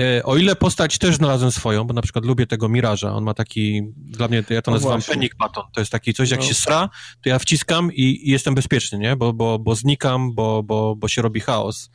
Y, 0.00 0.24
o 0.24 0.36
ile 0.36 0.56
postać 0.56 0.98
też 0.98 1.16
znalazłem 1.16 1.52
swoją, 1.52 1.84
bo 1.84 1.94
na 1.94 2.02
przykład 2.02 2.24
lubię 2.24 2.46
tego 2.46 2.68
Miraża, 2.68 3.14
on 3.14 3.24
ma 3.24 3.34
taki, 3.34 3.82
dla 3.96 4.28
mnie, 4.28 4.44
ja 4.50 4.62
to 4.62 4.70
no 4.70 4.76
nazywam 4.76 5.00
właśnie. 5.00 5.14
panic 5.14 5.32
button, 5.38 5.64
to 5.74 5.80
jest 5.80 5.92
taki 5.92 6.14
coś, 6.14 6.30
jak 6.30 6.40
no. 6.40 6.46
się 6.46 6.54
sra, 6.54 6.88
to 7.22 7.28
ja 7.28 7.38
wciskam 7.38 7.92
i, 7.92 8.02
i, 8.02 8.30
jestem 8.30 8.54
bezpieczny, 8.54 8.98
nie? 8.98 9.16
Bo, 9.16 9.32
bo, 9.32 9.58
bo 9.58 9.74
znikam, 9.74 10.34
bo, 10.34 10.62
bo, 10.62 10.96
bo 10.96 11.08
się 11.08 11.22
robi 11.22 11.40
chaos. 11.40 11.90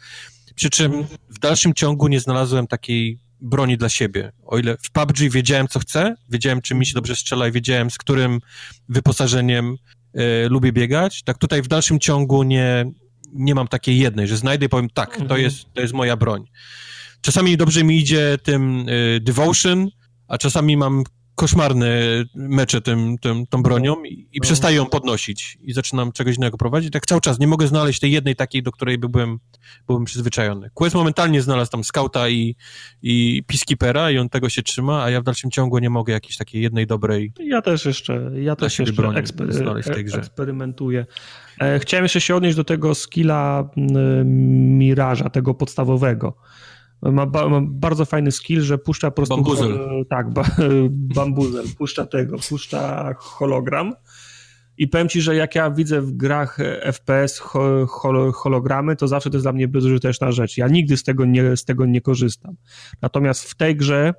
Przy 0.56 0.70
czym 0.70 1.04
w 1.30 1.40
dalszym 1.40 1.74
ciągu 1.74 2.08
nie 2.08 2.20
znalazłem 2.20 2.68
takiej 2.68 3.20
broni 3.42 3.78
dla 3.78 3.90
siebie. 3.90 4.32
O 4.46 4.58
ile 4.58 4.78
w 4.78 4.92
PUBG 4.92 5.18
wiedziałem, 5.18 5.68
co 5.68 5.80
chcę, 5.80 6.16
wiedziałem, 6.30 6.62
czym 6.62 6.80
mi 6.80 6.86
się 6.86 6.94
dobrze 6.94 7.16
strzela 7.16 7.48
i 7.48 7.52
wiedziałem, 7.52 7.92
z 7.92 7.98
którym 7.98 8.40
wyposażeniem 8.90 9.76
y, 9.76 10.50
lubię 10.50 10.72
biegać, 10.72 11.24
tak 11.24 11.38
tutaj 11.38 11.62
w 11.62 11.68
dalszym 11.68 12.00
ciągu 12.00 12.44
nie, 12.44 12.86
nie 13.34 13.56
mam 13.56 13.68
takiej 13.68 14.00
jednej, 14.00 14.28
że 14.28 14.38
znajdę 14.38 14.66
i 14.66 14.70
powiem, 14.70 14.90
tak, 14.90 15.16
to 15.16 15.22
mhm. 15.22 15.42
jest, 15.42 15.74
to 15.74 15.82
jest 15.82 15.94
moja 15.94 16.18
broń. 16.18 16.46
Czasami 17.22 17.58
dobrze 17.58 17.84
mi 17.84 18.00
idzie 18.00 18.38
tym 18.44 18.90
y, 18.90 19.20
Devotion, 19.22 19.90
a 20.28 20.38
czasami 20.38 20.78
mam 20.78 21.04
koszmarne 21.36 21.88
mecze 22.36 22.82
tym, 22.82 23.18
tym, 23.18 23.48
tą 23.48 23.64
bronią 23.64 24.04
i, 24.04 24.28
i 24.34 24.42
przestaję 24.42 24.78
ją 24.78 24.86
podnosić 24.86 25.58
i 25.62 25.74
zaczynam 25.74 26.12
czegoś 26.12 26.38
innego 26.38 26.58
prowadzić. 26.58 26.94
Tak 26.94 27.06
cały 27.06 27.22
czas 27.22 27.40
nie 27.40 27.48
mogę 27.48 27.68
znaleźć 27.68 28.00
tej 28.00 28.12
jednej 28.12 28.36
takiej, 28.36 28.64
do 28.64 28.72
której 28.72 28.98
by 28.98 29.10
byłem, 29.10 29.40
byłem 29.88 30.06
przyzwyczajony. 30.06 30.70
Quest 30.74 30.96
momentalnie 30.96 31.42
znalazł 31.42 31.72
tam 31.72 31.84
scouta 31.84 32.30
i, 32.30 32.56
i 33.02 33.44
peacekeepera 33.48 34.12
i 34.12 34.18
on 34.18 34.30
tego 34.30 34.50
się 34.50 34.64
trzyma, 34.64 35.04
a 35.04 35.10
ja 35.10 35.22
w 35.22 35.24
dalszym 35.24 35.52
ciągu 35.52 35.80
nie 35.80 35.90
mogę 35.90 36.14
jakiejś 36.14 36.38
takiej 36.38 36.62
jednej 36.62 36.88
dobrej 36.88 37.32
Ja 37.40 37.62
też 37.62 37.86
jeszcze, 37.86 38.32
ja 38.36 38.56
też 38.56 38.80
jeszcze 38.80 38.94
ekspery- 39.04 39.84
w 39.84 39.96
tej 39.96 40.06
grze. 40.06 40.18
eksperymentuję. 40.18 41.06
E, 41.62 41.80
chciałem 41.80 42.06
jeszcze 42.06 42.22
się 42.22 42.36
odnieść 42.36 42.56
do 42.58 42.64
tego 42.64 42.96
skilla 42.96 43.70
Miraża, 44.26 45.30
tego 45.30 45.54
podstawowego 45.54 46.38
ma, 47.12 47.26
ba, 47.26 47.50
ma, 47.50 47.62
bardzo 47.62 48.06
fajny 48.06 48.32
skill, 48.32 48.62
że 48.62 48.78
puszcza 48.78 49.12
po 49.12 49.16
prostu... 49.16 49.36
Bambuzel. 49.36 50.06
Tak, 50.10 50.34
ba, 50.34 50.44
bambuzel, 51.16 51.66
puszcza 51.78 52.06
tego, 52.06 52.38
puszcza 52.50 53.14
hologram 53.18 53.94
i 54.78 54.88
powiem 54.88 55.10
ci, 55.10 55.22
że 55.22 55.36
jak 55.36 55.56
ja 55.56 55.72
widzę 55.72 56.02
w 56.02 56.12
grach 56.12 56.58
FPS 56.94 57.40
hologramy, 58.34 58.96
to 58.96 59.08
zawsze 59.08 59.30
to 59.30 59.36
jest 59.36 59.46
dla 59.46 59.54
mnie 59.54 59.68
bezużyteczna 59.68 60.32
rzecz. 60.32 60.58
Ja 60.58 60.68
nigdy 60.68 60.98
z 60.98 61.04
tego 61.04 61.26
nie, 61.26 61.58
z 61.58 61.66
tego 61.66 61.86
nie 61.86 62.02
korzystam. 62.02 62.56
Natomiast 63.02 63.44
w 63.44 63.56
tej 63.56 63.76
grze 63.76 64.14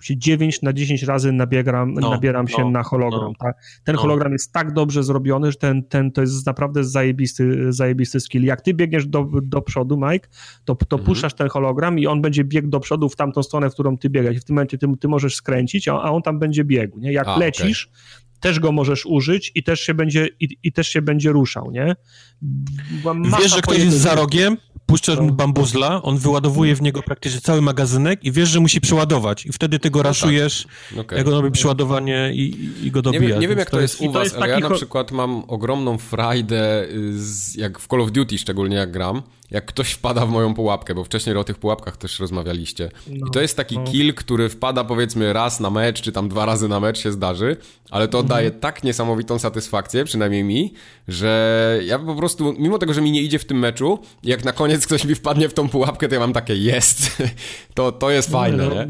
się 0.00 0.16
9 0.16 0.62
na 0.62 0.72
10 0.72 1.02
razy 1.02 1.32
nabieram, 1.32 1.94
no, 1.94 2.10
nabieram 2.10 2.48
się 2.48 2.62
no, 2.62 2.70
na 2.70 2.82
hologram. 2.82 3.22
No, 3.22 3.32
tak? 3.38 3.56
Ten 3.84 3.94
no. 3.94 4.00
hologram 4.00 4.32
jest 4.32 4.52
tak 4.52 4.72
dobrze 4.72 5.02
zrobiony, 5.02 5.52
że 5.52 5.58
ten, 5.58 5.82
ten 5.82 6.12
to 6.12 6.20
jest 6.20 6.46
naprawdę 6.46 6.84
zajebisty, 6.84 7.72
zajebisty 7.72 8.20
skill. 8.20 8.44
Jak 8.44 8.60
ty 8.60 8.74
biegniesz 8.74 9.06
do, 9.06 9.26
do 9.42 9.62
przodu, 9.62 9.96
Mike, 9.96 10.28
to, 10.64 10.74
to 10.74 10.96
mhm. 10.96 11.06
puszczasz 11.06 11.34
ten 11.34 11.48
hologram 11.48 11.98
i 11.98 12.06
on 12.06 12.22
będzie 12.22 12.44
biegł 12.44 12.68
do 12.68 12.80
przodu 12.80 13.08
w 13.08 13.16
tamtą 13.16 13.42
stronę, 13.42 13.70
w 13.70 13.72
którą 13.72 13.98
ty 13.98 14.10
biegać. 14.10 14.38
W 14.38 14.44
tym 14.44 14.56
momencie 14.56 14.78
ty, 14.78 14.86
ty 15.00 15.08
możesz 15.08 15.34
skręcić, 15.34 15.88
a, 15.88 15.92
a 15.92 16.10
on 16.10 16.22
tam 16.22 16.38
będzie 16.38 16.64
biegł. 16.64 16.98
Nie? 16.98 17.12
Jak 17.12 17.28
a, 17.28 17.38
lecisz, 17.38 17.86
okay 17.86 18.30
też 18.40 18.60
go 18.60 18.72
możesz 18.72 19.06
użyć 19.06 19.52
i 19.54 19.62
też 19.62 19.80
się 19.80 19.94
będzie, 19.94 20.28
i, 20.40 20.56
i 20.62 20.72
też 20.72 20.88
się 20.88 21.02
będzie 21.02 21.32
ruszał, 21.32 21.70
nie? 21.70 21.96
Wiesz, 23.40 23.54
że 23.54 23.60
ktoś 23.60 23.78
jest 23.78 23.98
za 23.98 24.14
rogiem, 24.14 24.56
puszczasz 24.90 25.18
mu 25.18 25.32
bambuzla, 25.32 26.02
on 26.02 26.18
wyładowuje 26.18 26.76
w 26.76 26.82
niego 26.82 27.02
praktycznie 27.02 27.40
cały 27.40 27.62
magazynek 27.62 28.24
i 28.24 28.32
wiesz, 28.32 28.48
że 28.48 28.60
musi 28.60 28.80
przeładować 28.80 29.46
i 29.46 29.52
wtedy 29.52 29.78
ty 29.78 29.90
go 29.90 29.98
no 29.98 30.02
raszujesz, 30.02 30.66
tak. 30.90 30.98
okay. 30.98 31.18
jak 31.18 31.28
on 31.28 31.34
robi 31.34 31.50
przeładowanie 31.50 32.30
i, 32.34 32.70
i 32.82 32.90
go 32.90 33.02
dobija. 33.02 33.22
Nie, 33.22 33.28
wiem, 33.28 33.40
nie 33.40 33.48
wiem 33.48 33.58
jak 33.58 33.70
to 33.70 33.80
jest, 33.80 34.00
jest 34.00 34.10
u 34.10 34.12
was, 34.12 34.24
jest 34.24 34.36
ale 34.36 34.48
ja 34.48 34.60
na 34.60 34.70
przykład 34.70 35.12
mam 35.12 35.44
ogromną 35.48 35.98
frajdę, 35.98 36.86
z, 37.10 37.54
jak 37.54 37.78
w 37.78 37.86
Call 37.88 38.00
of 38.00 38.10
Duty 38.10 38.38
szczególnie 38.38 38.76
jak 38.76 38.90
gram, 38.90 39.22
jak 39.50 39.66
ktoś 39.66 39.92
wpada 39.92 40.26
w 40.26 40.30
moją 40.30 40.54
pułapkę, 40.54 40.94
bo 40.94 41.04
wcześniej 41.04 41.36
o 41.36 41.44
tych 41.44 41.58
pułapkach 41.58 41.96
też 41.96 42.20
rozmawialiście. 42.20 42.90
No, 43.08 43.26
I 43.26 43.30
to 43.30 43.40
jest 43.40 43.56
taki 43.56 43.78
no. 43.78 43.84
kill, 43.84 44.14
który 44.14 44.48
wpada 44.48 44.84
powiedzmy 44.84 45.32
raz 45.32 45.60
na 45.60 45.70
mecz, 45.70 46.00
czy 46.00 46.12
tam 46.12 46.28
dwa 46.28 46.46
razy 46.46 46.68
na 46.68 46.80
mecz 46.80 46.98
się 46.98 47.12
zdarzy, 47.12 47.56
ale 47.90 48.08
to 48.08 48.18
mhm. 48.18 48.28
daje 48.28 48.50
tak 48.50 48.84
niesamowitą 48.84 49.38
satysfakcję, 49.38 50.04
przynajmniej 50.04 50.44
mi, 50.44 50.74
że 51.08 51.80
ja 51.84 51.98
po 51.98 52.14
prostu, 52.14 52.54
mimo 52.58 52.78
tego, 52.78 52.94
że 52.94 53.00
mi 53.00 53.12
nie 53.12 53.22
idzie 53.22 53.38
w 53.38 53.44
tym 53.44 53.58
meczu, 53.58 53.98
jak 54.22 54.44
na 54.44 54.52
koniec 54.52 54.79
ktoś 54.86 55.04
mi 55.04 55.14
wpadnie 55.14 55.48
w 55.48 55.54
tą 55.54 55.68
pułapkę, 55.68 56.08
to 56.08 56.14
ja 56.14 56.20
mam 56.20 56.32
takie 56.32 56.56
jest. 56.56 57.22
to, 57.74 57.92
to 57.92 58.10
jest 58.10 58.30
fajne, 58.30 58.68
no, 58.68 58.74
nie? 58.74 58.88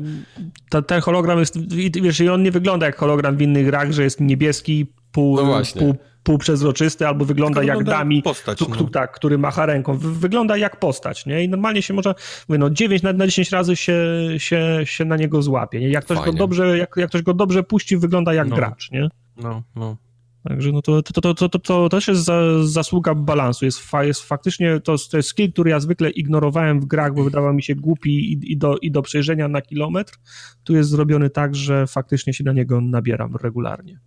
To, 0.71 0.83
ten 0.83 1.01
hologram 1.01 1.39
jest, 1.39 1.75
wiesz, 2.03 2.21
i 2.21 2.29
on 2.29 2.43
nie 2.43 2.51
wygląda 2.51 2.87
jak 2.87 2.97
hologram 2.97 3.37
w 3.37 3.43
innych 3.43 3.67
grach, 3.67 3.93
że 3.93 4.03
jest 4.05 4.21
niebieski, 4.21 4.87
pół, 5.13 5.37
no 5.37 5.63
pół 5.79 5.95
półprzezroczysty 6.23 7.07
albo 7.07 7.25
wygląda 7.25 7.63
jak 7.63 7.85
dami, 7.85 8.23
postać, 8.23 8.59
tu, 8.59 8.67
no. 8.69 8.89
tak, 8.93 9.13
który 9.13 9.39
macha 9.39 9.67
ręką. 9.67 9.99
Wygląda 9.99 10.57
jak 10.57 10.77
postać, 10.81 11.27
nie? 11.27 11.45
I 11.45 11.49
normalnie 11.49 11.83
się 11.83 11.95
może, 11.95 12.15
mówię, 12.49 12.59
no 12.59 12.71
9 12.71 13.03
na, 13.03 13.13
na 13.13 13.27
10 13.27 13.51
razy 13.51 13.77
się, 13.77 13.97
się, 14.39 14.81
się 14.85 15.05
na 15.05 15.17
niego 15.17 15.43
złapie, 15.43 15.81
nie? 15.81 15.89
Jak 15.89 16.05
ktoś, 16.05 16.19
go 16.19 16.33
dobrze, 16.33 16.79
jak, 16.79 16.95
jak 16.97 17.09
ktoś 17.09 17.23
go 17.23 17.35
dobrze 17.35 17.63
puści, 17.63 17.97
wygląda 17.97 18.35
jak 18.35 18.49
no. 18.49 18.57
gracz, 18.57 18.91
nie? 18.91 19.09
No, 19.37 19.63
no. 19.77 19.97
Także 20.49 20.73
no 20.73 20.83
to, 20.83 21.03
to, 21.03 21.21
to, 21.21 21.35
to, 21.35 21.49
to, 21.49 21.59
to 21.59 21.89
też 21.89 22.09
jest 22.09 22.25
za, 22.25 22.65
zasługa 22.65 23.15
balansu. 23.15 23.65
Jest, 23.65 23.79
fa, 23.79 24.05
jest 24.05 24.23
faktycznie, 24.23 24.81
to, 24.81 24.97
to 25.11 25.17
jest 25.17 25.29
skill, 25.29 25.53
który 25.53 25.71
ja 25.71 25.81
zwykle 25.81 26.11
ignorowałem 26.11 26.81
w 26.81 26.85
grach, 26.85 27.15
bo 27.15 27.25
wydawał 27.25 27.55
mi 27.55 27.63
się 27.63 27.75
głupi 27.75 28.33
i, 28.33 28.53
i, 28.53 28.57
do, 28.57 28.77
i 28.77 28.91
do 28.91 29.03
przejrzenia 29.03 29.49
na 29.49 29.63
kilometr. 29.63 30.13
Tu 30.65 30.75
jest 30.75 30.91
zrobiony 30.91 31.31
tak, 31.31 31.55
że 31.55 31.87
faktycznie 31.87 32.35
się 32.35 32.45
na 32.45 32.53
niego 32.53 32.81
nabieram 32.81 33.37
regularnie. 33.37 34.01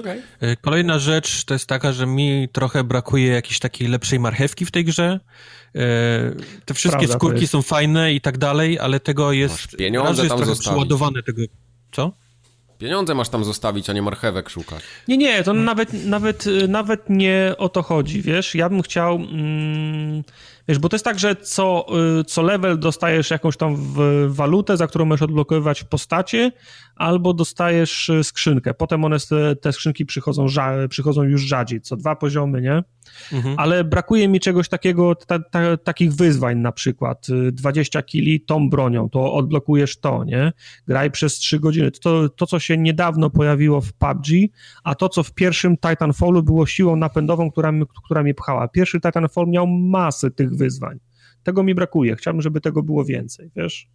Okay. 0.00 0.22
E, 0.40 0.56
kolejna 0.56 0.98
rzecz 0.98 1.44
to 1.44 1.54
jest 1.54 1.66
taka, 1.66 1.92
że 1.92 2.06
mi 2.06 2.48
trochę 2.52 2.84
brakuje 2.84 3.26
jakiejś 3.26 3.58
takiej 3.58 3.88
lepszej 3.88 4.20
marchewki 4.20 4.66
w 4.66 4.70
tej 4.70 4.84
grze. 4.84 5.20
E, 5.74 5.80
te 6.64 6.74
wszystkie 6.74 6.98
Prawda, 6.98 7.14
skórki 7.14 7.46
są 7.46 7.62
fajne 7.62 8.14
i 8.14 8.20
tak 8.20 8.38
dalej, 8.38 8.78
ale 8.78 9.00
tego 9.00 9.32
jest... 9.32 9.54
Masz 9.54 9.66
pieniądze 9.66 10.22
jest 10.22 10.36
tam 10.36 10.44
zostawić. 10.44 10.88
tego... 11.26 11.42
Co? 11.92 12.21
Pieniądze 12.82 13.14
masz 13.14 13.28
tam 13.28 13.44
zostawić, 13.44 13.90
a 13.90 13.92
nie 13.92 14.02
marchewek 14.02 14.50
szukać. 14.50 14.82
Nie, 15.08 15.16
nie, 15.18 15.42
to 15.42 15.52
nawet, 15.52 16.06
nawet, 16.06 16.44
nawet 16.68 17.10
nie 17.10 17.54
o 17.58 17.68
to 17.68 17.82
chodzi, 17.82 18.22
wiesz? 18.22 18.54
Ja 18.54 18.68
bym 18.68 18.82
chciał... 18.82 19.14
Mm, 19.14 20.22
Wiesz, 20.68 20.78
bo 20.78 20.88
to 20.88 20.94
jest 20.96 21.04
tak, 21.04 21.18
że 21.18 21.36
co, 21.36 21.86
y, 22.20 22.24
co 22.24 22.42
level 22.42 22.78
dostajesz 22.78 23.30
jakąś 23.30 23.56
tam 23.56 23.76
walutę, 24.28 24.76
za 24.76 24.86
którą 24.86 25.04
możesz 25.04 25.22
odblokowywać 25.22 25.84
postacie, 25.84 26.52
albo 26.96 27.34
dostajesz 27.34 28.08
y, 28.08 28.24
skrzynkę. 28.24 28.74
Potem 28.74 29.04
one, 29.04 29.16
te 29.60 29.72
skrzynki 29.72 30.06
przychodzą, 30.06 30.46
przychodzą 30.88 31.22
już 31.22 31.42
rzadziej, 31.42 31.80
co 31.80 31.96
dwa 31.96 32.16
poziomy, 32.16 32.60
nie? 32.60 32.82
Mhm. 33.32 33.54
Ale 33.58 33.84
brakuje 33.84 34.28
mi 34.28 34.40
czegoś 34.40 34.68
takiego, 34.68 35.14
ta, 35.14 35.38
ta, 35.38 35.76
takich 35.76 36.12
wyzwań 36.12 36.58
na 36.58 36.72
przykład. 36.72 37.26
20 37.52 37.98
y, 37.98 38.02
kili 38.02 38.40
tą 38.40 38.70
bronią, 38.70 39.08
to 39.08 39.34
odblokujesz 39.34 40.00
to, 40.00 40.24
nie? 40.24 40.52
Graj 40.88 41.10
przez 41.10 41.34
3 41.34 41.60
godziny. 41.60 41.90
To, 41.90 42.28
to, 42.28 42.46
co 42.46 42.58
się 42.58 42.78
niedawno 42.78 43.30
pojawiło 43.30 43.80
w 43.80 43.92
PUBG, 43.92 44.26
a 44.84 44.94
to, 44.94 45.08
co 45.08 45.22
w 45.22 45.34
pierwszym 45.34 45.76
Titanfallu 45.76 46.42
było 46.42 46.66
siłą 46.66 46.96
napędową, 46.96 47.50
która, 47.50 47.72
która 48.04 48.22
mnie 48.22 48.34
pchała. 48.34 48.68
Pierwszy 48.68 49.00
Titanfall 49.00 49.46
miał 49.48 49.66
masę 49.66 50.30
tych 50.30 50.56
wyzwań. 50.56 50.98
Tego 51.42 51.62
mi 51.62 51.74
brakuje. 51.74 52.16
Chciałbym, 52.16 52.42
żeby 52.42 52.60
tego 52.60 52.82
było 52.82 53.04
więcej, 53.04 53.50
wiesz? 53.56 53.88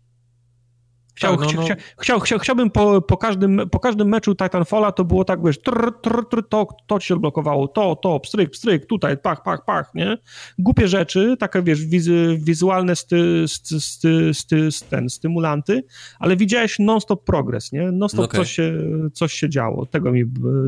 Chciał, 1.17 1.37
tak, 1.37 1.55
no, 1.55 1.61
no. 1.61 1.75
Chciał, 1.99 2.19
chciał, 2.19 2.39
chciałbym 2.39 2.69
po, 2.69 3.01
po, 3.01 3.17
każdym, 3.17 3.61
po 3.71 3.79
każdym 3.79 4.07
meczu 4.07 4.35
Titanfalla 4.35 4.91
to 4.91 5.05
było 5.05 5.25
tak, 5.25 5.43
wiesz, 5.43 5.61
trr, 5.61 5.93
trr, 6.01 6.25
trr, 6.29 6.43
to, 6.49 6.67
to 6.87 6.99
ci 6.99 7.13
odblokowało, 7.13 7.67
to, 7.67 7.95
to, 7.95 8.19
pstryk, 8.19 8.51
pstryk, 8.51 8.85
tutaj, 8.85 9.17
pach, 9.17 9.43
pach, 9.43 9.65
pach, 9.65 9.91
nie? 9.95 10.17
Głupie 10.59 10.87
rzeczy, 10.87 11.37
takie, 11.39 11.63
wiesz, 11.63 11.85
wizy, 11.85 12.37
wizualne 12.41 12.95
sty, 12.95 13.45
sty, 13.47 13.79
sty, 13.79 14.33
sty, 14.33 14.69
ten, 14.89 15.09
stymulanty, 15.09 15.83
ale 16.19 16.37
widziałeś 16.37 16.79
non-stop 16.79 17.23
progres, 17.23 17.71
nie? 17.71 17.91
Non-stop 17.91 18.25
okay. 18.25 18.39
coś, 18.39 18.51
się, 18.51 18.73
coś 19.13 19.33
się 19.33 19.49
działo. 19.49 19.85
Tego 19.85 20.11
mi, 20.11 20.23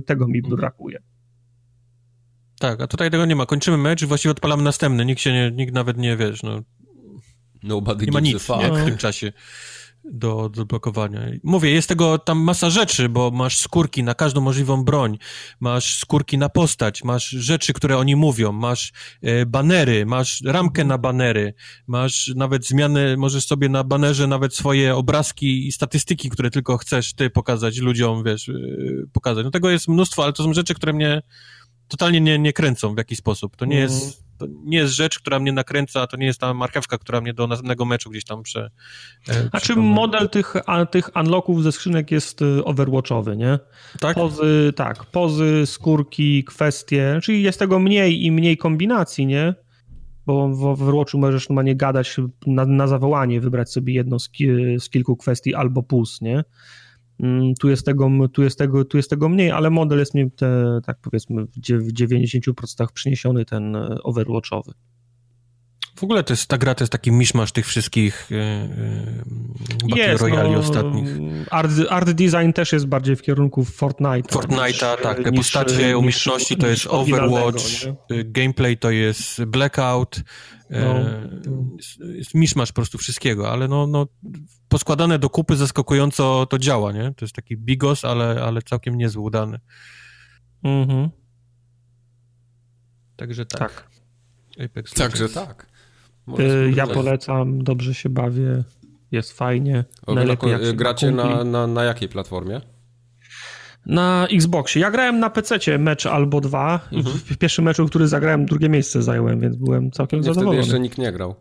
tego 0.05 0.27
mi 0.27 0.39
mhm. 0.39 0.55
brakuje. 0.55 0.99
Tak, 2.59 2.81
a 2.81 2.87
tutaj 2.87 3.11
tego 3.11 3.25
nie 3.25 3.35
ma. 3.35 3.45
Kończymy 3.45 3.77
mecz 3.77 4.01
i 4.01 4.05
właściwie 4.05 4.31
odpalamy 4.31 4.63
następny. 4.63 5.05
Nikt 5.05 5.21
się 5.21 5.33
nie, 5.33 5.51
nikt 5.51 5.73
nawet 5.73 5.97
nie, 5.97 6.17
wiesz, 6.17 6.43
no... 6.43 6.61
Nobody 7.63 8.05
nie 8.05 8.11
ma 8.11 8.19
nic 8.19 8.49
nie, 8.49 8.71
w 8.73 8.85
tym 8.85 8.97
czasie 8.97 9.31
do, 10.03 10.49
do 10.49 10.65
blokowania. 10.65 11.21
Mówię, 11.43 11.71
jest 11.71 11.89
tego 11.89 12.17
tam 12.17 12.39
masa 12.39 12.69
rzeczy, 12.69 13.09
bo 13.09 13.31
masz 13.31 13.57
skórki 13.57 14.03
na 14.03 14.13
każdą 14.13 14.41
możliwą 14.41 14.83
broń, 14.83 15.17
masz 15.59 15.97
skórki 15.97 16.37
na 16.37 16.49
postać, 16.49 17.03
masz 17.03 17.29
rzeczy, 17.29 17.73
które 17.73 17.97
oni 17.97 18.15
mówią, 18.15 18.51
masz 18.51 18.91
e, 19.21 19.45
banery, 19.45 20.05
masz 20.05 20.41
ramkę 20.45 20.83
na 20.83 20.97
banery, 20.97 21.53
masz 21.87 22.31
nawet 22.35 22.67
zmiany, 22.67 23.17
możesz 23.17 23.47
sobie 23.47 23.69
na 23.69 23.83
banerze 23.83 24.27
nawet 24.27 24.55
swoje 24.55 24.95
obrazki 24.95 25.67
i 25.67 25.71
statystyki, 25.71 26.29
które 26.29 26.49
tylko 26.49 26.77
chcesz 26.77 27.13
ty 27.13 27.29
pokazać 27.29 27.77
ludziom, 27.77 28.23
wiesz, 28.23 28.49
e, 28.49 28.53
pokazać. 29.13 29.45
No 29.45 29.51
tego 29.51 29.69
jest 29.69 29.87
mnóstwo, 29.87 30.23
ale 30.23 30.33
to 30.33 30.43
są 30.43 30.53
rzeczy, 30.53 30.73
które 30.73 30.93
mnie 30.93 31.21
totalnie 31.87 32.21
nie, 32.21 32.39
nie 32.39 32.53
kręcą 32.53 32.95
w 32.95 32.97
jakiś 32.97 33.17
sposób. 33.17 33.55
To 33.55 33.65
nie 33.65 33.77
jest 33.77 34.03
mhm 34.03 34.28
to 34.39 34.45
nie 34.63 34.77
jest 34.77 34.93
rzecz, 34.93 35.19
która 35.19 35.39
mnie 35.39 35.51
nakręca, 35.51 36.07
to 36.07 36.17
nie 36.17 36.25
jest 36.25 36.39
ta 36.39 36.53
marchewka, 36.53 36.97
która 36.97 37.21
mnie 37.21 37.33
do 37.33 37.47
następnego 37.47 37.85
meczu 37.85 38.09
gdzieś 38.09 38.25
tam 38.25 38.43
prze... 38.43 38.71
E, 39.29 39.49
a 39.51 39.59
czy 39.59 39.75
model 39.75 40.29
tych, 40.29 40.55
a, 40.65 40.85
tych 40.85 41.15
unlocków 41.15 41.63
ze 41.63 41.71
skrzynek 41.71 42.11
jest 42.11 42.41
e, 42.41 42.63
overwatchowy, 42.63 43.37
nie? 43.37 43.59
Tak? 43.99 44.15
Pozy, 44.15 44.73
tak, 44.75 45.05
pozy, 45.05 45.63
skórki, 45.65 46.43
kwestie, 46.43 47.19
czyli 47.23 47.43
jest 47.43 47.59
tego 47.59 47.79
mniej 47.79 48.25
i 48.25 48.31
mniej 48.31 48.57
kombinacji, 48.57 49.25
nie? 49.25 49.53
Bo 50.25 50.49
w 50.49 50.65
Overwatchu 50.65 51.17
możesz 51.17 51.49
normalnie 51.49 51.75
gadać 51.75 52.17
na, 52.47 52.65
na 52.65 52.87
zawołanie, 52.87 53.41
wybrać 53.41 53.71
sobie 53.71 53.93
jedną 53.93 54.19
z, 54.19 54.29
z 54.79 54.89
kilku 54.89 55.17
kwestii 55.17 55.55
albo 55.55 55.83
plus, 55.83 56.21
nie? 56.21 56.43
Mm, 57.19 57.53
tu 57.55 57.69
jest, 57.69 57.85
tego, 57.85 58.09
tu, 58.33 58.43
jest 58.43 58.57
tego, 58.57 58.85
tu 58.85 58.97
jest 58.97 59.09
tego 59.09 59.29
mniej, 59.29 59.51
ale 59.51 59.69
model 59.69 59.99
jest 59.99 60.15
mi, 60.15 60.31
te, 60.31 60.79
tak 60.85 60.97
powiedzmy, 61.01 61.45
w 61.67 61.93
90% 61.93 62.87
przyniesiony 62.93 63.45
ten 63.45 63.75
e, 63.75 63.97
overwatchowy. 64.03 64.71
W 65.99 66.03
ogóle 66.03 66.23
to 66.23 66.33
jest, 66.33 66.47
ta 66.47 66.57
gra 66.57 66.75
to 66.75 66.83
jest 66.83 66.91
taki 66.91 67.11
miszmasz 67.11 67.51
tych 67.51 67.67
wszystkich 67.67 68.27
yy, 68.29 69.97
jest, 69.97 70.21
Royali 70.21 70.51
no, 70.51 70.59
ostatnich. 70.59 71.07
Art, 71.51 71.71
art, 71.89 72.09
design 72.09 72.51
też 72.51 72.73
jest 72.73 72.85
bardziej 72.85 73.15
w 73.15 73.21
kierunku 73.21 73.63
Fortnite'a. 73.63 74.31
Fortnite'a, 74.31 75.01
tak. 75.01 75.23
Te 75.23 75.31
postacie, 75.31 75.97
umiejętności 75.97 76.57
to 76.57 76.67
jest 76.67 76.87
Overwatch, 76.87 77.63
gameplay 78.25 78.77
to 78.77 78.91
jest 78.91 79.43
Blackout, 79.43 80.21
no. 80.69 80.99
jest, 81.77 81.99
jest 81.99 82.33
miszmasz 82.33 82.69
po 82.69 82.75
prostu 82.75 82.97
wszystkiego, 82.97 83.51
ale 83.51 83.67
no, 83.67 83.87
no 83.87 84.07
poskładane 84.67 85.19
do 85.19 85.29
kupy 85.29 85.55
zaskakująco 85.55 86.45
to 86.45 86.59
działa, 86.59 86.91
nie? 86.91 87.13
To 87.17 87.25
jest 87.25 87.35
taki 87.35 87.57
bigos, 87.57 88.05
ale, 88.05 88.43
ale 88.43 88.61
całkiem 88.61 88.97
niezły, 88.97 89.23
udany. 89.23 89.59
Mhm. 90.63 91.09
Także 93.15 93.45
tak. 93.45 93.59
tak. 93.59 93.89
Apex 94.65 94.93
Także 94.93 95.29
tak. 95.29 95.68
Y, 96.39 96.73
ja 96.75 96.87
polecam, 96.87 97.63
dobrze 97.63 97.93
się 97.93 98.09
bawię, 98.09 98.63
jest 99.11 99.33
fajnie. 99.33 99.83
Najlepiej 100.07 100.51
jak 100.51 100.75
gracie 100.75 101.11
na, 101.11 101.43
na, 101.43 101.67
na 101.67 101.83
jakiej 101.83 102.09
platformie? 102.09 102.61
Na 103.85 104.27
Xboxie. 104.31 104.81
Ja 104.81 104.91
grałem 104.91 105.19
na 105.19 105.29
PC 105.29 105.77
mecz 105.77 106.05
albo 106.05 106.41
dwa. 106.41 106.79
Mhm. 106.91 107.17
W, 107.17 107.23
w 107.23 107.37
pierwszym 107.37 107.65
meczu, 107.65 107.85
który 107.85 108.07
zagrałem, 108.07 108.45
drugie 108.45 108.69
miejsce 108.69 109.03
zająłem, 109.03 109.39
więc 109.39 109.55
byłem 109.55 109.91
całkiem 109.91 110.19
nie, 110.19 110.23
zadowolony. 110.23 110.57
Wtedy 110.57 110.67
jeszcze 110.67 110.79
nikt 110.79 110.97
nie 110.97 111.11
grał. 111.11 111.35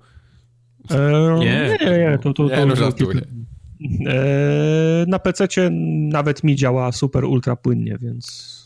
E, 0.90 1.36
nie, 1.38 1.76
nie, 1.80 1.98
nie, 1.98 2.18
to, 2.22 2.32
to, 2.32 2.44
nie, 2.44 2.56
to, 2.56 2.66
no, 2.66 2.76
żartuję. 2.76 3.20
E, 4.06 5.04
na 5.08 5.18
PC 5.18 5.46
nawet 6.08 6.44
mi 6.44 6.56
działa 6.56 6.92
super 6.92 7.24
ultra 7.24 7.56
płynnie, 7.56 7.98
więc. 8.00 8.57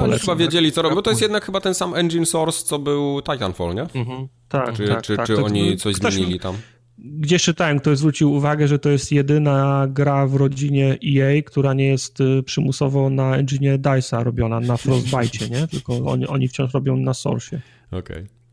No, 0.00 0.18
chyba 0.18 0.36
wiedzieli, 0.36 0.72
co 0.72 0.82
robią, 0.82 0.94
bo 0.94 1.02
to 1.02 1.10
jest 1.10 1.22
jednak 1.22 1.44
chyba 1.44 1.60
ten 1.60 1.74
sam 1.74 1.94
engine 1.94 2.26
source, 2.26 2.64
co 2.64 2.78
był 2.78 3.22
Titanfall, 3.22 3.74
nie? 3.74 3.82
Mhm. 3.82 4.28
Tak, 4.48 4.76
czy, 4.76 4.88
tak, 4.88 5.02
czy, 5.02 5.16
tak, 5.16 5.26
czy 5.26 5.44
oni 5.44 5.76
coś 5.76 5.96
ktoś, 5.96 6.14
zmienili 6.14 6.40
tam? 6.40 6.56
Gdzieś 6.98 7.42
czytałem, 7.42 7.78
ktoś 7.80 7.98
zwrócił 7.98 8.32
uwagę, 8.32 8.68
że 8.68 8.78
to 8.78 8.90
jest 8.90 9.12
jedyna 9.12 9.86
gra 9.88 10.26
w 10.26 10.34
rodzinie 10.34 10.98
EA, 11.16 11.42
która 11.42 11.74
nie 11.74 11.86
jest 11.86 12.20
y, 12.20 12.42
przymusowo 12.42 13.10
na 13.10 13.36
engine 13.36 13.78
DICE'a 13.78 14.22
robiona, 14.22 14.60
na 14.60 14.76
Frostbite, 14.76 15.48
nie? 15.48 15.68
Tylko 15.68 15.96
oni, 15.96 16.26
oni 16.26 16.48
wciąż 16.48 16.74
robią 16.74 16.96
na 16.96 17.14
Source. 17.14 17.60
Okej. 17.90 18.00
Okay. 18.00 18.43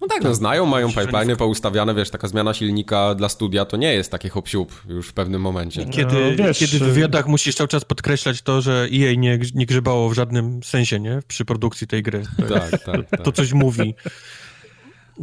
No 0.00 0.06
tak, 0.06 0.22
no 0.22 0.34
znają, 0.34 0.66
mają 0.66 0.88
pipeline 0.88 1.36
poustawiane, 1.36 1.94
wiesz, 1.94 2.10
taka 2.10 2.28
zmiana 2.28 2.54
silnika 2.54 3.14
dla 3.14 3.28
studia 3.28 3.64
to 3.64 3.76
nie 3.76 3.94
jest 3.94 4.10
takie 4.10 4.28
hop 4.28 4.48
już 4.88 5.08
w 5.08 5.12
pewnym 5.12 5.42
momencie. 5.42 5.86
Kiedy, 5.86 6.14
no, 6.14 6.44
wiesz, 6.44 6.58
kiedy 6.58 6.78
w 6.78 6.82
wywiadach 6.82 7.26
musisz 7.26 7.54
cały 7.54 7.68
czas 7.68 7.84
podkreślać 7.84 8.42
to, 8.42 8.60
że 8.60 8.88
EA 8.92 9.14
nie, 9.14 9.38
nie 9.54 9.66
grzebało 9.66 10.10
w 10.10 10.14
żadnym 10.14 10.62
sensie, 10.62 11.00
nie? 11.00 11.20
Przy 11.28 11.44
produkcji 11.44 11.86
tej 11.86 12.02
gry. 12.02 12.22
Tak, 12.48 12.70
tak, 12.70 13.10
tak. 13.10 13.22
To 13.22 13.32
coś 13.32 13.52
mówi. 13.52 13.94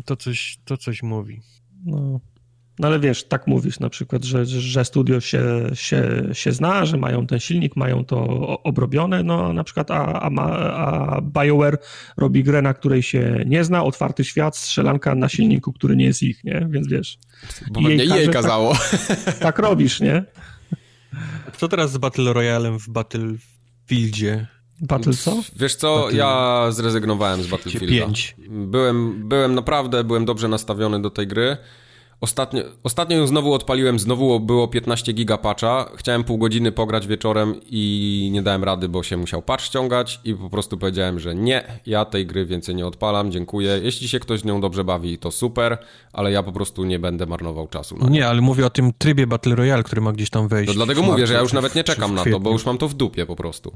To 0.05 0.15
coś, 0.15 0.57
to 0.65 0.77
coś 0.77 1.03
mówi. 1.03 1.41
No. 1.85 2.19
No 2.79 2.87
ale 2.87 2.99
wiesz, 2.99 3.23
tak 3.23 3.47
mówisz 3.47 3.79
na 3.79 3.89
przykład, 3.89 4.23
że, 4.23 4.45
że 4.45 4.85
studio 4.85 5.19
się, 5.19 5.41
się, 5.73 6.23
się 6.33 6.51
zna, 6.51 6.85
że 6.85 6.97
mają 6.97 7.27
ten 7.27 7.39
silnik, 7.39 7.75
mają 7.75 8.05
to 8.05 8.23
obrobione, 8.63 9.23
no 9.23 9.53
na 9.53 9.63
przykład 9.63 9.91
a, 9.91 10.05
a, 10.05 10.29
a 10.75 11.21
BioWare 11.21 11.77
robi 12.17 12.43
grę, 12.43 12.61
na 12.61 12.73
której 12.73 13.03
się 13.03 13.43
nie 13.45 13.63
zna, 13.63 13.83
otwarty 13.83 14.23
świat, 14.23 14.57
strzelanka 14.57 15.15
na 15.15 15.29
silniku, 15.29 15.73
który 15.73 15.95
nie 15.95 16.05
jest 16.05 16.23
ich, 16.23 16.43
nie? 16.43 16.67
Więc 16.69 16.87
wiesz. 16.87 17.17
Bo 17.71 17.81
pewnie 17.81 18.05
jej 18.05 18.29
kazało. 18.29 18.75
Tak, 19.25 19.37
tak 19.37 19.59
robisz, 19.59 20.01
nie? 20.01 20.23
Co 21.57 21.67
teraz 21.67 21.91
z 21.91 21.97
Battle 21.97 22.33
Royalem 22.33 22.79
w 22.79 22.89
Battlefieldzie? 22.89 24.47
Battle 24.81 25.13
co? 25.13 25.41
Wiesz 25.55 25.75
co, 25.75 26.01
Battle... 26.01 26.17
ja 26.17 26.67
zrezygnowałem 26.71 27.43
z 27.43 27.47
Battlefielda. 27.47 28.05
5. 28.05 28.35
Byłem, 28.49 29.29
byłem 29.29 29.55
naprawdę, 29.55 30.03
byłem 30.03 30.25
dobrze 30.25 30.47
nastawiony 30.47 31.01
do 31.01 31.09
tej 31.09 31.27
gry. 31.27 31.57
Ostatnio, 32.21 32.63
ostatnio 32.83 33.17
ją 33.17 33.27
znowu 33.27 33.53
odpaliłem, 33.53 33.99
znowu 33.99 34.39
było 34.39 34.67
15 34.67 35.13
giga 35.13 35.37
patcha. 35.37 35.89
Chciałem 35.95 36.23
pół 36.23 36.37
godziny 36.37 36.71
pograć 36.71 37.07
wieczorem 37.07 37.55
i 37.69 38.29
nie 38.33 38.41
dałem 38.41 38.63
rady, 38.63 38.89
bo 38.89 39.03
się 39.03 39.17
musiał 39.17 39.41
patch 39.41 39.63
ściągać 39.63 40.19
i 40.23 40.33
po 40.33 40.49
prostu 40.49 40.77
powiedziałem, 40.77 41.19
że 41.19 41.35
nie, 41.35 41.63
ja 41.85 42.05
tej 42.05 42.25
gry 42.25 42.45
więcej 42.45 42.75
nie 42.75 42.87
odpalam, 42.87 43.31
dziękuję. 43.31 43.79
Jeśli 43.83 44.07
się 44.07 44.19
ktoś 44.19 44.39
z 44.39 44.45
nią 44.45 44.61
dobrze 44.61 44.83
bawi, 44.83 45.17
to 45.17 45.31
super, 45.31 45.77
ale 46.13 46.31
ja 46.31 46.43
po 46.43 46.51
prostu 46.51 46.83
nie 46.83 46.99
będę 46.99 47.25
marnował 47.25 47.67
czasu. 47.67 48.09
nie, 48.09 48.27
ale 48.27 48.41
mówię 48.41 48.65
o 48.65 48.69
tym 48.69 48.93
trybie 48.97 49.27
Battle 49.27 49.55
Royale, 49.55 49.83
który 49.83 50.01
ma 50.01 50.11
gdzieś 50.11 50.29
tam 50.29 50.47
wejść. 50.47 50.67
To 50.67 50.75
dlatego 50.75 51.01
mówię, 51.01 51.27
że 51.27 51.33
ja 51.33 51.41
już 51.41 51.53
nawet 51.53 51.75
nie 51.75 51.83
czekam 51.83 52.15
na 52.15 52.23
to, 52.23 52.39
bo 52.39 52.51
już 52.51 52.65
mam 52.65 52.77
to 52.77 52.87
w 52.87 52.93
dupie 52.93 53.25
po 53.25 53.35
prostu. 53.35 53.75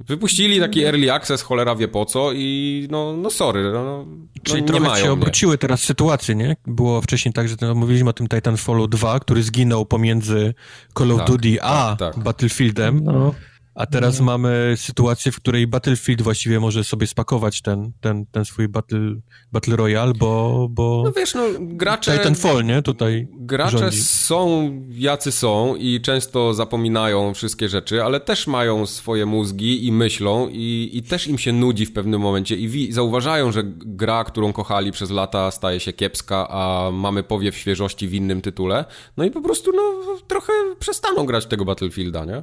Wypuścili 0.00 0.60
taki 0.60 0.84
early 0.84 1.12
access, 1.12 1.42
cholera 1.42 1.76
wie 1.76 1.88
po 1.88 2.04
co 2.04 2.30
i 2.32 2.88
no, 2.90 3.16
no 3.16 3.30
sorry. 3.30 3.62
No, 3.72 3.84
no 3.84 4.06
Czyli 4.42 4.62
trochę 4.62 4.84
mają 4.84 5.04
się 5.04 5.12
obróciły 5.12 5.50
mnie. 5.52 5.58
teraz 5.58 5.82
sytuacje, 5.82 6.34
nie? 6.34 6.56
Było 6.66 7.00
wcześniej 7.00 7.32
tak, 7.32 7.48
że 7.48 7.56
no, 7.60 7.74
mówiliśmy 7.74 8.10
o 8.10 8.12
tym 8.12 8.28
Titanfallu 8.28 8.86
2, 8.86 9.20
który 9.20 9.42
zginął 9.42 9.86
pomiędzy 9.86 10.54
Call 10.98 11.12
of 11.12 11.18
tak, 11.18 11.26
Duty 11.26 11.62
a 11.62 11.96
tak, 11.98 12.14
tak. 12.14 12.24
Battlefieldem. 12.24 13.04
No. 13.04 13.34
A 13.78 13.86
teraz 13.86 14.20
mamy 14.20 14.74
sytuację, 14.76 15.32
w 15.32 15.36
której 15.36 15.66
Battlefield 15.66 16.22
właściwie 16.22 16.60
może 16.60 16.84
sobie 16.84 17.06
spakować 17.06 17.62
ten, 17.62 17.92
ten, 18.00 18.26
ten 18.26 18.44
swój 18.44 18.68
Battle, 18.68 19.14
battle 19.52 19.76
Royale, 19.76 20.12
bo, 20.14 20.66
bo... 20.70 21.02
No 21.04 21.12
wiesz, 21.12 21.34
no 21.34 21.42
gracze... 21.60 22.18
Titanfall, 22.18 22.64
nie? 22.64 22.82
Tutaj 22.82 23.28
Gracze 23.32 23.78
rządzi. 23.78 24.02
są 24.02 24.70
jacy 24.90 25.32
są 25.32 25.76
i 25.76 26.00
często 26.00 26.54
zapominają 26.54 27.34
wszystkie 27.34 27.68
rzeczy, 27.68 28.04
ale 28.04 28.20
też 28.20 28.46
mają 28.46 28.86
swoje 28.86 29.26
mózgi 29.26 29.86
i 29.86 29.92
myślą 29.92 30.48
i, 30.48 30.90
i 30.92 31.02
też 31.02 31.26
im 31.26 31.38
się 31.38 31.52
nudzi 31.52 31.86
w 31.86 31.92
pewnym 31.92 32.20
momencie 32.20 32.56
i 32.56 32.68
wi- 32.68 32.92
zauważają, 32.92 33.52
że 33.52 33.62
gra, 33.66 34.24
którą 34.24 34.52
kochali 34.52 34.92
przez 34.92 35.10
lata 35.10 35.50
staje 35.50 35.80
się 35.80 35.92
kiepska, 35.92 36.48
a 36.50 36.90
mamy 36.92 37.22
powiew 37.22 37.56
świeżości 37.56 38.08
w 38.08 38.14
innym 38.14 38.40
tytule, 38.40 38.84
no 39.16 39.24
i 39.24 39.30
po 39.30 39.40
prostu 39.40 39.72
no 39.72 39.82
trochę 40.28 40.52
przestaną 40.78 41.26
grać 41.26 41.46
tego 41.46 41.64
Battlefielda, 41.64 42.24
nie? 42.24 42.42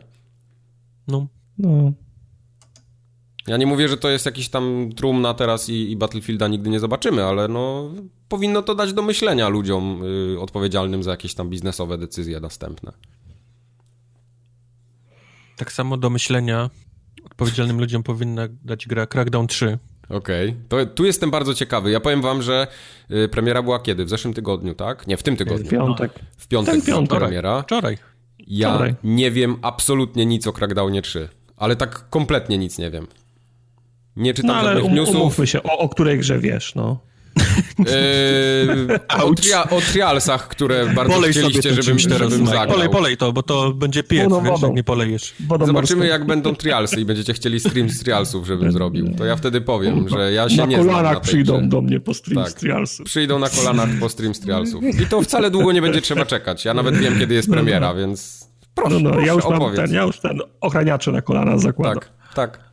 No, 1.08 1.28
No. 1.58 1.92
Ja 3.48 3.58
nie 3.58 3.66
mówię, 3.66 3.88
że 3.90 3.98
to 3.98 4.10
jest 4.10 4.26
jakiś 4.26 4.50
tam 4.50 4.90
trumna 4.96 5.34
teraz 5.34 5.70
i, 5.70 5.92
i 5.92 5.96
Battlefielda 5.98 6.48
nigdy 6.48 6.70
nie 6.70 6.80
zobaczymy, 6.80 7.24
ale 7.24 7.48
no 7.48 7.92
powinno 8.30 8.62
to 8.62 8.76
dać 8.76 8.94
do 8.94 9.02
myślenia 9.02 9.50
ludziom 9.50 10.02
y, 10.36 10.40
odpowiedzialnym 10.40 11.04
za 11.04 11.12
jakieś 11.12 11.34
tam 11.34 11.50
biznesowe 11.50 11.98
decyzje 11.98 12.40
następne. 12.40 12.92
tak 15.58 15.72
samo 15.72 15.98
do 15.98 16.10
myślenia 16.10 16.70
odpowiedzialnym 17.26 17.80
ludziom 17.80 18.04
powinna 18.04 18.48
dać 18.64 18.88
gra 18.88 19.08
Crackdown 19.08 19.48
3. 19.48 19.78
Okej, 20.10 20.56
to 20.70 20.86
tu 20.86 21.06
jestem 21.06 21.32
bardzo 21.32 21.54
ciekawy. 21.54 21.92
Ja 21.92 22.00
powiem 22.00 22.22
wam, 22.22 22.42
że 22.42 22.68
y, 23.12 23.28
premiera 23.30 23.64
była 23.64 23.80
kiedy? 23.80 24.06
W 24.06 24.10
zeszłym 24.10 24.34
tygodniu, 24.34 24.74
tak? 24.74 25.08
Nie, 25.08 25.18
w 25.18 25.24
tym 25.24 25.36
W 25.36 25.38
tygodniu. 25.38 25.70
piątek. 25.70 26.20
W 26.38 26.48
piątek 26.48 26.74
Ten 26.76 26.82
była 26.84 26.98
piątek. 26.98 27.20
premiera. 27.20 27.62
Wczoraj. 27.62 27.98
Ja 28.48 28.80
nie 29.04 29.32
wiem 29.32 29.56
absolutnie 29.62 30.26
nic 30.26 30.48
o 30.48 30.54
Crackdownie 30.54 31.02
3, 31.02 31.30
ale 31.58 31.76
tak 31.76 32.10
kompletnie 32.10 32.58
nic 32.58 32.78
nie 32.78 32.92
wiem. 32.92 33.08
Nie 34.16 34.34
czytam 34.34 34.48
No 34.48 34.56
ale 34.56 34.68
żadnych 34.70 34.86
um, 34.86 34.96
newsów. 34.96 35.16
umówmy 35.16 35.48
się, 35.48 35.64
o, 35.64 35.78
o 35.78 35.90
której 35.90 36.20
grze 36.20 36.40
wiesz, 36.40 36.76
no. 36.76 37.00
Yy, 37.80 39.00
o, 39.24 39.34
tria, 39.34 39.70
o 39.70 39.82
trialsach, 39.82 40.48
które 40.48 40.86
bardzo 40.94 41.14
Polej 41.14 41.32
chcieliście, 41.32 41.74
żebym, 41.74 42.00
żebym 42.00 42.48
zagrał. 42.48 42.68
Polej, 42.68 42.90
polej 42.90 43.18
to, 43.18 43.34
bo 43.34 43.44
to 43.44 43.72
będzie 43.74 44.04
piec, 44.04 44.30
Wodą, 44.30 44.44
wiesz, 44.52 44.62
jak 44.62 44.74
nie 44.74 44.84
polejesz. 44.84 45.36
Wodą 45.48 45.66
Zobaczymy, 45.66 45.98
morską. 46.00 46.12
jak 46.14 46.26
będą 46.26 46.56
trialsy 46.56 47.02
i 47.02 47.06
będziecie 47.06 47.34
chcieli 47.34 47.60
stream 47.60 47.90
z 47.90 48.00
trialsów, 48.00 48.48
żebym 48.48 48.72
zrobił. 48.72 49.14
To 49.18 49.26
ja 49.26 49.36
wtedy 49.36 49.62
powiem, 49.62 50.10
że 50.10 50.32
ja 50.32 50.50
się 50.50 50.58
na 50.58 50.66
nie 50.66 50.76
znam 50.76 50.88
kolanach 50.88 51.14
na 51.14 51.20
tej 51.20 51.28
przyjdą 51.30 51.58
grze. 51.58 51.68
do 51.68 51.82
mnie 51.82 52.00
po 52.00 52.14
stream 52.14 52.44
Tak. 52.44 52.52
z 52.52 52.56
Trialsów. 52.56 53.06
Przyjdą 53.06 53.40
na 53.40 53.50
kolanach 53.50 53.90
po 54.00 54.10
stream 54.10 54.36
z 54.36 54.40
trialsów. 54.40 54.84
I 55.02 55.06
to 55.08 55.22
wcale 55.22 55.52
długo 55.52 55.72
nie 55.72 55.82
będzie 55.82 56.02
trzeba 56.02 56.26
czekać. 56.26 56.66
Ja 56.66 56.74
nawet 56.74 56.98
wiem, 56.98 57.20
kiedy 57.20 57.34
jest 57.34 57.50
premiera, 57.50 57.94
więc 57.94 58.48
proszę, 58.76 58.94
No, 58.96 59.00
no, 59.00 59.10
proszę 59.12 59.28
ja 59.28 59.34
już 59.34 59.44
ten, 59.76 59.94
ja 59.94 60.04
już 60.04 60.20
ten 60.20 60.40
ochraniacze 60.62 61.12
na 61.12 61.22
kolana 61.22 61.58
zakładam. 61.58 62.00
Tak, 62.00 62.10
tak. 62.36 62.65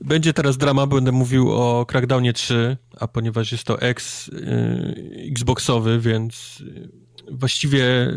Będzie 0.00 0.32
teraz 0.32 0.56
drama, 0.56 0.86
będę 0.86 1.12
mówił 1.12 1.52
o 1.52 1.86
Crackdownie 1.86 2.32
3, 2.32 2.76
a 3.00 3.08
ponieważ 3.08 3.52
jest 3.52 3.64
to 3.64 3.80
ex 3.80 4.28
y, 4.28 5.30
Xboxowy, 5.30 6.00
więc 6.00 6.60
y, 6.60 6.90
właściwie 7.30 8.12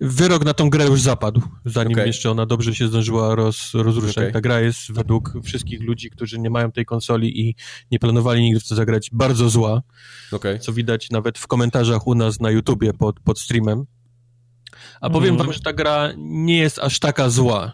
wyrok 0.00 0.44
na 0.44 0.54
tą 0.54 0.70
grę 0.70 0.86
już 0.86 1.00
zapadł, 1.00 1.42
zanim 1.64 1.92
Okej. 1.92 2.06
jeszcze 2.06 2.30
ona 2.30 2.46
dobrze 2.46 2.74
się 2.74 2.88
zdążyła 2.88 3.34
roz, 3.34 3.70
rozruszać. 3.74 4.18
Okej. 4.18 4.32
Ta 4.32 4.40
gra 4.40 4.60
jest 4.60 4.92
według 4.92 5.32
wszystkich 5.44 5.82
ludzi, 5.82 6.10
którzy 6.10 6.38
nie 6.38 6.50
mają 6.50 6.72
tej 6.72 6.84
konsoli 6.84 7.40
i 7.40 7.54
nie 7.90 7.98
planowali 7.98 8.42
nigdy 8.42 8.60
w 8.60 8.68
to 8.68 8.74
zagrać, 8.74 9.10
bardzo 9.12 9.48
zła, 9.48 9.82
Okej. 10.32 10.60
co 10.60 10.72
widać 10.72 11.10
nawet 11.10 11.38
w 11.38 11.46
komentarzach 11.46 12.06
u 12.06 12.14
nas 12.14 12.40
na 12.40 12.50
YouTubie 12.50 12.92
pod, 12.92 13.20
pod 13.20 13.40
streamem. 13.40 13.86
A 15.00 15.10
powiem 15.10 15.30
Mhm. 15.30 15.46
wam, 15.46 15.52
że 15.54 15.60
ta 15.60 15.72
gra 15.72 16.08
nie 16.16 16.58
jest 16.58 16.78
aż 16.78 16.98
taka 16.98 17.30
zła. 17.30 17.72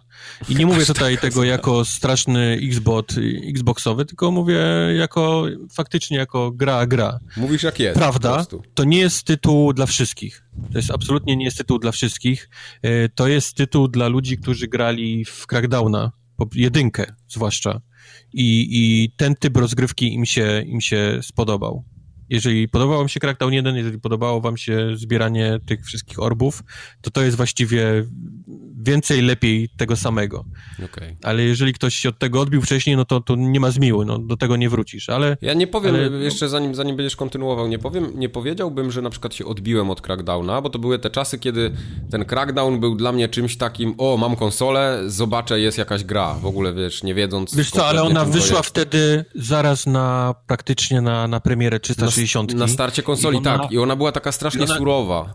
I 0.49 0.55
nie 0.57 0.67
mówię 0.67 0.87
tutaj 0.87 1.19
tego 1.19 1.45
jako 1.45 1.85
straszny 1.85 2.59
Xbot, 2.63 3.13
y, 3.19 3.41
Xboxowy, 3.49 4.05
tylko 4.05 4.31
mówię 4.31 4.61
jako 4.97 5.45
faktycznie 5.73 6.17
jako 6.17 6.51
gra, 6.51 6.87
gra. 6.87 7.19
Mówisz 7.37 7.63
jak 7.63 7.81
jest. 7.81 7.99
Prawda, 7.99 8.47
to 8.75 8.85
nie 8.85 8.99
jest 8.99 9.23
tytuł 9.27 9.73
dla 9.73 9.87
wszystkich. 9.87 10.45
To 10.73 10.79
jest 10.79 10.91
absolutnie 10.91 11.37
nie 11.37 11.45
jest 11.45 11.59
tytuł 11.59 11.79
dla 11.79 11.93
wszystkich. 11.93 12.49
Y, 12.87 13.11
To 13.15 13.29
jest 13.29 13.55
tytuł 13.55 13.89
dla 13.89 14.09
ludzi, 14.09 14.39
którzy 14.39 14.69
grali 14.69 15.25
w 15.25 15.47
Crackdowna, 15.47 16.13
jedynkę 16.55 17.15
zwłaszcza. 17.29 17.81
I, 18.33 18.69
I 18.71 19.11
ten 19.17 19.35
typ 19.37 19.57
rozgrywki 19.57 20.15
im 20.15 20.27
się, 20.27 20.63
im 20.67 20.81
się 20.81 21.19
spodobał 21.23 21.85
jeżeli 22.35 22.69
podobał 22.69 22.99
wam 22.99 23.09
się 23.09 23.21
Crackdown 23.21 23.53
1, 23.53 23.77
jeżeli 23.77 24.01
podobało 24.01 24.41
wam 24.41 24.57
się 24.57 24.97
zbieranie 24.97 25.59
tych 25.67 25.85
wszystkich 25.85 26.23
orbów, 26.23 26.63
to 27.03 27.11
to 27.11 27.23
jest 27.23 27.37
właściwie 27.37 28.05
więcej, 28.85 29.23
lepiej 29.23 29.69
tego 29.77 29.97
samego. 29.97 30.45
Okay. 30.85 31.17
Ale 31.23 31.43
jeżeli 31.43 31.73
ktoś 31.73 31.95
się 31.95 32.09
od 32.09 32.19
tego 32.19 32.41
odbił 32.41 32.63
wcześniej, 32.63 32.97
no 32.97 33.05
to, 33.05 33.21
to 33.21 33.37
nie 33.37 33.61
ma 33.61 33.71
zmiłu, 33.71 34.05
no, 34.05 34.19
do 34.19 34.37
tego 34.37 34.57
nie 34.57 34.69
wrócisz, 34.69 35.09
ale... 35.09 35.37
Ja 35.41 35.55
nie 35.55 35.67
powiem, 35.67 35.95
ale, 35.95 36.11
jeszcze 36.11 36.49
zanim, 36.49 36.75
zanim 36.75 36.97
będziesz 36.97 37.17
kontynuował, 37.17 37.69
nie 37.69 37.79
powiem, 37.79 38.13
nie 38.15 38.29
powiedziałbym, 38.29 38.91
że 38.91 39.03
na 39.03 39.11
przykład 39.11 39.35
się 39.35 39.45
odbiłem 39.45 39.91
od 39.91 40.01
Crackdowna, 40.01 40.61
bo 40.61 40.71
to 40.71 40.79
były 40.79 40.99
te 40.99 41.11
czasy, 41.11 41.39
kiedy 41.39 41.73
ten 42.11 42.25
Crackdown 42.25 42.81
był 42.81 42.97
dla 42.97 43.13
mnie 43.13 43.29
czymś 43.29 43.57
takim, 43.57 43.95
o, 43.99 44.17
mam 44.17 44.37
konsolę, 44.37 45.03
zobaczę, 45.07 45.61
jest 45.61 45.79
jakaś 45.79 46.05
gra, 46.05 46.35
w 46.35 46.47
ogóle, 46.47 46.75
wiesz, 46.75 47.03
nie 47.03 47.15
wiedząc... 47.15 47.55
Wiesz 47.55 47.71
co, 47.71 47.87
ale 47.87 48.03
ona 48.03 48.25
wyszła 48.25 48.63
wtedy 48.63 49.25
zaraz 49.35 49.87
na, 49.87 50.35
praktycznie 50.47 51.01
na, 51.01 51.29
na 51.29 51.41
premierę 51.41 51.81
360 51.81 52.24
na 52.55 52.69
starcie 52.69 53.03
konsoli, 53.03 53.37
I 53.37 53.39
ona... 53.39 53.59
tak. 53.59 53.73
I 53.73 53.79
ona 53.79 53.97
była 53.97 54.13
taka 54.13 54.33
strasznie 54.33 54.65
ona... 54.65 54.77
surowa 54.77 55.35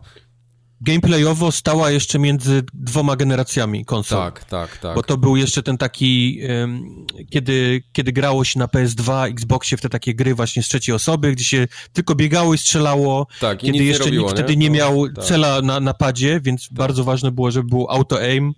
gameplayowo 0.82 1.52
stała 1.52 1.91
jeszcze 1.91 2.20
między 2.20 2.64
dwoma 2.74 3.16
generacjami 3.16 3.86
konsol. 3.86 4.20
Tak, 4.20 4.44
tak, 4.44 4.78
tak. 4.78 4.95
Bo 4.95 5.03
to 5.03 5.18
był 5.18 5.36
jeszcze 5.36 5.64
ten 5.64 5.78
taki, 5.78 6.41
um, 6.49 7.06
kiedy, 7.30 7.84
kiedy 7.94 8.11
grało 8.11 8.44
się 8.44 8.60
na 8.60 8.66
PS2, 8.66 9.30
Xboxie 9.30 9.78
w 9.78 9.82
te 9.82 9.90
takie 9.90 10.16
gry 10.16 10.36
właśnie 10.36 10.64
z 10.64 10.68
trzeciej 10.68 10.95
osoby, 10.95 11.32
gdzie 11.32 11.44
się 11.44 11.68
tylko 11.94 12.16
biegało 12.16 12.53
i 12.53 12.57
strzelało, 12.57 13.28
tak, 13.40 13.57
kiedy 13.57 13.78
i 13.78 13.88
jeszcze 13.88 14.06
robiło, 14.06 14.24
nikt 14.24 14.38
nie? 14.38 14.44
wtedy 14.44 14.57
nie 14.57 14.70
no, 14.70 14.76
miał 14.76 15.06
no, 15.06 15.14
tak. 15.16 15.26
cela 15.26 15.61
na, 15.61 15.80
na 15.80 15.94
padzie, 15.94 16.40
więc 16.44 16.68
tak. 16.68 16.78
bardzo 16.78 17.03
ważne 17.03 17.32
było, 17.32 17.52
żeby 17.52 17.70
był 17.70 17.88
auto-aim 17.90 18.49
e, 18.49 18.53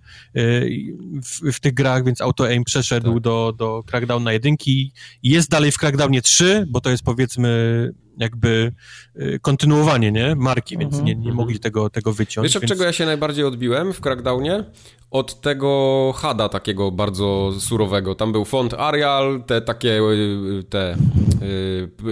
w, 1.23 1.53
w, 1.53 1.59
tych 1.59 1.73
grach, 1.73 2.05
więc 2.05 2.21
auto-aim 2.21 2.63
przeszedł 2.63 3.13
tak. 3.13 3.23
do, 3.23 3.53
do 3.57 3.83
na 4.19 4.33
1. 4.33 4.55
Jest 5.23 5.49
dalej 5.49 5.71
w 5.71 5.77
Crackdownie 5.77 6.21
3, 6.21 6.65
bo 6.69 6.81
to 6.81 6.89
jest 6.89 7.03
powiedzmy 7.03 7.91
jakby 8.17 8.71
y, 9.15 9.39
kontynuowanie, 9.41 10.11
nie? 10.11 10.35
Marki, 10.35 10.77
więc 10.77 10.93
Mhm. 10.93 11.05
nie, 11.05 11.15
nie 11.15 11.33
mogli 11.33 11.59
tego, 11.59 11.89
tego 11.89 12.13
wyciąć. 12.13 12.47
Wiesz, 12.47 12.55
od 12.55 12.61
więc... 12.61 12.71
czego 12.71 12.83
ja 12.83 12.93
się 12.93 13.05
najbardziej 13.05 13.45
odbiłem 13.45 13.93
w 13.93 14.01
Crackdownie? 14.01 14.63
Od 15.11 15.41
tego 15.41 16.13
hada 16.17 16.49
takiego 16.49 16.91
bardzo 16.91 17.51
surowego. 17.59 18.15
Tam 18.15 18.31
był 18.31 18.45
font 18.45 18.73
Arial, 18.73 19.43
te 19.47 19.61
takie, 19.61 20.01
y, 20.01 20.63
te 20.69 20.95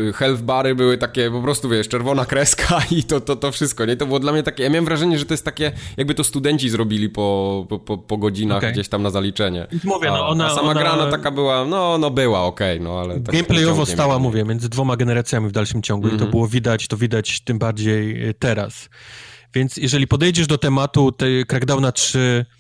y, 0.10 0.14
health 0.14 0.42
bary 0.42 0.76
były 0.76 0.98
takie, 0.98 1.32
po 1.32 1.42
prostu 1.42 1.70
wiesz, 1.70 1.88
czerwona 1.88 2.26
kreska 2.26 2.82
i 2.98 3.04
to, 3.04 3.22
to, 3.22 3.36
to 3.36 3.52
wszystko, 3.52 3.86
nie? 3.86 3.96
To 3.96 4.06
było 4.06 4.20
dla 4.20 4.32
mnie 4.32 4.44
takie, 4.44 4.64
ja 4.64 4.70
miałem 4.70 4.86
wrażenie, 4.86 5.20
że 5.20 5.26
to 5.26 5.34
jest 5.34 5.46
takie, 5.46 5.72
jakby 5.98 6.14
to 6.16 6.24
studenci 6.24 6.70
zrobili 6.70 7.10
po, 7.10 7.66
po, 7.86 7.98
po, 7.98 8.18
godzinach 8.18 8.58
Okej. 8.58 8.72
gdzieś 8.74 8.90
tam 8.90 9.04
na 9.04 9.10
zaliczenie. 9.10 9.68
Mówię, 9.84 10.10
a, 10.12 10.18
no 10.18 10.28
ona- 10.28 10.46
a 10.46 10.50
sama 10.56 10.62
ona- 10.72 10.80
gra, 10.82 10.96
no 10.96 11.12
taka 11.12 11.32
była, 11.32 11.66
no, 11.66 11.98
no 11.98 12.12
była, 12.12 12.44
okej, 12.46 12.82
no 12.82 13.00
ale... 13.00 13.20
Tak 13.20 13.36
Gameplayowo 13.36 13.86
stała, 13.86 14.20
mówię, 14.20 14.46
między 14.46 14.70
dwoma 14.70 14.98
generacjami 14.98 15.48
w 15.48 15.52
dalszym 15.52 15.82
ciągu 15.82 16.08
i 16.08 16.10
to 16.10 16.14
Mhm. 16.16 16.32
było 16.32 16.48
widać, 16.48 16.88
to 16.88 16.98
widać 16.98 17.42
tym 17.42 17.60
bardziej 17.60 18.30
y, 18.30 18.34
teraz. 18.34 18.90
Więc 19.54 19.78
jeżeli 19.78 20.08
podejdziesz 20.08 20.48
do 20.48 20.58
tematu 20.58 21.12
tej 21.12 21.46
Crackdowna 21.46 21.92
3 21.92 22.20
y, 22.20 22.59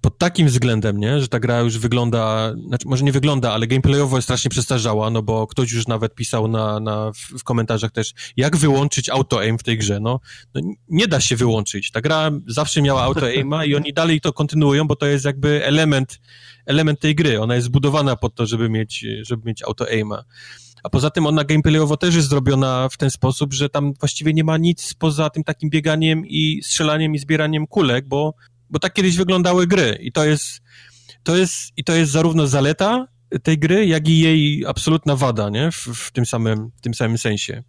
pod 0.00 0.18
takim 0.18 0.46
względem, 0.46 0.98
nie, 0.98 1.20
że 1.20 1.28
ta 1.28 1.40
gra 1.40 1.60
już 1.60 1.78
wygląda, 1.78 2.54
znaczy 2.66 2.88
może 2.88 3.04
nie 3.04 3.12
wygląda, 3.12 3.52
ale 3.52 3.66
gameplayowo 3.66 4.16
jest 4.16 4.26
strasznie 4.26 4.50
przestarzała, 4.50 5.10
no 5.10 5.22
bo 5.22 5.46
ktoś 5.46 5.72
już 5.72 5.86
nawet 5.86 6.14
pisał 6.14 6.48
na, 6.48 6.80
na, 6.80 7.12
w, 7.38 7.44
komentarzach 7.44 7.92
też, 7.92 8.12
jak 8.36 8.56
wyłączyć 8.56 9.08
auto-aim 9.08 9.58
w 9.58 9.62
tej 9.62 9.78
grze, 9.78 10.00
no, 10.00 10.20
no 10.54 10.60
nie 10.88 11.08
da 11.08 11.20
się 11.20 11.36
wyłączyć. 11.36 11.90
Ta 11.90 12.00
gra 12.00 12.30
zawsze 12.46 12.82
miała 12.82 13.02
auto-aima 13.02 13.64
i 13.64 13.74
oni 13.74 13.92
dalej 13.92 14.20
to 14.20 14.32
kontynuują, 14.32 14.86
bo 14.86 14.96
to 14.96 15.06
jest 15.06 15.24
jakby 15.24 15.64
element, 15.64 16.20
element 16.66 17.00
tej 17.00 17.14
gry. 17.14 17.40
Ona 17.40 17.54
jest 17.54 17.66
zbudowana 17.66 18.16
pod 18.16 18.34
to, 18.34 18.46
żeby 18.46 18.68
mieć, 18.68 19.06
żeby 19.22 19.42
mieć 19.46 19.62
auto-aima. 19.62 20.24
A 20.82 20.90
poza 20.90 21.10
tym 21.10 21.26
ona 21.26 21.44
gameplayowo 21.44 21.96
też 21.96 22.14
jest 22.14 22.28
zrobiona 22.28 22.88
w 22.88 22.96
ten 22.96 23.10
sposób, 23.10 23.54
że 23.54 23.68
tam 23.68 23.94
właściwie 24.00 24.32
nie 24.34 24.44
ma 24.44 24.56
nic 24.58 24.94
poza 24.94 25.30
tym 25.30 25.44
takim 25.44 25.70
bieganiem 25.70 26.26
i 26.26 26.60
strzelaniem 26.62 27.14
i 27.14 27.18
zbieraniem 27.18 27.66
kulek, 27.66 28.08
bo, 28.08 28.34
bo 28.72 28.78
tak 28.78 28.92
kiedyś 28.92 29.16
wyglądały 29.16 29.66
gry 29.66 29.98
i 30.00 30.12
to 30.12 30.24
jest, 30.24 30.60
to 31.22 31.36
jest, 31.36 31.72
i 31.76 31.84
to 31.84 31.94
jest 31.94 32.12
zarówno 32.12 32.46
zaleta 32.46 33.06
tej 33.42 33.58
gry, 33.58 33.86
jak 33.86 34.08
i 34.08 34.18
jej 34.18 34.66
absolutna 34.66 35.16
wada, 35.16 35.50
nie? 35.50 35.70
W, 35.72 35.76
w, 35.76 36.10
tym, 36.12 36.26
samym, 36.26 36.70
w 36.76 36.80
tym 36.80 36.94
samym 36.94 37.18
sensie. 37.18 37.62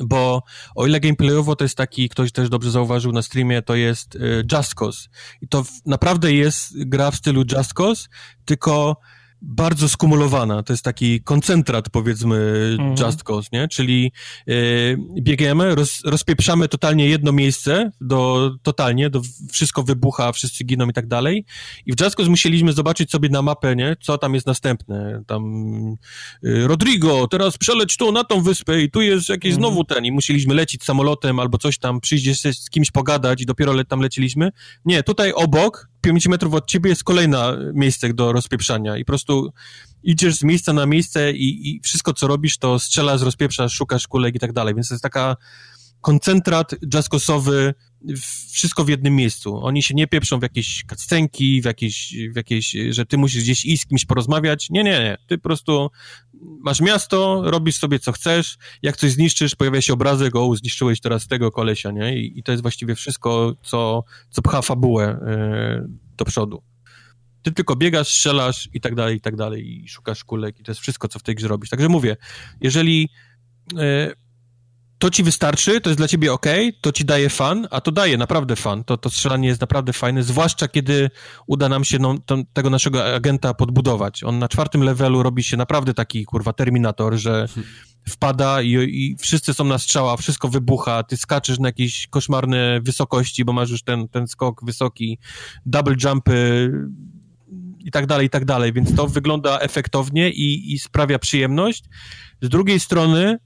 Bo 0.00 0.42
o 0.74 0.86
ile 0.86 1.00
gameplayowo 1.00 1.56
to 1.56 1.64
jest 1.64 1.76
taki, 1.76 2.08
ktoś 2.08 2.32
też 2.32 2.48
dobrze 2.48 2.70
zauważył 2.70 3.12
na 3.12 3.22
streamie, 3.22 3.62
to 3.62 3.74
jest 3.74 4.14
y, 4.14 4.44
Just 4.52 4.74
Cause. 4.74 5.08
I 5.40 5.48
to 5.48 5.64
naprawdę 5.86 6.32
jest 6.32 6.84
gra 6.84 7.10
w 7.10 7.16
stylu 7.16 7.44
Just 7.52 7.72
Cause, 7.72 8.08
tylko 8.44 8.96
bardzo 9.46 9.88
skumulowana. 9.88 10.62
To 10.62 10.72
jest 10.72 10.84
taki 10.84 11.20
koncentrat, 11.20 11.90
powiedzmy, 11.90 12.36
mhm. 12.80 12.94
Just 13.06 13.22
Cause, 13.22 13.48
nie? 13.52 13.68
Czyli 13.68 14.12
yy, 14.46 14.96
biegamy, 15.20 15.74
roz, 15.74 16.00
rozpieprzamy 16.04 16.68
totalnie 16.68 17.08
jedno 17.08 17.32
miejsce, 17.32 17.90
do, 18.00 18.50
totalnie, 18.62 19.10
do, 19.10 19.22
wszystko 19.52 19.82
wybucha, 19.82 20.32
wszyscy 20.32 20.64
giną 20.64 20.88
i 20.88 20.92
tak 20.92 21.06
dalej. 21.06 21.44
I 21.86 21.92
w 21.92 22.00
Just 22.00 22.16
Cause 22.16 22.30
musieliśmy 22.30 22.72
zobaczyć 22.72 23.10
sobie 23.10 23.28
na 23.28 23.42
mapę, 23.42 23.76
nie? 23.76 23.96
Co 24.00 24.18
tam 24.18 24.34
jest 24.34 24.46
następne. 24.46 25.22
Tam 25.26 25.52
yy, 26.42 26.66
Rodrigo, 26.66 27.28
teraz 27.28 27.58
przeleć 27.58 27.96
tu, 27.96 28.12
na 28.12 28.24
tą 28.24 28.42
wyspę 28.42 28.80
i 28.80 28.90
tu 28.90 29.00
jest 29.00 29.28
jakiś 29.28 29.52
mhm. 29.52 29.62
znowu 29.62 29.84
ten. 29.84 30.04
I 30.04 30.12
musieliśmy 30.12 30.54
lecieć 30.54 30.84
samolotem 30.84 31.38
albo 31.38 31.58
coś 31.58 31.78
tam, 31.78 32.00
przyjść 32.00 32.42
z 32.42 32.70
kimś 32.70 32.90
pogadać 32.90 33.42
i 33.42 33.46
dopiero 33.46 33.72
le, 33.72 33.84
tam 33.84 34.00
leciliśmy. 34.00 34.50
Nie, 34.84 35.02
tutaj 35.02 35.32
obok, 35.32 35.93
5 36.04 36.28
metrów 36.28 36.54
od 36.54 36.66
ciebie 36.66 36.90
jest 36.90 37.04
kolejne 37.04 37.58
miejsce 37.74 38.14
do 38.14 38.32
rozpieprzania 38.32 38.96
i 38.96 39.04
po 39.04 39.06
prostu 39.06 39.52
idziesz 40.02 40.34
z 40.34 40.42
miejsca 40.42 40.72
na 40.72 40.86
miejsce 40.86 41.32
i, 41.32 41.70
i 41.70 41.80
wszystko, 41.80 42.12
co 42.12 42.26
robisz, 42.26 42.58
to 42.58 42.78
strzelasz, 42.78 43.22
rozpieprzasz, 43.22 43.72
szukasz 43.72 44.08
kulek 44.08 44.34
i 44.34 44.38
tak 44.38 44.52
dalej, 44.52 44.74
więc 44.74 44.88
to 44.88 44.94
jest 44.94 45.02
taka 45.02 45.36
koncentrat 46.00 46.74
jazzkosowy, 46.94 47.74
wszystko 48.52 48.84
w 48.84 48.88
jednym 48.88 49.16
miejscu. 49.16 49.64
Oni 49.64 49.82
się 49.82 49.94
nie 49.94 50.06
pieprzą 50.06 50.38
w 50.38 50.42
jakieś 50.42 50.84
cutscenki, 50.90 51.62
w 51.62 51.64
jakieś, 51.64 52.14
w 52.32 52.36
jakieś, 52.36 52.76
że 52.90 53.06
ty 53.06 53.18
musisz 53.18 53.42
gdzieś 53.42 53.64
iść 53.64 53.82
z 53.82 53.86
kimś 53.86 54.04
porozmawiać. 54.04 54.70
Nie, 54.70 54.84
nie, 54.84 54.90
nie. 54.90 55.16
Ty 55.26 55.38
po 55.38 55.42
prostu 55.42 55.90
masz 56.44 56.80
miasto, 56.80 57.42
robisz 57.44 57.76
sobie 57.76 57.98
co 57.98 58.12
chcesz, 58.12 58.56
jak 58.82 58.96
coś 58.96 59.12
zniszczysz, 59.12 59.54
pojawia 59.54 59.82
się 59.82 59.92
obrazek, 59.92 60.36
o, 60.36 60.56
zniszczyłeś 60.56 61.00
teraz 61.00 61.26
tego 61.26 61.50
kolesia, 61.50 61.90
nie? 61.90 62.18
I, 62.18 62.38
i 62.38 62.42
to 62.42 62.52
jest 62.52 62.62
właściwie 62.62 62.94
wszystko, 62.94 63.54
co, 63.62 64.04
co 64.30 64.42
pcha 64.42 64.62
fabułę 64.62 65.20
yy, 65.26 65.88
do 66.16 66.24
przodu. 66.24 66.62
Ty 67.42 67.52
tylko 67.52 67.76
biegasz, 67.76 68.08
strzelasz 68.08 68.68
i 68.74 68.80
tak 68.80 68.94
dalej, 68.94 69.16
i 69.16 69.20
tak 69.20 69.36
dalej, 69.36 69.84
i 69.84 69.88
szukasz 69.88 70.24
kulek, 70.24 70.60
i 70.60 70.62
to 70.62 70.70
jest 70.70 70.80
wszystko, 70.80 71.08
co 71.08 71.18
w 71.18 71.22
tej 71.22 71.34
grze 71.34 71.48
robisz. 71.48 71.70
Także 71.70 71.88
mówię, 71.88 72.16
jeżeli 72.60 73.08
yy, 73.72 74.12
to 75.04 75.10
ci 75.10 75.22
wystarczy, 75.22 75.80
to 75.80 75.90
jest 75.90 76.00
dla 76.00 76.08
ciebie 76.08 76.32
ok, 76.32 76.46
to 76.80 76.92
ci 76.92 77.04
daje 77.04 77.30
fan, 77.30 77.68
a 77.70 77.80
to 77.80 77.92
daje 77.92 78.16
naprawdę 78.16 78.56
fan. 78.56 78.84
To, 78.84 78.96
to 78.96 79.10
strzelanie 79.10 79.48
jest 79.48 79.60
naprawdę 79.60 79.92
fajne, 79.92 80.22
zwłaszcza 80.22 80.68
kiedy 80.68 81.10
uda 81.46 81.68
nam 81.68 81.84
się 81.84 81.98
no, 81.98 82.14
tego 82.52 82.70
naszego 82.70 83.14
agenta 83.14 83.54
podbudować. 83.54 84.24
On 84.24 84.38
na 84.38 84.48
czwartym 84.48 84.82
levelu 84.82 85.22
robi 85.22 85.44
się 85.44 85.56
naprawdę 85.56 85.94
taki, 85.94 86.24
kurwa, 86.24 86.52
terminator, 86.52 87.16
że 87.16 87.48
wpada 88.08 88.62
i, 88.62 88.70
i 88.70 89.16
wszyscy 89.18 89.54
są 89.54 89.64
na 89.64 89.78
strzała, 89.78 90.16
wszystko 90.16 90.48
wybucha, 90.48 91.02
ty 91.02 91.16
skaczesz 91.16 91.58
na 91.58 91.68
jakieś 91.68 92.06
koszmarne 92.06 92.80
wysokości, 92.80 93.44
bo 93.44 93.52
masz 93.52 93.70
już 93.70 93.82
ten, 93.82 94.08
ten 94.08 94.26
skok 94.26 94.64
wysoki, 94.64 95.18
double 95.66 95.96
jumpy 96.04 96.70
i 97.78 97.90
tak 97.90 98.06
dalej, 98.06 98.26
i 98.26 98.30
tak 98.30 98.44
dalej, 98.44 98.72
więc 98.72 98.94
to 98.94 99.06
wygląda 99.06 99.58
efektownie 99.58 100.30
i, 100.30 100.74
i 100.74 100.78
sprawia 100.78 101.18
przyjemność. 101.18 101.84
Z 102.42 102.48
drugiej 102.48 102.80
strony 102.80 103.38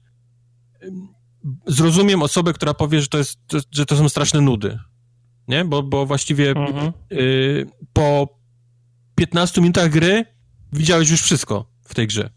zrozumiem 1.67 2.23
osobę, 2.23 2.53
która 2.53 2.73
powie, 2.73 3.01
że 3.01 3.07
to, 3.07 3.17
jest, 3.17 3.39
że 3.71 3.85
to 3.85 3.95
są 3.95 4.09
straszne 4.09 4.41
nudy. 4.41 4.79
Nie? 5.47 5.65
Bo, 5.65 5.83
bo 5.83 6.05
właściwie 6.05 6.49
mhm. 6.49 6.93
y, 7.11 7.65
po 7.93 8.39
15 9.15 9.61
minutach 9.61 9.89
gry 9.89 10.25
widziałeś 10.73 11.09
już 11.09 11.21
wszystko 11.21 11.71
w 11.83 11.95
tej 11.95 12.07
grze. 12.07 12.29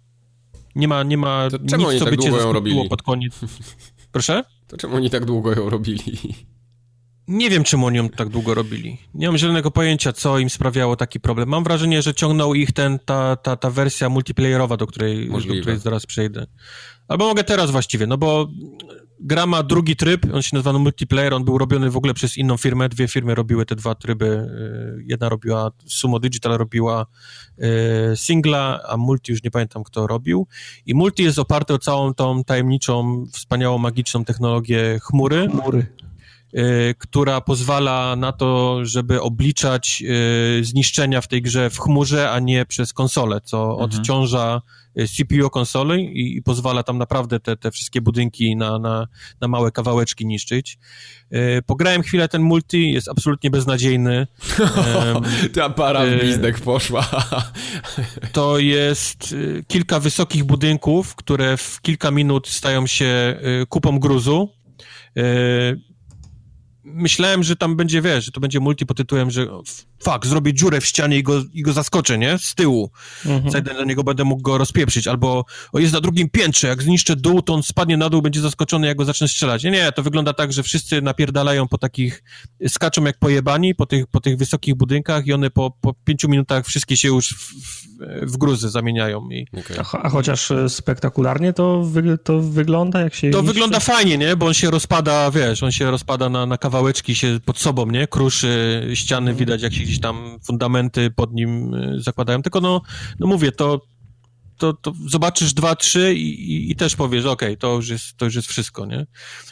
Nie 0.74 0.88
ma, 0.88 1.02
nie 1.02 1.16
ma 1.16 1.48
to 1.50 1.76
nic, 1.76 1.86
oni 1.86 1.98
co 1.98 2.04
tak 2.04 2.16
by 2.16 2.22
cię 2.22 2.30
robili? 2.30 2.88
pod 2.88 3.02
koniec. 3.02 3.40
Proszę? 4.12 4.44
To 4.66 4.76
czemu 4.76 4.96
oni 4.96 5.10
tak 5.10 5.24
długo 5.24 5.52
ją 5.52 5.70
robili? 5.70 6.02
Nie 7.28 7.50
wiem, 7.50 7.64
czemu 7.64 7.86
oni 7.86 7.96
ją 7.96 8.08
tak 8.08 8.28
długo 8.28 8.54
robili. 8.54 8.98
Nie 9.14 9.26
mam 9.26 9.38
zielonego 9.38 9.70
pojęcia, 9.70 10.12
co 10.12 10.38
im 10.38 10.50
sprawiało 10.50 10.96
taki 10.96 11.20
problem. 11.20 11.48
Mam 11.48 11.64
wrażenie, 11.64 12.02
że 12.02 12.14
ciągnął 12.14 12.54
ich 12.54 12.72
ten, 12.72 12.98
ta, 12.98 13.36
ta, 13.36 13.56
ta 13.56 13.70
wersja 13.70 14.08
multiplayerowa, 14.08 14.76
do 14.76 14.86
której, 14.86 15.30
do 15.30 15.38
której 15.38 15.78
zaraz 15.78 16.06
przejdę. 16.06 16.46
Albo 17.08 17.28
mogę 17.28 17.44
teraz 17.44 17.70
właściwie, 17.70 18.06
no 18.06 18.18
bo 18.18 18.48
gra 19.22 19.46
ma 19.46 19.62
drugi 19.62 19.96
tryb, 19.96 20.26
on 20.34 20.42
się 20.42 20.56
nazywa 20.56 20.78
multiplayer, 20.78 21.34
on 21.34 21.44
był 21.44 21.58
robiony 21.58 21.90
w 21.90 21.96
ogóle 21.96 22.14
przez 22.14 22.36
inną 22.36 22.56
firmę, 22.56 22.88
dwie 22.88 23.08
firmy 23.08 23.34
robiły 23.34 23.66
te 23.66 23.76
dwa 23.76 23.94
tryby, 23.94 24.26
y, 24.26 25.04
jedna 25.06 25.28
robiła, 25.28 25.70
Sumo 25.86 26.18
Digital 26.18 26.58
robiła 26.58 27.06
y, 27.58 28.16
singla, 28.16 28.80
a 28.88 28.96
multi 28.96 29.32
już 29.32 29.42
nie 29.42 29.50
pamiętam 29.50 29.84
kto 29.84 30.06
robił 30.06 30.46
i 30.86 30.94
multi 30.94 31.22
jest 31.22 31.38
oparte 31.38 31.74
o 31.74 31.78
całą 31.78 32.14
tą 32.14 32.44
tajemniczą, 32.44 33.24
wspaniałą, 33.32 33.78
magiczną 33.78 34.24
technologię 34.24 34.98
chmury. 35.02 35.48
Chmury. 35.50 35.86
Y, 36.54 36.94
która 36.98 37.40
pozwala 37.40 38.16
na 38.16 38.32
to, 38.32 38.78
żeby 38.82 39.20
obliczać 39.20 40.02
zniszczenia 40.62 41.20
w 41.20 41.28
tej 41.28 41.42
grze 41.42 41.70
w 41.70 41.78
chmurze, 41.78 42.30
a 42.30 42.38
nie 42.38 42.66
przez 42.66 42.92
konsolę, 42.92 43.40
co 43.40 43.70
mhm. 43.70 43.90
odciąża 43.90 44.62
CPU 45.16 45.50
konsoli 45.50 46.04
i, 46.04 46.36
i, 46.36 46.42
pozwala 46.42 46.82
tam 46.82 46.98
naprawdę 46.98 47.40
te, 47.40 47.56
te 47.56 47.70
wszystkie 47.70 48.00
budynki 48.00 48.56
na, 48.56 48.78
na, 48.78 49.06
na 49.40 49.48
małe 49.48 49.70
kawałeczki 49.70 50.26
niszczyć. 50.26 50.78
E, 51.30 51.62
pograłem 51.62 52.02
chwilę 52.02 52.28
ten 52.28 52.42
multi, 52.42 52.92
jest 52.92 53.08
absolutnie 53.08 53.50
beznadziejny. 53.50 54.26
Ta 55.54 55.70
para 55.70 56.06
w 56.06 56.18
blizdek 56.20 56.60
poszła. 56.60 57.06
to 58.32 58.58
jest 58.58 59.34
kilka 59.66 60.00
wysokich 60.00 60.44
budynków, 60.44 61.14
które 61.14 61.56
w 61.56 61.80
kilka 61.82 62.10
minut 62.10 62.48
stają 62.48 62.86
się 62.86 63.40
kupą 63.68 63.98
gruzu 63.98 64.48
myślałem, 66.84 67.42
że 67.42 67.56
tam 67.56 67.76
będzie, 67.76 68.02
wiesz, 68.02 68.24
że 68.24 68.32
to 68.32 68.40
będzie 68.40 68.60
multi 68.60 68.86
pod 68.86 68.96
tytułem, 68.96 69.30
że 69.30 69.46
fuck, 70.02 70.26
zrobię 70.26 70.54
dziurę 70.54 70.80
w 70.80 70.86
ścianie 70.86 71.18
i 71.18 71.22
go, 71.22 71.42
i 71.52 71.62
go 71.62 71.72
zaskoczę, 71.72 72.18
nie? 72.18 72.38
Z 72.38 72.54
tyłu. 72.54 72.90
Mhm. 73.26 73.50
Zajdę 73.50 73.74
do 73.74 73.84
niego, 73.84 74.04
będę 74.04 74.24
mógł 74.24 74.42
go 74.42 74.58
rozpieprzyć. 74.58 75.06
Albo 75.06 75.44
o, 75.72 75.78
jest 75.78 75.92
na 75.92 76.00
drugim 76.00 76.30
piętrze, 76.30 76.68
jak 76.68 76.82
zniszczę 76.82 77.16
dół, 77.16 77.42
to 77.42 77.54
on 77.54 77.62
spadnie 77.62 77.96
na 77.96 78.10
dół, 78.10 78.22
będzie 78.22 78.40
zaskoczony, 78.40 78.86
jak 78.86 78.96
go 78.96 79.04
zacznę 79.04 79.28
strzelać. 79.28 79.64
Nie, 79.64 79.70
nie, 79.70 79.92
to 79.92 80.02
wygląda 80.02 80.32
tak, 80.32 80.52
że 80.52 80.62
wszyscy 80.62 81.02
napierdalają 81.02 81.68
po 81.68 81.78
takich, 81.78 82.22
skaczą 82.68 83.04
jak 83.04 83.18
pojebani 83.18 83.74
po 83.74 83.86
tych, 83.86 84.06
po 84.06 84.20
tych 84.20 84.36
wysokich 84.38 84.74
budynkach 84.74 85.26
i 85.26 85.32
one 85.32 85.50
po, 85.50 85.70
po 85.80 85.94
pięciu 86.04 86.28
minutach 86.28 86.66
wszystkie 86.66 86.96
się 86.96 87.08
już 87.08 87.28
w, 87.28 87.52
w, 87.52 88.32
w 88.32 88.36
gruzy 88.36 88.70
zamieniają. 88.70 89.30
I... 89.30 89.46
Okay. 89.58 89.80
A, 89.92 90.02
a, 90.02 90.08
chociaż 90.08 90.50
e, 90.50 90.68
spektakularnie 90.68 91.52
to, 91.52 91.82
wy, 91.82 92.18
to 92.18 92.40
wygląda, 92.40 93.00
jak 93.00 93.14
się... 93.14 93.30
To 93.30 93.38
niszczy? 93.38 93.52
wygląda 93.52 93.80
fajnie, 93.80 94.18
nie? 94.18 94.36
Bo 94.36 94.46
on 94.46 94.54
się 94.54 94.70
rozpada, 94.70 95.30
wiesz, 95.30 95.62
on 95.62 95.72
się 95.72 95.90
rozpada 95.90 96.28
na, 96.28 96.46
na 96.46 96.58
kawałeczki 96.58 97.14
się 97.14 97.40
pod 97.44 97.58
sobą, 97.58 97.86
nie? 97.86 98.06
Kruszy, 98.06 98.82
ściany 98.94 99.30
mhm. 99.30 99.36
widać, 99.36 99.62
jak 99.62 99.74
się 99.74 99.86
gdzieś 99.92 100.00
tam 100.02 100.38
fundamenty 100.44 101.10
pod 101.10 101.32
nim 101.32 101.74
y, 101.74 102.00
zakładają. 102.00 102.42
Tylko 102.42 102.60
no, 102.60 102.82
no 103.18 103.26
mówię, 103.26 103.52
to, 103.52 103.80
to, 104.58 104.72
to 104.72 104.92
zobaczysz 105.08 105.54
dwa, 105.54 105.76
trzy 105.76 106.14
i, 106.14 106.52
i, 106.52 106.70
i 106.70 106.76
też 106.76 106.96
powiesz, 106.96 107.24
okej, 107.24 107.48
okay, 107.48 107.56
to, 107.56 107.74
już 107.74 107.88
jest, 107.88 108.16
to 108.16 108.24
już 108.24 108.34
jest 108.34 108.48
wszystko, 108.48 108.86
nie? 108.86 109.06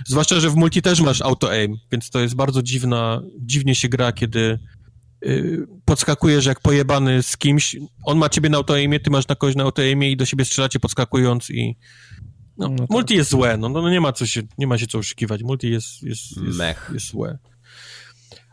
Zwłaszcza, 0.07 0.41
że 0.41 0.51
w 0.51 0.57
multi 0.57 0.83
też 0.83 1.01
masz 1.01 1.23
auto-aim, 1.23 1.77
więc 1.93 2.11
to 2.11 2.21
jest 2.21 2.35
bardzo 2.35 2.63
dziwna, 2.63 3.23
dziwnie 3.41 3.75
się 3.75 3.89
gra, 3.89 4.13
kiedy 4.13 4.59
yy, 5.23 5.67
podskakujesz 5.85 6.47
jak 6.47 6.61
pojebany 6.61 7.23
z 7.23 7.37
kimś, 7.37 7.77
on 8.05 8.19
ma 8.19 8.29
ciebie 8.29 8.49
na 8.49 8.57
auto-aimie, 8.57 9.01
ty 9.01 9.11
masz 9.11 9.29
na 9.29 9.35
kogoś 9.35 9.57
na 9.57 9.65
auto-aimie 9.65 10.11
i 10.11 10.17
do 10.17 10.27
siebie 10.27 10.45
strzelacie 10.45 10.81
podskakując 10.81 11.51
i 11.51 11.77
no, 12.57 12.69
no 12.69 12.79
tak. 12.79 12.91
multi 12.91 13.15
jest 13.15 13.31
złe, 13.31 13.57
no, 13.57 13.69
no 13.69 13.91
nie 13.91 14.01
ma 14.01 14.13
co 14.13 14.27
się, 14.27 14.43
nie 14.59 14.67
ma 14.67 14.79
się 14.79 14.87
co 14.87 14.99
oszukiwać, 14.99 15.43
multi 15.43 15.71
jest, 15.71 16.03
jest, 16.03 16.37
jest, 16.37 16.59
jest, 16.59 16.93
jest 16.93 17.07
złe 17.07 17.39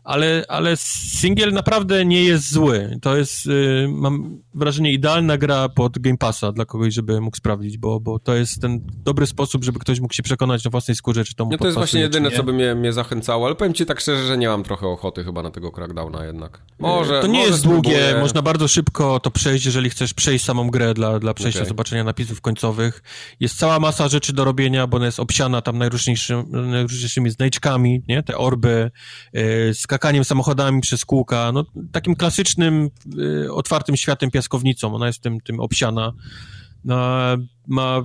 ale, 0.08 0.44
ale 0.48 0.78
singiel 0.78 1.54
naprawdę 1.54 2.06
nie 2.06 2.24
jest 2.24 2.52
zły. 2.52 2.98
To 3.02 3.18
jest, 3.18 3.46
yy, 3.46 3.88
mam 3.90 4.42
wrażenie, 4.54 4.92
idealna 4.92 5.38
gra 5.38 5.70
pod 5.70 6.00
Game 6.00 6.18
Passa 6.18 6.52
dla 6.52 6.66
kogoś, 6.66 6.94
żeby 6.94 7.22
mógł 7.22 7.38
sprawdzić, 7.38 7.78
bo, 7.78 8.00
bo 8.00 8.20
to 8.20 8.36
jest 8.36 8.62
ten 8.62 8.80
dobry 8.94 9.26
sposób, 9.26 9.64
żeby 9.64 9.80
ktoś 9.80 10.00
mógł 10.00 10.14
się 10.14 10.24
przekonać 10.24 10.64
na 10.64 10.72
własnej 10.72 10.96
skórze, 10.96 11.24
czy 11.24 11.36
to 11.36 11.46
mu 11.46 11.52
No 11.52 11.58
to 11.58 11.66
jest 11.66 11.78
właśnie 11.78 12.02
jedyne, 12.02 12.32
co 12.32 12.44
by 12.44 12.54
mnie, 12.54 12.76
mnie 12.76 12.94
zachęcało, 12.94 13.46
ale 13.46 13.56
powiem 13.56 13.74
ci 13.74 13.86
tak 13.86 14.00
szczerze, 14.00 14.28
że 14.28 14.38
nie 14.38 14.48
mam 14.48 14.64
trochę 14.64 14.88
ochoty 14.88 15.24
chyba 15.24 15.44
na 15.44 15.52
tego 15.52 15.72
Crackdowna 15.72 16.26
jednak. 16.26 16.62
Może, 16.80 17.22
To 17.22 17.28
nie 17.28 17.40
może 17.40 17.52
jest 17.52 17.64
długie, 17.64 17.98
spróbuję. 17.98 18.22
można 18.22 18.42
bardzo 18.42 18.68
szybko 18.68 19.20
to 19.20 19.32
przejść, 19.32 19.66
jeżeli 19.66 19.90
chcesz 19.90 20.14
przejść 20.14 20.46
samą 20.46 20.70
grę 20.70 20.94
dla, 20.94 21.20
dla 21.20 21.34
przejścia, 21.34 21.60
okay. 21.60 21.70
zobaczenia 21.70 22.04
napisów 22.04 22.42
końcowych. 22.42 23.04
Jest 23.40 23.58
cała 23.58 23.80
masa 23.80 24.08
rzeczy 24.08 24.34
do 24.34 24.44
robienia, 24.44 24.88
bo 24.88 24.98
ona 24.98 25.06
jest 25.06 25.20
obsiana 25.20 25.62
tam 25.62 25.78
najróżniejszymi, 25.78 26.44
najróżniejszymi 26.52 27.30
znajdźkami, 27.30 28.04
nie? 28.08 28.24
Te 28.24 28.38
orby, 28.38 28.92
yy, 29.34 29.74
skakaniem 29.98 30.26
samochodami 30.26 30.82
przez 30.82 31.06
kółka, 31.06 31.52
no 31.52 31.66
takim 31.92 32.16
klasycznym, 32.16 32.90
y, 33.46 33.54
otwartym 33.54 33.98
światem 33.98 34.32
piaskownicą, 34.32 34.96
ona 34.96 35.08
jest 35.08 35.22
tym, 35.22 35.42
tym 35.42 35.60
obsiana. 35.60 36.14
Ma, 36.84 37.38
ma 37.68 38.02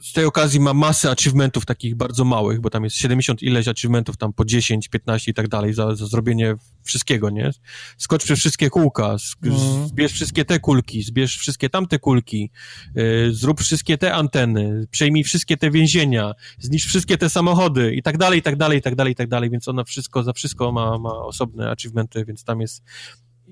z 0.00 0.12
tej 0.12 0.24
okazji 0.24 0.60
ma 0.60 0.74
masę 0.74 1.10
achievementów 1.10 1.66
takich 1.66 1.94
bardzo 1.94 2.24
małych, 2.24 2.60
bo 2.60 2.70
tam 2.70 2.84
jest 2.84 2.96
70 2.96 3.42
ileś 3.42 3.68
achievementów, 3.68 4.16
tam 4.16 4.32
po 4.32 4.44
10, 4.44 4.88
15 4.88 5.30
i 5.30 5.34
tak 5.34 5.48
dalej, 5.48 5.74
za, 5.74 5.94
za 5.94 6.06
zrobienie 6.06 6.54
wszystkiego, 6.82 7.30
nie? 7.30 7.50
Skocz 7.98 8.24
przez 8.24 8.38
wszystkie 8.38 8.70
kółka, 8.70 9.16
mhm. 9.44 9.88
zbierz 9.88 10.12
wszystkie 10.12 10.44
te 10.44 10.60
kulki, 10.60 11.02
zbierz 11.02 11.36
wszystkie 11.36 11.70
tamte 11.70 11.98
kulki, 11.98 12.50
yy, 12.94 13.34
zrób 13.34 13.60
wszystkie 13.60 13.98
te 13.98 14.14
anteny, 14.14 14.86
przejmij 14.90 15.24
wszystkie 15.24 15.56
te 15.56 15.70
więzienia, 15.70 16.34
zniszcz 16.58 16.88
wszystkie 16.88 17.18
te 17.18 17.30
samochody 17.30 17.94
i 17.94 18.02
tak 18.02 18.18
dalej, 18.18 18.38
i 18.38 18.42
tak 18.42 18.56
dalej, 18.56 18.78
i 18.78 18.82
tak 18.82 18.94
dalej, 18.94 19.12
i 19.12 19.16
tak 19.16 19.28
dalej, 19.28 19.50
więc 19.50 19.68
ona 19.68 19.84
wszystko, 19.84 20.22
za 20.22 20.32
wszystko 20.32 20.72
ma, 20.72 20.98
ma 20.98 21.12
osobne 21.12 21.70
achievementy, 21.70 22.24
więc 22.24 22.44
tam 22.44 22.60
jest 22.60 22.82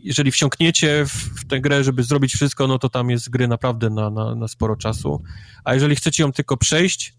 jeżeli 0.02 0.30
wsiąkniecie 0.30 1.04
w, 1.06 1.12
w 1.12 1.46
tę 1.46 1.60
grę, 1.60 1.84
żeby 1.84 2.02
zrobić 2.02 2.34
wszystko, 2.34 2.66
no 2.66 2.78
to 2.78 2.88
tam 2.88 3.10
jest 3.10 3.30
gry 3.30 3.48
naprawdę 3.48 3.90
na, 3.90 4.10
na, 4.10 4.34
na 4.34 4.48
sporo 4.48 4.76
czasu. 4.76 5.22
A 5.64 5.74
jeżeli 5.74 5.96
chcecie 5.96 6.22
ją 6.22 6.32
tylko 6.32 6.56
przejść, 6.56 7.14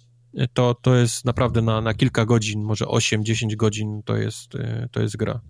to, 0.54 0.76
to 0.82 0.96
jest 0.96 1.26
naprawdę 1.26 1.62
na, 1.62 1.82
na 1.82 1.94
kilka 1.94 2.26
godzin, 2.26 2.64
może 2.64 2.86
8-10 2.86 3.56
godzin 3.56 4.02
to 4.06 4.18
jest, 4.18 4.52
to 4.92 5.02
jest 5.02 5.18
gra, 5.18 5.42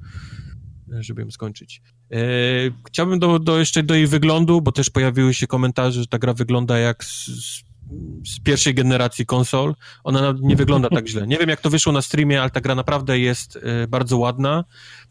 żeby 1.00 1.22
ją 1.22 1.32
skończyć. 1.32 1.82
E, 2.12 2.18
chciałbym 2.88 3.20
do, 3.20 3.40
do 3.40 3.60
jeszcze 3.60 3.84
do 3.84 3.96
jej 3.96 4.08
wyglądu, 4.08 4.62
bo 4.62 4.72
też 4.72 4.90
pojawiły 4.90 5.34
się 5.34 5.48
komentarze, 5.48 6.02
że 6.02 6.08
ta 6.08 6.20
gra 6.20 6.34
wygląda 6.34 6.78
jak 6.78 7.04
z, 7.04 7.26
z 8.26 8.40
pierwszej 8.44 8.74
generacji 8.74 9.26
konsol. 9.26 9.76
Ona 10.04 10.34
nie 10.42 10.56
wygląda 10.56 10.90
tak 10.90 11.08
źle. 11.08 11.28
Nie 11.28 11.38
wiem, 11.38 11.50
jak 11.50 11.62
to 11.62 11.70
wyszło 11.70 11.94
na 11.94 12.02
streamie, 12.02 12.42
ale 12.42 12.50
ta 12.50 12.62
gra 12.62 12.76
naprawdę 12.76 13.20
jest 13.20 13.60
e, 13.64 13.88
bardzo 13.88 14.18
ładna. 14.18 14.64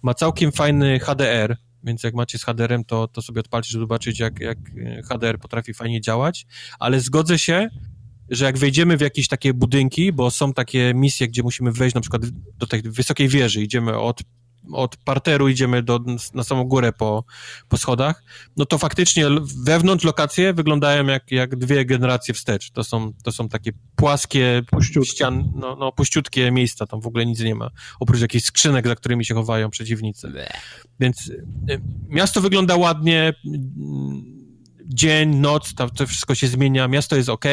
Ma 0.03 0.15
całkiem 0.15 0.53
fajny 0.53 0.99
HDR, 0.99 1.57
więc 1.89 2.03
jak 2.03 2.15
macie 2.15 2.39
z 2.39 2.45
HDR-em, 2.45 2.85
to, 2.85 3.09
to 3.09 3.23
sobie 3.23 3.41
odpalcie, 3.41 3.71
żeby 3.71 3.83
zobaczyć, 3.83 4.21
jak, 4.21 4.41
jak 4.41 4.59
HDR 5.05 5.39
potrafi 5.39 5.75
fajnie 5.75 6.01
działać. 6.01 6.47
Ale 6.79 7.01
zgodzę 7.01 7.39
się, 7.39 7.69
że 8.29 8.45
jak 8.45 8.59
wejdziemy 8.59 8.97
w 8.97 9.01
jakieś 9.01 9.29
takie 9.29 9.55
budynki, 9.55 10.13
bo 10.13 10.31
są 10.31 10.53
takie 10.53 10.93
misje, 10.95 11.29
gdzie 11.29 11.43
musimy 11.43 11.73
wejść 11.73 11.95
na 11.95 12.01
przykład 12.01 12.23
do 12.59 12.67
tej 12.67 12.83
wysokiej 12.83 13.29
wieży, 13.29 13.63
idziemy 13.63 13.99
od 13.99 14.23
od 14.73 14.97
parteru 14.97 15.49
idziemy 15.49 15.83
do, 15.83 16.01
na 16.35 16.45
samą 16.45 16.65
górę 16.65 16.93
po, 16.93 17.25
po 17.69 17.77
schodach, 17.77 18.23
no 18.57 18.67
to 18.67 18.79
faktycznie 18.79 19.27
wewnątrz 19.65 20.05
lokacje 20.05 20.53
wyglądają 20.53 21.07
jak, 21.07 21.31
jak 21.31 21.57
dwie 21.57 21.85
generacje 21.85 22.35
wstecz. 22.35 22.71
To 22.71 22.85
są, 22.85 23.13
to 23.23 23.33
są 23.33 23.49
takie 23.49 23.73
płaskie, 23.97 24.63
ścian, 25.05 25.53
no, 25.55 25.77
no, 25.77 25.93
puściutkie 25.93 26.51
miejsca, 26.51 26.87
tam 26.87 27.01
w 27.01 27.07
ogóle 27.07 27.27
nic 27.27 27.41
nie 27.41 27.55
ma, 27.55 27.71
oprócz 28.01 28.21
jakichś 28.21 28.45
skrzynek, 28.45 28.89
za 28.89 28.97
którymi 28.97 29.25
się 29.25 29.35
chowają 29.35 29.71
przeciwnicy. 29.71 30.33
Więc 31.01 31.29
y, 31.29 31.81
miasto 32.09 32.41
wygląda 32.41 32.77
ładnie, 32.77 33.33
dzień, 34.89 35.37
noc, 35.37 35.75
to, 35.75 35.91
to 35.91 36.07
wszystko 36.07 36.35
się 36.35 36.49
zmienia, 36.49 36.89
miasto 36.89 37.17
jest 37.17 37.29
ok, 37.29 37.45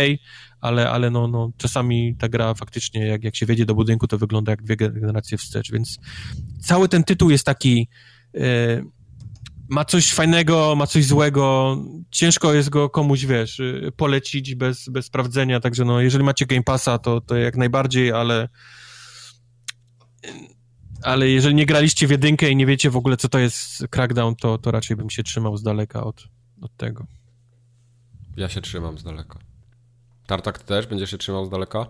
ale, 0.66 0.90
ale 0.90 1.12
no, 1.12 1.28
no, 1.28 1.52
czasami 1.58 2.16
ta 2.16 2.30
gra 2.30 2.54
faktycznie, 2.54 3.08
jak, 3.08 3.24
jak 3.24 3.36
się 3.36 3.46
wejdzie 3.46 3.66
do 3.66 3.76
budynku, 3.76 4.08
to 4.08 4.18
wygląda 4.18 4.52
jak 4.52 4.64
dwie 4.64 4.76
generacje 4.76 5.38
wstecz, 5.38 5.72
więc 5.72 5.98
cały 6.62 6.90
ten 6.90 7.04
tytuł 7.04 7.30
jest 7.30 7.46
taki, 7.46 7.88
yy, 8.34 8.42
ma 9.70 9.86
coś 9.86 10.14
fajnego, 10.14 10.76
ma 10.76 10.88
coś 10.88 11.06
złego, 11.06 11.78
ciężko 12.12 12.54
jest 12.54 12.70
go 12.70 12.90
komuś, 12.90 13.26
wiesz, 13.26 13.60
e, 13.60 13.92
polecić 13.92 14.56
bez, 14.56 14.90
bez 14.90 15.06
sprawdzenia, 15.06 15.60
także 15.60 15.86
no, 15.86 16.02
jeżeli 16.02 16.24
macie 16.24 16.46
Game 16.46 16.64
Passa, 16.64 16.98
to, 16.98 17.22
to 17.22 17.36
jak 17.36 17.58
najbardziej, 17.58 18.12
ale 18.12 18.50
ale 21.04 21.30
jeżeli 21.30 21.56
nie 21.56 21.66
graliście 21.66 22.08
w 22.08 22.12
jedynkę 22.12 22.50
i 22.50 22.56
nie 22.56 22.66
wiecie 22.66 22.90
w 22.90 22.98
ogóle, 22.98 23.18
co 23.18 23.30
to 23.30 23.40
jest 23.40 23.88
Crackdown, 23.90 24.36
to, 24.36 24.58
to 24.58 24.72
raczej 24.72 24.98
bym 24.98 25.10
się 25.10 25.24
trzymał 25.24 25.58
z 25.58 25.64
daleka 25.64 26.04
od, 26.04 26.28
od 26.62 26.78
tego. 26.78 27.08
Ja 28.38 28.50
się 28.50 28.62
trzymam 28.62 28.98
z 28.98 29.04
daleka. 29.04 29.40
Tartak 30.28 30.60
ty 30.60 30.66
też 30.66 30.88
będziesz 30.88 31.12
się 31.12 31.18
trzymał 31.18 31.46
z 31.46 31.50
daleka? 31.50 31.88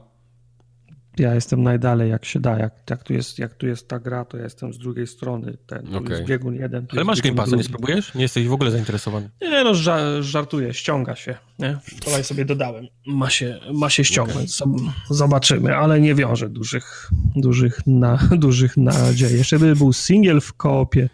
Ja 1.19 1.35
jestem 1.35 1.63
najdalej 1.63 2.09
jak 2.09 2.25
się 2.25 2.39
da. 2.39 2.59
Jak, 2.59 2.73
jak, 2.89 3.03
tu, 3.03 3.13
jest, 3.13 3.39
jak 3.39 3.53
tu 3.53 3.67
jest 3.67 3.87
ta 3.87 3.99
gra, 3.99 4.25
to 4.25 4.37
ja 4.37 4.43
jestem 4.43 4.73
z 4.73 4.77
drugiej 4.77 5.07
strony. 5.07 5.57
Ten, 5.67 5.95
okay. 5.95 6.17
jest 6.17 6.29
biegun 6.29 6.55
jeden. 6.55 6.87
Ale 6.91 7.03
masz 7.03 7.21
Game 7.21 7.35
Passa, 7.35 7.55
nie 7.55 7.63
spróbujesz? 7.63 8.15
Nie 8.15 8.21
jesteś 8.21 8.47
w 8.47 8.53
ogóle 8.53 8.71
zainteresowany? 8.71 9.29
Nie, 9.41 9.63
no 9.63 9.73
żartuję, 10.21 10.73
ściąga 10.73 11.15
się. 11.15 11.37
Nie? 11.59 11.77
Wczoraj 11.83 12.23
sobie 12.23 12.45
dodałem. 12.45 12.87
Ma 13.07 13.29
się, 13.29 13.59
ma 13.73 13.89
się 13.89 14.03
ściągnąć. 14.03 14.61
Okay. 14.61 14.75
Zobaczymy, 15.09 15.75
ale 15.75 16.01
nie 16.01 16.15
wiąże 16.15 16.49
dużych, 16.49 17.09
dużych, 17.35 17.79
na, 17.87 18.19
dużych 18.45 18.77
nadziei. 18.77 19.37
Jeszcze 19.37 19.59
by 19.59 19.75
był 19.75 19.93
single 19.93 20.41
w 20.41 20.53
koopie. 20.53 21.09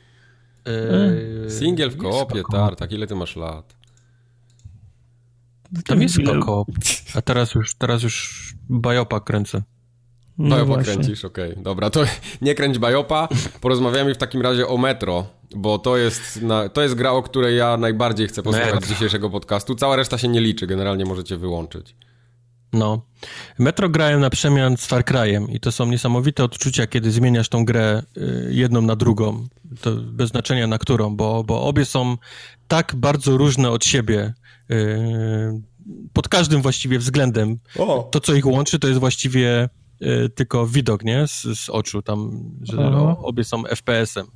Eee, 0.66 1.52
single 1.52 1.90
w 1.90 1.98
koopie, 1.98 2.44
Tartak. 2.52 2.92
Ile 2.92 3.08
ty 3.08 3.16
masz 3.16 3.36
lat? 3.36 3.81
Tam 5.86 6.02
jest 6.02 6.20
ile... 6.20 6.40
A 7.16 7.22
teraz 7.22 7.56
już, 7.56 7.76
teraz 7.76 8.04
już 8.04 8.54
Bajopa 8.70 9.20
kręcę. 9.20 9.64
No 10.38 10.56
Bajopa 10.56 10.84
kręcisz, 10.84 11.26
okej. 11.26 11.52
Okay. 11.52 11.64
Dobra, 11.64 11.90
to 11.90 12.04
nie 12.42 12.56
kręć 12.56 12.80
Bajopa. 12.80 13.28
Porozmawiamy 13.62 14.16
w 14.16 14.18
takim 14.18 14.42
razie 14.42 14.68
o 14.68 14.78
Metro, 14.78 15.26
bo 15.56 15.80
to 15.80 15.98
jest, 15.98 16.42
na, 16.42 16.70
to 16.70 16.82
jest 16.82 16.96
gra, 16.96 17.12
o 17.12 17.24
której 17.24 17.58
ja 17.58 17.78
najbardziej 17.78 18.28
chcę 18.28 18.44
posłuchać 18.44 18.86
z 18.86 18.90
dzisiejszego 18.90 19.30
podcastu. 19.30 19.76
Cała 19.76 19.96
reszta 19.96 20.18
się 20.18 20.28
nie 20.28 20.42
liczy, 20.42 20.68
generalnie 20.68 21.06
możecie 21.06 21.38
wyłączyć. 21.38 21.96
No. 22.74 23.02
Metro 23.60 23.90
grałem 23.90 24.20
na 24.20 24.30
przemian 24.30 24.78
z 24.78 24.86
Far 24.86 25.04
Cry'em 25.04 25.56
i 25.56 25.60
to 25.60 25.72
są 25.72 25.86
niesamowite 25.86 26.44
odczucia, 26.44 26.88
kiedy 26.88 27.12
zmieniasz 27.12 27.50
tą 27.50 27.66
grę 27.66 28.04
y, 28.18 28.50
jedną 28.52 28.82
na 28.82 28.96
drugą. 28.96 29.48
To 29.82 29.92
bez 29.96 30.30
znaczenia 30.30 30.68
na 30.68 30.78
którą, 30.78 31.16
bo, 31.16 31.44
bo 31.44 31.64
obie 31.64 31.86
są 31.86 32.18
tak 32.68 32.96
bardzo 32.96 33.38
różne 33.38 33.70
od 33.70 33.86
siebie, 33.86 34.34
pod 36.14 36.30
każdym 36.30 36.62
właściwie 36.62 37.00
względem. 37.00 37.60
O. 37.78 38.10
To, 38.12 38.20
co 38.20 38.34
ich 38.34 38.46
łączy, 38.46 38.80
to 38.80 38.88
jest 38.88 39.00
właściwie 39.00 39.70
yy, 40.00 40.30
tylko 40.30 40.68
widok, 40.68 41.04
nie? 41.04 41.28
Z, 41.28 41.42
z 41.60 41.70
oczu 41.70 42.02
tam, 42.02 42.44
że 42.62 42.92
obie 43.18 43.44
są 43.44 43.64
FPS-em. 43.64 44.28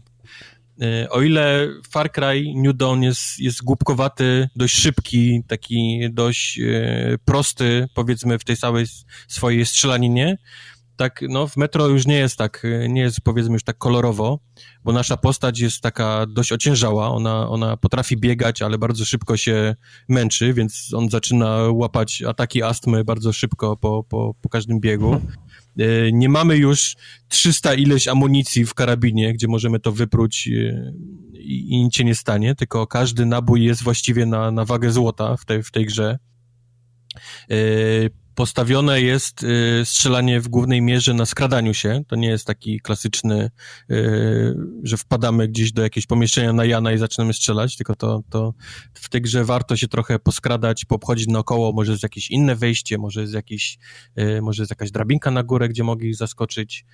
Yy, 0.77 1.09
o 1.09 1.21
ile 1.21 1.67
Far 1.89 2.11
Cry 2.11 2.53
New 2.55 2.75
Dawn 2.75 3.01
jest, 3.01 3.39
jest 3.39 3.63
głupkowaty, 3.63 4.49
dość 4.55 4.75
szybki, 4.75 5.43
taki 5.47 5.99
dość 6.11 6.59
prosty, 7.25 7.87
powiedzmy, 7.93 8.39
w 8.39 8.43
tej 8.43 8.57
całej 8.57 8.85
swojej 9.27 9.65
strzelaninie, 9.65 10.37
tak, 10.95 11.21
no 11.29 11.47
w 11.47 11.57
Metro 11.57 11.87
już 11.87 12.07
nie 12.07 12.17
jest 12.17 12.37
tak, 12.37 12.63
nie 12.89 13.01
jest 13.01 13.21
powiedzmy 13.21 13.53
już 13.53 13.63
tak 13.63 13.77
kolorowo, 13.77 14.39
bo 14.83 14.91
nasza 14.91 15.17
postać 15.17 15.59
jest 15.59 15.81
taka 15.81 16.25
dość 16.25 16.51
ociężała, 16.51 17.09
ona, 17.09 17.49
ona 17.49 17.77
potrafi 17.77 18.17
biegać, 18.17 18.61
ale 18.61 18.77
bardzo 18.77 19.05
szybko 19.05 19.37
się 19.37 19.75
męczy, 20.09 20.53
więc 20.53 20.93
on 20.93 21.09
zaczyna 21.09 21.57
łapać 21.71 22.23
ataki 22.27 22.63
astmy 22.63 23.03
bardzo 23.03 23.33
szybko 23.33 23.77
po, 23.77 24.03
po, 24.03 24.35
po 24.41 24.49
każdym 24.49 24.79
biegu. 24.79 25.21
E, 25.79 26.11
nie 26.11 26.29
mamy 26.29 26.57
już 26.57 26.95
300 27.27 27.73
ileś 27.73 28.07
amunicji 28.07 28.65
w 28.65 28.73
karabinie, 28.73 29.33
gdzie 29.33 29.47
możemy 29.47 29.79
to 29.79 29.91
wypróć 29.91 30.47
e, 30.47 30.93
i, 31.33 31.73
i 31.73 31.83
nic 31.83 31.95
się 31.95 32.03
nie 32.03 32.15
stanie, 32.15 32.55
tylko 32.55 32.87
każdy 32.87 33.25
nabój 33.25 33.63
jest 33.63 33.83
właściwie 33.83 34.25
na, 34.25 34.51
na 34.51 34.65
wagę 34.65 34.91
złota 34.91 35.37
w 35.37 35.45
tej, 35.45 35.63
w 35.63 35.71
tej 35.71 35.85
grze. 35.85 36.19
E, 37.49 37.55
postawione 38.35 39.01
jest 39.01 39.43
y, 39.43 39.81
strzelanie 39.85 40.41
w 40.41 40.47
głównej 40.47 40.81
mierze 40.81 41.13
na 41.13 41.25
skradaniu 41.25 41.73
się. 41.73 42.03
To 42.07 42.15
nie 42.15 42.27
jest 42.27 42.45
taki 42.45 42.79
klasyczny, 42.79 43.51
y, 43.91 44.55
że 44.83 44.97
wpadamy 44.97 45.47
gdzieś 45.47 45.71
do 45.71 45.81
jakiegoś 45.81 46.07
pomieszczenia 46.07 46.53
na 46.53 46.65
Jana 46.65 46.93
i 46.93 46.97
zaczynamy 46.97 47.33
strzelać, 47.33 47.77
tylko 47.77 47.95
to, 47.95 48.23
to 48.29 48.53
w 48.93 49.09
tej 49.09 49.21
grze 49.21 49.45
warto 49.45 49.75
się 49.75 49.87
trochę 49.87 50.19
poskradać, 50.19 50.85
poobchodzić 50.85 51.27
naokoło, 51.27 51.71
może 51.71 51.91
jest 51.91 52.03
jakieś 52.03 52.31
inne 52.31 52.55
wejście, 52.55 52.97
może 52.97 53.21
jest 53.21 53.33
jakiś, 53.33 53.77
y, 54.19 54.41
może 54.41 54.63
jest 54.63 54.71
jakaś 54.71 54.91
drabinka 54.91 55.31
na 55.31 55.43
górę, 55.43 55.69
gdzie 55.69 55.83
mogli 55.83 56.13
zaskoczyć 56.13 56.85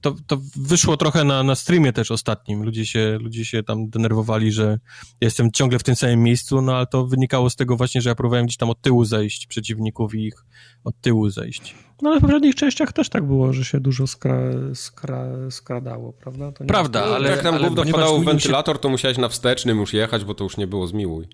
to, 0.00 0.14
to 0.26 0.38
wyszło 0.56 0.96
trochę 0.96 1.24
na, 1.24 1.42
na 1.42 1.54
streamie 1.54 1.92
też 1.92 2.10
ostatnim. 2.10 2.62
Ludzie 2.62 2.86
się, 2.86 3.18
ludzie 3.20 3.44
się 3.44 3.62
tam 3.62 3.90
denerwowali, 3.90 4.52
że 4.52 4.78
jestem 5.20 5.52
ciągle 5.52 5.78
w 5.78 5.82
tym 5.82 5.96
samym 5.96 6.22
miejscu, 6.22 6.62
no 6.62 6.76
ale 6.76 6.86
to 6.86 7.06
wynikało 7.06 7.50
z 7.50 7.56
tego 7.56 7.76
właśnie, 7.76 8.00
że 8.00 8.10
ja 8.10 8.14
próbowałem 8.14 8.46
gdzieś 8.46 8.56
tam 8.56 8.70
od 8.70 8.80
tyłu 8.80 9.04
zejść 9.04 9.46
przeciwników 9.46 10.14
i 10.14 10.26
ich 10.26 10.44
od 10.84 11.00
tyłu 11.00 11.30
zejść. 11.30 11.74
No 12.02 12.10
ale 12.10 12.18
w 12.18 12.22
poprzednich 12.22 12.54
częściach 12.54 12.92
też 12.92 13.08
tak 13.08 13.26
było, 13.26 13.52
że 13.52 13.64
się 13.64 13.80
dużo 13.80 14.06
skra, 14.06 14.40
skra, 14.74 15.26
skradało, 15.50 16.12
prawda? 16.12 16.52
Prawda, 16.52 17.04
ale... 17.04 17.30
Jak 17.30 17.42
tam 17.42 17.54
ale 17.54 17.68
gówno 17.68 17.84
wpadało 17.84 18.18
w 18.18 18.24
wentylator, 18.24 18.78
to 18.78 18.88
musiałeś 18.88 19.18
na 19.18 19.28
wstecznym 19.28 19.78
już 19.78 19.92
jechać, 19.92 20.24
bo 20.24 20.34
to 20.34 20.44
już 20.44 20.56
nie 20.56 20.66
było 20.66 20.86
zmiłuj. 20.86 21.28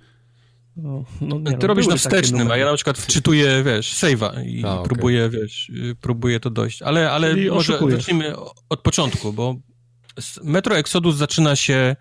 No, 0.76 1.04
no, 1.20 1.38
nie, 1.38 1.44
Ty 1.44 1.56
no, 1.60 1.66
robisz 1.66 1.86
na 1.86 1.96
wstecznym, 1.96 2.50
a 2.50 2.56
ja 2.56 2.66
na 2.66 2.74
przykład 2.74 2.98
wczytuję, 2.98 3.62
wiesz, 3.64 3.94
save'a 3.94 4.46
i 4.46 4.64
a, 4.64 4.72
okay. 4.72 4.84
próbuję, 4.84 5.30
wiesz, 5.30 5.72
próbuję 6.00 6.40
to 6.40 6.50
dojść. 6.50 6.82
Ale, 6.82 7.10
ale 7.10 7.36
może 7.36 7.52
oszukujesz. 7.74 7.98
zacznijmy 7.98 8.34
od 8.68 8.80
początku, 8.80 9.32
bo 9.32 9.56
Metro 10.44 10.76
Exodus 10.76 11.16
zaczyna 11.16 11.56
się 11.56 11.74
e, 11.74 11.96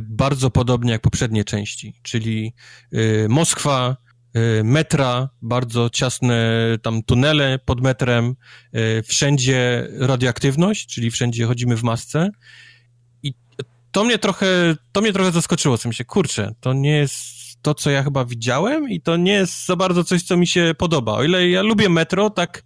bardzo 0.00 0.50
podobnie 0.50 0.92
jak 0.92 1.02
poprzednie 1.02 1.44
części, 1.44 1.94
czyli 2.02 2.54
e, 2.92 3.28
Moskwa, 3.28 3.96
metra, 4.64 5.28
bardzo 5.42 5.90
ciasne 5.90 6.60
tam 6.82 7.02
tunele 7.02 7.58
pod 7.64 7.80
metrem, 7.80 8.34
wszędzie 9.04 9.88
radioaktywność, 9.98 10.86
czyli 10.86 11.10
wszędzie 11.10 11.46
chodzimy 11.46 11.76
w 11.76 11.82
masce 11.82 12.30
i 13.22 13.34
to 13.92 14.04
mnie 14.04 14.18
trochę, 14.18 14.76
to 14.92 15.00
mnie 15.00 15.12
trochę 15.12 15.32
zaskoczyło, 15.32 15.78
co 15.78 15.88
mi 15.88 15.94
się, 15.94 16.04
kurczę, 16.04 16.54
to 16.60 16.72
nie 16.72 16.96
jest 16.96 17.35
to, 17.66 17.74
co 17.74 17.90
ja 17.90 18.02
chyba 18.02 18.24
widziałem 18.24 18.90
i 18.90 19.00
to 19.00 19.16
nie 19.16 19.32
jest 19.32 19.66
za 19.66 19.76
bardzo 19.76 20.04
coś, 20.04 20.22
co 20.22 20.36
mi 20.36 20.46
się 20.46 20.72
podoba. 20.78 21.12
O 21.12 21.24
ile 21.24 21.48
ja 21.48 21.62
lubię 21.62 21.88
metro, 21.88 22.30
tak 22.30 22.62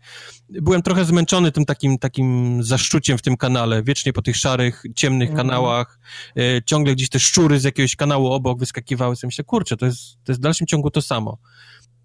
byłem 0.49 0.83
trochę 0.83 1.05
zmęczony 1.05 1.53
tym 1.53 1.65
takim, 1.65 1.99
takim 1.99 2.59
zaszczuciem 2.63 3.19
w 3.19 3.23
tym 3.23 3.37
kanale, 3.37 3.83
wiecznie 3.83 4.13
po 4.13 4.23
tych 4.23 4.37
szarych, 4.37 4.83
ciemnych 4.97 5.31
mhm. 5.31 5.49
kanałach, 5.49 5.99
e, 6.37 6.63
ciągle 6.63 6.95
gdzieś 6.95 7.09
te 7.09 7.21
szczury 7.21 7.61
z 7.61 7.65
jakiegoś 7.65 7.97
kanału 7.97 8.27
obok 8.27 8.59
wyskakiwały, 8.59 9.17
sobie 9.17 9.29
myślę, 9.29 9.45
kurczę, 9.45 9.77
to 9.77 9.87
jest, 9.87 10.25
to 10.25 10.33
jest 10.33 10.41
w 10.41 10.43
dalszym 10.43 10.67
ciągu 10.67 10.91
to 10.91 11.03
samo. 11.03 11.39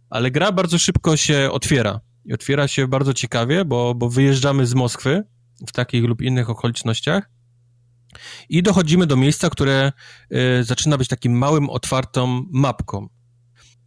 Ale 0.09 0.31
gra 0.31 0.51
bardzo 0.51 0.77
szybko 0.77 1.17
się 1.17 1.49
otwiera 1.51 1.99
i 2.25 2.33
otwiera 2.33 2.67
się 2.67 2.87
bardzo 2.87 3.13
ciekawie, 3.13 3.65
bo, 3.65 3.95
bo 3.95 4.09
wyjeżdżamy 4.09 4.65
z 4.65 4.73
Moskwy 4.73 5.23
w 5.67 5.71
takich 5.71 6.03
lub 6.03 6.21
innych 6.21 6.49
okolicznościach 6.49 7.29
I 8.49 8.63
dochodzimy 8.63 9.07
do 9.07 9.15
miejsca, 9.15 9.49
które 9.49 9.91
y, 10.59 10.63
zaczyna 10.63 10.97
być 10.97 11.07
takim 11.07 11.37
małym, 11.37 11.69
otwartą 11.69 12.45
mapką. 12.51 13.07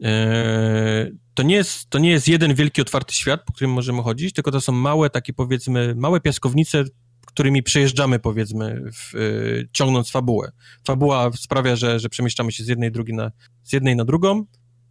Y, 0.00 1.16
to, 1.34 1.42
nie 1.42 1.55
jest, 1.55 1.90
to 1.90 1.98
nie 1.98 2.10
jest 2.10 2.28
jeden 2.28 2.55
wielki, 2.55 2.82
otwarty 2.82 3.14
świat, 3.14 3.44
po 3.44 3.52
którym 3.52 3.72
możemy 3.72 4.02
chodzić, 4.02 4.32
tylko 4.32 4.50
to 4.50 4.60
są 4.60 4.72
małe, 4.72 5.10
takie 5.10 5.32
powiedzmy, 5.32 5.94
małe 5.96 6.20
piaskownice, 6.20 6.84
którymi 7.26 7.62
przejeżdżamy, 7.62 8.18
powiedzmy, 8.18 8.82
w, 8.92 9.14
y, 9.14 9.68
ciągnąc 9.72 10.10
fabułę. 10.10 10.52
Fabuła 10.86 11.30
sprawia, 11.32 11.76
że, 11.76 12.00
że 12.00 12.09
przemieszczamy 12.09 12.52
się 12.52 12.64
z 12.64 12.68
jednej, 12.68 12.92
drugi 12.92 13.14
na, 13.14 13.30
z 13.62 13.72
jednej 13.72 13.96
na 13.96 14.05
drugą. 14.05 14.44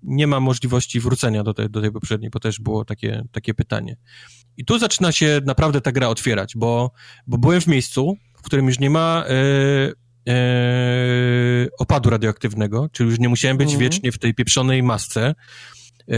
Nie 0.04 0.28
ma 0.28 0.40
możliwości 0.40 1.00
wrócenia 1.00 1.44
do 1.44 1.54
tej, 1.54 1.70
do 1.70 1.82
tej 1.82 1.92
poprzedniej, 1.92 2.30
bo 2.30 2.40
też 2.40 2.60
było 2.60 2.86
takie, 2.86 3.24
takie 3.32 3.54
pytanie. 3.54 3.98
I 4.58 4.66
tu 4.66 4.80
zaczyna 4.80 5.12
się 5.12 5.42
naprawdę 5.46 5.82
ta 5.82 5.92
gra 5.92 6.08
otwierać, 6.08 6.54
bo, 6.56 6.92
bo 7.28 7.38
byłem 7.38 7.62
w 7.62 7.68
miejscu, 7.68 8.18
którym 8.48 8.68
już 8.68 8.80
nie 8.80 8.90
ma 8.90 9.26
e, 9.28 10.34
e, 10.34 11.68
opadu 11.80 12.10
radioaktywnego, 12.10 12.90
czyli 12.92 13.10
już 13.10 13.20
nie 13.20 13.30
musiałem 13.30 13.58
być 13.58 13.74
mhm. 13.74 13.82
wiecznie 13.82 14.12
w 14.12 14.20
tej 14.20 14.34
pieprzonej 14.34 14.84
masce. 14.84 15.36
E, 16.12 16.16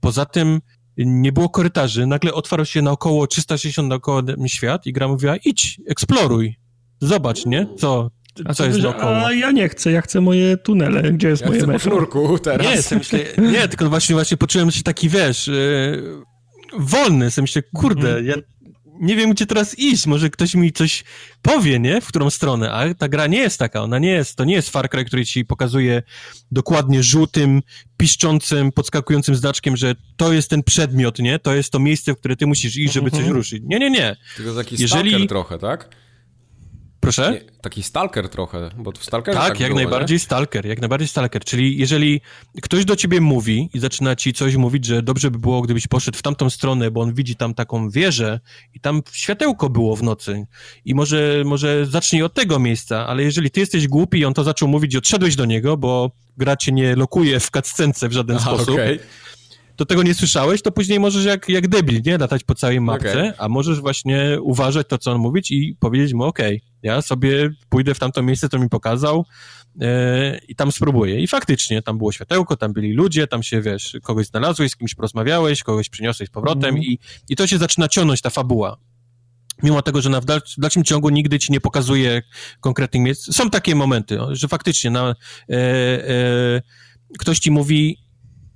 poza 0.00 0.24
tym 0.24 0.60
nie 0.96 1.32
było 1.32 1.48
korytarzy, 1.48 2.06
nagle 2.06 2.32
otwarł 2.34 2.64
się 2.64 2.82
naokoło 2.82 3.26
360 3.26 3.88
naokoło 3.88 4.22
świat 4.46 4.86
i 4.86 4.92
gra 4.92 5.08
mówiła, 5.08 5.36
idź, 5.36 5.80
eksploruj, 5.88 6.56
zobacz, 7.00 7.46
nie, 7.46 7.66
co, 7.78 8.10
a 8.44 8.54
co 8.54 8.66
jest 8.66 8.82
naokoło. 8.82 9.26
A 9.26 9.32
ja 9.32 9.50
nie 9.50 9.68
chcę, 9.68 9.92
ja 9.92 10.00
chcę 10.00 10.20
moje 10.20 10.56
tunele, 10.56 11.02
gdzie 11.12 11.28
jest 11.28 11.42
ja 11.42 11.48
moje 11.48 11.66
metro? 11.66 11.78
sznurku 11.78 12.38
teraz. 12.38 12.66
Nie, 12.66 12.82
sobie 12.82 12.98
myślę, 12.98 13.18
nie, 13.38 13.68
tylko 13.68 13.88
właśnie, 13.88 14.14
właśnie 14.14 14.36
poczułem 14.36 14.70
się 14.70 14.82
taki, 14.82 15.08
wiesz, 15.08 15.46
yy, 15.46 16.22
wolny, 16.78 17.30
sobie 17.30 17.42
myślę, 17.42 17.62
kurde, 17.74 18.10
mm 18.10 18.24
-hmm. 18.24 18.26
ja 18.26 18.34
nie 19.04 19.16
wiem, 19.16 19.30
gdzie 19.30 19.46
teraz 19.46 19.78
iść, 19.78 20.06
może 20.06 20.30
ktoś 20.30 20.54
mi 20.54 20.72
coś 20.72 21.04
powie, 21.42 21.80
nie? 21.80 22.00
W 22.00 22.06
którą 22.06 22.30
stronę, 22.30 22.72
a 22.72 22.94
ta 22.94 23.08
gra 23.08 23.26
nie 23.26 23.38
jest 23.38 23.58
taka, 23.58 23.82
ona 23.82 23.98
nie 23.98 24.10
jest, 24.10 24.36
to 24.36 24.44
nie 24.44 24.54
jest 24.54 24.70
Far 24.70 24.90
Cry, 24.90 25.04
który 25.04 25.26
ci 25.26 25.44
pokazuje 25.44 26.02
dokładnie 26.50 27.02
żółtym, 27.02 27.62
piszczącym, 27.96 28.72
podskakującym 28.72 29.34
znaczkiem, 29.34 29.76
że 29.76 29.94
to 30.16 30.32
jest 30.32 30.50
ten 30.50 30.62
przedmiot, 30.62 31.18
nie? 31.18 31.38
To 31.38 31.54
jest 31.54 31.70
to 31.70 31.78
miejsce, 31.78 32.14
w 32.14 32.18
które 32.18 32.36
ty 32.36 32.46
musisz 32.46 32.76
iść, 32.76 32.92
żeby 32.92 33.10
coś 33.10 33.20
mhm. 33.20 33.36
ruszyć. 33.36 33.62
Nie, 33.66 33.78
nie, 33.78 33.90
nie. 33.90 34.16
Tylko 34.36 34.54
taki 34.54 34.76
Jeżeli... 34.82 35.28
trochę, 35.28 35.58
tak? 35.58 36.03
Proszę? 37.04 37.32
Nie, 37.32 37.60
taki 37.60 37.82
stalker 37.82 38.28
trochę, 38.28 38.70
bo 38.78 38.92
w 38.92 39.04
stalker 39.04 39.34
tak, 39.34 39.48
tak 39.48 39.60
jak 39.60 39.70
było, 39.70 39.80
najbardziej 39.80 40.14
nie? 40.14 40.18
stalker, 40.18 40.66
jak 40.66 40.80
najbardziej 40.80 41.08
stalker, 41.08 41.44
czyli 41.44 41.78
jeżeli 41.78 42.20
ktoś 42.62 42.84
do 42.84 42.96
ciebie 42.96 43.20
mówi 43.20 43.70
i 43.74 43.78
zaczyna 43.78 44.16
ci 44.16 44.32
coś 44.32 44.56
mówić, 44.56 44.84
że 44.84 45.02
dobrze 45.02 45.30
by 45.30 45.38
było, 45.38 45.62
gdybyś 45.62 45.86
poszedł 45.86 46.18
w 46.18 46.22
tamtą 46.22 46.50
stronę, 46.50 46.90
bo 46.90 47.00
on 47.00 47.14
widzi 47.14 47.36
tam 47.36 47.54
taką 47.54 47.90
wieżę 47.90 48.40
i 48.74 48.80
tam 48.80 49.02
światełko 49.12 49.70
było 49.70 49.96
w 49.96 50.02
nocy 50.02 50.46
i 50.84 50.94
może, 50.94 51.42
może 51.46 51.86
zacznij 51.86 52.22
od 52.22 52.34
tego 52.34 52.58
miejsca, 52.58 53.06
ale 53.06 53.22
jeżeli 53.22 53.50
ty 53.50 53.60
jesteś 53.60 53.88
głupi 53.88 54.18
i 54.18 54.24
on 54.24 54.34
to 54.34 54.44
zaczął 54.44 54.68
mówić 54.68 54.94
i 54.94 54.98
odszedłeś 54.98 55.36
do 55.36 55.44
niego, 55.44 55.76
bo 55.76 56.10
gra 56.36 56.56
cię 56.56 56.72
nie 56.72 56.96
lokuje 56.96 57.40
w 57.40 57.50
cutscence 57.50 58.08
w 58.08 58.12
żaden 58.12 58.40
sposób, 58.40 58.74
okay 58.74 58.98
to 59.76 59.86
tego 59.86 60.02
nie 60.02 60.14
słyszałeś, 60.14 60.62
to 60.62 60.72
później 60.72 61.00
możesz 61.00 61.24
jak, 61.24 61.48
jak 61.48 61.68
debil, 61.68 62.02
nie? 62.06 62.18
Latać 62.18 62.44
po 62.44 62.54
całej 62.54 62.80
mapce, 62.80 63.12
okay. 63.12 63.32
a 63.38 63.48
możesz 63.48 63.80
właśnie 63.80 64.38
uważać 64.42 64.88
to, 64.88 64.98
co 64.98 65.12
on 65.12 65.18
mówić 65.18 65.50
i 65.50 65.76
powiedzieć 65.80 66.12
mu, 66.12 66.24
okej, 66.24 66.56
okay, 66.56 66.74
ja 66.82 67.02
sobie 67.02 67.50
pójdę 67.68 67.94
w 67.94 67.98
tamto 67.98 68.22
miejsce, 68.22 68.48
to 68.48 68.58
mi 68.58 68.68
pokazał 68.68 69.26
yy, 69.76 69.86
i 70.48 70.54
tam 70.54 70.72
spróbuję. 70.72 71.20
I 71.20 71.28
faktycznie, 71.28 71.82
tam 71.82 71.98
było 71.98 72.12
światełko, 72.12 72.56
tam 72.56 72.72
byli 72.72 72.92
ludzie, 72.92 73.26
tam 73.26 73.42
się, 73.42 73.60
wiesz, 73.60 73.96
kogoś 74.02 74.26
znalazłeś, 74.26 74.70
z 74.70 74.76
kimś 74.76 74.94
porozmawiałeś, 74.94 75.62
kogoś 75.62 75.88
przyniosłeś 75.88 76.28
z 76.28 76.32
powrotem 76.32 76.70
mm. 76.70 76.82
i, 76.82 76.98
i 77.28 77.36
to 77.36 77.46
się 77.46 77.58
zaczyna 77.58 77.88
ciągnąć, 77.88 78.20
ta 78.20 78.30
fabuła. 78.30 78.76
Mimo 79.62 79.82
tego, 79.82 80.02
że 80.02 80.10
na, 80.10 80.20
w, 80.20 80.24
dalszym, 80.24 80.54
w 80.58 80.60
dalszym 80.60 80.84
ciągu 80.84 81.08
nigdy 81.08 81.38
ci 81.38 81.52
nie 81.52 81.60
pokazuje 81.60 82.22
konkretnych 82.60 83.02
miejsc. 83.02 83.36
Są 83.36 83.50
takie 83.50 83.74
momenty, 83.74 84.18
że 84.30 84.48
faktycznie 84.48 84.90
na, 84.90 85.14
e, 85.50 85.54
e, 85.54 86.62
ktoś 87.18 87.38
ci 87.38 87.50
mówi, 87.50 88.03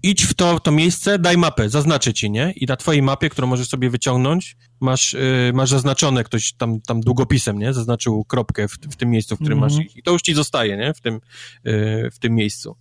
idź 0.02 0.24
w 0.24 0.34
to, 0.34 0.60
to 0.60 0.70
miejsce, 0.72 1.18
daj 1.18 1.36
mapę, 1.36 1.68
zaznaczę 1.68 2.14
ci, 2.14 2.30
nie? 2.30 2.52
I 2.56 2.66
na 2.66 2.76
twojej 2.76 3.02
mapie, 3.02 3.28
którą 3.28 3.46
możesz 3.46 3.68
sobie 3.68 3.90
wyciągnąć, 3.90 4.56
masz, 4.80 5.12
yy, 5.12 5.52
masz 5.54 5.70
zaznaczone, 5.70 6.24
ktoś 6.24 6.52
tam, 6.52 6.80
tam 6.80 7.00
długopisem, 7.00 7.58
nie? 7.58 7.72
Zaznaczył 7.72 8.24
kropkę 8.24 8.68
w, 8.68 8.72
w 8.72 8.96
tym 8.96 9.10
miejscu, 9.10 9.36
w 9.36 9.38
którym 9.38 9.58
mm 9.58 9.70
-hmm. 9.70 9.78
masz 9.78 9.96
i 9.96 10.02
to 10.02 10.12
już 10.12 10.22
ci 10.22 10.34
zostaje, 10.34 10.76
nie? 10.76 10.94
W 10.94 11.00
tym, 11.00 11.20
yy, 11.64 12.10
w 12.10 12.18
tym 12.18 12.34
miejscu. 12.34 12.76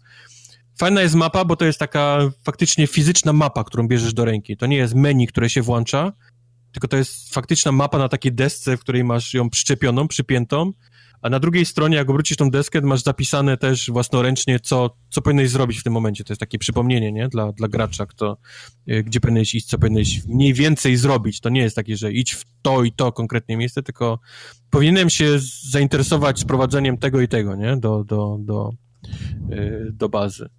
Fajna 0.80 1.02
jest 1.02 1.15
mapa, 1.15 1.45
bo 1.45 1.56
to 1.56 1.65
jest 1.65 1.80
taka 1.80 2.19
faktycznie 2.44 2.88
fizyczna 2.88 3.34
mapa, 3.34 3.64
którą 3.64 3.88
bierzesz 3.88 4.14
do 4.14 4.26
ręki. 4.26 4.57
To 4.57 4.65
nie 4.65 4.77
jest 4.77 4.95
menu, 4.95 5.27
które 5.27 5.49
się 5.49 5.61
włącza, 5.61 6.14
tylko 6.72 6.88
to 6.88 6.98
jest 6.98 7.34
faktyczna 7.34 7.72
mapa 7.72 7.98
na 7.98 8.10
takiej 8.10 8.34
desce, 8.34 8.77
w 8.77 8.80
której 8.80 9.03
masz 9.03 9.34
ją 9.34 9.49
przyczepioną, 9.49 10.07
przypiętą 10.07 10.73
a 11.27 11.29
na 11.29 11.39
drugiej 11.39 11.65
stronie, 11.65 11.97
jak 11.97 12.09
obrócisz 12.09 12.37
tą 12.37 12.51
deskę, 12.51 12.81
masz 12.81 13.03
zapisane 13.03 13.57
też 13.57 13.89
własnoręcznie, 13.89 14.59
co, 14.59 14.97
co 15.09 15.21
powinieneś 15.21 15.49
zrobić 15.49 15.79
w 15.79 15.83
tym 15.83 15.93
momencie. 15.93 16.23
To 16.23 16.33
jest 16.33 16.39
takie 16.39 16.59
przypomnienie, 16.59 17.11
nie? 17.11 17.29
Dla, 17.29 17.51
dla 17.51 17.67
gracza, 17.67 18.05
kto, 18.05 18.37
y, 18.89 19.03
gdzie 19.03 19.19
powinieneś 19.19 19.55
iść, 19.55 19.67
co 19.67 19.77
powinieneś 19.77 20.25
mniej 20.25 20.53
więcej 20.53 20.97
zrobić. 20.97 21.39
To 21.39 21.49
nie 21.49 21.61
jest 21.61 21.75
takie, 21.75 21.97
że 21.97 22.13
idź 22.13 22.33
w 22.33 22.45
to 22.61 22.83
i 22.83 22.91
to 22.91 23.11
konkretnie 23.11 23.57
miejsce, 23.57 23.83
tylko 23.83 24.19
powinienem 24.69 25.09
się 25.09 25.39
zainteresować 25.71 26.39
sprowadzeniem 26.39 26.97
tego 26.97 27.21
i 27.21 27.27
tego, 27.27 27.55
nie? 27.55 27.77
Do, 27.77 28.03
do, 28.03 28.37
do, 28.39 28.71
yy, 29.49 29.91
do 29.93 30.09
bazy. 30.09 30.49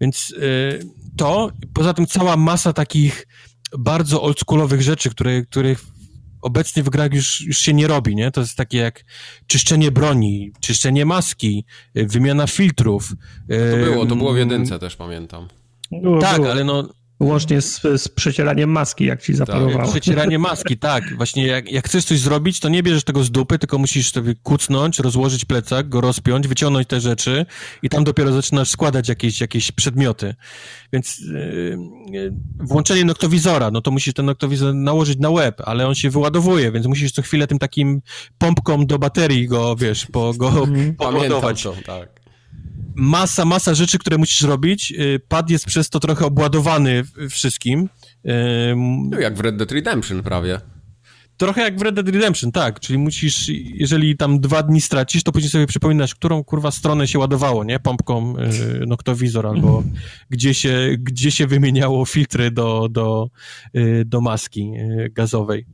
Więc 0.00 0.30
yy, 0.30 0.80
to, 1.16 1.50
poza 1.74 1.94
tym 1.94 2.06
cała 2.06 2.36
masa 2.36 2.72
takich 2.72 3.26
bardzo 3.78 4.22
oldschoolowych 4.22 4.82
rzeczy, 4.82 5.10
które, 5.10 5.42
których 5.42 5.99
obecnie 6.42 6.82
w 6.82 6.90
grach 6.90 7.14
już, 7.14 7.40
już 7.40 7.58
się 7.58 7.74
nie 7.74 7.86
robi, 7.86 8.16
nie? 8.16 8.30
To 8.30 8.40
jest 8.40 8.56
takie 8.56 8.78
jak 8.78 9.04
czyszczenie 9.46 9.90
broni, 9.90 10.52
czyszczenie 10.60 11.06
maski, 11.06 11.64
wymiana 11.94 12.46
filtrów. 12.46 13.12
To 13.48 13.76
było, 13.90 14.06
to 14.06 14.16
było 14.16 14.32
w 14.32 14.38
jedynce 14.38 14.78
też, 14.78 14.96
pamiętam. 14.96 15.48
Było, 15.92 16.20
tak, 16.20 16.36
było. 16.36 16.50
ale 16.50 16.64
no 16.64 16.88
Łącznie 17.20 17.60
z, 17.60 17.80
z 17.96 18.08
przecieraniem 18.08 18.70
maski, 18.70 19.04
jak 19.04 19.22
ci 19.22 19.34
zaparowało. 19.34 19.82
Tak, 19.82 19.90
przecieranie 19.90 20.38
maski, 20.38 20.78
tak. 20.78 21.16
Właśnie 21.16 21.46
jak, 21.46 21.72
jak 21.72 21.86
chcesz 21.86 22.04
coś 22.04 22.18
zrobić, 22.18 22.60
to 22.60 22.68
nie 22.68 22.82
bierzesz 22.82 23.04
tego 23.04 23.24
z 23.24 23.30
dupy, 23.30 23.58
tylko 23.58 23.78
musisz 23.78 24.12
sobie 24.12 24.34
kucnąć, 24.42 24.98
rozłożyć 24.98 25.44
plecak, 25.44 25.88
go 25.88 26.00
rozpiąć, 26.00 26.48
wyciągnąć 26.48 26.88
te 26.88 27.00
rzeczy 27.00 27.46
i 27.82 27.88
tam 27.88 28.04
dopiero 28.04 28.32
zaczynasz 28.32 28.68
składać 28.68 29.08
jakieś, 29.08 29.40
jakieś 29.40 29.72
przedmioty. 29.72 30.34
Więc 30.92 31.18
yy, 32.12 32.32
włączenie 32.60 33.04
noktowizora, 33.04 33.70
no 33.70 33.80
to 33.80 33.90
musisz 33.90 34.14
ten 34.14 34.26
noktowizor 34.26 34.74
nałożyć 34.74 35.18
na 35.18 35.30
łeb, 35.30 35.60
ale 35.64 35.86
on 35.86 35.94
się 35.94 36.10
wyładowuje, 36.10 36.72
więc 36.72 36.86
musisz 36.86 37.12
co 37.12 37.22
chwilę 37.22 37.46
tym 37.46 37.58
takim 37.58 38.02
pompką 38.38 38.86
do 38.86 38.98
baterii 38.98 39.48
go, 39.48 39.76
wiesz, 39.76 40.06
po, 40.06 40.34
go 40.34 40.48
mhm. 40.48 40.94
poładować. 40.94 41.62
To, 41.62 41.74
tak 41.86 42.19
masa, 43.00 43.44
masa 43.44 43.74
rzeczy, 43.74 43.98
które 43.98 44.18
musisz 44.18 44.42
robić. 44.42 44.92
Y, 44.92 45.20
pad 45.28 45.50
jest 45.50 45.66
przez 45.66 45.90
to 45.90 46.00
trochę 46.00 46.26
obładowany 46.26 47.02
wszystkim. 47.30 47.88
No 49.10 49.18
jak 49.18 49.34
w 49.34 49.40
Red 49.40 49.56
Dead 49.56 49.72
Redemption 49.72 50.22
prawie. 50.22 50.60
Trochę 51.36 51.62
jak 51.62 51.78
w 51.78 51.82
Red 51.82 51.94
Dead 51.94 52.08
Redemption, 52.08 52.52
tak, 52.52 52.80
czyli 52.80 52.98
musisz, 52.98 53.48
jeżeli 53.74 54.16
tam 54.16 54.40
dwa 54.40 54.62
dni 54.62 54.80
stracisz, 54.80 55.22
to 55.22 55.32
później 55.32 55.50
sobie 55.50 55.66
przypominasz, 55.66 56.14
którą 56.14 56.44
kurwa 56.44 56.70
stronę 56.70 57.08
się 57.08 57.18
ładowało, 57.18 57.64
nie? 57.64 57.78
Pompką 57.78 58.34
y, 58.82 58.86
noktowizor 58.86 59.46
albo 59.46 59.76
mhm. 59.78 59.94
gdzie, 60.30 60.54
się, 60.54 60.96
gdzie 60.98 61.30
się 61.30 61.46
wymieniało 61.46 62.04
filtry 62.04 62.50
do, 62.50 62.88
do, 62.90 63.30
y, 63.76 64.04
do 64.06 64.20
maski 64.20 64.72
y, 64.76 65.10
gazowej. 65.10 65.66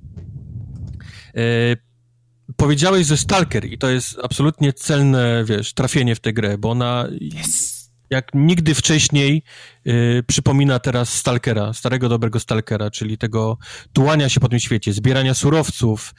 Powiedziałeś, 2.57 3.07
że 3.07 3.17
Stalker 3.17 3.65
i 3.65 3.79
to 3.79 3.91
jest 3.91 4.19
absolutnie 4.23 4.73
celne, 4.73 5.45
wiesz, 5.45 5.75
trafienie 5.75 6.15
w 6.15 6.21
tę 6.21 6.33
grę, 6.33 6.59
bo 6.59 6.71
ona 6.71 7.09
yes. 7.41 7.91
jak 8.11 8.31
nigdy 8.35 8.75
wcześniej 8.75 9.43
y, 9.87 10.25
przypomina 10.27 10.79
teraz 10.79 11.13
Stalkera, 11.13 11.73
starego 11.73 12.09
dobrego 12.09 12.41
Stalkera, 12.41 12.91
czyli 12.91 13.19
tego 13.19 13.59
tułania 13.93 14.29
się 14.29 14.41
po 14.41 14.49
tym 14.49 14.61
świecie, 14.61 14.93
zbierania 14.93 15.35
surowców, 15.35 16.15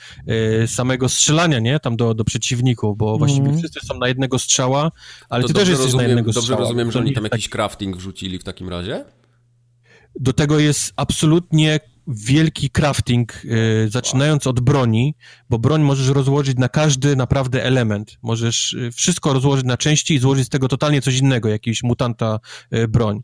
y, 0.63 0.67
samego 0.67 1.09
strzelania, 1.09 1.59
nie, 1.59 1.79
tam 1.79 1.97
do, 1.97 2.13
do 2.13 2.23
przeciwników, 2.23 2.97
bo 2.97 3.07
mm. 3.07 3.17
właściwie 3.17 3.57
wszyscy 3.57 3.79
są 3.87 3.99
na 3.99 4.07
jednego 4.07 4.39
strzała, 4.39 4.91
ale 5.29 5.41
to 5.41 5.47
ty 5.47 5.53
też 5.53 5.69
jesteś 5.69 5.85
rozumiem, 5.85 6.05
na 6.05 6.09
jednego 6.09 6.27
dobrze 6.27 6.41
strzała. 6.41 6.57
Dobrze 6.59 6.69
rozumiem, 6.69 6.91
że 6.91 6.99
oni 6.99 7.13
tam 7.13 7.23
jakiś 7.23 7.49
crafting 7.49 7.97
wrzucili 7.97 8.39
w 8.39 8.43
takim 8.43 8.69
razie? 8.69 9.05
Do 10.19 10.33
tego 10.33 10.59
jest 10.59 10.93
absolutnie 10.95 11.79
wielki 12.07 12.69
crafting, 12.69 13.45
y, 13.45 13.89
zaczynając 13.89 14.47
od 14.47 14.59
broni, 14.59 15.15
bo 15.49 15.59
broń 15.59 15.81
możesz 15.81 16.07
rozłożyć 16.07 16.57
na 16.57 16.69
każdy 16.69 17.15
naprawdę 17.15 17.63
element. 17.63 18.17
Możesz 18.21 18.73
y, 18.73 18.91
wszystko 18.91 19.34
rozłożyć 19.34 19.65
na 19.65 19.77
części 19.77 20.13
i 20.13 20.19
złożyć 20.19 20.45
z 20.45 20.49
tego 20.49 20.67
totalnie 20.67 21.01
coś 21.01 21.17
innego, 21.17 21.49
jakiś 21.49 21.83
mutanta 21.83 22.40
y, 22.73 22.88
broń. 22.88 23.22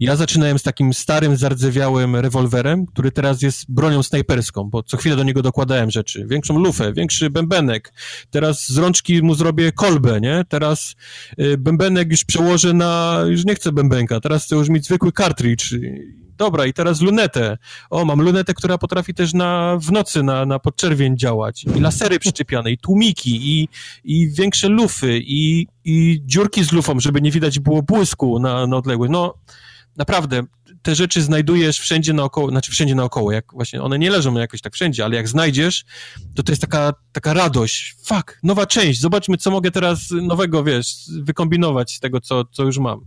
Ja 0.00 0.16
zaczynałem 0.16 0.58
z 0.58 0.62
takim 0.62 0.94
starym, 0.94 1.36
zardzewiałym 1.36 2.16
rewolwerem, 2.16 2.86
który 2.86 3.12
teraz 3.12 3.42
jest 3.42 3.64
bronią 3.68 4.02
snajperską, 4.02 4.64
bo 4.64 4.82
co 4.82 4.96
chwilę 4.96 5.16
do 5.16 5.22
niego 5.22 5.42
dokładałem 5.42 5.90
rzeczy. 5.90 6.26
Większą 6.28 6.58
lufę, 6.58 6.92
większy 6.92 7.30
bębenek. 7.30 7.92
Teraz 8.30 8.68
z 8.68 8.78
rączki 8.78 9.22
mu 9.22 9.34
zrobię 9.34 9.72
kolbę, 9.72 10.20
nie? 10.20 10.44
Teraz 10.48 10.96
bębenek 11.58 12.10
już 12.10 12.24
przełożę 12.24 12.72
na... 12.72 13.20
już 13.28 13.44
nie 13.44 13.54
chcę 13.54 13.72
bębenka, 13.72 14.20
teraz 14.20 14.44
chcę 14.44 14.56
już 14.56 14.68
mieć 14.68 14.84
zwykły 14.84 15.12
cartridge 15.12 15.74
dobra, 16.40 16.66
i 16.66 16.72
teraz 16.72 17.00
lunetę. 17.00 17.58
O, 17.90 18.04
mam 18.04 18.22
lunetę, 18.22 18.54
która 18.54 18.78
potrafi 18.78 19.14
też 19.14 19.34
na, 19.34 19.78
w 19.80 19.92
nocy 19.92 20.22
na, 20.22 20.46
na 20.46 20.58
podczerwień 20.58 21.18
działać. 21.18 21.64
I 21.76 21.80
lasery 21.80 22.18
przyczepiane, 22.18 22.70
i 22.70 22.78
tłumiki, 22.78 23.50
i, 23.50 23.68
i 24.04 24.30
większe 24.30 24.68
lufy, 24.68 25.20
i, 25.22 25.66
i 25.84 26.22
dziurki 26.24 26.64
z 26.64 26.72
lufą, 26.72 27.00
żeby 27.00 27.20
nie 27.20 27.30
widać 27.30 27.58
było 27.58 27.82
błysku 27.82 28.38
na, 28.38 28.66
na 28.66 28.76
odległość. 28.76 29.12
No, 29.12 29.34
naprawdę, 29.96 30.42
te 30.82 30.94
rzeczy 30.94 31.22
znajdujesz 31.22 31.78
wszędzie 31.78 32.12
naokoło, 32.12 32.50
znaczy 32.50 32.72
wszędzie 32.72 32.94
naokoło, 32.94 33.32
jak 33.32 33.44
właśnie, 33.52 33.82
one 33.82 33.98
nie 33.98 34.10
leżą 34.10 34.34
jakoś 34.34 34.60
tak 34.60 34.74
wszędzie, 34.74 35.04
ale 35.04 35.16
jak 35.16 35.28
znajdziesz, 35.28 35.84
to 36.34 36.42
to 36.42 36.52
jest 36.52 36.62
taka, 36.62 36.92
taka 37.12 37.34
radość, 37.34 37.96
fuck, 38.04 38.38
nowa 38.42 38.66
część, 38.66 39.00
zobaczmy, 39.00 39.36
co 39.36 39.50
mogę 39.50 39.70
teraz 39.70 40.10
nowego, 40.10 40.64
wiesz, 40.64 40.94
wykombinować 41.22 41.92
z 41.92 42.00
tego, 42.00 42.20
co, 42.20 42.44
co 42.44 42.62
już 42.62 42.78
mam. 42.78 43.00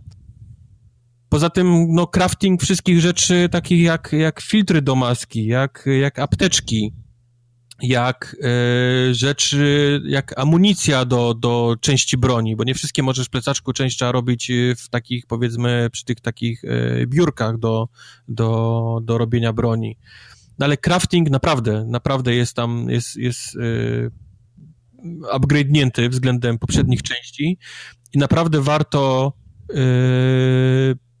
Poza 1.34 1.50
tym, 1.50 1.86
no, 1.94 2.06
crafting 2.06 2.62
wszystkich 2.62 3.00
rzeczy 3.00 3.48
takich 3.50 3.82
jak, 3.82 4.12
jak 4.12 4.40
filtry 4.40 4.82
do 4.82 4.94
maski, 4.94 5.46
jak, 5.46 5.84
jak 6.00 6.18
apteczki, 6.18 6.92
jak 7.82 8.36
e, 8.42 9.14
rzeczy, 9.14 10.00
jak 10.06 10.38
amunicja 10.38 11.04
do, 11.04 11.34
do 11.34 11.76
części 11.80 12.16
broni, 12.16 12.56
bo 12.56 12.64
nie 12.64 12.74
wszystkie 12.74 13.02
możesz 13.02 13.26
w 13.26 13.30
plecaczku 13.30 13.72
część 13.72 13.96
trzeba 13.96 14.12
robić 14.12 14.50
e, 14.50 14.74
w 14.76 14.88
takich, 14.88 15.26
powiedzmy, 15.26 15.88
przy 15.92 16.04
tych 16.04 16.20
takich 16.20 16.64
e, 16.64 17.06
biurkach 17.06 17.58
do, 17.58 17.88
do, 18.28 19.00
do 19.02 19.18
robienia 19.18 19.52
broni. 19.52 19.98
No 20.58 20.66
ale 20.66 20.76
crafting 20.76 21.30
naprawdę, 21.30 21.84
naprawdę 21.88 22.34
jest 22.34 22.56
tam, 22.56 22.90
jest, 22.90 23.16
jest 23.16 23.56
e, 23.56 23.60
upgrade'nięty 25.38 26.08
względem 26.08 26.58
poprzednich 26.58 27.02
części 27.02 27.58
i 28.12 28.18
naprawdę 28.18 28.60
warto 28.60 29.32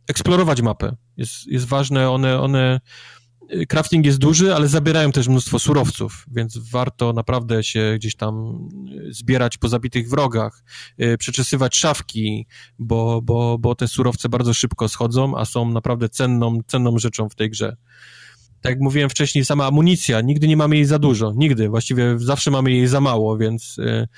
eksplorować 0.06 0.62
mapę. 0.62 0.96
Jest, 1.16 1.46
jest 1.46 1.66
ważne, 1.66 2.10
one, 2.10 2.40
one 2.40 2.80
crafting 3.68 4.06
jest 4.06 4.18
duży, 4.18 4.54
ale 4.54 4.68
zabierają 4.68 5.12
też 5.12 5.28
mnóstwo 5.28 5.58
surowców, 5.58 6.26
więc 6.30 6.58
warto 6.58 7.12
naprawdę 7.12 7.64
się 7.64 7.94
gdzieś 7.96 8.16
tam 8.16 8.58
zbierać 9.10 9.58
po 9.58 9.68
zabitych 9.68 10.08
wrogach, 10.08 10.64
y, 11.00 11.18
przeczesywać 11.18 11.76
szafki, 11.76 12.46
bo, 12.78 13.22
bo, 13.22 13.58
bo 13.58 13.74
te 13.74 13.88
surowce 13.88 14.28
bardzo 14.28 14.54
szybko 14.54 14.88
schodzą, 14.88 15.36
a 15.36 15.44
są 15.44 15.70
naprawdę 15.70 16.08
cenną, 16.08 16.58
cenną 16.66 16.98
rzeczą 16.98 17.28
w 17.28 17.34
tej 17.34 17.50
grze 17.50 17.76
tak 18.64 18.70
jak 18.70 18.80
mówiłem 18.80 19.10
wcześniej, 19.10 19.44
sama 19.44 19.66
amunicja, 19.66 20.20
nigdy 20.20 20.48
nie 20.48 20.56
mamy 20.56 20.76
jej 20.76 20.84
za 20.84 20.98
dużo, 20.98 21.32
nigdy, 21.36 21.68
właściwie 21.68 22.18
zawsze 22.18 22.50
mamy 22.50 22.70
jej 22.70 22.86
za 22.86 23.00
mało, 23.00 23.38
więc 23.38 23.76
e, 23.78 24.08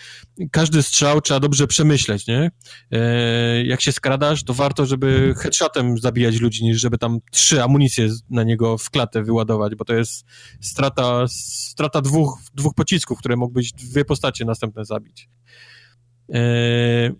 każdy 0.50 0.82
strzał 0.82 1.20
trzeba 1.20 1.40
dobrze 1.40 1.66
przemyśleć, 1.66 2.26
nie? 2.26 2.50
E, 2.90 3.64
jak 3.64 3.80
się 3.80 3.92
skradasz, 3.92 4.44
to 4.44 4.54
warto, 4.54 4.86
żeby 4.86 5.34
headshotem 5.38 5.98
zabijać 5.98 6.40
ludzi, 6.40 6.64
niż 6.64 6.80
żeby 6.80 6.98
tam 6.98 7.18
trzy 7.32 7.62
amunicje 7.62 8.08
na 8.30 8.42
niego 8.42 8.78
w 8.78 8.90
klatę 8.90 9.22
wyładować, 9.22 9.74
bo 9.74 9.84
to 9.84 9.94
jest 9.94 10.24
strata, 10.60 11.24
strata 11.28 12.00
dwóch, 12.00 12.38
dwóch 12.54 12.74
pocisków, 12.74 13.18
które 13.18 13.36
mógłbyś 13.36 13.72
dwie 13.72 14.04
postacie 14.04 14.44
następne 14.44 14.84
zabić. 14.84 15.28
E, 16.34 17.10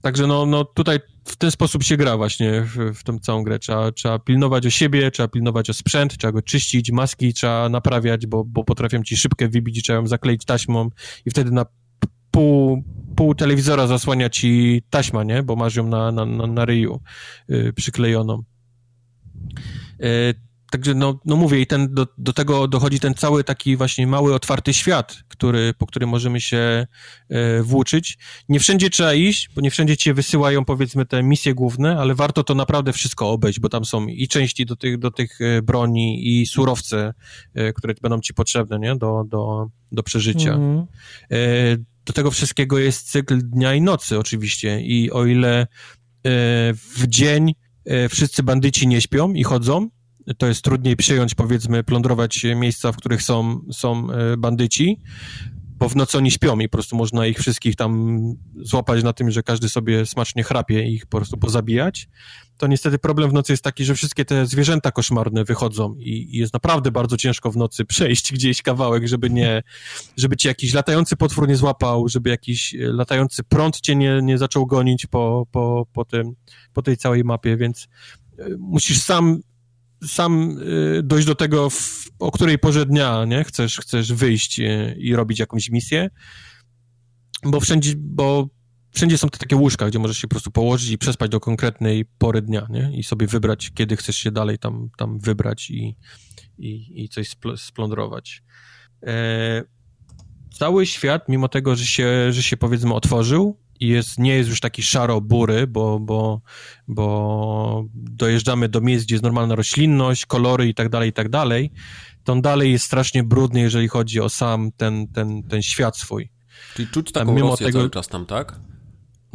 Także 0.00 0.26
no, 0.26 0.46
no 0.46 0.64
tutaj 0.64 0.98
w 1.30 1.36
ten 1.36 1.50
sposób 1.50 1.82
się 1.82 1.96
gra 1.96 2.16
właśnie 2.16 2.62
w, 2.62 2.98
w 2.98 3.04
tą 3.04 3.18
całą 3.18 3.42
grę. 3.42 3.58
Trzeba, 3.58 3.92
trzeba 3.92 4.18
pilnować 4.18 4.66
o 4.66 4.70
siebie, 4.70 5.10
trzeba 5.10 5.28
pilnować 5.28 5.70
o 5.70 5.74
sprzęt, 5.74 6.16
trzeba 6.16 6.32
go 6.32 6.42
czyścić, 6.42 6.92
maski 6.92 7.34
trzeba 7.34 7.68
naprawiać, 7.68 8.26
bo, 8.26 8.44
bo 8.44 8.64
potrafią 8.64 9.02
ci 9.02 9.16
szybkę 9.16 9.48
wybić 9.48 9.78
i 9.78 9.82
trzeba 9.82 9.98
ją 9.98 10.06
zakleić 10.06 10.44
taśmą 10.44 10.90
i 11.26 11.30
wtedy 11.30 11.50
na 11.50 11.66
pół, 12.30 12.84
pół 13.16 13.34
telewizora 13.34 13.86
zasłania 13.86 14.30
ci 14.30 14.82
taśma, 14.90 15.24
nie? 15.24 15.42
Bo 15.42 15.56
masz 15.56 15.76
ją 15.76 15.86
na, 15.86 16.12
na, 16.12 16.26
na, 16.26 16.46
na 16.46 16.64
ryju 16.64 17.00
yy, 17.48 17.72
przyklejoną. 17.72 18.42
Yy, 19.98 20.34
Także 20.70 20.94
no, 20.94 21.20
no 21.24 21.36
mówię, 21.36 21.60
i 21.60 21.66
ten, 21.66 21.94
do, 21.94 22.06
do 22.18 22.32
tego 22.32 22.68
dochodzi 22.68 23.00
ten 23.00 23.14
cały 23.14 23.44
taki 23.44 23.76
właśnie 23.76 24.06
mały, 24.06 24.34
otwarty 24.34 24.74
świat, 24.74 25.16
który, 25.28 25.74
po 25.78 25.86
którym 25.86 26.08
możemy 26.08 26.40
się 26.40 26.86
e, 27.28 27.62
włóczyć. 27.62 28.18
Nie 28.48 28.60
wszędzie 28.60 28.90
trzeba 28.90 29.14
iść, 29.14 29.50
bo 29.54 29.60
nie 29.60 29.70
wszędzie 29.70 29.96
cię 29.96 30.14
wysyłają, 30.14 30.64
powiedzmy, 30.64 31.06
te 31.06 31.22
misje 31.22 31.54
główne, 31.54 31.98
ale 31.98 32.14
warto 32.14 32.44
to 32.44 32.54
naprawdę 32.54 32.92
wszystko 32.92 33.30
obejść, 33.30 33.60
bo 33.60 33.68
tam 33.68 33.84
są 33.84 34.06
i 34.06 34.28
części 34.28 34.66
do 34.66 34.76
tych, 34.76 34.98
do 34.98 35.10
tych 35.10 35.40
e, 35.40 35.62
broni, 35.62 36.40
i 36.40 36.46
surowce, 36.46 37.14
e, 37.54 37.72
które 37.72 37.94
będą 38.02 38.20
ci 38.20 38.34
potrzebne, 38.34 38.78
nie? 38.78 38.96
Do, 38.96 39.24
do, 39.28 39.66
do 39.92 40.02
przeżycia. 40.02 40.52
Mhm. 40.52 40.86
E, 41.30 41.36
do 42.06 42.12
tego 42.12 42.30
wszystkiego 42.30 42.78
jest 42.78 43.10
cykl 43.10 43.38
dnia 43.42 43.74
i 43.74 43.80
nocy, 43.80 44.18
oczywiście. 44.18 44.80
I 44.80 45.10
o 45.10 45.26
ile 45.26 45.60
e, 45.60 45.66
w 46.74 47.06
dzień 47.06 47.54
e, 47.84 48.08
wszyscy 48.08 48.42
bandyci 48.42 48.86
nie 48.86 49.00
śpią 49.00 49.32
i 49.32 49.42
chodzą, 49.42 49.88
to 50.38 50.46
jest 50.46 50.62
trudniej 50.62 50.96
przyjąć, 50.96 51.34
powiedzmy, 51.34 51.84
plądrować 51.84 52.44
miejsca, 52.56 52.92
w 52.92 52.96
których 52.96 53.22
są, 53.22 53.60
są 53.72 54.10
e, 54.10 54.36
bandyci, 54.36 55.00
bo 55.80 55.88
w 55.88 55.96
nocy 55.96 56.18
oni 56.18 56.30
śpią 56.30 56.58
i 56.58 56.68
po 56.68 56.72
prostu 56.72 56.96
można 56.96 57.26
ich 57.26 57.38
wszystkich 57.38 57.76
tam 57.76 58.20
złapać 58.56 59.02
na 59.02 59.12
tym, 59.12 59.30
że 59.30 59.42
każdy 59.42 59.68
sobie 59.68 60.06
smacznie 60.06 60.42
chrapie 60.42 60.88
i 60.88 60.94
ich 60.94 61.06
po 61.06 61.18
prostu 61.18 61.36
pozabijać. 61.36 62.08
To 62.56 62.66
niestety 62.66 62.98
problem 62.98 63.30
w 63.30 63.32
nocy 63.32 63.52
jest 63.52 63.64
taki, 63.64 63.84
że 63.84 63.94
wszystkie 63.94 64.24
te 64.24 64.46
zwierzęta 64.46 64.90
koszmarne 64.90 65.44
wychodzą 65.44 65.94
i, 65.98 66.36
jest 66.38 66.54
naprawdę 66.54 66.90
bardzo 66.90 67.16
ciężko 67.16 67.50
w 67.50 67.56
nocy 67.56 67.84
przejść 67.84 68.32
gdzieś 68.34 68.62
kawałek, 68.62 69.08
żeby 69.08 69.30
nie, 69.30 69.62
żeby 70.16 70.36
cię 70.36 70.48
jakiś 70.48 70.74
latający 70.74 71.16
potwór 71.16 71.48
nie 71.48 71.56
złapał, 71.56 72.08
żeby 72.08 72.30
jakiś 72.30 72.74
e, 72.74 72.78
latający 72.78 73.42
prąd 73.42 73.80
cię 73.80 73.96
nie, 73.96 74.20
nie 74.22 74.38
zaczął 74.38 74.66
gonić 74.66 75.06
po, 75.06 75.46
po, 75.50 75.86
po, 75.92 76.04
tym, 76.04 76.34
po 76.72 76.82
tej 76.82 76.96
całej 76.96 77.24
mapie, 77.24 77.56
więc 77.56 77.88
e, 78.38 78.48
musisz 78.58 79.00
sam 79.00 79.40
sam 80.06 80.58
y, 80.98 81.02
dojść 81.02 81.26
do 81.26 81.34
tego, 81.34 81.70
w, 81.70 82.08
o 82.18 82.30
której 82.30 82.58
porze 82.58 82.86
dnia, 82.86 83.24
nie? 83.24 83.44
Chcesz, 83.44 83.76
chcesz 83.76 84.12
wyjść 84.12 84.60
y, 84.60 84.96
i 84.98 85.14
robić 85.14 85.38
jakąś 85.38 85.70
misję, 85.70 86.10
bo 87.44 87.60
wszędzie, 87.60 87.92
bo 87.96 88.48
wszędzie 88.92 89.18
są 89.18 89.28
te 89.28 89.38
takie 89.38 89.56
łóżka, 89.56 89.88
gdzie 89.88 89.98
możesz 89.98 90.18
się 90.18 90.28
po 90.28 90.34
prostu 90.34 90.50
położyć 90.50 90.90
i 90.90 90.98
przespać 90.98 91.30
do 91.30 91.40
konkretnej 91.40 92.04
pory 92.18 92.42
dnia, 92.42 92.66
nie? 92.70 92.90
I 92.94 93.02
sobie 93.02 93.26
wybrać, 93.26 93.70
kiedy 93.74 93.96
chcesz 93.96 94.16
się 94.16 94.30
dalej 94.30 94.58
tam, 94.58 94.88
tam 94.96 95.18
wybrać 95.18 95.70
i, 95.70 95.96
i, 96.58 97.02
i 97.04 97.08
coś 97.08 97.28
spl 97.28 97.56
splądrować. 97.56 98.42
E, 99.06 99.62
cały 100.58 100.86
świat, 100.86 101.28
mimo 101.28 101.48
tego, 101.48 101.76
że 101.76 101.86
się, 101.86 102.32
że 102.32 102.42
się 102.42 102.56
powiedzmy 102.56 102.94
otworzył, 102.94 103.58
jest, 103.80 104.18
nie 104.18 104.34
jest 104.34 104.50
już 104.50 104.60
taki 104.60 104.82
szaro-bury, 104.82 105.66
bo, 105.66 106.00
bo, 106.00 106.40
bo 106.88 107.84
dojeżdżamy 107.94 108.68
do 108.68 108.80
miejsc, 108.80 109.04
gdzie 109.04 109.14
jest 109.14 109.22
normalna 109.22 109.54
roślinność, 109.54 110.26
kolory 110.26 110.68
i 110.68 110.74
tak 110.74 110.88
dalej, 110.88 111.10
i 111.10 111.12
tak 111.12 111.28
dalej, 111.28 111.70
to 112.24 112.32
on 112.32 112.42
dalej 112.42 112.72
jest 112.72 112.84
strasznie 112.84 113.22
brudny, 113.22 113.60
jeżeli 113.60 113.88
chodzi 113.88 114.20
o 114.20 114.28
sam 114.28 114.70
ten, 114.76 115.08
ten, 115.08 115.42
ten 115.42 115.62
świat 115.62 115.96
swój. 115.96 116.30
Czyli 116.74 116.88
czuć 116.88 117.12
taką 117.12 117.36
tam, 117.36 117.48
Rosję 117.48 117.66
tego... 117.66 117.78
cały 117.78 117.90
czas 117.90 118.08
tam, 118.08 118.26
tak? 118.26 118.60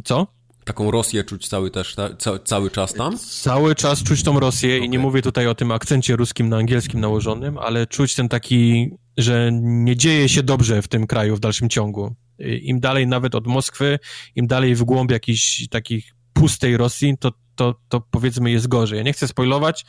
Co? 0.04 0.26
Taką 0.64 0.90
Rosję 0.90 1.24
czuć 1.24 1.48
cały, 1.48 1.70
też, 1.70 1.94
ta, 1.94 2.16
ca, 2.16 2.38
cały 2.38 2.70
czas 2.70 2.94
tam? 2.94 3.18
Cały 3.18 3.74
czas 3.74 4.02
czuć 4.02 4.22
tą 4.22 4.40
Rosję 4.40 4.76
okay. 4.76 4.86
i 4.86 4.88
nie 4.88 4.98
mówię 4.98 5.22
tutaj 5.22 5.46
o 5.46 5.54
tym 5.54 5.70
akcencie 5.70 6.16
ruskim 6.16 6.48
na 6.48 6.56
angielskim 6.56 7.00
nałożonym, 7.00 7.58
ale 7.58 7.86
czuć 7.86 8.14
ten 8.14 8.28
taki, 8.28 8.90
że 9.16 9.50
nie 9.52 9.96
dzieje 9.96 10.28
się 10.28 10.42
dobrze 10.42 10.82
w 10.82 10.88
tym 10.88 11.06
kraju 11.06 11.36
w 11.36 11.40
dalszym 11.40 11.68
ciągu. 11.68 12.14
Im 12.38 12.80
dalej 12.80 13.06
nawet 13.06 13.34
od 13.34 13.46
Moskwy, 13.46 13.98
im 14.34 14.46
dalej 14.46 14.74
w 14.74 14.84
głąb 14.84 15.10
jakichś 15.10 15.68
takich 15.68 16.16
pustej 16.32 16.76
Rosji, 16.76 17.14
to, 17.18 17.32
to, 17.56 17.74
to 17.88 18.00
powiedzmy 18.00 18.50
jest 18.50 18.68
gorzej. 18.68 18.96
Ja 18.96 19.02
nie 19.02 19.12
chcę 19.12 19.28
spoilować, 19.28 19.86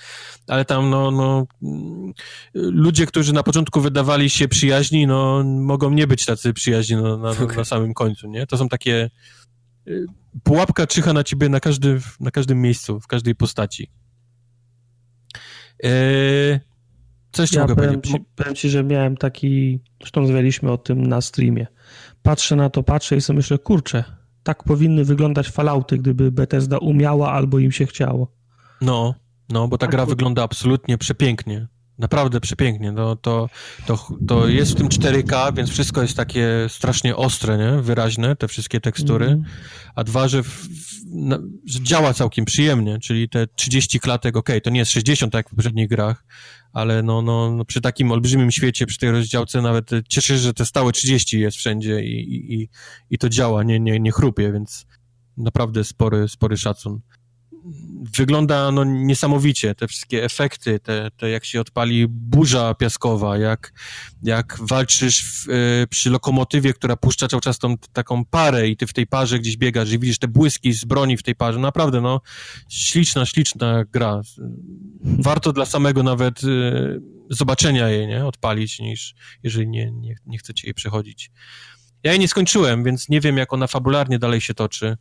ale 0.48 0.66
tam 0.66 0.90
no, 0.90 1.12
no, 1.12 1.46
ludzie, 2.54 3.06
którzy 3.06 3.34
na 3.34 3.44
początku 3.44 3.82
wydawali 3.82 4.30
się 4.30 4.48
przyjaźni, 4.48 5.08
no 5.08 5.44
mogą 5.44 5.90
nie 5.90 6.08
być 6.08 6.26
tacy 6.26 6.54
przyjaźni 6.54 6.96
no, 6.96 7.18
na, 7.18 7.30
okay. 7.30 7.58
na 7.58 7.66
samym 7.66 7.94
końcu, 7.94 8.28
nie? 8.28 8.48
To 8.48 8.58
są 8.58 8.70
takie 8.70 9.10
y, 9.88 10.06
pułapka 10.44 10.88
czyha 10.88 11.14
na 11.14 11.24
ciebie 11.24 11.50
na, 11.50 11.60
każdy, 11.60 12.00
na 12.20 12.32
każdym 12.32 12.62
miejscu, 12.62 13.00
w 13.00 13.08
każdej 13.08 13.36
postaci. 13.36 13.92
Eee, 15.84 16.60
co 17.32 17.44
jeszcze 17.44 17.58
ja 17.58 17.64
mogę 17.64 17.76
powiem 17.76 18.02
powiedzieć? 18.02 18.22
Powiem 18.36 18.56
ci, 18.56 18.70
że 18.70 18.84
miałem 18.84 19.18
taki, 19.18 19.80
zresztą 20.00 20.22
rozmawialiśmy 20.22 20.72
o 20.72 20.78
tym 20.78 21.08
na 21.08 21.22
streamie, 21.22 21.68
patrzę 22.28 22.56
na 22.56 22.70
to, 22.70 22.84
patrzę 22.84 23.16
i 23.16 23.22
sobie 23.22 23.38
myślę, 23.38 23.58
kurczę, 23.58 24.04
tak 24.44 24.64
powinny 24.64 25.06
wyglądać 25.06 25.50
falauty, 25.50 25.98
gdyby 25.98 26.32
Bethesda 26.32 26.78
umiała 26.78 27.32
albo 27.32 27.60
im 27.60 27.72
się 27.72 27.86
chciało. 27.86 28.32
No, 28.82 29.14
no, 29.50 29.68
bo 29.68 29.78
ta 29.78 29.86
tak, 29.86 29.92
gra 29.92 30.06
wygląda 30.06 30.44
absolutnie 30.44 30.98
przepięknie. 30.98 31.68
Naprawdę 32.00 32.40
przepięknie. 32.40 32.92
No, 32.92 33.16
to, 33.16 33.50
to, 33.86 34.08
to 34.28 34.48
jest 34.48 34.72
w 34.72 34.76
tym 34.76 34.90
4K, 34.90 35.56
więc 35.56 35.70
wszystko 35.70 36.02
jest 36.02 36.18
takie 36.18 36.50
strasznie 36.70 37.16
ostre, 37.16 37.58
nie? 37.58 37.82
wyraźne, 37.82 38.36
te 38.36 38.48
wszystkie 38.48 38.82
tekstury. 38.82 39.26
Mm. 39.26 39.44
A 39.96 40.04
dwa, 40.04 40.28
że, 40.28 40.44
w, 40.44 40.68
na, 41.06 41.40
że 41.66 41.82
działa 41.82 42.14
całkiem 42.14 42.46
przyjemnie, 42.46 43.00
czyli 43.00 43.30
te 43.30 43.48
30 43.48 44.00
klatek, 44.00 44.38
ok, 44.38 44.50
to 44.64 44.70
nie 44.70 44.80
jest 44.80 44.92
60 44.92 45.32
tak 45.32 45.40
jak 45.40 45.48
w 45.48 45.56
poprzednich 45.56 45.90
grach, 45.90 46.24
ale 46.74 47.04
no, 47.04 47.22
no, 47.22 47.52
no, 47.52 47.66
przy 47.66 47.82
takim 47.82 48.12
olbrzymim 48.12 48.52
świecie, 48.52 48.86
przy 48.86 49.00
tej 49.00 49.12
rozdziałce 49.12 49.62
nawet 49.62 49.90
cieszę 50.10 50.28
się, 50.28 50.38
że 50.38 50.54
te 50.54 50.66
stałe 50.66 50.92
30 50.92 51.40
jest 51.40 51.58
wszędzie 51.58 52.04
i, 52.04 52.54
i, 52.54 52.70
i 53.10 53.18
to 53.18 53.30
działa, 53.30 53.64
nie, 53.64 53.80
nie, 53.80 54.00
nie 54.00 54.12
chrupie, 54.12 54.52
więc 54.52 54.86
naprawdę 55.38 55.84
spory, 55.84 56.28
spory 56.28 56.58
szacun. 56.58 57.02
Wygląda 58.18 58.72
no, 58.72 58.84
niesamowicie. 58.84 59.76
Te 59.76 59.88
wszystkie 59.88 60.24
efekty, 60.24 60.80
te, 60.80 61.12
te 61.18 61.30
jak 61.30 61.46
się 61.46 61.62
odpali 61.62 62.08
burza 62.08 62.74
piaskowa, 62.74 63.38
jak, 63.38 63.74
jak 64.24 64.58
walczysz 64.62 65.24
w, 65.24 65.50
y, 65.50 65.88
przy 65.90 66.10
lokomotywie, 66.10 66.74
która 66.74 66.96
puszcza 66.96 67.28
cały 67.28 67.42
czas 67.42 67.60
tą 67.60 67.78
taką 67.78 68.26
parę 68.26 68.68
i 68.68 68.78
ty 68.78 68.88
w 68.88 68.94
tej 68.94 69.08
parze 69.08 69.40
gdzieś 69.40 69.58
biegasz 69.58 69.92
i 69.92 70.00
widzisz 70.00 70.20
te 70.20 70.28
błyski 70.28 70.74
z 70.74 70.86
broni 70.86 71.18
w 71.18 71.24
tej 71.24 71.36
parze. 71.36 71.60
Naprawdę, 71.60 72.02
no, 72.02 72.22
śliczna, 72.70 73.26
śliczna 73.26 73.84
gra. 73.86 74.22
Warto 75.04 75.54
dla 75.54 75.66
samego 75.66 76.04
nawet 76.04 76.44
y, 76.44 77.02
zobaczenia 77.30 77.90
jej, 77.90 78.08
nie? 78.08 78.26
Odpalić, 78.26 78.80
niż 78.80 79.16
jeżeli 79.44 79.68
nie, 79.68 79.92
nie, 79.92 80.16
nie 80.26 80.38
chcecie 80.38 80.68
jej 80.68 80.74
przechodzić. 80.74 81.32
Ja 82.04 82.12
jej 82.12 82.20
nie 82.20 82.28
skończyłem, 82.28 82.84
więc 82.84 83.10
nie 83.10 83.22
wiem, 83.22 83.38
jak 83.38 83.54
ona 83.54 83.68
fabularnie 83.68 84.20
dalej 84.20 84.42
się 84.42 84.54
toczy 84.54 84.98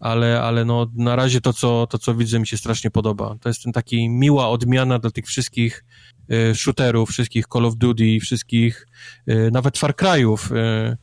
ale, 0.00 0.42
ale 0.42 0.64
no, 0.64 0.90
na 0.94 1.16
razie 1.16 1.40
to 1.40 1.52
co, 1.52 1.86
to, 1.86 1.98
co 1.98 2.14
widzę, 2.14 2.38
mi 2.38 2.46
się 2.46 2.56
strasznie 2.56 2.90
podoba. 2.90 3.36
To 3.40 3.48
jest 3.48 3.62
ten 3.62 3.72
taki 3.72 4.08
miła 4.08 4.48
odmiana 4.48 4.98
dla 4.98 5.10
tych 5.10 5.26
wszystkich 5.26 5.84
y, 6.32 6.54
shooterów, 6.54 7.10
wszystkich 7.10 7.44
Call 7.52 7.64
of 7.64 7.76
Duty, 7.76 8.18
wszystkich, 8.20 8.86
y, 9.28 9.50
nawet 9.52 9.78
Far 9.78 9.94
Cry'ów. 9.94 10.56
Y, 10.56 10.96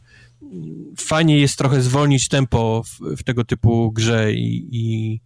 fajnie 0.98 1.40
jest 1.40 1.58
trochę 1.58 1.82
zwolnić 1.82 2.28
tempo 2.28 2.84
w, 2.86 3.18
w 3.18 3.24
tego 3.24 3.44
typu 3.44 3.92
grze 3.92 4.34
i, 4.34 4.68
i, 4.72 5.20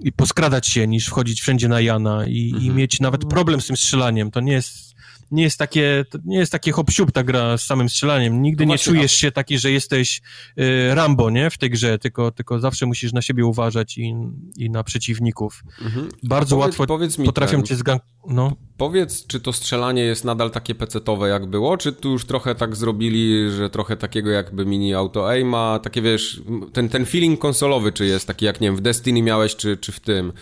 i, 0.00 0.12
poskradać 0.12 0.68
się, 0.68 0.86
niż 0.86 1.06
wchodzić 1.06 1.40
wszędzie 1.40 1.68
na 1.68 1.80
Jana 1.80 2.26
i, 2.26 2.50
mhm. 2.54 2.64
i 2.64 2.70
mieć 2.70 3.00
nawet 3.00 3.24
problem 3.24 3.60
z 3.60 3.66
tym 3.66 3.76
strzelaniem. 3.76 4.30
To 4.30 4.40
nie 4.40 4.52
jest 4.52 4.91
nie 5.32 5.42
jest 5.42 5.58
takie, 5.58 6.04
nie 6.24 6.38
jest 6.38 6.52
takie 6.52 6.72
hop 6.72 6.90
ta 7.12 7.24
gra 7.24 7.58
z 7.58 7.66
samym 7.66 7.88
strzelaniem. 7.88 8.42
Nigdy 8.42 8.66
no 8.66 8.72
nie 8.72 8.78
czujesz 8.78 9.12
się 9.12 9.32
taki, 9.32 9.58
że 9.58 9.70
jesteś 9.70 10.22
y, 10.58 10.94
Rambo, 10.94 11.30
nie? 11.30 11.50
W 11.50 11.58
tej 11.58 11.70
grze, 11.70 11.98
tylko, 11.98 12.30
tylko 12.30 12.60
zawsze 12.60 12.86
musisz 12.86 13.12
na 13.12 13.22
siebie 13.22 13.46
uważać 13.46 13.98
i, 13.98 14.14
i 14.56 14.70
na 14.70 14.84
przeciwników. 14.84 15.64
Mhm. 15.82 16.08
Bardzo 16.22 16.56
powiedz, 16.56 16.66
łatwo 16.68 16.86
powiedz 16.86 17.16
potrafią 17.16 17.56
ten, 17.56 17.66
cię 17.66 17.76
zgank... 17.76 18.02
No. 18.28 18.56
Powiedz, 18.76 19.26
czy 19.26 19.40
to 19.40 19.52
strzelanie 19.52 20.02
jest 20.02 20.24
nadal 20.24 20.50
takie 20.50 20.74
pecetowe 20.74 21.28
jak 21.28 21.46
było, 21.46 21.76
czy 21.76 21.92
tu 21.92 22.10
już 22.10 22.24
trochę 22.24 22.54
tak 22.54 22.76
zrobili, 22.76 23.50
że 23.50 23.70
trochę 23.70 23.96
takiego 23.96 24.30
jakby 24.30 24.66
mini 24.66 24.94
auto 24.94 25.28
aima, 25.28 25.80
takie 25.82 26.02
wiesz, 26.02 26.42
ten, 26.72 26.88
ten 26.88 27.06
feeling 27.06 27.40
konsolowy, 27.40 27.92
czy 27.92 28.06
jest 28.06 28.26
taki 28.26 28.44
jak, 28.44 28.60
nie 28.60 28.68
wiem, 28.68 28.76
w 28.76 28.80
Destiny 28.80 29.22
miałeś, 29.22 29.56
czy, 29.56 29.76
czy 29.76 29.92
w 29.92 30.00
tym, 30.00 30.32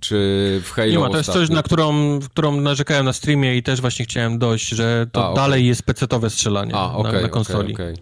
czy 0.00 0.60
w 0.64 0.70
Halo 0.70 0.90
Nie 0.90 0.98
ma, 0.98 1.10
to 1.10 1.16
jest 1.16 1.32
coś, 1.32 1.48
na 1.48 1.62
którą, 1.62 2.18
którą 2.20 2.60
narzekałem 2.60 3.04
na 3.04 3.12
streamie 3.12 3.56
i 3.56 3.62
też 3.62 3.80
właśnie 3.80 4.04
chciałem 4.04 4.38
dojść, 4.38 4.68
że 4.68 5.06
to 5.12 5.24
A, 5.24 5.30
okay. 5.30 5.42
dalej 5.42 5.66
jest 5.66 5.82
pecetowe 5.82 6.30
strzelanie 6.30 6.74
A, 6.74 6.92
okay, 6.94 7.12
na, 7.12 7.20
na, 7.20 7.28
konsoli. 7.28 7.74
Okay, 7.74 7.94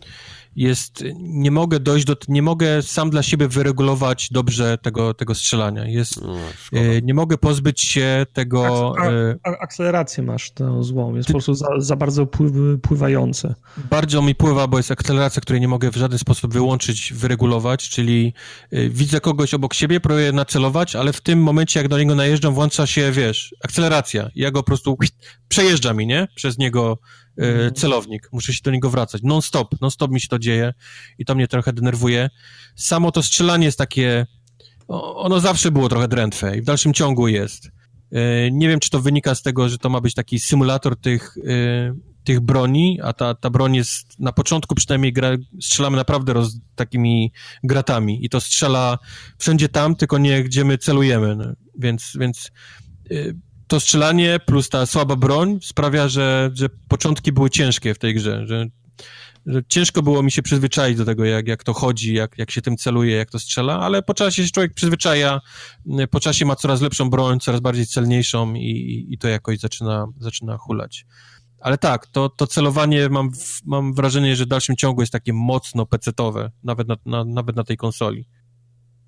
jest, 0.57 1.05
nie 1.19 1.51
mogę 1.51 1.81
dojść 1.81 2.07
do, 2.07 2.17
nie 2.29 2.43
mogę 2.43 2.83
sam 2.83 3.11
dla 3.11 3.23
siebie 3.23 3.49
wyregulować 3.49 4.29
dobrze 4.31 4.79
tego, 4.79 5.15
tego 5.15 5.35
strzelania. 5.35 5.85
Jest, 5.85 6.23
no, 6.23 6.37
e, 6.73 7.03
nie 7.03 7.15
mogę 7.15 7.39
pozbyć 7.39 7.81
się 7.81 8.27
tego... 8.33 8.93
A, 8.99 9.05
a, 9.51 9.59
akcelerację 9.59 10.23
masz 10.23 10.51
tą 10.51 10.83
złą, 10.83 11.15
jest 11.15 11.27
ty, 11.27 11.33
po 11.33 11.37
prostu 11.37 11.55
za, 11.55 11.67
za 11.79 11.97
bardzo 11.97 12.27
pływające. 12.83 13.55
Bardzo 13.91 14.23
mi 14.23 14.35
pływa, 14.35 14.67
bo 14.67 14.77
jest 14.77 14.91
akceleracja, 14.91 15.43
której 15.43 15.61
nie 15.61 15.69
mogę 15.69 15.91
w 15.91 15.97
żaden 15.97 16.19
sposób 16.19 16.53
wyłączyć, 16.53 17.13
wyregulować, 17.13 17.89
czyli 17.89 18.33
y, 18.73 18.91
widzę 18.91 19.21
kogoś 19.21 19.55
obok 19.55 19.75
siebie, 19.75 20.01
próbuję 20.01 20.33
nacelować, 20.33 20.97
ale 20.97 21.13
w 21.13 21.21
tym 21.21 21.43
momencie, 21.43 21.81
jak 21.81 21.89
do 21.89 21.99
niego 21.99 22.15
najeżdżam, 22.15 22.55
włącza 22.55 22.87
się, 22.87 23.13
wiesz, 23.13 23.55
akceleracja. 23.65 24.31
Ja 24.35 24.51
go 24.51 24.63
po 24.63 24.67
prostu 24.67 24.97
przejeżdża 25.49 25.93
mi, 25.93 26.07
nie? 26.07 26.29
Przez 26.35 26.59
niego 26.59 26.99
E, 27.39 27.73
celownik. 27.73 28.29
Muszę 28.33 28.53
się 28.53 28.61
do 28.65 28.71
niego 28.71 28.91
wracać. 28.91 29.23
Non-stop, 29.23 29.81
non-stop 29.81 30.11
mi 30.11 30.21
się 30.21 30.29
to 30.29 30.39
dzieje 30.39 30.75
i 31.19 31.25
to 31.25 31.35
mnie 31.35 31.49
trochę 31.49 31.73
denerwuje. 31.73 32.31
Samo 32.77 33.13
to 33.13 33.23
strzelanie 33.23 33.67
jest 33.67 33.79
takie, 33.79 34.27
ono 34.89 35.41
zawsze 35.41 35.71
było 35.71 35.89
trochę 35.89 36.09
drętwe 36.09 36.59
i 36.59 36.63
w 36.63 36.65
dalszym 36.65 36.95
ciągu 36.95 37.29
jest. 37.29 37.71
E, 38.13 38.51
nie 38.51 38.69
wiem, 38.69 38.81
czy 38.81 38.91
to 38.91 39.01
wynika 39.01 39.35
z 39.35 39.43
tego, 39.43 39.69
że 39.69 39.79
to 39.79 39.89
ma 39.89 40.01
być 40.01 40.15
taki 40.15 40.41
symulator 40.41 41.01
tych, 41.01 41.35
e, 41.49 41.95
tych 42.25 42.41
broni, 42.41 43.01
a 43.03 43.13
ta, 43.13 43.35
ta 43.35 43.51
broń 43.51 43.77
jest 43.77 44.21
na 44.21 44.33
początku 44.33 44.75
przynajmniej 44.75 45.13
gra, 45.13 45.31
strzelamy 45.61 45.97
naprawdę 45.97 46.33
roz, 46.33 46.59
takimi 46.75 47.33
gratami 47.65 48.25
i 48.25 48.29
to 48.29 48.41
strzela 48.41 48.99
wszędzie 49.39 49.69
tam, 49.69 49.97
tylko 49.97 50.19
nie 50.19 50.45
gdzie 50.45 50.65
my 50.65 50.79
celujemy. 50.79 51.37
No. 51.37 51.45
Więc, 51.79 52.13
więc 52.21 52.51
to 53.67 53.81
strzelanie 53.81 54.41
plus 54.47 54.69
ta 54.69 54.87
słaba 54.87 55.17
broń 55.17 55.59
sprawia, 55.63 56.09
że, 56.09 56.51
że 56.55 56.69
początki 56.89 57.33
były 57.33 57.51
ciężkie 57.51 57.95
w 57.95 57.99
tej 57.99 58.15
grze, 58.15 58.47
że, 58.47 58.67
że 59.47 59.63
ciężko 59.69 60.03
było 60.03 60.23
mi 60.23 60.31
się 60.31 60.43
przyzwyczaić 60.43 60.99
do 60.99 61.05
tego, 61.05 61.25
jak, 61.25 61.49
jak 61.49 61.65
to 61.65 61.73
chodzi, 61.73 62.15
jak, 62.15 62.39
jak 62.39 62.51
się 62.51 62.63
tym 62.63 62.77
celuje, 62.77 63.17
jak 63.17 63.31
to 63.31 63.39
strzela, 63.39 63.81
ale 63.81 64.03
po 64.03 64.15
czasie 64.15 64.47
się 64.47 64.53
człowiek 64.53 64.75
przyzwyczaja, 64.75 65.41
po 66.11 66.21
czasie 66.21 66.45
ma 66.45 66.57
coraz 66.57 66.81
lepszą 66.81 67.11
broń, 67.11 67.41
coraz 67.41 67.61
bardziej 67.61 67.87
celniejszą 67.87 68.55
i, 68.55 69.07
i 69.11 69.19
to 69.19 69.29
jakoś 69.29 69.59
zaczyna, 69.59 70.07
zaczyna 70.21 70.59
hulać. 70.59 71.07
Ale 71.61 71.79
tak, 71.79 72.07
to, 72.07 72.29
to 72.29 72.47
celowanie 72.47 73.09
mam, 73.09 73.31
mam 73.65 73.95
wrażenie, 73.95 74.37
że 74.37 74.45
w 74.45 74.49
dalszym 74.49 74.77
ciągu 74.77 75.03
jest 75.03 75.13
takie 75.13 75.33
mocno 75.33 75.87
pecetowe, 75.87 76.51
nawet 76.63 76.89
na, 76.89 76.97
na, 77.07 77.25
nawet 77.25 77.57
na 77.57 77.65
tej 77.65 77.77
konsoli 77.77 78.27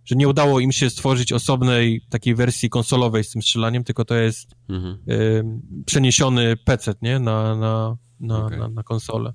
że 0.08 0.16
nie 0.16 0.28
udało 0.28 0.60
im 0.60 0.72
się 0.72 0.90
stworzyć 0.90 1.32
osobnej 1.32 2.00
takiej 2.10 2.34
wersji 2.34 2.70
konsolowej 2.70 3.24
z 3.24 3.30
tym 3.30 3.42
strzelaniem, 3.42 3.84
tylko 3.84 4.04
to 4.04 4.14
jest 4.14 4.50
mhm. 4.68 4.98
y, 5.08 5.44
przeniesiony 5.86 6.56
PC, 6.56 6.94
nie? 7.02 7.18
Na, 7.18 7.56
na, 7.56 7.96
na, 8.20 8.44
okay. 8.44 8.58
na, 8.58 8.68
na 8.68 8.82
konsolę. 8.82 9.32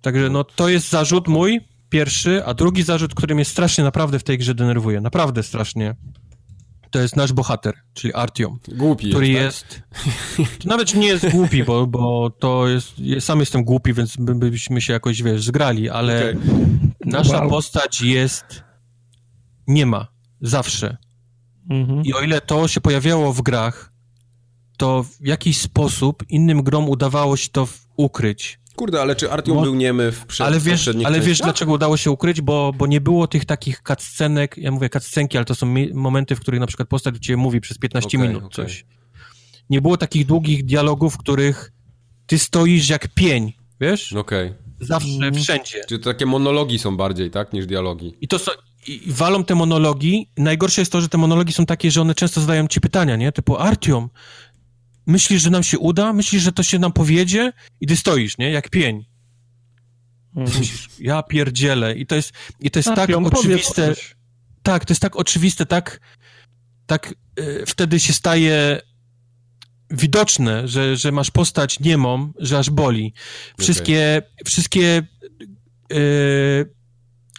Także 0.00 0.30
no 0.30 0.44
to 0.44 0.68
jest 0.68 0.90
zarzut 0.90 1.28
mój, 1.28 1.60
pierwszy, 1.88 2.44
a 2.44 2.54
drugi 2.54 2.82
zarzut, 2.82 3.14
który 3.14 3.34
mnie 3.34 3.44
strasznie 3.44 3.84
naprawdę 3.84 4.18
w 4.18 4.24
tej 4.24 4.38
grze 4.38 4.54
denerwuje, 4.54 5.00
naprawdę 5.00 5.42
strasznie, 5.42 5.94
to 6.90 6.98
jest 6.98 7.16
nasz 7.16 7.32
bohater, 7.32 7.74
czyli 7.94 8.14
Artyom. 8.14 8.58
Głupi 8.68 9.10
który 9.10 9.28
jest, 9.28 9.82
tak? 10.36 10.48
To 10.58 10.68
nawet 10.68 10.94
nie 10.94 11.06
jest 11.06 11.30
głupi, 11.30 11.64
bo, 11.64 11.86
bo 11.86 12.30
to 12.30 12.68
jest... 12.68 12.94
Sam 13.20 13.40
jestem 13.40 13.64
głupi, 13.64 13.92
więc 13.94 14.16
by, 14.16 14.34
byśmy 14.34 14.80
się 14.80 14.92
jakoś, 14.92 15.22
wiesz, 15.22 15.44
zgrali, 15.44 15.90
ale 15.90 16.30
okay. 16.30 16.87
Nasza 17.12 17.40
wow. 17.40 17.50
postać 17.50 18.02
jest... 18.02 18.64
Nie 19.66 19.86
ma. 19.86 20.06
Zawsze. 20.40 20.96
Mhm. 21.70 22.02
I 22.04 22.14
o 22.14 22.20
ile 22.20 22.40
to 22.40 22.68
się 22.68 22.80
pojawiało 22.80 23.32
w 23.32 23.42
grach, 23.42 23.92
to 24.76 25.02
w 25.02 25.26
jakiś 25.26 25.58
sposób 25.58 26.24
innym 26.28 26.62
grom 26.62 26.88
udawało 26.88 27.36
się 27.36 27.48
to 27.48 27.68
ukryć. 27.96 28.60
Kurde, 28.76 29.00
ale 29.00 29.16
czy 29.16 29.30
Artyom 29.30 29.56
Bo... 29.56 29.62
był 29.62 29.74
niemy 29.74 30.12
w 30.12 30.26
przed, 30.26 30.46
Ale 30.46 30.60
wiesz, 30.60 30.90
ale 31.04 31.20
wiesz 31.20 31.38
dlaczego 31.38 31.72
udało 31.72 31.96
się 31.96 32.10
ukryć? 32.10 32.40
Bo, 32.40 32.72
bo 32.72 32.86
nie 32.86 33.00
było 33.00 33.26
tych 33.26 33.44
takich 33.44 33.82
cutscenek, 33.88 34.58
ja 34.58 34.70
mówię 34.70 34.88
cutscenki, 34.88 35.36
ale 35.38 35.44
to 35.44 35.54
są 35.54 35.74
momenty, 35.94 36.36
w 36.36 36.40
których 36.40 36.60
na 36.60 36.66
przykład 36.66 36.88
postać 36.88 37.14
do 37.14 37.20
ciebie 37.20 37.36
mówi 37.36 37.60
przez 37.60 37.78
15 37.78 38.08
okay, 38.08 38.28
minut 38.28 38.44
okay. 38.44 38.54
coś. 38.54 38.84
Nie 39.70 39.80
było 39.80 39.96
takich 39.96 40.26
długich 40.26 40.64
dialogów, 40.64 41.14
w 41.14 41.18
których 41.18 41.72
ty 42.26 42.38
stoisz 42.38 42.88
jak 42.88 43.08
pień, 43.08 43.52
wiesz? 43.80 44.12
Okej. 44.12 44.46
Okay. 44.46 44.67
Zawsze, 44.80 45.08
mm. 45.08 45.34
wszędzie. 45.34 45.80
Czy 45.88 45.98
to 45.98 46.04
takie 46.04 46.26
monologi 46.26 46.78
są 46.78 46.96
bardziej, 46.96 47.30
tak, 47.30 47.52
niż 47.52 47.66
dialogi? 47.66 48.14
I 48.20 48.28
to 48.28 48.38
są, 48.38 48.50
i 48.86 49.02
walą 49.06 49.44
te 49.44 49.54
monologi. 49.54 50.30
Najgorsze 50.36 50.80
jest 50.80 50.92
to, 50.92 51.00
że 51.00 51.08
te 51.08 51.18
monologi 51.18 51.52
są 51.52 51.66
takie, 51.66 51.90
że 51.90 52.00
one 52.00 52.14
często 52.14 52.40
zadają 52.40 52.68
ci 52.68 52.80
pytania, 52.80 53.16
nie? 53.16 53.32
Typu, 53.32 53.56
Artiom, 53.56 54.10
myślisz, 55.06 55.42
że 55.42 55.50
nam 55.50 55.62
się 55.62 55.78
uda? 55.78 56.12
Myślisz, 56.12 56.42
że 56.42 56.52
to 56.52 56.62
się 56.62 56.78
nam 56.78 56.92
powiedzie? 56.92 57.52
I 57.80 57.86
ty 57.86 57.96
stoisz, 57.96 58.38
nie? 58.38 58.50
Jak 58.50 58.70
pień. 58.70 59.04
Mhm. 60.36 60.58
Myślisz, 60.58 60.88
ja 60.98 61.22
pierdzielę. 61.22 61.94
I 61.94 62.06
to 62.06 62.14
jest, 62.14 62.32
i 62.60 62.70
to 62.70 62.78
jest 62.78 62.88
tak, 62.88 63.10
tak 63.10 63.16
oczywiste. 63.16 63.94
Tak, 64.62 64.84
to 64.84 64.92
jest 64.92 65.02
tak 65.02 65.16
oczywiste, 65.16 65.66
tak, 65.66 66.00
tak 66.86 67.14
yy, 67.38 67.64
wtedy 67.66 68.00
się 68.00 68.12
staje 68.12 68.80
widoczne, 69.90 70.68
że, 70.68 70.96
że 70.96 71.12
masz 71.12 71.30
postać 71.30 71.80
niemą, 71.80 72.32
że 72.38 72.58
aż 72.58 72.70
boli. 72.70 73.14
Wszystkie, 73.60 74.22
okay. 74.24 74.44
wszystkie 74.44 75.02
yy, 75.90 75.98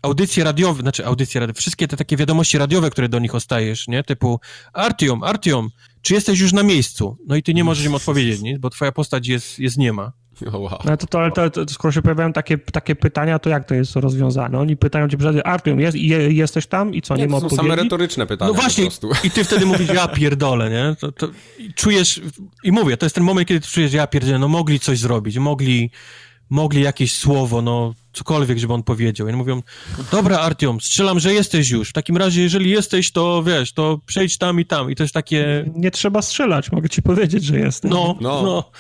audycje 0.02 0.44
radiowe, 0.44 0.82
znaczy 0.82 1.06
audycje 1.06 1.42
radiowe, 1.42 1.60
wszystkie 1.60 1.88
te 1.88 1.98
takie 1.98 2.18
wiadomości 2.18 2.58
radiowe, 2.58 2.90
które 2.90 3.10
do 3.10 3.20
nich 3.20 3.36
ostajesz, 3.36 3.88
nie? 3.88 4.04
Typu 4.04 4.40
Artium, 4.74 5.24
Artium, 5.24 5.70
czy 6.02 6.14
jesteś 6.14 6.40
już 6.40 6.54
na 6.54 6.64
miejscu? 6.64 7.18
No 7.28 7.36
i 7.36 7.44
ty 7.44 7.54
nie 7.54 7.64
możesz 7.64 7.86
im 7.86 7.96
odpowiedzieć, 7.96 8.42
nie? 8.42 8.60
Bo 8.60 8.70
twoja 8.70 8.92
postać 8.92 9.28
jest, 9.28 9.60
jest 9.60 9.78
niema. 9.78 10.12
Oh, 10.50 10.58
wow. 10.58 10.80
No 10.86 10.98
to, 10.98 11.08
to, 11.08 11.32
to, 11.32 11.50
to, 11.50 11.74
skoro 11.74 11.92
się 11.92 12.02
pojawiają 12.02 12.34
takie, 12.34 12.58
takie 12.58 12.96
pytania, 12.96 13.40
to 13.40 13.50
jak 13.50 13.66
to 13.66 13.76
jest 13.76 13.96
rozwiązane? 13.96 14.60
Oni 14.60 14.78
pytają 14.78 15.10
cię 15.10 15.18
przed 15.18 15.48
Artium, 15.48 15.80
jest, 15.80 15.98
je, 15.98 16.32
jesteś 16.32 16.68
tam 16.68 16.94
i 16.94 17.02
co, 17.02 17.16
nie, 17.16 17.22
nie 17.22 17.30
ma 17.30 17.38
odpowiedzi? 17.38 17.56
To 17.56 17.62
są 17.64 17.70
same 17.70 17.84
retoryczne 17.84 18.28
pytania 18.28 18.52
No 18.52 18.62
właśnie, 18.62 18.88
i 19.24 19.32
ty 19.32 19.44
wtedy 19.44 19.66
mówisz, 19.66 19.90
ja 19.90 20.08
pierdolę, 20.18 20.70
nie? 20.70 20.96
To, 21.00 21.12
to, 21.12 21.28
czujesz, 21.76 22.22
i 22.64 22.72
mówię, 22.72 22.98
to 22.98 23.06
jest 23.06 23.16
ten 23.16 23.24
moment, 23.24 23.48
kiedy 23.48 23.68
czujesz, 23.68 23.94
ja 23.94 24.08
pierdolę, 24.08 24.40
no 24.40 24.48
mogli 24.48 24.80
coś 24.80 25.00
zrobić, 25.00 25.38
mogli, 25.38 25.92
mogli 26.50 26.82
jakieś 26.82 27.14
słowo, 27.14 27.62
no 27.62 27.94
cokolwiek, 28.14 28.58
żeby 28.58 28.74
on 28.74 28.84
powiedział. 28.84 29.28
I 29.28 29.30
oni 29.30 29.38
mówią, 29.38 29.62
dobra 30.12 30.40
Artiom, 30.40 30.82
strzelam, 30.82 31.20
że 31.20 31.34
jesteś 31.34 31.70
już. 31.70 31.90
W 31.90 31.94
takim 31.94 32.18
razie, 32.18 32.42
jeżeli 32.42 32.70
jesteś, 32.70 33.12
to 33.12 33.44
wiesz, 33.44 33.74
to 33.74 34.00
przejdź 34.06 34.38
tam 34.38 34.60
i 34.60 34.66
tam. 34.66 34.92
I 34.92 34.96
to 34.96 35.04
jest 35.04 35.14
takie... 35.14 35.66
Nie 35.76 35.92
trzeba 35.92 36.22
strzelać, 36.22 36.72
mogę 36.72 36.90
ci 36.90 37.02
powiedzieć, 37.02 37.44
że 37.44 37.60
jesteś. 37.60 37.92
No, 37.92 38.16
no. 38.22 38.42
no. 38.44 38.72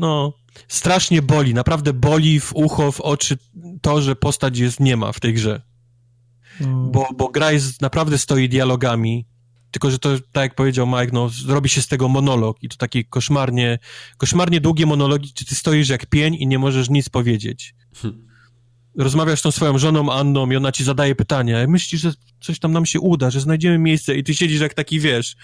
No. 0.00 0.32
Strasznie 0.68 1.22
boli, 1.22 1.54
naprawdę 1.54 1.92
boli 1.92 2.40
w 2.40 2.52
ucho, 2.54 2.92
w 2.92 3.00
oczy 3.00 3.38
to, 3.82 4.02
że 4.02 4.16
postać 4.16 4.58
jest 4.58 4.80
nie 4.80 4.96
ma 4.96 5.12
w 5.12 5.20
tej 5.20 5.34
grze. 5.34 5.62
mm. 6.60 6.90
bo, 6.90 7.08
bo 7.16 7.28
gra 7.28 7.52
jest, 7.52 7.82
naprawdę 7.82 8.18
stoi 8.18 8.48
dialogami, 8.48 9.26
tylko 9.70 9.90
że 9.90 9.98
to, 9.98 10.18
tak 10.32 10.42
jak 10.42 10.54
powiedział 10.54 10.86
Mike, 10.86 11.10
no, 11.12 11.28
zrobi 11.28 11.68
się 11.68 11.82
z 11.82 11.88
tego 11.88 12.08
monolog 12.08 12.56
i 12.62 12.68
to 12.68 12.76
takie 12.76 13.04
koszmarnie, 13.04 13.78
koszmarnie 14.16 14.60
długie 14.60 14.86
monologi, 14.86 15.32
czy 15.32 15.44
ty 15.44 15.54
stoisz 15.54 15.88
jak 15.88 16.06
pień 16.06 16.34
i 16.34 16.46
nie 16.46 16.58
możesz 16.58 16.90
nic 16.90 17.08
powiedzieć. 17.08 17.74
Hmm. 17.94 18.26
Rozmawiasz 18.98 19.38
z 19.38 19.42
tą 19.42 19.50
swoją 19.50 19.78
żoną 19.78 20.12
Anną 20.12 20.50
i 20.50 20.56
ona 20.56 20.72
ci 20.72 20.84
zadaje 20.84 21.14
pytania, 21.14 21.66
myślisz, 21.68 22.00
że 22.00 22.12
coś 22.40 22.58
tam 22.58 22.72
nam 22.72 22.86
się 22.86 23.00
uda, 23.00 23.30
że 23.30 23.40
znajdziemy 23.40 23.78
miejsce 23.78 24.14
i 24.14 24.24
ty 24.24 24.34
siedzisz 24.34 24.60
jak 24.60 24.74
taki, 24.74 25.00
wiesz... 25.00 25.36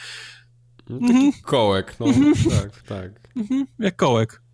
No, 0.89 0.99
taki 0.99 1.13
mm 1.13 1.33
-hmm. 1.33 1.41
kołek, 1.43 1.97
no, 2.01 2.07
mm 2.07 2.35
-hmm. 2.35 2.51
tak, 2.51 2.83
tak. 2.83 3.11
Mm 3.37 3.47
-hmm. 3.49 3.65
Jak 3.79 3.97
kołek. 3.97 4.46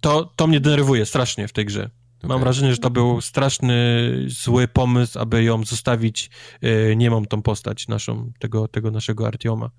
To, 0.00 0.32
to 0.36 0.46
mnie 0.46 0.60
denerwuje 0.60 1.06
strasznie 1.06 1.48
w 1.48 1.52
tej 1.52 1.64
grze. 1.64 1.90
Okay. 2.18 2.28
Mam 2.28 2.40
wrażenie, 2.40 2.72
że 2.72 2.78
to 2.78 2.90
był 2.90 3.20
straszny, 3.20 4.12
zły 4.26 4.68
pomysł, 4.68 5.18
aby 5.18 5.44
ją 5.44 5.64
zostawić 5.64 6.30
nie 6.62 6.96
niemą 6.96 7.24
tą 7.24 7.42
postać 7.42 7.88
naszą, 7.88 8.32
tego, 8.38 8.68
tego 8.68 8.90
naszego 8.90 9.26
Artioma. 9.26 9.70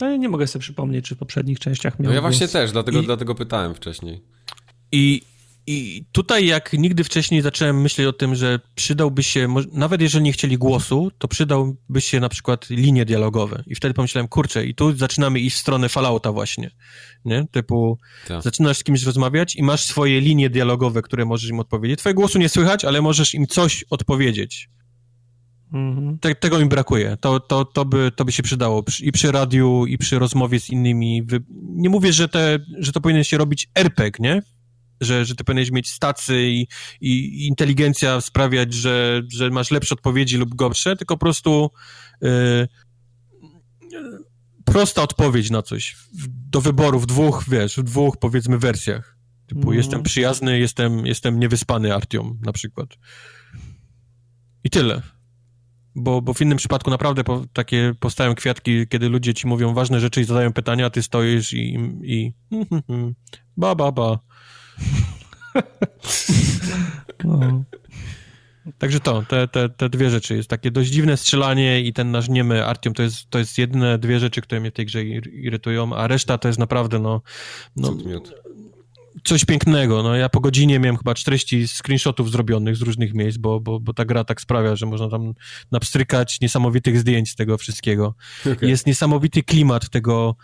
No, 0.00 0.10
ja 0.10 0.16
nie 0.16 0.28
mogę 0.28 0.46
sobie 0.46 0.60
przypomnieć, 0.60 1.04
czy 1.04 1.14
w 1.14 1.18
poprzednich 1.18 1.60
częściach 1.60 1.98
miał 1.98 2.08
No 2.08 2.14
ja 2.14 2.20
właśnie 2.20 2.48
też, 2.48 2.72
dlatego, 2.72 3.00
I, 3.00 3.06
dlatego 3.06 3.34
pytałem 3.34 3.74
wcześniej. 3.74 4.22
I 4.92 5.22
i 5.66 6.04
tutaj, 6.12 6.46
jak 6.46 6.72
nigdy 6.72 7.04
wcześniej, 7.04 7.42
zacząłem 7.42 7.80
myśleć 7.80 8.06
o 8.06 8.12
tym, 8.12 8.34
że 8.34 8.60
przydałby 8.74 9.22
się, 9.22 9.54
nawet 9.72 10.00
jeżeli 10.00 10.24
nie 10.24 10.32
chcieli 10.32 10.58
głosu, 10.58 11.10
to 11.18 11.28
przydałby 11.28 12.00
się 12.00 12.20
na 12.20 12.28
przykład 12.28 12.70
linie 12.70 13.04
dialogowe. 13.04 13.62
I 13.66 13.74
wtedy 13.74 13.94
pomyślałem, 13.94 14.28
kurczę, 14.28 14.66
i 14.66 14.74
tu 14.74 14.96
zaczynamy 14.96 15.40
iść 15.40 15.56
w 15.56 15.60
stronę 15.60 15.88
Fallouta 15.88 16.32
właśnie, 16.32 16.70
nie? 17.24 17.46
Typu, 17.50 17.98
tak. 18.28 18.42
zaczynasz 18.42 18.78
z 18.78 18.84
kimś 18.84 19.02
rozmawiać 19.02 19.56
i 19.56 19.62
masz 19.62 19.84
swoje 19.84 20.20
linie 20.20 20.50
dialogowe, 20.50 21.02
które 21.02 21.24
możesz 21.24 21.50
im 21.50 21.60
odpowiedzieć. 21.60 21.98
Twojego 21.98 22.20
głosu 22.20 22.38
nie 22.38 22.48
słychać, 22.48 22.84
ale 22.84 23.02
możesz 23.02 23.34
im 23.34 23.46
coś 23.46 23.84
odpowiedzieć. 23.90 24.68
Mhm. 25.72 26.18
Te, 26.18 26.34
tego 26.34 26.58
mi 26.58 26.66
brakuje. 26.66 27.16
To, 27.20 27.40
to, 27.40 27.64
to, 27.64 27.84
by, 27.84 28.12
to 28.16 28.24
by 28.24 28.32
się 28.32 28.42
przydało 28.42 28.84
i 29.02 29.12
przy 29.12 29.32
radiu, 29.32 29.86
i 29.86 29.98
przy 29.98 30.18
rozmowie 30.18 30.60
z 30.60 30.70
innymi. 30.70 31.26
Nie 31.50 31.90
mówię, 31.90 32.12
że, 32.12 32.28
te, 32.28 32.58
że 32.78 32.92
to 32.92 33.00
powinien 33.00 33.24
się 33.24 33.38
robić 33.38 33.68
RPG, 33.74 34.10
nie? 34.20 34.42
Że, 35.00 35.24
że 35.24 35.34
ty 35.34 35.44
powinieneś 35.44 35.70
mieć 35.70 35.90
stacy 35.90 36.42
i, 36.42 36.66
i 37.00 37.46
inteligencja 37.46 38.20
sprawiać, 38.20 38.74
że, 38.74 39.22
że 39.32 39.50
masz 39.50 39.70
lepsze 39.70 39.94
odpowiedzi 39.94 40.36
lub 40.36 40.54
gorsze, 40.54 40.96
tylko 40.96 41.14
po 41.16 41.20
prostu 41.20 41.70
yy, 42.22 42.68
prosta 44.64 45.02
odpowiedź 45.02 45.50
na 45.50 45.62
coś 45.62 45.96
do 46.50 46.60
wyboru 46.60 47.00
w 47.00 47.06
dwóch, 47.06 47.44
wiesz, 47.48 47.76
w 47.76 47.82
dwóch 47.82 48.16
powiedzmy 48.16 48.58
wersjach. 48.58 49.16
Typu 49.46 49.62
mm. 49.62 49.74
jestem 49.74 50.02
przyjazny, 50.02 50.58
jestem, 50.58 51.06
jestem 51.06 51.40
niewyspany 51.40 51.94
Artiom 51.94 52.38
na 52.42 52.52
przykład. 52.52 52.88
I 54.64 54.70
tyle. 54.70 55.02
Bo, 55.96 56.22
bo 56.22 56.34
w 56.34 56.40
innym 56.40 56.58
przypadku 56.58 56.90
naprawdę 56.90 57.24
po, 57.24 57.44
takie 57.52 57.94
powstają 58.00 58.34
kwiatki, 58.34 58.86
kiedy 58.88 59.08
ludzie 59.08 59.34
ci 59.34 59.46
mówią 59.46 59.74
ważne 59.74 60.00
rzeczy 60.00 60.20
i 60.20 60.24
zadają 60.24 60.52
pytania, 60.52 60.86
a 60.86 60.90
ty 60.90 61.02
stoisz 61.02 61.52
i, 61.52 61.78
i 62.02 62.32
ba, 63.56 63.74
ba, 63.74 63.92
ba. 63.92 64.18
No. 67.24 67.64
Także 68.78 69.00
to, 69.00 69.22
te, 69.28 69.48
te, 69.48 69.68
te 69.68 69.88
dwie 69.88 70.10
rzeczy. 70.10 70.36
Jest 70.36 70.50
takie 70.50 70.70
dość 70.70 70.90
dziwne 70.90 71.16
strzelanie 71.16 71.80
i 71.80 71.92
ten 71.92 72.10
nasz 72.10 72.28
niemy 72.28 72.66
Artium 72.66 72.94
to 72.94 73.02
jest, 73.02 73.30
to 73.30 73.38
jest 73.38 73.58
jedyne 73.58 73.98
dwie 73.98 74.20
rzeczy, 74.20 74.40
które 74.40 74.60
mnie 74.60 74.70
w 74.70 74.74
tej 74.74 74.86
grze 74.86 75.04
irytują, 75.04 75.96
a 75.96 76.08
reszta 76.08 76.38
to 76.38 76.48
jest 76.48 76.60
naprawdę 76.60 76.98
no, 76.98 77.22
no 77.76 77.96
coś 79.24 79.44
pięknego. 79.44 80.02
No, 80.02 80.16
ja 80.16 80.28
po 80.28 80.40
godzinie 80.40 80.78
miałem 80.78 80.96
chyba 80.96 81.14
40 81.14 81.68
screenshotów 81.68 82.30
zrobionych 82.30 82.76
z 82.76 82.82
różnych 82.82 83.14
miejsc, 83.14 83.38
bo, 83.38 83.60
bo, 83.60 83.80
bo 83.80 83.94
ta 83.94 84.04
gra 84.04 84.24
tak 84.24 84.40
sprawia, 84.40 84.76
że 84.76 84.86
można 84.86 85.08
tam 85.08 85.34
napstrykać 85.72 86.40
niesamowitych 86.40 86.98
zdjęć 86.98 87.30
z 87.30 87.34
tego 87.34 87.58
wszystkiego. 87.58 88.14
Okay. 88.54 88.68
Jest 88.68 88.86
niesamowity 88.86 89.42
klimat 89.42 89.90
tego 89.90 90.36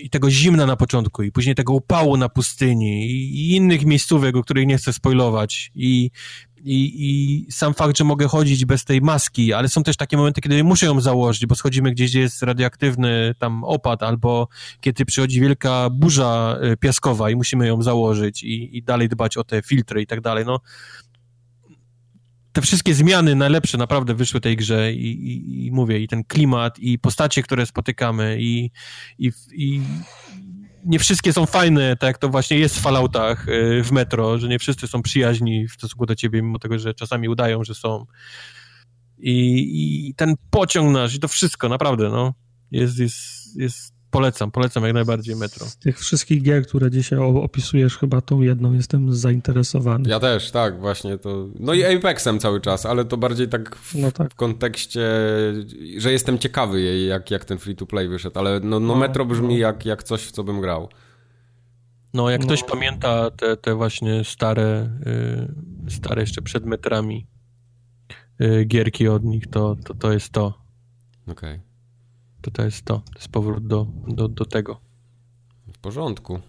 i 0.00 0.10
tego 0.10 0.30
zimna 0.30 0.66
na 0.66 0.76
początku, 0.76 1.22
i 1.22 1.32
później 1.32 1.54
tego 1.54 1.72
upału 1.72 2.16
na 2.16 2.28
pustyni, 2.28 3.10
i, 3.10 3.34
i 3.34 3.56
innych 3.56 3.84
miejscówek, 3.84 4.36
o 4.36 4.42
których 4.42 4.66
nie 4.66 4.76
chcę 4.76 4.92
spoilować, 4.92 5.70
i, 5.74 6.10
i, 6.64 6.92
i 6.98 7.52
sam 7.52 7.74
fakt, 7.74 7.98
że 7.98 8.04
mogę 8.04 8.28
chodzić 8.28 8.64
bez 8.64 8.84
tej 8.84 9.00
maski, 9.00 9.52
ale 9.52 9.68
są 9.68 9.82
też 9.82 9.96
takie 9.96 10.16
momenty, 10.16 10.40
kiedy 10.40 10.64
muszę 10.64 10.86
ją 10.86 11.00
założyć, 11.00 11.46
bo 11.46 11.54
schodzimy 11.54 11.92
gdzieś, 11.92 12.10
gdzie 12.10 12.20
jest 12.20 12.42
radioaktywny 12.42 13.34
tam 13.38 13.64
opad, 13.64 14.02
albo 14.02 14.48
kiedy 14.80 15.04
przychodzi 15.04 15.40
wielka 15.40 15.90
burza 15.90 16.58
e, 16.60 16.76
piaskowa 16.76 17.30
i 17.30 17.36
musimy 17.36 17.66
ją 17.66 17.82
założyć 17.82 18.42
i, 18.42 18.76
i 18.76 18.82
dalej 18.82 19.08
dbać 19.08 19.36
o 19.36 19.44
te 19.44 19.62
filtry 19.62 20.02
i 20.02 20.06
tak 20.06 20.20
dalej, 20.20 20.44
no 20.46 20.60
te 22.52 22.62
wszystkie 22.62 22.94
zmiany 22.94 23.34
najlepsze 23.34 23.78
naprawdę 23.78 24.14
wyszły 24.14 24.40
tej 24.40 24.56
grze 24.56 24.92
i, 24.92 25.06
i, 25.06 25.66
i, 25.66 25.72
mówię, 25.72 25.98
i 25.98 26.08
ten 26.08 26.24
klimat, 26.24 26.78
i 26.78 26.98
postacie, 26.98 27.42
które 27.42 27.66
spotykamy, 27.66 28.36
i, 28.40 28.70
i, 29.18 29.32
i 29.52 29.80
nie 30.84 30.98
wszystkie 30.98 31.32
są 31.32 31.46
fajne, 31.46 31.96
tak 31.96 32.06
jak 32.06 32.18
to 32.18 32.28
właśnie 32.28 32.58
jest 32.58 32.78
w 32.78 32.80
Falloutach 32.80 33.48
y, 33.48 33.82
w 33.84 33.92
metro, 33.92 34.38
że 34.38 34.48
nie 34.48 34.58
wszyscy 34.58 34.88
są 34.88 35.02
przyjaźni 35.02 35.68
w 35.68 35.72
stosunku 35.72 36.06
do 36.06 36.14
ciebie, 36.14 36.42
mimo 36.42 36.58
tego, 36.58 36.78
że 36.78 36.94
czasami 36.94 37.28
udają, 37.28 37.64
że 37.64 37.74
są. 37.74 38.06
I, 39.18 40.08
i 40.08 40.14
ten 40.14 40.34
pociąg 40.50 40.92
nasz, 40.92 41.14
i 41.14 41.18
to 41.18 41.28
wszystko, 41.28 41.68
naprawdę, 41.68 42.08
no, 42.08 42.34
jest, 42.70 42.98
jest, 42.98 43.16
jest 43.56 43.94
Polecam, 44.12 44.50
polecam 44.50 44.84
jak 44.84 44.92
najbardziej 44.92 45.36
Metro. 45.36 45.66
Z 45.66 45.76
tych 45.76 45.98
wszystkich 45.98 46.42
gier, 46.42 46.66
które 46.66 46.90
dzisiaj 46.90 47.18
opisujesz, 47.18 47.98
chyba 47.98 48.20
tą 48.20 48.40
jedną 48.40 48.72
jestem 48.72 49.14
zainteresowany. 49.14 50.08
Ja 50.08 50.20
też, 50.20 50.50
tak, 50.50 50.80
właśnie 50.80 51.18
to. 51.18 51.48
No 51.60 51.74
i 51.74 51.84
Apexem 51.84 52.38
cały 52.38 52.60
czas, 52.60 52.86
ale 52.86 53.04
to 53.04 53.16
bardziej 53.16 53.48
tak 53.48 53.76
w, 53.76 53.94
no 53.94 54.12
tak. 54.12 54.32
w 54.32 54.34
kontekście, 54.34 55.00
że 55.96 56.12
jestem 56.12 56.38
ciekawy 56.38 56.80
jej, 56.80 57.06
jak, 57.06 57.30
jak 57.30 57.44
ten 57.44 57.58
free 57.58 57.76
to 57.76 57.86
play 57.86 58.08
wyszedł, 58.08 58.38
ale 58.38 58.60
no, 58.60 58.80
no, 58.80 58.80
no 58.80 58.94
Metro 58.94 59.24
brzmi 59.24 59.54
no. 59.54 59.60
Jak, 59.60 59.86
jak 59.86 60.02
coś, 60.02 60.22
w 60.22 60.30
co 60.30 60.44
bym 60.44 60.60
grał. 60.60 60.88
No, 62.14 62.30
jak 62.30 62.40
ktoś 62.40 62.60
no. 62.60 62.68
pamięta 62.68 63.30
te, 63.30 63.56
te 63.56 63.74
właśnie 63.74 64.24
stare, 64.24 64.90
y, 65.86 65.90
stare 65.90 66.20
jeszcze 66.20 66.42
przed 66.42 66.66
metrami 66.66 67.26
y, 68.40 68.64
gierki 68.64 69.08
od 69.08 69.24
nich, 69.24 69.46
to, 69.46 69.76
to, 69.84 69.94
to 69.94 70.12
jest 70.12 70.30
to. 70.30 70.46
Okej. 71.26 71.54
Okay 71.54 71.71
to 72.42 72.50
to 72.50 72.62
jest 72.62 72.84
to. 72.84 72.94
To 72.94 73.18
jest 73.18 73.28
powrót 73.28 73.66
do, 73.66 73.86
do, 74.08 74.28
do 74.28 74.44
tego. 74.44 74.80
W 75.74 75.78
porządku. 75.78 76.40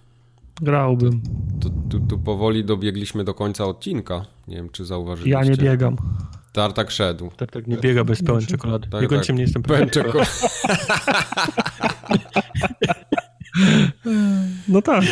Grałbym. 0.62 1.22
Tu, 1.62 1.70
tu, 1.90 2.00
tu, 2.00 2.20
powoli 2.20 2.66
dobiegliśmy 2.66 3.24
do 3.24 3.34
końca 3.34 3.66
odcinka. 3.66 4.26
Nie 4.48 4.56
wiem, 4.56 4.70
czy 4.70 4.86
zauważyliście. 4.86 5.40
Ja 5.40 5.44
nie 5.44 5.58
biegam. 5.58 5.98
Tartak 6.54 6.92
szedł. 6.92 7.32
Tartak 7.38 7.68
nie 7.68 7.78
biega 7.78 8.04
bez 8.04 8.24
pełen 8.24 8.46
czekolady. 8.46 8.90
Tak, 8.90 9.02
nie 9.02 9.08
kończy 9.08 9.28
tak. 9.28 9.34
mnie, 9.34 9.44
jestem 9.44 9.64
pełen 9.64 9.90
czekolady. 9.90 10.30
No 14.68 14.82
tak. 14.82 15.04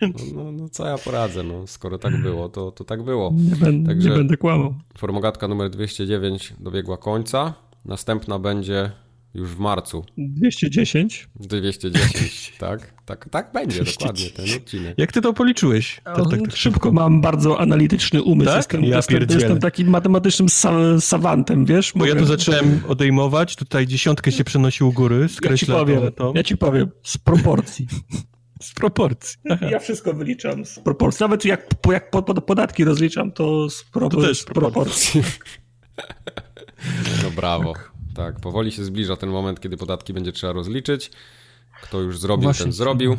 No, 0.00 0.08
no, 0.34 0.52
no, 0.52 0.68
co 0.68 0.86
ja 0.86 0.98
poradzę, 0.98 1.42
no, 1.42 1.66
skoro 1.66 1.98
tak 1.98 2.22
było, 2.22 2.48
to, 2.48 2.70
to 2.70 2.84
tak 2.84 3.02
było. 3.02 3.32
Nie, 3.34 3.56
ben, 3.56 3.86
Także 3.86 4.10
nie 4.10 4.16
będę 4.16 4.36
kłamał. 4.36 4.74
Formogatka 4.98 5.48
numer 5.48 5.70
209 5.70 6.54
dobiegła 6.60 6.96
końca. 6.96 7.54
Następna 7.84 8.38
będzie 8.38 8.90
już 9.34 9.48
w 9.48 9.58
marcu. 9.58 10.04
210? 10.18 11.28
210, 11.40 12.52
tak. 12.58 12.94
Tak, 13.04 13.28
tak 13.28 13.52
będzie 13.52 13.82
210. 13.82 13.98
dokładnie 13.98 14.30
ten 14.30 14.62
odcinek. 14.62 14.94
Jak 14.98 15.12
ty 15.12 15.20
to 15.20 15.32
policzyłeś? 15.32 16.00
Tak, 16.04 16.16
tak, 16.30 16.40
tak 16.40 16.56
szybko. 16.56 16.92
Mam 16.92 17.20
bardzo 17.20 17.60
analityczny 17.60 18.22
umysł. 18.22 18.50
Tak? 18.50 18.56
Jestem, 18.56 18.84
ja 18.84 18.96
jestem, 18.96 19.26
jestem 19.30 19.58
takim 19.58 19.88
matematycznym 19.88 20.48
sa 20.48 21.00
savantem, 21.00 21.64
wiesz? 21.64 21.92
Bo 21.96 22.06
ja 22.06 22.14
tu 22.14 22.24
zacząłem 22.24 22.80
odejmować, 22.88 23.56
tutaj 23.56 23.86
dziesiątkę 23.86 24.32
się 24.32 24.44
przenosił 24.44 24.88
u 24.88 24.92
góry, 24.92 25.28
skreśla 25.28 25.74
ja 25.74 25.80
ci 25.80 25.86
powiem, 25.86 26.12
to. 26.12 26.32
Ja 26.36 26.42
ci 26.42 26.56
powiem, 26.56 26.90
z 27.02 27.18
proporcji. 27.18 27.86
Z 28.62 28.74
proporcji. 28.74 29.38
Aha. 29.50 29.66
Ja 29.70 29.78
wszystko 29.78 30.12
wyliczam 30.12 30.64
z 30.64 30.78
proporcji. 30.78 31.24
Nawet 31.24 31.44
jak, 31.44 31.66
jak 31.92 32.10
podatki 32.46 32.84
rozliczam, 32.84 33.32
to 33.32 33.70
z, 33.70 33.84
pro, 33.84 34.08
to 34.08 34.34
z 34.34 34.44
proporcji. 34.44 35.22
No 37.22 37.30
brawo. 37.30 37.74
Tak. 38.14 38.40
Powoli 38.40 38.72
się 38.72 38.84
zbliża 38.84 39.16
ten 39.16 39.30
moment, 39.30 39.60
kiedy 39.60 39.76
podatki 39.76 40.12
będzie 40.12 40.32
trzeba 40.32 40.52
rozliczyć. 40.52 41.10
Kto 41.82 42.00
już 42.00 42.18
zrobił, 42.18 42.42
Właśnie. 42.42 42.64
ten 42.64 42.72
zrobił. 42.72 43.16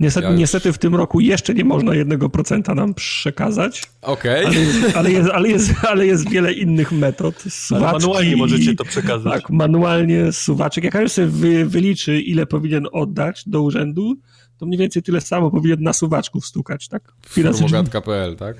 Niestety, 0.00 0.24
ja 0.24 0.30
już... 0.30 0.40
niestety 0.40 0.72
w 0.72 0.78
tym 0.78 0.94
roku 0.94 1.20
jeszcze 1.20 1.54
nie 1.54 1.64
można 1.64 1.94
jednego 1.94 2.28
procenta 2.28 2.74
nam 2.74 2.94
przekazać. 2.94 3.82
Okej. 4.02 4.46
Okay. 4.46 4.58
Ale, 4.80 4.94
ale, 4.94 5.10
jest, 5.10 5.30
ale, 5.30 5.48
jest, 5.48 5.72
ale 5.88 6.06
jest 6.06 6.30
wiele 6.30 6.52
innych 6.52 6.92
metod. 6.92 7.44
Suwaczki, 7.48 8.06
manualnie 8.06 8.36
możecie 8.36 8.74
to 8.74 8.84
przekazać. 8.84 9.42
Tak, 9.42 9.50
manualnie 9.50 10.32
suwaczek. 10.32 10.84
Jak 10.84 10.92
każdy 10.92 11.08
sobie 11.08 11.26
wy, 11.26 11.66
wyliczy, 11.66 12.20
ile 12.20 12.46
powinien 12.46 12.86
oddać 12.92 13.42
do 13.46 13.62
urzędu, 13.62 14.14
to 14.58 14.66
mniej 14.66 14.78
więcej 14.78 15.02
tyle 15.02 15.20
samo 15.20 15.50
powinien 15.50 15.82
na 15.82 15.92
suwaczku 15.92 16.40
wstukać, 16.40 16.88
tak? 16.88 17.12
Firmogatka.pl, 17.28 18.36
tak? 18.36 18.56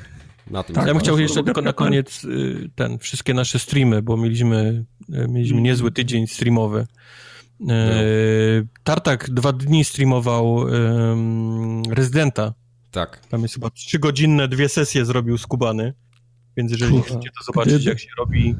Na 0.50 0.62
tym 0.62 0.74
tak, 0.74 0.86
ja 0.86 0.92
bym 0.92 1.00
chciał 1.00 1.18
jeszcze 1.18 1.44
tylko 1.44 1.62
na 1.62 1.72
koniec 1.72 2.24
y, 2.24 2.70
ten, 2.74 2.98
wszystkie 2.98 3.34
nasze 3.34 3.58
streamy, 3.58 4.02
bo 4.02 4.16
mieliśmy, 4.16 4.84
y, 5.14 5.28
mieliśmy 5.28 5.60
niezły 5.60 5.92
tydzień 5.92 6.26
streamowy. 6.26 6.86
No. 7.60 7.74
Tartak 8.84 9.30
dwa 9.30 9.52
dni 9.52 9.84
streamował 9.84 10.66
Rezydenta. 11.90 12.54
Tak. 12.90 13.26
Tam 13.26 13.42
jest 13.42 13.54
chyba 13.54 13.70
trzygodzinne 13.70 14.48
dwie 14.48 14.68
sesje 14.68 15.04
zrobił 15.04 15.38
z 15.38 15.46
Kubany. 15.46 15.94
Więc 16.56 16.72
jeżeli 16.72 17.02
chcecie 17.02 17.30
to 17.38 17.44
zobaczyć, 17.44 17.84
jak 17.84 18.00
się 18.00 18.08
robi 18.18 18.56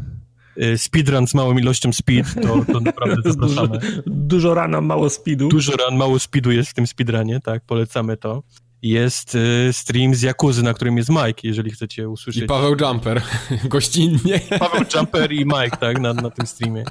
y, 0.62 0.78
speedrun 0.78 1.26
z 1.26 1.34
małą 1.34 1.58
ilością 1.58 1.92
speed, 1.92 2.40
to, 2.42 2.64
to 2.72 2.80
naprawdę 2.80 3.16
zapraszamy. 3.32 3.78
Dużo, 3.78 4.02
dużo 4.06 4.54
rana, 4.54 4.80
mało 4.80 5.10
speedu. 5.10 5.48
Dużo 5.48 5.72
run, 5.72 5.96
mało 5.96 6.18
speedu 6.18 6.50
jest 6.50 6.70
w 6.70 6.74
tym 6.74 6.86
speedrunie, 6.86 7.40
tak, 7.40 7.64
polecamy 7.64 8.16
to. 8.16 8.42
Jest 8.86 9.34
y, 9.34 9.72
stream 9.72 10.14
z 10.14 10.22
Jakuzy, 10.22 10.62
na 10.62 10.74
którym 10.74 10.96
jest 10.96 11.10
Mike, 11.10 11.40
jeżeli 11.42 11.70
chcecie 11.70 12.08
usłyszeć. 12.08 12.42
I 12.42 12.46
Paweł 12.46 12.76
Jumper, 12.80 13.22
gościnnie. 13.64 14.40
Paweł 14.58 14.84
Jumper 14.94 15.32
i 15.32 15.44
Mike, 15.44 15.76
tak, 15.80 16.00
na, 16.00 16.14
na 16.14 16.30
tym 16.30 16.46
streamie. 16.46 16.84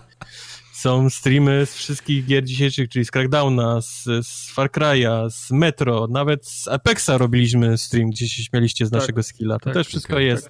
Są 0.74 1.10
streamy 1.10 1.66
z 1.66 1.76
wszystkich 1.76 2.26
gier 2.26 2.44
dzisiejszych, 2.44 2.90
czyli 2.90 3.06
z 3.06 3.12
Crackdowna, 3.12 3.82
z, 3.82 4.04
z 4.28 4.52
Far 4.52 4.70
Cry'a, 4.72 5.30
z 5.30 5.52
Metro, 5.52 6.08
nawet 6.08 6.48
z 6.48 6.68
Apexa 6.68 7.10
robiliśmy 7.18 7.78
stream, 7.78 8.10
gdzie 8.10 8.30
się 8.30 8.44
śmialiście 8.44 8.86
z 8.86 8.90
Tak, 8.90 9.02
naszego 9.02 9.24
skilla. 9.24 9.60
To 9.60 9.66
tak, 9.66 9.74
też 9.74 9.88
wszystko 9.88 10.14
okej, 10.14 10.28
jest. 10.28 10.50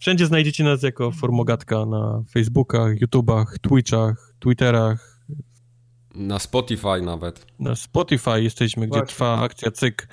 Wszędzie 0.00 0.26
znajdziecie 0.26 0.64
nas 0.64 0.82
jako 0.82 1.10
Formogatka 1.10 1.86
na 1.86 2.22
Facebookach, 2.32 3.00
YouTubach, 3.00 3.58
Twitchach, 3.58 4.34
Twitterach, 4.38 5.09
Na 6.14 6.38
Spotify 6.38 7.02
nawet. 7.02 7.46
na 7.58 7.76
Spotify 7.76 8.42
jesteśmy, 8.42 8.86
gdzie 8.86 8.98
Właśnie. 8.98 9.06
trwa 9.14 9.40
akcja 9.40 9.70
cyk. 9.70 10.08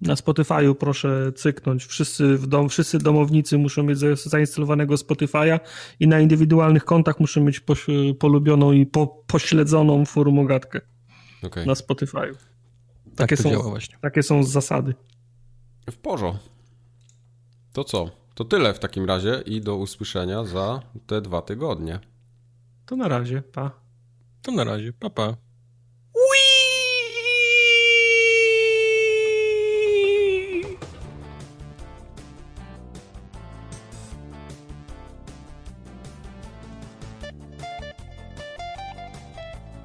Na 0.00 0.14
Spotify'u 0.14 0.74
proszę 0.74 1.32
cyknąć. 1.36 1.84
Wszyscy 1.84 2.36
w 2.36 2.46
dom, 2.46 2.68
wszyscy 2.68 2.98
domownicy 2.98 3.58
muszą 3.58 3.82
mieć 3.82 3.98
za- 3.98 4.16
zainstalowanego 4.16 4.94
Spotify'a 4.94 5.60
i 6.00 6.08
na 6.08 6.20
indywidualnych 6.20 6.84
kontach 6.84 7.20
muszą 7.20 7.40
mieć 7.40 7.60
poś, 7.60 7.86
polubioną 8.18 8.72
i 8.72 8.86
po, 8.86 9.06
pośledzoną 9.06 10.04
formogatkę 10.04 10.80
Okej. 11.42 11.66
na 11.66 11.72
Spotify'u. 11.72 12.34
Tak 13.16 13.16
Takie 13.16 13.36
są- 13.36 13.62
właśnie. 13.62 13.96
Takie 14.02 14.22
są 14.22 14.42
zasady. 14.42 14.94
W 15.90 15.96
porządku. 15.96 16.48
To 17.72 17.84
co? 17.84 18.10
To 18.34 18.44
tyle 18.44 18.74
w 18.74 18.78
takim 18.78 19.04
razie 19.04 19.42
i 19.46 19.60
do 19.60 19.76
usłyszenia 19.76 20.44
za 20.44 20.82
te 21.06 21.20
dwa 21.20 21.42
tygodnie. 21.42 21.98
To 22.86 22.96
na 22.96 23.08
razie, 23.08 23.42
pa. 23.42 23.70
To 24.42 24.52
na 24.52 24.64
razie, 24.64 24.92
papa. 24.92 25.32
Pa. 25.32 25.50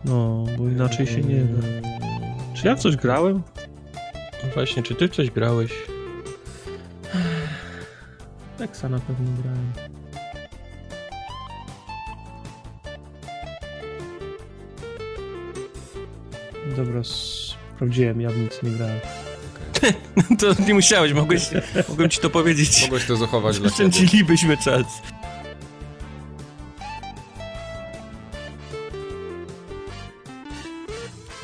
No, 0.06 0.46
bo 0.58 0.70
inaczej 0.70 1.08
się 1.08 1.22
nie 1.22 1.42
da. 1.42 1.68
Czy 2.54 2.68
ja 2.68 2.76
w 2.76 2.80
coś 2.80 2.96
grałem? 2.96 3.42
No 4.44 4.50
Właśnie, 4.54 4.84
czy 4.84 4.96
ty 4.96 5.08
w 5.08 5.16
coś 5.16 5.32
grałeś? 5.32 5.72
Teksa 8.58 8.90
na 8.90 9.00
pewno 9.00 9.42
grałem. 9.42 9.96
Dobra, 16.78 17.02
sprawdziłem, 17.76 18.22
ja 18.22 18.30
w 18.30 18.38
nic 18.38 18.64
nie 18.64 18.72
grałem. 18.72 19.00
To 20.40 20.64
nie 20.68 20.74
musiałeś, 20.74 21.14
mogłeś, 21.14 21.50
mogłem 21.90 22.10
ci 22.10 22.20
to 22.20 22.30
powiedzieć. 22.30 22.82
Mogłeś 22.82 23.06
to 23.06 23.16
zachować 23.16 23.60
dla 23.60 23.70
siebie. 23.70 23.90
Oszczędzilibyśmy 23.90 24.58
czas. 24.58 24.86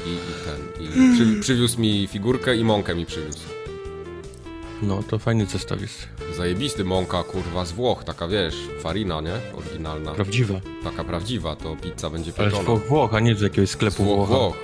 I, 0.05 0.09
i 0.09 0.17
ten. 0.45 0.85
I 0.85 1.15
przy, 1.15 1.39
przywiózł 1.41 1.81
mi 1.81 2.07
figurkę 2.07 2.55
i 2.57 2.63
mąkę 2.63 2.95
mi 2.95 3.05
przywiózł. 3.05 3.39
No, 4.81 5.03
to 5.03 5.19
fajny 5.19 5.45
zestaw 5.45 5.81
jest. 5.81 6.07
Zajebisty 6.45 6.83
mąka, 6.83 7.23
kurwa, 7.23 7.65
z 7.65 7.71
Włoch, 7.71 8.03
taka 8.03 8.27
wiesz, 8.27 8.55
farina, 8.79 9.21
nie? 9.21 9.33
Oryginalna. 9.57 10.11
Prawdziwa. 10.13 10.53
Taka 10.83 11.03
prawdziwa, 11.03 11.55
to 11.55 11.75
pizza 11.75 12.09
będzie 12.09 12.31
Ale 12.37 12.49
z 12.49 12.53
pieczona. 12.53 12.69
Włoch, 12.69 12.87
Włoch, 12.87 13.13
a 13.13 13.19
nie 13.19 13.35
z 13.35 13.41
jakiegoś 13.41 13.69
Z 13.69 13.71
sklepu 13.71 14.03
Włoch, 14.03 14.17
Włocha. 14.27 14.33
Włoch. 14.33 14.55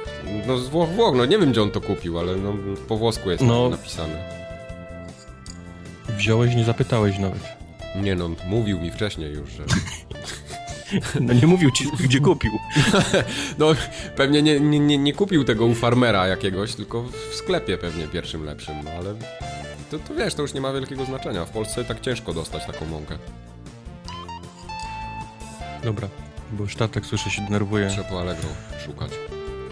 No 0.48 0.58
z 0.58 0.68
Włoch, 0.70 0.90
Włoch, 0.90 1.16
no 1.16 1.26
nie 1.26 1.38
wiem 1.38 1.52
gdzie 1.52 1.62
on 1.62 1.72
to 1.72 1.82
kupił, 1.82 2.20
ale 2.20 2.36
no, 2.36 2.54
po 2.88 2.98
włosku 2.98 3.32
jest 3.32 3.44
No. 3.44 3.70
napisane. 3.70 4.24
Wziąłeś, 6.18 6.56
nie 6.56 6.64
zapytałeś 6.64 7.20
nawet. 7.20 7.42
Nie 8.02 8.16
no, 8.16 8.30
mówił 8.48 8.80
mi 8.80 8.92
wcześniej 8.92 9.34
już, 9.34 9.50
że... 9.52 9.64
No 11.22 11.34
nie 11.34 11.48
mówił 11.48 11.72
ci, 11.72 11.86
gdzie 12.00 12.20
kupił. 12.20 12.52
No, 13.60 13.68
pewnie 14.16 14.42
nie, 14.42 14.60
nie, 14.60 14.80
nie, 14.80 14.98
nie 14.98 15.14
kupił 15.14 15.44
tego 15.44 15.66
u 15.66 15.76
farmera 15.76 16.28
jakiegoś, 16.28 16.76
tylko 16.76 17.04
w 17.04 17.36
sklepie 17.36 17.78
pewnie 17.78 18.08
pierwszym 18.08 18.44
lepszym, 18.46 18.76
no 18.84 18.92
ale... 18.92 19.16
To, 19.92 20.00
to 20.00 20.14
wiesz, 20.16 20.34
to 20.36 20.42
już 20.42 20.54
nie 20.54 20.62
ma 20.62 20.74
wielkiego 20.74 21.06
znaczenia. 21.06 21.46
W 21.46 21.50
Polsce 21.50 21.86
tak 21.86 22.02
ciężko 22.02 22.34
dostać 22.34 22.66
taką 22.66 22.86
mąkę. 22.86 23.18
Dobra, 25.84 26.08
bo 26.52 26.64
już 26.64 26.76
tatek 26.76 27.06
słyszę 27.06 27.30
się 27.30 27.42
denerwuje. 27.42 27.88
Trzeba 27.90 28.10
po 28.10 28.20
Allegro 28.22 28.50
szukać. 28.86 29.12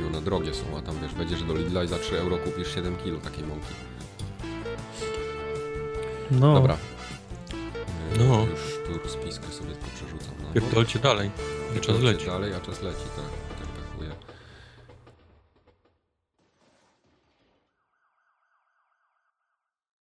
I 0.01 0.03
one 0.03 0.21
drogie 0.21 0.53
są, 0.53 0.77
a 0.77 0.81
tam 0.81 0.95
wiesz, 1.01 1.13
będziesz 1.13 1.43
do 1.43 1.53
Lidla 1.55 1.83
i 1.83 1.87
za 1.87 1.99
3 1.99 2.19
euro 2.19 2.37
kupisz 2.37 2.75
7 2.75 2.95
kg 2.97 3.21
takiej 3.23 3.43
mąki. 3.43 3.65
No, 6.31 6.53
Dobra. 6.53 6.77
Yy, 8.17 8.25
No. 8.27 8.45
Już 8.45 8.59
tu 8.87 8.97
rozpiskę 9.03 9.47
sobie 9.47 9.71
tylko 9.71 9.87
przerzucam. 9.95 10.35
bok. 10.43 10.53
Pierdolcie 10.53 10.99
dalej. 10.99 11.31
Czas 11.75 11.85
Pierdolcie 11.85 12.05
leci. 12.05 12.25
Dalej, 12.25 12.53
a 12.53 12.59
czas 12.59 12.81
leci, 12.81 13.03
tak. 13.15 13.25